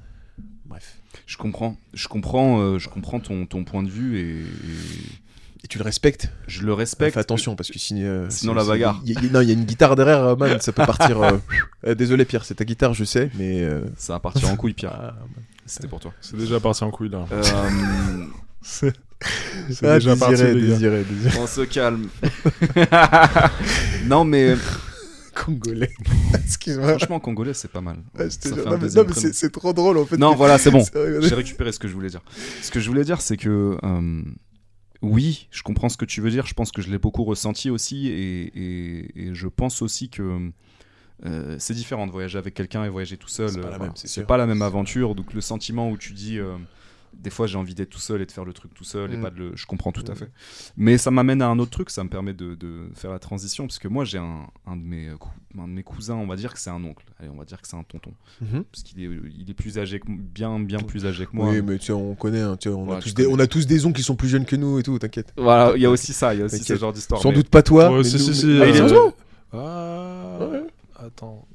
Je 1.25 1.37
comprends, 1.37 1.75
je 1.93 2.07
comprends, 2.07 2.59
euh, 2.61 2.77
je 2.79 2.87
comprends 2.89 3.19
ton, 3.19 3.45
ton 3.45 3.63
point 3.63 3.81
de 3.83 3.89
vue 3.89 4.17
et, 4.19 4.39
et 4.41 4.45
Et 5.63 5.67
tu 5.67 5.79
le 5.79 5.83
respectes 5.83 6.29
je 6.47 6.61
le 6.61 6.73
respecte. 6.73 7.15
Fais 7.15 7.19
attention 7.19 7.55
parce 7.55 7.69
que 7.71 7.79
sinon, 7.79 8.01
euh, 8.03 8.25
Sinon, 8.29 8.53
si- 8.53 8.57
la 8.57 8.63
si- 8.63 8.69
bagarre. 8.69 9.01
y- 9.05 9.13
y- 9.13 9.31
non, 9.31 9.41
il 9.41 9.47
y 9.47 9.51
a 9.51 9.53
une 9.55 9.65
guitare 9.65 9.95
derrière, 9.95 10.23
euh, 10.23 10.35
man, 10.35 10.59
ça 10.61 10.71
peut 10.71 10.85
partir. 10.85 11.19
euh, 11.23 11.37
euh, 11.87 11.95
désolé 11.95 12.25
Pierre, 12.25 12.45
c'est 12.45 12.55
ta 12.55 12.65
guitare, 12.65 12.93
je 12.93 13.03
sais, 13.03 13.31
mais. 13.39 13.63
euh, 13.63 13.81
Ça 13.97 14.13
va 14.13 14.19
partir 14.19 14.47
en 14.49 14.55
couille, 14.55 14.73
Pierre. 14.73 14.93
ah. 14.95 15.15
C'était 15.65 15.87
pour 15.87 15.99
toi. 15.99 16.13
C'est 16.21 16.37
déjà 16.37 16.59
parti 16.59 16.83
en 16.83 16.91
couille, 16.91 17.09
là. 17.09 17.25
Euh, 17.31 17.41
C'est 18.61 18.93
c'est 19.71 19.87
Ah, 19.87 19.95
déjà 19.95 20.15
parti, 20.15 20.35
désiré, 20.35 21.03
désiré. 21.03 21.39
on 21.39 21.47
se 21.47 21.61
calme. 21.61 22.07
non, 24.05 24.23
mais 24.25 24.55
Congolais. 25.33 25.89
Excuse-moi. 26.45 26.89
franchement, 26.97 27.19
congolais, 27.19 27.53
c'est 27.53 27.71
pas 27.71 27.81
mal. 27.81 27.97
Ouais, 28.17 28.27
prénom. 29.05 29.33
c'est, 29.33 29.51
trop 29.51 29.73
drôle 29.73 29.97
en 29.97 30.05
fait. 30.05 30.17
Non, 30.17 30.35
voilà, 30.35 30.57
c'est 30.57 30.71
bon. 30.71 30.83
J'ai 31.21 31.35
récupéré 31.35 31.71
ce 31.71 31.79
que 31.79 31.87
je 31.87 31.93
voulais 31.93 32.09
dire. 32.09 32.21
Ce 32.61 32.71
que 32.71 32.79
je 32.79 32.87
voulais 32.89 33.03
dire, 33.03 33.21
c'est 33.21 33.37
que 33.37 33.77
euh, 33.83 34.21
oui, 35.01 35.47
je 35.51 35.61
comprends 35.63 35.89
ce 35.89 35.97
que 35.97 36.05
tu 36.05 36.21
veux 36.21 36.31
dire. 36.31 36.45
Je 36.45 36.53
pense 36.53 36.71
que 36.71 36.81
je 36.81 36.89
l'ai 36.89 36.97
beaucoup 36.97 37.23
ressenti 37.23 37.69
aussi, 37.69 38.07
et, 38.07 38.43
et- 38.55 39.27
et 39.27 39.33
je 39.33 39.47
pense 39.47 39.81
aussi 39.81 40.09
que 40.09 40.51
euh, 41.25 41.55
c'est 41.59 41.73
différent 41.73 42.07
de 42.07 42.11
voyager 42.11 42.37
avec 42.37 42.53
quelqu'un 42.53 42.83
et 42.83 42.89
voyager 42.89 43.17
tout 43.17 43.29
seul. 43.29 43.49
C'est 43.49 43.61
pas 43.61 44.21
Euh, 44.21 44.25
pas 44.25 44.37
la 44.37 44.45
même 44.47 44.61
aventure. 44.61 45.15
Donc 45.15 45.33
le 45.33 45.41
sentiment 45.41 45.89
où 45.89 45.97
tu 45.97 46.13
dis, 46.13 46.37
euh, 46.39 46.55
des 47.21 47.29
fois 47.29 47.47
j'ai 47.47 47.57
envie 47.57 47.73
d'être 47.75 47.89
tout 47.89 47.99
seul 47.99 48.21
et 48.21 48.25
de 48.25 48.31
faire 48.31 48.45
le 48.45 48.53
truc 48.53 48.73
tout 48.73 48.83
seul 48.83 49.13
et 49.13 49.17
Mm. 49.17 49.21
pas 49.21 49.29
de 49.31 49.37
le. 49.37 49.51
Je 49.55 49.65
comprends 49.65 49.91
tout 49.91 50.03
à 50.07 50.11
Mm. 50.11 50.15
fait. 50.15 50.31
Mais 50.77 50.97
ça 50.97 51.11
m'amène 51.11 51.41
à 51.41 51.47
un 51.47 51.57
autre 51.59 51.71
truc, 51.71 51.89
ça 51.89 52.03
me 52.03 52.09
permet 52.09 52.33
de, 52.33 52.55
de 52.55 52.89
faire 52.95 53.11
la 53.11 53.19
transition 53.19 53.65
parce 53.65 53.79
que 53.79 53.87
moi 53.87 54.05
j'ai 54.05 54.17
un, 54.17 54.47
un 54.67 54.75
de 54.75 54.81
mes 54.83 55.09
cou- 55.19 55.29
un 55.57 55.67
de 55.67 55.73
mes 55.73 55.83
cousins, 55.83 56.15
on 56.15 56.27
va 56.27 56.35
dire 56.35 56.53
que 56.53 56.59
c'est 56.59 56.69
un 56.69 56.83
oncle. 56.83 57.05
Allez, 57.19 57.29
on 57.29 57.37
va 57.37 57.45
dire 57.45 57.61
que 57.61 57.67
c'est 57.67 57.77
un 57.77 57.83
tonton 57.83 58.13
Mhm. 58.41 58.63
parce 58.71 58.83
qu'il 58.83 59.01
est 59.03 59.09
il 59.37 59.49
est 59.49 59.53
plus 59.53 59.77
âgé 59.77 59.99
que 59.99 60.05
bien 60.09 60.59
bien 60.59 60.79
plus 60.79 61.05
âgé 61.05 61.25
que 61.25 61.31
moi. 61.35 61.49
Oui, 61.49 61.61
mais 61.61 61.77
tu 61.79 61.85
sais, 61.87 61.93
on 61.93 62.15
connaît, 62.15 62.41
hein, 62.41 62.57
tu 62.57 62.69
sais, 62.69 62.75
on, 62.75 62.91
a 62.91 62.97
tous 62.99 63.09
tu 63.09 63.13
des, 63.15 63.23
connais. 63.23 63.35
on 63.35 63.39
a 63.39 63.47
tous 63.47 63.65
des 63.65 63.85
oncles 63.85 63.95
qui 63.97 64.03
sont 64.03 64.15
plus 64.15 64.27
jeunes 64.29 64.45
que 64.45 64.55
nous 64.55 64.79
et 64.79 64.83
tout, 64.83 64.97
t'inquiète. 64.99 65.33
Voilà, 65.37 65.73
il 65.75 65.81
y 65.81 65.85
a 65.85 65.89
aussi 65.89 66.13
ça, 66.13 66.33
il 66.33 66.39
y 66.39 66.41
a 66.43 66.45
aussi 66.45 66.63
ce 66.63 66.75
genre 66.75 66.91
d'histoire. 66.93 67.21
Sans 67.21 67.29
mais- 67.29 67.35
doute 67.35 67.49
pas 67.49 67.63
toi. 67.63 67.89
Ouais, 67.91 67.97
mais 67.99 68.03
si, 68.03 68.13
nous- 68.17 68.19
si, 68.21 68.35
si, 68.35 68.45
mais- 68.47 68.61
Ah, 68.61 68.67
il 68.67 68.75
est 68.75 68.81
euh, 68.81 69.09
Ah. 69.53 70.37
Ouais. 70.51 70.63
Attends. 70.97 71.47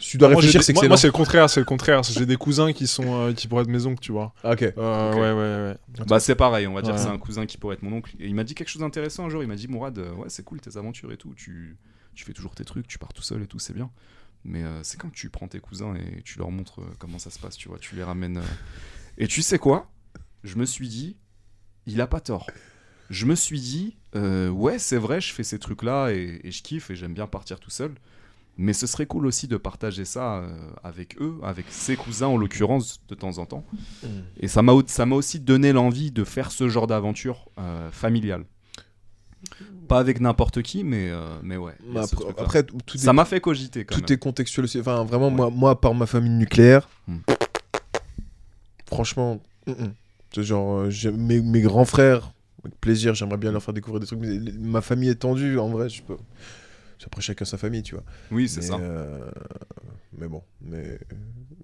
Tu 0.00 0.18
dois 0.18 0.28
réfléchir, 0.28 0.62
c'est 0.62 0.72
que 0.72 0.86
moi, 0.86 0.96
c'est 0.96 1.06
le 1.06 1.12
contraire, 1.12 1.48
c'est 1.50 1.60
le 1.60 1.66
contraire. 1.66 2.02
J'ai 2.02 2.26
des 2.26 2.36
cousins 2.36 2.72
qui 2.72 2.86
sont 2.86 3.14
euh, 3.28 3.32
qui 3.32 3.46
pourraient 3.48 3.62
être 3.62 3.68
mes 3.68 3.86
oncles, 3.86 4.00
tu 4.00 4.12
vois. 4.12 4.32
Ah, 4.42 4.52
Ok. 4.52 4.62
Euh, 4.62 5.10
Ok. 5.10 5.16
Ouais, 5.16 5.32
ouais, 5.32 5.98
ouais. 6.00 6.06
Bah 6.06 6.18
c'est 6.20 6.34
pareil, 6.34 6.66
on 6.66 6.72
va 6.74 6.82
dire 6.82 6.94
Ouais. 6.94 6.98
c'est 7.00 7.06
un 7.08 7.18
cousin 7.18 7.46
qui 7.46 7.58
pourrait 7.58 7.74
être 7.76 7.82
mon 7.82 7.92
oncle. 7.98 8.14
Et 8.18 8.26
il 8.26 8.34
m'a 8.34 8.44
dit 8.44 8.54
quelque 8.54 8.68
chose 8.68 8.80
d'intéressant 8.80 9.26
un 9.26 9.28
jour, 9.28 9.42
il 9.42 9.48
m'a 9.48 9.56
dit 9.56 9.68
Mourad, 9.68 9.98
euh, 9.98 10.12
ouais 10.14 10.28
c'est 10.28 10.42
cool 10.44 10.60
tes 10.60 10.76
aventures 10.76 11.12
et 11.12 11.16
tout, 11.16 11.34
tu, 11.36 11.76
tu 12.14 12.24
fais 12.24 12.32
toujours 12.32 12.54
tes 12.54 12.64
trucs, 12.64 12.86
tu 12.88 12.98
pars 12.98 13.12
tout 13.12 13.22
seul 13.22 13.42
et 13.42 13.46
tout, 13.46 13.58
c'est 13.58 13.74
bien. 13.74 13.90
Mais 14.44 14.62
euh, 14.64 14.82
c'est 14.82 14.98
quand 14.98 15.12
tu 15.12 15.28
prends 15.28 15.48
tes 15.48 15.60
cousins 15.60 15.94
et 15.94 16.22
tu 16.22 16.38
leur 16.38 16.50
montres 16.50 16.80
comment 16.98 17.18
ça 17.18 17.28
se 17.30 17.38
passe, 17.38 17.56
tu 17.56 17.68
vois, 17.68 17.78
tu 17.78 17.94
les 17.94 18.02
ramènes. 18.02 18.38
euh. 18.38 18.42
Et 19.18 19.26
tu 19.26 19.42
sais 19.42 19.58
quoi? 19.58 19.90
Je 20.44 20.56
me 20.56 20.64
suis 20.64 20.88
dit, 20.88 21.16
il 21.86 22.00
a 22.00 22.06
pas 22.06 22.20
tort. 22.20 22.46
Je 23.10 23.26
me 23.26 23.34
suis 23.34 23.60
dit, 23.60 23.96
euh, 24.16 24.48
ouais 24.48 24.78
c'est 24.78 24.96
vrai, 24.96 25.20
je 25.20 25.32
fais 25.34 25.42
ces 25.44 25.58
trucs-là 25.58 26.10
et, 26.12 26.40
et 26.44 26.50
je 26.52 26.62
kiffe 26.62 26.90
et 26.90 26.96
j'aime 26.96 27.12
bien 27.12 27.26
partir 27.26 27.60
tout 27.60 27.68
seul. 27.70 27.92
Mais 28.62 28.74
ce 28.74 28.86
serait 28.86 29.06
cool 29.06 29.26
aussi 29.26 29.48
de 29.48 29.56
partager 29.56 30.04
ça 30.04 30.36
euh, 30.40 30.48
avec 30.84 31.18
eux, 31.20 31.36
avec 31.42 31.64
ses 31.70 31.96
cousins 31.96 32.26
en 32.26 32.36
l'occurrence, 32.36 33.00
de 33.08 33.14
temps 33.14 33.38
en 33.38 33.46
temps. 33.46 33.64
Mm. 34.02 34.06
Et 34.40 34.48
ça 34.48 34.60
m'a 34.60 34.72
au- 34.72 34.82
ça 34.86 35.06
m'a 35.06 35.16
aussi 35.16 35.40
donné 35.40 35.72
l'envie 35.72 36.10
de 36.10 36.24
faire 36.24 36.52
ce 36.52 36.68
genre 36.68 36.86
d'aventure 36.86 37.48
euh, 37.58 37.90
familiale. 37.90 38.44
Pas 39.88 39.98
avec 39.98 40.20
n'importe 40.20 40.60
qui, 40.60 40.84
mais, 40.84 41.08
euh, 41.08 41.26
mais 41.42 41.56
ouais. 41.56 41.72
Après, 42.36 42.62
tout 42.64 42.98
ça 42.98 43.10
est, 43.10 43.14
m'a 43.14 43.24
fait 43.24 43.40
cogiter 43.40 43.86
quand 43.86 43.94
tout 43.94 44.02
même. 44.02 44.12
est 44.12 44.18
contextuel 44.18 44.64
aussi. 44.64 44.78
Enfin, 44.78 45.04
vraiment, 45.04 45.30
moi, 45.30 45.48
moi, 45.50 45.80
par 45.80 45.94
ma 45.94 46.04
famille 46.06 46.30
nucléaire, 46.30 46.86
Hmm. 47.08 47.16
franchement, 48.86 49.40
mm, 49.66 49.70
mm. 49.72 49.92
c'est 50.34 50.42
genre, 50.42 50.90
j'ai- 50.90 51.10
mes, 51.12 51.40
mes 51.40 51.60
grands 51.62 51.84
frères, 51.84 52.32
avec 52.64 52.78
plaisir, 52.80 53.14
j'aimerais 53.14 53.38
bien 53.38 53.52
leur 53.52 53.62
faire 53.62 53.74
découvrir 53.74 54.00
des 54.00 54.06
trucs, 54.06 54.18
mais 54.20 54.28
les- 54.38 54.52
ma 54.52 54.80
famille 54.82 55.08
étendue, 55.08 55.58
en 55.58 55.68
vrai, 55.68 55.88
je 55.88 56.02
peux. 56.02 56.16
Après, 57.06 57.20
chacun 57.22 57.44
sa 57.44 57.56
famille, 57.56 57.82
tu 57.82 57.94
vois. 57.94 58.04
Oui, 58.30 58.48
c'est 58.48 58.62
ça. 58.62 58.74
euh, 58.74 59.18
Mais 60.18 60.28
bon, 60.28 60.42
mais. 60.62 60.98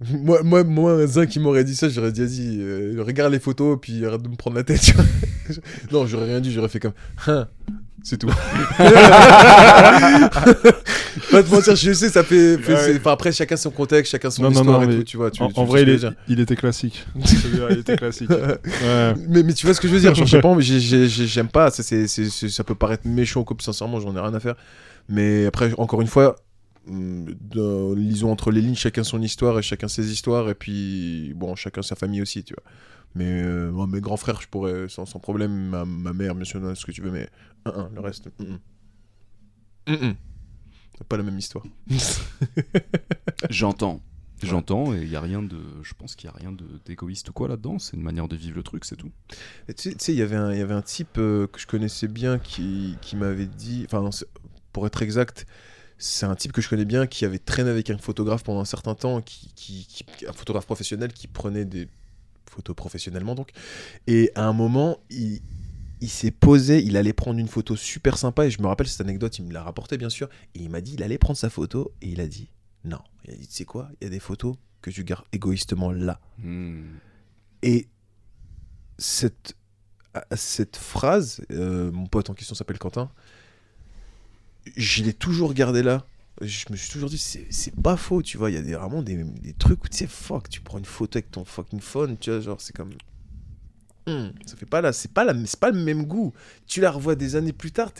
moi, 0.13 0.41
moi, 0.43 0.63
moi, 0.63 1.05
Zin 1.07 1.25
qui 1.25 1.39
m'aurait 1.39 1.63
dit 1.63 1.75
ça, 1.75 1.89
j'aurais 1.89 2.11
dit, 2.11 2.21
vas-y, 2.21 2.57
euh, 2.61 3.03
regarde 3.05 3.31
les 3.33 3.39
photos, 3.39 3.77
puis 3.81 4.05
arrête 4.05 4.21
de 4.21 4.29
me 4.29 4.35
prendre 4.35 4.55
la 4.55 4.63
tête, 4.63 4.81
tu 4.81 4.93
vois. 4.93 5.05
non, 5.91 6.05
j'aurais 6.07 6.25
rien 6.25 6.39
dit, 6.39 6.51
j'aurais 6.51 6.69
fait 6.69 6.79
comme. 6.79 6.93
Hein, 7.27 7.47
c'est 8.03 8.17
tout. 8.17 8.27
Pas 11.31 11.43
te 11.43 11.49
mentir, 11.53 11.75
je 11.75 11.93
sais, 11.93 12.09
ça 12.09 12.23
fait. 12.23 12.57
fait- 12.57 12.73
Ouais. 12.73 12.79
c'est- 12.83 12.97
enfin, 12.97 13.11
après, 13.11 13.31
chacun 13.31 13.57
son 13.57 13.71
contexte, 13.71 14.11
chacun 14.11 14.29
son 14.29 14.43
Non, 14.43 14.49
non, 14.51 14.59
histoire 14.61 14.79
non, 14.81 14.85
et 14.85 14.87
mais 14.87 14.97
tout, 14.99 15.03
tu 15.03 15.17
vois. 15.17 15.31
Tu, 15.31 15.41
En, 15.41 15.49
tu 15.51 15.59
en 15.59 15.65
vois 15.65 15.81
vrai, 15.81 15.83
il, 15.83 15.89
est- 15.89 16.07
il 16.27 16.39
était 16.39 16.55
classique. 16.55 17.05
Il 17.15 17.77
était 17.79 17.97
classique. 17.97 18.29
Ouais. 18.29 19.13
mais, 19.27 19.43
mais 19.43 19.53
tu 19.53 19.65
vois 19.65 19.73
ce 19.75 19.81
que 19.81 19.87
je 19.87 19.93
veux 19.93 19.99
dire, 19.99 20.13
je 20.15 20.23
sais 20.25 20.41
pas, 20.41 20.53
mais 20.55 20.61
j'ai- 20.61 20.79
j'ai- 20.79 21.07
j'ai- 21.07 21.27
j'aime 21.27 21.47
pas, 21.49 21.69
ça, 21.71 21.83
ça 21.83 22.63
peut 22.63 22.75
paraître 22.75 23.07
méchant 23.07 23.43
puis 23.43 23.65
sincèrement, 23.65 23.99
j'en 23.99 24.15
ai 24.15 24.19
rien 24.19 24.33
à 24.33 24.39
faire. 24.39 24.55
Mais 25.09 25.45
après, 25.45 25.73
encore 25.79 26.01
une 26.01 26.07
fois, 26.07 26.35
de- 26.87 27.93
lisons 27.95 28.31
entre 28.31 28.51
les 28.51 28.61
lignes, 28.61 28.75
chacun 28.75 29.03
son 29.03 29.21
histoire 29.21 29.57
et 29.59 29.61
chacun 29.61 29.87
ses 29.87 30.11
histoires, 30.11 30.49
et 30.49 30.55
puis, 30.55 31.33
bon, 31.35 31.55
chacun 31.55 31.81
sa 31.81 31.95
famille 31.95 32.21
aussi, 32.21 32.43
tu 32.43 32.53
vois. 32.53 32.63
Mais 33.15 33.41
euh, 33.43 33.71
moi, 33.71 33.87
mes 33.87 34.01
grands 34.01 34.17
frères, 34.17 34.41
je 34.41 34.47
pourrais 34.47 34.87
sans, 34.89 35.05
sans 35.05 35.19
problème, 35.19 35.51
ma, 35.69 35.85
ma 35.85 36.13
mère, 36.13 36.35
monsieur, 36.35 36.61
ce 36.75 36.85
que 36.85 36.91
tu 36.91 37.01
veux, 37.01 37.11
mais 37.11 37.29
un, 37.65 37.71
un, 37.71 37.89
le 37.93 38.01
reste. 38.01 38.29
Hum, 38.39 38.59
hum. 39.87 40.15
C'est 40.97 41.07
pas 41.07 41.17
la 41.17 41.23
même 41.23 41.37
histoire. 41.37 41.63
J'entends. 43.49 44.01
J'entends, 44.43 44.93
et 44.93 45.01
il 45.01 45.09
y 45.09 45.15
a 45.15 45.21
rien 45.21 45.41
de. 45.41 45.57
Je 45.81 45.93
pense 45.95 46.15
qu'il 46.15 46.29
y 46.29 46.31
a 46.31 46.35
rien 46.35 46.51
de- 46.51 46.79
d'égoïste 46.85 47.29
ou 47.29 47.33
quoi 47.33 47.47
là-dedans. 47.47 47.79
C'est 47.79 47.97
une 47.97 48.03
manière 48.03 48.27
de 48.27 48.35
vivre 48.35 48.55
le 48.55 48.61
truc, 48.63 48.85
c'est 48.85 48.95
tout. 48.95 49.11
Tu 49.75 49.95
sais- 49.97 50.13
il 50.13 50.17
y 50.19 50.21
avait 50.21 50.35
un- 50.35 50.51
il 50.53 50.59
y 50.59 50.61
avait 50.61 50.75
un 50.75 50.83
type 50.83 51.17
euh, 51.17 51.47
que 51.47 51.59
je 51.59 51.65
connaissais 51.65 52.07
bien 52.07 52.37
qui, 52.37 52.97
qui 53.01 53.15
m'avait 53.15 53.47
dit, 53.47 53.83
enfin, 53.87 54.01
non, 54.01 54.11
pour 54.77 54.85
être 54.85 55.01
exact, 55.01 55.47
c'est 55.97 56.27
un 56.27 56.35
type 56.35 56.51
que 56.51 56.61
je 56.61 56.69
connais 56.69 56.85
bien 56.85 57.07
qui 57.07 57.25
avait 57.25 57.39
traîné 57.39 57.71
avec 57.71 57.89
un 57.89 57.97
photographe 57.97 58.43
pendant 58.43 58.59
un 58.59 58.65
certain 58.65 58.93
temps, 58.93 59.23
qui, 59.23 59.51
qui- 59.55 59.87
qui- 59.87 60.05
un 60.27 60.33
photographe 60.33 60.67
professionnel 60.67 61.11
qui 61.11 61.25
prenait 61.25 61.65
des 61.65 61.89
photos 62.47 62.75
professionnellement 62.75 63.33
donc. 63.33 63.49
Et 64.05 64.31
à 64.35 64.45
un 64.45 64.53
moment, 64.53 64.99
il, 65.09 65.41
il 65.99 66.09
s'est 66.09 66.29
posé, 66.29 66.79
il 66.83 66.95
allait 66.95 67.11
prendre 67.11 67.39
une 67.39 67.47
photo 67.47 67.75
super 67.75 68.19
sympa 68.19 68.45
et 68.45 68.51
je 68.51 68.61
me 68.61 68.67
rappelle 68.67 68.87
cette 68.87 69.01
anecdote, 69.01 69.39
il 69.39 69.45
me 69.45 69.51
l'a 69.51 69.63
rapporté 69.63 69.97
bien 69.97 70.11
sûr, 70.11 70.29
et 70.53 70.59
il 70.59 70.69
m'a 70.69 70.79
dit 70.79 70.93
il 70.93 71.01
allait 71.01 71.17
prendre 71.17 71.39
sa 71.39 71.49
photo 71.49 71.91
et 72.03 72.09
il 72.09 72.21
a 72.21 72.27
dit 72.27 72.51
non, 72.83 72.99
il 73.25 73.33
a 73.33 73.35
dit 73.35 73.47
tu 73.47 73.53
sais 73.55 73.65
quoi, 73.65 73.89
il 73.99 74.03
y 74.03 74.07
a 74.07 74.11
des 74.11 74.19
photos 74.19 74.57
que 74.83 74.91
tu 74.91 75.03
gardes 75.03 75.25
égoïstement 75.31 75.91
là. 75.91 76.19
Hmm. 76.37 76.83
Et 77.63 77.87
cette, 78.99 79.55
cette 80.35 80.77
phrase, 80.77 81.41
euh, 81.49 81.91
mon 81.91 82.05
pote 82.05 82.29
en 82.29 82.35
question 82.35 82.53
s'appelle 82.53 82.77
Quentin, 82.77 83.09
je 84.75 85.03
l'ai 85.03 85.13
toujours 85.13 85.53
gardé 85.53 85.83
là. 85.83 86.05
Je 86.41 86.65
me 86.69 86.75
suis 86.77 86.91
toujours 86.91 87.09
dit, 87.09 87.17
c'est 87.17 87.75
pas 87.81 87.97
faux, 87.97 88.21
tu 88.21 88.37
vois. 88.37 88.51
Il 88.51 88.55
y 88.55 88.59
a 88.59 88.61
des, 88.61 88.73
vraiment 88.75 89.01
des, 89.01 89.23
des 89.23 89.53
trucs 89.53 89.83
où 89.83 89.87
tu 89.87 89.97
sais, 89.97 90.07
fuck, 90.07 90.49
tu 90.49 90.61
prends 90.61 90.77
une 90.77 90.85
photo 90.85 91.17
avec 91.17 91.31
ton 91.31 91.45
fucking 91.45 91.79
phone, 91.79 92.17
tu 92.19 92.29
vois, 92.29 92.39
genre, 92.41 92.61
c'est 92.61 92.75
comme. 92.75 92.91
Hmm, 94.07 94.29
ça 94.45 94.55
fait 94.55 94.65
pas 94.65 94.79
là, 94.81 94.93
c'est 94.93 95.11
pas, 95.11 95.25
la- 95.25 95.33
pas 95.59 95.71
le 95.71 95.79
même 95.83 96.05
goût. 96.05 96.33
Tu 96.65 96.79
la 96.79 96.91
revois 96.91 97.15
des 97.15 97.35
années 97.35 97.53
plus 97.53 97.71
tard, 97.71 97.91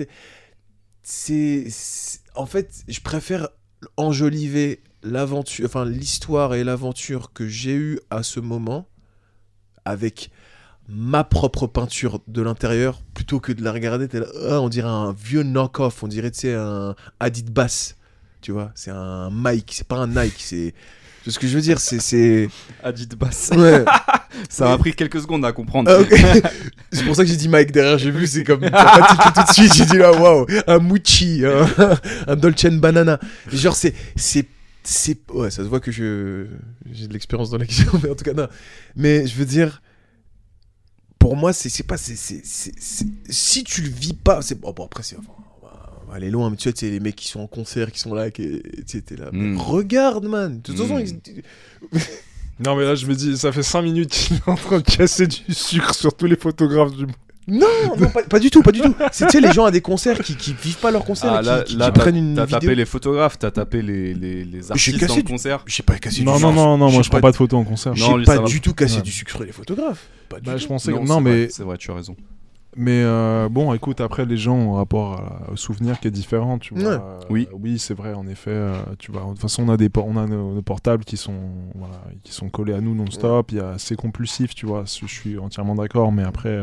c'est- 1.04 2.22
En 2.36 2.46
fait, 2.46 2.84
je 2.88 3.00
préfère 3.00 3.50
enjoliver 3.96 4.82
l'aventure, 5.04 5.66
enfin 5.66 5.86
l'histoire 5.86 6.54
et 6.56 6.64
l'aventure 6.64 7.34
que 7.34 7.48
j'ai 7.48 7.74
eue 7.76 8.00
à 8.10 8.24
ce 8.24 8.40
moment 8.40 8.88
avec 9.86 10.32
ma 10.90 11.24
propre 11.24 11.68
peinture 11.68 12.22
de 12.28 12.42
l'intérieur 12.42 13.02
plutôt 13.14 13.40
que 13.40 13.52
de 13.52 13.64
la 13.64 13.72
regarder 13.72 14.08
là, 14.18 14.26
ah, 14.50 14.62
on 14.62 14.70
dirait 14.70 14.88
un 14.88 15.14
vieux 15.14 15.44
knock-off 15.44 16.04
on 16.04 16.08
dirait 16.08 16.32
tu 16.32 16.42
sais 16.42 16.54
un 16.54 16.96
Adidas 17.20 17.96
tu 18.42 18.52
vois 18.52 18.72
c'est 18.74 18.92
un 18.92 19.30
Mike 19.30 19.72
c'est 19.76 19.88
pas 19.88 19.98
un 19.98 20.08
Nike 20.08 20.36
c'est 20.38 20.74
c'est 21.26 21.32
ce 21.32 21.40
que 21.40 21.48
je 21.48 21.56
veux 21.56 21.62
dire 21.62 21.80
c'est 21.80 22.00
c'est 22.00 22.50
Adidas. 22.84 23.52
ouais 23.56 23.84
Ça 24.50 24.66
m'a 24.66 24.78
pris 24.78 24.94
quelques 24.94 25.20
secondes 25.20 25.44
à 25.46 25.52
comprendre. 25.52 25.92
Ah, 25.92 26.50
c'est 26.92 27.04
pour 27.04 27.16
ça 27.16 27.24
que 27.24 27.30
j'ai 27.30 27.36
dit 27.36 27.50
Mike 27.50 27.72
derrière 27.72 27.98
j'ai 27.98 28.12
vu 28.12 28.28
c'est 28.28 28.44
comme 28.44 28.62
tout 28.62 28.68
de 28.70 29.54
suite 29.54 29.74
j'ai 29.74 29.86
dit 29.86 29.98
là 29.98 30.12
waouh 30.12 30.46
un 30.68 30.80
Mucci 30.80 31.44
un, 31.44 31.68
un 32.28 32.36
Dolce 32.36 32.66
Banana 32.68 33.20
genre 33.52 33.76
c'est 33.76 33.94
c'est 34.16 34.46
c'est 34.84 35.20
ouais 35.34 35.50
ça 35.50 35.64
se 35.64 35.68
voit 35.68 35.80
que 35.80 35.92
je 35.92 36.46
j'ai 36.92 37.08
de 37.08 37.14
l'expérience 37.14 37.50
dans 37.50 37.58
la 37.58 37.66
question 37.66 37.92
mais 38.02 38.10
en 38.10 38.16
tout 38.16 38.24
cas 38.24 38.34
non 38.34 38.48
mais 38.96 39.28
je 39.28 39.36
veux 39.36 39.46
dire 39.46 39.82
pour 41.20 41.36
moi 41.36 41.54
c'est 41.54 41.70
c'est 41.70 41.84
pas 41.84 41.98
c'est 41.98 42.16
c'est 42.16 42.42
c'est- 42.46 42.74
c'est- 42.80 43.08
si 43.30 43.64
tu 43.64 43.82
le 43.82 43.90
vis 43.90 44.14
pas 44.14 44.42
c'est 44.42 44.60
bon, 44.60 44.72
bon, 44.72 44.86
après 44.86 45.04
c'est 45.04 45.18
enfin, 45.18 45.32
on 45.62 45.66
va- 46.10 46.16
aller 46.16 46.30
loin 46.30 46.50
mais 46.50 46.56
tu 46.58 46.70
vois 46.70 46.74
tu 46.74 46.86
sais 46.86 46.92
les 46.92 47.00
mecs 47.00 47.16
qui 47.16 47.28
sont 47.28 47.40
en 47.42 47.48
concert 47.48 47.92
qui 47.92 48.00
sont 48.00 48.14
là 48.14 48.32
qui 48.32 48.62
t'es 48.86 49.16
là 49.18 49.30
Mm. 49.32 49.58
regarde 49.58 50.26
man 50.26 50.58
de 50.58 50.62
toute 50.62 50.78
façon 50.78 50.98
Mm. 51.00 51.06
ils- 51.94 52.02
Non, 52.60 52.76
mais 52.76 52.86
là, 52.86 52.96
je 52.96 53.06
me 53.06 53.14
dis, 53.14 53.38
ça 53.38 53.52
fait 53.52 53.62
5 53.62 53.84
minutes 53.84 54.10
qu'il 54.10 54.38
est 54.38 54.50
en 54.50 54.56
train 54.56 54.80
de 54.80 54.84
casser 54.84 55.28
du 55.28 55.54
sucre 55.54 55.94
sur 55.94 56.12
tous 56.18 56.26
les 56.26 56.36
photographes 56.36 56.92
du 56.96 57.06
monde. 57.06 57.16
Non 57.48 57.66
non 58.00 58.10
pas, 58.10 58.24
pas 58.24 58.40
du 58.40 58.50
tout 58.50 58.62
pas 58.62 58.72
du 58.74 58.82
tout 58.82 58.94
c'est 59.12 59.26
tu 59.28 59.32
sais 59.32 59.40
les 59.42 59.54
gens 59.54 59.66
à 59.66 59.72
des 59.72 59.80
concerts 59.82 60.20
qui 60.20 60.36
qui 60.36 60.54
vivent 60.54 60.80
pas 60.80 60.92
leur 60.92 61.06
concert 61.06 61.32
Ah, 61.32 61.42
là, 61.42 61.62
qui, 61.64 61.74
qui- 61.74 61.78
là, 61.80 61.88
qui 61.88 61.94
t'as 61.94 62.00
prennent 62.02 62.16
une 62.18 62.36
t'as 62.36 62.46
tapé 62.48 62.76
les 62.76 62.86
photographes, 62.86 63.40
t'as 63.40 63.52
tapé 63.52 63.82
les, 63.82 64.14
les, 64.14 64.44
les 64.44 64.72
artistes 64.72 64.96
cassé 65.00 65.08
dans 65.08 65.16
le 65.16 65.24
du- 65.24 65.32
concert. 65.32 65.64
j'ai 65.66 65.84
pas 65.84 65.98
cassé 65.98 66.24
Non, 66.24 66.36
du 66.36 66.42
non, 66.44 66.50
sucre. 66.50 66.62
non, 66.62 66.78
non, 66.78 66.92
moi 66.92 67.02
je 67.02 67.10
prends 67.10 67.22
pas 67.22 67.32
de 67.32 67.36
photos 67.38 67.60
en 67.60 67.64
concert. 67.64 67.94
Non, 67.96 68.20
j'ai 68.20 68.26
pas 68.26 68.40
du 68.40 68.60
tout 68.62 68.74
cassé 68.74 68.98
Ouais. 68.98 69.02
du 69.02 69.12
sucre 69.12 69.44
les 69.44 69.52
photographes 69.52 70.08
pas 70.30 70.40
du 70.40 70.44
Bah, 70.46 70.54
tout. 70.54 70.58
je 70.60 70.68
pensais 70.68 70.92
que. 70.92 70.98
Non, 70.98 71.06
Non, 71.06 71.16
c'est 71.18 71.22
mais. 71.22 71.30
vrai, 71.44 71.48
C'est 71.52 71.64
vrai, 71.64 71.78
tu 71.78 71.90
as 71.92 71.94
raison. 71.96 72.16
Mais 72.80 73.02
euh, 73.04 73.48
bon, 73.50 73.74
écoute, 73.74 74.02
après, 74.02 74.26
les 74.26 74.38
gens 74.38 74.56
ont 74.56 74.76
un 74.76 74.78
rapport 74.78 75.14
à- 75.14 75.52
au 75.52 75.56
souvenir 75.56 76.00
qui 76.00 76.10
est 76.10 76.12
différent, 76.12 76.60
tu 76.60 76.76
vois. 76.76 76.84
Ouais. 76.84 76.96
Euh, 76.96 77.20
Oui. 77.32 77.48
Oui, 77.54 77.80
c'est 77.80 77.96
vrai, 77.96 78.14
en 78.14 78.28
effet. 78.28 78.52
euh, 78.52 78.74
tu 79.00 79.12
vois, 79.12 79.22
de 79.24 79.28
toute 79.30 79.40
façon, 79.40 79.64
on 79.68 79.70
a, 79.70 79.78
des, 79.78 79.90
on 79.96 80.16
a 80.18 80.28
nos, 80.28 80.54
nos 80.54 80.62
portables 80.62 81.04
qui 81.06 81.18
sont, 81.18 81.34
voilà, 81.76 81.96
qui 82.24 82.34
sont 82.34 82.50
collés 82.50 82.74
à 82.74 82.82
nous 82.82 82.94
non-stop. 82.94 83.52
Il 83.52 83.58
y 83.58 83.62
a- 83.62 83.76
C'est 83.78 83.96
compulsif, 83.96 84.54
tu 84.54 84.66
vois. 84.68 84.84
Je 84.86 85.08
suis 85.08 85.40
entièrement 85.40 85.74
d'accord, 85.76 86.12
mais 86.12 86.24
après... 86.24 86.60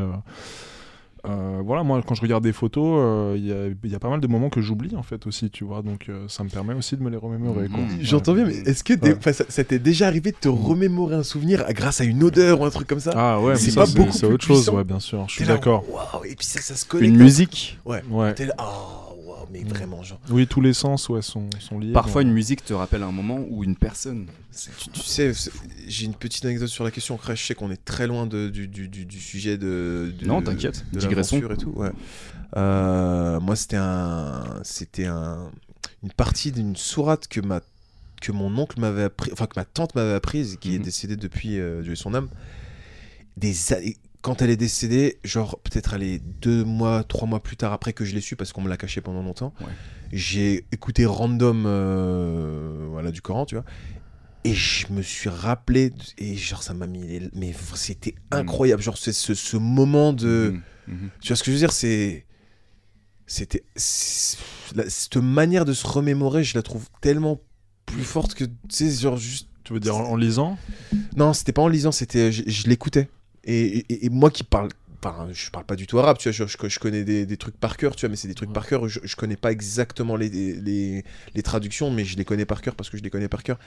euh, 1.26 1.60
voilà, 1.64 1.82
moi, 1.82 2.00
quand 2.06 2.14
je 2.14 2.20
regarde 2.22 2.44
des 2.44 2.52
photos, 2.52 2.98
euh, 3.00 3.34
il 3.36 3.46
y, 3.46 3.52
a, 3.52 3.66
il 3.84 3.90
y 3.90 3.94
a 3.94 3.98
pas 3.98 4.08
mal 4.10 4.20
de 4.20 4.26
moments 4.26 4.50
que 4.50 4.60
j'oublie, 4.60 4.94
en 4.96 5.02
fait, 5.02 5.26
aussi, 5.26 5.50
tu 5.50 5.64
vois. 5.64 5.82
Donc, 5.82 6.08
euh, 6.08 6.26
ça 6.28 6.44
me 6.44 6.48
permet 6.48 6.74
aussi 6.74 6.96
de 6.96 7.02
me 7.02 7.10
les 7.10 7.16
remémorer, 7.16 7.68
quoi. 7.68 7.78
Mhm. 7.80 7.88
Ouais. 7.88 7.96
J'entends 8.02 8.34
bien, 8.34 8.44
mais 8.44 8.54
est-ce 8.56 8.84
que 8.84 8.92
Ouais. 8.94 9.32
ça, 9.32 9.44
ça 9.48 9.64
t'est 9.64 9.78
déjà 9.78 10.06
arrivé 10.06 10.32
de 10.32 10.36
te 10.36 10.48
remémorer 10.48 11.16
un 11.16 11.22
souvenir 11.22 11.64
grâce 11.70 12.00
à 12.00 12.04
une 12.04 12.22
odeur 12.22 12.60
ou 12.60 12.64
un 12.64 12.70
truc 12.70 12.86
comme 12.86 13.00
ça? 13.00 13.12
Ah 13.14 13.40
ouais, 13.40 13.52
mais 13.52 13.58
C'est 13.58 13.70
ça, 13.70 13.80
pas 13.80 13.86
c'est 13.86 13.96
beaucoup 13.98 14.12
c'est 14.12 14.26
autre 14.26 14.44
chose, 14.44 14.68
ouais, 14.68 14.84
bien 14.84 15.00
sûr. 15.00 15.24
Je 15.28 15.34
suis 15.34 15.44
d'accord. 15.46 15.84
Et 16.28 16.34
puis 16.34 16.46
ça, 16.46 16.60
ça 16.60 16.74
se 16.76 16.84
connecte. 16.84 17.08
Une 17.10 17.16
musique? 17.18 17.78
Ouais. 17.84 18.02
T'es 18.34 18.46
là, 18.46 18.54
ah, 18.58 19.13
waouh, 19.34 19.46
mais 19.52 19.62
Mm. 19.64 19.68
vraiment, 19.68 20.02
genre. 20.02 20.20
Oui, 20.30 20.46
tous 20.46 20.60
les 20.60 20.72
sens 20.72 21.08
ouais, 21.08 21.22
sont, 21.22 21.48
sont 21.60 21.78
liés. 21.78 21.92
Parfois, 21.92 22.22
une 22.22 22.32
musique 22.32 22.64
te 22.64 22.72
rappelle 22.72 23.02
un 23.02 23.12
moment 23.12 23.44
ou 23.50 23.64
une 23.64 23.76
personne. 23.76 24.26
Tu, 24.78 24.90
tu 24.90 25.00
sais, 25.00 25.32
j'ai 25.86 26.06
une 26.06 26.14
petite 26.14 26.44
anecdote 26.44 26.68
sur 26.68 26.84
la 26.84 26.90
question. 26.90 27.14
Après, 27.16 27.34
je 27.36 27.44
sais 27.44 27.54
qu'on 27.54 27.70
est 27.70 27.84
très 27.84 28.06
loin 28.06 28.26
de- 28.26 28.48
du, 28.48 28.68
du- 28.68 28.88
du- 28.88 29.04
du 29.06 29.20
sujet 29.20 29.58
de. 29.58 30.12
de- 30.18 30.26
Non, 30.26 30.40
t'inquiète, 30.42 30.84
l'aventure 30.92 31.52
et 31.52 31.56
tout. 31.56 31.70
Ouais. 31.76 31.90
Euh, 32.56 33.40
moi, 33.40 33.56
c'était 33.56 33.76
un, 33.78 34.44
c'était 34.62 35.06
un, 35.06 35.50
une 36.02 36.12
partie 36.12 36.52
d'une 36.52 36.76
sourate 36.76 37.26
que 37.28 37.40
ma, 37.40 37.60
que 38.20 38.30
mon 38.32 38.56
oncle 38.58 38.78
m'avait 38.80 39.04
appris, 39.04 39.30
enfin 39.32 39.46
que 39.46 39.54
ma 39.56 39.64
tante 39.64 39.94
m'avait 39.94 40.14
apprise, 40.14 40.56
qui 40.60 40.74
est 40.74 40.78
Mhm. 40.78 40.84
décédée 40.84 41.16
depuis 41.16 41.58
euh, 41.58 41.82
Dieu 41.82 41.94
son 41.96 42.14
âme. 42.14 42.28
Des 43.36 43.52
quand 44.24 44.40
elle 44.40 44.48
est 44.48 44.56
décédée, 44.56 45.18
genre 45.22 45.60
peut-être 45.60 45.92
aller 45.92 46.18
deux 46.40 46.64
mois, 46.64 47.04
trois 47.04 47.28
mois 47.28 47.42
plus 47.42 47.58
tard 47.58 47.74
après 47.74 47.92
que 47.92 48.06
je 48.06 48.14
l'ai 48.14 48.22
su 48.22 48.36
parce 48.36 48.54
qu'on 48.54 48.62
me 48.62 48.70
l'a 48.70 48.78
caché 48.78 49.02
pendant 49.02 49.22
longtemps. 49.22 49.52
Ouais. 49.60 49.66
J'ai 50.12 50.64
écouté 50.72 51.04
random, 51.04 51.64
euh, 51.66 52.86
voilà, 52.90 53.10
du 53.10 53.20
Coran, 53.20 53.44
tu 53.44 53.54
vois. 53.54 53.64
Et 54.44 54.54
je 54.54 54.90
me 54.94 55.02
suis 55.02 55.28
rappelé, 55.28 55.92
et 56.16 56.36
genre 56.36 56.62
ça 56.62 56.72
m'a 56.72 56.86
mis, 56.86 57.06
les- 57.06 57.28
mais 57.34 57.54
c'était 57.74 58.14
incroyable, 58.30 58.82
genre 58.82 58.96
c'est 58.96 59.12
ce, 59.12 59.34
ce 59.34 59.58
moment 59.58 60.14
de, 60.14 60.54
Mhm, 60.88 60.94
mhm. 61.02 61.10
tu 61.20 61.28
vois 61.28 61.36
ce 61.36 61.42
que 61.42 61.50
je 61.50 61.56
veux 61.56 61.58
dire, 61.60 61.72
c'est, 61.72 62.24
c'était, 63.26 63.64
cette 63.76 65.16
manière 65.16 65.64
de 65.66 65.72
se 65.74 65.86
remémorer, 65.86 66.44
je 66.44 66.54
la 66.56 66.62
trouve 66.62 66.88
tellement 67.00 67.40
plus 67.86 68.04
forte 68.04 68.34
que, 68.34 68.44
tu 68.44 68.50
sais, 68.70 68.90
genre 68.90 69.16
juste, 69.18 69.48
Tu 69.64 69.72
veux 69.74 69.80
dire 69.80 69.96
en, 69.96 70.10
en 70.12 70.16
lisant? 70.16 70.58
Non, 71.16 71.32
c'était 71.32 71.52
pas 71.52 71.62
en 71.62 71.68
lisant, 71.68 71.92
c'était, 71.92 72.32
je, 72.32 72.42
je 72.46 72.68
l'écoutais, 72.68 73.08
et, 73.44 73.78
et- 73.92 74.06
et 74.06 74.08
moi 74.10 74.30
qui 74.30 74.42
parle, 74.44 74.68
enfin, 75.02 75.28
je 75.32 75.50
parle 75.50 75.64
pas 75.66 75.76
du 75.76 75.86
tout 75.86 75.98
arabe, 75.98 76.16
tu 76.18 76.28
vois, 76.30 76.32
je, 76.32 76.44
je- 76.46 76.68
je 76.68 76.78
connais 76.78 77.04
des, 77.04 77.26
des 77.26 77.36
trucs 77.36 77.56
par 77.56 77.76
cœur, 77.76 77.94
tu 77.96 78.00
vois, 78.06 78.10
mais 78.10 78.16
c'est 78.16 78.28
des 78.28 78.34
trucs 78.34 78.48
Ouais. 78.50 78.54
par 78.54 78.66
cœur, 78.66 78.88
je, 78.88 79.00
je 79.02 79.16
connais 79.16 79.36
pas 79.36 79.52
exactement 79.52 80.16
les, 80.16 80.28
les, 80.30 81.04
les 81.34 81.42
traductions, 81.42 81.90
mais 81.90 82.04
je 82.04 82.16
les 82.16 82.24
connais 82.24 82.46
par 82.46 82.62
cœur 82.62 82.74
parce 82.74 82.90
que 82.90 82.96
je 82.96 83.02
les 83.02 83.10
connais 83.10 83.28
par 83.28 83.42
cœur, 83.42 83.58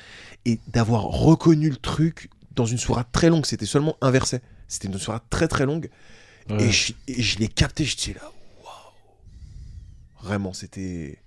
et 0.45 0.59
d'avoir 0.67 1.03
reconnu 1.03 1.69
le 1.69 1.75
truc 1.77 2.29
dans 2.55 2.65
une 2.65 2.79
sourate 2.79 3.09
très 3.11 3.29
longue, 3.29 3.45
c'était 3.45 3.67
seulement 3.67 3.95
inversé, 4.01 4.39
c'était 4.67 4.87
une 4.87 4.97
sourate 4.97 5.25
très 5.29 5.47
très 5.47 5.65
longue, 5.65 5.89
Ouais. 6.49 6.63
et 6.63 6.71
je, 6.71 6.93
je 7.07 7.37
l'ai 7.39 7.47
capté, 7.49 7.83
j'étais 7.85 8.13
là, 8.13 8.31
waouh, 8.63 10.23
vraiment, 10.23 10.53
c'était, 10.53 11.19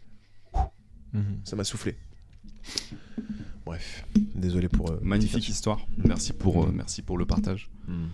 Mhm. 1.12 1.40
ça 1.44 1.56
m'a 1.56 1.64
soufflé. 1.64 1.96
Bref, 3.66 4.04
désolé 4.34 4.68
pour. 4.68 4.90
euh, 4.90 4.98
Magnifique 5.02 5.48
histoire. 5.48 5.86
Merci 5.98 6.32
pour, 6.32 6.64
euh, 6.64 6.70
merci 6.74 7.02
pour 7.02 7.18
le 7.18 7.26
partage. 7.26 7.68
Hmm. 7.86 8.06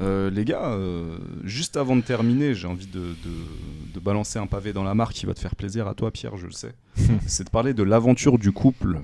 Euh, 0.00 0.30
les 0.30 0.44
gars, 0.44 0.70
euh, 0.70 1.18
juste 1.44 1.76
avant 1.76 1.96
de 1.96 2.00
terminer, 2.00 2.54
j'ai 2.54 2.66
envie 2.66 2.86
de, 2.86 3.00
de- 3.00 3.94
de 3.94 4.00
balancer 4.00 4.38
un 4.38 4.46
pavé 4.46 4.72
dans 4.72 4.84
la 4.84 4.94
mare 4.94 5.12
qui 5.12 5.26
va 5.26 5.34
te 5.34 5.40
faire 5.40 5.54
plaisir 5.56 5.86
à 5.86 5.94
toi, 5.94 6.10
Pierre, 6.10 6.36
je 6.36 6.46
le 6.46 6.52
sais. 6.52 6.74
C'est 7.26 7.44
de 7.44 7.50
parler 7.50 7.74
de 7.74 7.82
l'aventure 7.82 8.38
du 8.38 8.52
couple, 8.52 9.00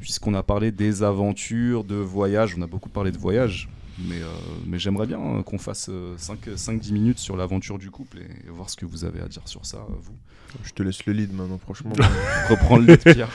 puisqu'on 0.00 0.34
a 0.34 0.42
parlé 0.42 0.72
des 0.72 1.02
aventures, 1.02 1.84
de 1.84 1.96
voyages, 1.96 2.54
on 2.58 2.62
a 2.62 2.66
beaucoup 2.66 2.88
parlé 2.88 3.10
de 3.12 3.18
voyages. 3.18 3.68
Mais, 3.98 4.22
euh, 4.22 4.26
mais 4.66 4.78
j'aimerais 4.78 5.06
bien 5.06 5.42
qu'on 5.44 5.58
fasse 5.58 5.90
5-10 6.16 6.92
minutes 6.92 7.18
sur 7.18 7.36
l'aventure 7.36 7.78
du 7.78 7.90
couple 7.90 8.18
et, 8.20 8.50
voir 8.50 8.70
ce 8.70 8.76
que 8.76 8.86
vous 8.86 9.04
avez 9.04 9.20
à 9.20 9.28
dire 9.28 9.46
sur 9.46 9.66
ça, 9.66 9.86
vous. 10.00 10.14
Je 10.64 10.72
te 10.72 10.82
laisse 10.82 11.04
le 11.06 11.12
lead 11.12 11.32
maintenant, 11.32 11.58
franchement. 11.58 11.92
Reprendre 12.48 12.86
le 12.86 12.96
Pierre. 12.96 13.28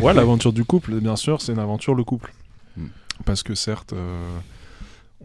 Ouais, 0.00 0.14
l'aventure 0.14 0.52
du 0.52 0.64
couple, 0.64 1.00
bien 1.00 1.16
sûr, 1.16 1.42
c'est 1.42 1.52
une 1.52 1.58
aventure 1.58 1.94
le 1.94 2.04
couple. 2.04 2.32
Mm. 2.76 2.86
Parce 3.24 3.42
que 3.42 3.54
certes, 3.54 3.92
euh, 3.92 4.38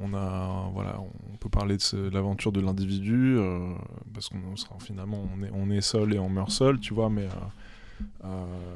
on 0.01 0.13
a, 0.13 0.69
voilà, 0.73 0.99
on 1.31 1.37
peut 1.37 1.49
parler 1.49 1.77
de 1.77 2.09
l'aventure 2.09 2.51
de 2.51 2.61
l'individu, 2.61 3.35
euh, 3.37 3.73
parce 4.13 4.29
qu'on 4.29 4.55
sera 4.55 4.77
finalement, 4.79 5.23
on 5.53 5.69
est, 5.71 5.81
seul 5.81 6.13
et 6.13 6.19
on 6.19 6.29
meurt 6.29 6.51
seul, 6.51 6.79
tu 6.79 6.93
vois, 6.93 7.09
mais 7.09 7.25
euh, 7.25 8.25
euh, 8.25 8.75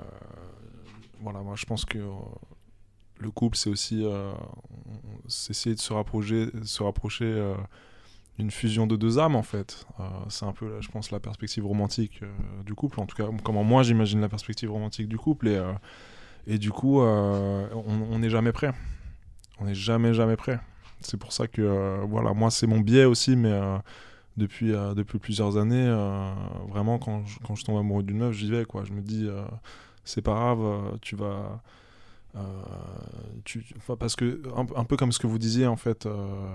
voilà, 1.22 1.42
moi 1.42 1.56
je 1.56 1.66
pense 1.66 1.86
que 1.86 2.00
le 3.20 3.32
couple, 3.32 3.58
c'est 3.58 3.70
aussi, 3.70 4.06
essayer 5.50 5.76
de 5.76 5.80
se 5.80 5.94
rapprocher, 5.94 6.48
se 6.64 6.84
rapprocher 6.84 7.54
d'une 8.38 8.52
fusion 8.52 8.88
de 8.88 8.96
deux 8.96 9.18
âmes 9.18 9.36
en 9.36 9.44
fait. 9.44 9.88
C'est 10.30 10.46
un 10.46 10.52
peu, 10.52 10.82
je 10.82 10.90
pense, 10.90 11.12
la 11.12 11.20
perspective 11.20 11.66
romantique 11.66 12.22
du 12.66 12.76
couple. 12.76 13.00
En 13.00 13.06
tout 13.06 13.16
cas, 13.16 13.28
comment 13.44 13.64
moi 13.64 13.84
j'imagine 13.84 14.20
la 14.20 14.30
perspective 14.30 14.72
romantique 14.72 15.08
du 15.08 15.18
couple 15.18 15.48
et 15.48 15.62
et 16.48 16.60
du 16.60 16.72
coup, 16.72 17.00
on 17.00 18.20
n'est 18.20 18.30
jamais 18.30 18.52
prêt. 18.52 18.72
On 19.60 19.66
n'est 19.66 19.76
jamais 19.76 20.14
jamais 20.14 20.36
prêt. 20.36 20.60
C'est 21.06 21.18
pour 21.18 21.32
ça 21.32 21.48
que 21.48 21.62
euh, 21.62 22.06
voilà, 22.08 22.34
moi 22.34 22.52
c'est 22.52 22.68
mon 22.68 22.80
biais 22.80 23.06
aussi, 23.06 23.36
mais 23.36 23.52
euh, 23.52 23.78
depuis 24.38 24.74
euh, 24.74 24.94
depuis 24.94 25.20
plusieurs 25.20 25.58
années, 25.58 25.88
vraiment 26.70 27.00
quand 27.00 27.26
je, 27.26 27.40
quand 27.46 27.56
je 27.56 27.64
tombe 27.64 27.78
amoureux 27.78 28.04
d'une 28.04 28.18
meuf, 28.18 28.34
j'y 28.34 28.50
vais 28.50 28.66
quoi. 28.66 28.84
Je 28.84 28.94
me 28.94 29.02
dis 29.02 29.28
c'est 30.04 30.22
pas 30.22 30.34
grave, 30.34 31.00
tu 31.02 31.16
vas 31.16 31.62
tu, 33.46 33.64
parce 33.98 34.18
que 34.18 34.42
un, 34.76 34.84
peu 34.84 34.98
comme 34.98 35.14
ce 35.14 35.20
que 35.20 35.28
vous 35.28 35.40
disiez 35.40 35.68
en 35.68 35.78
fait, 35.78 36.06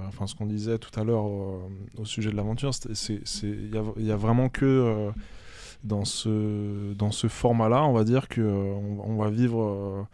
enfin 0.09 0.27
ce 0.27 0.35
qu'on 0.35 0.47
disait 0.47 0.78
tout 0.78 0.98
à 1.01 1.05
l'heure 1.05 1.24
au 1.24 2.05
sujet 2.05 2.31
de 2.31 2.36
l'aventure, 2.36 2.74
c'est 2.74 3.22
il 3.43 4.06
y 4.06 4.12
a, 4.12 4.16
vraiment 4.16 4.48
que 4.51 5.10
dans 5.85 6.05
ce 6.05 6.93
dans 6.94 7.10
ce 7.10 7.28
format-là, 7.28 7.85
on 7.85 7.93
va 7.93 8.05
dire 8.05 8.28
que 8.28 8.40
euh, 8.40 8.74
on, 9.02 9.16
va 9.16 9.31
vivre 9.31 10.06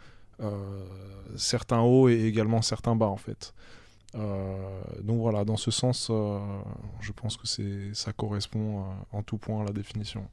certains 1.35 1.81
hauts 1.81 2.09
et 2.09 2.23
également 2.25 2.61
certains 2.61 2.95
bas 2.95 3.07
en 3.07 3.17
fait. 3.17 3.53
Euh, 4.15 4.55
donc 5.03 5.19
voilà, 5.19 5.43
dans 5.45 5.57
ce 5.57 5.69
sens, 5.69 6.07
euh, 6.09 6.39
je 7.01 7.11
pense 7.11 7.35
que 7.37 7.45
c'est 7.45 7.93
ça 7.93 8.13
correspond 8.13 8.79
euh, 8.79 8.83
en 9.17 9.21
tout 9.21 9.37
point 9.37 9.61
à 9.61 9.65
la 9.65 9.71
définition. 9.71 10.23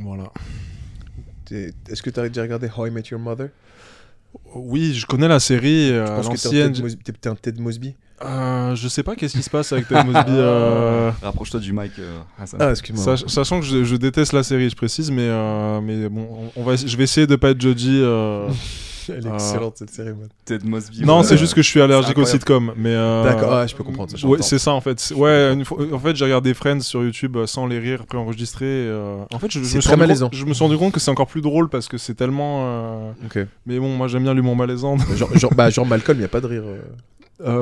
Voilà. 0.00 0.30
Est-ce 1.50 2.02
que 2.02 2.10
tu 2.10 2.20
as 2.20 2.28
déjà 2.28 2.42
regardé 2.42 2.68
How 2.76 2.86
I 2.86 2.90
Met 2.90 3.04
Your 3.10 3.20
Mother? 3.20 3.48
Oui, 4.54 4.92
je 4.94 5.06
connais 5.06 5.28
la 5.28 5.40
série 5.40 5.90
euh, 5.92 6.22
Je 6.22 6.28
pense 6.28 6.42
que 6.42 6.48
t'es 6.48 6.62
un 6.62 6.70
Ted 6.72 6.82
Mos- 6.82 6.96
t'es- 7.02 7.12
t'es 7.12 7.28
un 7.28 7.34
Ted 7.36 7.62
Mosby? 7.62 7.94
Euh, 8.22 8.74
je 8.74 8.88
sais 8.88 9.02
pas 9.02 9.14
qu'est-ce 9.16 9.34
qui 9.36 9.42
se 9.42 9.48
passe 9.50 9.72
avec 9.72 9.88
Ted 9.88 10.02
Mosby. 10.04 10.30
euh, 10.32 11.10
Rapproche-toi 11.22 11.60
du 11.60 11.72
mic, 11.72 11.92
euh, 11.98 12.18
Hassan. 12.38 12.60
Ah, 12.60 12.70
excuse-moi. 12.70 13.02
sach- 13.16 13.28
sachant 13.28 13.60
que 13.60 13.66
je, 13.66 13.84
je 13.84 13.96
déteste 13.96 14.32
la 14.34 14.42
série, 14.42 14.68
je 14.68 14.76
précise, 14.76 15.10
mais, 15.10 15.22
euh, 15.28 15.80
mais 15.80 16.08
bon, 16.10 16.50
on, 16.56 16.60
on 16.60 16.64
va, 16.64 16.76
je 16.76 16.96
vais 16.96 17.04
essayer 17.04 17.26
de 17.26 17.36
pas 17.36 17.50
être 17.50 17.60
judgy. 17.60 18.02
Elle 19.16 19.26
est 19.26 19.34
excellente 19.34 19.76
cette 19.78 19.90
série, 19.90 20.10
man. 20.10 20.28
Ted 20.44 20.66
Mosby. 20.68 21.04
Non, 21.04 21.22
c'est 21.22 21.36
juste 21.36 21.54
que 21.54 21.62
je 21.62 21.68
suis 21.68 21.80
allergique 21.80 22.18
aux 22.18 22.24
sitcoms. 22.24 22.72
Mais 22.76 22.90
euh, 22.94 23.24
D'accord, 23.24 23.52
ah, 23.54 23.66
je 23.66 23.74
peux 23.74 23.84
comprendre 23.84 24.10
ça. 24.10 24.16
Ouais, 24.26 24.36
j'entends. 24.38 24.42
c'est 24.42 24.58
ça 24.58 24.72
en 24.72 24.80
fait. 24.80 25.12
Ouais, 25.16 25.52
une 25.52 25.64
fois- 25.64 25.78
en 25.92 25.98
fait, 25.98 26.14
j'ai 26.16 26.24
regardé 26.24 26.54
Friends 26.54 26.80
sur 26.80 27.02
YouTube 27.02 27.36
euh, 27.36 27.46
sans 27.46 27.66
les 27.66 27.78
rires 27.78 28.06
préenregistrés. 28.06 28.64
euh, 28.66 29.18
En 29.32 29.38
fait, 29.38 29.50
je, 29.50 29.58
me 29.60 29.64
suis 29.64 29.96
malaisant. 29.96 30.26
compte- 30.28 30.34
je 30.38 30.44
me 30.44 30.54
suis 30.54 30.62
rendu 30.64 30.76
compte 30.78 30.92
que 30.92 31.00
c'est 31.00 31.10
encore 31.10 31.26
plus 31.28 31.40
drôle 31.42 31.68
parce 31.68 31.88
que 31.88 31.98
c'est 31.98 32.14
tellement. 32.14 32.62
euh, 32.66 33.10
Ok. 33.26 33.46
Mais 33.66 33.78
bon, 33.78 33.96
moi 33.96 34.08
j'aime 34.08 34.22
bien 34.24 34.34
l'humour 34.34 34.56
malaisant. 34.56 34.96
genre, 35.16 35.36
genre, 35.36 35.54
bah, 35.54 35.70
genre 35.70 35.86
Malcolm, 35.86 36.16
il 36.18 36.20
n'y 36.20 36.24
a 36.24 36.28
pas 36.28 36.40
de 36.40 36.46
rire. 36.46 36.62
euh. 36.64 36.80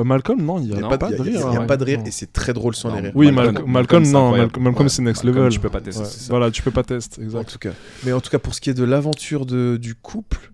Malcolm, 0.05 0.41
non, 0.41 0.57
il 0.59 0.65
y 0.65 0.67
Il 0.67 0.71
a, 0.71 0.75
n'y 0.75 0.79
a, 0.79 0.81
Non, 0.83 0.89
pas, 0.97 1.09
de 1.09 1.17
de 1.17 1.21
rire, 1.21 1.41
il 1.51 1.53
y 1.53 1.57
a 1.57 1.61
pas 1.61 1.75
de 1.75 1.83
rire 1.83 1.99
Non. 1.99 2.05
et 2.05 2.11
c'est 2.11 2.31
très 2.31 2.53
drôle 2.53 2.75
sans 2.75 2.89
Non. 2.89 2.95
les 2.95 3.01
rires. 3.01 3.11
Oui, 3.13 3.29
Malcolm- 3.29 3.65
Malcolm, 3.65 3.71
Malcolm, 3.71 4.05
c'est 4.05 4.11
non. 4.13 4.31
Malcolm, 4.31 4.63
Malcolm, 4.63 4.85
Ouais, 4.85 4.89
c'est 4.89 5.01
next 5.01 5.23
Malcolm, 5.25 5.43
level. 5.43 5.53
tu 5.53 5.59
peux 5.59 5.69
pas 5.69 5.81
tester, 5.81 6.01
Ouais. 6.03 6.09
Voilà, 6.29 6.49
tu 6.49 6.61
peux 6.61 6.71
pas 6.71 6.83
tester, 6.83 7.21
En 7.21 7.25
exact. 7.25 7.51
tout 7.51 7.57
cas. 7.59 7.71
Mais 8.05 8.13
en 8.13 8.21
tout 8.21 8.29
cas, 8.29 8.39
pour 8.39 8.53
ce 8.55 8.61
qui 8.61 8.69
est 8.69 8.73
de 8.73 8.85
l'aventure 8.85 9.45
de- 9.45 9.75
du 9.75 9.93
couple. 9.95 10.51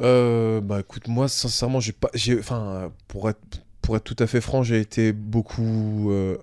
Euh, 0.00 0.60
bah 0.60 0.80
écoute, 0.80 1.08
moi 1.08 1.28
sincèrement, 1.28 1.78
j'ai 1.80 1.92
pas, 1.92 2.08
j'ai, 2.14 2.38
enfin, 2.38 2.90
pour 3.06 3.28
être, 3.28 3.62
pour 3.82 3.96
être 3.96 4.04
tout 4.04 4.16
à 4.18 4.26
fait 4.26 4.40
franc, 4.40 4.62
j'ai 4.62 4.80
été 4.80 5.12
beaucoup 5.12 6.10
euh, 6.10 6.38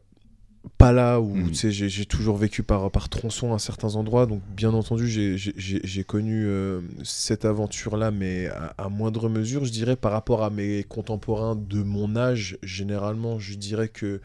pas 0.78 0.92
là 0.92 1.20
où 1.20 1.48
tu 1.48 1.56
sais, 1.56 1.72
j'ai, 1.72 2.06
toujours 2.06 2.38
vécu 2.38 2.62
par, 2.62 2.92
par 2.92 3.10
tronçon 3.10 3.54
à 3.54 3.60
certains 3.60 3.96
endroits, 3.96 4.28
donc 4.28 4.42
bien 4.56 4.74
entendu, 4.74 5.08
j'ai, 5.08 6.04
connu 6.04 6.46
euh, 6.46 6.82
cette 7.04 7.46
aventure-là, 7.46 8.12
mais 8.12 8.48
à, 8.48 8.76
à 8.78 8.90
moindre 8.90 9.28
mesure, 9.28 9.66
je 9.66 9.72
dirais, 9.72 9.96
par 9.96 10.12
rapport 10.12 10.44
à 10.44 10.52
mes 10.52 10.84
contemporains 10.84 11.56
de 11.56 11.82
mon 11.82 12.16
âge, 12.16 12.60
généralement, 12.62 13.40
je 13.40 13.56
dirais 13.56 13.88
que 13.88 14.22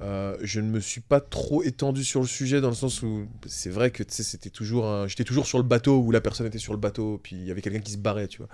euh, 0.00 0.36
je 0.42 0.60
ne 0.60 0.68
me 0.70 0.78
suis 0.80 1.00
pas 1.00 1.20
trop 1.20 1.62
étendu 1.64 2.04
sur 2.04 2.20
le 2.20 2.26
sujet 2.26 2.60
dans 2.60 2.68
le 2.68 2.74
sens 2.74 3.02
où 3.02 3.26
c'est 3.46 3.70
vrai 3.70 3.90
que 3.90 4.04
c'était 4.08 4.50
toujours 4.50 4.86
un- 4.86 5.08
j'étais 5.08 5.24
toujours 5.24 5.46
sur 5.46 5.58
le 5.58 5.64
bateau 5.64 5.98
où 5.98 6.10
la 6.12 6.20
personne 6.20 6.46
était 6.46 6.58
sur 6.58 6.72
le 6.72 6.78
bateau 6.78 7.18
puis 7.22 7.34
il 7.36 7.44
y 7.46 7.50
avait 7.50 7.62
quelqu'un 7.62 7.80
qui 7.80 7.92
se 7.92 7.98
barrait 7.98 8.28
tu 8.28 8.38
vois 8.38 8.48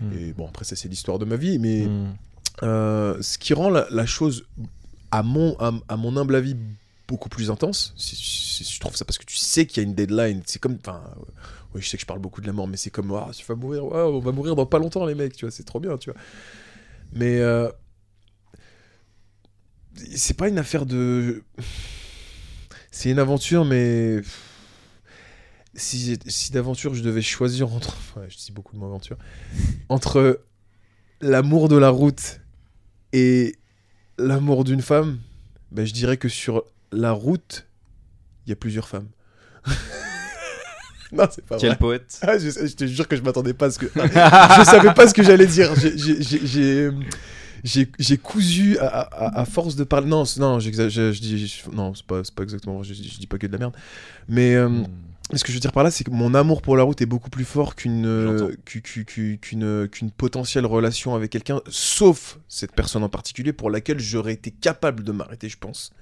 Mm. 0.00 0.12
et 0.18 0.32
bon 0.32 0.46
après 0.48 0.64
ça 0.64 0.74
c'est 0.76 0.88
l'histoire 0.88 1.18
de 1.18 1.24
ma 1.24 1.36
vie 1.36 1.58
mais 1.58 1.86
Mm. 1.86 2.14
euh, 2.64 3.16
ce 3.22 3.38
qui 3.38 3.54
rend 3.54 3.70
la, 3.70 3.86
la 3.90 4.06
chose 4.06 4.44
à 5.10 5.22
mon 5.22 5.56
à, 5.58 5.72
à 5.88 5.96
mon 5.96 6.16
humble 6.16 6.34
avis 6.36 6.56
beaucoup 7.08 7.28
plus 7.28 7.50
intense 7.50 7.92
c'est- 7.96 8.16
c'est- 8.16 8.64
je 8.72 8.80
trouve 8.80 8.96
ça 8.96 9.04
parce 9.04 9.18
que 9.18 9.24
tu 9.24 9.36
sais 9.36 9.66
qu'il 9.66 9.82
y 9.82 9.86
a 9.86 9.88
une 9.88 9.94
deadline 9.94 10.42
c'est 10.46 10.58
comme 10.60 10.78
enfin 10.80 11.02
euh, 11.16 11.20
oui 11.74 11.80
je 11.82 11.88
sais 11.88 11.96
que 11.96 12.00
je 12.02 12.06
parle 12.06 12.20
beaucoup 12.20 12.40
de 12.40 12.46
la 12.46 12.52
mort 12.52 12.66
mais 12.68 12.76
c'est 12.76 12.90
comme 12.90 13.12
ah, 13.14 13.30
tu 13.36 13.44
vas 13.46 13.54
mourir 13.56 13.84
ouais, 13.84 13.98
on 14.00 14.20
va 14.20 14.32
mourir 14.32 14.54
dans 14.56 14.66
pas 14.66 14.78
longtemps 14.78 15.04
les 15.06 15.14
mecs 15.16 15.34
tu 15.36 15.44
vois 15.44 15.50
c'est 15.52 15.64
trop 15.64 15.80
bien 15.80 15.96
tu 15.98 16.10
vois 16.10 16.20
mais 17.12 17.40
euh, 17.40 17.68
c'est 20.14 20.36
pas 20.36 20.48
une 20.48 20.58
affaire 20.58 20.86
de. 20.86 21.42
C'est 22.90 23.10
une 23.10 23.18
aventure, 23.18 23.64
mais. 23.64 24.20
Si, 25.76 26.16
si 26.28 26.52
d'aventure 26.52 26.94
je 26.94 27.02
devais 27.02 27.22
choisir 27.22 27.72
entre. 27.72 27.96
Je 28.28 28.36
dis 28.36 28.52
beaucoup 28.52 28.74
de 28.74 28.78
mots 28.80 28.86
aventure. 28.86 29.16
Entre 29.88 30.40
l'amour 31.20 31.68
de 31.68 31.76
la 31.76 31.88
route 31.90 32.40
et 33.12 33.56
l'amour 34.18 34.62
d'une 34.64 34.82
femme, 34.82 35.18
ben, 35.72 35.84
je 35.84 35.92
dirais 35.92 36.16
que 36.16 36.28
sur 36.28 36.62
la 36.92 37.10
route, 37.10 37.66
il 38.46 38.50
y 38.50 38.52
a 38.52 38.56
plusieurs 38.56 38.86
femmes. 38.86 39.08
non, 41.12 41.26
c'est 41.32 41.44
pas 41.44 41.56
Quel 41.58 41.70
vrai. 41.70 41.78
poète. 41.78 42.18
Ah, 42.22 42.38
je, 42.38 42.50
je 42.50 42.74
te 42.74 42.86
jure 42.86 43.08
que 43.08 43.16
je 43.16 43.22
m'attendais 43.22 43.54
pas 43.54 43.66
à 43.66 43.70
ce 43.72 43.78
que. 43.80 43.86
je 43.86 44.64
savais 44.64 44.94
pas 44.94 45.08
ce 45.08 45.14
que 45.14 45.22
j'allais 45.24 45.46
dire. 45.46 45.72
J'ai- 45.74 46.90
j'ai- 47.64 48.18
cousu 48.18 48.78
à, 48.78 48.86
à- 48.86 49.40
à 49.40 49.44
force 49.46 49.74
de 49.74 49.84
parler. 49.84 50.06
Non, 50.06 50.24
non. 50.38 50.60
Je, 50.60 50.70
dis. 51.10 51.62
non, 51.72 51.94
c'est 51.94 52.04
pas, 52.06 52.22
pas 52.36 52.42
exactement. 52.42 52.82
Je, 52.82 52.94
je 52.94 53.18
dis 53.18 53.26
pas 53.26 53.38
que 53.38 53.46
de 53.46 53.52
la 53.52 53.58
merde. 53.58 53.74
Mais 54.28 54.54
euh, 54.54 54.68
Hmm. 54.68 54.86
ce 55.36 55.42
que 55.42 55.48
je 55.50 55.54
veux 55.54 55.60
dire 55.60 55.72
par 55.72 55.82
là, 55.84 55.90
c'est 55.90 56.04
que 56.04 56.10
mon 56.10 56.34
amour 56.34 56.60
pour 56.60 56.76
la 56.76 56.82
route 56.82 57.00
est 57.00 57.06
beaucoup 57.06 57.30
plus 57.30 57.46
fort 57.46 57.74
qu'une 57.74 58.04
euh, 58.06 58.54
qu'une 59.40 59.88
qu'une 59.88 60.10
potentielle 60.10 60.66
relation 60.66 61.14
avec 61.14 61.30
quelqu'un, 61.30 61.60
sauf 61.70 62.38
cette 62.48 62.72
personne 62.72 63.02
en 63.02 63.08
particulier 63.08 63.54
pour 63.54 63.70
laquelle 63.70 63.98
j'aurais 63.98 64.34
été 64.34 64.50
capable 64.50 65.02
de 65.02 65.12
m'arrêter, 65.12 65.48
je 65.48 65.56
pense. 65.56 65.92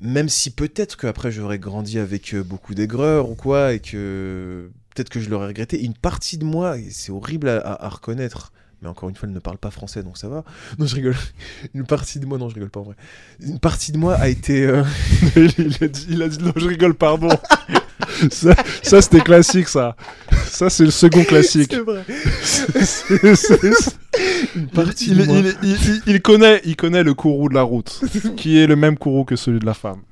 Même 0.00 0.28
si 0.28 0.50
peut-être 0.50 0.96
qu'après 0.96 1.30
j'aurais 1.30 1.58
grandi 1.58 1.98
avec 1.98 2.34
euh, 2.34 2.42
beaucoup 2.42 2.74
d'aigreur 2.74 3.30
ou 3.30 3.34
quoi, 3.36 3.72
et 3.72 3.78
que 3.80 4.70
peut-être 4.94 5.08
que 5.08 5.20
je 5.20 5.30
l'aurais 5.30 5.46
regretté. 5.46 5.82
Une 5.82 5.94
partie 5.94 6.38
de 6.38 6.44
moi, 6.44 6.76
et 6.76 6.90
c'est 6.90 7.12
horrible 7.12 7.48
à 7.48 7.88
reconnaître, 7.88 8.52
mais 8.86 8.90
encore 8.92 9.08
une 9.08 9.16
fois, 9.16 9.26
elle 9.28 9.34
ne 9.34 9.40
parle 9.40 9.58
pas 9.58 9.72
français, 9.72 10.04
donc 10.04 10.16
ça 10.16 10.28
va. 10.28 10.44
Non, 10.78 10.86
je 10.86 10.94
rigole. 10.94 11.16
Une 11.74 11.84
partie 11.84 12.20
de 12.20 12.26
moi, 12.26 12.38
non, 12.38 12.48
je 12.48 12.54
rigole 12.54 12.70
pas 12.70 12.78
en 12.78 12.84
vrai. 12.84 12.94
Une 13.40 13.58
partie 13.58 13.90
de 13.90 13.98
moi 13.98 14.14
a 14.14 14.28
été. 14.28 14.64
euh, 14.64 14.84
il, 15.36 15.76
a 15.82 15.88
dit, 15.88 16.06
il 16.08 16.22
a 16.22 16.28
dit 16.28 16.38
non, 16.40 16.52
je 16.54 16.66
rigole, 16.68 16.94
pardon. 16.94 17.28
ça, 18.30 18.54
ça, 18.84 19.02
c'était 19.02 19.20
classique, 19.22 19.66
ça. 19.68 19.96
Ça, 20.46 20.70
c'est 20.70 20.84
le 20.84 20.92
second 20.92 21.24
classique. 21.24 21.72
C'est 21.74 21.80
vrai. 21.80 22.04
C'est- 22.84 23.34
c'est- 23.34 23.96
Une 24.54 24.68
partie 24.68 25.10
il, 25.10 25.18
de 25.18 25.24
moi. 25.24 25.36
il- 25.38 25.56
il- 25.62 25.70
il- 25.70 26.02
il 26.14 26.22
connaît, 26.22 26.60
il 26.64 26.76
connaît 26.76 27.02
le 27.02 27.14
courroux 27.14 27.48
de 27.48 27.54
la 27.54 27.62
route, 27.62 28.00
qui 28.36 28.56
est 28.58 28.68
le 28.68 28.76
même 28.76 28.96
courroux 28.96 29.24
que 29.24 29.34
celui 29.34 29.58
de 29.58 29.66
la 29.66 29.74
femme. 29.74 30.02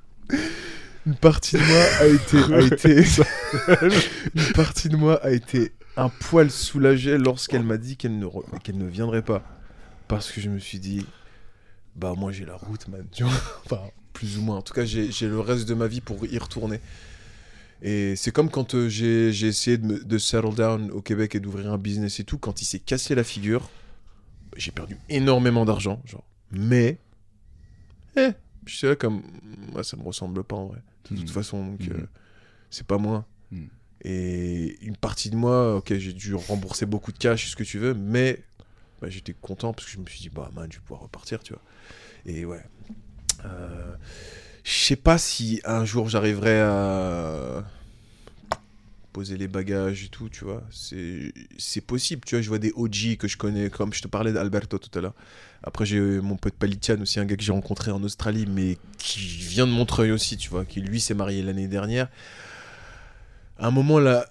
Une 1.06 1.14
partie 1.14 1.56
de 1.56 1.62
moi 1.62 1.84
a 2.00 2.06
été, 2.06 2.54
a 2.54 2.60
été, 2.60 3.04
une 4.34 4.52
partie 4.54 4.88
de 4.88 4.96
moi 4.96 5.20
a 5.22 5.30
été 5.30 5.72
un 5.96 6.08
poil 6.08 6.50
soulagée 6.50 7.18
lorsqu'elle 7.18 7.62
m'a 7.64 7.78
dit 7.78 7.96
qu'elle 7.96 8.18
ne, 8.18 8.26
re- 8.26 8.58
qu'elle 8.62 8.78
ne 8.78 8.86
viendrait 8.86 9.22
pas, 9.22 9.44
parce 10.08 10.32
que 10.32 10.40
je 10.40 10.50
me 10.50 10.58
suis 10.60 10.80
dit, 10.80 11.12
bah 11.96 12.14
moi 12.16 12.32
j'ai 12.32 12.44
la 12.46 12.56
route, 12.56 12.88
man, 12.88 13.06
tu 13.12 13.24
vois, 13.24 13.32
enfin 13.66 13.90
plus 14.12 14.38
ou 14.38 14.42
moins. 14.42 14.58
En 14.58 14.62
tout 14.62 14.74
cas, 14.74 14.84
j'ai 14.84 15.10
j'ai 15.12 15.28
le 15.28 15.40
reste 15.40 15.68
de 15.68 15.74
ma 15.74 15.88
vie 15.88 16.00
pour 16.02 16.26
y 16.26 16.38
retourner. 16.38 16.80
Et 17.82 18.16
c'est 18.16 18.32
comme 18.32 18.50
quand 18.50 18.74
euh, 18.74 18.88
j'ai 18.88 19.32
j'ai 19.32 19.48
essayé 19.48 19.78
de, 19.78 19.86
me- 19.86 20.04
de 20.04 20.18
settle 20.18 20.54
down 20.54 20.90
au 20.90 21.02
Québec 21.02 21.34
et 21.34 21.40
d'ouvrir 21.40 21.72
un 21.72 21.78
business 21.78 22.20
et 22.20 22.24
tout, 22.24 22.38
quand 22.38 22.62
il 22.62 22.64
s'est 22.64 22.78
cassé 22.80 23.14
la 23.14 23.24
figure, 23.24 23.70
j'ai 24.56 24.72
perdu 24.72 24.98
énormément 25.08 25.64
d'argent, 25.64 26.02
genre. 26.06 26.24
Mais, 26.52 26.98
eh, 28.16 28.30
je 28.66 28.74
suis 28.76 28.86
là 28.86 28.96
comme, 28.96 29.22
moi 29.72 29.84
ça 29.84 29.96
me 29.96 30.02
ressemble 30.02 30.44
pas 30.44 30.56
en 30.56 30.66
vrai. 30.66 30.82
De 31.10 31.16
toute 31.16 31.28
Mhm. 31.28 31.34
façon, 31.34 31.66
donc 31.66 31.80
Mhm. 31.80 31.92
euh, 31.92 32.06
c'est 32.70 32.86
pas 32.86 32.98
moi. 32.98 33.26
Et 34.04 34.76
une 34.82 34.96
partie 34.96 35.30
de 35.30 35.36
moi, 35.36 35.76
ok, 35.76 35.94
j'ai 35.96 36.12
dû 36.12 36.34
rembourser 36.34 36.84
beaucoup 36.84 37.10
de 37.10 37.18
cash, 37.18 37.48
ce 37.50 37.56
que 37.56 37.64
tu 37.64 37.78
veux, 37.78 37.94
mais 37.94 38.42
bah, 39.00 39.08
j'étais 39.08 39.34
content 39.34 39.72
parce 39.72 39.86
que 39.86 39.92
je 39.92 39.98
me 39.98 40.06
suis 40.06 40.20
dit, 40.20 40.28
bah 40.28 40.50
man, 40.54 40.68
je 40.70 40.76
vais 40.76 40.82
pouvoir 40.82 41.00
repartir, 41.00 41.42
tu 41.42 41.54
vois. 41.54 41.62
Et 42.26 42.44
ouais. 42.44 42.62
Euh, 43.44 43.94
je 44.62 44.72
sais 44.72 44.96
pas 44.96 45.18
si 45.18 45.60
un 45.64 45.84
jour 45.84 46.08
j'arriverai 46.08 46.60
à 46.60 47.64
poser 49.14 49.36
les 49.36 49.48
bagages 49.48 50.04
et 50.04 50.08
tout, 50.08 50.28
tu 50.28 50.44
vois. 50.44 50.62
C'est 50.70 51.80
possible, 51.80 52.22
tu 52.26 52.34
vois. 52.34 52.42
Je 52.42 52.48
vois 52.48 52.58
des 52.58 52.72
OG 52.74 53.16
que 53.16 53.28
je 53.28 53.36
connais, 53.38 53.70
comme 53.70 53.94
je 53.94 54.02
te 54.02 54.08
parlais 54.08 54.32
d'Alberto 54.32 54.76
tout 54.76 54.98
à 54.98 55.02
l'heure. 55.02 55.14
Après, 55.62 55.86
j'ai 55.86 56.00
mon 56.00 56.36
pote 56.36 56.54
Palitian 56.54 57.00
aussi, 57.00 57.20
un 57.20 57.24
gars 57.24 57.36
que 57.36 57.42
j'ai 57.42 57.52
rencontré 57.52 57.90
en 57.90 58.02
Australie, 58.02 58.46
mais 58.46 58.76
qui 58.98 59.20
vient 59.20 59.66
de 59.66 59.72
Montreuil 59.72 60.10
aussi, 60.10 60.36
tu 60.36 60.50
vois, 60.50 60.64
qui 60.64 60.80
lui 60.80 61.00
s'est 61.00 61.14
marié 61.14 61.42
l'année 61.42 61.68
dernière. 61.68 62.08
À 63.64 63.68
un 63.68 63.70
moment, 63.70 63.98
là, 63.98 64.26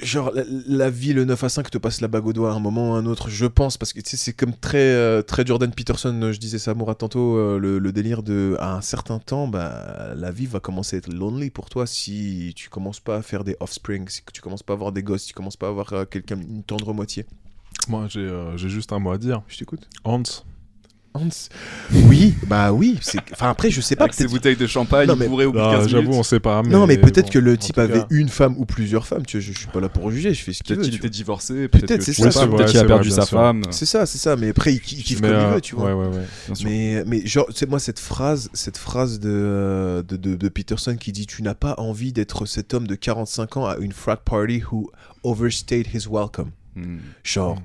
genre, 0.00 0.32
la, 0.34 0.42
la 0.66 0.90
vie, 0.90 1.14
le 1.14 1.24
9 1.24 1.44
à 1.44 1.48
5 1.48 1.70
te 1.70 1.78
passe 1.78 2.02
la 2.02 2.08
bague 2.08 2.26
au 2.26 2.34
doigt 2.34 2.52
à 2.52 2.54
un 2.54 2.60
moment 2.60 2.90
ou 2.90 2.94
à 2.94 2.98
un 2.98 3.06
autre, 3.06 3.30
je 3.30 3.46
pense, 3.46 3.78
parce 3.78 3.94
que 3.94 4.02
tu 4.02 4.10
sais, 4.10 4.16
c'est 4.18 4.34
comme 4.34 4.54
très, 4.54 4.76
euh, 4.76 5.22
très 5.22 5.46
Jordan 5.46 5.72
Peterson, 5.72 6.30
je 6.30 6.38
disais 6.38 6.58
ça 6.58 6.72
à 6.72 6.74
Mourad 6.74 6.98
tantôt, 6.98 7.38
euh, 7.38 7.58
le, 7.58 7.78
le 7.78 7.90
délire 7.90 8.22
de, 8.22 8.54
à 8.60 8.74
un 8.74 8.82
certain 8.82 9.18
temps, 9.18 9.48
bah, 9.48 10.12
la 10.14 10.30
vie 10.30 10.44
va 10.44 10.60
commencer 10.60 10.96
à 10.96 10.98
être 10.98 11.10
lonely 11.10 11.48
pour 11.48 11.70
toi 11.70 11.86
si 11.86 12.52
tu 12.54 12.68
commences 12.68 13.00
pas 13.00 13.16
à 13.16 13.22
faire 13.22 13.44
des 13.44 13.56
offspring, 13.60 14.06
si 14.10 14.20
tu 14.30 14.42
commences 14.42 14.62
pas 14.62 14.74
à 14.74 14.76
avoir 14.76 14.92
des 14.92 15.02
gosses, 15.02 15.22
si 15.22 15.28
tu 15.28 15.34
commences 15.34 15.56
pas 15.56 15.68
à 15.68 15.70
avoir 15.70 15.90
euh, 15.94 16.04
quelqu'un, 16.04 16.38
une 16.38 16.64
tendre 16.64 16.92
moitié. 16.92 17.24
Moi, 17.88 18.08
j'ai 18.10 18.30
j'ai 18.56 18.68
juste 18.68 18.92
un 18.92 18.98
mot 18.98 19.12
à 19.12 19.16
dire. 19.16 19.40
Je 19.48 19.56
t'écoute. 19.56 19.88
Hans, 20.04 20.22
Hans 21.14 21.28
Oui, 22.08 22.34
bah 22.46 22.72
oui. 22.72 22.98
c'est- 23.02 23.18
Enfin 23.32 23.50
après, 23.50 23.70
je 23.70 23.80
sais 23.80 23.96
pas. 23.96 24.04
Avec 24.04 24.14
ses 24.14 24.24
peut-être- 24.24 24.30
bouteilles 24.32 24.56
de 24.56 24.66
champagne, 24.66 25.06
Non, 25.06 25.14
il 25.14 25.18
mais- 25.20 25.28
bourré 25.28 25.44
au 25.44 25.52
bout 25.52 25.58
de 25.58 25.62
15 25.64 25.88
j'avoue, 25.88 26.12
on 26.12 26.22
sait 26.22 26.40
pas. 26.40 26.62
Mais 26.62 26.70
non, 26.70 26.86
mais 26.86 26.96
peut-être 26.96 27.26
bon, 27.26 27.32
que 27.32 27.38
le 27.38 27.56
type 27.58 27.78
avait 27.78 28.00
cas- 28.00 28.06
une 28.10 28.28
femme 28.30 28.54
ou 28.58 28.64
plusieurs 28.64 29.06
femmes. 29.06 29.26
Tu 29.26 29.36
vois, 29.36 29.44
je, 29.46 29.52
je 29.52 29.58
suis 29.58 29.66
pas 29.68 29.80
là 29.80 29.88
pour 29.90 30.10
juger. 30.10 30.32
Je 30.32 30.42
fais 30.42 30.52
ce 30.52 30.62
qu'il 30.62 30.74
Peut-être 30.74 30.86
veut. 30.86 30.90
qu'il 30.90 31.00
tu 31.00 31.06
était 31.06 31.10
divorcé, 31.10 31.68
peut-être 31.68 31.86
Peut-être, 31.86 31.98
que 31.98 32.04
c'est 32.04 32.12
ça. 32.14 32.30
c'est 32.30 32.46
peut-être 32.48 32.68
qu'il 32.70 32.78
a 32.78 32.80
c'est 32.80 32.86
perdu 32.86 33.10
sa 33.10 33.26
femme. 33.26 33.62
C'est 33.70 33.84
ça, 33.86 34.06
c'est 34.06 34.18
ça. 34.18 34.36
Mais 34.36 34.48
après, 34.50 34.72
il, 34.72 34.80
ki- 34.80 34.96
il 34.98 35.02
kiffe 35.04 35.20
comme 35.20 35.30
il 35.30 35.34
euh, 35.36 35.54
veut, 35.54 35.60
tu 35.60 35.74
vois. 35.74 35.94
Ouais, 35.94 36.06
ouais, 36.08 36.14
ouais. 36.16 36.24
bien 36.46 36.54
sûr. 36.54 36.68
Mais, 36.68 37.04
mais 37.06 37.26
genre, 37.26 37.46
tu 37.48 37.54
sais, 37.56 37.66
moi, 37.66 37.78
cette 37.78 38.00
phrase, 38.00 38.48
cette 38.54 38.78
phrase 38.78 39.20
de, 39.20 39.28
euh, 39.30 40.02
de, 40.02 40.48
Peterson 40.48 40.96
qui 40.98 41.12
dit 41.12 41.26
Tu 41.26 41.42
n'as 41.42 41.54
pas 41.54 41.74
envie 41.78 42.12
d'être 42.12 42.46
cet 42.46 42.72
homme 42.74 42.86
de 42.86 42.94
45 42.94 43.56
ans 43.58 43.66
à 43.66 43.76
une 43.76 43.92
frat 43.92 44.16
party 44.16 44.62
who 44.70 44.90
overstayed 45.24 45.86
his 45.94 46.06
welcome. 46.10 46.50
Hmm. 46.74 46.98
Genre, 47.22 47.60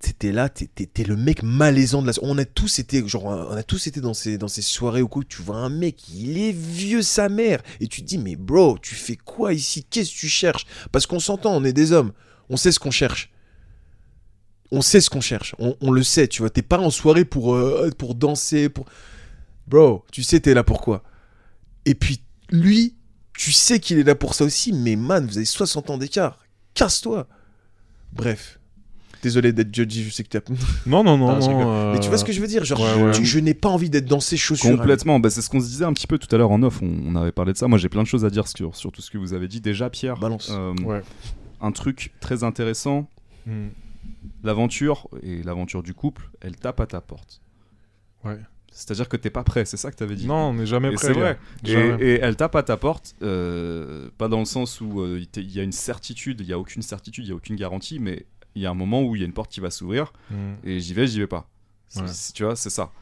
T'étais 0.00 0.32
là, 0.32 0.48
t'es- 0.48 1.04
le 1.04 1.14
mec 1.14 1.42
malaisant 1.42 2.00
de 2.00 2.06
la. 2.06 2.14
On 2.22 2.38
a 2.38 2.46
tous 2.46 2.78
été, 2.78 3.06
genre, 3.06 3.26
on 3.26 3.54
a 3.54 3.62
tous 3.62 3.86
été 3.86 4.00
dans 4.00 4.14
ces, 4.14 4.38
dans 4.38 4.48
ces 4.48 4.62
soirées 4.62 5.02
quoi, 5.02 5.22
tu 5.28 5.42
vois 5.42 5.58
un 5.58 5.68
mec, 5.68 6.08
il 6.08 6.38
est 6.38 6.52
vieux 6.52 7.02
sa 7.02 7.28
mère, 7.28 7.62
et 7.80 7.86
tu 7.86 8.00
te 8.00 8.06
dis, 8.06 8.16
mais 8.16 8.34
bro, 8.34 8.78
tu 8.80 8.94
fais 8.94 9.16
quoi 9.16 9.52
ici? 9.52 9.84
Qu'est-ce 9.84 10.14
que 10.14 10.18
tu 10.18 10.28
cherches? 10.28 10.64
Parce 10.90 11.06
qu'on 11.06 11.20
s'entend, 11.20 11.54
on 11.54 11.64
est 11.64 11.74
des 11.74 11.92
hommes, 11.92 12.12
on 12.48 12.56
sait 12.56 12.72
ce 12.72 12.78
qu'on 12.78 12.90
cherche. 12.90 13.30
On 14.70 14.80
sait 14.80 15.02
ce 15.02 15.10
qu'on 15.10 15.20
cherche, 15.20 15.54
on, 15.58 15.90
le 15.90 16.02
sait, 16.02 16.28
tu 16.28 16.40
vois. 16.40 16.50
T'es 16.50 16.62
pas 16.62 16.78
en 16.78 16.90
soirée 16.90 17.26
pour, 17.26 17.54
euh, 17.54 17.90
danser, 18.14 18.68
pour. 18.70 18.86
Bro, 19.66 20.06
tu 20.12 20.22
sais, 20.22 20.40
t'es 20.40 20.54
là 20.54 20.64
pour 20.64 20.80
quoi? 20.80 21.02
Et 21.84 21.94
puis, 21.94 22.22
lui, 22.50 22.96
tu 23.36 23.52
sais 23.52 23.80
qu'il 23.80 23.98
est 23.98 24.04
là 24.04 24.14
pour 24.14 24.34
ça 24.34 24.44
aussi, 24.44 24.72
mais 24.72 24.96
man, 24.96 25.26
vous 25.26 25.36
avez 25.36 25.44
60 25.44 25.90
ans 25.90 25.98
d'écart. 25.98 26.38
Casse-toi 26.74 27.26
Bref. 28.12 28.59
Désolé 29.22 29.52
d'être 29.52 29.74
judgy, 29.74 30.04
je 30.04 30.10
sais 30.10 30.24
que 30.24 30.28
tu 30.28 30.36
as... 30.36 30.40
Non, 30.86 31.04
non, 31.04 31.18
non. 31.18 31.38
Non, 31.38 31.40
non, 31.40 31.92
Mais 31.92 32.00
tu 32.00 32.06
vois 32.08 32.14
euh, 32.14 32.18
ce 32.18 32.24
que 32.24 32.32
je 32.32 32.40
veux 32.40 32.46
dire 32.46 32.64
Genre, 32.64 32.80
ouais, 32.80 33.02
ouais. 33.04 33.12
tu- 33.12 33.24
je 33.26 33.38
n'ai 33.38 33.54
pas 33.54 33.68
envie 33.68 33.90
d'être 33.90 34.06
dans 34.06 34.20
ces 34.20 34.36
chaussures. 34.36 34.76
Complètement, 34.76 35.20
bah, 35.20 35.28
c'est 35.30 35.42
ce 35.42 35.50
qu'on 35.50 35.60
se 35.60 35.66
disait 35.66 35.84
un 35.84 35.92
petit 35.92 36.06
peu 36.06 36.18
tout 36.18 36.34
à 36.34 36.38
l'heure 36.38 36.50
en 36.50 36.62
off, 36.62 36.80
on, 36.82 36.90
on 37.06 37.16
avait 37.16 37.32
parlé 37.32 37.52
de 37.52 37.58
ça. 37.58 37.68
Moi 37.68 37.78
j'ai 37.78 37.88
plein 37.90 38.02
de 38.02 38.08
choses 38.08 38.24
à 38.24 38.30
dire 38.30 38.48
sur, 38.48 38.74
sur 38.76 38.90
tout 38.92 39.02
ce 39.02 39.10
que 39.10 39.18
vous 39.18 39.34
avez 39.34 39.48
dit. 39.48 39.60
Déjà, 39.60 39.90
Pierre, 39.90 40.16
Balance. 40.16 40.48
euh, 40.52 40.74
Ouais. 40.84 41.02
un 41.60 41.72
truc 41.72 42.12
très 42.20 42.44
intéressant 42.44 43.08
Hmm. 43.46 43.68
l'aventure 44.42 45.08
et 45.22 45.42
l'aventure 45.42 45.82
du 45.82 45.94
couple, 45.94 46.30
elle 46.40 46.56
tape 46.56 46.80
à 46.80 46.86
ta 46.86 47.00
porte. 47.00 47.40
Ouais. 48.24 48.38
C'est-à-dire 48.72 49.08
que 49.08 49.16
t'es 49.16 49.30
pas 49.30 49.42
prêt, 49.44 49.64
c'est 49.64 49.76
ça 49.76 49.90
que 49.90 49.96
t'avais 49.96 50.14
dit. 50.14 50.26
Non, 50.26 50.50
on 50.50 50.54
n'est 50.54 50.66
jamais 50.66 50.92
prêt. 50.92 51.06
c'est 51.08 51.12
vrai. 51.12 51.38
Et, 51.64 52.18
elle 52.20 52.36
tape 52.36 52.54
à 52.54 52.62
ta 52.62 52.76
porte, 52.76 53.14
euh, 53.22 54.08
pas 54.16 54.28
dans 54.28 54.38
le 54.38 54.44
sens 54.44 54.80
où 54.80 55.00
euh, 55.00 55.20
il 55.36 55.50
y 55.50 55.58
a 55.58 55.62
une 55.62 55.72
certitude, 55.72 56.40
il 56.40 56.46
y 56.46 56.52
a 56.52 56.58
aucune 56.58 56.82
certitude, 56.82 57.24
il 57.24 57.28
y 57.28 57.32
a 57.32 57.34
aucune 57.34 57.56
garantie, 57.56 57.98
mais 57.98 58.26
il 58.54 58.62
y 58.62 58.66
a 58.66 58.70
un 58.70 58.74
moment 58.74 59.02
où 59.02 59.14
il 59.16 59.20
y 59.20 59.24
a 59.24 59.26
une 59.26 59.32
porte 59.32 59.50
qui 59.50 59.60
va 59.60 59.70
s'ouvrir 59.70 60.12
Hmm. 60.30 60.54
et 60.64 60.80
j'y 60.80 60.94
vais, 60.94 61.06
j'y 61.06 61.18
vais 61.20 61.26
pas. 61.26 61.48
Ouais. 61.96 62.02
Tu 62.34 62.44
vois, 62.44 62.56
c'est 62.56 62.70
ça. 62.70 62.92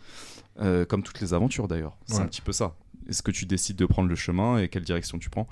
Euh, 0.60 0.84
comme 0.84 1.02
toutes 1.02 1.20
les 1.20 1.34
aventures 1.34 1.68
d'ailleurs, 1.68 1.96
c'est 2.06 2.16
Ouais. 2.16 2.20
un 2.22 2.26
petit 2.26 2.40
peu 2.40 2.52
ça. 2.52 2.74
Est-ce 3.08 3.22
que 3.22 3.30
tu 3.30 3.46
décides 3.46 3.76
de 3.76 3.86
prendre 3.86 4.08
le 4.08 4.16
chemin 4.16 4.58
et 4.58 4.68
quelle 4.68 4.82
direction 4.84 5.18
tu 5.18 5.30
prends? 5.30 5.46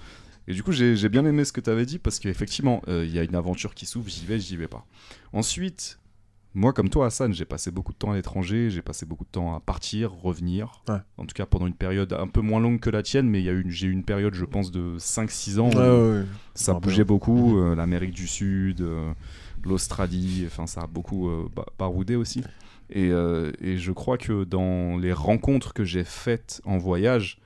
Et 0.48 0.54
du 0.54 0.62
coup, 0.62 0.72
j'ai 0.72 1.08
bien 1.08 1.24
aimé 1.26 1.44
ce 1.44 1.52
que 1.52 1.60
tu 1.60 1.70
avais 1.70 1.86
dit 1.86 1.98
parce 1.98 2.18
qu'effectivement, 2.18 2.80
euh, 2.88 3.04
il 3.04 3.12
y 3.14 3.18
a 3.18 3.24
une 3.24 3.34
aventure 3.34 3.74
qui 3.74 3.84
s'ouvre, 3.86 4.08
j'y 4.08 4.24
vais, 4.26 4.38
j'y 4.38 4.56
vais 4.56 4.68
pas. 4.68 4.86
Ensuite, 5.32 5.98
moi 6.54 6.72
comme 6.72 6.88
toi, 6.88 7.06
Hassan, 7.06 7.34
j'ai 7.34 7.44
passé 7.44 7.70
beaucoup 7.70 7.92
de 7.92 7.98
temps 7.98 8.12
à 8.12 8.14
l'étranger, 8.14 8.70
j'ai 8.70 8.80
passé 8.82 9.04
beaucoup 9.06 9.24
de 9.24 9.30
temps 9.30 9.54
à 9.56 9.60
partir, 9.60 10.12
revenir. 10.12 10.82
Ouais. 10.88 10.98
En 11.18 11.26
tout 11.26 11.34
cas, 11.34 11.46
pendant 11.46 11.66
une 11.66 11.74
période 11.74 12.12
un 12.12 12.28
peu 12.28 12.40
moins 12.40 12.60
longue 12.60 12.80
que 12.80 12.90
la 12.90 13.02
tienne, 13.02 13.28
mais 13.28 13.42
j'ai 13.68 13.86
eu 13.88 13.90
une 13.90 14.04
période, 14.04 14.34
je 14.34 14.44
pense, 14.44 14.70
de 14.70 14.96
5-6 14.98 15.58
ans. 15.58 15.70
Ouais, 15.70 16.24
ça 16.54 16.74
bougeait 16.74 17.04
beaucoup, 17.04 17.58
euh, 17.58 17.74
l'Amérique 17.74 18.12
du 18.14 18.26
Sud, 18.28 18.80
euh, 18.82 19.12
l'Australie, 19.66 20.44
enfin 20.46 20.66
ça 20.66 20.82
a 20.82 20.86
beaucoup 20.86 21.28
euh, 21.28 21.48
ba- 21.54 21.66
baroudé 21.78 22.16
aussi. 22.16 22.42
Et, 22.90 23.10
euh, 23.10 23.50
et 23.60 23.76
je 23.78 23.92
crois 23.92 24.16
que 24.18 24.44
dans 24.44 24.96
les 24.96 25.12
rencontres 25.12 25.72
que 25.74 25.84
j'ai 25.84 26.04
faites 26.04 26.60
en 26.64 26.78
voyage, 26.78 27.38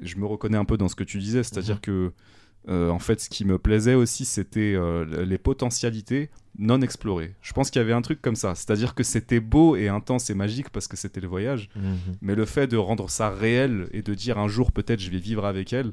je 0.00 0.16
me 0.16 0.24
reconnais 0.26 0.56
un 0.58 0.64
peu 0.64 0.76
dans 0.78 0.88
ce 0.88 0.94
que 0.94 1.04
tu 1.04 1.18
disais, 1.18 1.42
c'est-à-dire 1.42 1.76
Mhm. 1.76 1.80
que 1.80 2.12
euh, 2.68 2.90
en 2.90 2.98
fait 2.98 3.20
ce 3.20 3.30
qui 3.30 3.46
me 3.46 3.58
plaisait 3.58 3.94
aussi 3.94 4.26
c'était 4.26 4.74
euh, 4.76 5.24
les 5.24 5.38
potentialités 5.38 6.28
non 6.58 6.82
explorées. 6.82 7.34
Je 7.40 7.52
pense 7.54 7.70
qu'il 7.70 7.80
y 7.80 7.82
avait 7.82 7.94
un 7.94 8.02
truc 8.02 8.20
comme 8.20 8.36
ça, 8.36 8.54
c'est-à-dire 8.54 8.94
que 8.94 9.02
c'était 9.02 9.40
beau 9.40 9.76
et 9.76 9.88
intense 9.88 10.28
et 10.28 10.34
magique 10.34 10.68
parce 10.68 10.86
que 10.86 10.96
c'était 10.96 11.20
le 11.22 11.28
voyage, 11.28 11.70
Mhm. 11.76 12.16
mais 12.20 12.34
le 12.34 12.44
fait 12.44 12.66
de 12.66 12.76
rendre 12.76 13.08
ça 13.08 13.30
réel 13.30 13.88
et 13.92 14.02
de 14.02 14.12
dire 14.14 14.36
un 14.38 14.48
jour 14.48 14.72
peut-être 14.72 15.00
je 15.00 15.10
vais 15.10 15.18
vivre 15.18 15.46
avec 15.46 15.72
elle, 15.72 15.92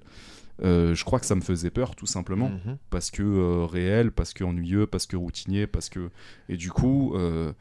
euh, 0.63 0.95
je 0.95 1.03
crois 1.03 1.19
que 1.19 1.25
ça 1.25 1.35
me 1.35 1.41
faisait 1.41 1.69
peur 1.69 1.95
tout 1.95 2.05
simplement. 2.05 2.49
Mhm. 2.49 2.77
parce 2.89 3.11
que 3.11 3.23
euh, 3.23 3.65
réel, 3.65 4.11
parce 4.11 4.33
que 4.33 4.43
ennuyeux, 4.43 4.87
parce 4.87 5.05
que 5.05 5.15
routinier, 5.15 5.67
parce 5.67 5.89
que 5.89 6.09
et 6.49 6.57
du 6.57 6.71
coup 6.71 7.13
euh, 7.15 7.53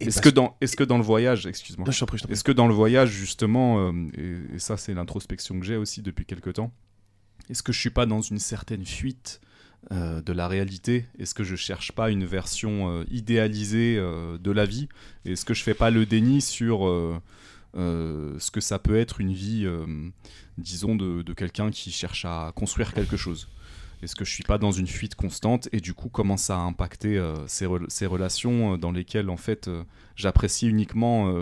Est-ce 0.00 0.20
que, 0.20 0.28
dans, 0.28 0.56
est 0.60 0.74
que 0.74 0.84
dans 0.84 0.98
le 0.98 1.04
voyage, 1.04 1.46
excuse-moi, 1.46 1.88
est-ce 1.88 2.44
que 2.44 2.52
dans 2.52 2.66
le 2.66 2.74
voyage, 2.74 3.10
justement, 3.10 3.92
et, 4.16 4.36
et 4.54 4.58
ça 4.58 4.76
c'est 4.76 4.94
l'introspection 4.94 5.58
que 5.60 5.66
j'ai 5.66 5.76
aussi 5.76 6.02
depuis 6.02 6.26
quelques 6.26 6.54
temps, 6.54 6.72
est-ce 7.48 7.62
que 7.62 7.72
je 7.72 7.78
suis 7.78 7.90
pas 7.90 8.06
dans 8.06 8.20
une 8.20 8.38
certaine 8.38 8.84
fuite 8.84 9.40
euh, 9.90 10.22
de 10.22 10.32
la 10.32 10.46
réalité? 10.46 11.06
Est-ce 11.18 11.34
que 11.34 11.42
je 11.42 11.56
cherche 11.56 11.92
pas 11.92 12.10
une 12.10 12.24
version 12.24 12.88
euh, 12.88 13.04
idéalisée 13.10 13.96
euh, 13.98 14.38
de 14.38 14.50
la 14.52 14.64
vie? 14.64 14.88
Est-ce 15.24 15.44
que 15.44 15.54
je 15.54 15.62
fais 15.62 15.74
pas 15.74 15.90
le 15.90 16.06
déni 16.06 16.40
sur 16.40 16.88
euh, 17.76 18.38
ce 18.38 18.50
que 18.50 18.60
ça 18.60 18.78
peut 18.78 18.96
être 18.98 19.20
une 19.20 19.32
vie, 19.32 19.62
euh, 19.64 19.86
disons, 20.58 20.94
de, 20.94 21.22
de 21.22 21.32
quelqu'un 21.32 21.70
qui 21.70 21.90
cherche 21.90 22.24
à 22.24 22.52
construire 22.54 22.92
quelque 22.94 23.16
chose. 23.16 23.48
Est-ce 24.02 24.16
que 24.16 24.24
je 24.24 24.32
suis 24.32 24.42
pas 24.42 24.58
dans 24.58 24.72
une 24.72 24.88
fuite 24.88 25.14
constante 25.14 25.68
et 25.72 25.80
du 25.80 25.94
coup 25.94 26.08
comment 26.08 26.36
ça 26.36 26.56
a 26.56 26.60
impacté 26.60 27.16
euh, 27.18 27.46
ces, 27.46 27.66
rel- 27.66 27.86
ces 27.88 28.06
relations 28.06 28.76
dans 28.76 28.90
lesquelles 28.90 29.30
en 29.30 29.36
fait 29.36 29.70
j'apprécie 30.16 30.68
uniquement 30.68 31.32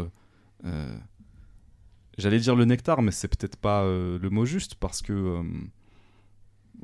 j'allais 2.19 2.39
dire 2.39 2.55
le 2.57 2.65
nectar 2.66 3.01
mais 3.02 3.12
c'est 3.12 3.28
peut-être 3.28 3.57
pas 3.57 3.82
euh, 3.82 4.19
le 4.19 4.31
mot 4.31 4.44
juste 4.44 4.74
parce 4.74 5.01
que 5.01 5.12
euh, 5.12 5.43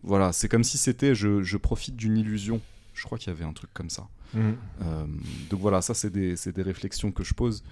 voilà 0.02 0.32
c'est 0.32 0.48
comme 0.48 0.64
si 0.64 0.78
c'était 0.78 1.14
je, 1.14 1.42
je 1.42 1.56
profite 1.56 1.96
d'une 1.96 2.16
illusion. 2.16 2.60
Je 2.94 3.04
crois 3.04 3.18
qu'il 3.18 3.28
y 3.30 3.36
avait 3.36 3.44
un 3.44 3.52
truc 3.52 3.70
comme 3.74 3.90
ça. 3.90 4.08
Euh, 4.82 5.06
donc 5.50 5.60
voilà, 5.60 5.82
ça 5.82 5.92
c'est 5.92 6.08
des, 6.08 6.36
c'est 6.36 6.54
des 6.56 6.62
réflexions 6.62 7.12
que 7.12 7.22
je 7.22 7.34
pose. 7.34 7.62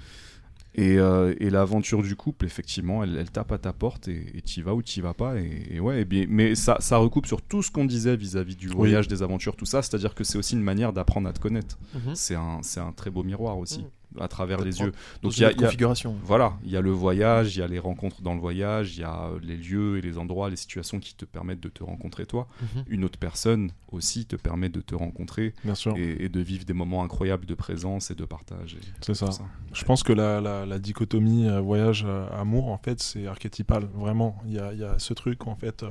Et, 0.76 0.98
euh, 0.98 1.34
et 1.38 1.50
l'aventure 1.50 2.02
du 2.02 2.16
couple, 2.16 2.46
effectivement, 2.46 3.04
elle, 3.04 3.16
elle 3.16 3.30
tape 3.30 3.52
à 3.52 3.58
ta 3.58 3.72
porte 3.72 4.08
et 4.08 4.42
tu 4.44 4.58
y 4.58 4.62
vas 4.62 4.74
ou 4.74 4.82
tu 4.82 4.98
y 4.98 5.02
vas 5.02 5.14
pas. 5.14 5.36
Et, 5.38 5.68
et 5.76 5.80
ouais, 5.80 6.00
et 6.00 6.04
bien, 6.04 6.26
mais 6.28 6.54
ça, 6.56 6.76
ça 6.80 6.96
recoupe 6.96 7.26
sur 7.26 7.42
tout 7.42 7.62
ce 7.62 7.70
qu'on 7.70 7.84
disait 7.84 8.16
vis-à-vis 8.16 8.56
du 8.56 8.66
voyage, 8.68 9.06
des 9.06 9.22
aventures, 9.22 9.54
tout 9.54 9.66
ça. 9.66 9.82
C'est-à-dire 9.82 10.14
que 10.16 10.24
c'est 10.24 10.36
aussi 10.36 10.54
une 10.54 10.62
manière 10.62 10.92
d'apprendre 10.92 11.28
à 11.28 11.32
te 11.32 11.38
connaître. 11.38 11.78
Mhm. 11.94 12.14
C'est 12.16 12.34
un, 12.34 12.58
c'est 12.62 12.80
un 12.80 12.90
très 12.92 13.10
beau 13.10 13.22
miroir 13.22 13.56
aussi, 13.58 13.80
Mhm. 13.82 13.88
À 14.20 14.28
travers 14.28 14.60
les 14.60 14.80
yeux. 14.80 14.92
Donc 15.22 15.36
il 15.36 15.40
y 15.42 15.44
a, 15.44 15.52
configuration. 15.54 16.16
voilà, 16.22 16.54
il 16.64 16.70
y 16.70 16.76
a 16.76 16.80
le 16.80 16.90
voyage, 16.90 17.56
il 17.56 17.60
y 17.60 17.62
a 17.62 17.66
les 17.66 17.78
rencontres 17.78 18.22
dans 18.22 18.34
le 18.34 18.40
voyage, 18.40 18.96
il 18.96 19.00
y 19.00 19.04
a 19.04 19.24
euh, 19.26 19.38
les 19.42 19.56
lieux 19.56 19.98
et 19.98 20.00
les 20.00 20.18
endroits, 20.18 20.50
les 20.50 20.56
situations 20.56 21.00
qui 21.00 21.14
te 21.14 21.24
permettent 21.24 21.60
de 21.60 21.68
te 21.68 21.82
rencontrer 21.82 22.26
toi. 22.26 22.46
Mhm. 22.60 22.84
Une 22.88 23.04
autre 23.04 23.18
personne 23.18 23.70
aussi 23.90 24.26
te 24.26 24.36
permet 24.36 24.68
de 24.68 24.80
te 24.80 24.94
rencontrer 24.94 25.54
Bien 25.64 25.74
sûr, 25.74 25.96
et, 25.96 26.24
et 26.24 26.28
de 26.28 26.40
vivre 26.40 26.64
des 26.64 26.72
moments 26.74 27.02
incroyables 27.02 27.46
de 27.46 27.54
présence 27.54 28.10
et 28.10 28.14
de 28.14 28.24
partage. 28.24 28.76
c'est 29.00 29.14
ça. 29.14 29.28
Je 29.72 29.84
pense 29.84 30.02
que 30.02 30.12
la, 30.12 30.40
la- 30.40 30.66
la 30.66 30.78
dichotomie 30.78 31.48
euh, 31.48 31.60
voyage-amour, 31.60 32.68
en 32.68 32.78
fait, 32.78 33.00
c'est 33.00 33.26
archétypal, 33.26 33.88
vraiment. 33.94 34.40
Il 34.46 34.52
y 34.52 34.58
a, 34.58 34.72
il 34.72 34.78
y 34.78 34.84
a 34.84 34.98
ce 34.98 35.12
truc, 35.14 35.46
en 35.46 35.56
fait, 35.56 35.82
euh, 35.82 35.88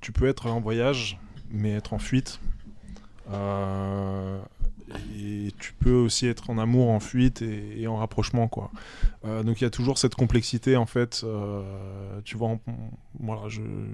tu 0.00 0.12
peux 0.12 0.26
être 0.28 0.46
en 0.46 0.60
voyage, 0.60 1.18
mais 1.50 1.72
être 1.72 1.92
en 1.92 1.98
fuite. 1.98 2.40
Euh, 3.30 4.38
et 5.18 5.52
tu 5.58 5.72
peux 5.72 5.92
aussi 5.92 6.26
être 6.26 6.50
en 6.50 6.58
amour, 6.58 6.90
en 6.90 7.00
fuite 7.00 7.42
et, 7.42 7.86
en 7.86 7.96
rapprochement, 7.96 8.48
quoi. 8.48 8.70
Euh, 9.24 9.42
donc 9.42 9.60
il 9.60 9.64
y 9.64 9.66
a 9.66 9.70
toujours 9.70 9.98
cette 9.98 10.14
complexité, 10.14 10.76
en 10.76 10.86
fait. 10.86 11.22
euh, 11.24 12.20
tu 12.24 12.36
vois, 12.36 12.58
voilà, 13.18 13.42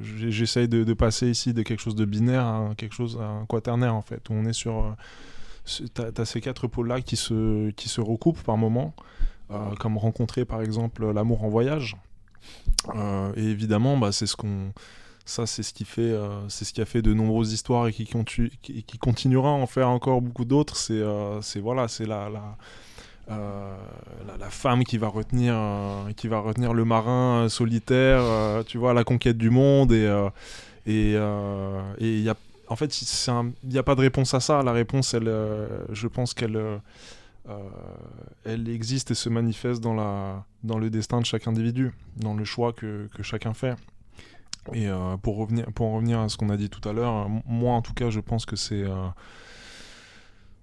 j'essaye 0.03 0.69
de, 0.69 0.93
passer 0.93 1.31
ici 1.31 1.55
de 1.55 1.63
quelque 1.63 1.81
chose 1.81 1.95
de 1.95 2.05
binaire 2.05 2.45
à 2.45 2.75
quelque 2.77 2.95
chose, 2.95 3.19
à 3.21 3.27
un 3.27 3.47
quaternaire, 3.47 3.95
en 3.95 4.03
fait, 4.03 4.29
on 4.31 4.45
est 4.45 4.53
sur... 4.53 4.85
euh, 4.85 5.87
T'as 5.95 6.11
as 6.17 6.25
ces 6.25 6.41
quatre 6.41 6.67
pôles-là 6.67 7.01
qui 7.03 7.15
se, 7.17 7.71
qui 7.71 7.89
se 7.89 8.01
recoupent 8.01 8.43
par 8.43 8.57
moments, 8.57 8.95
euh, 9.53 9.57
comme 9.79 9.97
rencontrer 9.97 10.45
par 10.45 10.61
exemple 10.61 11.09
l'amour 11.13 11.45
en 11.45 11.49
voyage. 11.49 11.97
Et 13.37 13.45
évidemment, 13.45 13.97
bah, 13.97 14.11
c'est 14.11 14.27
ce 14.27 14.35
qu'on, 14.35 14.73
ça 15.25 15.47
c'est 15.47 15.63
ce 15.63 15.73
qui 15.73 15.85
fait, 15.85 16.03
euh, 16.03 16.49
c'est 16.49 16.65
ce 16.65 16.73
qui 16.73 16.81
a 16.81 16.85
fait 16.85 17.03
de 17.03 17.15
nombreuses 17.15 17.53
histoires 17.53 17.87
et 17.87 17.93
qui, 17.93 18.07
continuera 18.99 19.51
à 19.51 19.53
en 19.53 19.67
faire 19.67 19.89
encore 19.89 20.21
beaucoup 20.21 20.45
d'autres. 20.45 20.77
C'est, 20.77 20.95
euh, 21.01 21.41
voilà, 21.63 21.89
c'est 21.89 22.07
la, 22.07 22.29
euh, 23.31 23.77
la, 24.27 24.37
la 24.37 24.51
femme 24.51 24.85
qui 24.85 24.99
va 24.99 25.09
retenir, 25.09 25.55
qui 26.17 26.29
va 26.29 26.41
retenir 26.41 26.75
le 26.75 26.85
marin 26.85 27.49
solitaire, 27.49 28.23
tu 28.67 28.79
vois, 28.79 28.95
la 28.95 29.05
conquête 29.05 29.39
du 29.39 29.51
monde 29.51 29.93
et 29.93 30.07
et 30.87 31.13
et 31.13 32.19
il 32.19 32.23
y 32.23 32.29
a 32.29 32.37
en 32.69 32.77
fait, 32.77 33.03
il 33.03 33.69
n'y 33.69 33.79
a 33.79 33.83
pas 33.83 33.95
de 33.95 34.01
réponse 34.01 34.33
à 34.33 34.41
ça. 34.41 34.63
La 34.63 34.73
réponse, 34.73 35.13
elle, 35.13 35.31
je 35.91 36.07
pense 36.09 36.33
qu'elle 36.35 36.59
elle 38.45 38.69
existe 38.69 39.11
et 39.11 39.15
se 39.15 39.29
manifeste 39.29 39.81
dans, 39.81 39.95
la, 39.95 40.45
dans 40.65 40.79
le 40.79 40.91
destin 40.91 41.21
de 41.21 41.27
chaque 41.27 41.47
individu, 41.47 41.93
dans 42.17 42.35
le 42.35 42.45
choix 42.45 42.73
que, 42.73 43.09
que 43.15 43.23
chacun 43.23 43.53
fait. 43.53 43.77
Et 44.73 44.89
euh, 44.89 45.17
pour, 45.17 45.37
revenir, 45.37 45.67
pour 45.73 45.87
en 45.87 45.97
revenir 45.97 46.21
à 46.21 46.29
ce 46.29 46.37
qu'on 46.37 46.51
a 46.51 46.57
dit 46.57 46.71
tout 46.71 46.87
à 46.89 46.93
l'heure, 46.93 47.29
moi 47.47 47.75
en 47.75 47.83
tout 47.83 47.95
cas, 47.95 48.11
je 48.11 48.21
pense 48.21 48.47
que 48.47 48.57
c'est. 48.57 48.83
euh, 48.83 49.09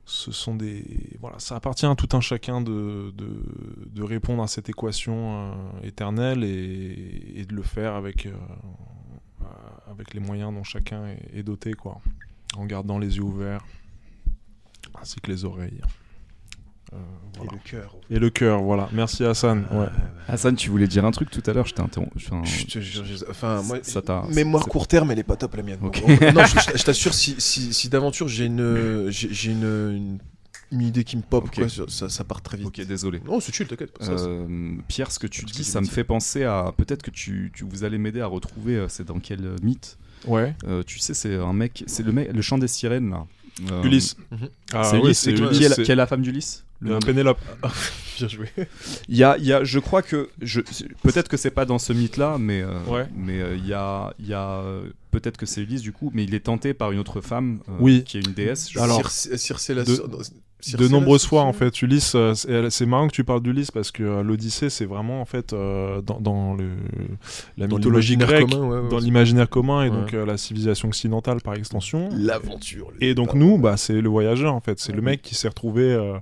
ce 0.06 0.32
sont 0.32 0.56
des. 0.56 1.18
Voilà, 1.20 1.38
ça 1.40 1.56
appartient 1.56 1.86
à 1.86 1.96
tout 1.96 2.10
un 2.16 2.22
chacun 2.22 2.62
de, 2.62 3.14
de, 3.16 4.02
répondre 4.02 4.42
à 4.42 4.48
cette 4.48 4.70
équation 4.70 5.52
euh, 5.52 5.52
éternelle 5.84 6.44
et, 6.44 7.46
de 7.46 7.54
le 7.54 7.62
faire 7.62 7.94
avec, 7.94 8.28
avec 9.88 10.14
les 10.14 10.20
moyens 10.20 10.54
dont 10.54 10.64
chacun 10.64 11.06
est, 11.08 11.40
est 11.40 11.44
doté, 11.44 11.74
quoi. 11.74 12.00
En 12.58 12.66
gardant 12.66 12.98
les 12.98 13.18
yeux 13.18 13.24
ouverts, 13.24 13.64
ainsi 15.00 15.20
que 15.20 15.30
les 15.30 15.46
oreilles. 15.46 15.82
Euh, 16.94 16.98
voilà. 17.38 17.52
Et 17.52 17.56
le 17.56 17.62
cœur. 17.72 17.96
Et 18.10 18.20
le 18.20 18.30
cœur, 18.30 18.62
voilà. 18.64 18.90
Merci 18.92 19.24
Hassan. 19.24 19.66
Ouais. 19.72 19.86
Hassan, 20.28 20.56
tu 20.56 20.70
voulais 20.70 20.88
dire 20.88 21.06
un 21.06 21.12
truc 21.12 21.30
tout 21.30 21.44
à 21.46 21.54
l'heure, 21.54 21.66
je 21.68 21.74
t'ai 21.74 21.82
interrompu. 21.82 22.12
Enfin, 22.18 22.42
Je 22.44 22.66
te 22.66 22.80
jure, 22.80 23.06
je- 23.06 23.26
enfin, 23.30 23.62
moi, 23.64 23.78
ça 23.84 24.02
t'a- 24.02 24.24
mémoire 24.34 24.66
court 24.68 24.88
terme, 24.88 25.12
elle 25.12 25.20
est 25.20 25.24
pas 25.24 25.36
top 25.38 25.56
la 25.56 25.64
mienne. 25.64 25.80
Donc, 25.80 26.02
non, 26.08 26.08
je, 26.46 26.78
je 26.78 26.84
t'assure, 26.84 27.14
si, 27.14 27.36
si, 27.40 27.74
si 27.74 27.90
d'aventure 27.90 28.28
j'ai 28.28 28.46
une, 28.46 29.08
j'ai 29.10 29.52
une, 29.52 29.64
une, 29.64 30.18
une 30.72 30.82
idée 30.82 31.04
qui 31.04 31.18
me 31.18 31.22
pop, 31.22 31.50
quoi, 31.54 31.68
ça, 31.70 32.10
ça 32.10 32.24
part 32.24 32.42
très 32.42 32.58
vite. 32.58 32.68
Ok, 32.68 32.82
désolé. 32.86 33.22
Non, 33.26 33.40
c'est 33.40 33.54
chill, 33.54 33.68
t'inquiète. 33.68 33.96
Euh, 34.02 34.76
Pierre, 34.88 35.12
ce 35.12 35.20
que 35.20 35.28
tu 35.28 35.44
Parce 35.44 35.54
dis, 35.54 35.64
ça 35.64 35.80
me 35.82 35.86
dit. 35.86 35.92
fait 35.92 36.04
penser 36.04 36.44
à. 36.44 36.74
Peut-être 36.76 37.02
que 37.04 37.12
tu, 37.12 37.52
tu- 37.56 37.64
vous 37.64 37.84
allez 37.84 37.98
m'aider 37.98 38.22
à 38.22 38.28
retrouver. 38.28 38.76
euh, 38.76 38.88
C'est 38.90 39.06
dans 39.08 39.20
quel 39.20 39.46
euh, 39.46 39.56
mythe? 39.64 39.98
Ouais. 40.28 40.54
Euh, 40.68 40.84
Tu 40.86 41.00
sais, 41.00 41.14
c'est 41.14 41.36
un 41.36 41.54
mec. 41.54 41.84
C'est 41.88 42.04
le 42.04 42.12
mec, 42.12 42.32
le 42.34 42.42
chant 42.42 42.58
des 42.58 42.68
sirènes 42.68 43.10
là. 43.12 43.26
Euh, 43.72 43.84
Ulysse. 43.84 44.16
Mhm. 44.32 44.48
Ah 44.74 44.84
c'est 44.84 45.00
Ulysse. 45.00 45.20
c'est 45.20 45.32
Ulysse, 45.32 45.76
qui 45.84 45.92
est 45.92 45.96
la 45.96 46.06
femme 46.08 46.22
d'Ulysse? 46.22 46.66
Le 46.82 46.98
de- 47.00 47.06
Pénélope. 47.06 47.40
Bien 48.18 48.28
joué. 48.28 48.48
Il 49.08 49.16
y 49.18 49.24
a, 49.24 49.38
il 49.38 49.46
y 49.46 49.54
a, 49.54 49.64
je 49.64 49.80
crois 49.80 50.02
que, 50.02 50.30
je, 50.42 50.60
peut-être 51.04 51.28
que 51.30 51.38
c'est 51.38 51.52
pas 51.52 51.66
dans 51.66 51.80
ce 51.80 51.94
mythe-là, 51.94 52.38
mais 52.40 52.62
euh, 52.62 52.74
Ouais. 52.88 53.06
mais 53.16 53.40
euh, 53.42 53.56
il 53.56 53.66
y 53.66 53.74
a, 53.74 54.14
il 54.20 54.28
y 54.28 54.34
a, 54.34 54.60
euh, 54.62 54.90
peut-être 55.12 55.38
que 55.38 55.46
c'est 55.46 55.62
Ulysse 55.62 55.82
du 55.82 55.92
coup, 55.94 56.12
mais 56.14 56.24
il 56.26 56.34
est 56.34 56.42
tenté 56.46 56.74
par 56.74 56.92
une 56.92 57.00
autre 57.00 57.22
femme, 57.22 57.60
euh, 57.70 57.74
Oui. 57.80 58.04
qui 58.06 58.18
est 58.18 58.26
une 58.26 58.34
déesse. 58.34 58.70
je 58.72 58.80
Alors, 58.80 58.98
la 59.00 59.04
de- 59.04 59.10
Circe 60.62 60.92
nombreuses 60.92 61.26
fois 61.26 61.44
en 61.44 61.54
fait 61.54 61.82
Ulysse 61.82 62.16
euh, 62.16 62.34
c'est 62.70 62.86
marrant 62.86 63.08
que 63.08 63.14
tu 63.14 63.24
parles 63.24 63.42
d'Ulysse 63.42 63.72
parce 63.72 63.92
que 63.92 64.04
euh, 64.04 64.24
l'Odyssée 64.24 64.70
c'est 64.70 64.84
vraiment 64.84 65.22
en 65.22 65.26
fait 65.26 65.54
euh, 65.54 66.02
dans, 66.02 66.20
dans 66.20 66.54
le 66.54 66.72
la 67.58 67.68
Dans 67.68 67.78
mythologie 67.78 68.18
l'imaginaire 68.18 68.46
grecque 68.46 68.52
commun, 68.60 68.68
ouais, 68.68 68.80
ouais, 68.84 68.90
dans 68.90 69.00
l'imaginaire 69.00 69.48
commun 69.50 69.86
et 69.86 69.90
Ouais. 69.90 69.96
donc 69.96 70.14
euh, 70.14 70.26
la 70.26 70.36
civilisation 70.36 70.90
occidentale 70.90 71.40
par 71.42 71.54
extension 71.54 72.10
L'aventure. 72.12 72.92
et 73.00 73.16
donc 73.16 73.36
nous 73.36 73.58
bah 73.58 73.78
c'est 73.78 74.02
le 74.02 74.10
voyageur 74.10 74.54
en 74.54 74.60
fait 74.60 74.82
c'est 74.82 74.92
le 74.92 75.02
mec 75.02 75.22
qui 75.22 75.34
s'est 75.34 75.48
retrouvé 75.48 75.84
euh, 75.84 76.18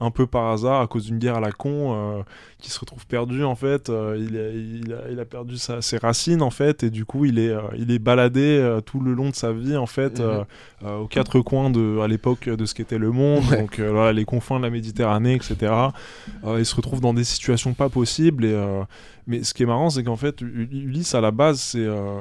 un 0.00 0.10
peu 0.10 0.26
par 0.26 0.46
hasard 0.50 0.80
à 0.80 0.86
cause 0.86 1.06
d'une 1.06 1.18
guerre 1.18 1.36
à 1.36 1.40
la 1.40 1.52
con 1.52 1.94
euh, 1.94 2.22
qui 2.60 2.70
se 2.70 2.78
retrouve 2.78 3.06
perdu 3.06 3.42
en 3.44 3.54
fait 3.54 3.88
euh, 3.90 4.16
il, 4.18 4.36
a, 4.36 4.48
il, 4.50 4.92
a, 4.92 5.10
il 5.12 5.18
a 5.20 5.24
perdu 5.24 5.56
sa- 5.58 5.82
ses 5.82 5.96
racines 5.98 6.42
en 6.42 6.50
fait 6.50 6.82
et 6.84 6.90
du 6.90 7.04
coup 7.04 7.24
il 7.24 7.38
est 7.38 7.48
euh, 7.50 7.60
il 7.76 7.90
est 7.90 7.98
baladé 7.98 8.40
euh, 8.60 8.80
tout 8.80 9.00
le 9.00 9.14
long 9.14 9.30
de 9.30 9.34
sa 9.34 9.52
vie 9.52 9.76
en 9.76 9.86
fait 9.86 10.20
Mhm. 10.20 10.44
aux 11.02 11.06
quatre 11.08 11.40
coins 11.40 11.70
de 11.70 11.98
à 12.00 12.08
l'époque 12.08 12.48
de 12.48 12.64
ce 12.66 12.74
qu'était 12.74 12.98
le 12.98 13.10
monde 13.10 13.42
Ouais. 13.50 13.58
donc 13.60 13.80
les 14.14 14.24
confins 14.24 14.58
de 14.58 14.64
la 14.64 14.70
Méditerranée 14.70 15.34
etc 15.34 15.72
il 16.58 16.64
se 16.66 16.74
retrouve 16.76 17.00
dans 17.00 17.14
des 17.14 17.24
situations 17.24 17.74
pas 17.74 17.88
possibles 17.88 18.44
et 18.44 18.80
mais 19.26 19.42
ce 19.44 19.52
qui 19.54 19.62
est 19.62 19.66
marrant 19.66 19.90
c'est 19.90 20.02
qu'en 20.02 20.16
fait 20.16 20.40
Ulysse 20.40 21.14
à 21.14 21.20
la 21.20 21.30
base 21.30 21.60
c'est 21.60 21.78
euh, 21.84 22.18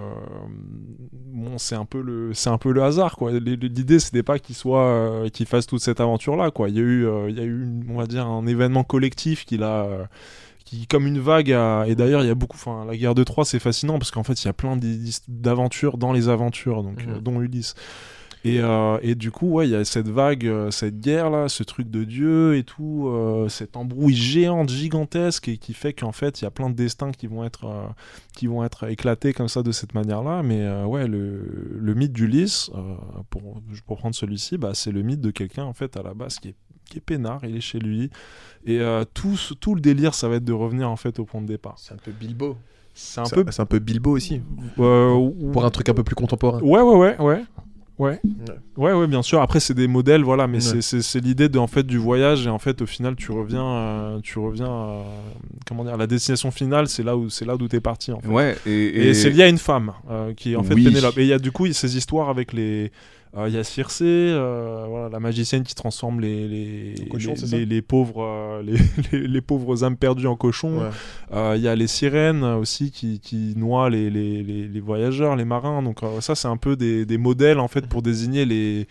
bon 1.12 1.58
c'est 1.58 1.76
un 1.76 1.86
peu 1.86 2.02
le 2.02 2.34
c'est 2.34 2.50
un 2.50 2.58
peu 2.58 2.72
le 2.72 2.84
hasard 2.84 3.16
quoi 3.16 3.32
l'idée 3.32 4.00
c'était 4.00 4.24
pas 4.24 4.40
qu'il 4.40 4.56
soit 4.56 4.84
euh, 4.86 5.30
qu'il 5.30 5.46
fasse 5.46 5.66
toute 5.68 5.82
cette 5.82 6.00
aventure 6.00 6.36
là 6.36 6.52
quoi 6.52 6.70
il 6.70 6.76
y 6.76 6.80
a 6.80 6.82
eu 6.82 7.06
euh, 7.06 7.30
il 7.30 7.38
y 7.38 7.42
a 7.42 7.46
eu 7.46 7.66
on 7.90 7.98
va 7.98 8.06
dire 8.08 8.28
un 8.28 8.46
événement 8.46 8.84
collectif 8.84 9.46
qui 9.46 9.58
l'a 9.58 9.88
qui 10.70 10.86
comme 10.88 11.08
une 11.08 11.20
vague 11.20 11.52
a- 11.52 11.86
et 11.88 11.96
d'ailleurs 11.96 12.22
il 12.24 12.28
y 12.28 12.32
a 12.32 12.36
beaucoup 12.36 12.56
enfin 12.58 12.86
la 12.86 12.96
guerre 12.96 13.16
de 13.16 13.24
Troie 13.24 13.44
c'est 13.46 13.60
fascinant 13.60 13.98
parce 13.98 14.12
qu'en 14.12 14.24
fait 14.24 14.42
il 14.44 14.46
y 14.46 14.50
a 14.50 14.54
plein 14.54 14.78
d'aventures 15.28 15.98
dans 15.98 16.14
les 16.14 16.30
aventures 16.30 16.84
donc 16.84 17.06
Mhm. 17.06 17.14
euh, 17.16 17.20
dont 17.20 17.42
Ulysse 17.42 17.74
et, 18.46 18.62
euh, 18.62 18.98
et 19.02 19.16
du 19.16 19.32
coup, 19.32 19.48
ouais, 19.50 19.68
il 19.68 19.72
y 19.72 19.76
a 19.76 19.84
cette 19.84 20.08
vague, 20.08 20.46
euh, 20.48 20.72
cette 20.72 21.02
guerre 21.02 21.30
là, 21.30 21.50
ce 21.50 21.62
truc 21.62 21.90
de 21.92 22.06
Dieu 22.06 22.56
et 22.56 22.64
tout, 22.64 23.10
euh, 23.10 23.50
cette 23.50 23.76
embrouille 23.76 24.16
géante, 24.16 24.70
gigantesque, 24.70 25.50
et 25.50 25.58
qui 25.58 25.74
fait 25.74 25.92
qu'en 25.92 26.14
fait, 26.14 26.40
il 26.40 26.46
y 26.46 26.48
a 26.48 26.50
plein 26.50 26.70
de 26.70 26.74
destins 26.74 27.12
qui 27.12 27.28
vont 27.28 27.44
être, 27.44 27.66
euh, 27.66 27.84
qui 28.34 28.48
vont 28.48 28.64
être 28.64 28.90
éclatés 28.90 29.34
comme 29.34 29.50
ça 29.50 29.62
de 29.62 29.74
cette 29.74 29.94
manière-là. 29.94 30.42
Mais 30.42 30.66
ouais, 30.86 31.06
le, 31.06 31.70
le 31.82 31.94
mythe 31.96 32.14
d'Ulysse, 32.14 32.72
pour, 33.30 33.62
pour 33.86 33.98
prendre 33.98 34.16
celui-ci, 34.16 34.58
bah, 34.58 34.72
c'est 34.74 34.94
le 34.94 35.02
mythe 35.02 35.20
de 35.20 35.32
quelqu'un 35.32 35.66
en 35.66 35.74
fait 35.74 35.98
à 35.98 36.02
la 36.02 36.14
base 36.14 36.40
qui 36.40 36.48
est, 36.48 36.56
qui 36.90 36.98
est 36.98 37.02
peinard, 37.02 37.42
il 37.44 37.56
est 37.56 37.62
chez 37.62 37.80
lui, 37.80 38.10
et 38.66 38.80
euh, 38.80 39.04
tout, 39.14 39.38
le 39.76 39.82
délire, 39.82 40.14
ça 40.14 40.28
va 40.28 40.36
être 40.36 40.46
de 40.46 40.54
revenir 40.54 40.90
en 40.90 40.96
fait 40.96 41.20
au 41.20 41.26
point 41.26 41.42
de 41.42 41.48
départ. 41.48 41.76
C'est 41.78 41.94
un 41.94 41.98
peu 41.98 42.12
Bilbo. 42.12 42.58
C'est 42.94 43.22
un 43.22 43.24
peu, 43.24 43.46
c'est 43.50 43.62
un 43.62 43.66
peu 43.66 43.80
Bilbo 43.80 44.12
aussi. 44.12 44.42
euh, 44.80 45.30
Pour 45.54 45.64
un 45.64 45.70
truc 45.70 45.88
un 45.88 45.94
peu 45.94 46.04
plus 46.04 46.16
contemporain. 46.16 46.60
Ouais, 46.60 46.82
ouais, 46.82 46.96
ouais, 46.96 47.18
ouais. 47.20 47.44
Ouais. 48.00 48.18
ouais, 48.78 48.94
ouais, 48.94 49.08
bien 49.08 49.22
sûr. 49.22 49.42
Après, 49.42 49.60
c'est 49.60 49.74
des 49.74 49.90
modèles, 49.90 50.24
voilà, 50.24 50.48
mais 50.48 50.62
c'est 50.62 51.20
l'idée 51.20 51.50
de 51.50 51.60
en 51.60 51.68
fait 51.68 51.84
du 51.84 51.98
voyage 51.98 52.48
et 52.48 52.50
en 52.50 52.58
fait, 52.58 52.82
au 52.82 52.86
final, 52.86 53.16
tu 53.18 53.34
reviens, 53.34 53.66
euh, 53.66 54.20
tu 54.24 54.40
reviens, 54.40 54.68
à, 54.68 55.04
comment 55.68 55.84
dire, 55.84 55.98
la 55.98 56.08
destination 56.08 56.50
finale, 56.50 56.88
c'est 56.88 57.04
là 57.04 57.18
où 57.18 57.30
c'est 57.30 57.44
là 57.44 57.58
d'où 57.58 57.68
t'es 57.68 57.82
parti. 57.82 58.14
En 58.14 58.22
fait. 58.22 58.28
Ouais. 58.30 58.58
Et, 58.66 59.14
c'est 59.14 59.30
lié 59.30 59.44
à 59.44 59.50
une 59.50 59.58
femme 59.58 59.92
euh, 60.10 60.34
qui 60.34 60.54
est 60.54 60.56
en 60.56 60.64
fait 60.64 60.76
Pénélope. 60.76 61.18
Et 61.18 61.24
il 61.24 61.28
y 61.28 61.34
a 61.34 61.40
du 61.40 61.52
coup 61.52 61.68
ces 61.74 61.98
histoires 61.98 62.30
avec 62.30 62.54
les 62.54 62.92
euh, 63.38 63.48
il 63.48 63.54
y 63.54 63.58
a 63.58 63.64
Circé, 63.64 64.06
euh, 64.06 64.86
voilà, 64.90 65.10
la 65.10 65.20
magicienne 65.20 65.64
qui 65.64 65.76
transforme 65.76 66.20
les, 66.20 66.48
les, 66.48 66.96
les, 67.66 67.82
pauvres, 67.84 68.24
euh, 68.24 68.64
les, 69.12 69.42
pauvres 69.42 69.84
âmes 69.84 69.98
perdues 69.98 70.26
en 70.26 70.36
cochons. 70.36 70.90
Il 71.32 71.62
y 71.62 71.68
a 71.68 71.76
les 71.76 71.88
sirènes 71.88 72.44
aussi 72.44 72.90
qui, 72.90 73.20
qui 73.20 73.54
noient 73.56 73.90
les, 73.92 74.82
voyageurs, 74.84 75.36
les 75.36 75.46
marins. 75.46 75.84
Donc 75.84 76.00
ça, 76.22 76.34
c'est 76.34 76.48
un 76.48 76.58
peu 76.58 76.76
des, 76.76 77.06
des, 77.06 77.18
modèles 77.20 77.60
en 77.60 77.68
fait 77.68 77.86
pour 77.88 78.02
désigner 78.02 78.46
les 78.46 78.88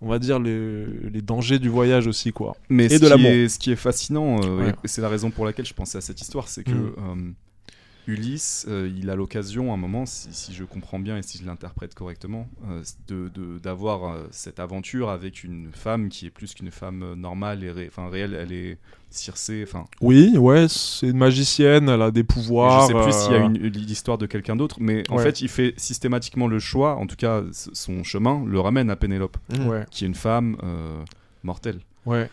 on 0.00 0.08
va 0.08 0.18
dire 0.18 0.38
les, 0.38 0.84
les, 1.10 1.22
dangers 1.22 1.58
du 1.58 1.68
voyage 1.68 2.06
aussi 2.06 2.30
quoi 2.30 2.56
mais 2.68 2.92
et 2.92 2.98
de 2.98 3.08
l'amour 3.08 3.30
ce 3.48 3.58
qui 3.58 3.72
est 3.72 3.76
fascinant 3.76 4.38
c'est 4.84 5.00
la 5.00 5.08
raison 5.08 5.30
pour 5.30 5.46
laquelle 5.46 5.64
je 5.64 5.72
pensais 5.72 5.98
à 5.98 6.00
cette 6.00 6.20
histoire 6.20 6.48
c'est 6.48 6.62
que 6.62 6.72
mm. 6.72 7.34
Ulysse, 8.06 8.66
euh, 8.68 8.90
il 8.96 9.08
a 9.08 9.16
l'occasion, 9.16 9.70
à 9.70 9.74
un 9.74 9.78
moment, 9.78 10.04
si, 10.06 10.52
je 10.52 10.64
comprends 10.64 10.98
bien 10.98 11.16
et 11.16 11.22
si 11.22 11.38
je 11.38 11.46
l'interprète 11.46 11.94
correctement, 11.94 12.48
euh, 12.68 13.28
d'avoir 13.62 14.04
euh, 14.04 14.26
cette 14.30 14.60
aventure 14.60 15.08
avec 15.08 15.42
une 15.44 15.70
femme 15.72 16.08
qui 16.08 16.26
est 16.26 16.30
plus 16.30 16.54
qu'une 16.54 16.70
femme 16.70 17.14
normale 17.14 17.64
et 17.64 17.86
enfin 17.86 18.08
réelle. 18.08 18.34
Elle 18.34 18.52
est 18.52 18.78
Circé. 19.10 19.64
Enfin. 19.64 19.84
Oui, 20.00 20.36
ouais, 20.36 20.66
c'est 20.68 21.06
une 21.06 21.18
magicienne. 21.18 21.88
Elle 21.88 22.02
a 22.02 22.10
des 22.10 22.24
pouvoirs. 22.24 22.88
Je 22.88 22.94
sais 22.94 23.00
plus 23.00 23.12
s'il 23.12 23.30
y 23.30 23.36
a 23.36 23.38
une, 23.38 23.56
l'histoire 23.58 24.18
de 24.18 24.26
quelqu'un 24.26 24.56
d'autre, 24.56 24.78
mais 24.80 25.04
en 25.08 25.18
fait, 25.18 25.40
il 25.40 25.48
fait 25.48 25.72
systématiquement 25.76 26.48
le 26.48 26.58
choix. 26.58 26.96
En 26.96 27.06
tout 27.06 27.14
cas, 27.14 27.44
son 27.52 28.02
chemin 28.02 28.44
le 28.44 28.58
ramène 28.58 28.90
à 28.90 28.96
Pénélope, 28.96 29.36
qui 29.92 30.04
est 30.04 30.08
une 30.08 30.16
femme 30.16 30.56
mortelle. 31.44 31.78
Ouais. 32.06 32.28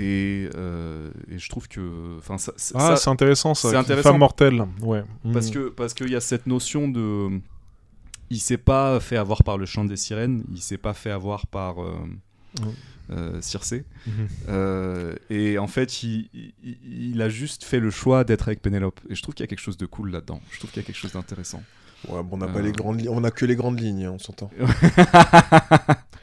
Euh, 0.00 1.10
et, 1.30 1.38
je 1.38 1.48
trouve 1.48 1.68
que 1.68 2.18
enfin 2.18 2.36
ah 2.74 2.96
c'est 2.96 3.08
intéressant 3.08 3.54
ça 3.54 3.70
c'est 3.70 3.76
intéressant. 3.76 4.10
femme 4.10 4.18
mortelle. 4.18 4.64
Ouais. 4.80 5.02
Parce 5.32 5.48
mm. 5.48 5.52
que 5.52 5.68
parce 5.70 5.94
qu'il 5.94 6.10
y 6.10 6.16
a 6.16 6.20
cette 6.20 6.46
notion 6.46 6.88
de 6.88 7.40
il 8.30 8.40
s'est 8.40 8.58
pas 8.58 9.00
fait 9.00 9.16
avoir 9.16 9.42
par 9.42 9.56
le 9.56 9.66
chant 9.66 9.84
des 9.84 9.96
sirènes 9.96 10.44
il 10.52 10.60
s'est 10.60 10.78
pas 10.78 10.94
fait 10.94 11.10
avoir 11.10 11.46
par 11.46 11.82
euh, 11.82 11.94
euh, 13.10 13.40
Circé 13.40 13.84
mm-hmm. 14.08 15.16
et 15.30 15.58
en 15.58 15.66
fait 15.66 16.02
il, 16.02 16.28
il, 16.84 17.22
a 17.22 17.28
juste 17.28 17.64
fait 17.64 17.80
le 17.80 17.90
choix 17.90 18.24
d'être 18.24 18.48
avec 18.48 18.60
Pénélope. 18.60 19.00
Et 19.08 19.14
je 19.14 19.22
trouve 19.22 19.34
qu'il 19.34 19.44
y 19.44 19.48
a 19.48 19.48
quelque 19.48 19.60
chose 19.60 19.76
de 19.76 19.86
cool 19.86 20.10
là-dedans. 20.10 20.40
Je 20.50 20.58
trouve 20.58 20.70
qu'il 20.70 20.82
y 20.82 20.84
a 20.84 20.86
quelque 20.86 20.96
chose 20.96 21.12
d'intéressant 21.12 21.62
Ouais, 22.08 22.22
bon, 22.22 22.28
on 22.32 22.36
n'a 22.36 22.46
pas 22.46 22.60
les 22.60 22.72
grandes 22.72 23.02
on 23.08 23.24
a 23.24 23.30
que 23.30 23.46
les 23.46 23.56
grandes 23.56 23.80
lignes, 23.80 24.04
hein, 24.04 24.12
on 24.14 24.18
s'entend. 24.18 24.50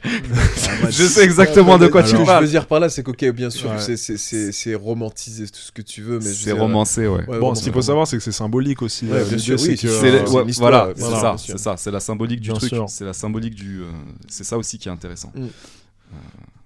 je 0.04 1.04
sais 1.04 1.24
exactement 1.24 1.78
de 1.78 1.86
quoi 1.88 2.02
tu 2.02 2.14
parles. 2.14 2.26
Ce 2.26 2.26
que 2.26 2.34
je 2.34 2.40
veux 2.40 2.48
dire 2.48 2.66
par 2.66 2.80
là, 2.80 2.88
c'est 2.88 3.02
qu'ok, 3.02 3.24
bien 3.30 3.50
sûr, 3.50 3.70
c'est 3.78 4.74
romantisé, 4.74 5.46
tout 5.46 5.60
ce 5.60 5.72
que 5.72 5.82
tu 5.82 6.02
veux, 6.02 6.18
mais 6.18 6.32
c'est 6.32 6.52
romancé, 6.52 7.06
ouais. 7.06 7.24
bon, 7.26 7.54
ce 7.54 7.62
qu'il 7.62 7.72
faut 7.72 7.82
savoir, 7.82 8.06
c'est 8.06 8.16
que 8.16 8.22
c'est 8.22 8.32
symbolique 8.32 8.82
aussi. 8.82 9.06
Ouais, 9.06 9.24
bien 9.24 9.38
sûr, 9.38 9.58
oui, 9.60 9.76
c'est 9.76 10.58
voilà, 10.58 10.90
c'est 10.94 11.02
ça, 11.02 11.36
c'est 11.38 11.58
ça, 11.58 11.76
c'est 11.76 11.90
la 11.90 12.00
symbolique 12.00 12.40
du 12.40 12.52
truc, 12.52 12.72
c'est 12.88 13.04
la 13.04 13.12
symbolique 13.12 13.54
du, 13.54 13.82
euh, 13.82 13.90
c'est 14.28 14.44
ça 14.44 14.56
aussi 14.56 14.78
qui 14.78 14.88
est 14.88 14.92
intéressant. 14.92 15.32
Mm. 15.34 15.44
Euh, 15.44 16.16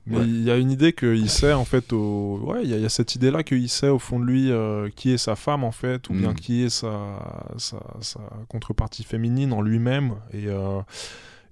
mais 0.09 0.23
il 0.23 0.43
y 0.43 0.51
a 0.51 0.57
une 0.57 0.71
idée 0.71 0.93
qu'il 0.93 1.31
sait 1.31 1.53
en 1.53 1.65
fait, 1.65 1.93
au... 1.93 2.41
ouais, 2.45 2.61
il 2.65 2.71
y, 2.71 2.85
a 2.85 2.89
cette 2.89 3.15
idée-là 3.15 3.43
qu'il 3.43 3.69
sait 3.69 3.89
au 3.89 3.99
fond 3.99 4.19
de 4.19 4.25
lui 4.25 4.51
euh, 4.51 4.89
qui 4.95 5.13
est 5.13 5.19
sa 5.19 5.37
femme 5.37 5.65
en 5.65 5.73
fait, 5.73 6.09
ou 6.09 6.15
bien 6.15 6.33
mm. 6.33 6.35
qui 6.35 6.65
est 6.65 6.71
sa, 6.71 6.91
sa, 7.57 7.79
sa, 8.01 8.21
contrepartie 8.49 9.05
féminine 9.05 9.53
en 9.53 9.61
lui-même. 9.63 10.15
Et 10.33 10.49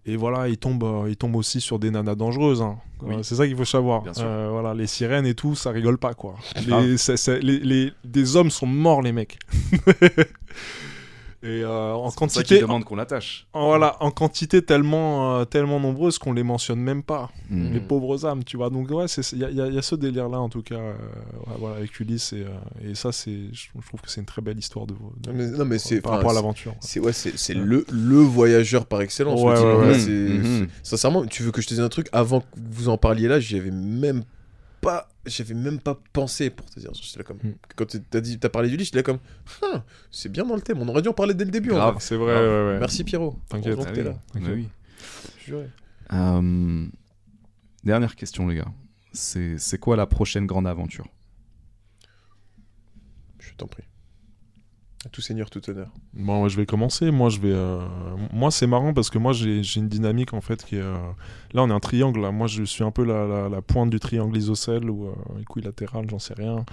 et 0.09 0.17
voilà, 0.17 0.49
il 0.49 0.57
tombe, 0.57 0.85
euh, 0.85 1.07
il 1.09 1.17
tombe 1.17 1.35
aussi 1.35 1.61
sur 1.61 1.81
des 1.81 1.91
nanas 1.91 2.15
dangereuses. 2.15 2.63
Hein. 2.63 2.79
Euh, 3.03 3.25
c'est 3.25 3.35
ça 3.35 3.47
qu'il 3.47 3.57
faut 3.57 3.65
savoir. 3.65 4.05
Euh, 4.19 4.49
voilà, 4.53 4.73
les 4.73 4.87
sirènes 4.87 5.27
et 5.27 5.35
tout, 5.35 5.57
ça 5.57 5.71
rigole 5.71 5.99
pas 5.99 6.15
quoi. 6.15 6.37
Les, 6.65 7.61
les, 7.61 7.93
des 8.05 8.37
hommes 8.37 8.51
sont 8.51 8.67
morts 8.67 9.03
les 9.03 9.11
mecs. 9.11 9.39
Et 11.47 11.63
euh, 11.63 11.93
en 11.93 12.11
quantité. 12.11 12.59
demande 12.61 12.83
qu'on 12.83 12.97
l'attache. 12.97 13.47
Voilà, 13.55 13.97
en 14.01 14.11
quantité 14.11 14.63
tellement, 14.63 15.39
euh, 15.39 15.45
tellement 15.45 15.79
nombreuse 15.79 16.19
qu'on 16.19 16.33
les 16.33 16.43
mentionne 16.43 16.81
même 16.81 17.05
pas. 17.05 17.31
Hmm. 17.51 17.73
Les 17.73 17.79
pauvres 17.79 18.27
âmes, 18.27 18.43
tu 18.43 18.57
vois. 18.57 18.69
Donc, 18.69 18.91
ouais, 18.91 19.05
il 19.33 19.39
y, 19.39 19.55
y, 19.55 19.79
a 19.79 19.83
ce 19.83 19.95
délire-là, 19.95 20.41
en 20.41 20.49
tout 20.49 20.63
cas, 20.63 20.75
euh, 20.75 20.95
voilà, 21.59 21.77
avec 21.77 22.01
Ulysse. 22.01 22.33
Et, 22.33 22.45
et 22.85 22.97
ça, 22.97 23.13
c'est, 23.13 23.53
je, 23.53 23.69
trouve 23.87 24.01
que 24.01 24.11
c'est 24.11 24.21
une 24.21 24.27
très 24.27 24.43
belle 24.43 24.59
histoire 24.59 24.87
de, 24.87 24.95
non, 25.33 25.65
mais 25.65 25.79
c'est, 25.79 26.01
par 26.01 26.15
rapport 26.15 26.33
à 26.33 26.35
l'aventure. 26.35 26.75
C'est, 26.81 26.99
ouais, 26.99 27.13
c'est, 27.13 27.55
le, 27.55 27.87
le 27.91 28.19
voyageur 28.19 28.87
par 28.87 29.01
excellence. 29.03 29.41
Ouais, 29.41 29.59
ouais, 29.59 29.97
hmm. 29.97 30.67
Sincèrement, 30.83 31.25
tu 31.27 31.45
veux 31.45 31.53
que 31.53 31.63
je 31.63 31.69
te 31.69 31.75
dise 31.75 31.83
un 31.83 31.89
truc? 31.89 32.09
Avant 32.11 32.41
que 32.41 32.47
vous 32.57 32.89
en 32.89 32.99
parliez 32.99 33.29
là, 33.29 33.39
j'y 33.39 33.57
avais 33.57 33.71
même 33.71 34.25
pas 34.81 35.09
j'avais 35.25 35.55
même 35.55 35.81
pas 35.81 35.99
pensé 36.13 36.51
pour 36.51 36.69
te 36.71 36.79
dire. 36.79 36.91
Là 37.17 37.25
comme 37.25 37.39
hmm. 37.39 37.55
quand 37.75 37.97
t'as 38.11 38.21
dit 38.21 38.39
t'as 38.39 38.49
parlé 38.49 38.69
du 38.69 38.77
lit 38.77 38.85
j'étais 38.85 38.99
là 38.99 39.03
comme 39.03 39.19
ah, 39.63 39.85
c'est 40.11 40.31
bien 40.31 40.45
dans 40.45 40.55
le 40.55 40.61
thème 40.61 40.81
on 40.81 40.89
aurait 40.89 41.03
dû 41.03 41.09
en 41.09 41.15
parler 41.15 41.35
dès 41.35 41.45
le 41.45 41.51
début 41.51 41.73
c'est 41.99 42.17
vrai 42.17 42.79
merci 42.79 43.05
Pierrot. 43.05 43.39
T'inquiète. 43.49 43.79
Ah 43.79 43.93
là. 44.01 44.15
oui. 44.35 44.69
Euh, 46.13 46.87
dernière 47.85 48.17
question 48.17 48.47
les 48.47 48.57
gars. 48.57 48.73
C'est 49.13 49.79
quoi 49.79 49.97
la 49.97 50.07
prochaine 50.07 50.47
grande 50.47 50.67
aventure? 50.67 51.09
Je 53.39 53.53
t'en 53.55 53.67
prie 53.67 53.85
tout 55.13 55.21
seigneur, 55.21 55.51
tout 55.51 55.69
honneur. 55.71 55.89
Bon, 56.15 56.49
je 56.49 56.57
vais 56.57 56.67
commencer. 56.67 57.11
Moi, 57.11 57.29
je 57.29 57.39
vais. 57.39 57.53
Euh, 57.53 57.81
moi, 58.33 58.51
c'est 58.51 58.67
marrant 58.67 58.93
parce 58.93 59.11
que 59.11 59.19
moi, 59.19 59.33
j'ai 59.33 59.63
une 59.77 59.89
dynamique 59.89 60.33
en 60.33 60.41
fait 60.41 60.65
qui 60.65 60.77
est. 60.77 60.81
Euh, 60.81 60.97
là, 61.53 61.63
on 61.63 61.71
est 61.71 61.73
un 61.73 61.81
triangle. 61.81 62.21
Là. 62.21 62.33
Moi, 62.33 62.47
je 62.47 62.65
suis 62.65 62.85
un 62.85 62.91
peu 62.91 63.05
la, 63.05 63.49
la, 63.49 63.63
pointe 63.63 63.91
du 63.91 64.01
triangle 64.01 64.37
isocèle 64.37 64.91
ou 64.91 65.07
euh, 65.07 65.41
équilatéral, 65.41 66.09
j'en 66.11 66.19
sais 66.19 66.35
rien. 66.35 66.65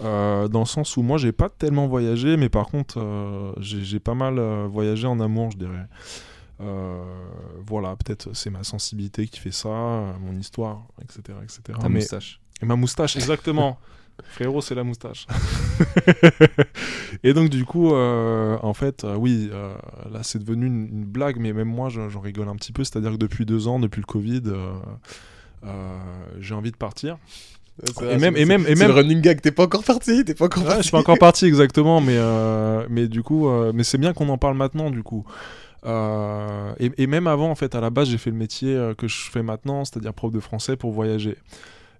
dans 0.00 0.60
le 0.60 0.66
sens 0.66 0.96
où 0.96 1.02
moi, 1.02 1.18
j'ai 1.18 1.32
pas 1.32 1.48
tellement 1.48 1.86
voyagé, 1.86 2.36
mais 2.36 2.48
par 2.48 2.66
contre, 2.66 3.54
j'ai 3.60 4.00
pas 4.00 4.14
mal 4.14 4.38
voyagé 4.66 5.06
en 5.06 5.20
amour, 5.20 5.50
je 5.52 5.58
dirais. 5.58 5.86
voilà, 7.66 7.96
peut-être 7.96 8.34
c'est 8.34 8.50
ma 8.50 8.64
sensibilité 8.64 9.26
qui 9.28 9.40
fait 9.40 9.52
ça, 9.52 9.68
mon 10.20 10.36
histoire, 10.38 10.82
etc. 11.02 11.38
etc. 11.42 11.78
Ta 11.80 11.88
moustache. 11.88 12.40
Et 12.60 12.66
ma 12.66 12.76
moustache, 12.76 13.16
exactement. 13.16 13.78
Frérot, 14.24 14.60
c'est 14.60 14.74
la 14.74 14.84
moustache. 14.84 15.26
et 17.24 17.32
donc, 17.32 17.50
du 17.50 17.64
coup, 17.64 17.94
euh, 17.94 18.56
en 18.62 18.74
fait, 18.74 19.04
euh, 19.04 19.14
oui, 19.14 19.48
euh, 19.52 19.72
là, 20.12 20.20
c'est 20.22 20.38
devenu 20.38 20.66
une, 20.66 21.04
blague, 21.04 21.38
mais 21.38 21.52
même 21.52 21.68
moi, 21.68 21.88
j'en 21.88 22.20
rigole 22.20 22.48
un 22.48 22.56
petit 22.56 22.72
peu. 22.72 22.84
C'est-à-dire 22.84 23.12
que 23.12 23.16
depuis 23.16 23.46
deux 23.46 23.68
ans, 23.68 23.78
depuis 23.78 24.00
le 24.00 24.06
Covid, 24.06 24.42
j'ai 26.40 26.54
envie 26.54 26.72
de 26.72 26.76
partir. 26.76 27.16
et 28.02 28.16
même, 28.16 28.36
et 28.36 28.44
même, 28.44 28.66
et 28.66 28.74
même. 28.74 28.88
le 28.88 28.94
running 28.94 29.20
gag, 29.20 29.40
t'es 29.40 29.52
pas 29.52 29.64
encore 29.64 29.84
parti, 29.84 30.24
t'es 30.24 30.34
pas 30.34 30.46
encore 30.46 30.64
parti. 30.64 30.78
je 30.78 30.82
suis 30.82 30.90
pas 30.90 30.98
encore 30.98 31.18
parti, 31.18 31.46
exactement, 31.46 32.00
mais, 32.00 32.18
mais 32.88 33.08
du 33.08 33.22
coup, 33.22 33.48
mais 33.72 33.84
c'est 33.84 33.98
bien 33.98 34.12
qu'on 34.12 34.28
en 34.28 34.38
parle 34.38 34.56
maintenant, 34.56 34.90
du 34.90 35.02
coup. 35.02 35.24
Et, 35.86 36.90
et, 36.98 37.06
même 37.06 37.28
avant, 37.28 37.50
en 37.50 37.54
fait, 37.54 37.74
à 37.74 37.80
la 37.80 37.90
base, 37.90 38.08
j'ai 38.08 38.18
fait 38.18 38.30
le 38.30 38.36
métier 38.36 38.92
que 38.98 39.08
je 39.08 39.30
fais 39.30 39.42
maintenant, 39.42 39.84
c'est-à-dire 39.84 40.12
prof 40.12 40.32
de 40.32 40.40
français 40.40 40.76
pour 40.76 40.92
voyager. 40.92 41.36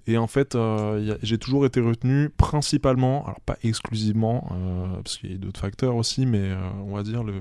Et 0.06 0.16
en 0.16 0.26
fait, 0.26 0.54
euh, 0.54 1.16
j'ai 1.22 1.38
toujours 1.38 1.66
été 1.66 1.80
retenu 1.80 2.30
principalement, 2.30 3.24
alors 3.26 3.40
pas 3.40 3.58
exclusivement, 3.62 4.48
euh, 4.52 4.86
parce 5.02 5.18
qu'il 5.18 5.32
y 5.32 5.34
a 5.34 5.38
d'autres 5.38 5.60
facteurs 5.60 5.96
aussi, 5.96 6.24
mais 6.24 6.40
euh, 6.40 6.56
on 6.86 6.94
va 6.94 7.02
dire 7.02 7.22
le, 7.22 7.34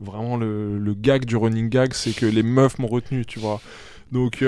vraiment 0.00 0.36
le, 0.36 0.78
le, 0.78 0.94
gag 0.94 1.26
du 1.26 1.36
running 1.36 1.68
gag, 1.68 1.92
c'est 1.92 2.14
que 2.14 2.26
les 2.26 2.42
meufs 2.42 2.78
m'ont 2.78 2.88
retenu, 2.88 3.26
tu 3.26 3.38
vois. 3.38 3.60
Donc, 4.12 4.42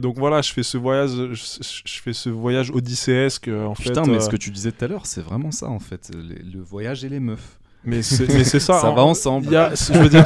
donc 0.00 0.18
voilà, 0.18 0.42
je 0.42 0.52
fais 0.52 0.64
ce 0.64 0.76
voyage, 0.76 1.10
je, 1.10 2.00
fais 2.02 2.12
ce 2.12 2.30
voyage 2.30 2.70
odysséesque 2.70 3.48
en 3.48 3.74
fait. 3.76 3.90
Putain, 3.90 4.06
mais 4.06 4.18
ce 4.18 4.28
que 4.28 4.36
tu 4.36 4.50
disais 4.50 4.72
tout 4.72 4.84
à 4.84 4.88
l'heure, 4.88 5.06
c'est 5.06 5.22
vraiment 5.22 5.52
ça 5.52 5.68
en 5.68 5.78
fait, 5.78 6.10
le 6.14 6.60
voyage 6.60 7.04
et 7.04 7.08
les 7.08 7.20
meufs. 7.20 7.58
Mais 7.84 8.02
c'est 8.02 8.60
ça. 8.60 8.80
ça 8.80 8.90
va 8.90 9.04
ensemble. 9.04 9.52
Y 9.52 9.56
a, 9.56 9.74
je 9.74 9.98
veux 9.98 10.08
dire, 10.08 10.24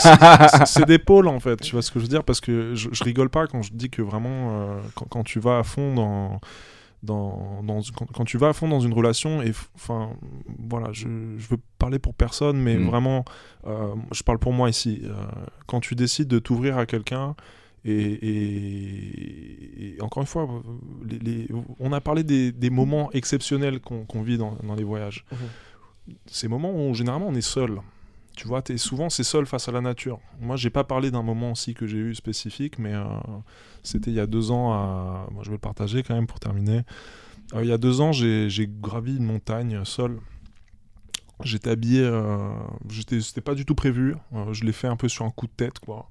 c'est 0.67 0.87
des 0.87 0.99
pôles 0.99 1.28
en 1.28 1.41
fait. 1.41 1.57
Tu 1.61 1.73
vois 1.73 1.83
ce 1.83 1.91
que 1.91 1.99
je 1.99 2.05
veux 2.05 2.11
dire 2.11 2.25
Parce 2.25 2.41
que 2.41 2.75
je, 2.75 2.89
je 2.93 3.05
rigole 3.05 3.31
pas 3.31 3.47
quand 3.47 3.62
je 3.62 3.73
dis 3.73 3.91
que 3.91 4.03
vraiment, 4.03 4.77
quand, 4.95 5.07
quand, 5.09 5.25
tu 5.25 5.41
vas 5.41 5.59
à 5.59 5.62
fond 5.62 5.95
dans 5.95 6.41
dans, 7.03 7.62
quand, 8.12 8.25
tu 8.25 8.39
vas 8.39 8.49
à 8.49 8.53
fond 8.53 8.69
dans 8.69 8.81
une 8.81 8.93
relation, 8.93 9.41
et 9.43 9.53
enfin, 9.77 10.11
voilà, 10.69 10.89
je, 10.93 11.09
je, 11.37 11.49
veux 11.49 11.59
parler 11.78 11.99
pour 11.99 12.15
personne, 12.15 12.59
mais 12.59 12.77
mm. 12.77 12.87
vraiment, 12.87 13.25
euh, 13.67 13.95
je 14.12 14.23
parle 14.23 14.39
pour 14.39 14.53
moi 14.53 14.69
ici. 14.69 15.03
Euh, 15.05 15.15
quand 15.67 15.81
tu 15.81 15.95
décides 15.95 16.28
de 16.28 16.39
t'ouvrir 16.39 16.78
à 16.78 16.87
quelqu'un, 16.87 17.35
et, 17.85 18.37
encore 20.01 20.23
une 20.23 20.27
fois, 20.27 20.49
les, 21.09 21.47
on 21.78 21.93
a 21.93 22.01
parlé 22.01 22.25
des, 22.25 22.51
des 22.53 22.70
moments 22.70 23.11
exceptionnels 23.12 23.81
qu'on 23.81 24.23
vit 24.23 24.37
dans, 24.37 24.59
dans, 24.62 24.75
les 24.75 24.83
voyages. 24.85 25.25
Mm-hmm. 25.33 25.37
Ces 26.27 26.49
moments 26.49 26.73
où 26.73 26.95
généralement 26.95 27.28
on 27.28 27.35
est 27.35 27.41
seul. 27.41 27.81
Tu 28.37 28.47
vois, 28.47 28.62
souvent 28.77 29.11
c'est 29.11 29.25
seul 29.25 29.47
face 29.47 29.69
à 29.69 29.73
la 29.73 29.81
nature. 29.81 30.20
Moi, 30.41 30.55
j'ai 30.55 30.70
pas 30.70 30.85
parlé 30.85 31.11
d'un 31.11 31.25
moment 31.25 31.51
aussi 31.53 31.75
que 31.75 31.89
j'ai 31.89 31.99
eu 31.99 32.15
spécifique, 32.15 32.78
mais 32.78 32.95
euh, 32.95 33.05
c'était 33.83 34.12
il 34.12 34.17
y 34.17 34.20
a 34.20 34.27
deux 34.27 34.53
ans. 34.53 35.27
Je 35.43 35.49
vais 35.49 35.57
le 35.57 35.59
partager 35.59 36.05
quand 36.05 36.15
même 36.15 36.28
pour 36.28 36.39
terminer. 36.39 36.83
Euh, 37.55 37.65
il 37.65 37.69
y 37.69 37.73
a 37.73 37.78
deux 37.78 38.01
ans, 38.01 38.12
j'ai 38.12 38.70
gravi 38.81 39.17
une 39.17 39.25
montagne 39.25 39.85
seul 39.85 40.19
J'étais 41.45 41.70
habillé, 41.70 42.03
euh, 42.03 42.51
j'étais, 42.89 43.20
c'était 43.20 43.41
pas 43.41 43.55
du 43.55 43.65
tout 43.65 43.77
prévu. 43.77 44.17
Euh, 44.35 44.53
je 44.53 44.65
l'ai 44.65 44.73
fait 44.73 44.89
un 44.89 44.97
peu 44.97 45.09
sur 45.09 45.25
un 45.25 45.31
coup 45.31 45.47
de 45.47 45.53
tête, 45.53 45.78
quoi. 45.78 46.11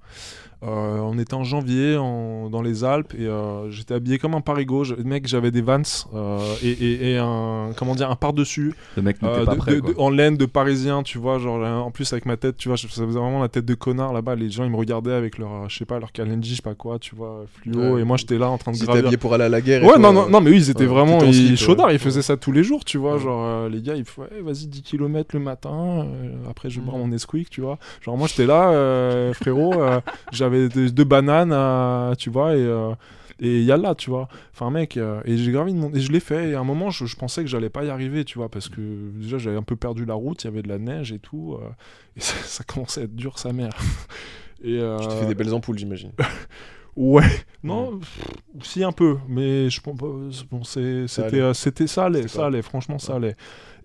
Euh, 0.64 0.98
on 1.02 1.20
était 1.20 1.36
en 1.36 1.44
janvier 1.44 1.98
en- 1.98 2.50
dans 2.50 2.64
les 2.64 2.84
Alpes 2.84 3.14
et 3.16 3.28
euh, 3.28 3.70
j'étais 3.70 3.94
habillé 3.94 4.18
comme 4.18 4.34
un 4.34 4.42
parigo. 4.42 4.84
Je- 4.84 4.96
mec, 4.96 5.28
j'avais 5.28 5.52
des 5.52 5.62
Vans 5.62 5.82
euh, 6.16 6.40
et, 6.64 6.70
et- 6.72 7.12
et 7.12 7.18
un 7.20 7.70
comment 7.78 7.94
dire 7.94 8.10
un 8.10 8.16
par 8.16 8.34
dessus 8.34 8.74
Le 8.96 9.04
mec 9.04 9.22
n'était 9.22 9.36
euh, 9.42 9.46
pas 9.46 9.54
de- 9.54 9.58
prêt. 9.58 9.76
de- 9.76 9.80
quoi. 9.82 9.94
de- 9.94 10.00
en 10.00 10.10
laine 10.10 10.36
de 10.36 10.46
parisien, 10.48 11.04
tu 11.04 11.20
vois, 11.20 11.38
genre 11.38 11.64
en 11.86 11.92
plus 11.92 12.12
avec 12.12 12.26
ma 12.26 12.38
tête, 12.38 12.58
tu 12.58 12.70
vois, 12.70 12.78
ça 12.78 12.88
faisait 12.88 13.06
vraiment 13.06 13.40
la 13.40 13.50
tête 13.50 13.66
de 13.66 13.76
connard 13.76 14.14
là-bas. 14.14 14.34
Les 14.36 14.50
gens 14.50 14.64
ils 14.64 14.72
me 14.72 14.78
regardaient 14.78 15.12
avec 15.14 15.38
leur, 15.38 15.70
je 15.70 15.78
sais 15.78 15.86
pas, 15.86 16.00
leur 16.00 16.12
Kalenji, 16.12 16.50
je 16.52 16.56
sais 16.56 16.62
pas 16.64 16.74
quoi, 16.74 16.98
tu 16.98 17.16
vois, 17.16 17.46
fluo. 17.62 17.94
Ouais. 17.96 18.02
et 18.02 18.04
moi 18.04 18.18
j'étais 18.18 18.40
là 18.40 18.50
en 18.50 18.58
train 18.58 18.72
de 18.72 18.78
Ils 18.78 18.80
étaient 18.80 18.86
gravir. 18.88 19.06
habillés 19.06 19.18
pour 19.18 19.34
aller 19.36 19.44
à 19.44 19.50
la 19.50 19.62
guerre. 19.62 19.84
Ouais, 19.84 20.00
non, 20.00 20.12
non, 20.12 20.26
euh, 20.26 20.30
non, 20.30 20.42
mais 20.42 20.50
eux, 20.50 20.56
ils 20.56 20.70
étaient 20.72 20.86
vraiment 20.88 21.20
ils, 21.22 21.34
slip, 21.36 21.58
chaudards, 21.58 21.88
ouais. 21.88 21.94
ils 21.96 22.00
faisaient 22.00 22.24
ça 22.24 22.36
tous 22.36 22.52
les 22.52 22.64
jours, 22.64 22.84
tu 22.84 22.98
vois. 22.98 23.14
Ouais. 23.18 23.20
Genre, 23.22 23.44
euh, 23.46 23.70
les 23.70 23.82
gars, 23.84 23.94
ils 23.96 24.06
font, 24.06 24.24
ouais, 24.24 24.42
vas-y, 24.42 24.66
10 24.66 24.82
km 24.82 25.36
le 25.36 25.40
matin, 25.40 25.70
euh, 26.08 26.32
après 26.50 26.72
je 26.72 26.80
Mhm. 26.80 26.86
bois 26.88 26.98
mon 26.98 27.08
Nesquik, 27.10 27.50
tu 27.52 27.62
vois. 27.62 27.78
Genre, 28.02 28.18
moi, 28.18 28.28
j'étais 28.28 28.48
là, 28.48 28.72
euh, 28.72 29.34
frérot, 29.34 29.74
euh, 29.80 30.00
j'avais 30.50 30.70
deux, 30.70 30.90
deux 30.90 31.04
bananes, 31.04 31.52
à- 31.54 32.14
tu 32.18 32.30
vois, 32.30 32.56
et. 32.56 32.60
euh, 32.62 32.94
et 33.40 33.62
yalla, 33.62 33.94
tu 33.94 34.10
vois. 34.10 34.30
Enfin, 34.52 34.72
mec, 34.72 34.98
euh, 34.98 35.22
et 35.24 35.38
j'ai 35.38 35.52
gravi 35.52 35.72
de 35.72 35.78
mon... 35.78 35.94
Et 35.94 36.00
je 36.00 36.12
l'ai 36.12 36.20
fait, 36.20 36.50
et 36.50 36.56
à 36.56 36.60
un 36.60 36.64
moment, 36.64 36.90
je, 36.90 37.06
je 37.06 37.16
pensais 37.16 37.44
que 37.44 37.48
j'allais 37.50 37.70
pas 37.70 37.84
y 37.84 37.90
arriver, 37.92 38.26
tu 38.26 38.40
vois, 38.40 38.50
parce 38.50 38.68
que 38.68 38.82
déjà, 39.14 39.38
j'avais 39.38 39.58
un 39.58 39.62
peu 39.62 39.76
perdu 39.76 40.06
la 40.06 40.16
route, 40.16 40.44
il 40.44 40.48
y 40.48 40.50
avait 40.50 40.64
de 40.64 40.68
la 40.70 40.80
neige 40.80 41.12
et 41.12 41.20
tout, 41.20 41.54
euh, 41.62 41.68
et 42.16 42.20
ça, 42.22 42.34
ça 42.44 42.64
commençait 42.64 43.02
à 43.02 43.04
être 43.04 43.16
dur, 43.16 43.38
sa 43.38 43.54
mère. 43.54 43.74
Et, 44.64 44.80
euh, 44.80 44.98
Tu 44.98 45.08
t'es 45.08 45.18
fait 45.18 45.26
des 45.28 45.36
belles 45.36 45.54
ampoules, 45.54 45.78
j'imagine. 45.78 46.12
Ouais, 46.98 47.24
non, 47.64 48.00
pff, 48.00 48.20
si 48.64 48.84
un 48.84 48.92
peu, 48.92 49.18
mais 49.30 49.70
je 49.70 49.80
pense 49.82 49.98
pas- 50.00 50.08
bon, 50.50 50.64
c'était 50.64 51.40
euh, 51.40 51.54
c'était 51.54 51.86
ça 51.86 52.06
allait, 52.06 52.28
ça 52.28 52.50
franchement 52.64 52.98
ça 52.98 53.12
Ouais. 53.14 53.18
allait. 53.18 53.36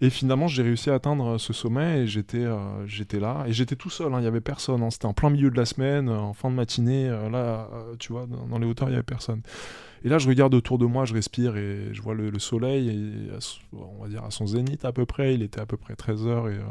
Et 0.01 0.09
finalement, 0.11 0.49
j'ai 0.49 0.63
réussi 0.63 0.89
à 0.89 0.95
atteindre 0.95 1.35
euh, 1.35 1.39
ce 1.39 1.53
sommet 1.53 2.01
et 2.01 2.07
j'étais 2.07 2.39
euh, 2.39 2.87
j'étais 2.87 3.21
là 3.21 3.45
et 3.47 3.53
j'étais 3.53 3.77
tout 3.77 3.91
seul, 3.91 4.15
hein, 4.15 4.21
il 4.21 4.25
y 4.25 4.27
avait 4.27 4.41
personne, 4.41 4.83
hein, 4.83 4.89
c'était 4.91 5.05
en 5.07 5.13
plein 5.13 5.29
milieu 5.29 5.51
de 5.51 5.57
la 5.59 5.67
semaine, 5.67 6.09
euh, 6.09 6.19
en 6.19 6.33
fin 6.33 6.51
de 6.51 6.55
matinée, 6.57 7.07
euh, 7.09 7.29
là, 7.29 7.69
euh, 7.75 7.95
tu 7.99 8.13
vois, 8.13 8.27
dans, 8.27 8.47
dans 8.47 8.59
les 8.59 8.67
hauteurs, 8.67 8.89
il 8.89 8.93
y 8.93 8.95
avait 8.95 9.03
personne. 9.03 9.43
Et 10.05 10.09
là, 10.09 10.19
je 10.19 10.27
regarde 10.29 10.55
autour 10.55 10.79
de 10.79 10.87
moi, 10.87 11.05
je 11.05 11.15
respire 11.15 11.57
et 11.57 11.91
je 11.93 12.03
vois 12.03 12.15
le, 12.15 12.31
le 12.31 12.39
soleil, 12.39 12.89
et 13.31 13.37
à 13.37 13.41
ce- 13.43 13.59
on 13.75 14.03
va 14.03 14.09
dire 14.09 14.25
à 14.25 14.31
son 14.31 14.47
zénith 14.47 14.85
à 14.87 14.93
peu 14.93 15.05
près, 15.07 15.35
il 15.35 15.43
était 15.43 15.61
à 15.61 15.67
peu 15.67 15.77
près 15.77 15.95
13h 15.95 16.49
et, 16.49 16.55
euh, 16.55 16.63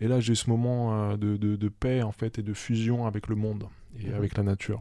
et 0.00 0.08
là, 0.08 0.20
j'ai 0.20 0.32
eu 0.32 0.36
ce 0.36 0.48
moment 0.48 1.10
euh, 1.12 1.16
de, 1.16 1.36
de- 1.36 1.56
de 1.56 1.68
paix 1.68 2.02
en 2.02 2.12
fait 2.12 2.38
et 2.38 2.42
de 2.42 2.54
fusion 2.54 3.04
avec 3.06 3.26
le 3.28 3.34
monde 3.34 3.64
et 4.00 4.08
Mhm. 4.08 4.14
avec 4.14 4.36
la 4.36 4.44
nature. 4.44 4.80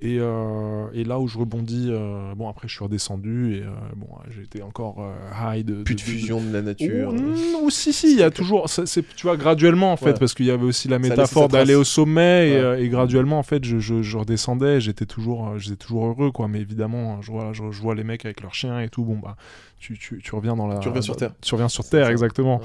Et, 0.00 0.18
euh, 0.20 0.86
et 0.94 1.02
là 1.02 1.18
où 1.18 1.26
je 1.26 1.36
rebondis, 1.38 1.88
euh, 1.90 2.32
bon 2.36 2.48
après 2.48 2.68
je 2.68 2.74
suis 2.74 2.84
redescendu 2.84 3.56
et 3.56 3.62
euh, 3.62 3.70
bon 3.96 4.06
été 4.44 4.62
encore 4.62 4.98
euh, 5.00 5.12
high 5.56 5.66
de 5.66 5.82
Plus 5.82 5.96
de 5.96 5.98
de- 6.00 6.04
fusion 6.04 6.40
de 6.40 6.52
la 6.52 6.62
nature. 6.62 7.08
Ou, 7.10 7.14
mm, 7.16 7.64
ou 7.64 7.70
si 7.70 7.92
si, 7.92 8.12
il 8.12 8.18
y 8.18 8.22
a 8.22 8.30
toujours, 8.30 8.68
c'est 8.68 8.86
tu 9.16 9.26
vois 9.26 9.36
graduellement 9.36 9.90
en 9.92 9.96
fait, 9.96 10.10
Ouais. 10.12 10.14
parce 10.16 10.34
qu'il 10.34 10.46
y 10.46 10.52
avait 10.52 10.62
aussi 10.64 10.86
la 10.86 11.00
métaphore 11.00 11.48
d'aller 11.48 11.74
au 11.74 11.82
sommet 11.82 12.50
et, 12.50 12.62
Ouais. 12.64 12.84
et 12.84 12.88
graduellement 12.88 13.40
en 13.40 13.42
fait 13.42 13.64
je, 13.64 13.80
je, 13.80 14.02
je 14.02 14.16
redescendais, 14.18 14.80
j'étais 14.80 15.04
toujours, 15.06 15.58
j'étais 15.58 15.74
toujours 15.76 16.06
heureux 16.06 16.30
quoi, 16.30 16.46
mais 16.46 16.60
évidemment 16.60 17.20
je 17.20 17.32
vois, 17.32 17.52
je, 17.52 17.64
je 17.72 17.82
vois 17.82 17.96
les 17.96 18.04
mecs 18.04 18.24
avec 18.24 18.40
leurs 18.40 18.54
chiens 18.54 18.78
et 18.78 18.88
tout, 18.88 19.02
bon 19.02 19.16
bah 19.18 19.36
tu, 19.80 19.98
tu, 19.98 20.20
tu 20.22 20.34
reviens 20.36 20.54
dans 20.54 20.68
la, 20.68 20.78
Tu 20.78 20.86
reviens 20.88 21.02
sur 21.02 21.16
Terre. 21.16 21.32
tu 21.40 21.54
reviens 21.56 21.68
sur 21.68 21.88
terre 21.88 22.08
exactement. 22.08 22.58
Ouais. 22.58 22.64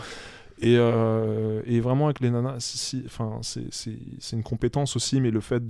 Et, 0.64 0.78
euh, 0.78 1.62
et 1.66 1.82
vraiment 1.82 2.06
avec 2.06 2.22
les 2.22 2.32
nanas, 2.32 2.94
enfin, 3.06 3.40
c'est, 3.42 3.98
une 4.32 4.44
compétence 4.44 4.96
aussi, 4.96 5.20
mais 5.20 5.30
le 5.30 5.42
fait 5.42 5.62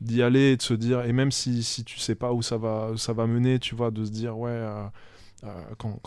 d'y 0.00 0.22
aller 0.22 0.52
et 0.52 0.56
de 0.56 0.62
se 0.62 0.74
dire, 0.74 1.04
et 1.04 1.12
même 1.12 1.32
si, 1.32 1.64
si 1.64 1.82
tu 1.82 1.98
sais 1.98 2.14
pas 2.14 2.32
où 2.32 2.40
ça 2.40 2.56
va, 2.56 2.92
ça 2.96 3.12
va 3.12 3.26
mener, 3.26 3.58
tu 3.58 3.74
vois, 3.74 3.90
de 3.90 4.04
se 4.04 4.12
dire, 4.12 4.38
ouais, 4.38 4.52
euh, 4.52 4.84
euh, 5.42 5.48
quand, 5.76 5.98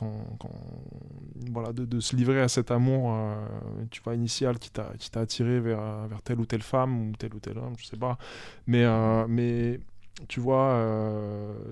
voilà, 1.52 1.74
de, 1.74 2.00
se 2.00 2.16
livrer 2.16 2.40
à 2.40 2.48
cet 2.48 2.72
amour, 2.72 3.14
tu 3.92 4.02
vois, 4.02 4.16
initial 4.16 4.60
qui 4.60 4.72
t'a, 4.72 4.94
attiré 5.16 5.60
vers, 5.60 6.08
telle 6.24 6.40
ou 6.40 6.46
telle 6.46 6.64
femme 6.64 7.10
ou 7.10 7.16
tel 7.18 7.34
ou 7.34 7.42
tel 7.42 7.58
homme, 7.58 7.74
je 7.78 7.86
sais 7.86 7.98
pas. 7.98 8.18
Mais, 8.66 9.78
tu 10.30 10.40
vois, 10.40 10.82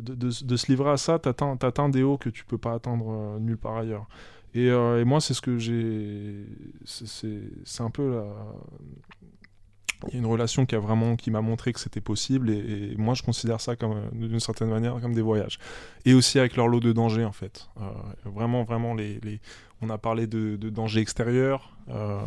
de, 0.02 0.30
se 0.30 0.68
livrer 0.68 0.92
à 0.92 0.98
ça, 0.98 1.20
t'atteins, 1.20 1.56
t'atteins 1.56 1.88
des 1.88 2.04
hauts 2.04 2.18
que 2.18 2.30
tu 2.30 2.44
peux 2.44 2.58
pas 2.58 2.74
atteindre 2.74 3.40
nulle 3.40 3.58
part 3.58 3.78
ailleurs. 3.78 4.08
Et, 4.54 4.70
euh, 4.70 5.02
et 5.02 5.04
moi, 5.06 5.20
c'est 5.22 5.34
ce 5.34 5.42
que 5.42 5.58
j'ai. 5.58 6.46
c'est- 6.86 7.82
un 7.82 7.90
peu 7.90 8.12
la. 8.12 8.24
Il 10.10 10.14
y 10.14 10.18
a 10.18 10.20
une 10.20 10.26
relation 10.26 10.66
qui 10.66 10.76
a 10.76 10.80
vraiment 10.80 11.16
qui 11.16 11.32
m'a 11.32 11.40
montré 11.40 11.72
que 11.72 11.80
c'était 11.80 12.02
possible 12.02 12.50
et, 12.50 12.94
moi 12.98 13.14
je 13.14 13.24
considère 13.24 13.62
ça 13.62 13.78
comme 13.78 14.10
d'une 14.12 14.42
certaine 14.42 14.68
manière 14.68 15.00
comme 15.00 15.14
des 15.14 15.22
voyages 15.22 15.60
et 16.04 16.14
aussi 16.14 16.40
avec 16.40 16.58
leur 16.58 16.68
lot 16.68 16.82
de 16.82 16.92
dangers 16.92 17.24
en 17.24 17.32
fait 17.32 17.70
Euh, 17.80 17.84
vraiment 18.26 18.66
vraiment 18.66 18.94
les, 18.96 19.40
on 19.82 19.90
a 19.90 19.98
parlé 19.98 20.28
de, 20.28 20.58
dangers 20.58 21.00
extérieurs 21.00 21.78
euh, 21.90 22.20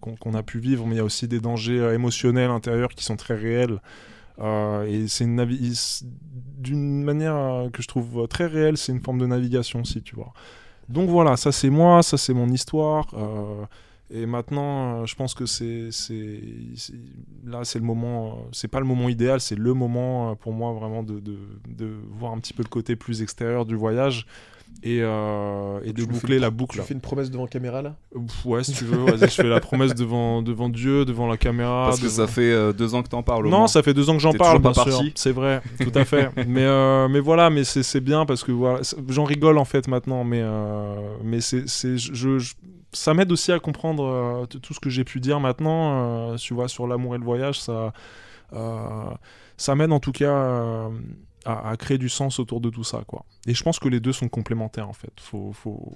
qu'on 0.00 0.32
a 0.32 0.42
pu 0.42 0.58
vivre 0.58 0.86
mais 0.86 0.94
il 0.94 0.98
y 0.98 1.00
a 1.00 1.04
aussi 1.04 1.28
des 1.28 1.38
dangers 1.40 1.92
émotionnels 1.92 2.50
intérieurs 2.50 2.90
qui 2.94 3.04
sont 3.04 3.16
très 3.16 3.34
réels 3.34 3.78
et 4.40 5.06
c'est 5.08 5.24
une 5.24 5.44
d'une 6.58 7.02
manière 7.04 7.68
que 7.74 7.82
je 7.82 7.88
trouve 7.88 8.26
très 8.28 8.46
réelle 8.46 8.78
c'est 8.78 8.92
une 8.92 9.02
forme 9.02 9.18
de 9.18 9.26
navigation 9.26 9.80
aussi 9.82 10.02
tu 10.02 10.14
vois 10.14 10.32
donc 10.88 11.08
voilà, 11.10 11.36
ça 11.36 11.52
c'est 11.52 11.70
moi, 11.70 12.02
ça 12.02 12.16
c'est 12.16 12.34
mon 12.34 12.48
histoire. 12.48 13.06
euh, 13.14 13.64
et 14.10 14.24
maintenant, 14.24 15.02
euh, 15.02 15.06
je 15.06 15.14
pense 15.14 15.34
que 15.34 15.44
c'est, 15.44 15.90
là 17.44 17.64
c'est 17.64 17.78
le 17.78 17.84
moment, 17.84 18.26
euh, 18.28 18.48
c'est 18.52 18.68
pas 18.68 18.80
le 18.80 18.86
moment 18.86 19.08
idéal, 19.10 19.40
c'est 19.40 19.54
le 19.54 19.74
moment 19.74 20.34
pour 20.36 20.52
moi 20.52 20.72
vraiment 20.72 21.02
de 21.02 21.20
voir 22.12 22.32
un 22.32 22.38
petit 22.38 22.54
peu 22.54 22.62
le 22.62 22.68
côté 22.70 22.96
plus 22.96 23.20
extérieur 23.22 23.66
du 23.66 23.74
voyage 23.76 24.26
et, 24.82 25.00
euh, 25.02 25.80
et 25.84 25.92
de 25.92 26.02
fais 26.02 26.06
boucler 26.06 26.38
la 26.38 26.50
boucle. 26.50 26.78
Tu 26.80 26.86
fais 26.86 26.94
une 26.94 27.00
promesse 27.00 27.30
devant 27.30 27.46
caméra 27.46 27.82
là? 27.82 27.96
Ouais, 28.44 28.62
si 28.62 28.72
tu 28.72 28.84
veux, 28.84 28.98
vas-y, 29.10 29.28
je 29.28 29.34
fais 29.34 29.48
la 29.48 29.60
promesse 29.60 29.94
devant, 29.94 30.40
devant 30.40 30.68
Dieu, 30.68 31.04
devant 31.04 31.26
la 31.26 31.36
caméra. 31.36 31.86
Parce 31.86 32.00
que 32.00 32.08
ça 32.08 32.26
fait 32.26 32.52
euh, 32.52 32.72
deux 32.72 32.94
ans 32.94 33.02
que 33.02 33.08
t'en 33.08 33.22
parles. 33.22 33.46
au 33.46 33.50
non, 33.50 33.58
moins. 33.58 33.66
ça 33.68 33.82
fait 33.82 33.92
deux 33.94 34.08
ans 34.08 34.14
que 34.14 34.20
j'en 34.20 34.32
parle, 34.32 34.60
bien 34.60 34.72
sûr. 34.72 34.84
parti. 34.84 35.12
C'est 35.16 35.32
vrai, 35.32 35.60
tout 35.82 35.92
à 35.98 36.04
fait. 36.04 36.30
mais, 36.46 36.64
euh, 36.64 37.08
mais 37.08 37.20
voilà, 37.20 37.50
mais 37.50 37.64
c'est 37.64 37.82
c'est 37.82 38.00
bien 38.00 38.24
parce 38.24 38.44
que 38.44 38.52
voilà, 38.52 38.80
j'en 39.08 39.24
rigole 39.24 39.58
en 39.58 39.64
fait 39.64 39.88
maintenant, 39.88 40.22
mais, 40.22 40.40
euh, 40.42 40.94
mais 41.24 41.40
c'est, 41.40 41.68
c'est- 41.68 41.98
je, 41.98 42.38
je- 42.38 42.54
ça 42.92 43.14
m'aide 43.14 43.30
aussi 43.32 43.52
à 43.52 43.58
comprendre 43.58 44.04
euh, 44.04 44.46
tout 44.46 44.74
ce 44.74 44.80
que 44.80 44.90
j'ai 44.90 45.04
pu 45.04 45.20
dire 45.20 45.40
maintenant, 45.40 46.32
euh, 46.32 46.36
tu 46.36 46.54
vois, 46.54 46.68
sur 46.68 46.86
l'amour 46.86 47.14
et 47.16 47.18
le 47.18 47.24
voyage, 47.24 47.60
ça, 47.60 47.92
euh, 48.54 49.10
ça 49.56 49.74
m'aide 49.74 49.92
en 49.92 50.00
tout 50.00 50.12
cas 50.12 50.30
euh, 50.32 50.88
à, 51.44 51.70
à 51.70 51.76
créer 51.76 51.98
du 51.98 52.08
sens 52.08 52.38
autour 52.38 52.60
de 52.60 52.70
tout 52.70 52.84
ça, 52.84 53.02
quoi. 53.06 53.24
Et 53.46 53.54
je 53.54 53.62
pense 53.62 53.78
que 53.78 53.88
les 53.88 54.00
deux 54.00 54.12
sont 54.12 54.28
complémentaires 54.28 54.88
en 54.88 54.92
fait. 54.92 55.12
Faut, 55.20 55.52
faut 55.52 55.92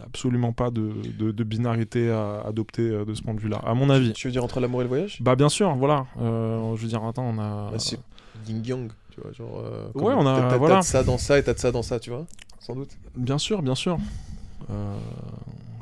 a 0.00 0.04
absolument 0.04 0.52
pas 0.52 0.70
de, 0.70 0.92
de, 1.18 1.30
de 1.32 1.44
binarité 1.44 2.10
à 2.10 2.42
adopter 2.46 2.82
euh, 2.82 3.04
de 3.04 3.14
ce 3.14 3.22
point 3.22 3.34
de 3.34 3.40
vue-là, 3.40 3.58
à 3.64 3.74
mon 3.74 3.90
avis. 3.90 4.12
Tu 4.12 4.28
veux 4.28 4.32
dire 4.32 4.44
entre 4.44 4.60
l'amour 4.60 4.80
et 4.80 4.84
le 4.84 4.88
voyage? 4.88 5.18
Bah 5.20 5.36
bien 5.36 5.48
sûr, 5.48 5.74
voilà. 5.74 6.06
Euh, 6.20 6.74
je 6.76 6.82
veux 6.82 6.88
dire, 6.88 7.04
attends, 7.04 7.24
on 7.24 7.38
a. 7.38 7.70
Bah, 7.72 7.78
c'est 7.78 7.98
Yin 8.46 8.64
Yang, 8.64 8.92
tu 9.10 9.20
vois, 9.20 9.32
genre. 9.32 9.60
euh, 9.64 9.86
Ouais, 9.94 10.14
on 10.16 10.26
a- 10.26 10.48
T'as, 10.50 10.56
voilà. 10.58 10.74
t'as 10.76 10.80
de 10.80 10.86
ça 10.86 11.02
dans 11.04 11.18
ça 11.18 11.38
et 11.38 11.42
t'as 11.44 11.54
de 11.54 11.58
ça 11.58 11.70
dans 11.72 11.82
ça, 11.82 11.98
tu 12.00 12.10
vois 12.10 12.26
Sans 12.60 12.74
doute. 12.74 12.90
Bien 13.16 13.38
sûr, 13.38 13.62
bien 13.62 13.74
sûr. 13.74 13.98
Euh, 14.70 14.96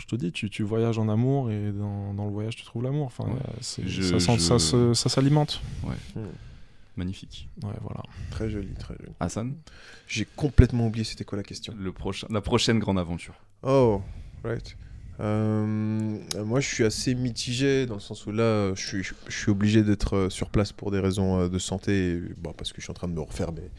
je 0.01 0.07
te 0.07 0.17
dis, 0.17 0.33
tu, 0.33 0.51
tu 0.51 0.65
voyages 0.65 0.99
en 0.99 1.09
amour 1.09 1.51
et 1.51 1.71
dans, 1.73 2.13
dans 2.15 2.25
le 2.25 2.33
voyage 2.33 2.57
tu 2.57 2.65
trouves 2.65 2.83
l'amour. 2.83 3.07
Enfin, 3.07 3.25
Ouais. 3.25 3.39
Je- 3.87 4.19
ça, 4.19 4.37
je- 4.37 4.59
ça 4.59 4.95
ça 4.95 5.09
s'alimente. 5.09 5.61
Magnifique. 6.97 7.49
Ouais, 7.63 7.73
voilà. 7.81 8.03
Très 8.31 8.51
joli, 8.51 8.75
très 8.75 8.95
joli. 8.99 9.13
Hassan, 9.21 9.55
J'ai 10.07 10.27
complètement 10.37 10.87
oublié 10.87 11.05
c'était 11.05 11.25
quoi 11.25 11.37
la 11.39 11.45
question. 11.45 11.75
le 11.79 11.93
prochain, 11.93 12.27
la 12.31 12.41
prochaine 12.41 12.79
grande 12.79 12.99
aventure. 12.99 13.35
Oh, 13.63 14.03
right. 14.45 14.77
Euh, 15.21 16.19
moi, 16.45 16.61
je 16.61 16.67
suis 16.67 16.85
assez 16.85 17.15
mitigé 17.15 17.87
dans 17.87 17.95
le 17.95 18.01
sens 18.01 18.27
où 18.27 18.33
là, 18.33 18.75
je 18.75 18.87
suis, 18.87 19.03
je 19.29 19.37
suis 19.37 19.51
obligé 19.51 19.83
d'être 19.83 20.17
euh, 20.17 20.31
sur 20.31 20.51
place 20.51 20.73
pour 20.73 20.91
des 20.91 20.99
raisons 20.99 21.41
euh, 21.41 21.49
de 21.49 21.59
santé, 21.59 22.13
et, 22.15 22.21
bon, 22.39 22.53
parce 22.53 22.73
que 22.73 22.79
je 22.81 22.85
suis 22.85 22.91
en 22.91 22.95
train 22.95 23.09
de 23.09 23.13
me 23.13 23.21
refaire 23.21 23.53
mes, 23.53 23.71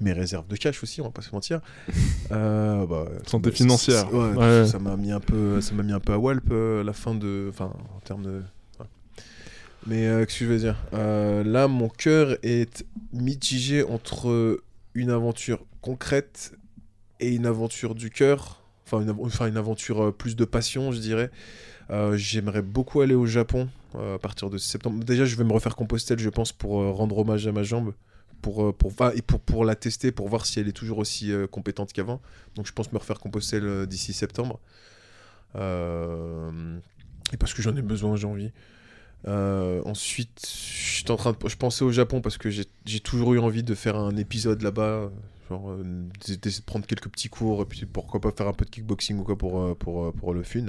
mes 0.00 0.12
réserves 0.12 0.48
de 0.48 0.56
cash 0.56 0.82
aussi, 0.82 1.00
on 1.00 1.04
va 1.04 1.10
pas 1.10 1.22
se 1.22 1.32
mentir. 1.32 1.60
Euh, 2.32 2.86
bah, 2.86 3.06
Santé 3.26 3.50
bah, 3.50 3.56
financière. 3.56 4.12
ouais, 4.14 4.32
Ouais. 4.34 4.66
Ça 4.66 4.78
m'a 4.78 4.96
mis 4.96 5.10
un 5.10 5.18
peu, 5.18 5.60
ça 5.60 5.74
m'a 5.74 5.82
mis 5.82 5.92
un 5.92 5.98
peu 5.98 6.12
à 6.12 6.18
Walp 6.18 6.44
euh, 6.52 6.84
la 6.84 6.92
fin 6.92 7.12
de, 7.14 7.48
enfin, 7.50 7.72
en 7.96 8.00
termes 8.00 8.22
de. 8.22 8.42
Mais 9.86 10.06
euh, 10.06 10.24
qu'est-ce 10.24 10.40
que 10.40 10.44
je 10.44 10.50
veux 10.50 10.58
dire? 10.58 10.76
Euh, 10.92 11.42
Là, 11.42 11.68
mon 11.68 11.88
cœur 11.88 12.36
est 12.42 12.84
mitigé 13.12 13.82
entre 13.82 14.62
une 14.94 15.10
aventure 15.10 15.64
concrète 15.80 16.52
et 17.18 17.34
une 17.34 17.46
aventure 17.46 17.94
du 17.94 18.10
cœur. 18.10 18.62
Enfin, 18.86 19.00
une, 19.00 19.56
aventure 19.56 20.06
euh, 20.06 20.10
plus 20.10 20.36
de 20.36 20.44
passion, 20.44 20.92
je 20.92 20.98
dirais. 20.98 21.30
Euh, 21.90 22.16
J'aimerais 22.16 22.62
beaucoup 22.62 23.00
aller 23.00 23.14
au 23.14 23.26
Japon 23.26 23.68
à 23.94 24.18
partir 24.18 24.50
de 24.50 24.58
septembre. 24.58 25.02
Déjà, 25.02 25.24
je 25.24 25.34
vais 25.34 25.42
me 25.44 25.52
refaire 25.52 25.74
Compostelle, 25.74 26.20
je 26.20 26.28
pense, 26.28 26.52
pour 26.52 26.74
rendre 26.94 27.18
hommage 27.18 27.48
à 27.48 27.52
ma 27.52 27.64
jambe. 27.64 27.92
Pour, 28.40 28.74
pour, 28.74 28.92
et 29.14 29.22
pour, 29.22 29.64
la 29.64 29.74
tester, 29.74 30.12
pour 30.12 30.28
voir 30.28 30.46
si 30.46 30.60
elle 30.60 30.68
est 30.68 30.72
toujours 30.72 30.98
aussi 30.98 31.32
compétente 31.50 31.92
qu'avant. 31.92 32.22
Donc, 32.54 32.66
je 32.66 32.72
pense 32.72 32.92
me 32.92 32.98
refaire 32.98 33.18
Compostelle 33.18 33.86
d'ici 33.86 34.12
septembre. 34.12 34.60
Et 35.56 35.58
parce 37.36 37.52
que 37.52 37.62
j'en 37.62 37.74
ai 37.74 37.82
besoin, 37.82 38.14
j'ai 38.14 38.28
envie. 38.28 38.52
Euh, 39.28 39.82
ensuite, 39.84 40.46
en 41.08 41.16
train 41.16 41.32
de, 41.32 41.48
je 41.48 41.56
pensais 41.56 41.84
au 41.84 41.92
Japon 41.92 42.20
parce 42.20 42.38
que 42.38 42.50
j'ai 42.50 43.00
toujours 43.00 43.34
eu 43.34 43.38
envie 43.38 43.62
de 43.62 43.74
faire 43.74 43.96
un 43.96 44.16
épisode 44.16 44.62
là-bas, 44.62 45.10
genre 45.48 45.70
euh, 45.70 45.82
de 45.82 46.50
prendre 46.64 46.86
quelques 46.86 47.08
petits 47.08 47.28
cours 47.28 47.62
et 47.62 47.64
puis 47.64 47.84
pourquoi 47.86 48.20
pas 48.20 48.30
faire 48.30 48.48
un 48.48 48.52
peu 48.52 48.64
de 48.64 48.70
kickboxing 48.70 49.18
ou 49.18 49.24
quoi 49.24 49.36
pour 49.36 49.60
euh, 49.60 49.74
pour 49.74 50.04
euh, 50.04 50.12
pour 50.12 50.32
le 50.32 50.42
fun. 50.42 50.66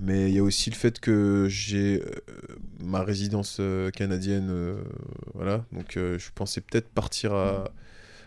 Mais 0.00 0.28
il 0.28 0.34
y 0.34 0.38
a 0.38 0.42
aussi 0.42 0.70
le 0.70 0.74
fait 0.74 0.98
que 0.98 1.46
j'ai 1.48 2.02
ma 2.80 3.04
résidence 3.04 3.60
canadienne, 3.94 4.52
voilà. 5.34 5.64
Donc 5.70 5.92
je 5.94 6.30
pensais 6.34 6.60
peut-être 6.60 6.88
partir 6.88 7.32
à, 7.32 7.70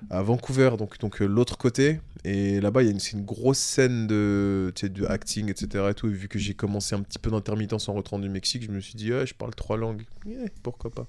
à 0.10 0.22
Vancouver, 0.24 0.72
donc, 0.78 0.98
donc 0.98 1.20
l'autre 1.20 1.58
côté. 1.58 2.00
Et 2.24 2.60
là-bas, 2.60 2.84
il 2.84 2.86
y 2.86 2.90
a 2.90 2.92
une, 3.14 3.26
grosse 3.26 3.60
scène 3.60 4.08
de, 4.08 4.74
de 4.82 5.06
acting, 5.06 5.50
etc. 5.50 5.86
Et, 5.90 5.94
tout. 5.94 6.08
Vu 6.08 6.28
que 6.28 6.40
j'ai 6.40 6.54
commencé 6.54 6.96
un 6.96 7.02
petit 7.02 7.20
peu 7.20 7.30
d'intermittence 7.32 7.90
en 7.90 7.94
rentrant 7.94 8.20
du 8.20 8.30
Mexique, 8.30 8.64
je 8.64 8.72
me 8.72 8.80
suis 8.80 8.96
dit, 8.96 9.14
ouais, 9.14 9.26
je 9.26 9.34
parle 9.34 9.54
trois 9.56 9.78
langues. 9.78 10.04
Yeah, 10.26 10.48
pourquoi 10.64 10.92
pas. 10.92 11.08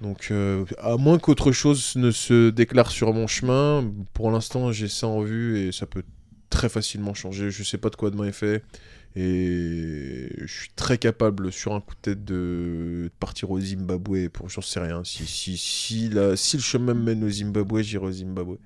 Donc, 0.00 0.28
euh, 0.30 0.64
à 0.78 0.96
moins 0.96 1.18
qu'autre 1.18 1.52
chose 1.52 1.94
ne 1.96 2.10
se 2.10 2.50
déclare 2.50 2.90
sur 2.90 3.12
mon 3.14 3.26
chemin, 3.26 3.90
pour 4.12 4.30
l'instant, 4.30 4.72
j'ai 4.72 4.88
ça 4.88 5.06
en 5.06 5.22
vue 5.22 5.58
et 5.58 5.72
ça 5.72 5.86
peut 5.86 6.02
très 6.50 6.68
facilement 6.68 7.14
changer. 7.14 7.50
Je 7.50 7.62
sais 7.62 7.78
pas 7.78 7.90
de 7.90 7.96
quoi 7.96 8.10
demain 8.10 8.26
est 8.26 8.32
fait. 8.32 8.62
Et 9.16 10.28
je 10.40 10.52
suis 10.52 10.70
très 10.74 10.98
capable, 10.98 11.52
sur 11.52 11.72
un 11.72 11.80
coup 11.80 11.94
de 11.94 12.00
tête, 12.00 12.24
de 12.24 13.10
partir 13.20 13.50
au 13.50 13.60
Zimbabwe. 13.60 14.28
Pour 14.28 14.48
j'en 14.48 14.60
sais 14.60 14.80
rien. 14.80 15.04
Si, 15.04 15.24
si, 15.26 15.56
si, 15.56 16.08
la- 16.08 16.36
si 16.36 16.56
le 16.56 16.62
chemin 16.62 16.94
me 16.94 17.04
mène 17.04 17.24
au 17.24 17.30
Zimbabwe, 17.30 17.82
j'irai 17.82 18.06
au 18.06 18.12
Zimbabwe. 18.12 18.58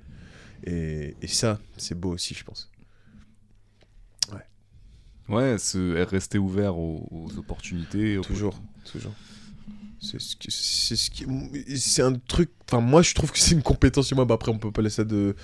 Et, 0.65 1.17
et 1.23 1.27
ça, 1.29 1.59
c'est 1.77 1.99
beau 1.99 2.13
aussi, 2.13 2.35
je 2.35 2.45
pense. 2.45 2.71
Ouais, 5.29 5.59
se, 5.59 6.03
rester 6.05 6.39
ouvert 6.39 6.79
aux, 6.79 7.07
aux 7.11 7.39
opportunités. 7.39 8.17
aux- 8.17 8.23
Toujours, 8.23 8.59
toujours. 8.91 9.13
C'est 10.01 10.19
ce 10.21 10.37
qui, 10.37 10.49
c'est 10.51 10.97
ce 10.97 11.11
qui, 11.11 11.27
c'est 11.79 12.03
un 12.03 12.15
truc. 12.15 12.51
Enfin, 12.67 12.81
moi, 12.81 13.03
je 13.03 13.13
trouve 13.15 13.31
que 13.33 13.39
c'est 13.39 13.53
une 13.55 13.63
compétence 13.63 14.11
moi. 14.15 14.25
Bah, 14.25 14.37
après, 14.37 14.51
on 14.51 14.59
peut 14.59 14.73
pas 14.73 14.81
laisser 14.81 15.05
de, 15.05 15.37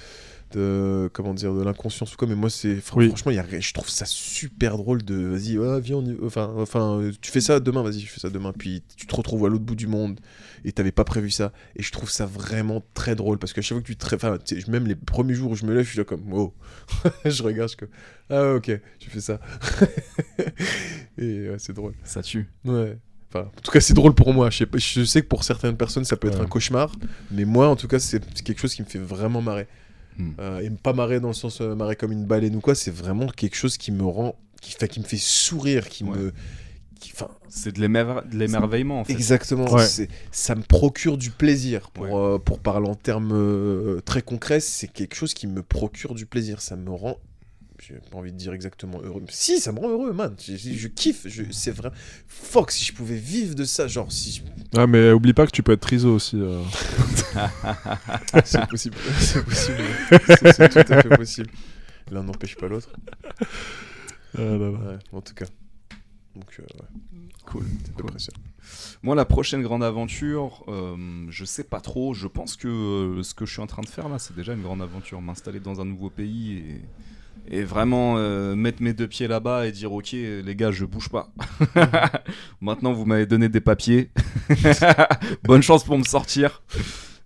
de, 0.54 1.10
comment 1.12 1.34
dire, 1.34 1.52
de 1.54 1.62
l'inconscience 1.62 2.14
ou 2.14 2.16
quoi. 2.16 2.26
Mais 2.28 2.34
moi, 2.34 2.48
c'est, 2.50 2.76
fr- 2.76 2.92
Oui. 2.96 3.08
franchement, 3.08 3.32
il 3.32 3.34
y 3.34 3.38
a, 3.38 3.60
je 3.60 3.72
trouve 3.72 3.88
ça 3.88 4.04
super 4.06 4.76
drôle 4.78 5.02
de, 5.02 5.14
vas-y, 5.16 5.58
ouais, 5.58 5.80
viens, 5.80 5.96
on 5.96 6.04
y- 6.06 6.16
enfin, 6.24 6.52
enfin, 6.56 7.00
tu 7.20 7.30
fais 7.30 7.40
ça 7.40 7.60
demain, 7.60 7.82
vas-y, 7.82 8.00
je 8.00 8.06
fais 8.06 8.20
ça 8.20 8.30
demain. 8.30 8.52
Puis 8.56 8.82
tu 8.96 9.06
te 9.06 9.14
retrouves 9.14 9.44
à 9.46 9.48
l'autre 9.48 9.64
bout 9.64 9.74
du 9.76 9.86
monde 9.86 10.20
et 10.64 10.72
t'avais 10.72 10.92
pas 10.92 11.04
prévu 11.04 11.30
ça. 11.30 11.52
Et 11.76 11.82
je 11.82 11.92
trouve 11.92 12.10
ça 12.10 12.26
vraiment 12.26 12.82
très 12.94 13.14
drôle 13.14 13.38
parce 13.38 13.52
que 13.52 13.60
chaque 13.62 13.76
fois 13.78 13.82
que 13.82 13.86
tu 13.86 13.96
te, 13.96 14.14
enfin, 14.14 14.38
même 14.68 14.86
les 14.86 14.94
premiers 14.94 15.34
jours 15.34 15.50
où 15.50 15.54
je 15.56 15.66
me 15.66 15.74
lève, 15.74 15.84
je 15.84 15.90
suis 15.90 15.98
là 15.98 16.04
comme, 16.04 16.32
wow, 16.32 16.54
je 17.24 17.42
regarde, 17.42 17.68
je 17.70 17.76
suis 17.76 17.78
comme, 17.78 17.88
ah 18.30 18.54
ok, 18.54 18.70
tu 18.98 19.10
fais 19.10 19.20
ça. 19.20 19.40
et 21.18 21.50
ouais, 21.50 21.56
c'est 21.58 21.72
drôle. 21.72 21.94
Ça 22.04 22.22
tue. 22.22 22.48
Ouais. 22.64 22.98
Enfin, 23.30 23.46
en 23.56 23.60
tout 23.60 23.70
cas, 23.72 23.80
c'est 23.80 23.94
drôle 23.94 24.14
pour 24.14 24.32
moi. 24.32 24.50
Je 24.50 24.58
sais, 24.58 24.66
pas- 24.66 24.78
je 24.78 25.04
sais 25.04 25.22
que 25.22 25.26
pour 25.26 25.42
certaines 25.44 25.76
personnes, 25.76 26.04
ça 26.04 26.16
peut 26.16 26.28
être 26.28 26.38
Ouais. 26.38 26.44
un 26.44 26.48
cauchemar. 26.48 26.92
Mais 27.30 27.44
moi, 27.44 27.68
en 27.68 27.76
tout 27.76 27.88
cas, 27.88 27.98
c'est 27.98 28.20
quelque 28.42 28.60
chose 28.60 28.74
qui 28.74 28.82
me 28.82 28.86
fait 28.86 28.98
vraiment 28.98 29.42
marrer. 29.42 29.66
Hmm. 30.18 30.30
Euh, 30.38 30.60
et 30.60 30.70
pas 30.70 30.92
marrer 30.92 31.18
dans 31.20 31.28
le 31.28 31.34
sens 31.34 31.60
euh, 31.60 31.74
marrer 31.74 31.96
comme 31.96 32.12
une 32.12 32.24
baleine 32.24 32.54
ou 32.56 32.60
quoi. 32.60 32.74
C'est 32.74 32.90
vraiment 32.94 33.26
quelque 33.26 33.56
chose 33.56 33.76
qui 33.76 33.90
me 33.92 34.04
rend. 34.04 34.36
Qui, 34.60 34.72
fait, 34.72 34.88
qui 34.88 35.00
me 35.00 35.04
fait 35.04 35.16
sourire. 35.18 35.88
Qui 35.88 36.04
Ouais. 36.04 36.16
me. 36.16 36.32
C'est 37.48 37.72
de 37.72 37.80
l'émer- 37.80 38.22
de 38.30 38.38
l'émerveillement 38.38 39.00
en 39.00 39.04
fait. 39.04 39.12
exactement. 39.12 39.70
Ouais. 39.70 39.84
Ça 40.32 40.54
me 40.54 40.62
procure 40.62 41.18
du 41.18 41.30
plaisir. 41.30 41.90
Pour, 41.90 42.04
Ouais. 42.04 42.10
euh, 42.14 42.38
pour 42.38 42.60
parler 42.60 42.88
en 42.88 42.94
termes 42.94 43.32
euh, 43.34 44.00
très 44.06 44.22
concrets, 44.22 44.60
c'est 44.60 44.88
quelque 44.88 45.14
chose 45.14 45.34
qui 45.34 45.46
me 45.46 45.62
procure 45.62 46.14
du 46.14 46.24
plaisir. 46.26 46.60
Ça 46.62 46.76
me 46.76 46.90
rend. 46.90 47.18
J'ai 47.86 47.94
pas 48.10 48.16
envie 48.18 48.32
de 48.32 48.36
dire 48.38 48.52
exactement 48.54 49.00
heureux. 49.02 49.20
mais 49.20 49.26
Si, 49.30 49.60
ça 49.60 49.70
me 49.72 49.78
rend 49.78 49.90
heureux, 49.90 50.12
man. 50.12 50.34
Je, 50.42 50.56
je- 50.56 50.72
je 50.72 50.88
kiffe. 50.88 51.26
Je, 51.28 51.42
c'est 51.50 51.70
vrai. 51.70 51.90
Fuck, 52.26 52.70
si 52.70 52.84
je 52.84 52.92
pouvais 52.94 53.16
vivre 53.16 53.54
de 53.54 53.64
ça, 53.64 53.86
genre, 53.88 54.10
si 54.10 54.32
je- 54.32 54.42
Ah, 54.78 54.86
mais 54.86 55.10
oublie 55.12 55.34
pas 55.34 55.44
que 55.46 55.50
tu 55.52 55.62
peux 55.62 55.72
être 55.72 55.80
triso 55.80 56.14
aussi. 56.14 56.36
euh. 56.40 56.62
C'est 58.44 58.66
possible. 58.68 58.96
C'est 59.18 59.44
possible. 59.44 59.78
C'est 60.26 60.52
c'est 60.52 60.68
tout 60.84 60.92
à 60.92 61.02
fait 61.02 61.08
possible. 61.16 61.50
L'un 62.10 62.22
n'empêche 62.22 62.56
pas 62.56 62.68
l'autre. 62.68 62.90
Ah 64.36 64.40
là 64.40 64.56
là. 64.58 64.70
Ouais, 64.70 64.98
en 65.12 65.20
tout 65.20 65.34
cas. 65.34 65.46
Donc, 66.34 66.58
euh, 66.58 66.62
ouais. 66.62 67.20
Cool. 67.46 67.64
Ça. 68.18 68.32
Moi, 69.02 69.14
la 69.14 69.24
prochaine 69.24 69.62
grande 69.62 69.84
aventure, 69.84 70.64
euh, 70.68 71.26
je 71.28 71.44
sais 71.44 71.64
pas 71.64 71.80
trop. 71.80 72.14
Je 72.14 72.26
pense 72.26 72.56
que 72.56 72.68
euh, 72.68 73.22
ce 73.22 73.34
que 73.34 73.44
je 73.46 73.52
suis 73.52 73.60
en 73.62 73.66
train 73.66 73.82
de 73.82 73.88
faire 73.88 74.08
là, 74.08 74.18
c'est 74.18 74.34
déjà 74.34 74.52
une 74.54 74.62
grande 74.62 74.82
aventure. 74.82 75.20
M'installer 75.20 75.60
dans 75.60 75.80
un 75.80 75.84
nouveau 75.84 76.10
pays 76.10 76.58
et, 76.58 76.80
et 77.46 77.62
vraiment 77.62 78.14
euh, 78.16 78.54
mettre 78.54 78.82
mes 78.82 78.94
deux 78.94 79.06
pieds 79.08 79.28
là-bas 79.28 79.66
et 79.66 79.72
dire 79.72 79.92
Ok, 79.92 80.12
les 80.12 80.56
gars, 80.56 80.70
je 80.70 80.84
bouge 80.84 81.08
pas. 81.08 81.32
Maintenant, 82.60 82.92
vous 82.92 83.04
m'avez 83.04 83.26
donné 83.26 83.48
des 83.48 83.60
papiers. 83.60 84.10
Bonne 85.44 85.62
chance 85.62 85.84
pour 85.84 85.98
me 85.98 86.04
sortir 86.04 86.62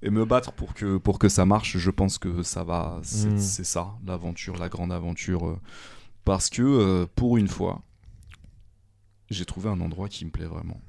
et 0.03 0.11
me 0.11 0.25
battre 0.25 0.53
pour 0.53 0.75
que, 0.75 0.97
pour 0.97 1.19
que 1.19 1.29
ça 1.29 1.45
marche. 1.47 1.77
Je 1.79 1.91
pense 1.91 2.19
que 2.19 2.43
ça 2.43 2.65
va. 2.65 2.99
C'est 3.03 3.29
Mm. 3.31 3.39
c'est 3.39 3.65
ça, 3.65 3.95
l'aventure, 4.07 4.57
la 4.59 4.69
grande 4.69 4.93
aventure. 4.93 5.47
euh, 5.49 5.61
parce 6.25 6.51
que 6.51 6.63
euh, 6.63 7.07
pour 7.15 7.37
une 7.39 7.49
fois, 7.49 7.83
j'ai 9.31 9.45
trouvé 9.45 9.69
un 9.71 9.81
endroit 9.81 10.09
qui 10.09 10.25
me 10.25 10.31
plaît 10.31 10.47
vraiment 10.47 10.81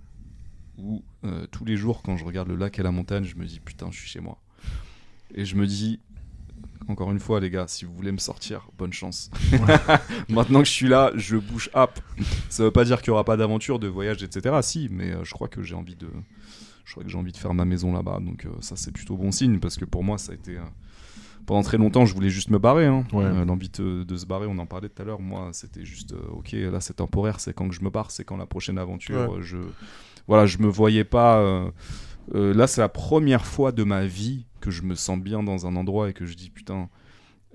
où 0.78 1.04
tous 1.52 1.66
les 1.66 1.76
jours, 1.76 2.02
quand 2.02 2.16
je 2.16 2.24
regarde 2.24 2.48
le 2.48 2.56
lac 2.56 2.80
et 2.80 2.84
la 2.84 2.92
montagne, 2.92 3.26
je 3.26 3.36
me 3.36 3.46
dis 3.46 3.60
putain, 3.60 3.92
je 3.92 4.00
suis 4.00 4.08
chez 4.08 4.22
moi. 4.22 4.42
Et 5.36 5.44
je 5.44 5.58
me 5.58 5.68
dis, 5.68 6.00
encore 6.90 7.12
une 7.12 7.20
fois, 7.20 7.40
les 7.40 7.50
gars, 7.50 7.66
si 7.68 7.86
vous 7.86 7.94
voulez 7.94 8.12
me 8.12 8.18
sortir, 8.18 8.68
bonne 8.78 8.94
chance. 8.94 9.30
Maintenant 10.30 10.60
que 10.60 10.68
je 10.68 10.72
suis 10.72 10.88
là, 10.88 11.12
je 11.16 11.38
bouge 11.38 11.70
up. 11.76 11.92
Ça 12.50 12.64
veut 12.64 12.72
pas 12.72 12.84
dire 12.86 13.00
qu'il 13.02 13.08
y 13.10 13.12
aura 13.12 13.24
pas 13.24 13.38
d'aventure, 13.38 13.80
de 13.80 13.88
voyage, 13.88 14.24
etc. 14.24 14.56
Si, 14.62 14.88
mais 14.92 15.12
euh, 15.12 15.24
je 15.24 15.34
crois 15.34 15.48
que 15.48 15.62
j'ai 15.64 15.76
envie 15.76 15.96
de, 15.96 16.08
je 16.86 16.92
crois 16.92 17.04
que 17.04 17.10
j'ai 17.10 17.18
envie 17.18 17.32
de 17.32 17.38
faire 17.38 17.54
ma 17.54 17.66
maison 17.66 17.94
là-bas. 17.94 18.20
Donc 18.22 18.46
euh, 18.46 18.50
ça, 18.62 18.76
c'est 18.76 18.92
plutôt 18.92 19.16
bon 19.16 19.32
signe 19.32 19.60
parce 19.60 19.78
que 19.78 19.86
pour 19.86 20.04
moi, 20.04 20.18
ça 20.18 20.32
a 20.32 20.36
été 20.36 20.58
euh, 20.58 20.62
pendant 21.46 21.64
très 21.64 21.78
longtemps, 21.78 22.06
je 22.06 22.14
voulais 22.14 22.30
juste 22.30 22.50
me 22.50 22.60
barrer. 22.60 22.86
hein. 22.86 23.06
Ouais. 23.14 23.24
Euh, 23.26 23.46
L'envie 23.46 23.70
de, 23.70 24.04
de 24.04 24.18
se 24.18 24.26
barrer, 24.26 24.46
on 24.48 24.58
en 24.60 24.66
parlait 24.66 24.90
tout 24.90 25.02
à 25.02 25.06
l'heure. 25.06 25.20
Moi, 25.22 25.50
c'était 25.54 25.86
juste, 25.86 26.14
ok, 26.32 26.52
là, 26.54 26.80
c'est 26.82 26.96
temporaire. 26.96 27.40
C'est 27.40 27.54
quand 27.54 27.68
que 27.70 27.76
je 27.76 27.82
me 27.82 27.90
barre, 27.90 28.12
c'est 28.12 28.24
quand 28.24 28.38
la 28.38 28.46
prochaine 28.46 28.78
aventure. 28.78 29.32
Ouais. 29.34 29.42
Je, 29.42 29.58
voilà, 30.28 30.46
je 30.46 30.58
me 30.60 30.68
voyais 30.68 31.04
pas. 31.06 31.72
Euh, 32.36 32.54
là, 32.54 32.68
c'est 32.68 32.82
la 32.82 32.90
première 32.90 33.46
fois 33.46 33.72
de 33.72 33.84
ma 33.84 34.06
vie 34.06 34.46
que 34.62 34.72
je 34.72 34.84
me 34.84 34.96
sens 34.96 35.20
bien 35.20 35.44
dans 35.44 35.66
un 35.66 35.76
endroit 35.76 36.10
et 36.10 36.14
que 36.14 36.26
je 36.26 36.36
dis 36.36 36.50
putain, 36.50 36.90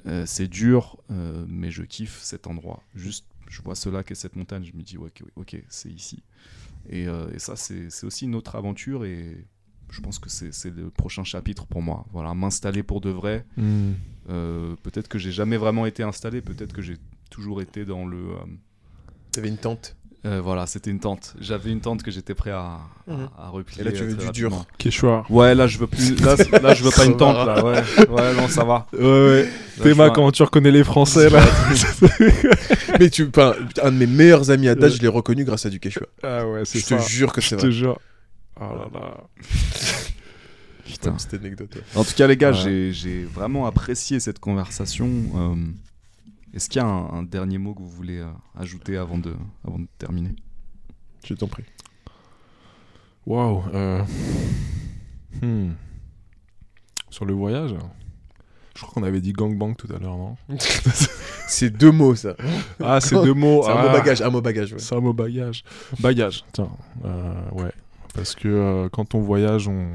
euh, 0.06 0.24
c'est 0.26 0.48
dur, 0.48 0.98
euh, 1.10 1.44
mais 1.48 1.70
je 1.70 1.82
kiffe 1.82 2.20
cet 2.22 2.46
endroit. 2.46 2.82
Juste, 2.94 3.26
je 3.48 3.62
vois 3.62 3.74
ce 3.74 3.88
lac 3.88 4.10
et 4.10 4.14
cette 4.14 4.36
montagne, 4.36 4.64
je 4.64 4.76
me 4.76 4.82
dis 4.82 4.98
ouais, 4.98 5.10
ok, 5.20 5.28
ok, 5.36 5.62
c'est 5.68 5.90
ici. 5.90 6.22
Et, 6.88 7.06
euh, 7.08 7.30
et 7.34 7.38
ça, 7.38 7.56
c'est 7.56 7.88
aussi 8.04 8.24
une 8.24 8.34
autre 8.34 8.56
aventure 8.56 9.04
et 9.04 9.46
je 9.90 10.00
pense 10.00 10.18
que 10.18 10.28
c'est 10.28 10.70
le 10.70 10.90
prochain 10.90 11.24
chapitre 11.24 11.66
pour 11.66 11.82
moi. 11.82 12.06
Voilà, 12.12 12.34
m'installer 12.34 12.82
pour 12.82 13.00
de 13.00 13.10
vrai. 13.10 13.46
Hmm. 13.56 13.92
Euh, 14.28 14.74
peut-être 14.82 15.08
que 15.08 15.18
j'ai 15.18 15.32
jamais 15.32 15.56
vraiment 15.56 15.86
été 15.86 16.02
installé, 16.02 16.40
peut-être 16.40 16.72
que 16.72 16.82
j'ai 16.82 16.96
toujours 17.30 17.62
été 17.62 17.84
dans 17.84 18.04
le. 18.06 18.30
euh, 18.30 18.44
T'avais 19.32 19.48
une 19.48 19.56
tente. 19.58 19.96
Euh, 20.26 20.40
voilà, 20.42 20.66
c'était 20.66 20.90
une 20.90 21.00
tente. 21.00 21.34
J'avais 21.40 21.70
une 21.70 21.80
tente 21.80 22.02
que 22.02 22.10
j'étais 22.10 22.34
prêt 22.34 22.50
à, 22.50 22.60
à- 22.60 22.80
Mhm. 23.06 23.28
à 23.38 23.48
replier. 23.50 23.82
Et 23.82 23.84
là, 23.84 23.92
tu 23.92 24.02
euh, 24.02 24.06
veux 24.06 24.14
du 24.14 24.30
dur. 24.30 24.64
Quechua. 24.78 25.24
Ouais, 25.28 25.54
là 25.54 25.66
je 25.66 25.76
veux 25.78 25.86
plus. 25.86 26.18
Là, 26.22 26.34
je 26.74 26.82
veux 26.82 26.90
pas 26.90 27.04
une 27.04 27.16
tente 27.16 27.46
là. 27.46 27.62
Ouais, 27.64 27.82
ouais, 28.08 28.34
non, 28.34 28.48
ça 28.48 28.64
va. 28.64 28.86
Ouais, 28.94 29.00
ouais. 29.02 29.48
Je 29.78 29.82
Théma, 29.82 30.10
comment 30.10 30.30
tu 30.32 30.42
reconnais 30.42 30.70
les 30.70 30.84
Français 30.84 31.28
là 31.28 31.42
Mais 33.00 33.10
tu, 33.10 33.28
enfin, 33.28 33.54
un 33.82 33.90
de 33.92 33.96
mes 33.98 34.06
meilleurs 34.06 34.50
amis 34.50 34.68
à 34.68 34.74
date, 34.74 34.90
Ouais. 34.92 34.96
je 34.96 35.02
l'ai 35.02 35.08
reconnu 35.08 35.44
grâce 35.44 35.66
à 35.66 35.70
du 35.70 35.80
Quechua. 35.80 36.06
Ah 36.22 36.46
ouais, 36.46 36.62
c'est 36.64 36.78
Je 36.78 36.84
ça. 36.84 36.96
te 36.96 37.02
jure 37.08 37.32
que 37.32 37.40
c'est 37.40 37.56
Je 37.56 37.60
te 37.60 37.66
vrai. 37.66 37.72
jure. 37.72 37.98
Oh 38.60 38.64
là 38.64 38.88
là. 39.00 39.16
Putain. 40.86 41.10
Une 41.10 41.16
petite 41.16 41.34
anecdote. 41.34 41.74
ouais. 41.74 41.82
En 42.00 42.04
tout 42.04 42.12
cas, 42.14 42.26
les 42.26 42.36
gars, 42.36 42.50
Ouais. 42.52 42.56
j'ai- 42.62 42.92
j'ai 42.92 43.24
vraiment 43.24 43.66
apprécié 43.66 44.20
cette 44.20 44.38
conversation. 44.38 45.08
Euh, 45.34 45.54
Est-ce 46.54 46.68
qu'il 46.68 46.80
y 46.80 46.84
a 46.84 46.88
un, 46.88 47.12
un 47.12 47.22
dernier 47.24 47.58
mot 47.58 47.74
que 47.74 47.80
vous 47.80 47.90
voulez 47.90 48.18
euh, 48.18 48.30
ajouter 48.56 48.96
avant 48.96 49.18
de, 49.18 49.34
avant 49.66 49.80
de 49.80 49.88
terminer? 49.98 50.30
Je 51.24 51.34
t'en 51.34 51.48
prie. 51.48 51.64
Waouh. 53.26 53.64
euh, 53.74 54.02
hmm. 55.42 55.72
Sur 57.10 57.24
le 57.24 57.34
voyage? 57.34 57.74
Je 58.76 58.82
crois 58.82 58.94
qu'on 58.94 59.02
avait 59.02 59.20
dit 59.20 59.32
gangbang 59.32 59.74
tout 59.74 59.88
à 59.94 59.98
l'heure, 59.98 60.16
non? 60.16 60.36
C'est 61.48 61.70
deux 61.70 61.92
mots, 61.92 62.14
ça. 62.14 62.34
Ah, 62.82 63.00
c'est 63.00 63.20
deux 63.22 63.34
mots. 63.34 63.62
C'est 63.64 63.70
un 63.70 63.76
ah. 63.76 63.82
mot 63.86 63.92
bagage. 63.92 64.22
Un 64.22 64.30
mot 64.30 64.40
bagage, 64.40 64.72
ouais. 64.72 64.78
C'est 64.78 64.94
un 64.94 65.00
mot 65.00 65.12
bagage. 65.12 65.62
Bagage, 66.00 66.44
tiens. 66.52 66.70
Euh, 67.04 67.50
ouais. 67.52 67.70
Parce 68.14 68.34
que 68.34 68.48
euh, 68.48 68.88
quand 68.88 69.14
on 69.14 69.20
voyage, 69.20 69.68
on. 69.68 69.88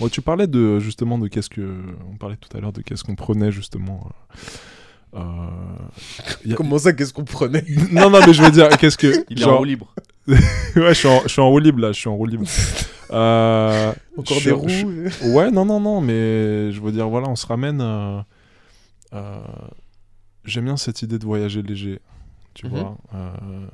Bon, 0.00 0.08
tu 0.10 0.22
parlais 0.22 0.46
de 0.46 0.80
justement 0.80 1.18
de 1.18 1.28
qu'est-ce 1.28 1.50
que. 1.50 1.76
On 2.10 2.16
parlait 2.16 2.36
tout 2.36 2.56
à 2.56 2.60
l'heure 2.60 2.72
de 2.72 2.80
qu'est-ce 2.82 3.04
qu'on 3.04 3.14
prenait 3.16 3.52
justement. 3.52 4.08
euh, 4.08 4.34
euh, 5.14 5.20
y 6.44 6.52
a- 6.52 6.56
Comment 6.56 6.78
ça, 6.78 6.92
qu'est-ce 6.92 7.12
qu'on 7.12 7.24
prenait 7.24 7.64
Non, 7.90 8.10
non, 8.10 8.20
mais 8.26 8.32
je 8.32 8.42
veux 8.42 8.50
dire, 8.50 8.68
qu'est-ce 8.78 8.96
que. 8.98 9.24
Il 9.30 9.40
est 9.40 9.44
en 9.44 9.48
genre- 9.48 9.58
roue 9.58 9.64
libre. 9.64 9.94
ouais, 10.28 10.40
je 10.76 10.92
suis, 10.92 11.08
en, 11.08 11.22
je 11.22 11.28
suis 11.28 11.40
en 11.40 11.48
roue 11.48 11.58
libre 11.58 11.80
là, 11.80 11.92
je 11.92 11.98
suis 11.98 12.08
en 12.08 12.14
roue 12.16 12.26
libre. 12.26 12.44
Euh, 13.10 13.92
Encore 14.16 14.40
des 14.40 14.50
roues 14.52 14.68
je- 14.68 15.32
Ouais, 15.32 15.50
non, 15.50 15.64
non, 15.64 15.80
non, 15.80 16.00
mais 16.00 16.70
je 16.72 16.80
veux 16.80 16.92
dire, 16.92 17.08
voilà, 17.08 17.28
on 17.28 17.36
se 17.36 17.46
ramène. 17.46 17.80
euh, 17.80 18.20
euh, 19.14 19.38
J'aime 20.44 20.64
bien 20.64 20.76
cette 20.76 21.02
idée 21.02 21.18
de 21.18 21.24
voyager 21.24 21.62
léger. 21.62 22.00
Tu 22.54 22.66
Mhm. 22.66 22.72
vois, 22.72 22.96
Euh, 23.14 23.30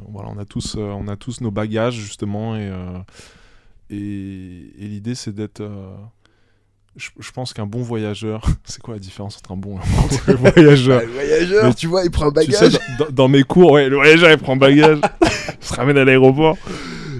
voilà, 0.08 0.30
on 0.34 0.38
a 0.38 0.44
tous, 0.44 0.74
euh, 0.76 0.80
on 0.96 1.06
a 1.08 1.16
tous 1.16 1.40
nos 1.40 1.50
bagages 1.50 1.94
justement, 1.94 2.56
et 2.56 2.68
euh, 2.68 2.98
et, 3.90 4.72
et 4.78 4.88
l'idée 4.88 5.14
c'est 5.14 5.32
d'être, 5.34 5.60
euh, 5.60 5.94
je, 6.96 7.10
je 7.18 7.30
pense 7.32 7.52
qu'un 7.52 7.66
bon 7.66 7.82
voyageur, 7.82 8.42
c'est 8.64 8.80
quoi 8.82 8.94
la 8.94 9.00
différence 9.00 9.36
entre 9.38 9.52
un 9.52 9.56
bon 9.56 9.76
et 9.76 9.80
un 10.30 10.32
mauvais 10.32 10.50
voyageur? 10.52 11.00
Le 11.02 11.06
voyageur, 11.08 11.64
Mais 11.66 11.74
tu 11.74 11.86
vois, 11.86 12.04
il 12.04 12.10
prend 12.10 12.26
un 12.26 12.32
Tu 12.32 12.52
sais, 12.52 12.70
bagage. 12.70 12.80
dans, 13.12 13.28
mes 13.28 13.42
cours, 13.42 13.72
ouais, 13.72 13.88
le 13.88 13.96
voyageur 13.96 14.30
il 14.30 14.38
prend 14.38 14.56
bagage, 14.56 14.98
il 15.22 15.66
se 15.66 15.74
ramène 15.74 15.98
à 15.98 16.04
l'aéroport. 16.04 16.56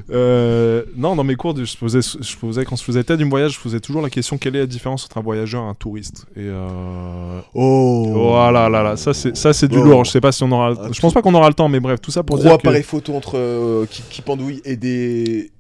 Euh, 0.09 0.85
non, 0.97 1.17
dans 1.17 1.25
mes 1.25 1.35
cours, 1.35 1.57
je 1.57 1.77
posais, 1.77 1.99
je 2.01 2.37
posais, 2.37 2.65
quand 2.65 2.77
je 2.77 2.85
faisais 2.85 3.03
tête 3.03 3.19
du 3.19 3.25
voyage, 3.29 3.55
je 3.55 3.61
posais 3.61 3.81
toujours 3.81 4.03
la 4.03 4.09
question 4.11 4.39
quelle 4.39 4.55
est 4.55 4.61
la 4.61 4.67
différence 4.67 5.05
entre 5.05 5.19
un 5.19 5.21
voyageur 5.21 5.65
et 5.65 5.67
un 5.67 5.75
touriste? 5.75 6.27
Et 6.37 6.43
euh, 6.43 7.41
Oh. 7.55 8.13
voilà, 8.15 8.69
là, 8.69 8.85
là, 8.85 8.97
ça 8.97 9.13
c'est 9.13 9.37
ça 9.37 9.53
c'est 9.53 9.67
du 9.67 9.79
Oh. 9.79 9.83
lourd. 9.83 10.05
Je 10.05 10.13
sais 10.13 10.21
pas 10.21 10.31
si 10.31 10.45
on 10.45 10.53
aura, 10.53 10.75
Ah, 10.81 10.89
je 10.93 11.01
pense 11.01 11.13
pas 11.13 11.23
qu'on 11.23 11.35
aura 11.35 11.49
le 11.49 11.55
temps, 11.55 11.69
mais 11.69 11.81
bref, 11.81 12.01
tout 12.01 12.13
ça 12.13 12.23
pour 12.23 12.37
Gros 12.37 12.45
dire 12.45 12.53
que 12.53 12.61
appareil 12.63 12.85
photo 12.85 13.15
entre 13.17 13.37
euh, 13.37 13.85
qui, 13.91 14.03
qui 14.09 14.23
pendouille 14.23 14.63
et 14.65 14.77
des 14.77 15.51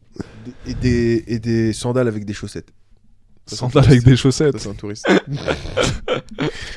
et 0.69 0.75
des 0.75 1.25
et 1.27 1.39
des 1.41 1.73
sandales 1.73 2.07
avec 2.07 2.25
des 2.25 2.33
chaussettes. 2.33 2.69
Sandales 3.47 3.84
avec 3.84 4.02
des 4.02 4.16
chaussettes. 4.16 4.58
C'est 4.58 4.68
un 4.68 4.75
touriste. 4.75 5.07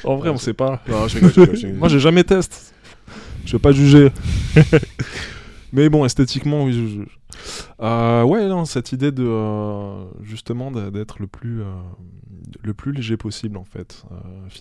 En 0.03 0.15
vrai, 0.15 0.30
on 0.30 0.38
sait 0.38 0.53
pas. 0.53 0.81
non, 0.88 1.07
je 1.07 1.15
rigole, 1.15 1.33
je 1.33 1.39
rigole, 1.41 1.56
je 1.56 1.65
rigole. 1.65 1.80
Moi, 1.80 1.89
j'ai 1.89 1.99
jamais 1.99 2.23
testé. 2.23 2.56
Je 3.45 3.53
vais 3.53 3.59
pas 3.59 3.72
juger. 3.72 4.11
Mais 5.73 5.89
bon, 5.89 6.06
esthétiquement, 6.06 6.64
oui, 6.64 6.73
je 6.73 6.85
juge. 6.85 7.19
Euh, 7.80 8.23
ouais, 8.23 8.48
non, 8.48 8.65
cette 8.65 8.91
idée 8.91 9.11
de 9.11 9.25
euh, 9.25 10.06
justement 10.23 10.72
d'être 10.72 11.19
le 11.19 11.27
plus 11.27 11.61
euh, 11.61 11.65
le 12.61 12.73
plus 12.73 12.91
léger 12.91 13.17
possible 13.17 13.57
en 13.57 13.64
fait. 13.64 14.03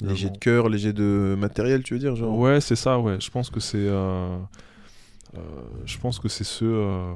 léger 0.01 0.31
de 0.31 0.39
cœur, 0.39 0.69
léger 0.69 0.93
de 0.93 1.35
matériel, 1.39 1.83
tu 1.83 1.95
veux 1.95 2.01
dire 2.01 2.15
genre? 2.15 2.37
Ouais, 2.37 2.61
c'est 2.61 2.77
ça. 2.77 2.99
Ouais, 2.99 3.17
je 3.21 3.31
pense 3.31 3.51
que 3.51 3.61
c'est 3.61 3.89
je 5.85 5.99
pense 5.99 6.19
que 6.19 6.29
c'est 6.29 6.45
ce 6.45 7.15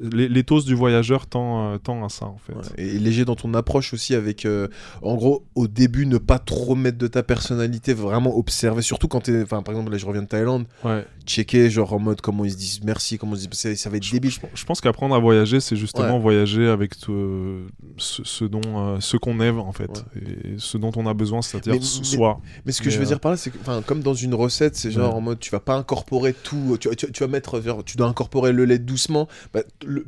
l'éthos 0.00 0.62
du 0.62 0.74
voyageur 0.74 1.26
tend 1.26 1.72
euh, 1.74 1.78
tend 1.78 2.04
à 2.04 2.08
ça 2.08 2.26
en 2.26 2.38
fait. 2.38 2.52
Ouais, 2.54 2.62
Et 2.84 2.98
léger 2.98 3.24
dans 3.24 3.36
ton 3.36 3.52
approche 3.54 3.92
aussi 3.94 4.14
avec, 4.14 4.44
euh, 4.46 4.68
en 5.02 5.14
gros, 5.14 5.44
au 5.54 5.68
début, 5.68 6.06
ne 6.06 6.18
pas 6.18 6.38
trop 6.38 6.74
mettre 6.74 6.98
de 6.98 7.06
ta 7.06 7.22
personnalité, 7.22 7.94
vraiment 7.94 8.36
observer, 8.36 8.82
surtout 8.82 9.08
quand 9.08 9.20
t'es, 9.20 9.42
enfin, 9.42 9.62
par 9.62 9.74
exemple, 9.74 9.92
là, 9.92 9.98
je 9.98 10.06
reviens 10.06 10.22
de 10.22 10.28
Thaïlande, 10.28 10.64
Ouais. 10.84 11.04
checker, 11.26 11.70
genre, 11.70 11.92
en 11.92 11.98
mode, 11.98 12.20
comment 12.20 12.44
ils 12.44 12.52
se 12.52 12.56
disent 12.56 12.80
merci, 12.84 13.18
comment 13.18 13.34
ils 13.36 13.42
se 13.42 13.48
disent, 13.48 13.76
ça, 13.78 13.90
va 13.90 13.96
être 13.96 14.10
débile. 14.10 14.30
je- 14.30 14.40
je 14.54 14.64
pense 14.64 14.80
qu'apprendre 14.80 15.14
à 15.14 15.18
voyager, 15.18 15.60
c'est 15.60 15.76
justement 15.76 16.16
Ouais. 16.16 16.20
voyager 16.22 16.66
avec 16.68 16.92
euh, 17.08 17.66
ce, 17.98 18.22
ce 18.24 18.44
dont, 18.44 18.60
euh, 18.64 18.96
ce 19.00 19.16
qu'on 19.16 19.40
est 19.40 19.50
en 19.50 19.72
fait, 19.72 20.04
et 20.16 20.54
ce 20.58 20.78
dont 20.78 20.92
on 20.96 21.06
a 21.06 21.14
besoin, 21.14 21.42
c'est-à-dire 21.42 21.74
mais- 21.74 21.80
soi. 21.80 22.40
Mais 22.66 22.72
ce 22.72 22.80
que 22.80 22.86
Mais, 22.86 22.90
je 22.92 22.98
veux 22.98 23.06
dire 23.06 23.20
par 23.20 23.30
là, 23.32 23.36
c'est 23.36 23.50
que, 23.50 23.80
comme 23.82 24.00
dans 24.02 24.14
une 24.14 24.34
recette, 24.34 24.76
c'est 24.76 24.90
genre 24.90 25.14
en 25.14 25.20
mode, 25.20 25.38
tu 25.40 25.50
vas 25.50 25.60
pas 25.60 25.76
incorporer 25.76 26.32
tout, 26.34 26.76
tu, 26.80 26.88
tu- 26.96 27.10
tu 27.12 27.20
vas 27.22 27.28
mettre, 27.28 27.60
genre, 27.60 27.84
tu 27.84 27.96
dois 27.96 28.06
incorporer 28.06 28.52
le 28.52 28.64
lait 28.64 28.78
doucement, 28.78 29.28
bah, 29.52 29.60
le, 29.86 30.04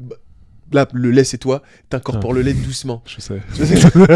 là, 0.73 0.87
le 0.93 1.11
lait 1.11 1.25
c'est 1.25 1.39
toi, 1.39 1.63
t'incorpores 1.91 2.33
le 2.33 2.43
lait 2.43 2.53
doucement. 2.55 3.03
Je 3.07 3.21
sais. 3.21 3.41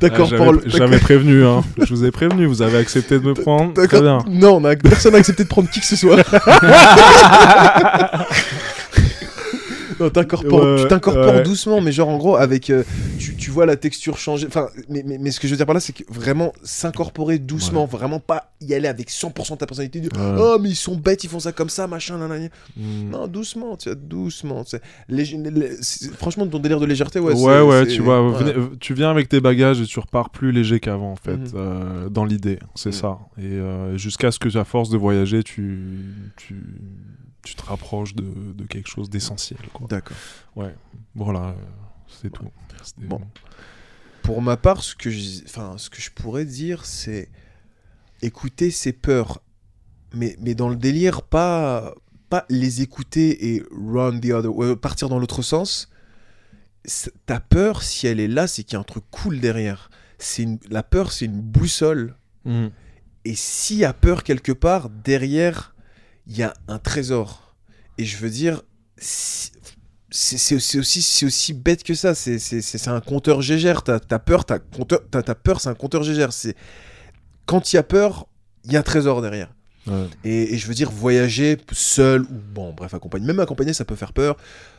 T'incorpores 0.00 0.48
Ah, 0.48 0.52
le. 0.52 0.62
J'avais 0.66 0.78
j'avais 0.78 0.98
prévenu, 0.98 1.44
hein. 1.44 1.62
je 1.78 1.92
vous 1.92 2.04
ai 2.06 2.10
prévenu, 2.10 2.46
vous 2.46 2.62
avez 2.62 2.78
accepté 2.78 3.18
de 3.18 3.24
me 3.24 3.34
prendre. 3.34 3.74
Très 3.74 3.82
D'accord. 3.86 4.24
bien. 4.24 4.32
Non, 4.32 4.56
on 4.56 4.64
a- 4.64 4.74
personne 4.76 5.12
n'a 5.12 5.18
accepté 5.18 5.44
de 5.44 5.48
prendre 5.48 5.68
qui 5.68 5.80
que 5.80 5.86
ce 5.86 5.96
soit. 5.96 6.16
non, 10.00 10.10
t'incorpores- 10.10 10.74
Ouais, 10.76 10.82
tu 10.82 10.88
t'incorpores 10.88 11.34
ouais. 11.34 11.42
doucement, 11.42 11.80
mais 11.80 11.92
genre 11.92 12.08
en 12.08 12.16
gros, 12.18 12.36
avec. 12.36 12.70
euh, 12.70 12.82
tu, 13.18 13.36
tu 13.36 13.50
vois 13.50 13.66
la 13.66 13.76
texture 13.76 14.16
changer. 14.18 14.46
Enfin, 14.46 14.68
mais, 14.88 15.02
mais, 15.04 15.18
mais 15.18 15.30
ce 15.30 15.38
que 15.40 15.46
je 15.46 15.52
veux 15.52 15.56
dire 15.56 15.66
par 15.66 15.74
là, 15.74 15.80
c'est 15.80 15.92
que 15.92 16.02
vraiment 16.08 16.52
s'incorporer 16.62 17.38
doucement, 17.38 17.86
vraiment 17.86 18.20
pas 18.20 18.52
y 18.60 18.74
aller 18.74 18.88
avec 18.88 19.10
100% 19.10 19.52
de 19.54 19.58
ta 19.58 19.66
personnalité. 19.66 20.00
dire. 20.00 20.10
Oh, 20.38 20.56
mais 20.60 20.70
ils 20.70 20.76
sont 20.76 20.96
bêtes, 20.96 21.24
ils 21.24 21.30
font 21.30 21.40
ça 21.40 21.52
comme 21.52 21.68
ça, 21.70 21.86
machin, 21.86 22.18
nanana. 22.18 22.48
Mm. 22.76 23.10
Non, 23.10 23.26
doucement, 23.26 23.76
tu 23.76 23.88
vois, 23.88 23.96
doucement. 23.96 24.64
tu 24.64 24.76
sais. 24.76 26.10
Franchement, 26.18 26.46
ton 26.46 26.58
délire 26.58 26.80
de 26.80 26.86
légèreté, 26.86 27.20
ouais. 27.20 27.34
Ouais, 27.34 27.60
ouais, 27.60 27.86
tu 27.86 28.02
vois, 28.02 28.30
venez- 28.30 28.54
tu 28.80 28.94
viens 28.94 29.10
avec 29.10 29.28
tes 29.28 29.40
bagages 29.40 29.80
et 29.80 29.84
tu 29.86 29.98
repars 30.00 30.30
plus 30.30 30.52
léger 30.52 30.80
qu'avant, 30.80 31.12
en 31.12 31.16
fait, 31.16 31.36
Mhm. 31.36 31.50
euh, 31.54 32.08
dans 32.08 32.24
l'idée, 32.24 32.58
c'est 32.74 32.90
Mhm. 32.90 32.94
ça. 32.94 33.18
Et 33.38 33.42
euh, 33.44 33.96
jusqu'à 33.96 34.30
ce 34.30 34.38
que, 34.38 34.56
à 34.58 34.64
force 34.64 34.90
de 34.90 34.96
voyager, 34.98 35.42
tu, 35.42 35.78
tu, 36.36 36.56
tu 37.42 37.54
te 37.54 37.62
rapproches 37.62 38.14
de, 38.14 38.52
de 38.52 38.64
quelque 38.64 38.88
chose 38.88 39.10
d'essentiel. 39.10 39.60
D'accord. 39.88 40.16
Voilà, 41.14 41.48
euh, 41.48 41.54
c'est 42.08 42.30
tout. 42.30 42.50
Bon. 42.98 43.20
Pour 44.22 44.42
ma 44.42 44.56
part, 44.56 44.82
ce 44.82 44.94
que 44.94 45.10
je, 45.10 45.44
enfin, 45.44 45.76
ce 45.78 45.90
que 45.90 46.00
je 46.00 46.10
pourrais 46.10 46.44
dire, 46.44 46.84
c'est 46.84 47.28
écouter 48.22 48.70
ses 48.70 48.92
peurs, 48.92 49.42
mais, 50.12 50.36
mais 50.40 50.54
dans 50.54 50.68
le 50.68 50.76
délire, 50.76 51.22
pas, 51.22 51.94
pas 52.28 52.44
les 52.48 52.82
écouter 52.82 53.54
et 53.54 53.62
run 53.70 54.20
the 54.20 54.30
other 54.30 54.54
way, 54.54 54.76
partir 54.76 55.08
dans 55.08 55.18
l'autre 55.18 55.42
sens. 55.42 55.90
Ta 57.26 57.40
peur, 57.40 57.82
si 57.82 58.06
elle 58.06 58.20
est 58.20 58.28
là, 58.28 58.46
c'est 58.46 58.64
qu'il 58.64 58.74
y 58.74 58.76
a 58.76 58.80
un 58.80 58.84
truc 58.84 59.04
cool 59.10 59.40
derrière. 59.40 59.90
C'est 60.18 60.46
la 60.70 60.82
peur, 60.82 61.12
c'est 61.12 61.26
une 61.26 61.40
boussole. 61.40 62.14
Mhm. 62.44 62.70
Et 63.24 63.34
s'il 63.34 63.78
y 63.78 63.84
a 63.84 63.92
peur 63.92 64.22
quelque 64.22 64.52
part, 64.52 64.88
derrière, 64.88 65.74
il 66.30 66.38
y 66.38 66.42
a 66.42 66.54
un 66.68 66.78
trésor. 66.78 67.54
Et 67.98 68.04
je 68.06 68.16
veux 68.16 68.30
dire, 68.30 68.62
c'est 68.96 69.52
aussi, 70.54 71.02
c'est 71.02 71.26
aussi 71.26 71.52
bête 71.52 71.82
que 71.82 71.94
ça. 71.94 72.14
C'est 72.14 72.38
c'est- 72.38 72.62
c'est- 72.62 72.78
c'est 72.78 72.90
un 72.90 73.00
compteur 73.00 73.42
gégère. 73.42 73.82
T'as 73.82 73.98
as 74.10 74.18
peur, 74.18 74.44
t'as 74.44 74.58
compteur- 74.58 75.02
t'as- 75.10 75.22
t'as 75.22 75.34
peur, 75.34 75.60
c'est 75.60 75.68
un 75.68 75.74
compteur 75.74 76.02
gégère. 76.02 76.32
C'est 76.32 76.56
Quand 77.46 77.72
il 77.72 77.76
y 77.76 77.78
a 77.78 77.82
peur, 77.82 78.28
il 78.64 78.72
y 78.72 78.76
a 78.76 78.80
un 78.80 78.82
trésor 78.84 79.22
derrière. 79.22 79.52
Ouais. 79.88 80.06
Et, 80.22 80.54
et 80.54 80.58
je 80.58 80.68
veux 80.68 80.74
dire, 80.74 80.88
voyager 80.90 81.56
seul, 81.72 82.22
ou 82.22 82.26
bon, 82.54 82.72
bref, 82.72 82.94
accompagné. 82.94 83.26
Même 83.26 83.40
accompagné, 83.40 83.72
ça 83.72 83.84
peut 83.84 83.96
faire 83.96 84.12
peur. 84.12 84.36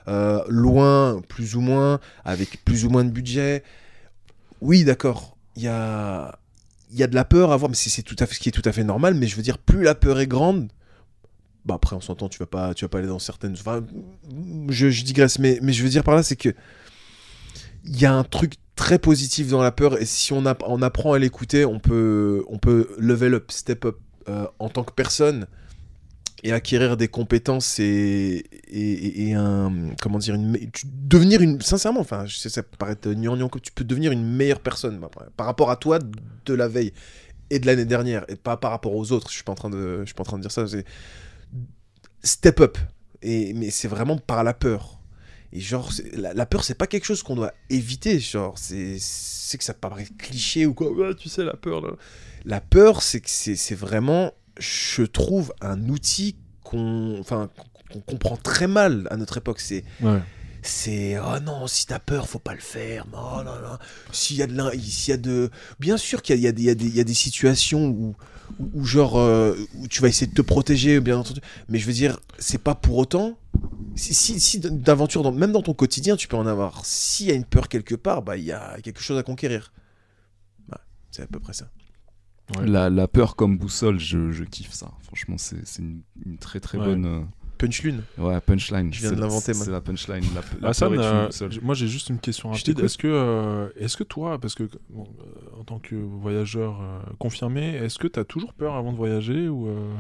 Euh, 0.07 0.41
loin, 0.47 1.21
plus 1.27 1.55
ou 1.55 1.59
moins, 1.61 1.99
avec 2.23 2.63
plus 2.63 2.85
ou 2.85 2.89
moins 2.89 3.03
de 3.03 3.09
budget. 3.09 3.63
Oui, 4.61 4.85
d'accord. 4.85 5.35
Il 5.57 5.63
y 5.63 5.67
a, 5.67 6.39
y 6.93 7.03
a 7.03 7.07
de 7.07 7.15
la 7.15 7.25
peur 7.25 7.51
à 7.51 7.55
avoir, 7.55 7.69
mais 7.69 7.75
c'est 7.75 7.89
c'est 7.89 8.03
tout 8.03 8.15
à 8.19 8.25
fait 8.25 8.35
ce 8.35 8.39
qui 8.39 8.47
est 8.49 8.53
tout 8.53 8.61
à 8.63 8.71
fait 8.71 8.85
normal. 8.85 9.15
Mais 9.15 9.27
je 9.27 9.35
veux 9.35 9.41
dire, 9.41 9.57
plus 9.57 9.83
la 9.83 9.95
peur 9.95 10.17
est 10.19 10.27
grande, 10.27 10.69
bah 11.65 11.75
après, 11.75 11.95
on 11.95 12.01
s'entend, 12.01 12.29
tu 12.29 12.39
vas 12.39 12.47
pas, 12.47 12.73
tu 12.73 12.85
vas 12.85 12.89
pas 12.89 12.99
aller 12.99 13.07
dans 13.07 13.19
certaines. 13.19 13.53
Enfin, 13.53 13.83
je, 14.69 14.89
je 14.89 15.03
digresse, 15.03 15.39
mais, 15.39 15.59
mais 15.61 15.73
je 15.73 15.83
veux 15.83 15.89
dire 15.89 16.03
par 16.03 16.15
là, 16.15 16.23
c'est 16.23 16.35
que 16.35 16.49
il 17.83 17.99
y 17.99 18.05
a 18.05 18.13
un 18.13 18.23
truc 18.23 18.55
très 18.75 18.99
positif 18.99 19.47
dans 19.49 19.61
la 19.61 19.71
peur, 19.71 19.99
et 20.01 20.05
si 20.05 20.33
on, 20.33 20.45
app- 20.45 20.63
on 20.65 20.81
apprend 20.81 21.13
à 21.13 21.19
l'écouter, 21.19 21.65
on 21.65 21.79
peut, 21.79 22.43
on 22.47 22.57
peut 22.57 22.89
level 22.97 23.35
up, 23.35 23.51
step 23.51 23.85
up 23.85 23.97
euh, 24.29 24.47
en 24.59 24.69
tant 24.69 24.83
que 24.83 24.93
personne 24.93 25.47
et 26.43 26.51
acquérir 26.51 26.97
des 26.97 27.07
compétences 27.07 27.79
et, 27.79 28.43
et, 28.67 29.33
un 29.33 29.71
comment 30.01 30.17
dire 30.17 30.35
une 30.35 30.57
devenir 30.85 31.41
une 31.41 31.61
sincèrement 31.61 31.99
enfin 31.99 32.25
je 32.25 32.37
sais 32.37 32.49
ça 32.49 32.63
peut 32.63 32.77
paraître 32.77 33.11
gnangnan 33.11 33.47
que 33.47 33.59
tu 33.59 33.71
peux 33.71 33.83
devenir 33.83 34.11
une 34.11 34.25
meilleure 34.25 34.59
personne 34.59 34.99
bah, 34.99 35.09
par 35.37 35.45
rapport 35.45 35.69
à 35.69 35.75
toi 35.75 35.99
de 35.99 36.53
la 36.53 36.67
veille 36.67 36.93
et 37.51 37.59
de 37.59 37.67
l'année 37.67 37.85
dernière 37.85 38.25
et 38.27 38.35
pas 38.35 38.57
par 38.57 38.71
rapport 38.71 38.95
aux 38.95 39.11
autres 39.11 39.29
je 39.29 39.35
suis 39.35 39.43
pas 39.43 39.51
en 39.51 39.55
train 39.55 39.69
de 39.69 39.99
je 39.99 40.05
suis 40.05 40.15
pas 40.15 40.23
en 40.23 40.25
train 40.25 40.37
de 40.37 40.41
dire 40.41 40.51
ça 40.51 40.67
c'est 40.67 40.85
step 42.23 42.59
up. 42.59 42.77
Et 43.21 43.53
mais 43.53 43.69
c'est 43.69 43.87
vraiment 43.87 44.17
par 44.17 44.43
la 44.43 44.53
peur. 44.53 44.99
Et 45.53 45.59
genre 45.59 45.91
la, 46.13 46.33
la 46.33 46.45
peur 46.45 46.63
c'est 46.63 46.75
pas 46.75 46.87
quelque 46.87 47.05
chose 47.05 47.23
qu'on 47.23 47.35
doit 47.35 47.53
éviter 47.69 48.19
genre 48.19 48.57
c'est 48.57 48.97
c'est 48.99 49.57
que 49.57 49.63
ça 49.63 49.73
paraît 49.73 50.07
cliché 50.17 50.65
ou 50.65 50.73
quoi. 50.73 50.91
Ouais, 50.91 51.13
tu 51.15 51.27
sais 51.29 51.43
la 51.43 51.55
peur 51.55 51.81
là. 51.81 51.91
la 52.45 52.61
peur 52.61 53.03
c'est 53.03 53.19
que 53.19 53.29
c'est 53.29 53.55
c'est 53.55 53.75
vraiment 53.75 54.31
je 54.57 55.03
trouve 55.03 55.53
un 55.61 55.89
outil 55.89 56.35
qu'on 56.63 57.17
enfin 57.19 57.49
qu'on 57.91 57.99
comprend 57.99 58.37
très 58.37 58.67
mal 58.67 59.07
à 59.11 59.17
notre 59.17 59.37
époque. 59.37 59.59
C'est 59.59 59.83
Ouais. 60.01 60.19
c'est 60.61 61.19
oh 61.19 61.39
non 61.41 61.67
si 61.67 61.85
t'as 61.85 61.99
peur 61.99 62.29
faut 62.29 62.39
pas 62.39 62.53
le 62.53 62.61
faire. 62.61 63.05
Non 63.11 63.43
non 63.43 63.55
non. 63.61 63.77
S'il 64.13 64.37
y 64.37 64.41
a 64.43 64.47
de 64.47 64.53
l'in- 64.55 64.71
s'il 64.71 65.11
y 65.11 65.13
a 65.13 65.17
de 65.17 65.51
bien 65.79 65.97
sûr 65.97 66.21
qu'il 66.21 66.39
y 66.39 66.47
a, 66.47 66.47
y 66.47 66.47
a 66.47 66.51
des- 66.53 66.61
il 66.63 66.65
y 66.65 66.69
a 66.69 66.75
des 66.75 66.85
il 66.85 66.95
y 66.95 66.99
a 67.01 67.03
des 67.03 67.13
situations 67.13 67.87
où 67.87 68.15
où 68.73 68.83
genre 68.85 69.17
euh, 69.17 69.55
où 69.79 69.87
tu 69.87 70.01
vas 70.01 70.07
essayer 70.07 70.27
de 70.27 70.33
te 70.33 70.41
protéger 70.41 70.99
bien 70.99 71.17
entendu 71.17 71.39
mais 71.69 71.77
je 71.79 71.85
veux 71.85 71.93
dire 71.93 72.19
c'est 72.39 72.57
pas 72.61 72.75
pour 72.75 72.97
autant 72.97 73.37
si, 73.95 74.13
si, 74.13 74.39
si 74.39 74.59
d'aventure 74.59 75.23
dans- 75.23 75.31
même 75.31 75.51
dans 75.51 75.61
ton 75.61 75.73
quotidien 75.73 76.15
tu 76.15 76.27
peux 76.27 76.37
en 76.37 76.47
avoir 76.47 76.85
s'il 76.85 77.27
y 77.27 77.31
a 77.31 77.35
une 77.35 77.45
peur 77.45 77.67
quelque 77.69 77.95
part 77.95 78.21
bah 78.21 78.37
il 78.37 78.43
y 78.43 78.51
a 78.51 78.79
quelque 78.81 79.01
chose 79.01 79.17
à 79.17 79.23
conquérir 79.23 79.71
Bah, 80.67 80.81
c'est 81.11 81.23
à 81.23 81.27
peu 81.27 81.39
près 81.39 81.53
ça 81.53 81.69
Ouais. 82.57 82.67
La, 82.67 82.89
la 82.89 83.07
peur 83.07 83.37
comme 83.37 83.57
boussole, 83.57 83.97
je, 83.97 84.31
je 84.31 84.43
kiffe 84.43 84.73
ça. 84.73 84.91
Franchement, 85.03 85.37
c'est 85.37 85.65
c'est 85.65 85.81
une, 85.81 86.01
une 86.25 86.37
très 86.37 86.59
très 86.59 86.77
Ouais. 86.77 86.83
bonne 86.85 87.25
punch 87.61 87.83
lune 87.83 88.01
ouais, 88.17 88.39
punchline. 88.41 88.93
Je 88.93 88.99
viens 89.01 89.11
de 89.11 89.15
C'est- 89.15 89.21
l'inventer, 89.21 89.53
C'est 89.53 89.71
la 89.71 89.81
punchline. 89.81 90.23
La, 90.35 90.41
la 90.61 90.69
Hassan, 90.69 90.93
euh, 90.97 91.29
moi 91.61 91.75
j'ai 91.75 91.87
juste 91.87 92.09
une 92.09 92.19
question 92.19 92.49
rapide. 92.49 92.79
Est-ce 92.79 92.97
que, 92.97 93.07
euh, 93.07 93.69
est-ce 93.79 93.95
que 93.97 94.03
toi, 94.03 94.39
parce 94.39 94.55
que 94.55 94.63
bon, 94.89 95.03
euh, 95.03 95.59
en 95.59 95.63
tant 95.63 95.79
que 95.79 95.95
voyageur 95.95 96.79
euh, 96.81 96.99
confirmé, 97.19 97.75
est-ce 97.75 97.99
que 97.99 98.07
tu 98.07 98.19
as 98.19 98.23
toujours 98.25 98.53
peur 98.53 98.75
avant 98.75 98.91
de 98.91 98.97
voyager 98.97 99.47
ou 99.47 99.67
euh, 99.67 99.91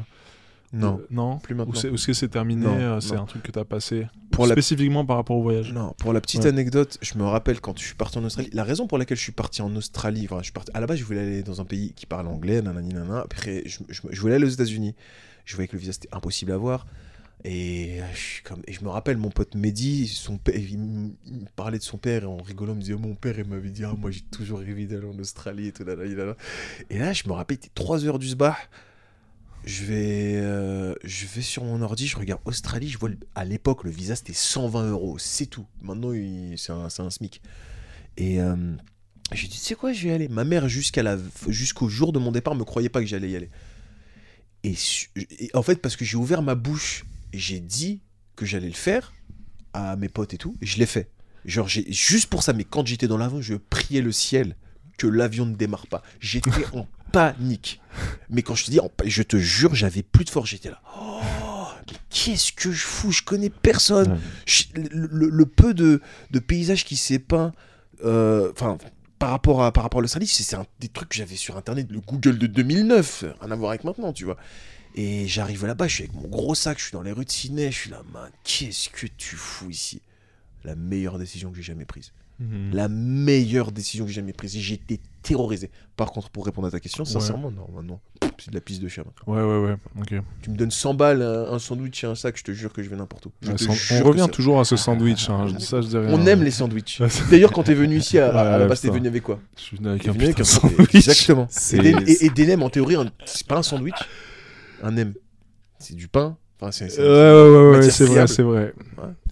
non 0.73 0.99
euh, 1.01 1.07
non 1.11 1.37
plus 1.39 1.53
maintenant 1.53 1.73
c'est- 1.75 1.89
ou 1.89 1.95
est-ce 1.95 2.07
que 2.07 2.13
c'est 2.13 2.29
terminé 2.29 2.65
euh, 2.65 2.99
C'est 3.01 3.17
un 3.17 3.25
truc 3.25 3.43
que 3.43 3.51
tu 3.51 3.59
as 3.59 3.65
passé 3.65 4.07
Pour 4.31 4.47
la- 4.47 4.53
spécifiquement 4.53 5.05
par 5.05 5.17
rapport 5.17 5.35
au 5.35 5.43
voyage? 5.43 5.73
Non, 5.73 5.93
pour 5.99 6.13
la 6.13 6.21
petite 6.21 6.43
Ouais. 6.43 6.47
anecdote, 6.49 6.97
je 7.01 7.17
me 7.17 7.23
rappelle 7.25 7.59
quand 7.59 7.77
je 7.77 7.83
suis 7.83 7.95
parti 7.95 8.17
en 8.17 8.23
Australie, 8.23 8.49
la 8.53 8.63
raison 8.63 8.87
pour 8.87 8.97
laquelle 8.97 9.17
je 9.17 9.23
suis 9.23 9.33
parti 9.33 9.61
en 9.61 9.75
Australie, 9.75 10.25
enfin, 10.29 10.37
je 10.39 10.43
suis 10.45 10.53
parti, 10.53 10.71
à 10.73 10.79
la 10.79 10.87
base, 10.87 10.97
je 10.97 11.03
voulais 11.03 11.19
aller 11.19 11.43
dans 11.43 11.59
un 11.61 11.65
pays 11.65 11.91
qui 11.93 12.05
parle 12.05 12.27
anglais, 12.27 12.61
nanani, 12.61 12.93
nanana. 12.93 13.19
Après, 13.19 13.63
je, 13.65 13.79
je- 13.89 14.01
je 14.09 14.21
voulais 14.21 14.35
aller 14.35 14.45
aux 14.45 14.49
États-Unis. 14.49 14.95
Je 15.43 15.55
voyais 15.55 15.67
que 15.67 15.73
le 15.73 15.79
visa 15.79 15.91
c'était 15.91 16.07
impossible 16.13 16.51
à 16.53 16.55
avoir. 16.55 16.85
Et 17.43 17.99
je, 18.13 18.19
suis 18.19 18.43
comme, 18.43 18.61
et 18.67 18.73
je 18.73 18.83
me 18.83 18.89
rappelle, 18.89 19.17
mon 19.17 19.29
pote 19.29 19.55
Mehdi, 19.55 20.07
son 20.07 20.37
père, 20.37 20.55
il, 20.55 20.77
me 20.77 21.15
parlait 21.55 21.79
de 21.79 21.83
son 21.83 21.97
père 21.97 22.23
et 22.23 22.27
en 22.27 22.37
rigolant, 22.37 22.73
il 22.73 22.77
me 22.77 22.81
disait 22.81 22.93
Mon 22.95 23.15
père, 23.15 23.37
il 23.39 23.45
m'avait 23.45 23.69
dit, 23.69 23.83
ah, 23.83 23.95
moi 23.97 24.11
j'ai 24.11 24.21
toujours 24.21 24.59
rêvé 24.59 24.85
d'aller 24.85 25.07
en 25.07 25.17
Australie 25.17 25.67
et 25.67 25.71
tout. 25.71 25.83
Là, 25.83 25.95
là, 25.95 26.05
là. 26.05 26.37
Et 26.89 26.99
là, 26.99 27.13
je 27.13 27.27
me 27.27 27.33
rappelle, 27.33 27.57
il 27.57 27.65
était 27.65 27.73
3 27.73 28.05
heures 28.05 28.19
du 28.19 28.27
sbar. 28.27 28.57
Je 29.63 29.83
vais, 29.83 30.35
euh, 30.37 30.95
je 31.03 31.25
vais 31.27 31.41
sur 31.41 31.63
mon 31.63 31.81
ordi, 31.81 32.07
je 32.07 32.17
regarde 32.17 32.41
Australie, 32.45 32.89
je 32.89 32.97
vois 32.97 33.11
à 33.35 33.45
l'époque 33.45 33.83
le 33.83 33.91
visa 33.91 34.15
c'était 34.15 34.33
120 34.33 34.89
euros, 34.89 35.19
c'est 35.19 35.45
tout. 35.45 35.67
Maintenant 35.83 36.11
c'est 36.57 36.71
un, 36.71 36.85
un 36.85 37.09
SMIC. 37.11 37.41
Et 38.17 38.41
euh, 38.41 38.55
j'ai 39.31 39.47
dit, 39.47 39.57
tu 39.57 39.63
sais 39.63 39.75
quoi, 39.75 39.93
je 39.93 40.03
vais 40.03 40.09
y 40.09 40.11
aller. 40.13 40.27
Ma 40.29 40.45
mère 40.45 40.67
jusqu'à 40.67 41.03
la, 41.03 41.17
jusqu'au 41.47 41.89
jour 41.89 42.11
de 42.11 42.17
mon 42.17 42.31
départ 42.31 42.55
me 42.55 42.63
croyait 42.63 42.89
pas 42.89 43.01
que 43.01 43.05
j'allais 43.05 43.29
y 43.29 43.35
aller. 43.35 43.49
Et, 44.63 44.75
en 45.53 45.61
fait 45.61 45.81
parce 45.81 45.95
que 45.95 46.05
j'ai 46.05 46.17
ouvert 46.17 46.41
ma 46.41 46.55
bouche 46.55 47.05
j'ai 47.33 47.59
dit 47.59 48.01
que 48.35 48.45
j'allais 48.45 48.67
le 48.67 48.73
faire 48.73 49.13
à 49.73 49.95
mes 49.95 50.09
potes 50.09 50.33
et 50.33 50.37
tout, 50.37 50.55
et 50.61 50.65
je 50.65 50.77
l'ai 50.79 50.85
fait. 50.85 51.09
Genre 51.45 51.67
j'ai 51.67 51.91
juste 51.91 52.27
pour 52.29 52.43
ça, 52.43 52.53
mais 52.53 52.63
quand 52.63 52.85
j'étais 52.85 53.07
dans 53.07 53.17
l'avion, 53.17 53.41
je 53.41 53.55
priais 53.55 54.01
le 54.01 54.11
ciel 54.11 54.55
que 54.97 55.07
l'avion 55.07 55.45
ne 55.45 55.55
démarre 55.55 55.87
pas. 55.87 56.03
J'étais 56.19 56.51
en 56.73 56.87
panique. 57.11 57.81
Mais 58.29 58.41
quand 58.43 58.55
je 58.55 58.65
te 58.65 58.71
dis, 58.71 58.79
en 58.79 58.91
je 59.05 59.23
te 59.23 59.37
jure, 59.37 59.73
j'avais 59.75 60.03
plus 60.03 60.25
de 60.25 60.29
force. 60.29 60.49
J'étais 60.49 60.69
là. 60.69 60.81
Oh, 60.97 61.19
mais 61.87 61.97
qu'est-ce 62.09 62.51
que 62.53 62.71
je 62.71 62.83
fous? 62.85 63.11
Je 63.11 63.23
connais 63.23 63.49
personne. 63.49 64.11
Ouais. 64.13 64.17
Je- 64.45 64.63
le, 64.75 65.07
le- 65.11 65.29
le 65.29 65.45
peu 65.45 65.73
de, 65.73 66.01
de 66.29 66.39
paysages 66.39 66.85
qui 66.85 66.95
s'est 66.97 67.19
peint, 67.19 67.53
euh, 68.05 68.51
enfin, 68.53 68.77
par 69.17 69.31
rapport 69.31 69.63
à 69.63 69.71
par 69.71 69.83
rapport 69.83 70.03
à 70.03 70.07
c'est 70.07 70.25
c'est 70.27 70.55
un 70.55 70.65
des 70.79 70.87
trucs 70.89 71.09
que 71.09 71.15
j'avais 71.15 71.35
sur 71.35 71.57
internet, 71.57 71.87
le 71.89 71.99
Google 72.01 72.37
de 72.37 72.47
2009, 72.47 73.25
rien 73.41 73.51
à 73.51 73.55
voir 73.55 73.71
avec 73.71 73.83
maintenant, 73.83 74.13
tu 74.13 74.25
vois. 74.25 74.37
Et 74.95 75.27
j'arrive 75.27 75.65
là-bas, 75.65 75.87
je 75.87 75.93
suis 75.95 76.03
avec 76.03 76.15
mon 76.15 76.27
gros 76.27 76.55
sac, 76.55 76.77
je 76.79 76.83
suis 76.85 76.91
dans 76.93 77.01
les 77.01 77.11
rues 77.11 77.25
de 77.25 77.31
Sydney, 77.31 77.71
je 77.71 77.77
suis 77.77 77.89
là, 77.91 78.01
man, 78.13 78.29
qu'est-ce 78.43 78.89
que 78.89 79.07
tu 79.17 79.35
fous 79.35 79.69
ici? 79.69 80.01
La 80.63 80.75
meilleure 80.75 81.17
décision 81.17 81.49
que 81.49 81.55
j'ai 81.57 81.63
jamais 81.63 81.85
prise. 81.85 82.11
Mhm. 82.39 82.71
La 82.73 82.87
meilleure 82.87 83.71
décision 83.71 84.05
que 84.05 84.09
j'ai 84.11 84.15
jamais 84.21 84.33
prise. 84.33 84.55
Et 84.55 84.59
J'étais 84.59 84.99
terrorisé. 85.21 85.69
Par 85.95 86.11
contre, 86.11 86.29
pour 86.29 86.45
répondre 86.45 86.67
à 86.67 86.71
ta 86.71 86.79
question, 86.79 87.03
Ouais. 87.03 87.09
sincèrement, 87.09 87.51
non, 87.51 87.67
non. 87.83 87.99
C'est 88.39 88.49
de 88.49 88.55
la 88.55 88.61
piste 88.61 88.81
de 88.81 88.87
chien. 88.87 89.03
Ouais, 89.27 89.39
ouais, 89.41 89.57
ouais. 89.59 89.75
Ok. 89.99 90.13
Tu 90.41 90.49
me 90.49 90.55
donnes 90.55 90.71
100 90.71 90.95
balles, 90.95 91.21
un, 91.21 91.59
sandwich 91.59 92.03
et 92.03 92.07
un 92.07 92.15
sac, 92.15 92.35
je 92.37 92.43
te 92.43 92.51
jure 92.51 92.73
que 92.73 92.81
je 92.81 92.89
vais 92.89 92.95
n'importe 92.95 93.27
où. 93.27 93.31
Je 93.43 93.51
te 93.51 93.63
on 94.01 94.03
revient 94.03 94.27
toujours 94.31 94.59
à 94.59 94.65
ce 94.65 94.75
sandwich. 94.75 95.29
hein, 95.29 95.47
je 95.47 95.53
dis 95.53 95.65
ça, 95.65 95.81
je 95.81 95.87
dis 95.87 95.97
rien. 95.97 96.09
On 96.11 96.25
aime 96.25 96.41
les 96.43 96.49
sandwichs. 96.49 96.99
D'ailleurs, 97.29 97.51
quand 97.51 97.61
t'es 97.63 97.75
venu 97.75 97.97
ici, 97.97 98.17
à, 98.17 98.35
à- 98.35 98.55
à 98.55 98.57
la 98.57 98.65
base, 98.65 98.81
t'es 98.81 98.89
venu 98.89 99.07
avec 99.07 99.21
quoi? 99.21 99.39
Je 99.57 99.61
suis 99.61 99.77
venu 99.77 99.89
avec 99.89 100.07
un 100.07 100.11
venu 100.11 100.23
avec 100.23 100.37
putain 100.37 100.49
un 100.49 100.59
sandwich. 100.59 100.95
Exactement. 100.95 101.47
Et, 101.73 102.11
et, 102.11 102.25
et 102.25 102.29
des 102.31 102.47
nems, 102.47 102.63
en 102.63 102.69
théorie, 102.71 102.95
un- 102.95 103.11
c'est 103.25 103.45
pas 103.45 103.57
un 103.59 103.63
sandwich, 103.63 103.93
un 104.83 104.91
nem. 104.91 105.13
C'est 105.79 105.95
du 105.95 106.07
pain. 106.07 106.37
Enfin, 106.59 106.71
c'est. 106.71 106.89
c'est- 106.89 107.01
Ouais, 107.01 107.07
ouais, 107.07 107.77
ouais, 107.77 107.89
c'est 107.89 108.05
vrai, 108.05 108.27
c'est 108.27 108.43
vrai. 108.43 108.73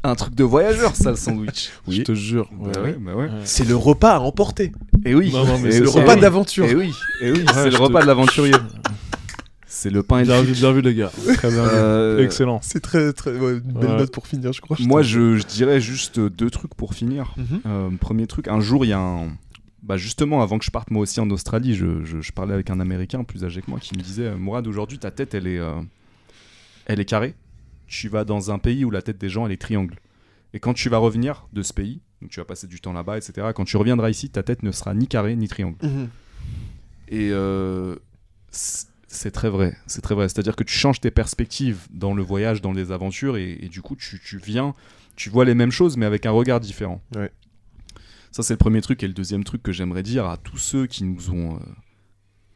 Un 0.04 0.16
truc 0.16 0.34
de 0.34 0.44
voyageur, 0.44 0.96
ça, 0.96 1.12
le 1.12 1.16
sandwich. 1.16 1.70
Oui. 1.88 1.98
Je 1.98 2.02
te 2.04 2.14
jure. 2.16 2.50
ouais. 2.60 2.72
Bah 2.74 2.82
ouais, 2.82 2.96
bah 3.00 3.16
ouais. 3.16 3.30
C'est 3.44 3.68
le 3.68 3.76
repas 3.76 4.16
à 4.16 4.20
emporter. 4.20 4.72
Et 5.06 5.14
oui. 5.14 5.32
Non, 5.32 5.46
non, 5.46 5.60
mais 5.60 5.70
Et 5.70 5.72
c'est 5.74 5.80
Le 5.82 5.88
ça. 5.88 6.00
repas 6.02 6.16
oui. 6.16 6.22
d'aventure. 6.22 6.66
Et 6.66 6.76
oui, 6.76 6.92
et 7.22 7.32
oui, 7.32 7.40
Ouais, 7.40 7.46
c'est 7.54 7.66
le 7.66 7.72
te- 7.78 7.82
repas 7.82 8.02
de 8.02 8.08
l'aventurier. 8.08 8.54
C'est 9.68 9.92
le 9.92 10.02
pain 10.04 10.20
et 10.20 10.24
Bien 10.24 10.42
le 10.42 10.48
vu, 10.48 10.54
bien 10.54 10.72
vu, 10.72 10.82
les 10.82 10.96
gars. 10.96 11.12
Très 11.36 11.50
bien 11.52 11.64
vu. 11.64 11.70
Euh, 11.72 12.24
Excellent. 12.26 12.60
C'est 12.64 12.80
très, 12.82 13.14
très. 13.14 13.32
ouais, 13.38 13.54
une 13.54 13.60
belle 13.60 13.92
Ouais. 13.92 13.98
note 13.98 14.12
pour 14.12 14.26
finir, 14.28 14.52
je 14.52 14.60
crois. 14.62 14.76
Moi, 14.80 15.04
je, 15.04 15.38
je 15.38 15.44
dirais 15.46 15.80
juste 15.80 16.20
deux 16.20 16.50
trucs 16.50 16.74
pour 16.74 16.94
finir. 16.96 17.34
Mhm. 17.38 17.46
Euh, 17.66 17.90
premier 18.02 18.26
truc, 18.28 18.48
un 18.48 18.60
jour, 18.60 18.84
il 18.84 18.90
y 18.90 18.94
a 18.94 19.00
un. 19.00 19.28
Bah 19.90 19.98
justement, 19.98 20.42
avant 20.42 20.58
que 20.60 20.64
je 20.66 20.70
parte 20.72 20.92
moi 20.92 21.02
aussi 21.02 21.20
en 21.20 21.30
Australie, 21.32 21.74
je, 21.76 22.06
je- 22.06 22.22
je 22.22 22.32
parlais 22.32 22.54
avec 22.54 22.70
un 22.70 22.80
Américain 22.80 23.24
plus 23.26 23.44
âgé 23.44 23.62
que 23.62 23.70
moi 23.70 23.80
qui 23.80 23.98
me 23.98 24.02
disait 24.02 24.28
euh, 24.28 24.38
Mourad, 24.38 24.66
aujourd'hui, 24.68 25.00
ta 25.00 25.10
tête, 25.12 25.34
elle 25.34 25.48
est, 25.48 25.58
euh, 25.60 25.82
elle 26.86 27.00
est 27.00 27.06
carrée. 27.06 27.34
Tu 27.88 28.08
vas 28.08 28.24
dans 28.24 28.52
un 28.52 28.60
pays 28.60 28.86
où 28.86 28.92
la 28.92 29.02
tête 29.02 29.18
des 29.18 29.30
gens, 29.30 29.48
elle 29.48 29.52
est 29.52 29.58
triangle. 29.62 29.96
Et 30.54 30.60
quand 30.60 30.74
tu 30.76 30.90
vas 30.90 31.00
revenir 31.00 31.48
de 31.54 31.64
ce 31.64 31.74
pays, 31.74 32.02
donc 32.22 32.30
tu 32.30 32.40
vas 32.40 32.46
passer 32.46 32.68
du 32.68 32.80
temps 32.80 32.94
là-bas, 32.94 33.18
etc., 33.18 33.48
quand 33.56 33.66
tu 33.66 33.78
reviendras 33.78 34.10
ici, 34.12 34.30
ta 34.30 34.44
tête 34.44 34.62
ne 34.62 34.72
sera 34.72 34.94
ni 34.94 35.08
carrée 35.08 35.36
ni 35.36 35.48
triangle. 35.48 35.78
Mhm. 35.82 36.10
Et 37.08 37.30
euh, 37.32 37.96
c'est 38.52 39.32
très 39.32 39.50
vrai, 39.50 39.76
c'est 39.88 40.02
très 40.02 40.14
vrai. 40.14 40.30
C'est-à-dire 40.30 40.56
que 40.56 40.64
tu 40.64 40.74
changes 40.74 41.00
tes 41.02 41.10
perspectives 41.12 41.88
dans 41.92 42.14
le 42.14 42.22
voyage, 42.22 42.62
dans 42.62 42.74
les 42.74 42.92
aventures, 42.92 43.38
et, 43.38 43.58
et 43.62 43.70
du 43.70 43.82
coup, 43.82 43.96
tu, 43.96 44.20
tu 44.24 44.38
viens, 44.38 44.76
tu 45.16 45.32
vois 45.32 45.46
les 45.46 45.56
mêmes 45.56 45.72
choses, 45.72 45.98
mais 45.98 46.06
avec 46.06 46.28
un 46.28 46.32
regard 46.32 46.60
différent. 46.60 47.02
Ouais. 47.16 47.32
Ça, 48.32 48.44
c'est 48.44 48.54
le 48.54 48.58
premier 48.58 48.82
truc. 48.82 49.02
Et 49.04 49.08
le 49.08 49.14
deuxième 49.14 49.44
truc 49.44 49.64
que 49.64 49.72
j'aimerais 49.72 50.04
dire 50.04 50.26
à 50.28 50.38
tous 50.38 50.58
ceux 50.58 50.88
qui 50.88 51.04
nous 51.04 51.32
ont 51.32 51.56
euh, 51.56 51.60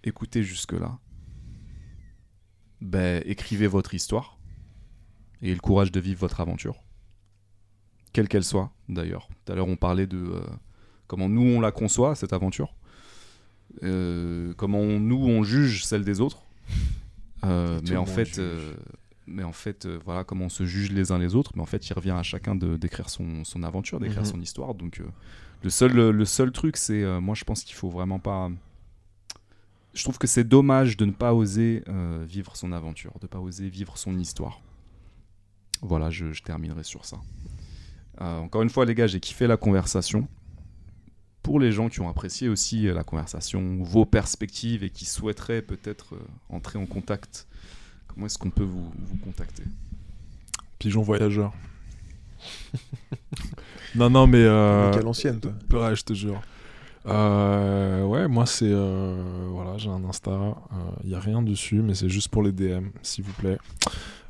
écoutés 0.03 0.43
jusque-là, 0.43 0.98
ben, 2.82 3.24
écrivez 3.26 3.68
votre 3.68 3.93
histoire 3.93 4.38
et 5.42 5.53
le 5.53 5.60
courage 5.60 5.92
de 5.92 6.00
vivre 6.00 6.19
votre 6.19 6.42
aventure, 6.42 6.76
quelle 8.14 8.27
qu'elle 8.27 8.43
soit, 8.43 8.72
d'ailleurs. 8.90 9.27
Tout 9.45 9.52
à 9.52 9.56
l'heure, 9.56 9.68
on 9.68 9.76
parlait 9.77 10.08
de 10.08 10.18
euh, 10.18 10.42
comment 11.08 11.27
nous, 11.30 11.42
on 11.42 11.60
la 11.61 11.72
conçoit, 11.72 12.16
cette 12.16 12.34
aventure. 12.34 12.76
Euh, 13.82 14.53
comment 14.56 14.80
on- 14.80 15.00
nous 15.00 15.18
on 15.26 15.43
juge 15.43 15.84
celle 15.85 16.03
des 16.06 16.22
autres 16.22 16.43
mais 17.92 17.98
en 17.98 18.06
fait 18.06 18.38
mais 19.26 19.43
en 19.43 19.52
fait 19.52 19.85
euh, 19.88 19.98
voilà 20.06 20.24
comment 20.24 20.45
on 20.45 20.50
se 20.50 20.64
juge 20.66 20.92
les 20.92 21.11
uns 21.11 21.18
les 21.18 21.34
autres 21.34 21.53
mais 21.56 21.61
en 21.61 21.66
fait 21.66 21.90
il 21.90 21.93
revient 21.93 22.11
à 22.11 22.22
chacun 22.22 22.53
de 22.56 22.77
d'écrire 22.77 23.10
son, 23.10 23.43
son 23.43 23.64
aventure 23.64 24.00
d'écrire 24.00 24.19
Mhm. 24.22 24.26
son 24.27 24.42
histoire 24.42 24.76
donc 24.76 25.00
euh, 25.00 25.06
le 25.64 25.69
seul 25.69 25.93
le 25.93 26.25
seul 26.25 26.51
truc 26.51 26.77
c'est 26.77 27.03
euh, 27.03 27.22
moi 27.22 27.35
je 27.35 27.43
pense 27.43 27.64
qu'il 27.64 27.75
faut 27.75 27.90
vraiment 27.90 28.19
pas 28.19 28.50
je 29.93 30.03
trouve 30.03 30.17
que 30.17 30.27
c'est 30.27 30.43
dommage 30.43 30.98
de 30.98 31.06
ne 31.06 31.11
pas 31.11 31.33
oser 31.33 31.83
euh, 31.88 32.25
vivre 32.27 32.56
son 32.56 32.72
aventure 32.72 33.14
de 33.22 33.27
pas 33.27 33.40
oser 33.40 33.69
vivre 33.69 33.98
son 33.98 34.17
histoire. 34.17 34.61
Voilà 35.82 36.09
je, 36.09 36.32
je 36.32 36.43
terminerai 36.43 36.83
sur 36.83 37.06
ça. 37.06 37.17
Euh, 38.22 38.40
encore 38.40 38.64
une 38.64 38.69
fois 38.69 38.85
les 38.85 38.95
gars 38.95 39.08
j'ai 39.08 39.19
kiffé 39.19 39.48
la 39.48 39.58
conversation. 39.58 40.27
Pour 41.43 41.59
les 41.59 41.74
gens 41.74 41.90
qui 41.90 42.00
ont 42.00 42.08
apprécié 42.08 42.48
aussi 42.48 42.83
la 42.83 43.03
conversation, 43.03 43.83
vos 43.83 44.06
perspectives 44.06 44.83
et 44.83 44.90
qui 44.90 45.03
souhaiteraient 45.06 45.61
peut-être 45.61 46.16
euh, 46.16 46.25
entrer 46.50 46.80
en 46.80 46.85
contact, 46.85 47.48
comment 48.08 48.27
est-ce 48.27 48.38
qu'on 48.38 48.50
peut 48.50 48.64
vous, 48.64 48.90
vous 48.95 49.17
contacter? 49.17 49.64
Pigeon 50.80 51.01
voyageur. 51.01 51.53
non, 53.96 54.10
non, 54.10 54.28
mais. 54.28 54.44
euh, 54.44 54.90
Mec 54.90 54.98
à 55.00 55.02
l'ancienne, 55.04 55.40
toi. 55.40 55.52
Ouais, 55.80 55.96
je 55.96 56.04
te 56.04 56.14
jure. 56.14 56.42
Euh, 57.06 58.04
ouais, 58.06 58.30
moi 58.30 58.46
c'est 58.46 58.64
euh, 58.70 59.48
voilà, 59.50 59.78
j'ai 59.78 59.90
un 59.90 60.02
Insta. 60.06 60.32
Il 61.04 61.10
y 61.10 61.16
a 61.16 61.20
rien 61.20 61.42
dessus, 61.42 61.82
mais 61.82 61.96
c'est 61.96 62.08
juste 62.08 62.30
pour 62.30 62.44
les 62.44 62.52
DM, 62.54 62.86
s'il 63.02 63.26
vous 63.26 63.34
plaît. 63.34 63.58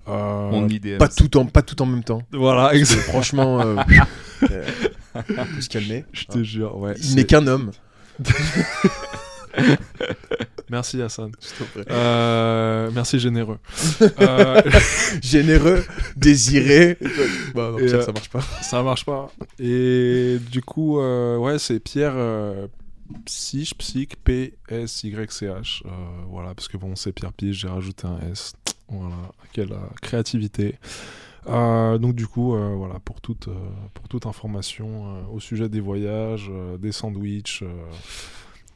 Euh, 0.08 0.50
On 0.51 0.67
Pas 0.98 1.08
tout, 1.08 1.38
en, 1.38 1.45
pas 1.45 1.61
tout 1.61 1.80
en 1.82 1.85
même 1.85 2.03
temps. 2.03 2.24
Voilà, 2.32 2.69
Parce 2.69 2.74
que 2.74 2.80
ex- 2.80 2.95
franchement, 3.03 3.61
euh, 3.61 3.75
euh, 4.51 4.64
faut 5.16 5.61
se 5.61 5.69
calmer. 5.69 6.03
je 6.14 6.25
te 6.25 6.43
jure. 6.43 6.75
Ouais. 6.77 6.95
Il 7.01 7.16
n'est 7.16 7.25
qu'un 7.25 7.45
homme. 7.48 7.72
Merci 10.69 11.01
Hassan. 11.01 11.32
Euh, 11.90 12.90
merci 12.93 13.19
généreux. 13.19 13.59
Euh, 14.19 14.61
Généreux, 15.22 15.83
désiré. 16.16 16.98
Bah, 17.56 17.69
non, 17.72 17.77
Pierre, 17.77 17.95
euh, 17.95 18.01
ça 18.01 18.11
marche 18.11 18.30
pas. 18.30 18.42
ça 18.61 18.83
marche 18.83 19.06
pas. 19.06 19.32
Et 19.59 20.38
du 20.51 20.61
coup, 20.61 21.00
ouais, 21.00 21.59
c'est 21.59 21.80
Pierre 21.80 22.16
Psych, 23.25 23.75
Psych, 23.77 24.16
P-S-Y-C-H. 24.24 25.83
Euh, 25.85 25.90
voilà, 26.27 26.53
parce 26.56 26.67
que 26.67 26.77
bon, 26.77 26.95
c'est 26.95 27.11
Pierre 27.11 27.33
Pige, 27.33 27.59
j'ai 27.59 27.67
rajouté 27.67 28.08
un 28.08 28.19
S. 28.32 28.53
Voilà, 28.90 29.16
quelle 29.53 29.74
créativité. 30.01 30.75
Euh, 31.48 31.98
donc 31.98 32.16
du 32.16 32.27
coup, 32.27 32.56
euh, 32.56 32.74
voilà, 32.75 33.00
pour 33.00 33.19
toute, 33.22 33.48
euh, 33.50 33.69
pour 33.93 34.08
toute 34.08 34.25
information 34.25 35.25
au 35.33 35.40
sujet 35.40 35.69
des 35.69 35.82
voyages, 35.82 36.51
des 36.80 36.92
sandwichs, 36.92 37.64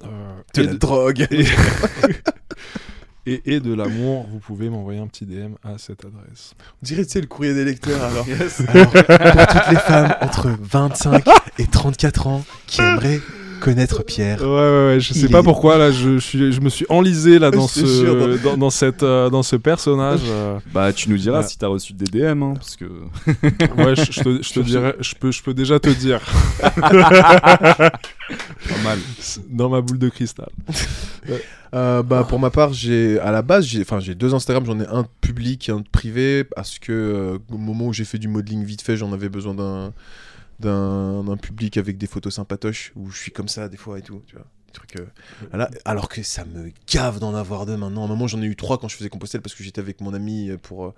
De 0.01 0.61
et 0.61 0.65
la 0.65 0.73
de- 0.73 0.77
drogue. 0.77 1.27
et, 3.25 3.41
et, 3.55 3.59
de 3.59 3.73
l'amour, 3.73 4.27
vous 4.31 4.39
pouvez 4.39 4.69
m'envoyer 4.69 4.99
un 4.99 5.07
petit 5.07 5.25
DM 5.25 5.53
à 5.63 5.77
cette 5.77 6.05
adresse. 6.05 6.53
On 6.81 6.85
dirait, 6.85 7.03
tu 7.05 7.11
sais, 7.11 7.21
le 7.21 7.27
courrier 7.27 7.53
des 7.53 7.65
lecteurs, 7.65 8.01
alors. 8.03 8.25
Alors, 8.67 8.91
pour 8.91 9.47
toutes 9.47 9.71
les 9.71 9.77
femmes 9.79 10.15
entre 10.21 10.49
25 10.61 11.23
et 11.59 11.67
34 11.67 12.27
ans 12.27 12.45
qui 12.67 12.81
aimeraient 12.81 13.19
connaître 13.59 14.03
Pierre. 14.03 14.41
Ouais, 14.41 14.47
ouais, 14.47 14.87
ouais, 14.87 14.97
je 14.99 15.13
sais 15.13 15.19
Il 15.21 15.29
pas 15.31 15.39
est- 15.39 15.43
pourquoi 15.43 15.77
là, 15.77 15.91
je, 15.91 16.15
je 16.15 16.19
suis, 16.19 16.51
je 16.53 16.61
me 16.61 16.69
suis 16.69 16.85
enlisé 16.89 17.39
là 17.39 17.51
dans 17.51 17.67
ce, 17.77 18.41
dans, 18.43 18.57
dans 18.57 18.69
cette, 18.69 19.03
euh, 19.03 19.29
dans 19.29 19.43
ce 19.43 19.55
personnage. 19.55 20.21
euh. 20.27 20.59
Bah 20.73 20.93
tu 20.93 21.09
nous 21.09 21.17
diras 21.17 21.39
Ouais. 21.41 21.47
si 21.47 21.57
t'as 21.57 21.67
reçu 21.67 21.93
des 21.93 22.05
DM, 22.05 22.43
hein, 22.43 22.53
parce 22.55 22.75
que 22.75 22.85
ouais, 23.25 23.95
je, 23.95 24.11
je 24.11 24.21
te, 24.21 24.43
je 24.43 24.53
te 24.53 24.59
dirais, 24.61 24.95
je 24.99 25.15
peux, 25.15 25.31
je 25.31 25.41
peux 25.43 25.53
déjà 25.53 25.79
te 25.79 25.89
dire 25.89 26.21
pas 26.79 27.91
mal. 28.83 28.99
dans 29.49 29.69
ma 29.69 29.81
boule 29.81 29.99
de 29.99 30.09
cristal. 30.09 30.49
Euh, 31.73 32.01
bah, 32.01 32.25
pour 32.27 32.39
ma 32.39 32.49
part, 32.49 32.71
j'ai 32.73 33.19
à 33.19 33.31
la 33.31 33.41
base, 33.41 33.65
j'ai 33.65 33.81
enfin 33.81 33.99
j'ai 33.99 34.15
deux 34.15 34.33
Instagram, 34.33 34.65
j'en 34.65 34.79
ai 34.79 34.87
un 34.87 35.05
public 35.21 35.67
et 35.67 35.71
un 35.73 35.83
privé 35.91 36.43
parce 36.45 36.79
que 36.79 36.91
euh, 36.93 37.37
au 37.51 37.57
moment 37.57 37.87
où 37.87 37.93
j'ai 37.93 38.05
fait 38.05 38.17
du 38.17 38.29
modeling 38.29 38.63
vite 38.63 38.81
fait, 38.81 38.95
j'en 38.95 39.11
avais 39.11 39.27
besoin 39.29 39.53
d'un 39.53 39.91
d'un 40.59 41.37
public 41.41 41.77
avec 41.77 41.97
des 41.97 42.07
photos 42.07 42.35
sympatoches 42.35 42.91
où 42.95 43.09
je 43.11 43.17
suis 43.17 43.31
comme 43.31 43.47
ça 43.47 43.69
des 43.69 43.77
fois 43.77 43.99
et 43.99 44.01
tout, 44.01 44.21
tu 44.27 44.35
vois. 44.35 44.45
Des 44.67 44.73
trucs, 44.73 44.95
euh, 44.99 45.05
voilà. 45.49 45.69
Alors 45.85 46.09
que 46.09 46.21
ça 46.23 46.43
me 46.45 46.71
gave 46.91 47.19
d'en 47.19 47.33
avoir 47.35 47.65
deux 47.65 47.77
maintenant. 47.77 48.01
À 48.01 48.05
un 48.05 48.09
moment, 48.09 48.27
j'en 48.27 48.41
ai 48.41 48.45
eu 48.47 48.55
trois 48.55 48.77
quand 48.77 48.87
je 48.87 48.95
faisais 48.97 49.09
Compostelle 49.09 49.41
parce 49.41 49.55
que 49.55 49.63
j'étais 49.63 49.79
avec 49.81 50.01
mon 50.01 50.13
ami 50.13 50.49
euh, 50.49 50.57
pour, 50.57 50.87
euh, 50.87 50.93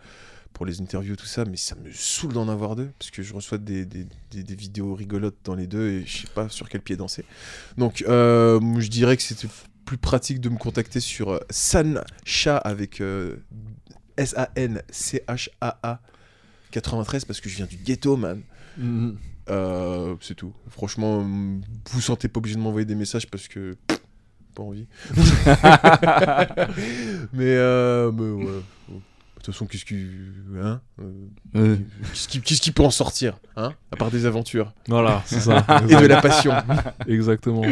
pour 0.54 0.66
les 0.66 0.82
interviews, 0.82 1.16
tout 1.16 1.26
ça. 1.28 1.46
Mais 1.46 1.58
ça 1.58 1.76
me 1.76 1.92
saoule 1.92 2.34
d'en 2.34 2.48
avoir 2.50 2.76
deux 2.76 2.90
parce 2.98 3.12
que 3.12 3.22
je 3.22 3.34
reçois 3.34 3.58
des, 3.60 3.86
des, 3.86 4.08
des- 4.32 4.56
vidéos 4.56 4.96
rigolotes 4.96 5.38
dans 5.44 5.56
les 5.56 5.68
deux 5.68 5.88
et 5.90 6.06
je 6.06 6.20
sais 6.22 6.28
pas 6.34 6.50
sur 6.50 6.68
quel 6.70 6.82
pied 6.82 6.96
danser. 6.98 7.26
Donc, 7.78 8.04
euh, 8.08 8.60
je 8.80 8.88
dirais 8.88 9.16
que 9.18 9.24
c'était 9.24 9.48
plus 9.86 9.98
pratique 9.98 10.40
de 10.42 10.50
me 10.50 10.58
contacter 10.58 11.00
sur 11.00 11.40
Sancha 11.50 12.58
avec 12.58 13.02
S-A-N-C-H-A-A 14.18 16.00
93 16.72 17.26
parce 17.26 17.42
que 17.42 17.50
je 17.50 17.56
viens 17.58 17.66
du 17.66 17.78
ghetto, 17.78 18.16
man. 18.18 18.42
Mhm. 18.78 19.18
Euh, 19.50 20.16
c'est 20.22 20.36
tout. 20.36 20.54
Franchement, 20.70 21.22
vous 21.22 22.02
sentez 22.02 22.28
pas 22.28 22.38
obligé 22.40 22.56
de 22.56 22.62
m'envoyer 22.62 22.86
des 22.86 22.96
messages 22.96 23.28
parce 23.28 23.48
que 23.48 23.76
pas 24.56 24.64
envie. 24.64 24.88
mais, 27.34 27.56
euh, 27.56 28.12
mais 28.12 28.46
ouais. 28.46 28.62
De 29.40 29.44
toute 29.46 29.54
façon, 29.54 29.68
qu'est-ce 29.68 29.86
qui, 29.86 30.06
hein 30.62 30.82
euh, 31.56 31.78
qu'est-ce 32.10 32.28
qui, 32.28 32.42
qu'est-ce 32.42 32.60
qui 32.60 32.72
peut 32.72 32.84
en 32.84 32.90
sortir, 32.90 33.40
hein 33.56 33.74
À 33.90 33.96
part 33.96 34.12
des 34.12 34.26
aventures? 34.26 34.74
Voilà, 34.90 35.24
c'est 35.26 35.40
ça. 35.40 35.66
et 35.90 35.96
de 35.96 36.08
la 36.08 36.22
passion. 36.22 36.52
Exactement. 37.08 37.64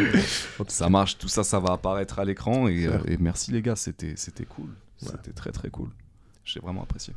ça 0.66 0.88
marche, 0.88 1.18
tout 1.18 1.28
ça, 1.28 1.44
ça 1.44 1.60
va 1.60 1.74
apparaître 1.74 2.20
à 2.20 2.24
l'écran. 2.24 2.68
Et, 2.68 2.86
euh, 2.86 2.98
merci 3.20 3.52
les 3.52 3.60
gars, 3.60 3.76
c'était 3.76 4.14
c'était 4.16 4.46
cool. 4.46 4.70
Ouais. 5.02 5.10
C'était 5.10 5.32
très 5.32 5.52
très 5.52 5.68
cool. 5.68 5.90
J'ai 6.48 6.60
vraiment 6.60 6.82
apprécié. 6.82 7.12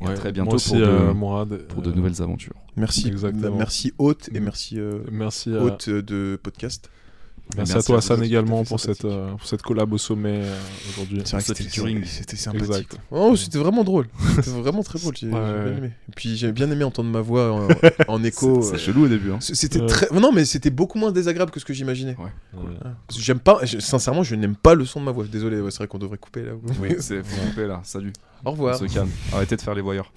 Et 0.00 0.04
Ouais, 0.04 0.12
à 0.12 0.14
très 0.14 0.30
bientôt 0.30 0.50
moi 0.50 0.54
aussi, 0.54 0.70
pour, 0.70 0.78
de, 0.78 0.84
euh, 0.84 1.14
Mourad, 1.14 1.58
pour 1.66 1.82
de 1.82 1.90
euh, 1.90 1.94
nouvelles 1.94 2.22
aventures. 2.22 2.54
Merci, 2.76 3.08
Exactement. 3.08 3.56
merci 3.56 3.92
hôte 3.98 4.30
et 4.32 4.38
merci 4.40 4.78
euh, 4.78 5.00
Merci, 5.10 5.54
à, 5.54 5.62
hôte 5.62 5.90
de 5.90 6.38
podcast. 6.40 6.88
Merci, 7.56 7.72
merci 7.72 7.76
à 7.76 7.82
toi, 7.82 7.98
à 7.98 8.00
San, 8.00 8.16
vous, 8.18 8.24
également, 8.24 8.64
pour 8.64 8.80
cette, 8.80 9.04
euh, 9.04 9.30
pour 9.32 9.46
cette 9.46 9.62
collab 9.62 9.92
au 9.92 9.98
sommet 9.98 10.40
euh, 10.42 10.58
aujourd'hui. 10.90 11.20
C'est 11.24 11.32
vrai 11.32 11.40
que 11.42 11.46
c'était, 12.06 12.36
sympathique. 12.36 12.68
Exact. 12.68 12.96
Oh, 13.10 13.36
c'était 13.36 13.58
vraiment 13.58 13.84
drôle. 13.84 14.06
C'était 14.36 14.50
vraiment 14.50 14.82
très 14.82 14.98
drôle. 14.98 15.14
J'ai, 15.16 15.26
bien 15.28 15.66
aimé. 15.76 15.90
Et 16.08 16.12
puis 16.14 16.36
j'ai 16.36 16.52
bien 16.52 16.70
aimé 16.70 16.84
entendre 16.84 17.10
ma 17.10 17.20
voix 17.20 17.52
en, 17.52 17.68
en 18.08 18.24
écho. 18.24 18.62
C'est 18.62 18.74
euh, 18.74 18.78
chelou 18.78 19.04
au 19.04 19.08
début. 19.08 19.32
Hein. 19.32 19.38
C'était 19.40 19.80
Ouais. 19.80 19.86
très. 19.86 20.08
Non, 20.18 20.32
mais 20.32 20.44
c'était 20.44 20.70
beaucoup 20.70 20.98
moins 20.98 21.12
désagréable 21.12 21.50
que 21.50 21.60
ce 21.60 21.64
que 21.64 21.74
j'imaginais. 21.74 22.16
Ouais. 22.18 22.62
Parce 23.06 23.18
que 23.18 23.24
J'aime 23.24 23.40
pas. 23.40 23.58
je- 23.64 23.78
Sincèrement, 23.78 24.22
je 24.22 24.34
n'aime 24.34 24.56
pas 24.56 24.74
le 24.74 24.84
son 24.84 25.00
de 25.00 25.04
ma 25.04 25.12
voix. 25.12 25.24
Désolé, 25.30 25.60
ouais, 25.60 25.70
c'est 25.70 25.78
vrai 25.78 25.88
qu'on 25.88 25.98
devrait 25.98 26.18
couper 26.18 26.42
là. 26.42 26.52
Oui, 26.80 26.96
c'est 27.00 27.20
couper 27.22 27.66
là. 27.66 27.80
Salut. 27.84 28.12
Au 28.44 28.50
revoir. 28.52 28.76
On 28.82 28.88
se 28.88 28.92
calme. 28.92 29.08
Arrêtez 29.32 29.56
de 29.56 29.60
faire 29.60 29.74
les 29.74 29.82
voyeurs. 29.82 30.12